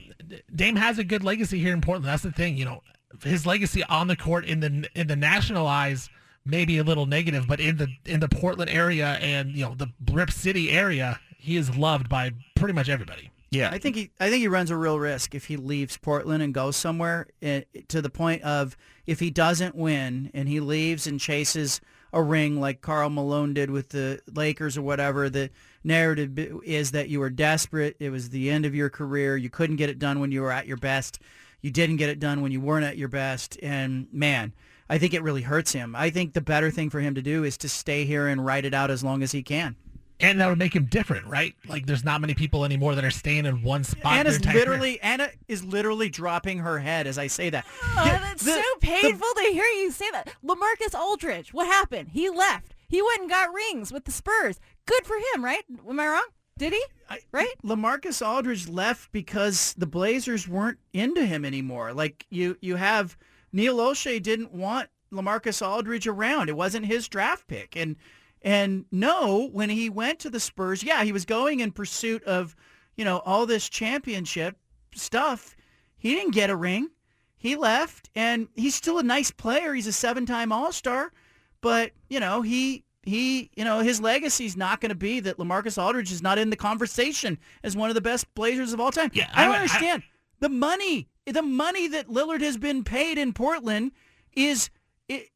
Dame 0.54 0.76
has 0.76 0.98
a 0.98 1.04
good 1.04 1.24
legacy 1.24 1.58
here 1.58 1.74
in 1.74 1.80
Portland. 1.80 2.06
That's 2.06 2.22
the 2.22 2.32
thing. 2.32 2.56
You 2.56 2.64
know, 2.64 2.82
his 3.22 3.44
legacy 3.44 3.82
on 3.84 4.06
the 4.06 4.16
court 4.16 4.44
in 4.44 4.60
the 4.60 4.88
in 4.94 5.08
the 5.08 5.16
national 5.16 5.66
eyes 5.66 6.08
maybe 6.44 6.78
a 6.78 6.84
little 6.84 7.06
negative, 7.06 7.46
but 7.46 7.60
in 7.60 7.76
the 7.76 7.88
in 8.06 8.20
the 8.20 8.28
Portland 8.28 8.70
area 8.70 9.18
and 9.20 9.52
you 9.52 9.64
know 9.64 9.74
the 9.74 9.88
Rip 10.12 10.30
City 10.30 10.70
area, 10.70 11.20
he 11.38 11.56
is 11.56 11.76
loved 11.76 12.08
by 12.08 12.32
pretty 12.54 12.72
much 12.72 12.88
everybody. 12.88 13.30
Yeah, 13.50 13.70
I 13.70 13.78
think 13.78 13.96
he 13.96 14.10
I 14.20 14.30
think 14.30 14.40
he 14.40 14.48
runs 14.48 14.70
a 14.70 14.76
real 14.76 14.98
risk 14.98 15.34
if 15.34 15.46
he 15.46 15.56
leaves 15.56 15.96
Portland 15.96 16.42
and 16.42 16.54
goes 16.54 16.76
somewhere 16.76 17.26
eh, 17.42 17.62
to 17.88 18.00
the 18.00 18.10
point 18.10 18.42
of 18.42 18.76
if 19.06 19.18
he 19.18 19.30
doesn't 19.30 19.74
win 19.74 20.30
and 20.32 20.48
he 20.48 20.60
leaves 20.60 21.06
and 21.06 21.18
chases 21.18 21.80
a 22.12 22.22
ring 22.22 22.60
like 22.60 22.80
Karl 22.80 23.10
Malone 23.10 23.54
did 23.54 23.70
with 23.70 23.90
the 23.90 24.20
Lakers 24.32 24.76
or 24.76 24.82
whatever, 24.82 25.28
the 25.28 25.50
narrative 25.84 26.38
is 26.64 26.90
that 26.92 27.08
you 27.08 27.20
were 27.20 27.30
desperate. 27.30 27.96
It 27.98 28.10
was 28.10 28.30
the 28.30 28.50
end 28.50 28.66
of 28.66 28.74
your 28.74 28.90
career. 28.90 29.36
You 29.36 29.50
couldn't 29.50 29.76
get 29.76 29.90
it 29.90 29.98
done 29.98 30.20
when 30.20 30.32
you 30.32 30.42
were 30.42 30.52
at 30.52 30.66
your 30.66 30.76
best. 30.76 31.20
You 31.60 31.70
didn't 31.70 31.96
get 31.96 32.08
it 32.08 32.20
done 32.20 32.42
when 32.42 32.52
you 32.52 32.60
weren't 32.60 32.84
at 32.84 32.96
your 32.96 33.08
best. 33.08 33.58
And 33.62 34.06
man, 34.12 34.52
I 34.88 34.98
think 34.98 35.14
it 35.14 35.22
really 35.22 35.42
hurts 35.42 35.72
him. 35.72 35.94
I 35.94 36.10
think 36.10 36.32
the 36.32 36.40
better 36.40 36.70
thing 36.70 36.90
for 36.90 37.00
him 37.00 37.14
to 37.14 37.22
do 37.22 37.44
is 37.44 37.56
to 37.58 37.68
stay 37.68 38.04
here 38.04 38.26
and 38.26 38.44
write 38.44 38.64
it 38.64 38.74
out 38.74 38.90
as 38.90 39.04
long 39.04 39.22
as 39.22 39.32
he 39.32 39.42
can 39.42 39.76
and 40.20 40.40
that 40.40 40.48
would 40.48 40.58
make 40.58 40.74
him 40.74 40.84
different, 40.84 41.26
right? 41.26 41.54
Like 41.66 41.86
there's 41.86 42.04
not 42.04 42.20
many 42.20 42.34
people 42.34 42.64
anymore 42.64 42.94
that 42.94 43.04
are 43.04 43.10
staying 43.10 43.46
in 43.46 43.62
one 43.62 43.84
spot. 43.84 44.12
Anna's 44.12 44.44
literally 44.44 44.98
career. 44.98 45.12
Anna 45.12 45.30
is 45.48 45.64
literally 45.64 46.08
dropping 46.08 46.58
her 46.58 46.78
head 46.78 47.06
as 47.06 47.18
I 47.18 47.26
say 47.26 47.50
that. 47.50 47.64
Oh, 47.82 48.04
the, 48.04 48.10
that's 48.10 48.44
the, 48.44 48.52
so 48.52 48.62
painful 48.80 49.28
the, 49.34 49.42
to 49.42 49.52
hear 49.52 49.64
you 49.64 49.90
say 49.90 50.10
that. 50.10 50.32
Lamarcus 50.44 50.94
Aldridge, 50.94 51.52
what 51.52 51.66
happened? 51.66 52.10
He 52.12 52.28
left. 52.28 52.74
He 52.88 53.00
went 53.00 53.20
and 53.20 53.30
got 53.30 53.54
rings 53.54 53.92
with 53.92 54.04
the 54.04 54.12
Spurs. 54.12 54.58
Good 54.90 55.06
for 55.06 55.16
him, 55.32 55.44
right? 55.44 55.62
Am 55.88 56.00
I 56.00 56.08
wrong? 56.08 56.26
Did 56.58 56.72
he? 56.72 56.84
I, 57.08 57.20
right? 57.30 57.54
Lamarcus 57.64 58.26
Aldridge 58.26 58.68
left 58.68 59.12
because 59.12 59.72
the 59.78 59.86
Blazers 59.86 60.48
weren't 60.48 60.80
into 60.92 61.24
him 61.24 61.44
anymore. 61.44 61.92
Like 61.92 62.26
you, 62.28 62.56
you 62.60 62.74
have 62.74 63.16
Neil 63.52 63.76
Olshey 63.76 64.20
didn't 64.20 64.52
want 64.52 64.88
Lamarcus 65.12 65.64
Aldridge 65.64 66.08
around. 66.08 66.48
It 66.48 66.56
wasn't 66.56 66.86
his 66.86 67.06
draft 67.06 67.46
pick, 67.46 67.76
and 67.76 67.94
and 68.42 68.84
no, 68.90 69.48
when 69.52 69.70
he 69.70 69.88
went 69.88 70.18
to 70.20 70.30
the 70.30 70.40
Spurs, 70.40 70.82
yeah, 70.82 71.04
he 71.04 71.12
was 71.12 71.24
going 71.24 71.60
in 71.60 71.70
pursuit 71.70 72.24
of, 72.24 72.56
you 72.96 73.04
know, 73.04 73.18
all 73.18 73.46
this 73.46 73.68
championship 73.68 74.56
stuff. 74.94 75.54
He 75.98 76.14
didn't 76.16 76.34
get 76.34 76.50
a 76.50 76.56
ring. 76.56 76.88
He 77.36 77.54
left, 77.54 78.10
and 78.16 78.48
he's 78.56 78.74
still 78.74 78.98
a 78.98 79.04
nice 79.04 79.30
player. 79.30 79.72
He's 79.72 79.86
a 79.86 79.92
seven-time 79.92 80.50
All-Star, 80.50 81.12
but 81.60 81.92
you 82.08 82.18
know, 82.18 82.42
he 82.42 82.82
he, 83.02 83.50
you 83.56 83.64
know, 83.64 83.80
his 83.80 84.00
legacy 84.00 84.44
is 84.44 84.56
not 84.56 84.80
going 84.80 84.90
to 84.90 84.94
be 84.94 85.20
that 85.20 85.38
Lamarcus 85.38 85.82
Aldridge 85.82 86.12
is 86.12 86.22
not 86.22 86.38
in 86.38 86.50
the 86.50 86.56
conversation 86.56 87.38
as 87.62 87.76
one 87.76 87.88
of 87.88 87.94
the 87.94 88.00
best 88.00 88.32
Blazers 88.34 88.72
of 88.72 88.80
all 88.80 88.90
time. 88.90 89.10
Yeah, 89.14 89.30
I 89.34 89.44
don't 89.44 89.54
I, 89.54 89.58
understand 89.58 90.02
I, 90.02 90.10
the 90.40 90.48
money. 90.48 91.08
The 91.26 91.42
money 91.42 91.88
that 91.88 92.08
Lillard 92.08 92.40
has 92.40 92.56
been 92.56 92.84
paid 92.84 93.16
in 93.16 93.32
Portland 93.32 93.92
is 94.34 94.70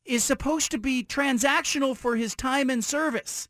is 0.04 0.22
supposed 0.22 0.70
to 0.70 0.78
be 0.78 1.02
transactional 1.02 1.96
for 1.96 2.16
his 2.16 2.36
time 2.36 2.70
and 2.70 2.84
service. 2.84 3.48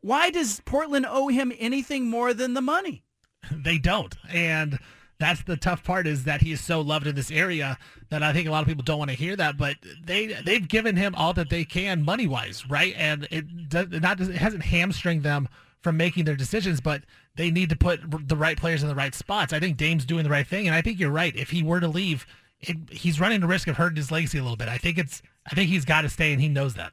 Why 0.00 0.30
does 0.30 0.60
Portland 0.64 1.06
owe 1.08 1.28
him 1.28 1.52
anything 1.58 2.08
more 2.08 2.34
than 2.34 2.54
the 2.54 2.62
money? 2.62 3.04
They 3.52 3.78
don't. 3.78 4.14
And 4.28 4.78
that's 5.20 5.42
the 5.42 5.56
tough 5.56 5.84
part 5.84 6.06
is 6.06 6.24
that 6.24 6.40
he 6.40 6.50
is 6.50 6.60
so 6.60 6.80
loved 6.80 7.06
in 7.06 7.14
this 7.14 7.30
area 7.30 7.78
that 8.08 8.22
I 8.22 8.32
think 8.32 8.48
a 8.48 8.50
lot 8.50 8.62
of 8.62 8.66
people 8.66 8.82
don't 8.82 8.98
want 8.98 9.10
to 9.10 9.16
hear 9.16 9.36
that, 9.36 9.56
but 9.56 9.76
they 10.04 10.26
they've 10.26 10.66
given 10.66 10.96
him 10.96 11.14
all 11.14 11.32
that 11.34 11.50
they 11.50 11.64
can 11.64 12.02
money 12.02 12.26
wise, 12.26 12.68
right? 12.68 12.94
And 12.96 13.28
it 13.30 13.68
does 13.68 13.88
not 13.90 14.20
it 14.20 14.34
hasn't 14.34 14.64
hamstringed 14.64 15.22
them 15.22 15.48
from 15.82 15.96
making 15.96 16.24
their 16.24 16.36
decisions, 16.36 16.80
but 16.80 17.02
they 17.36 17.50
need 17.50 17.68
to 17.68 17.76
put 17.76 18.00
the 18.28 18.36
right 18.36 18.56
players 18.56 18.82
in 18.82 18.88
the 18.88 18.94
right 18.94 19.14
spots. 19.14 19.52
I 19.52 19.60
think 19.60 19.76
Dame's 19.76 20.04
doing 20.04 20.24
the 20.24 20.30
right 20.30 20.46
thing, 20.46 20.66
and 20.66 20.74
I 20.74 20.80
think 20.80 20.98
you're 20.98 21.10
right. 21.10 21.36
If 21.36 21.50
he 21.50 21.62
were 21.62 21.80
to 21.80 21.88
leave, 21.88 22.26
it, 22.60 22.76
he's 22.90 23.20
running 23.20 23.40
the 23.40 23.46
risk 23.46 23.68
of 23.68 23.76
hurting 23.76 23.96
his 23.96 24.10
legacy 24.10 24.38
a 24.38 24.42
little 24.42 24.56
bit. 24.56 24.68
I 24.68 24.78
think 24.78 24.98
it's 24.98 25.22
I 25.46 25.54
think 25.54 25.68
he's 25.68 25.84
got 25.84 26.02
to 26.02 26.08
stay, 26.08 26.32
and 26.32 26.40
he 26.40 26.48
knows 26.48 26.74
that. 26.74 26.92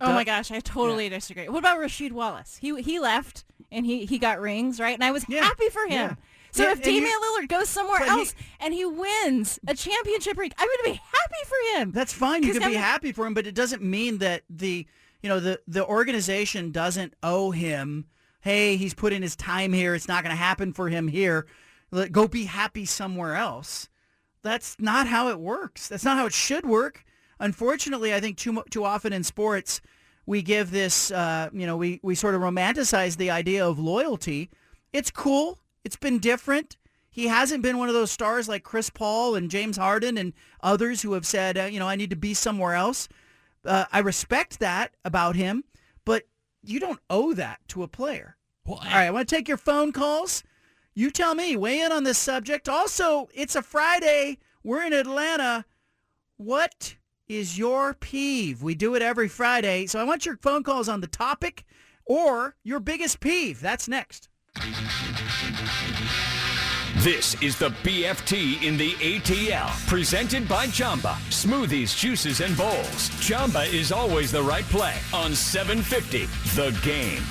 Oh 0.00 0.12
my 0.12 0.24
gosh, 0.24 0.50
I 0.50 0.60
totally 0.60 1.04
yeah. 1.04 1.10
disagree. 1.10 1.48
What 1.48 1.60
about 1.60 1.78
Rasheed 1.78 2.12
Wallace? 2.12 2.58
He 2.60 2.82
he 2.82 2.98
left 2.98 3.44
and 3.70 3.86
he 3.86 4.04
he 4.04 4.18
got 4.18 4.40
rings, 4.40 4.78
right? 4.78 4.94
And 4.94 5.02
I 5.02 5.10
was 5.10 5.24
yeah. 5.28 5.42
happy 5.42 5.68
for 5.70 5.84
him. 5.84 5.90
Yeah. 5.92 6.14
So 6.52 6.62
yeah, 6.62 6.72
if 6.72 6.82
Damian 6.82 7.12
Lillard 7.22 7.48
goes 7.48 7.68
somewhere 7.68 8.02
else 8.02 8.32
he, 8.32 8.46
and 8.60 8.72
he 8.72 8.84
wins 8.84 9.58
a 9.66 9.74
championship 9.74 10.36
ring, 10.38 10.52
I'm 10.58 10.66
going 10.66 10.78
to 10.78 11.00
be 11.00 11.00
happy 11.12 11.44
for 11.46 11.78
him. 11.78 11.92
That's 11.92 12.12
fine. 12.12 12.42
You 12.42 12.54
can 12.54 12.70
be 12.70 12.76
happy 12.76 13.12
for 13.12 13.26
him, 13.26 13.34
but 13.34 13.46
it 13.46 13.54
doesn't 13.54 13.82
mean 13.82 14.18
that 14.18 14.42
the 14.48 14.86
you 15.22 15.28
know 15.28 15.40
the 15.40 15.60
the 15.66 15.84
organization 15.84 16.70
doesn't 16.70 17.14
owe 17.22 17.50
him. 17.50 18.06
Hey, 18.40 18.76
he's 18.76 18.94
put 18.94 19.12
in 19.12 19.22
his 19.22 19.36
time 19.36 19.72
here. 19.72 19.94
It's 19.94 20.08
not 20.08 20.22
going 20.22 20.34
to 20.34 20.40
happen 20.40 20.72
for 20.72 20.88
him 20.88 21.08
here. 21.08 21.46
Let, 21.90 22.12
go 22.12 22.28
be 22.28 22.44
happy 22.44 22.84
somewhere 22.84 23.34
else. 23.34 23.88
That's 24.42 24.76
not 24.78 25.08
how 25.08 25.28
it 25.28 25.40
works. 25.40 25.88
That's 25.88 26.04
not 26.04 26.16
how 26.16 26.26
it 26.26 26.32
should 26.32 26.64
work 26.64 27.04
unfortunately, 27.38 28.14
I 28.14 28.20
think 28.20 28.36
too 28.36 28.62
too 28.70 28.84
often 28.84 29.12
in 29.12 29.22
sports 29.22 29.80
we 30.26 30.42
give 30.42 30.72
this, 30.72 31.12
uh, 31.12 31.50
you 31.52 31.66
know, 31.66 31.76
we, 31.76 32.00
we 32.02 32.16
sort 32.16 32.34
of 32.34 32.40
romanticize 32.40 33.16
the 33.16 33.30
idea 33.30 33.64
of 33.64 33.78
loyalty. 33.78 34.50
It's 34.92 35.10
cool. 35.10 35.60
It's 35.86 35.94
been 35.94 36.18
different. 36.18 36.76
He 37.08 37.28
hasn't 37.28 37.62
been 37.62 37.78
one 37.78 37.86
of 37.86 37.94
those 37.94 38.10
stars 38.10 38.48
like 38.48 38.64
Chris 38.64 38.90
Paul 38.90 39.36
and 39.36 39.48
James 39.48 39.76
Harden 39.76 40.18
and 40.18 40.32
others 40.60 41.02
who 41.02 41.12
have 41.12 41.24
said, 41.24 41.56
uh, 41.56 41.62
you 41.66 41.78
know, 41.78 41.86
I 41.86 41.94
need 41.94 42.10
to 42.10 42.16
be 42.16 42.34
somewhere 42.34 42.74
else. 42.74 43.08
Uh, 43.64 43.84
I 43.92 44.00
respect 44.00 44.58
that 44.58 44.96
about 45.04 45.36
him, 45.36 45.62
but 46.04 46.24
you 46.64 46.80
don't 46.80 46.98
owe 47.08 47.34
that 47.34 47.60
to 47.68 47.84
a 47.84 47.88
player. 47.88 48.36
Well, 48.64 48.80
I- 48.82 48.86
All 48.88 48.94
right, 48.98 49.06
I 49.06 49.10
want 49.12 49.28
to 49.28 49.34
take 49.36 49.46
your 49.46 49.58
phone 49.58 49.92
calls. 49.92 50.42
You 50.92 51.12
tell 51.12 51.36
me, 51.36 51.54
weigh 51.56 51.80
in 51.82 51.92
on 51.92 52.02
this 52.02 52.18
subject. 52.18 52.68
Also, 52.68 53.28
it's 53.32 53.54
a 53.54 53.62
Friday. 53.62 54.38
We're 54.64 54.82
in 54.82 54.92
Atlanta. 54.92 55.66
What 56.36 56.96
is 57.28 57.56
your 57.56 57.94
peeve? 57.94 58.60
We 58.60 58.74
do 58.74 58.96
it 58.96 59.02
every 59.02 59.28
Friday. 59.28 59.86
So 59.86 60.00
I 60.00 60.04
want 60.04 60.26
your 60.26 60.36
phone 60.38 60.64
calls 60.64 60.88
on 60.88 61.00
the 61.00 61.06
topic 61.06 61.64
or 62.04 62.56
your 62.64 62.80
biggest 62.80 63.20
peeve. 63.20 63.60
That's 63.60 63.86
next. 63.86 64.28
This 67.06 67.40
is 67.40 67.56
the 67.56 67.68
BFT 67.84 68.64
in 68.64 68.76
the 68.76 68.94
ATL, 68.94 69.68
presented 69.86 70.48
by 70.48 70.66
Jamba. 70.66 71.14
Smoothies, 71.30 71.96
juices, 71.96 72.40
and 72.40 72.56
bowls. 72.56 73.10
Jamba 73.20 73.72
is 73.72 73.92
always 73.92 74.32
the 74.32 74.42
right 74.42 74.64
play 74.64 74.96
on 75.14 75.32
750 75.32 76.26
The 76.56 76.76
Game. 76.82 77.22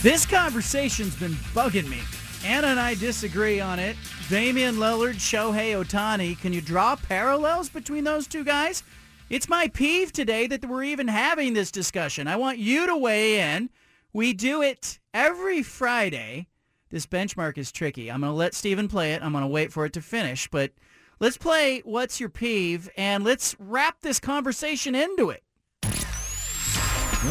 This 0.00 0.24
conversation's 0.24 1.14
been 1.14 1.34
bugging 1.52 1.90
me. 1.90 2.00
Anna 2.42 2.68
and 2.68 2.80
I 2.80 2.94
disagree 2.94 3.60
on 3.60 3.78
it. 3.78 3.98
Damian 4.30 4.76
Lillard, 4.76 5.16
Shohei 5.16 5.74
Ohtani. 5.74 6.40
Can 6.40 6.54
you 6.54 6.62
draw 6.62 6.96
parallels 6.96 7.68
between 7.68 8.04
those 8.04 8.26
two 8.26 8.44
guys? 8.44 8.82
It's 9.28 9.50
my 9.50 9.68
peeve 9.68 10.10
today 10.10 10.46
that 10.46 10.64
we're 10.64 10.84
even 10.84 11.06
having 11.06 11.52
this 11.52 11.70
discussion. 11.70 12.26
I 12.26 12.36
want 12.36 12.56
you 12.56 12.86
to 12.86 12.96
weigh 12.96 13.40
in. 13.40 13.68
We 14.14 14.32
do 14.32 14.62
it 14.62 15.00
every 15.12 15.62
Friday. 15.62 16.46
This 16.92 17.06
benchmark 17.06 17.56
is 17.56 17.72
tricky. 17.72 18.10
I'm 18.10 18.20
going 18.20 18.30
to 18.30 18.36
let 18.36 18.54
Steven 18.54 18.86
play 18.86 19.14
it. 19.14 19.22
I'm 19.22 19.32
going 19.32 19.42
to 19.42 19.48
wait 19.48 19.72
for 19.72 19.86
it 19.86 19.94
to 19.94 20.02
finish. 20.02 20.46
But 20.48 20.72
let's 21.20 21.38
play 21.38 21.80
What's 21.86 22.20
Your 22.20 22.28
Peeve, 22.28 22.90
and 22.98 23.24
let's 23.24 23.56
wrap 23.58 24.02
this 24.02 24.20
conversation 24.20 24.94
into 24.94 25.30
it. 25.30 25.42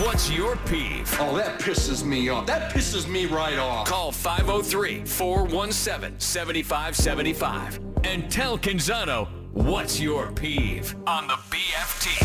What's 0.04 0.32
your 0.32 0.56
peeve? 0.56 1.14
Oh, 1.20 1.36
that 1.36 1.60
pisses 1.60 2.02
me 2.02 2.30
off. 2.30 2.48
That 2.48 2.72
pisses 2.72 3.10
me 3.10 3.26
right 3.26 3.60
off. 3.60 3.88
Call 3.88 4.14
503 4.14 5.04
417 5.04 6.18
7575 6.18 7.82
and 8.06 8.32
tell 8.32 8.58
Canzano 8.58 9.28
what's 9.52 10.00
your 10.00 10.32
peeve 10.32 10.96
on 11.06 11.28
the 11.28 11.34
BFT. 11.34 12.22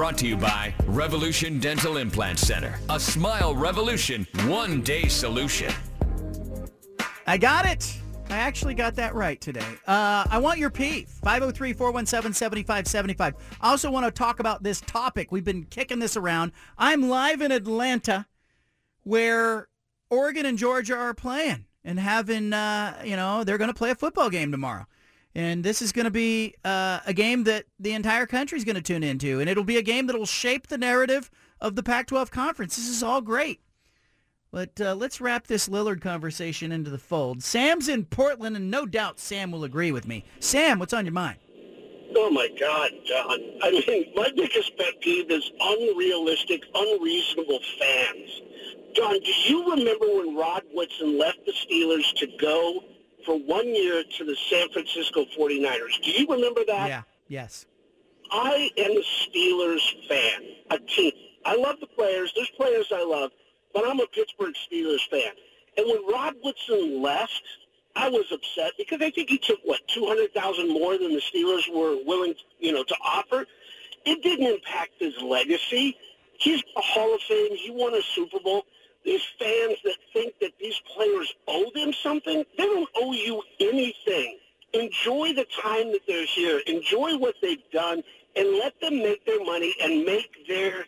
Brought 0.00 0.16
to 0.16 0.26
you 0.26 0.38
by 0.38 0.72
Revolution 0.86 1.58
Dental 1.58 1.98
Implant 1.98 2.38
Center. 2.38 2.80
A 2.88 2.98
smile 2.98 3.54
revolution, 3.54 4.26
one 4.46 4.80
day 4.80 5.08
solution. 5.08 5.70
I 7.26 7.36
got 7.36 7.66
it. 7.66 7.98
I 8.30 8.38
actually 8.38 8.72
got 8.72 8.96
that 8.96 9.14
right 9.14 9.38
today. 9.38 9.66
Uh, 9.86 10.24
I 10.30 10.38
want 10.38 10.58
your 10.58 10.70
peeve. 10.70 11.10
503-417-7575. 11.22 13.20
I 13.20 13.34
also 13.60 13.90
want 13.90 14.06
to 14.06 14.10
talk 14.10 14.40
about 14.40 14.62
this 14.62 14.80
topic. 14.80 15.30
We've 15.30 15.44
been 15.44 15.64
kicking 15.64 15.98
this 15.98 16.16
around. 16.16 16.52
I'm 16.78 17.10
live 17.10 17.42
in 17.42 17.52
Atlanta 17.52 18.24
where 19.02 19.68
Oregon 20.08 20.46
and 20.46 20.56
Georgia 20.56 20.96
are 20.96 21.12
playing 21.12 21.66
and 21.84 22.00
having, 22.00 22.54
uh, 22.54 23.02
you 23.04 23.16
know, 23.16 23.44
they're 23.44 23.58
going 23.58 23.68
to 23.68 23.74
play 23.74 23.90
a 23.90 23.94
football 23.94 24.30
game 24.30 24.50
tomorrow. 24.50 24.86
And 25.34 25.62
this 25.62 25.80
is 25.80 25.92
going 25.92 26.06
to 26.06 26.10
be 26.10 26.54
uh, 26.64 27.00
a 27.06 27.12
game 27.12 27.44
that 27.44 27.66
the 27.78 27.92
entire 27.92 28.26
country 28.26 28.58
is 28.58 28.64
going 28.64 28.76
to 28.76 28.82
tune 28.82 29.04
into. 29.04 29.40
And 29.40 29.48
it'll 29.48 29.64
be 29.64 29.76
a 29.76 29.82
game 29.82 30.06
that 30.08 30.18
will 30.18 30.26
shape 30.26 30.66
the 30.66 30.78
narrative 30.78 31.30
of 31.60 31.76
the 31.76 31.82
Pac-12 31.82 32.30
conference. 32.30 32.76
This 32.76 32.88
is 32.88 33.02
all 33.02 33.20
great. 33.20 33.60
But 34.52 34.80
uh, 34.80 34.94
let's 34.96 35.20
wrap 35.20 35.46
this 35.46 35.68
Lillard 35.68 36.00
conversation 36.00 36.72
into 36.72 36.90
the 36.90 36.98
fold. 36.98 37.42
Sam's 37.42 37.88
in 37.88 38.04
Portland, 38.04 38.56
and 38.56 38.70
no 38.70 38.84
doubt 38.84 39.20
Sam 39.20 39.52
will 39.52 39.62
agree 39.62 39.92
with 39.92 40.08
me. 40.08 40.24
Sam, 40.40 40.80
what's 40.80 40.92
on 40.92 41.04
your 41.04 41.12
mind? 41.12 41.38
Oh 42.16 42.28
my 42.28 42.48
God, 42.58 42.90
John! 43.04 43.38
I 43.62 43.70
mean, 43.70 44.12
my 44.16 44.28
biggest 44.34 44.76
pet 44.76 45.00
peeve 45.00 45.30
is 45.30 45.48
unrealistic, 45.60 46.64
unreasonable 46.74 47.60
fans. 47.78 48.42
John, 48.96 49.20
do 49.20 49.30
you 49.44 49.70
remember 49.70 50.06
when 50.16 50.34
Rod 50.34 50.64
Woodson 50.72 51.16
left 51.16 51.38
the 51.46 51.52
Steelers 51.52 52.12
to 52.16 52.26
go 52.40 52.82
for 53.24 53.38
one 53.38 53.74
year 53.74 54.02
to 54.18 54.24
the 54.24 54.36
San 54.48 54.68
Francisco 54.70 55.24
49ers? 55.36 56.02
Do 56.02 56.10
you 56.10 56.26
remember 56.28 56.62
that? 56.66 56.88
Yeah. 56.88 57.02
Yes. 57.28 57.66
I 58.30 58.70
am 58.76 58.92
a 58.92 59.02
Steelers 59.02 60.08
fan, 60.08 60.42
a 60.70 60.78
team. 60.78 61.12
I 61.44 61.56
love 61.56 61.80
the 61.80 61.86
players. 61.86 62.32
There's 62.36 62.50
players 62.50 62.86
I 62.94 63.04
love, 63.04 63.30
but 63.74 63.88
I'm 63.88 64.00
a 64.00 64.06
Pittsburgh 64.06 64.54
Steelers 64.54 65.08
fan. 65.10 65.32
And 65.76 65.86
when 65.86 66.06
Rod 66.06 66.34
Woodson 66.42 67.02
left, 67.02 67.42
I 67.96 68.08
was 68.08 68.26
upset 68.30 68.72
because 68.78 69.00
I 69.02 69.10
think 69.10 69.28
he 69.28 69.38
took 69.38 69.58
what 69.64 69.80
200,000 69.88 70.68
more 70.68 70.96
than 70.96 71.12
the 71.12 71.20
Steelers 71.20 71.68
were 71.74 71.96
willing, 72.04 72.34
you 72.58 72.72
know, 72.72 72.84
to 72.84 72.96
offer. 73.04 73.46
It 74.04 74.22
didn't 74.22 74.46
impact 74.46 74.92
his 74.98 75.14
legacy. 75.22 75.96
He's 76.40 76.62
a 76.76 76.80
Hall 76.80 77.14
of 77.14 77.20
Fame. 77.22 77.56
He 77.56 77.70
won 77.70 77.94
a 77.94 78.02
Super 78.02 78.40
Bowl. 78.40 78.64
These 79.04 79.22
fans 79.38 79.76
that 79.84 79.96
think 80.12 80.34
that 80.40 80.52
these 80.58 80.80
players 80.94 81.32
owe 81.46 81.70
them 81.74 81.92
something, 81.92 82.44
they 82.56 82.64
don't 82.64 82.88
owe 82.96 83.12
you 83.12 83.42
anything. 83.60 84.38
Enjoy 84.72 85.32
the 85.32 85.46
time 85.62 85.92
that 85.92 86.00
they're 86.06 86.26
here. 86.26 86.60
Enjoy 86.66 87.16
what 87.16 87.34
they've 87.42 87.70
done, 87.72 88.02
and 88.36 88.58
let 88.58 88.80
them 88.80 88.98
make 88.98 89.24
their 89.26 89.42
money 89.44 89.74
and 89.82 90.04
make 90.04 90.46
their 90.48 90.86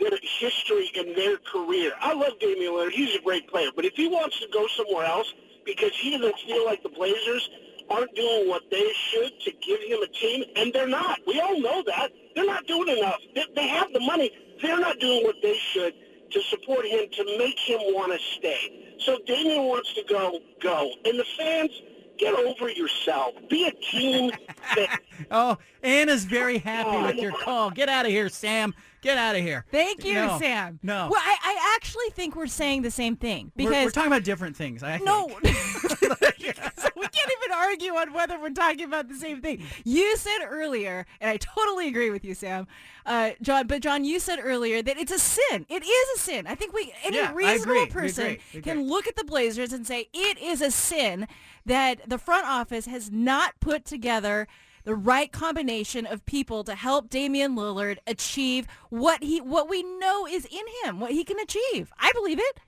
their 0.00 0.18
history 0.20 0.90
in 0.94 1.14
their 1.14 1.36
career. 1.38 1.92
I 2.00 2.14
love 2.14 2.32
Damian 2.40 2.72
Lillard. 2.72 2.90
He's 2.90 3.14
a 3.14 3.22
great 3.22 3.48
player. 3.48 3.68
But 3.74 3.84
if 3.84 3.94
he 3.94 4.08
wants 4.08 4.40
to 4.40 4.48
go 4.52 4.66
somewhere 4.76 5.06
else 5.06 5.32
because 5.64 5.92
he 5.94 6.10
doesn't 6.10 6.38
feel 6.40 6.64
like 6.66 6.82
the 6.82 6.88
Blazers 6.88 7.48
aren't 7.88 8.14
doing 8.14 8.48
what 8.48 8.62
they 8.70 8.92
should 9.10 9.40
to 9.40 9.52
give 9.52 9.80
him 9.82 10.02
a 10.02 10.08
team, 10.08 10.44
and 10.56 10.72
they're 10.72 10.88
not. 10.88 11.20
We 11.26 11.40
all 11.40 11.60
know 11.60 11.82
that. 11.86 12.10
They're 12.34 12.46
not 12.46 12.66
doing 12.66 12.96
enough. 12.96 13.20
They, 13.34 13.44
they 13.54 13.68
have 13.68 13.92
the 13.92 14.00
money. 14.00 14.30
They're 14.62 14.80
not 14.80 14.98
doing 14.98 15.24
what 15.24 15.36
they 15.42 15.56
should 15.72 15.94
to 16.30 16.42
support 16.42 16.86
him, 16.86 17.08
to 17.12 17.38
make 17.38 17.58
him 17.58 17.78
want 17.94 18.12
to 18.12 18.18
stay. 18.36 18.96
So 18.98 19.14
if 19.14 19.26
Damian 19.26 19.64
wants 19.64 19.94
to 19.94 20.02
go, 20.08 20.40
go. 20.60 20.90
And 21.04 21.18
the 21.18 21.24
fans, 21.36 21.70
get 22.18 22.34
over 22.34 22.70
yourself. 22.70 23.34
Be 23.48 23.66
a 23.66 23.72
team 23.72 24.30
that... 24.76 25.00
oh, 25.30 25.58
Anna's 25.82 26.24
very 26.24 26.58
happy 26.58 26.90
oh, 26.90 27.06
with 27.06 27.16
your 27.16 27.32
call. 27.32 27.70
Get 27.70 27.88
out 27.88 28.06
of 28.06 28.12
here, 28.12 28.28
Sam. 28.28 28.74
Get 29.04 29.18
out 29.18 29.36
of 29.36 29.42
here. 29.42 29.66
Thank 29.70 30.02
you, 30.02 30.14
No. 30.14 30.38
Sam. 30.38 30.78
No. 30.82 31.08
Well, 31.10 31.20
I, 31.22 31.36
I 31.42 31.74
actually 31.76 32.08
think 32.12 32.34
we're 32.34 32.46
saying 32.46 32.80
the 32.80 32.90
same 32.90 33.16
thing 33.16 33.52
We're- 33.54 33.68
because 33.68 33.84
we're, 33.84 33.90
talking 33.90 34.10
about 34.10 34.24
different 34.24 34.56
things. 34.56 34.82
I 34.82 34.96
No. 34.96 35.28
so 35.44 36.88
we 36.96 37.06
can't 37.08 37.30
even 37.30 37.52
argue 37.54 37.92
on 37.92 38.14
whether 38.14 38.40
we're 38.40 38.48
talking 38.48 38.84
about 38.86 39.08
the 39.08 39.14
same 39.14 39.42
thing. 39.42 39.62
You 39.84 40.16
said 40.16 40.38
earlier, 40.48 41.04
and 41.20 41.30
I 41.30 41.36
totally 41.36 41.86
agree 41.86 42.08
with 42.08 42.24
you, 42.24 42.34
Sam, 42.34 42.66
uh, 43.04 43.32
John. 43.42 43.66
But 43.66 43.82
John, 43.82 44.06
you 44.06 44.18
said 44.18 44.38
earlier 44.42 44.80
that 44.82 44.96
it's 44.96 45.12
a 45.12 45.18
sin. 45.18 45.66
It 45.68 45.84
is 45.84 46.18
a 46.18 46.20
sin. 46.22 46.46
I 46.46 46.54
think 46.54 46.72
we 46.72 46.94
any 47.04 47.18
Yeah, 47.18 47.32
reasonable 47.34 47.62
agree. 47.72 47.84
We 47.84 47.90
person 47.90 48.24
agree. 48.24 48.40
We 48.54 48.62
can 48.62 48.88
look 48.88 49.06
at 49.06 49.16
the 49.16 49.24
Blazers 49.24 49.74
and 49.74 49.86
say 49.86 50.08
it 50.14 50.38
is 50.38 50.62
a 50.62 50.70
sin 50.70 51.28
that 51.66 52.08
the 52.08 52.18
front 52.18 52.46
office 52.46 52.86
has 52.86 53.10
not 53.10 53.60
put 53.60 53.84
together 53.84 54.48
the 54.84 54.94
right 54.94 55.32
combination 55.32 56.06
of 56.06 56.24
people 56.26 56.62
to 56.64 56.74
help 56.74 57.10
Damian 57.10 57.56
Lillard 57.56 57.98
achieve 58.06 58.66
what 58.90 59.22
he 59.22 59.40
what 59.40 59.68
we 59.68 59.82
know 59.82 60.26
is 60.26 60.46
in 60.46 60.64
him, 60.82 61.00
what 61.00 61.12
he 61.12 61.24
can 61.24 61.38
achieve. 61.38 61.92
I 61.98 62.12
believe 62.12 62.38
it. 62.38 62.60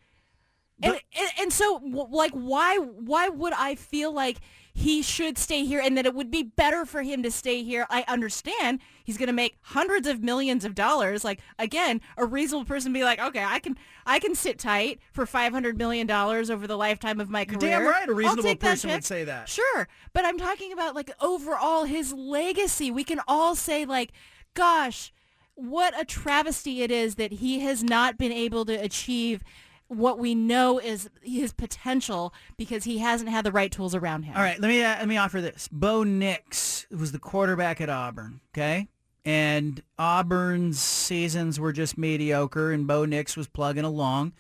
And, 0.82 1.01
and 1.18 1.30
and 1.38 1.52
so 1.52 1.80
like 2.10 2.32
why 2.32 2.76
why 2.78 3.28
would 3.28 3.55
I 3.55 3.74
feel 3.74 4.12
like 4.12 4.38
he 4.74 5.01
should 5.02 5.38
stay 5.38 5.64
here 5.64 5.80
and 5.80 5.97
that 5.97 6.05
it 6.05 6.14
would 6.14 6.30
be 6.30 6.43
better 6.43 6.84
for 6.84 7.02
him 7.02 7.22
to 7.22 7.30
stay 7.30 7.62
here? 7.62 7.86
I 7.88 8.05
understand 8.09 8.80
he's 9.07 9.16
going 9.16 9.28
to 9.28 9.33
make 9.33 9.57
hundreds 9.62 10.07
of 10.07 10.23
millions 10.23 10.65
of 10.65 10.74
dollars. 10.74 11.24
Like 11.24 11.41
again, 11.59 12.03
a 12.19 12.27
reasonable 12.27 12.66
person 12.66 12.93
be 12.93 13.05
like, 13.05 13.19
"Okay, 13.19 13.43
I 13.43 13.61
can 13.61 13.78
I 14.05 14.19
can 14.19 14.35
sit 14.35 14.59
tight 14.59 15.01
for 15.12 15.24
500 15.24 15.78
million 15.78 16.07
dollars 16.07 16.51
over 16.51 16.66
the 16.66 16.77
lifetime 16.77 17.20
of 17.20 17.31
my 17.31 17.47
career." 17.47 17.78
damn 17.78 17.87
right 17.87 18.09
a 18.09 18.12
reasonable 18.12 18.57
person 18.57 18.91
would 18.91 19.05
say 19.05 19.24
that. 19.24 19.49
Sure, 19.49 19.89
but 20.12 20.27
I'm 20.27 20.37
talking 20.37 20.73
about 20.73 20.95
like 20.95 21.11
overall 21.20 21.85
his 21.85 22.12
legacy. 22.12 22.91
We 22.91 23.05
can 23.05 23.20
all 23.27 23.55
say 23.55 23.87
like, 23.87 24.12
"Gosh, 24.53 25.12
what 25.55 25.99
a 25.99 26.05
travesty 26.05 26.83
it 26.83 26.91
is 26.91 27.15
that 27.15 27.33
he 27.33 27.61
has 27.61 27.83
not 27.83 28.19
been 28.19 28.33
able 28.33 28.65
to 28.66 28.74
achieve 28.74 29.43
what 29.89 30.19
we 30.19 30.35
know 30.35 30.78
is 30.78 31.09
his 31.23 31.53
potential 31.53 32.35
because 32.57 32.85
he 32.85 32.99
hasn't 32.99 33.31
had 33.31 33.45
the 33.45 33.53
right 33.53 33.70
tools 33.70 33.95
around 33.95 34.24
him. 34.24 34.37
All 34.37 34.43
right, 34.43 34.61
let 34.61 34.69
me 34.69 34.83
uh, 34.83 34.97
let 34.99 35.09
me 35.09 35.16
offer 35.16 35.41
this. 35.41 35.69
Bo 35.70 36.03
Nix 36.03 36.87
was 36.91 37.12
the 37.12 37.19
quarterback 37.19 37.81
at 37.81 37.89
Auburn, 37.89 38.41
okay? 38.53 38.89
And 39.27 39.82
Auburn's 39.98 40.81
seasons 40.81 41.59
were 41.59 41.73
just 41.73 41.98
mediocre, 41.98 42.70
and 42.70 42.86
Bo 42.86 43.05
Nix 43.05 43.36
was 43.36 43.48
plugging 43.48 43.85
along. 43.85 44.32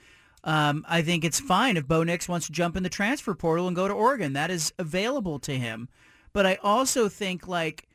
Um, 0.44 0.86
I 0.88 1.02
think 1.02 1.24
it's 1.24 1.40
fine 1.40 1.76
if 1.76 1.88
Bo 1.88 2.04
Nix 2.04 2.28
wants 2.28 2.46
to 2.46 2.52
jump 2.52 2.76
in 2.76 2.84
the 2.84 2.88
transfer 2.88 3.34
portal 3.34 3.66
and 3.66 3.74
go 3.74 3.88
to 3.88 3.94
Oregon. 3.94 4.32
That 4.32 4.48
is 4.48 4.72
available 4.78 5.40
to 5.40 5.58
him. 5.58 5.88
But 6.32 6.46
I 6.46 6.58
also 6.62 7.08
think 7.08 7.48
like 7.48 7.88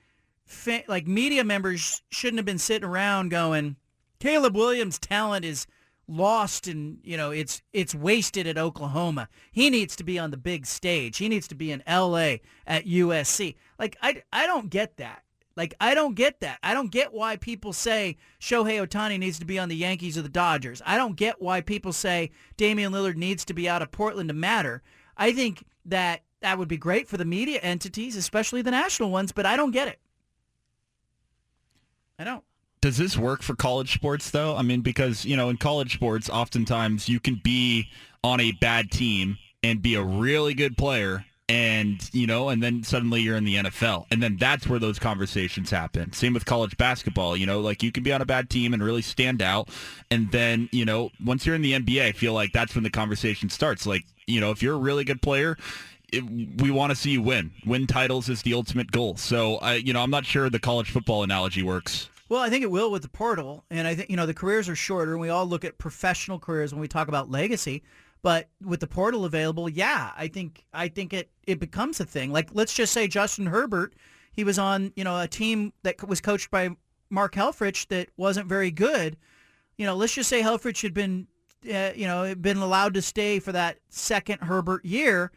fa- 0.43 0.83
like 0.89 1.07
media 1.07 1.45
members 1.45 2.01
shouldn't 2.09 2.39
have 2.39 2.45
been 2.45 2.57
sitting 2.57 2.89
around 2.89 3.29
going, 3.29 3.77
Caleb 4.19 4.57
Williams' 4.57 4.99
talent 4.99 5.45
is 5.45 5.67
lost 6.09 6.67
and 6.67 6.99
you 7.05 7.15
know 7.15 7.31
it's 7.31 7.61
it's 7.71 7.95
wasted 7.95 8.47
at 8.47 8.57
Oklahoma. 8.57 9.29
He 9.53 9.69
needs 9.69 9.95
to 9.95 10.03
be 10.03 10.19
on 10.19 10.31
the 10.31 10.37
big 10.37 10.65
stage. 10.65 11.19
He 11.19 11.29
needs 11.29 11.47
to 11.47 11.55
be 11.55 11.71
in 11.71 11.83
LA 11.87 12.39
at 12.67 12.85
USC. 12.85 13.55
Like 13.79 13.95
I 14.01 14.23
I 14.33 14.45
don't 14.45 14.69
get 14.69 14.97
that. 14.97 15.23
Like 15.55 15.73
I 15.79 15.93
don't 15.93 16.15
get 16.15 16.39
that. 16.39 16.59
I 16.63 16.73
don't 16.73 16.91
get 16.91 17.13
why 17.13 17.35
people 17.35 17.73
say 17.73 18.17
Shohei 18.39 18.85
Ohtani 18.85 19.19
needs 19.19 19.39
to 19.39 19.45
be 19.45 19.59
on 19.59 19.69
the 19.69 19.75
Yankees 19.75 20.17
or 20.17 20.21
the 20.21 20.29
Dodgers. 20.29 20.81
I 20.85 20.97
don't 20.97 21.15
get 21.15 21.41
why 21.41 21.61
people 21.61 21.93
say 21.93 22.31
Damian 22.57 22.91
Lillard 22.91 23.15
needs 23.15 23.45
to 23.45 23.53
be 23.53 23.67
out 23.67 23.81
of 23.81 23.91
Portland 23.91 24.29
to 24.29 24.33
matter. 24.33 24.81
I 25.17 25.33
think 25.33 25.65
that 25.85 26.23
that 26.41 26.57
would 26.57 26.67
be 26.67 26.77
great 26.77 27.07
for 27.07 27.17
the 27.17 27.25
media 27.25 27.59
entities, 27.59 28.15
especially 28.15 28.61
the 28.61 28.71
national 28.71 29.11
ones, 29.11 29.31
but 29.31 29.45
I 29.45 29.55
don't 29.55 29.71
get 29.71 29.87
it. 29.87 29.99
I 32.17 32.23
don't. 32.23 32.43
Does 32.81 32.97
this 32.97 33.15
work 33.15 33.43
for 33.43 33.55
college 33.55 33.93
sports 33.93 34.31
though? 34.31 34.55
I 34.55 34.63
mean, 34.63 34.81
because 34.81 35.25
you 35.25 35.37
know, 35.37 35.49
in 35.49 35.57
college 35.57 35.93
sports, 35.93 36.29
oftentimes 36.29 37.07
you 37.07 37.19
can 37.19 37.39
be 37.43 37.89
on 38.23 38.39
a 38.39 38.51
bad 38.53 38.89
team 38.89 39.37
and 39.63 39.81
be 39.81 39.95
a 39.95 40.03
really 40.03 40.53
good 40.53 40.77
player, 40.77 41.25
and 41.51 42.09
you 42.13 42.27
know, 42.27 42.47
and 42.47 42.63
then 42.63 42.81
suddenly 42.81 43.19
you're 43.19 43.35
in 43.35 43.43
the 43.43 43.55
NFL, 43.55 44.05
and 44.09 44.23
then 44.23 44.37
that's 44.37 44.67
where 44.67 44.79
those 44.79 44.97
conversations 44.97 45.69
happen. 45.69 46.13
Same 46.13 46.33
with 46.33 46.45
college 46.45 46.77
basketball. 46.77 47.35
You 47.35 47.45
know, 47.45 47.59
like 47.59 47.83
you 47.83 47.91
can 47.91 48.03
be 48.03 48.13
on 48.13 48.21
a 48.21 48.25
bad 48.25 48.49
team 48.49 48.73
and 48.73 48.81
really 48.81 49.01
stand 49.01 49.41
out, 49.41 49.67
and 50.09 50.31
then 50.31 50.69
you 50.71 50.85
know, 50.85 51.09
once 51.21 51.45
you're 51.45 51.55
in 51.55 51.61
the 51.61 51.73
NBA, 51.73 52.03
I 52.03 52.11
feel 52.13 52.31
like 52.31 52.53
that's 52.53 52.73
when 52.73 52.85
the 52.85 52.89
conversation 52.89 53.49
starts. 53.49 53.85
Like, 53.85 54.05
you 54.27 54.39
know, 54.39 54.51
if 54.51 54.63
you're 54.63 54.75
a 54.75 54.79
really 54.79 55.03
good 55.03 55.21
player. 55.21 55.57
It, 56.13 56.25
we 56.61 56.71
want 56.71 56.91
to 56.91 56.95
see 56.97 57.11
you 57.11 57.21
win. 57.21 57.51
Win 57.65 57.87
titles 57.87 58.27
is 58.27 58.41
the 58.41 58.53
ultimate 58.53 58.91
goal. 58.91 59.15
So, 59.15 59.55
I, 59.59 59.75
you 59.75 59.93
know, 59.93 60.01
I'm 60.01 60.09
not 60.09 60.25
sure 60.25 60.49
the 60.49 60.59
college 60.59 60.91
football 60.91 61.23
analogy 61.23 61.63
works. 61.63 62.09
Well, 62.27 62.41
I 62.41 62.49
think 62.49 62.65
it 62.65 62.69
will 62.69 62.91
with 62.91 63.01
the 63.01 63.07
portal, 63.07 63.63
and 63.69 63.87
I 63.87 63.95
think 63.95 64.09
you 64.09 64.17
know 64.17 64.25
the 64.25 64.33
careers 64.33 64.67
are 64.67 64.75
shorter, 64.75 65.13
and 65.13 65.21
we 65.21 65.29
all 65.29 65.45
look 65.45 65.63
at 65.63 65.77
professional 65.77 66.37
careers 66.37 66.73
when 66.73 66.81
we 66.81 66.89
talk 66.89 67.07
about 67.07 67.31
legacy. 67.31 67.81
But 68.23 68.49
with 68.63 68.79
the 68.79 68.87
portal 68.87 69.25
available, 69.25 69.67
yeah, 69.67 70.11
I 70.15 70.27
think 70.27 70.65
I 70.73 70.87
think 70.87 71.13
it 71.13 71.31
it 71.47 71.59
becomes 71.59 71.99
a 71.99 72.05
thing. 72.05 72.31
Like 72.31 72.49
let's 72.53 72.73
just 72.73 72.93
say 72.93 73.07
Justin 73.07 73.47
Herbert, 73.47 73.93
he 74.31 74.43
was 74.43 74.59
on 74.59 74.93
you 74.95 75.03
know 75.03 75.19
a 75.19 75.27
team 75.27 75.73
that 75.83 76.07
was 76.07 76.21
coached 76.21 76.51
by 76.51 76.69
Mark 77.09 77.33
Helfrich 77.33 77.87
that 77.87 78.09
wasn't 78.17 78.47
very 78.47 78.71
good. 78.71 79.17
You 79.77 79.85
know, 79.85 79.95
let's 79.95 80.13
just 80.13 80.29
say 80.29 80.41
Helfrich 80.41 80.83
had 80.83 80.93
been 80.93 81.27
uh, 81.65 81.91
you 81.95 82.05
know 82.05 82.35
been 82.35 82.57
allowed 82.57 82.93
to 82.93 83.01
stay 83.01 83.39
for 83.39 83.51
that 83.53 83.79
second 83.89 84.41
Herbert 84.41 84.85
year, 84.85 85.31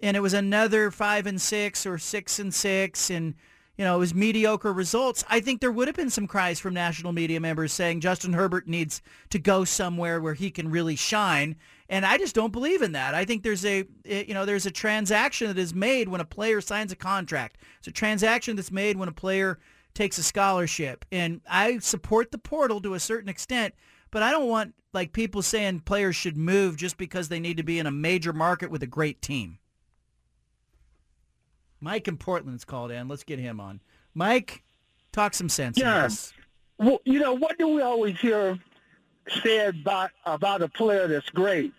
and 0.00 0.16
it 0.16 0.20
was 0.20 0.32
another 0.32 0.90
five 0.90 1.26
and 1.26 1.40
six 1.40 1.84
or 1.84 1.98
six 1.98 2.38
and 2.38 2.54
six, 2.54 3.10
and 3.10 3.34
you 3.80 3.86
know, 3.86 3.96
it 3.96 4.00
was 4.00 4.14
mediocre 4.14 4.74
results, 4.74 5.24
I 5.30 5.40
think 5.40 5.62
there 5.62 5.72
would 5.72 5.88
have 5.88 5.96
been 5.96 6.10
some 6.10 6.26
cries 6.26 6.60
from 6.60 6.74
national 6.74 7.14
media 7.14 7.40
members 7.40 7.72
saying 7.72 8.00
Justin 8.00 8.34
Herbert 8.34 8.68
needs 8.68 9.00
to 9.30 9.38
go 9.38 9.64
somewhere 9.64 10.20
where 10.20 10.34
he 10.34 10.50
can 10.50 10.70
really 10.70 10.96
shine. 10.96 11.56
And 11.88 12.04
I 12.04 12.18
just 12.18 12.34
don't 12.34 12.52
believe 12.52 12.82
in 12.82 12.92
that. 12.92 13.14
I 13.14 13.24
think 13.24 13.42
there's 13.42 13.64
a, 13.64 13.86
eh, 14.04 14.24
you 14.28 14.34
know, 14.34 14.44
there's 14.44 14.66
a 14.66 14.70
transaction 14.70 15.46
that 15.46 15.56
is 15.56 15.72
made 15.72 16.10
when 16.10 16.20
a 16.20 16.26
player 16.26 16.60
signs 16.60 16.92
a 16.92 16.96
contract. 16.96 17.56
It's 17.78 17.88
a 17.88 17.90
transaction 17.90 18.54
that's 18.54 18.70
made 18.70 18.98
when 18.98 19.08
a 19.08 19.12
player 19.12 19.58
takes 19.94 20.18
a 20.18 20.22
scholarship. 20.22 21.06
And 21.10 21.40
I 21.48 21.78
support 21.78 22.32
the 22.32 22.38
portal 22.38 22.82
to 22.82 22.92
a 22.92 23.00
certain 23.00 23.30
extent, 23.30 23.72
but 24.10 24.22
I 24.22 24.30
don't 24.30 24.50
want 24.50 24.74
like 24.92 25.14
people 25.14 25.40
saying 25.40 25.80
players 25.86 26.16
should 26.16 26.36
move 26.36 26.76
just 26.76 26.98
because 26.98 27.30
they 27.30 27.40
need 27.40 27.56
to 27.56 27.62
be 27.62 27.78
in 27.78 27.86
a 27.86 27.90
major 27.90 28.34
market 28.34 28.70
with 28.70 28.82
a 28.82 28.86
great 28.86 29.22
team. 29.22 29.56
Mike 31.80 32.08
in 32.08 32.16
Portland's 32.16 32.64
called 32.64 32.90
in. 32.90 33.08
Let's 33.08 33.24
get 33.24 33.38
him 33.38 33.60
on. 33.60 33.80
Mike, 34.14 34.62
talk 35.12 35.34
some 35.34 35.48
sense. 35.48 35.78
Yeah. 35.78 36.08
Well, 36.78 37.00
you 37.04 37.18
know, 37.20 37.34
what 37.34 37.58
do 37.58 37.68
we 37.68 37.82
always 37.82 38.18
hear 38.18 38.58
said 39.42 39.76
about, 39.76 40.10
about 40.26 40.62
a 40.62 40.68
player 40.68 41.06
that's 41.08 41.30
great? 41.30 41.72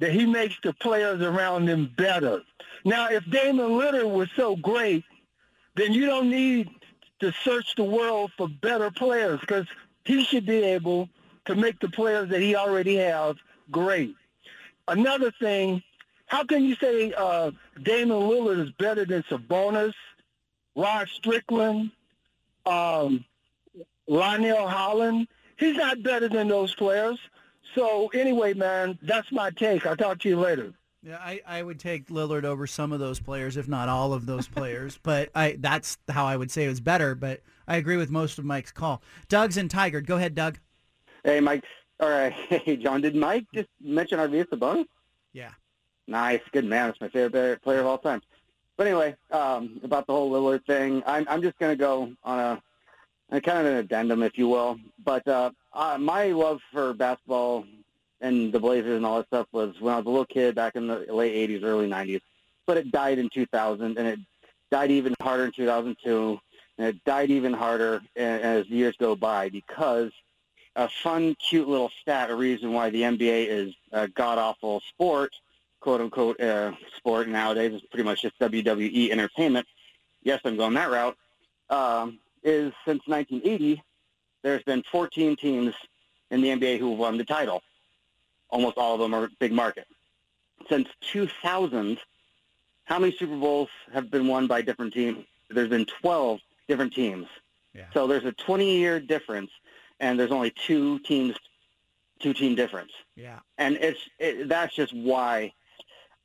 That 0.00 0.12
he 0.12 0.26
makes 0.26 0.56
the 0.62 0.72
players 0.74 1.20
around 1.22 1.68
him 1.68 1.90
better. 1.96 2.42
Now, 2.84 3.08
if 3.08 3.24
Damon 3.30 3.70
Lillard 3.70 4.10
was 4.10 4.28
so 4.36 4.56
great, 4.56 5.04
then 5.76 5.92
you 5.92 6.06
don't 6.06 6.30
need 6.30 6.68
to 7.20 7.32
search 7.42 7.74
the 7.76 7.84
world 7.84 8.32
for 8.36 8.48
better 8.48 8.90
players 8.90 9.40
because 9.40 9.66
he 10.04 10.24
should 10.24 10.46
be 10.46 10.62
able 10.62 11.08
to 11.46 11.54
make 11.54 11.78
the 11.80 11.88
players 11.88 12.28
that 12.30 12.40
he 12.40 12.56
already 12.56 12.96
has 12.96 13.36
great. 13.70 14.14
another 14.88 15.30
thing, 15.40 15.82
how 16.26 16.44
can 16.44 16.64
you 16.64 16.74
say 16.76 17.12
uh, 17.12 17.50
Damon 17.82 18.18
Lillard 18.18 18.60
is 18.60 18.70
better 18.72 19.04
than 19.04 19.22
Sabonis, 19.24 19.94
Rod 20.74 21.08
Strickland, 21.08 21.90
um, 22.66 23.24
Lionel 24.06 24.68
Hollins? 24.68 25.28
He's 25.56 25.76
not 25.76 26.02
better 26.02 26.28
than 26.28 26.48
those 26.48 26.74
players. 26.74 27.18
So 27.74 28.08
anyway, 28.08 28.54
man, 28.54 28.98
that's 29.02 29.30
my 29.32 29.50
take. 29.50 29.86
I'll 29.86 29.96
talk 29.96 30.20
to 30.20 30.28
you 30.28 30.38
later. 30.38 30.72
Yeah, 31.02 31.18
I, 31.20 31.40
I 31.46 31.62
would 31.62 31.78
take 31.78 32.08
Lillard 32.08 32.44
over 32.44 32.66
some 32.66 32.90
of 32.90 32.98
those 32.98 33.20
players, 33.20 33.58
if 33.58 33.68
not 33.68 33.90
all 33.90 34.14
of 34.14 34.24
those 34.24 34.48
players. 34.48 34.98
but 35.02 35.28
I 35.34 35.56
that's 35.58 35.98
how 36.08 36.24
I 36.24 36.36
would 36.36 36.50
say 36.50 36.64
it 36.64 36.68
was 36.68 36.80
better. 36.80 37.14
But 37.14 37.42
I 37.68 37.76
agree 37.76 37.96
with 37.96 38.10
most 38.10 38.38
of 38.38 38.44
Mike's 38.44 38.72
call. 38.72 39.02
Doug's 39.28 39.56
and 39.56 39.68
Tigard. 39.68 40.06
Go 40.06 40.16
ahead, 40.16 40.34
Doug. 40.34 40.58
Hey, 41.22 41.40
Mike. 41.40 41.64
All 42.00 42.08
right. 42.08 42.32
Hey, 42.48 42.76
John. 42.76 43.02
Did 43.02 43.14
Mike 43.14 43.44
just 43.54 43.68
mention 43.80 44.18
Arvydas 44.18 44.48
Sabonis? 44.48 44.86
Yeah. 45.32 45.50
Nice. 46.06 46.40
Good 46.52 46.64
man. 46.64 46.90
It's 46.90 47.00
my 47.00 47.08
favorite 47.08 47.62
player 47.62 47.80
of 47.80 47.86
all 47.86 47.98
time. 47.98 48.22
But 48.76 48.86
anyway, 48.86 49.14
um, 49.30 49.80
about 49.82 50.06
the 50.06 50.12
whole 50.12 50.30
Lillard 50.30 50.64
thing, 50.66 51.02
I'm, 51.06 51.26
I'm 51.28 51.42
just 51.42 51.58
going 51.58 51.72
to 51.72 51.76
go 51.76 52.12
on 52.24 52.38
a, 52.38 52.62
a 53.30 53.40
kind 53.40 53.58
of 53.58 53.66
an 53.66 53.76
addendum, 53.76 54.22
if 54.22 54.36
you 54.36 54.48
will. 54.48 54.78
But 55.04 55.26
uh, 55.28 55.50
uh, 55.72 55.96
my 55.98 56.26
love 56.26 56.60
for 56.72 56.92
basketball 56.92 57.64
and 58.20 58.52
the 58.52 58.60
Blazers 58.60 58.96
and 58.96 59.06
all 59.06 59.18
that 59.18 59.26
stuff 59.28 59.46
was 59.52 59.80
when 59.80 59.94
I 59.94 59.98
was 59.98 60.06
a 60.06 60.10
little 60.10 60.26
kid 60.26 60.54
back 60.54 60.76
in 60.76 60.86
the 60.88 61.06
late 61.12 61.48
80s, 61.50 61.62
early 61.62 61.88
90s. 61.88 62.20
But 62.66 62.78
it 62.78 62.90
died 62.90 63.18
in 63.18 63.28
2000, 63.28 63.98
and 63.98 64.08
it 64.08 64.18
died 64.70 64.90
even 64.90 65.14
harder 65.20 65.44
in 65.46 65.52
2002, 65.52 66.40
and 66.78 66.86
it 66.88 67.04
died 67.04 67.30
even 67.30 67.52
harder 67.52 68.00
as 68.16 68.68
years 68.68 68.96
go 68.98 69.14
by 69.14 69.50
because 69.50 70.10
a 70.76 70.88
fun, 70.88 71.36
cute 71.36 71.68
little 71.68 71.90
stat, 72.00 72.30
a 72.30 72.34
reason 72.34 72.72
why 72.72 72.90
the 72.90 73.02
NBA 73.02 73.46
is 73.46 73.74
a 73.92 74.08
god-awful 74.08 74.80
sport, 74.88 75.32
quote-unquote 75.84 76.40
uh, 76.40 76.72
sport 76.96 77.28
nowadays, 77.28 77.74
is 77.74 77.82
pretty 77.90 78.04
much 78.04 78.22
just 78.22 78.38
WWE 78.38 79.10
entertainment. 79.10 79.66
Yes, 80.22 80.40
I'm 80.42 80.56
going 80.56 80.72
that 80.74 80.90
route. 80.90 81.14
Um, 81.68 82.18
is 82.42 82.72
since 82.86 83.02
1980, 83.06 83.82
there's 84.42 84.62
been 84.62 84.82
14 84.90 85.36
teams 85.36 85.74
in 86.30 86.40
the 86.40 86.48
NBA 86.48 86.78
who 86.78 86.90
have 86.90 86.98
won 86.98 87.18
the 87.18 87.24
title. 87.24 87.62
Almost 88.48 88.78
all 88.78 88.94
of 88.94 89.00
them 89.00 89.12
are 89.12 89.28
big 89.38 89.52
market. 89.52 89.86
Since 90.70 90.88
2000, 91.02 91.98
how 92.84 92.98
many 92.98 93.14
Super 93.14 93.36
Bowls 93.36 93.68
have 93.92 94.10
been 94.10 94.26
won 94.26 94.46
by 94.46 94.62
different 94.62 94.94
teams? 94.94 95.26
There's 95.50 95.68
been 95.68 95.84
12 95.84 96.40
different 96.66 96.94
teams. 96.94 97.26
Yeah. 97.74 97.84
So 97.92 98.06
there's 98.06 98.24
a 98.24 98.32
20-year 98.32 99.00
difference, 99.00 99.50
and 100.00 100.18
there's 100.18 100.30
only 100.30 100.50
two 100.50 100.98
teams, 101.00 101.36
two-team 102.20 102.54
difference. 102.54 102.92
Yeah. 103.16 103.40
And 103.58 103.76
it's 103.76 104.00
it, 104.18 104.48
that's 104.48 104.74
just 104.74 104.94
why 104.94 105.52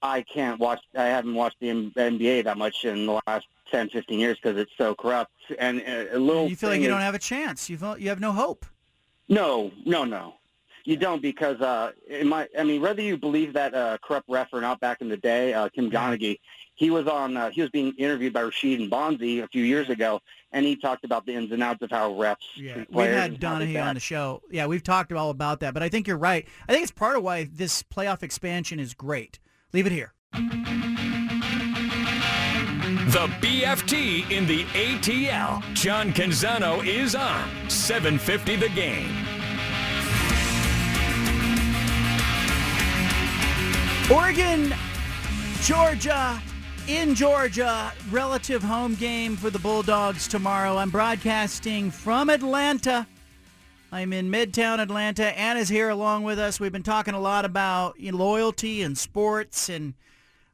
I 0.01 0.21
can't 0.21 0.59
watch. 0.59 0.81
I 0.95 1.05
haven't 1.05 1.35
watched 1.35 1.59
the 1.59 1.67
NBA 1.67 2.45
that 2.45 2.57
much 2.57 2.85
in 2.85 3.05
the 3.05 3.19
last 3.27 3.47
10, 3.71 3.89
15 3.89 4.19
years 4.19 4.37
because 4.41 4.57
it's 4.57 4.71
so 4.77 4.95
corrupt. 4.95 5.31
And 5.57 5.81
uh, 5.81 6.15
a 6.15 6.19
little 6.19 6.47
You 6.47 6.55
feel 6.55 6.69
like 6.69 6.79
you 6.79 6.85
is- 6.85 6.91
don't 6.91 7.01
have 7.01 7.15
a 7.15 7.19
chance. 7.19 7.69
You 7.69 7.77
feel 7.77 7.97
you 7.97 8.09
have 8.09 8.19
no 8.19 8.31
hope. 8.31 8.65
no, 9.27 9.71
no, 9.85 10.05
no. 10.05 10.35
You 10.85 10.95
don't 10.97 11.21
because 11.21 11.59
uh, 11.61 11.91
in 12.07 12.27
my, 12.29 12.47
I 12.57 12.63
mean, 12.63 12.81
whether 12.81 13.01
you 13.01 13.15
believe 13.17 13.53
that 13.53 13.75
uh, 13.75 13.97
corrupt 14.01 14.27
ref 14.27 14.47
or 14.53 14.61
not, 14.61 14.79
back 14.79 15.01
in 15.01 15.09
the 15.09 15.17
day, 15.17 15.53
uh, 15.53 15.69
Tim 15.75 15.91
Donaghy, 15.91 16.39
he 16.73 16.89
was 16.89 17.05
on, 17.05 17.37
uh, 17.37 17.51
he 17.51 17.61
was 17.61 17.69
being 17.69 17.93
interviewed 17.97 18.33
by 18.33 18.41
Rasheed 18.41 18.79
and 18.81 18.89
Bonzi 18.89 19.43
a 19.43 19.47
few 19.49 19.63
years 19.63 19.89
ago, 19.89 20.19
and 20.51 20.65
he 20.65 20.75
talked 20.77 21.03
about 21.03 21.27
the 21.27 21.35
ins 21.35 21.51
and 21.51 21.61
outs 21.61 21.83
of 21.83 21.91
how 21.91 22.11
refs 22.13 22.37
Yeah, 22.55 22.85
we've 22.89 23.07
had 23.07 23.39
Donaghy 23.39 23.79
on 23.85 23.93
the 23.95 23.99
show. 23.99 24.41
Yeah, 24.49 24.65
we've 24.65 24.81
talked 24.81 25.11
all 25.11 25.29
about 25.29 25.59
that, 25.59 25.75
but 25.75 25.83
I 25.83 25.89
think 25.89 26.07
you're 26.07 26.17
right. 26.17 26.47
I 26.67 26.71
think 26.71 26.83
it's 26.83 26.91
part 26.93 27.17
of 27.17 27.23
why 27.23 27.43
this 27.43 27.83
playoff 27.83 28.23
expansion 28.23 28.79
is 28.79 28.95
great. 28.95 29.37
Leave 29.73 29.85
it 29.85 29.91
here. 29.91 30.13
The 33.11 33.27
BFT 33.41 34.29
in 34.31 34.45
the 34.47 34.63
ATL. 34.65 35.61
John 35.73 36.11
Canzano 36.13 36.85
is 36.85 37.15
on 37.15 37.49
750 37.69 38.55
the 38.55 38.69
game. 38.69 39.25
Oregon, 44.11 44.73
Georgia, 45.61 46.41
in 46.87 47.13
Georgia, 47.13 47.91
relative 48.09 48.63
home 48.63 48.95
game 48.95 49.35
for 49.35 49.51
the 49.51 49.59
Bulldogs 49.59 50.27
tomorrow. 50.27 50.77
I'm 50.77 50.89
broadcasting 50.89 51.91
from 51.91 52.29
Atlanta. 52.29 53.05
I'm 53.91 54.13
in 54.13 54.29
Midtown 54.29 54.79
Atlanta. 54.79 55.37
Anna's 55.37 55.67
here 55.67 55.89
along 55.89 56.23
with 56.23 56.37
us. 56.37 56.59
We've 56.59 56.71
been 56.71 56.83
talking 56.83 57.15
a 57.15 57.19
lot 57.19 57.43
about 57.43 57.99
you 57.99 58.11
know, 58.11 58.19
loyalty 58.19 58.83
and 58.83 58.95
sports 58.95 59.67
and 59.67 59.95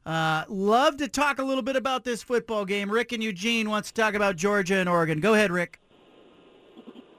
uh, 0.06 0.44
love 0.48 0.96
to 0.98 1.08
talk 1.08 1.38
a 1.38 1.44
little 1.44 1.62
bit 1.62 1.76
about 1.76 2.04
this 2.04 2.22
football 2.22 2.64
game. 2.64 2.90
Rick 2.90 3.12
and 3.12 3.22
Eugene 3.22 3.68
wants 3.68 3.92
to 3.92 3.94
talk 4.00 4.14
about 4.14 4.36
Georgia 4.36 4.76
and 4.76 4.88
Oregon. 4.88 5.20
Go 5.20 5.34
ahead, 5.34 5.50
Rick. 5.50 5.80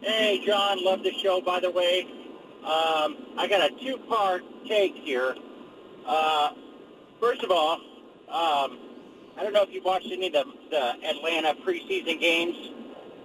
Hey, 0.01 0.43
John, 0.43 0.83
love 0.83 1.03
the 1.03 1.11
show, 1.21 1.39
by 1.39 1.59
the 1.59 1.69
way. 1.69 2.07
Um, 2.63 3.17
I 3.37 3.47
got 3.47 3.71
a 3.71 3.75
two-part 3.79 4.41
take 4.67 4.95
here. 4.95 5.35
Uh, 6.05 6.51
first 7.19 7.43
of 7.43 7.51
all, 7.51 7.73
um, 7.73 8.79
I 9.37 9.43
don't 9.43 9.53
know 9.53 9.61
if 9.61 9.71
you 9.71 9.83
watched 9.83 10.11
any 10.11 10.27
of 10.27 10.33
the, 10.33 10.45
the 10.71 11.07
Atlanta 11.07 11.53
preseason 11.63 12.19
games, 12.19 12.55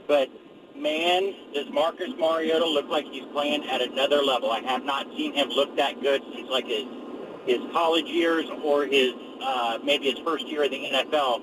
but 0.07 0.29
man, 0.77 1.35
does 1.55 1.71
Marcus 1.71 2.11
Mariota 2.19 2.67
look 2.67 2.89
like 2.89 3.05
he's 3.07 3.25
playing 3.33 3.69
at 3.69 3.81
another 3.81 4.23
level. 4.23 4.51
I 4.51 4.61
have 4.61 4.85
not 4.85 5.07
seen 5.17 5.35
him 5.35 5.49
look 5.49 5.77
that 5.77 6.01
good 6.03 6.23
since 6.35 6.49
like 6.49 6.67
his 6.67 6.87
his 7.47 7.59
college 7.73 8.07
years 8.07 8.47
or 8.63 8.87
his 8.87 9.13
uh, 9.41 9.79
maybe 9.83 10.11
his 10.11 10.19
first 10.21 10.47
year 10.47 10.65
in 10.65 10.71
the 10.71 10.91
NFL. 10.93 11.43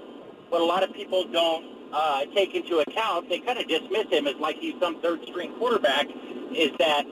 What 0.49 0.61
a 0.61 0.65
lot 0.65 0.83
of 0.83 0.93
people 0.93 1.25
don't 1.27 1.79
uh, 1.91 2.25
take 2.33 2.55
into 2.55 2.79
account, 2.79 3.29
they 3.29 3.39
kind 3.39 3.59
of 3.59 3.67
dismiss 3.67 4.07
him 4.09 4.27
as 4.27 4.35
like 4.35 4.57
he's 4.57 4.75
some 4.79 5.01
third 5.01 5.25
string 5.25 5.53
quarterback, 5.57 6.07
is 6.53 6.71
that, 6.79 7.05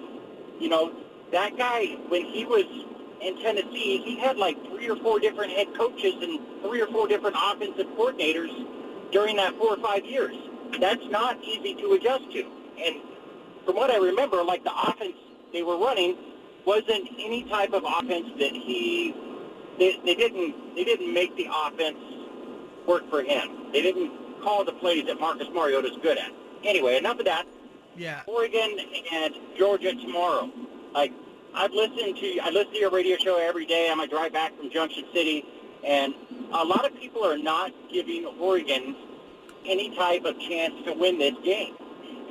you 0.59 0.69
know, 0.69 0.93
that 1.31 1.57
guy, 1.57 1.97
when 2.07 2.25
he 2.25 2.45
was 2.45 2.65
in 3.21 3.39
Tennessee, 3.41 4.01
he 4.03 4.17
had 4.19 4.37
like 4.37 4.57
three 4.67 4.89
or 4.89 4.95
four 4.97 5.19
different 5.19 5.51
head 5.51 5.67
coaches 5.75 6.13
and 6.21 6.39
three 6.61 6.81
or 6.81 6.87
four 6.87 7.07
different 7.07 7.35
offensive 7.37 7.87
coordinators 7.97 8.51
during 9.11 9.35
that 9.37 9.57
four 9.57 9.73
or 9.73 9.77
five 9.77 10.05
years. 10.05 10.35
That's 10.79 11.05
not 11.09 11.43
easy 11.43 11.75
to 11.75 11.93
adjust 11.93 12.31
to. 12.31 12.45
And 12.79 12.95
from 13.65 13.75
what 13.75 13.91
I 13.91 13.97
remember, 13.97 14.43
like 14.43 14.63
the 14.63 14.73
offense 14.73 15.15
they 15.53 15.63
were 15.63 15.77
running 15.77 16.17
wasn't 16.65 17.07
any 17.19 17.43
type 17.43 17.73
of 17.73 17.83
offense 17.83 18.27
that 18.39 18.51
he 18.51 19.15
they, 19.79 19.99
they 20.05 20.15
didn't 20.15 20.75
they 20.75 20.83
didn't 20.83 21.13
make 21.13 21.35
the 21.35 21.47
offense 21.65 21.97
work 22.87 23.09
for 23.09 23.23
him. 23.23 23.71
They 23.71 23.81
didn't 23.81 24.11
call 24.41 24.63
the 24.63 24.73
plays 24.73 25.05
that 25.07 25.19
Marcus 25.19 25.47
Mariota's 25.53 25.97
good 26.01 26.17
at. 26.17 26.31
Anyway, 26.63 26.97
enough 26.97 27.19
of 27.19 27.25
that. 27.25 27.45
Yeah. 27.95 28.21
Oregon 28.27 28.77
and 29.11 29.33
Georgia 29.57 29.93
tomorrow. 29.93 30.51
Like 30.93 31.13
I've 31.53 31.71
listened 31.71 32.17
to 32.17 32.39
I 32.39 32.49
listen 32.49 32.73
to 32.73 32.79
your 32.79 32.91
radio 32.91 33.17
show 33.17 33.37
every 33.37 33.65
day 33.65 33.89
on 33.89 33.97
my 33.97 34.05
drive 34.05 34.33
back 34.33 34.55
from 34.57 34.69
Junction 34.69 35.05
City, 35.13 35.45
and 35.83 36.13
a 36.53 36.63
lot 36.63 36.85
of 36.85 36.95
people 36.99 37.23
are 37.23 37.37
not 37.37 37.71
giving 37.91 38.25
Oregon 38.39 38.95
any 39.67 39.95
type 39.95 40.25
of 40.25 40.39
chance 40.39 40.73
to 40.85 40.93
win 40.93 41.17
this 41.19 41.35
game. 41.43 41.75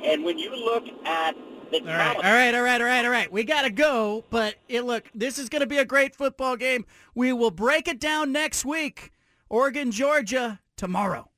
And 0.03 0.23
when 0.23 0.37
you 0.37 0.55
look 0.55 0.85
at 1.05 1.35
the 1.71 1.79
All 1.79 1.85
right, 1.85 2.15
all 2.15 2.21
right, 2.21 2.55
all 2.55 2.61
right, 2.61 2.81
all 2.81 2.87
right, 2.87 3.05
all 3.05 3.11
right. 3.11 3.31
We 3.31 3.43
got 3.43 3.63
to 3.63 3.69
go, 3.69 4.23
but 4.29 4.55
it, 4.67 4.81
look, 4.81 5.09
this 5.13 5.37
is 5.37 5.49
going 5.49 5.61
to 5.61 5.67
be 5.67 5.77
a 5.77 5.85
great 5.85 6.15
football 6.15 6.55
game. 6.55 6.85
We 7.13 7.33
will 7.33 7.51
break 7.51 7.87
it 7.87 7.99
down 7.99 8.31
next 8.31 8.63
week. 8.65 9.11
Oregon, 9.49 9.91
Georgia, 9.91 10.59
tomorrow. 10.75 11.29